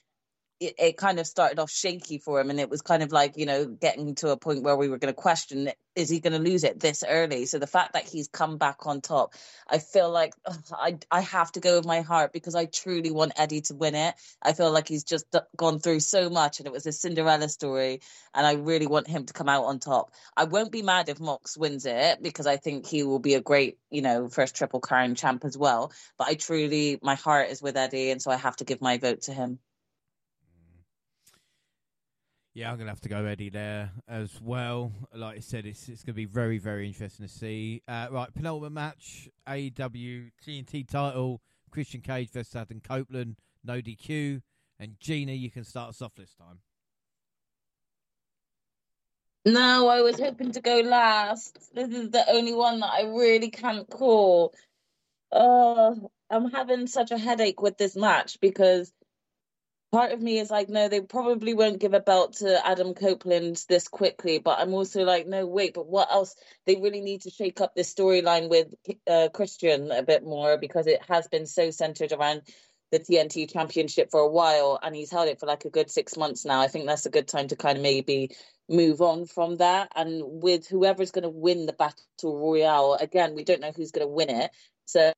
it, 0.60 0.76
it, 0.80 0.98
kind 0.98 1.20
of 1.20 1.28
started 1.28 1.60
off 1.60 1.70
shaky 1.70 2.18
for 2.18 2.40
him 2.40 2.50
and 2.50 2.60
it 2.60 2.70
was 2.70 2.82
kind 2.82 3.04
of 3.04 3.12
like 3.12 3.38
you 3.38 3.46
know 3.46 3.66
getting 3.66 4.16
to 4.16 4.30
a 4.30 4.38
point 4.38 4.64
where 4.64 4.76
we 4.76 4.90
were 4.90 4.98
going 4.98 5.14
to 5.14 5.22
question 5.22 5.70
is 5.96 6.10
he 6.10 6.20
going 6.20 6.34
to 6.34 6.50
lose 6.50 6.64
it 6.64 6.80
this 6.80 7.04
early? 7.08 7.48
So 7.48 7.58
the 7.58 7.66
fact 7.66 7.94
that 7.94 8.08
he's 8.08 8.28
come 8.28 8.58
back 8.58 8.86
on 8.86 9.02
top 9.02 9.34
i 9.68 9.80
feel 9.80 10.12
like 10.12 10.34
ugh, 10.46 10.58
i 10.72 10.98
i 11.12 11.22
have 11.22 11.52
to 11.52 11.60
go 11.60 11.76
with 11.78 11.86
my 11.86 12.02
heart 12.02 12.32
because 12.34 12.56
i 12.56 12.66
truly 12.66 13.12
want 13.12 13.34
eddie 13.36 13.62
to 13.62 13.76
win 13.76 13.96
it. 13.96 14.16
I 14.42 14.54
feel 14.54 14.72
like 14.72 14.88
he's 14.88 15.04
just 15.04 15.26
gone 15.56 15.80
through 15.80 16.00
so 16.02 16.30
much 16.30 16.60
and 16.60 16.68
it 16.68 16.74
was 16.74 16.86
a 16.86 16.92
cinderella 16.92 17.50
story 17.50 18.02
and 18.34 18.46
i 18.46 18.54
really 18.54 18.88
want 18.88 19.08
him 19.08 19.26
to 19.26 19.34
come 19.34 19.50
out 19.50 19.66
on 19.66 19.80
top. 19.80 20.12
I 20.36 20.46
won't 20.46 20.72
be 20.72 20.82
mad 20.82 21.10
if 21.10 21.20
mox 21.20 21.58
wins 21.58 21.86
it 21.86 22.22
because 22.22 22.48
i 22.48 22.58
think 22.58 22.86
he 22.86 23.04
will 23.04 23.20
be 23.20 23.36
a 23.36 23.42
great 23.42 23.78
you 23.90 24.02
know 24.02 24.30
first 24.30 24.56
triple 24.56 24.80
crown 24.80 25.16
champ 25.16 25.46
as 25.46 25.58
well 25.58 25.92
but 26.18 26.28
i 26.28 26.34
truly 26.36 27.00
my 27.02 27.16
heart 27.16 27.50
is 27.50 27.62
with 27.62 27.78
eddie 27.78 28.12
and 28.12 28.22
so 28.22 28.32
i 28.32 28.36
have 28.36 28.56
to 28.58 28.66
give 28.66 28.82
my 28.82 28.98
vote 28.98 29.22
to 29.24 29.34
him 29.34 29.60
yeah, 32.58 32.72
I'm 32.72 32.80
gonna 32.80 32.90
have 32.90 33.02
to 33.02 33.10
go 33.10 33.24
Eddie 33.24 33.52
there 33.52 33.92
as 34.08 34.42
well. 34.42 34.92
Like 35.14 35.38
I 35.38 35.40
said, 35.42 35.68
it's 35.68 35.88
it's 35.90 36.04
gonna 36.04 36.16
be 36.16 36.26
very 36.26 36.58
very 36.58 36.88
interesting 36.88 37.28
to 37.28 37.32
see. 37.32 37.84
Uh, 37.88 38.08
right, 38.10 38.34
penultimate 38.34 38.72
match: 38.72 39.30
AEW 39.48 40.32
TNT 40.44 40.90
title, 40.90 41.40
Christian 41.70 42.02
Cage 42.02 42.32
versus 42.32 42.56
Adam 42.56 42.82
Copeland, 42.82 43.36
no 43.64 43.80
DQ. 43.80 44.42
And 44.80 45.00
Gina, 45.00 45.34
you 45.34 45.52
can 45.52 45.66
start 45.66 45.90
us 45.90 46.02
off 46.02 46.16
this 46.16 46.34
time. 46.34 46.58
No, 49.46 49.88
I 49.88 50.02
was 50.02 50.20
hoping 50.20 50.52
to 50.54 50.60
go 50.60 50.80
last. 50.80 51.76
This 51.76 51.90
is 51.90 52.10
the 52.10 52.28
only 52.28 52.56
one 52.56 52.80
that 52.80 52.92
I 52.92 53.04
really 53.04 53.52
can't 53.52 53.88
call. 53.88 54.56
Oh, 55.32 56.10
I'm 56.32 56.50
having 56.50 56.88
such 56.88 57.12
a 57.12 57.20
headache 57.20 57.62
with 57.62 57.78
this 57.78 57.96
match 57.96 58.40
because 58.42 58.92
part 59.92 60.12
of 60.12 60.22
me 60.22 60.40
is 60.40 60.50
like, 60.50 60.70
no, 60.70 60.88
they 60.88 61.02
probably 61.02 61.54
won't 61.54 61.80
give 61.80 61.94
a 61.94 62.00
belt 62.00 62.38
to 62.38 62.68
Adam 62.68 62.94
Copeland 62.94 63.64
this 63.70 63.88
quickly. 63.88 64.40
But 64.40 64.60
I'm 64.60 64.74
also 64.74 65.04
like, 65.04 65.28
no, 65.28 65.46
wait, 65.46 65.74
but 65.74 65.88
what 65.88 66.12
else? 66.12 66.36
They 66.66 66.76
really 66.76 67.02
need 67.02 67.22
to 67.22 67.30
shake 67.30 67.62
up 67.62 67.74
this 67.76 67.94
storyline 67.94 68.50
with 68.50 68.68
uh, 69.10 69.30
Christian 69.34 69.92
a 69.92 70.04
bit 70.04 70.24
more 70.24 70.58
because 70.58 70.88
it 70.88 71.02
has 71.08 71.28
been 71.28 71.46
so 71.46 71.72
centered 71.72 72.12
around 72.12 72.42
the 72.92 73.00
TNT 73.00 73.52
championship 73.52 74.12
for 74.12 74.22
a 74.22 74.30
while 74.30 74.80
and 74.82 74.96
he's 74.96 75.12
held 75.12 75.28
it 75.28 75.40
for 75.40 75.46
like 75.46 75.66
a 75.66 75.70
good 75.70 75.92
six 75.92 76.16
months 76.16 76.46
now. 76.46 76.62
I 76.62 76.68
think 76.68 76.86
that's 76.86 77.06
a 77.06 77.12
good 77.12 77.28
time 77.28 77.50
to 77.50 77.56
kind 77.56 77.78
of 77.78 77.84
maybe 77.84 78.32
move 78.70 79.02
on 79.02 79.26
from 79.26 79.58
that. 79.58 79.92
And 79.96 80.22
with 80.26 80.68
whoever's 80.68 81.12
going 81.12 81.24
to 81.24 81.30
win 81.30 81.66
the 81.66 81.74
battle 81.74 82.02
royale, 82.24 82.98
again, 83.00 83.36
we 83.36 83.44
don't 83.44 83.62
know 83.62 83.74
who's 83.76 83.92
going 83.92 84.08
to 84.08 84.14
win 84.14 84.30
it. 84.30 84.52
So 84.88 85.12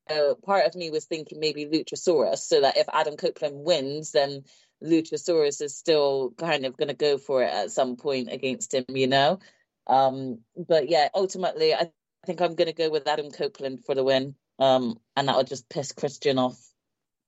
part 0.43 0.65
of 0.65 0.73
me 0.73 0.89
was 0.89 1.06
thinking 1.06 1.39
maybe 1.39 1.67
Luchasaurus, 1.67 2.39
so 2.39 2.61
that 2.61 2.75
if 2.75 2.88
Adam 2.91 3.15
Copeland 3.17 3.64
wins, 3.64 4.11
then 4.11 4.43
Luchasaurus 4.83 5.61
is 5.61 5.77
still 5.77 6.33
kind 6.38 6.65
of 6.65 6.75
going 6.75 6.88
to 6.88 6.95
go 6.95 7.19
for 7.19 7.43
it 7.43 7.53
at 7.53 7.72
some 7.72 7.95
point 7.95 8.31
against 8.31 8.73
him, 8.73 8.85
you 8.89 9.06
know. 9.06 9.39
Um, 9.85 10.39
but 10.57 10.89
yeah, 10.89 11.09
ultimately, 11.14 11.75
I 11.75 11.91
think 12.25 12.41
I'm 12.41 12.56
going 12.56 12.67
to 12.67 12.73
go 12.73 12.89
with 12.89 13.07
Adam 13.07 13.30
Copeland 13.30 13.85
for 13.85 13.93
the 13.93 14.03
win, 14.03 14.33
um, 14.57 14.99
and 15.15 15.27
that'll 15.27 15.43
just 15.43 15.69
piss 15.69 15.91
Christian 15.91 16.39
off. 16.39 16.59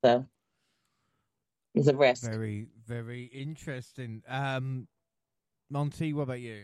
So 0.03 0.25
it's 1.75 1.87
a 1.87 1.95
risk. 1.95 2.27
Very, 2.27 2.69
very 2.87 3.25
interesting. 3.25 4.23
Um, 4.27 4.87
Monty, 5.69 6.11
what 6.13 6.23
about 6.23 6.41
you? 6.41 6.63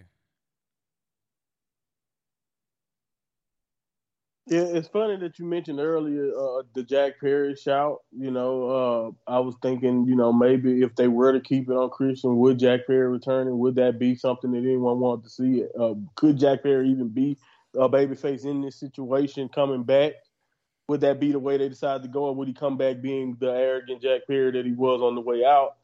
It's 4.50 4.88
funny 4.88 5.18
that 5.18 5.40
you 5.40 5.46
mentioned 5.46 5.80
earlier 5.80 6.32
uh, 6.38 6.64
the 6.74 6.84
Jack 6.84 7.20
Perry 7.20 7.56
shout. 7.56 8.02
You 8.12 8.32
know, 8.32 9.16
uh, 9.28 9.32
I 9.32 9.40
was 9.40 9.56
thinking, 9.62 10.06
you 10.06 10.16
know, 10.16 10.32
maybe 10.32 10.82
if 10.82 10.96
they 10.96 11.08
were 11.08 11.34
to 11.34 11.40
keep 11.40 11.70
it 11.70 11.74
on 11.74 11.90
Christian, 11.90 12.38
would 12.38 12.60
Jack 12.60 12.88
Perry 12.88 13.08
returning? 13.08 13.60
Would 13.60 13.76
that 13.76 14.00
be 14.00 14.16
something 14.16 14.52
that 14.52 14.60
anyone 14.60 15.00
wanted 15.00 15.24
to 15.26 15.30
see? 15.30 15.64
Uh, 15.80 15.94
could 16.16 16.40
Jack 16.40 16.64
Perry 16.64 16.90
even 16.90 17.10
be 17.10 17.38
a 17.76 17.90
babyface 17.90 18.46
in 18.46 18.62
this 18.62 18.80
situation 18.80 19.50
coming 19.50 19.84
back? 19.84 20.14
would 20.88 21.02
that 21.02 21.20
be 21.20 21.32
the 21.32 21.40
way 21.40 21.58
they 21.58 21.70
decide 21.70 22.02
to 22.04 22.08
go, 22.08 22.26
or 22.26 22.36
would 22.36 22.48
he 22.48 22.54
come 22.54 22.78
back 22.78 23.02
being 23.02 23.36
the 23.40 23.52
arrogant 23.52 24.02
Jack 24.02 24.22
Perry 24.28 24.52
that 24.52 24.66
he 24.66 24.72
was 24.72 25.02
on 25.02 25.16
the 25.16 25.22
way 25.22 25.44
out? 25.44 25.76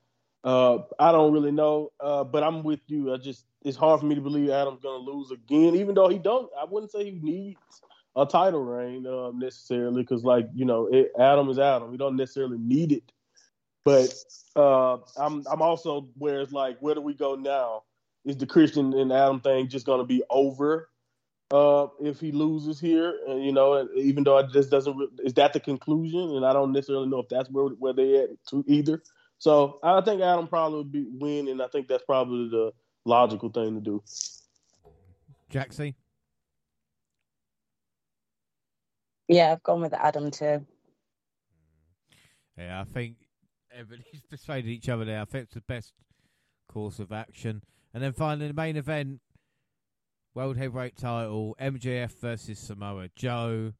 Uh, 0.43 0.79
I 0.99 1.11
don't 1.11 1.33
really 1.33 1.51
know, 1.51 1.91
uh, 1.99 2.23
but 2.23 2.43
I'm 2.43 2.63
with 2.63 2.81
you. 2.87 3.13
I 3.13 3.17
just 3.17 3.45
it's 3.63 3.77
hard 3.77 3.99
for 3.99 4.05
me 4.05 4.15
to 4.15 4.21
believe 4.21 4.49
Adam's 4.49 4.81
going 4.81 5.05
to 5.05 5.11
lose 5.11 5.31
again, 5.31 5.75
even 5.75 5.95
though 5.95 6.09
he 6.09 6.19
don't. 6.19 6.49
I 6.59 6.65
wouldn't 6.65 6.91
say 6.91 7.05
he 7.05 7.19
needs 7.21 7.59
a 8.15 8.25
title 8.25 8.63
reign 8.63 9.07
uh, 9.07 9.31
necessarily, 9.33 10.03
because 10.03 10.23
like 10.23 10.47
you 10.53 10.65
know, 10.65 10.87
it, 10.91 11.11
Adam 11.19 11.49
is 11.49 11.59
Adam. 11.59 11.91
We 11.91 11.97
don't 11.97 12.15
necessarily 12.15 12.57
need 12.57 12.91
it, 12.91 13.11
but 13.83 14.13
uh, 14.55 14.97
I'm 15.17 15.43
I'm 15.49 15.61
also 15.61 16.09
where 16.17 16.41
it's 16.41 16.53
like, 16.53 16.77
where 16.79 16.95
do 16.95 17.01
we 17.01 17.13
go 17.13 17.35
now? 17.35 17.83
Is 18.25 18.37
the 18.37 18.45
Christian 18.45 18.93
and 18.93 19.11
Adam 19.11 19.41
thing 19.41 19.67
just 19.67 19.85
going 19.85 19.99
to 19.99 20.05
be 20.05 20.23
over 20.29 20.89
uh, 21.51 21.87
if 22.01 22.19
he 22.19 22.31
loses 22.31 22.79
here? 22.79 23.19
And 23.27 23.43
you 23.43 23.51
know, 23.51 23.87
even 23.95 24.23
though 24.23 24.37
it 24.37 24.51
just 24.51 24.69
doesn't, 24.69 24.95
is 25.23 25.33
that 25.33 25.53
the 25.53 25.59
conclusion? 25.59 26.35
And 26.35 26.45
I 26.45 26.53
don't 26.53 26.71
necessarily 26.71 27.07
know 27.07 27.19
if 27.19 27.29
that's 27.29 27.49
where 27.49 27.65
where 27.65 27.93
they 27.93 28.17
at 28.23 28.29
to 28.49 28.63
either. 28.67 29.01
So 29.39 29.79
I 29.83 29.99
think 30.01 30.21
Adam 30.21 30.47
probably 30.47 30.77
would 30.77 30.91
be 30.91 31.05
win, 31.09 31.49
and 31.49 31.61
I 31.61 31.67
think 31.67 31.87
that's 31.87 32.03
probably 32.03 32.49
the 32.49 32.71
logical 33.05 33.49
thing 33.49 33.75
to 33.75 33.81
do. 33.81 34.03
Jaxie? 35.51 35.95
Yeah, 39.27 39.51
I've 39.51 39.63
gone 39.63 39.81
with 39.81 39.93
Adam 39.93 40.31
too. 40.31 40.65
Yeah, 42.57 42.81
I 42.81 42.83
think 42.83 43.15
everybody's 43.71 44.21
persuaded 44.29 44.69
each 44.69 44.89
other 44.89 45.05
there. 45.05 45.21
I 45.21 45.25
think 45.25 45.45
it's 45.45 45.53
the 45.53 45.61
best 45.61 45.93
course 46.67 46.99
of 46.99 47.11
action. 47.11 47.63
And 47.93 48.03
then 48.03 48.13
finally, 48.13 48.47
the 48.47 48.53
main 48.53 48.77
event 48.77 49.19
World 50.33 50.57
Heavyweight 50.57 50.97
title 50.97 51.55
MJF 51.61 52.11
versus 52.19 52.59
Samoa 52.59 53.09
Joe. 53.15 53.73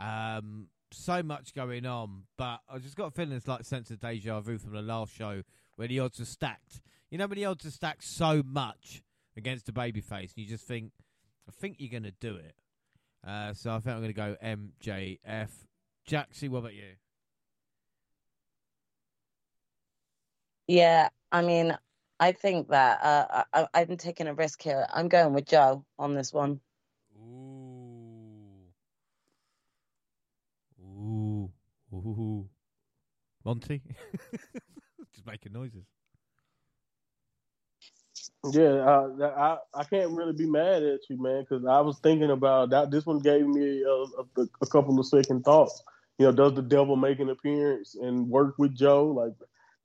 Um, 0.00 0.68
so 0.90 1.22
much 1.22 1.54
going 1.54 1.86
on, 1.86 2.24
but 2.36 2.60
I 2.68 2.78
just 2.78 2.96
got 2.96 3.06
a 3.06 3.10
feeling 3.10 3.32
it's 3.32 3.48
like 3.48 3.60
a 3.60 3.64
sense 3.64 3.90
of 3.90 4.00
deja 4.00 4.40
vu 4.40 4.58
from 4.58 4.72
the 4.72 4.82
last 4.82 5.14
show 5.14 5.42
where 5.76 5.88
the 5.88 6.00
odds 6.00 6.20
are 6.20 6.24
stacked. 6.24 6.80
You 7.10 7.18
know, 7.18 7.26
when 7.26 7.36
the 7.36 7.44
odds 7.44 7.64
are 7.64 7.70
stacked 7.70 8.04
so 8.04 8.42
much 8.44 9.02
against 9.36 9.68
a 9.68 9.72
babyface, 9.72 10.34
and 10.34 10.36
you 10.36 10.46
just 10.46 10.66
think, 10.66 10.92
I 11.48 11.52
think 11.52 11.76
you're 11.78 11.90
going 11.90 12.04
to 12.04 12.14
do 12.20 12.36
it. 12.36 12.54
Uh, 13.26 13.54
so 13.54 13.70
I 13.70 13.74
think 13.80 13.96
I'm 13.96 14.02
going 14.02 14.08
to 14.08 14.12
go 14.12 14.36
MJF. 14.42 15.48
Jaxie, 16.08 16.48
what 16.48 16.58
about 16.58 16.74
you? 16.74 16.92
Yeah, 20.66 21.08
I 21.32 21.42
mean, 21.42 21.76
I 22.20 22.32
think 22.32 22.68
that 22.68 23.02
uh, 23.02 23.44
I, 23.52 23.66
I'm 23.74 23.96
taking 23.96 24.26
a 24.26 24.34
risk 24.34 24.62
here. 24.62 24.86
I'm 24.92 25.08
going 25.08 25.32
with 25.32 25.46
Joe 25.46 25.84
on 25.98 26.14
this 26.14 26.32
one. 26.32 26.60
Ooh. 27.16 28.68
Ooh. 30.82 31.50
Ooh. 31.92 32.48
Monty? 33.44 33.82
Just 35.14 35.26
making 35.26 35.52
noises. 35.52 35.84
Yeah, 38.52 38.62
uh, 38.62 39.58
I 39.74 39.80
I 39.80 39.84
can't 39.84 40.10
really 40.10 40.34
be 40.34 40.46
mad 40.46 40.82
at 40.82 41.00
you, 41.08 41.20
man, 41.20 41.42
because 41.42 41.64
I 41.64 41.80
was 41.80 41.98
thinking 42.00 42.30
about 42.30 42.70
that. 42.70 42.90
This 42.90 43.06
one 43.06 43.18
gave 43.18 43.46
me 43.46 43.82
a, 43.82 43.90
a, 44.40 44.46
a, 44.60 44.66
couple 44.66 44.98
of 44.98 45.06
second 45.06 45.44
thoughts. 45.44 45.82
You 46.18 46.26
know, 46.26 46.32
does 46.32 46.54
the 46.54 46.62
devil 46.62 46.96
make 46.96 47.20
an 47.20 47.30
appearance 47.30 47.94
and 47.94 48.28
work 48.28 48.56
with 48.58 48.74
Joe? 48.74 49.06
Like, 49.06 49.32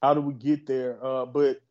how 0.01 0.13
do 0.13 0.21
we 0.21 0.33
get 0.33 0.67
there? 0.67 1.03
Uh, 1.03 1.25
but 1.25 1.61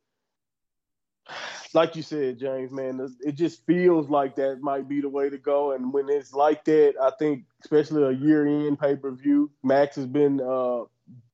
like 1.74 1.94
you 1.94 2.02
said, 2.02 2.38
James, 2.38 2.72
man, 2.72 3.06
it 3.20 3.32
just 3.32 3.66
feels 3.66 4.08
like 4.08 4.36
that 4.36 4.60
might 4.62 4.88
be 4.88 5.02
the 5.02 5.10
way 5.10 5.28
to 5.28 5.38
go. 5.38 5.72
And 5.72 5.92
when 5.92 6.08
it's 6.08 6.32
like 6.32 6.64
that, 6.64 6.94
I 7.00 7.10
think, 7.18 7.44
especially 7.62 8.02
a 8.04 8.18
year 8.18 8.46
in 8.46 8.76
pay 8.78 8.96
per 8.96 9.10
view, 9.10 9.50
Max 9.62 9.96
has 9.96 10.06
been 10.06 10.40
uh, 10.40 10.84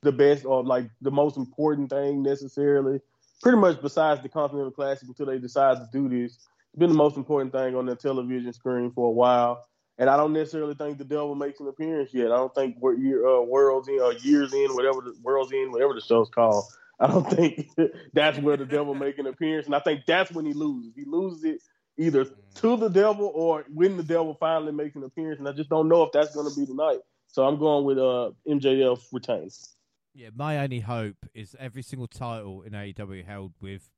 the 0.03 0.13
best 0.13 0.45
or 0.45 0.65
like 0.65 0.91
the 1.01 1.13
most 1.13 1.37
important 1.37 1.91
thing 1.91 2.23
necessarily 2.23 3.01
pretty 3.43 3.59
much 3.59 3.81
besides 3.81 4.23
the 4.23 4.29
Continental 4.29 4.71
Classic 4.71 5.09
until 5.09 5.27
they 5.27 5.39
decide 5.39 5.77
to 5.79 5.89
do 5.93 6.09
this. 6.09 6.35
It's 6.35 6.79
been 6.79 6.91
the 6.91 6.97
most 6.97 7.17
important 7.17 7.53
thing 7.53 7.77
on 7.77 7.87
the 7.87 7.95
television 7.95 8.53
screen 8.53 8.91
for 8.93 9.09
a 9.09 9.13
while. 9.13 9.65
And 9.97 10.11
I 10.11 10.17
don't 10.17 10.33
necessarily 10.33 10.75
think 10.75 10.99
the 10.99 11.05
devil 11.05 11.35
makes 11.37 11.61
an 11.61 11.69
appearance 11.69 12.13
yet. 12.13 12.33
I 12.33 12.37
don't 12.37 12.55
think 12.55 12.77
we're 12.81 13.27
uh, 13.29 13.43
worlds 13.43 13.89
in 13.89 14.01
or 14.01 14.13
years 14.13 14.53
in, 14.53 14.75
whatever 14.75 15.01
the 15.01 15.15
worlds 15.23 15.53
in, 15.53 15.71
whatever 15.71 15.95
the 15.95 16.01
show's 16.01 16.29
called. 16.31 16.65
I 16.99 17.07
don't 17.07 17.29
think 17.31 17.71
that's 18.13 18.39
where 18.39 18.57
the 18.57 18.67
devil 18.67 18.95
make 18.95 19.19
an 19.19 19.27
appearance, 19.27 19.67
and 19.67 19.75
I 19.75 19.81
think 19.81 20.05
that's 20.07 20.33
when 20.33 20.47
he 20.47 20.53
loses. 20.53 20.95
He 20.97 21.05
loses 21.05 21.45
it 21.45 21.63
either 21.97 22.27
to 22.57 22.77
the 22.77 22.89
devil 22.89 23.31
or 23.35 23.65
when 23.73 23.97
the 23.97 24.03
devil 24.03 24.37
finally 24.41 24.73
makes 24.73 24.97
an 24.97 25.05
appearance, 25.05 25.39
and 25.39 25.49
I 25.49 25.53
just 25.53 25.71
don't 25.71 25.89
know 25.89 26.03
if 26.03 26.13
that's 26.13 26.35
going 26.35 26.53
to 26.53 26.59
be 26.59 26.67
tonight. 26.67 26.99
So 27.29 27.47
I'm 27.47 27.59
going 27.59 27.85
with 27.85 27.99
uh, 27.99 28.31
MJF 28.49 29.01
retains. 29.13 29.74
Yeah, 30.15 30.29
my 30.33 30.59
only 30.59 30.81
hope 30.81 31.17
is 31.35 31.57
every 31.59 31.83
single 31.83 32.07
title 32.07 32.63
in 32.63 32.73
AEW 32.73 33.25
held 33.25 33.53
with 33.61 33.91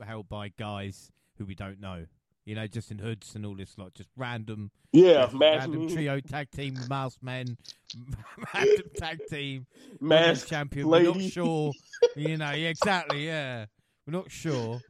held 0.00 0.28
by 0.28 0.48
guys 0.56 1.10
who 1.38 1.44
we 1.44 1.56
don't 1.56 1.80
know. 1.80 2.06
You 2.44 2.54
know, 2.54 2.68
just 2.68 2.92
in 2.92 2.98
hoods 2.98 3.34
and 3.34 3.44
all 3.44 3.56
this 3.56 3.76
lot, 3.76 3.94
just 3.94 4.08
random. 4.16 4.70
Yeah, 4.92 5.28
random 5.34 5.88
trio 5.88 6.20
tag 6.20 6.52
team, 6.52 6.78
mouse 6.88 7.18
men, 7.20 7.58
random 8.54 8.86
tag 8.96 9.18
team, 9.28 9.66
mask 10.00 10.46
champion. 10.46 10.86
Lady. 10.86 11.08
We're 11.08 11.14
not 11.14 11.22
sure. 11.32 11.72
you 12.16 12.36
know, 12.36 12.52
yeah, 12.52 12.68
exactly. 12.68 13.26
Yeah, 13.26 13.66
we're 14.06 14.12
not 14.12 14.30
sure. 14.30 14.80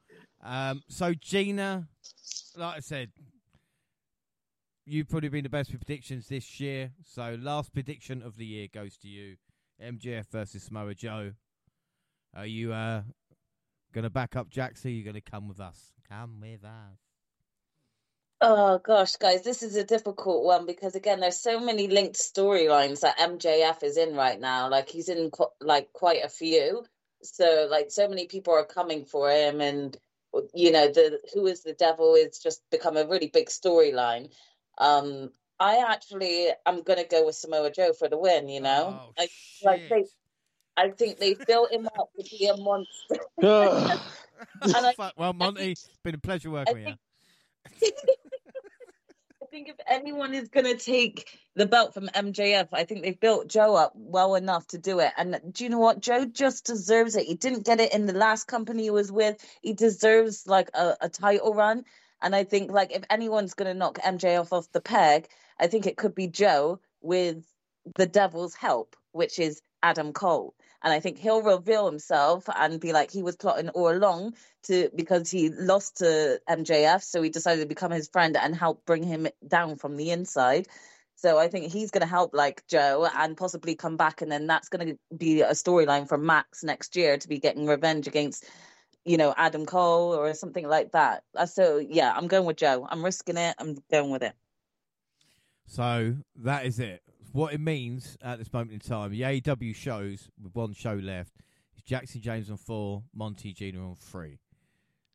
Um, 0.44 0.82
so 0.88 1.14
Gina, 1.14 1.88
like 2.54 2.76
I 2.76 2.80
said, 2.80 3.12
you've 4.84 5.08
probably 5.08 5.30
been 5.30 5.44
the 5.44 5.48
best 5.48 5.72
with 5.72 5.86
predictions 5.86 6.28
this 6.28 6.60
year. 6.60 6.90
So 7.02 7.38
last 7.40 7.72
prediction 7.72 8.22
of 8.22 8.36
the 8.36 8.44
year 8.44 8.68
goes 8.70 8.98
to 8.98 9.08
you. 9.08 9.36
MJF 9.82 10.26
versus 10.30 10.62
Samoa 10.62 10.94
Joe. 10.94 11.32
Are 12.34 12.46
you 12.46 12.72
uh, 12.72 13.02
going 13.92 14.04
to 14.04 14.10
back 14.10 14.36
up 14.36 14.50
Jaxie? 14.50 14.94
You're 14.94 15.12
going 15.12 15.22
to 15.22 15.30
come 15.30 15.48
with 15.48 15.60
us. 15.60 15.92
Come 16.08 16.40
with 16.40 16.64
us. 16.64 16.98
Oh 18.40 18.78
gosh, 18.78 19.16
guys, 19.16 19.42
this 19.42 19.62
is 19.62 19.76
a 19.76 19.84
difficult 19.84 20.44
one 20.44 20.66
because 20.66 20.94
again, 20.94 21.20
there's 21.20 21.40
so 21.40 21.58
many 21.58 21.88
linked 21.88 22.16
storylines 22.16 23.00
that 23.00 23.16
MJF 23.16 23.82
is 23.82 23.96
in 23.96 24.14
right 24.14 24.38
now. 24.38 24.68
Like 24.68 24.90
he's 24.90 25.08
in 25.08 25.30
qu- 25.30 25.46
like 25.62 25.90
quite 25.94 26.22
a 26.22 26.28
few, 26.28 26.84
so 27.22 27.66
like 27.70 27.90
so 27.90 28.08
many 28.08 28.26
people 28.26 28.52
are 28.52 28.66
coming 28.66 29.06
for 29.06 29.30
him, 29.30 29.62
and 29.62 29.96
you 30.52 30.70
know 30.70 30.88
the 30.88 31.18
who 31.32 31.46
is 31.46 31.62
the 31.62 31.72
devil 31.72 32.14
is 32.14 32.38
just 32.38 32.60
become 32.70 32.98
a 32.98 33.06
really 33.06 33.28
big 33.28 33.46
storyline. 33.46 34.30
Um, 34.76 35.30
I 35.58 35.84
actually 35.88 36.48
am 36.64 36.82
going 36.82 36.98
to 36.98 37.08
go 37.08 37.26
with 37.26 37.34
Samoa 37.34 37.70
Joe 37.70 37.92
for 37.92 38.08
the 38.08 38.18
win. 38.18 38.48
You 38.48 38.60
know, 38.60 39.00
oh, 39.00 39.12
like, 39.18 39.30
like 39.64 39.88
they, 39.88 40.04
I 40.76 40.90
think 40.90 41.18
they 41.18 41.34
built 41.34 41.72
him 41.72 41.86
up 41.86 42.10
to 42.18 42.24
be 42.24 42.46
a 42.46 42.56
monster. 42.56 44.00
I, 44.62 45.12
well, 45.16 45.32
Monty, 45.32 45.76
been 46.02 46.14
a 46.14 46.18
pleasure 46.18 46.50
working 46.50 46.74
with 46.74 46.86
you. 46.88 47.92
I 49.42 49.46
think 49.48 49.68
if 49.68 49.76
anyone 49.86 50.34
is 50.34 50.48
going 50.48 50.66
to 50.66 50.76
take 50.76 51.38
the 51.54 51.66
belt 51.66 51.94
from 51.94 52.08
MJF, 52.08 52.68
I 52.72 52.84
think 52.84 53.02
they've 53.02 53.18
built 53.18 53.48
Joe 53.48 53.76
up 53.76 53.92
well 53.94 54.34
enough 54.34 54.66
to 54.68 54.78
do 54.78 54.98
it. 54.98 55.12
And 55.16 55.40
do 55.52 55.64
you 55.64 55.70
know 55.70 55.78
what? 55.78 56.00
Joe 56.00 56.26
just 56.26 56.66
deserves 56.66 57.16
it. 57.16 57.26
He 57.26 57.34
didn't 57.34 57.64
get 57.64 57.80
it 57.80 57.94
in 57.94 58.06
the 58.06 58.12
last 58.12 58.44
company 58.44 58.82
he 58.82 58.90
was 58.90 59.10
with. 59.10 59.36
He 59.62 59.72
deserves 59.72 60.46
like 60.46 60.70
a, 60.74 60.96
a 61.00 61.08
title 61.08 61.54
run. 61.54 61.84
And 62.22 62.34
I 62.34 62.44
think 62.44 62.70
like 62.70 62.92
if 62.92 63.04
anyone's 63.10 63.54
going 63.54 63.72
to 63.72 63.78
knock 63.78 63.98
MJF 63.98 64.52
off 64.52 64.70
the 64.72 64.80
peg, 64.80 65.28
I 65.58 65.66
think 65.66 65.86
it 65.86 65.96
could 65.96 66.14
be 66.14 66.28
Joe 66.28 66.80
with 67.00 67.44
the 67.96 68.06
devil's 68.06 68.54
help, 68.54 68.96
which 69.12 69.38
is 69.38 69.62
Adam 69.82 70.12
Cole. 70.12 70.54
And 70.82 70.92
I 70.92 71.00
think 71.00 71.18
he'll 71.18 71.42
reveal 71.42 71.86
himself 71.86 72.48
and 72.54 72.80
be 72.80 72.92
like 72.92 73.10
he 73.10 73.22
was 73.22 73.36
plotting 73.36 73.70
all 73.70 73.90
along 73.90 74.34
to 74.64 74.90
because 74.94 75.30
he 75.30 75.48
lost 75.48 75.98
to 75.98 76.40
MJF, 76.48 77.02
so 77.02 77.22
he 77.22 77.30
decided 77.30 77.62
to 77.62 77.66
become 77.66 77.90
his 77.90 78.08
friend 78.08 78.36
and 78.36 78.54
help 78.54 78.84
bring 78.84 79.02
him 79.02 79.26
down 79.46 79.76
from 79.76 79.96
the 79.96 80.10
inside. 80.10 80.68
So 81.16 81.38
I 81.38 81.48
think 81.48 81.72
he's 81.72 81.90
going 81.90 82.02
to 82.02 82.06
help 82.06 82.34
like 82.34 82.66
Joe 82.68 83.08
and 83.12 83.36
possibly 83.36 83.74
come 83.74 83.96
back, 83.96 84.20
and 84.20 84.30
then 84.30 84.46
that's 84.46 84.68
going 84.68 84.86
to 84.86 85.16
be 85.16 85.40
a 85.40 85.52
storyline 85.52 86.06
for 86.06 86.18
Max 86.18 86.62
next 86.62 86.94
year 86.94 87.16
to 87.16 87.28
be 87.28 87.38
getting 87.38 87.66
revenge 87.66 88.06
against, 88.06 88.44
you 89.06 89.16
know, 89.16 89.32
Adam 89.36 89.64
Cole 89.64 90.14
or 90.14 90.34
something 90.34 90.66
like 90.68 90.92
that. 90.92 91.22
Uh, 91.34 91.46
so 91.46 91.78
yeah, 91.78 92.12
I'm 92.14 92.26
going 92.26 92.44
with 92.44 92.56
Joe. 92.56 92.86
I'm 92.90 93.04
risking 93.04 93.36
it. 93.36 93.54
I'm 93.58 93.76
going 93.90 94.10
with 94.10 94.22
it. 94.22 94.34
So 95.66 96.16
that 96.36 96.66
is 96.66 96.80
it. 96.80 97.02
What 97.32 97.54
it 97.54 97.60
means 97.60 98.16
at 98.22 98.38
this 98.38 98.52
moment 98.52 98.72
in 98.72 98.80
time, 98.80 99.10
the 99.10 99.22
AEW 99.22 99.74
shows 99.74 100.28
with 100.42 100.54
one 100.54 100.74
show 100.74 100.94
left 100.94 101.32
is 101.76 101.82
Jackson 101.82 102.20
James 102.20 102.50
on 102.50 102.56
four, 102.56 103.04
Monty 103.14 103.52
Gina 103.52 103.78
on 103.78 103.94
three. 103.94 104.40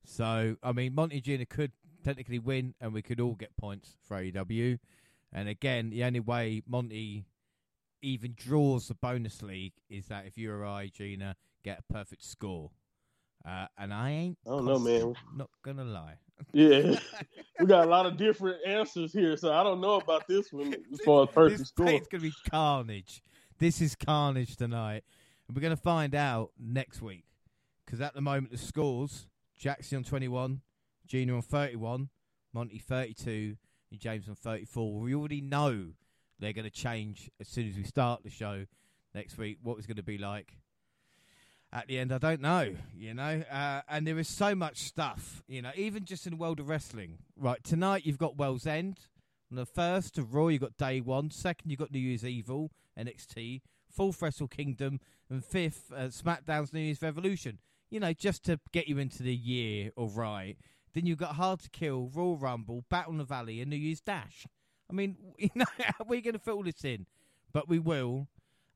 So 0.05 0.55
I 0.63 0.71
mean, 0.71 0.95
Monty 0.95 1.19
Gina 1.19 1.45
could 1.45 1.71
technically 2.03 2.39
win, 2.39 2.73
and 2.79 2.93
we 2.93 3.01
could 3.01 3.19
all 3.19 3.35
get 3.35 3.55
points 3.57 3.97
for 4.07 4.17
AEW. 4.17 4.79
And 5.33 5.49
again, 5.49 5.89
the 5.89 6.03
only 6.03 6.19
way 6.19 6.61
Monty 6.67 7.25
even 8.01 8.33
draws 8.35 8.87
the 8.87 8.95
bonus 8.95 9.41
league 9.41 9.73
is 9.89 10.07
that 10.07 10.25
if 10.25 10.37
you 10.37 10.51
or 10.51 10.65
I, 10.65 10.87
Gina, 10.87 11.35
get 11.63 11.79
a 11.79 11.93
perfect 11.93 12.23
score. 12.23 12.71
Uh, 13.45 13.65
and 13.77 13.93
I 13.93 14.11
ain't. 14.11 14.37
I 14.45 14.51
don't 14.51 14.65
know, 14.65 14.79
man. 14.79 15.15
Not 15.35 15.49
gonna 15.63 15.83
lie. 15.83 16.17
Yeah, 16.53 16.99
we 17.59 17.65
got 17.65 17.87
a 17.87 17.89
lot 17.89 18.05
of 18.05 18.17
different 18.17 18.57
answers 18.65 19.13
here, 19.13 19.37
so 19.37 19.53
I 19.53 19.63
don't 19.63 19.81
know 19.81 19.95
about 19.95 20.27
this 20.27 20.51
one 20.51 20.75
as 20.91 20.99
far 21.01 21.23
as 21.23 21.29
perfect 21.29 21.59
this 21.59 21.67
score. 21.69 21.89
It's 21.89 22.07
going 22.07 22.21
to 22.21 22.29
be 22.29 22.49
carnage. 22.49 23.21
This 23.59 23.81
is 23.81 23.95
carnage 23.95 24.55
tonight, 24.55 25.03
and 25.47 25.55
we're 25.55 25.61
going 25.61 25.75
to 25.75 25.81
find 25.81 26.15
out 26.15 26.51
next 26.59 27.01
week. 27.01 27.25
Because 27.85 28.01
at 28.01 28.13
the 28.13 28.21
moment, 28.21 28.51
the 28.51 28.57
scores: 28.57 29.27
Jackson 29.57 29.97
on 29.97 30.03
twenty-one, 30.03 30.61
Gina 31.07 31.35
on 31.35 31.41
thirty-one, 31.41 32.09
Monty 32.53 32.79
thirty-two, 32.79 33.55
and 33.91 33.99
James 33.99 34.27
on 34.27 34.35
thirty-four. 34.35 34.99
We 34.99 35.15
already 35.15 35.41
know 35.41 35.87
they're 36.39 36.53
going 36.53 36.65
to 36.65 36.71
change 36.71 37.29
as 37.39 37.47
soon 37.47 37.67
as 37.69 37.75
we 37.75 37.83
start 37.83 38.23
the 38.23 38.29
show 38.29 38.65
next 39.13 39.37
week. 39.37 39.59
What 39.61 39.77
it's 39.77 39.87
going 39.87 39.97
to 39.97 40.03
be 40.03 40.17
like 40.17 40.57
at 41.73 41.87
the 41.87 41.99
end, 41.99 42.11
I 42.11 42.17
don't 42.17 42.41
know, 42.41 42.75
you 42.97 43.13
know. 43.13 43.43
Uh, 43.49 43.81
and 43.87 44.05
there 44.05 44.19
is 44.19 44.27
so 44.27 44.55
much 44.55 44.79
stuff, 44.79 45.41
you 45.47 45.61
know, 45.61 45.71
even 45.75 46.03
just 46.03 46.25
in 46.27 46.31
the 46.31 46.37
world 46.37 46.59
of 46.59 46.67
wrestling. 46.67 47.19
Right, 47.37 47.63
tonight 47.63 48.05
you've 48.05 48.17
got 48.17 48.37
Worlds 48.37 48.67
End. 48.67 48.99
On 49.51 49.57
the 49.57 49.65
first 49.65 50.17
of 50.17 50.33
Raw, 50.33 50.47
you've 50.47 50.61
got 50.61 50.77
Day 50.77 51.01
One. 51.01 51.29
Second, 51.29 51.71
you've 51.71 51.79
got 51.79 51.91
New 51.91 51.99
Year's 51.99 52.25
Evil, 52.25 52.71
NXT. 52.97 53.61
Fourth, 53.89 54.21
Wrestle 54.21 54.47
Kingdom. 54.47 54.99
And 55.29 55.43
fifth, 55.43 55.91
uh, 55.95 56.07
SmackDown's 56.07 56.73
New 56.73 56.81
Year's 56.81 57.01
Revolution. 57.01 57.59
You 57.89 57.99
know, 57.99 58.13
just 58.13 58.43
to 58.45 58.59
get 58.71 58.87
you 58.87 58.97
into 58.97 59.23
the 59.23 59.35
year 59.35 59.91
all 59.95 60.09
right. 60.09 60.57
Then 60.93 61.05
you've 61.05 61.17
got 61.17 61.35
Hard 61.35 61.61
to 61.61 61.69
Kill, 61.69 62.09
Royal 62.13 62.37
Rumble, 62.37 62.83
Battle 62.89 63.13
in 63.13 63.17
the 63.17 63.23
Valley, 63.23 63.61
and 63.61 63.69
New 63.69 63.77
Year's 63.77 64.01
Dash. 64.01 64.45
I 64.89 64.93
mean, 64.93 65.17
you 65.37 65.49
know, 65.55 65.65
how 65.79 65.93
are 66.01 66.07
we 66.07 66.21
going 66.21 66.33
to 66.33 66.39
fill 66.39 66.63
this 66.63 66.83
in? 66.83 67.05
But 67.53 67.67
we 67.67 67.79
will, 67.79 68.27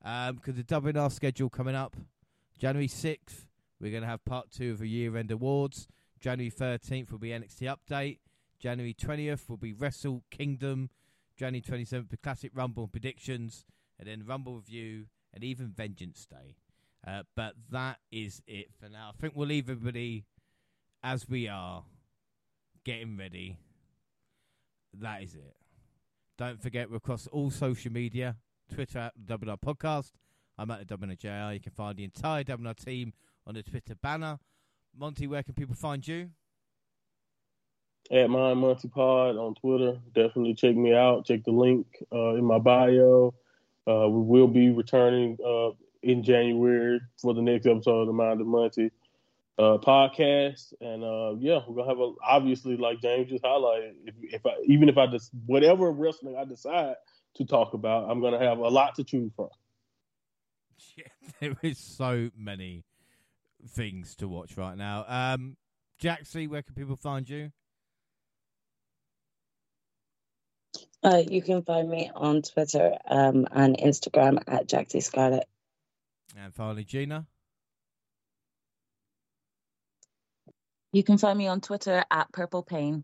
because 0.01 0.29
um, 0.29 0.39
the 0.45 0.63
WNR 0.63 1.11
schedule 1.11 1.49
coming 1.49 1.75
up. 1.75 1.95
January 2.57 2.87
6th, 2.87 3.47
we're 3.81 3.91
going 3.91 4.03
to 4.03 4.09
have 4.09 4.23
part 4.23 4.51
two 4.51 4.71
of 4.71 4.79
the 4.79 4.87
year 4.87 5.15
end 5.17 5.31
awards. 5.31 5.87
January 6.21 6.51
13th 6.51 7.11
will 7.11 7.19
be 7.19 7.29
NXT 7.29 7.75
Update. 7.75 8.19
January 8.59 8.93
20th 8.93 9.49
will 9.49 9.57
be 9.57 9.73
Wrestle 9.73 10.23
Kingdom. 10.31 10.89
January 11.37 11.61
27th, 11.61 12.09
the 12.09 12.17
Classic 12.17 12.51
Rumble 12.53 12.87
predictions. 12.87 13.65
And 13.99 14.07
then 14.07 14.23
Rumble 14.25 14.55
Review 14.55 15.05
and 15.33 15.43
even 15.43 15.67
Vengeance 15.75 16.25
Day. 16.25 16.55
Uh, 17.05 17.23
but 17.35 17.53
that 17.71 17.99
is 18.11 18.41
it 18.47 18.67
for 18.79 18.89
now. 18.89 19.11
I 19.13 19.21
think 19.21 19.35
we'll 19.35 19.47
leave 19.47 19.69
everybody 19.69 20.25
as 21.03 21.29
we 21.29 21.47
are, 21.47 21.83
getting 22.83 23.17
ready. 23.17 23.59
That 24.93 25.21
is 25.21 25.35
it. 25.35 25.55
Don't 26.37 26.61
forget, 26.61 26.89
we're 26.89 26.97
across 26.97 27.27
all 27.27 27.51
social 27.51 27.91
media 27.91 28.37
Twitter 28.73 28.99
at 28.99 29.13
WNR 29.23 29.59
Podcast. 29.59 30.11
I'm 30.57 30.71
at 30.71 30.87
the 30.87 30.97
WNR 30.97 31.53
You 31.53 31.59
can 31.59 31.71
find 31.73 31.97
the 31.97 32.03
entire 32.03 32.43
WNR 32.43 32.75
team 32.83 33.13
on 33.45 33.55
the 33.55 33.63
Twitter 33.63 33.95
banner. 33.95 34.39
Monty, 34.97 35.27
where 35.27 35.43
can 35.43 35.53
people 35.53 35.75
find 35.75 36.05
you? 36.07 36.29
At 38.11 38.29
my 38.29 38.53
Monty 38.53 38.87
Pod 38.87 39.35
on 39.35 39.55
Twitter. 39.55 39.99
Definitely 40.13 40.53
check 40.53 40.75
me 40.75 40.93
out. 40.93 41.25
Check 41.25 41.43
the 41.43 41.51
link 41.51 41.87
uh, 42.13 42.35
in 42.35 42.45
my 42.45 42.59
bio. 42.59 43.33
Uh, 43.87 44.07
we 44.09 44.21
will 44.21 44.47
be 44.47 44.69
returning 44.69 45.37
uh, 45.45 45.71
in 46.03 46.23
January 46.23 47.01
for 47.19 47.33
the 47.33 47.41
next 47.41 47.65
episode 47.65 48.01
of 48.01 48.07
the 48.07 48.13
Mind 48.13 48.41
of 48.41 48.47
Monty 48.47 48.91
uh, 49.57 49.77
podcast. 49.77 50.73
And 50.81 51.03
uh, 51.03 51.35
yeah, 51.39 51.59
we're 51.67 51.75
gonna 51.75 51.89
have 51.89 51.99
a 51.99 52.13
obviously 52.23 52.77
like 52.77 53.01
James 53.01 53.29
just 53.29 53.43
highlighted. 53.43 53.93
If, 54.05 54.15
if 54.21 54.45
I 54.45 54.51
even 54.65 54.89
if 54.89 54.97
I 54.97 55.07
just 55.07 55.31
whatever 55.45 55.91
wrestling 55.91 56.35
I 56.37 56.45
decide 56.45 56.95
to 57.35 57.45
talk 57.45 57.73
about, 57.73 58.09
I'm 58.09 58.21
gonna 58.21 58.39
have 58.39 58.59
a 58.59 58.67
lot 58.67 58.95
to 58.95 59.03
choose 59.03 59.31
from. 59.35 59.49
Yeah, 60.97 61.05
there 61.39 61.55
is 61.61 61.77
so 61.77 62.29
many 62.37 62.85
things 63.67 64.15
to 64.15 64.27
watch 64.27 64.57
right 64.57 64.77
now. 64.77 65.05
Um, 65.07 65.57
Jaxie, 66.01 66.47
where 66.47 66.61
can 66.61 66.75
people 66.75 66.95
find 66.95 67.29
you? 67.29 67.51
Uh, 71.03 71.21
you 71.29 71.41
can 71.41 71.61
find 71.61 71.89
me 71.89 72.09
on 72.15 72.41
Twitter 72.41 72.93
um, 73.07 73.45
and 73.51 73.77
Instagram 73.77 74.41
at 74.47 74.67
Jaxie 74.67 75.03
Scarlett. 75.03 75.47
And 76.37 76.53
finally, 76.53 76.83
Gina. 76.83 77.27
You 80.91 81.03
can 81.03 81.17
find 81.17 81.37
me 81.37 81.47
on 81.47 81.61
Twitter 81.61 82.03
at 82.09 82.31
Purple 82.31 82.63
Pain. 82.63 83.03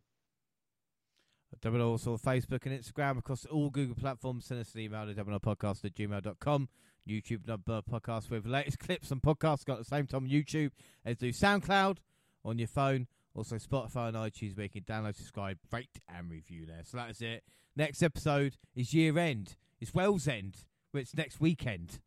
Double 1.61 1.81
also 1.81 2.17
Facebook 2.17 2.65
and 2.65 2.79
Instagram 2.79 3.19
across 3.19 3.45
all 3.45 3.69
Google 3.69 3.95
platforms. 3.95 4.45
Send 4.45 4.61
us 4.61 4.73
an 4.73 4.81
email 4.81 5.05
to 5.05 5.13
double 5.13 5.39
podcast 5.39 5.85
at 5.85 5.93
gmail.com. 5.93 6.69
YouTube 7.07 7.47
number 7.47 7.81
podcast 7.81 8.29
with 8.29 8.45
latest 8.45 8.79
clips 8.79 9.11
and 9.11 9.21
podcasts 9.21 9.65
got 9.65 9.73
at 9.73 9.79
the 9.79 9.85
same 9.85 10.07
time 10.07 10.23
on 10.23 10.29
YouTube 10.29 10.71
as 11.05 11.17
do 11.17 11.29
SoundCloud 11.29 11.97
on 12.45 12.59
your 12.59 12.67
phone. 12.67 13.07
Also 13.33 13.55
Spotify 13.55 14.09
and 14.09 14.17
iTunes 14.17 14.57
where 14.57 14.65
you 14.65 14.69
can 14.69 14.81
download, 14.81 15.15
subscribe, 15.15 15.57
rate 15.71 15.99
and 16.13 16.29
review 16.29 16.65
there. 16.65 16.81
So 16.83 16.97
that's 16.97 17.21
it. 17.21 17.43
Next 17.75 18.03
episode 18.03 18.57
is 18.75 18.93
year 18.93 19.17
end. 19.17 19.55
It's 19.79 19.93
Worlds 19.93 20.27
End, 20.27 20.57
it's 20.93 21.15
next 21.15 21.39
weekend. 21.39 21.99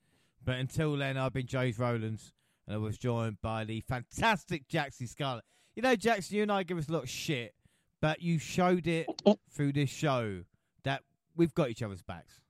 But 0.44 0.56
until 0.56 0.96
then, 0.96 1.16
I've 1.16 1.32
been 1.32 1.46
James 1.46 1.78
Rowlands 1.78 2.32
and 2.66 2.76
I 2.76 2.78
was 2.78 2.98
joined 2.98 3.40
by 3.40 3.64
the 3.64 3.80
fantastic 3.80 4.68
Jackson 4.68 5.06
Scarlett. 5.06 5.44
You 5.74 5.82
know, 5.82 5.96
Jackson, 5.96 6.36
you 6.36 6.42
and 6.42 6.52
I 6.52 6.62
give 6.62 6.78
us 6.78 6.88
a 6.88 6.92
lot 6.92 7.04
of 7.04 7.10
shit, 7.10 7.54
but 8.00 8.22
you 8.22 8.38
showed 8.38 8.86
it 8.86 9.06
through 9.50 9.72
this 9.72 9.90
show 9.90 10.42
that 10.84 11.02
we've 11.34 11.54
got 11.54 11.70
each 11.70 11.82
other's 11.82 12.02
backs. 12.02 12.40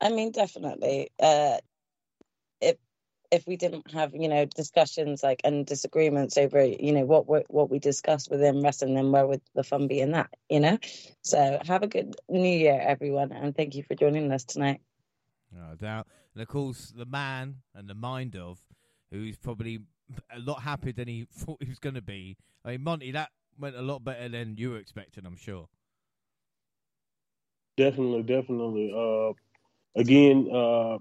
I 0.00 0.10
mean, 0.10 0.32
definitely. 0.32 1.10
Uh, 1.18 1.58
if 2.60 2.76
if 3.30 3.46
we 3.46 3.56
didn't 3.56 3.90
have 3.92 4.14
you 4.14 4.28
know 4.28 4.44
discussions 4.44 5.22
like 5.22 5.40
and 5.44 5.64
disagreements 5.64 6.36
over 6.36 6.64
you 6.64 6.92
know 6.92 7.04
what 7.04 7.28
we, 7.28 7.40
what 7.48 7.70
we 7.70 7.78
discussed 7.78 8.30
within 8.30 8.62
wrestling, 8.62 8.94
then 8.94 9.12
where 9.12 9.26
would 9.26 9.42
the 9.54 9.62
fun 9.62 9.86
be 9.86 10.00
in 10.00 10.12
that? 10.12 10.30
You 10.48 10.60
know. 10.60 10.78
So 11.22 11.58
have 11.66 11.82
a 11.82 11.88
good 11.88 12.16
New 12.28 12.56
Year, 12.58 12.80
everyone, 12.80 13.32
and 13.32 13.54
thank 13.54 13.74
you 13.74 13.82
for 13.82 13.94
joining 13.94 14.30
us 14.32 14.44
tonight. 14.44 14.80
No 15.52 15.74
doubt. 15.74 16.06
And 16.34 16.42
of 16.42 16.48
course, 16.48 16.92
the 16.96 17.06
man 17.06 17.56
and 17.74 17.88
the 17.88 17.94
mind 17.94 18.36
of 18.36 18.58
who's 19.10 19.36
probably 19.36 19.80
a 20.34 20.38
lot 20.38 20.62
happier 20.62 20.92
than 20.92 21.08
he 21.08 21.26
thought 21.32 21.62
he 21.62 21.68
was 21.68 21.78
going 21.78 21.94
to 21.94 22.02
be. 22.02 22.36
I 22.64 22.72
mean, 22.72 22.84
Monty, 22.84 23.10
that 23.12 23.30
went 23.58 23.76
a 23.76 23.82
lot 23.82 24.04
better 24.04 24.28
than 24.28 24.56
you 24.56 24.70
were 24.70 24.78
expecting, 24.78 25.26
I'm 25.26 25.36
sure. 25.36 25.68
Definitely, 27.76 28.22
definitely. 28.22 28.92
Uh, 28.94 29.32
again, 29.96 30.48
uh, 30.52 30.98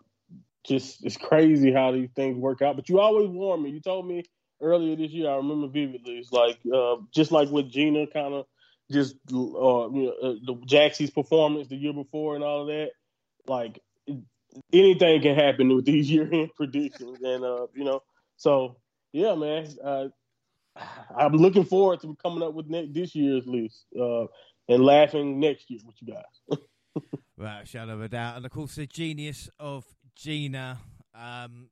just 0.66 1.06
it's 1.06 1.18
crazy 1.18 1.72
how 1.72 1.92
these 1.92 2.10
things 2.16 2.38
work 2.38 2.62
out. 2.62 2.76
But 2.76 2.90
you 2.90 3.00
always 3.00 3.30
warn 3.30 3.64
me. 3.64 3.70
You 3.72 3.82
told 3.82 4.08
me 4.08 4.24
earlier 4.62 4.96
this 4.96 5.12
year. 5.12 5.30
I 5.30 5.36
remember 5.36 5.68
vividly. 5.68 6.18
It's 6.18 6.32
like 6.32 6.60
uh, 6.74 6.98
just 7.14 7.32
like 7.32 7.50
with 7.50 7.70
Gina, 7.70 8.08
kind 8.08 8.34
of 8.34 8.46
just 8.92 9.16
uh, 9.32 9.36
you 9.36 10.06
know, 10.06 10.16
uh, 10.22 10.34
the 10.46 10.56
Jaxie's 10.66 11.12
performance 11.12 11.68
the 11.68 11.76
year 11.76 11.94
before 11.94 12.36
and 12.36 12.44
all 12.44 12.62
of 12.62 12.68
that. 12.68 12.92
Like 13.48 13.80
anything 14.74 15.22
can 15.22 15.36
happen 15.36 15.74
with 15.76 15.86
these 15.86 16.10
year 16.12 16.30
end 16.32 16.52
predictions, 16.56 17.22
and 17.24 17.44
uh, 17.44 17.68
you 17.74 17.84
know, 17.84 18.02
so 18.38 18.78
yeah, 19.14 19.36
man. 19.36 19.68
Uh, 19.84 20.08
I'm 21.18 21.34
looking 21.34 21.66
forward 21.66 22.02
to 22.02 22.16
coming 22.22 22.44
up 22.44 22.54
with 22.54 22.68
ne- 22.68 22.92
this 22.92 23.14
year's 23.16 23.46
list 23.46 23.86
uh, 24.00 24.26
and 24.70 24.84
laughing 24.84 25.40
next 25.40 25.70
year 25.70 25.80
with 25.86 25.96
you 26.02 26.14
guys. 26.14 26.60
Right, 27.38 27.68
shadow 27.68 27.94
of 27.94 28.02
a 28.02 28.10
doubt. 28.10 28.38
And 28.38 28.46
of 28.46 28.52
course, 28.52 28.76
the 28.76 28.86
genius 28.86 29.50
of 29.60 29.86
Gina. 30.16 30.80
Um, 31.16 31.70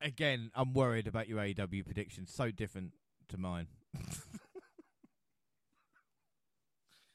again, 0.00 0.50
I'm 0.54 0.74
worried 0.74 1.06
about 1.06 1.28
your 1.28 1.38
AEW 1.38 1.84
predictions. 1.84 2.32
So 2.32 2.50
different 2.50 2.92
to 3.28 3.38
mine. 3.38 3.66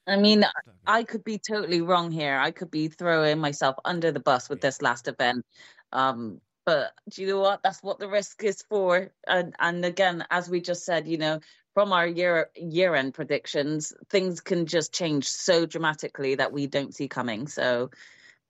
I 0.08 0.18
mean, 0.18 0.44
I 0.88 1.04
could 1.04 1.24
be 1.24 1.38
totally 1.38 1.82
wrong 1.82 2.12
here. 2.12 2.40
I 2.40 2.50
could 2.50 2.72
be 2.72 2.88
throwing 2.88 3.38
myself 3.38 3.76
under 3.86 4.12
the 4.12 4.20
bus 4.20 4.50
with 4.50 4.60
this 4.60 4.82
last 4.82 5.08
event. 5.08 5.46
Um, 5.94 6.42
but 6.66 6.92
do 7.10 7.22
you 7.22 7.28
know 7.28 7.40
what? 7.40 7.62
That's 7.64 7.84
what 7.84 8.00
the 8.00 8.08
risk 8.08 8.44
is 8.44 8.64
for. 8.70 9.12
And 9.28 9.56
and 9.60 9.86
again, 9.86 10.26
as 10.32 10.50
we 10.50 10.62
just 10.62 10.86
said, 10.86 11.08
you 11.08 11.18
know, 11.18 11.40
from 11.74 11.94
our 11.94 12.08
year 12.08 12.50
year 12.56 12.96
end 12.96 13.14
predictions, 13.14 13.94
things 14.10 14.42
can 14.42 14.66
just 14.66 14.94
change 14.94 15.30
so 15.30 15.66
dramatically 15.66 16.36
that 16.36 16.52
we 16.52 16.68
don't 16.68 16.94
see 16.94 17.08
coming. 17.08 17.48
So 17.48 17.92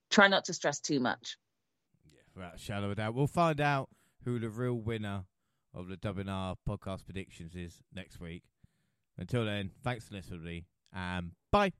try 0.10 0.28
not 0.28 0.46
to 0.46 0.54
stress 0.54 0.80
too 0.80 1.00
much. 1.00 1.38
Yeah, 2.38 2.56
shadow 2.56 2.90
of 2.90 2.98
doubt. 2.98 3.14
We'll 3.14 3.28
find 3.28 3.60
out 3.60 3.90
who 4.24 4.40
the 4.40 4.50
real 4.50 4.76
winner 4.76 5.26
of 5.74 5.88
the 5.88 5.98
WNR 5.98 6.56
podcast 6.68 7.06
predictions 7.06 7.56
is 7.56 7.82
next 7.94 8.20
week. 8.20 8.44
Until 9.18 9.46
then, 9.46 9.72
thanks 9.84 10.08
for 10.08 10.16
listening, 10.16 10.66
and 10.94 11.32
bye. 11.52 11.74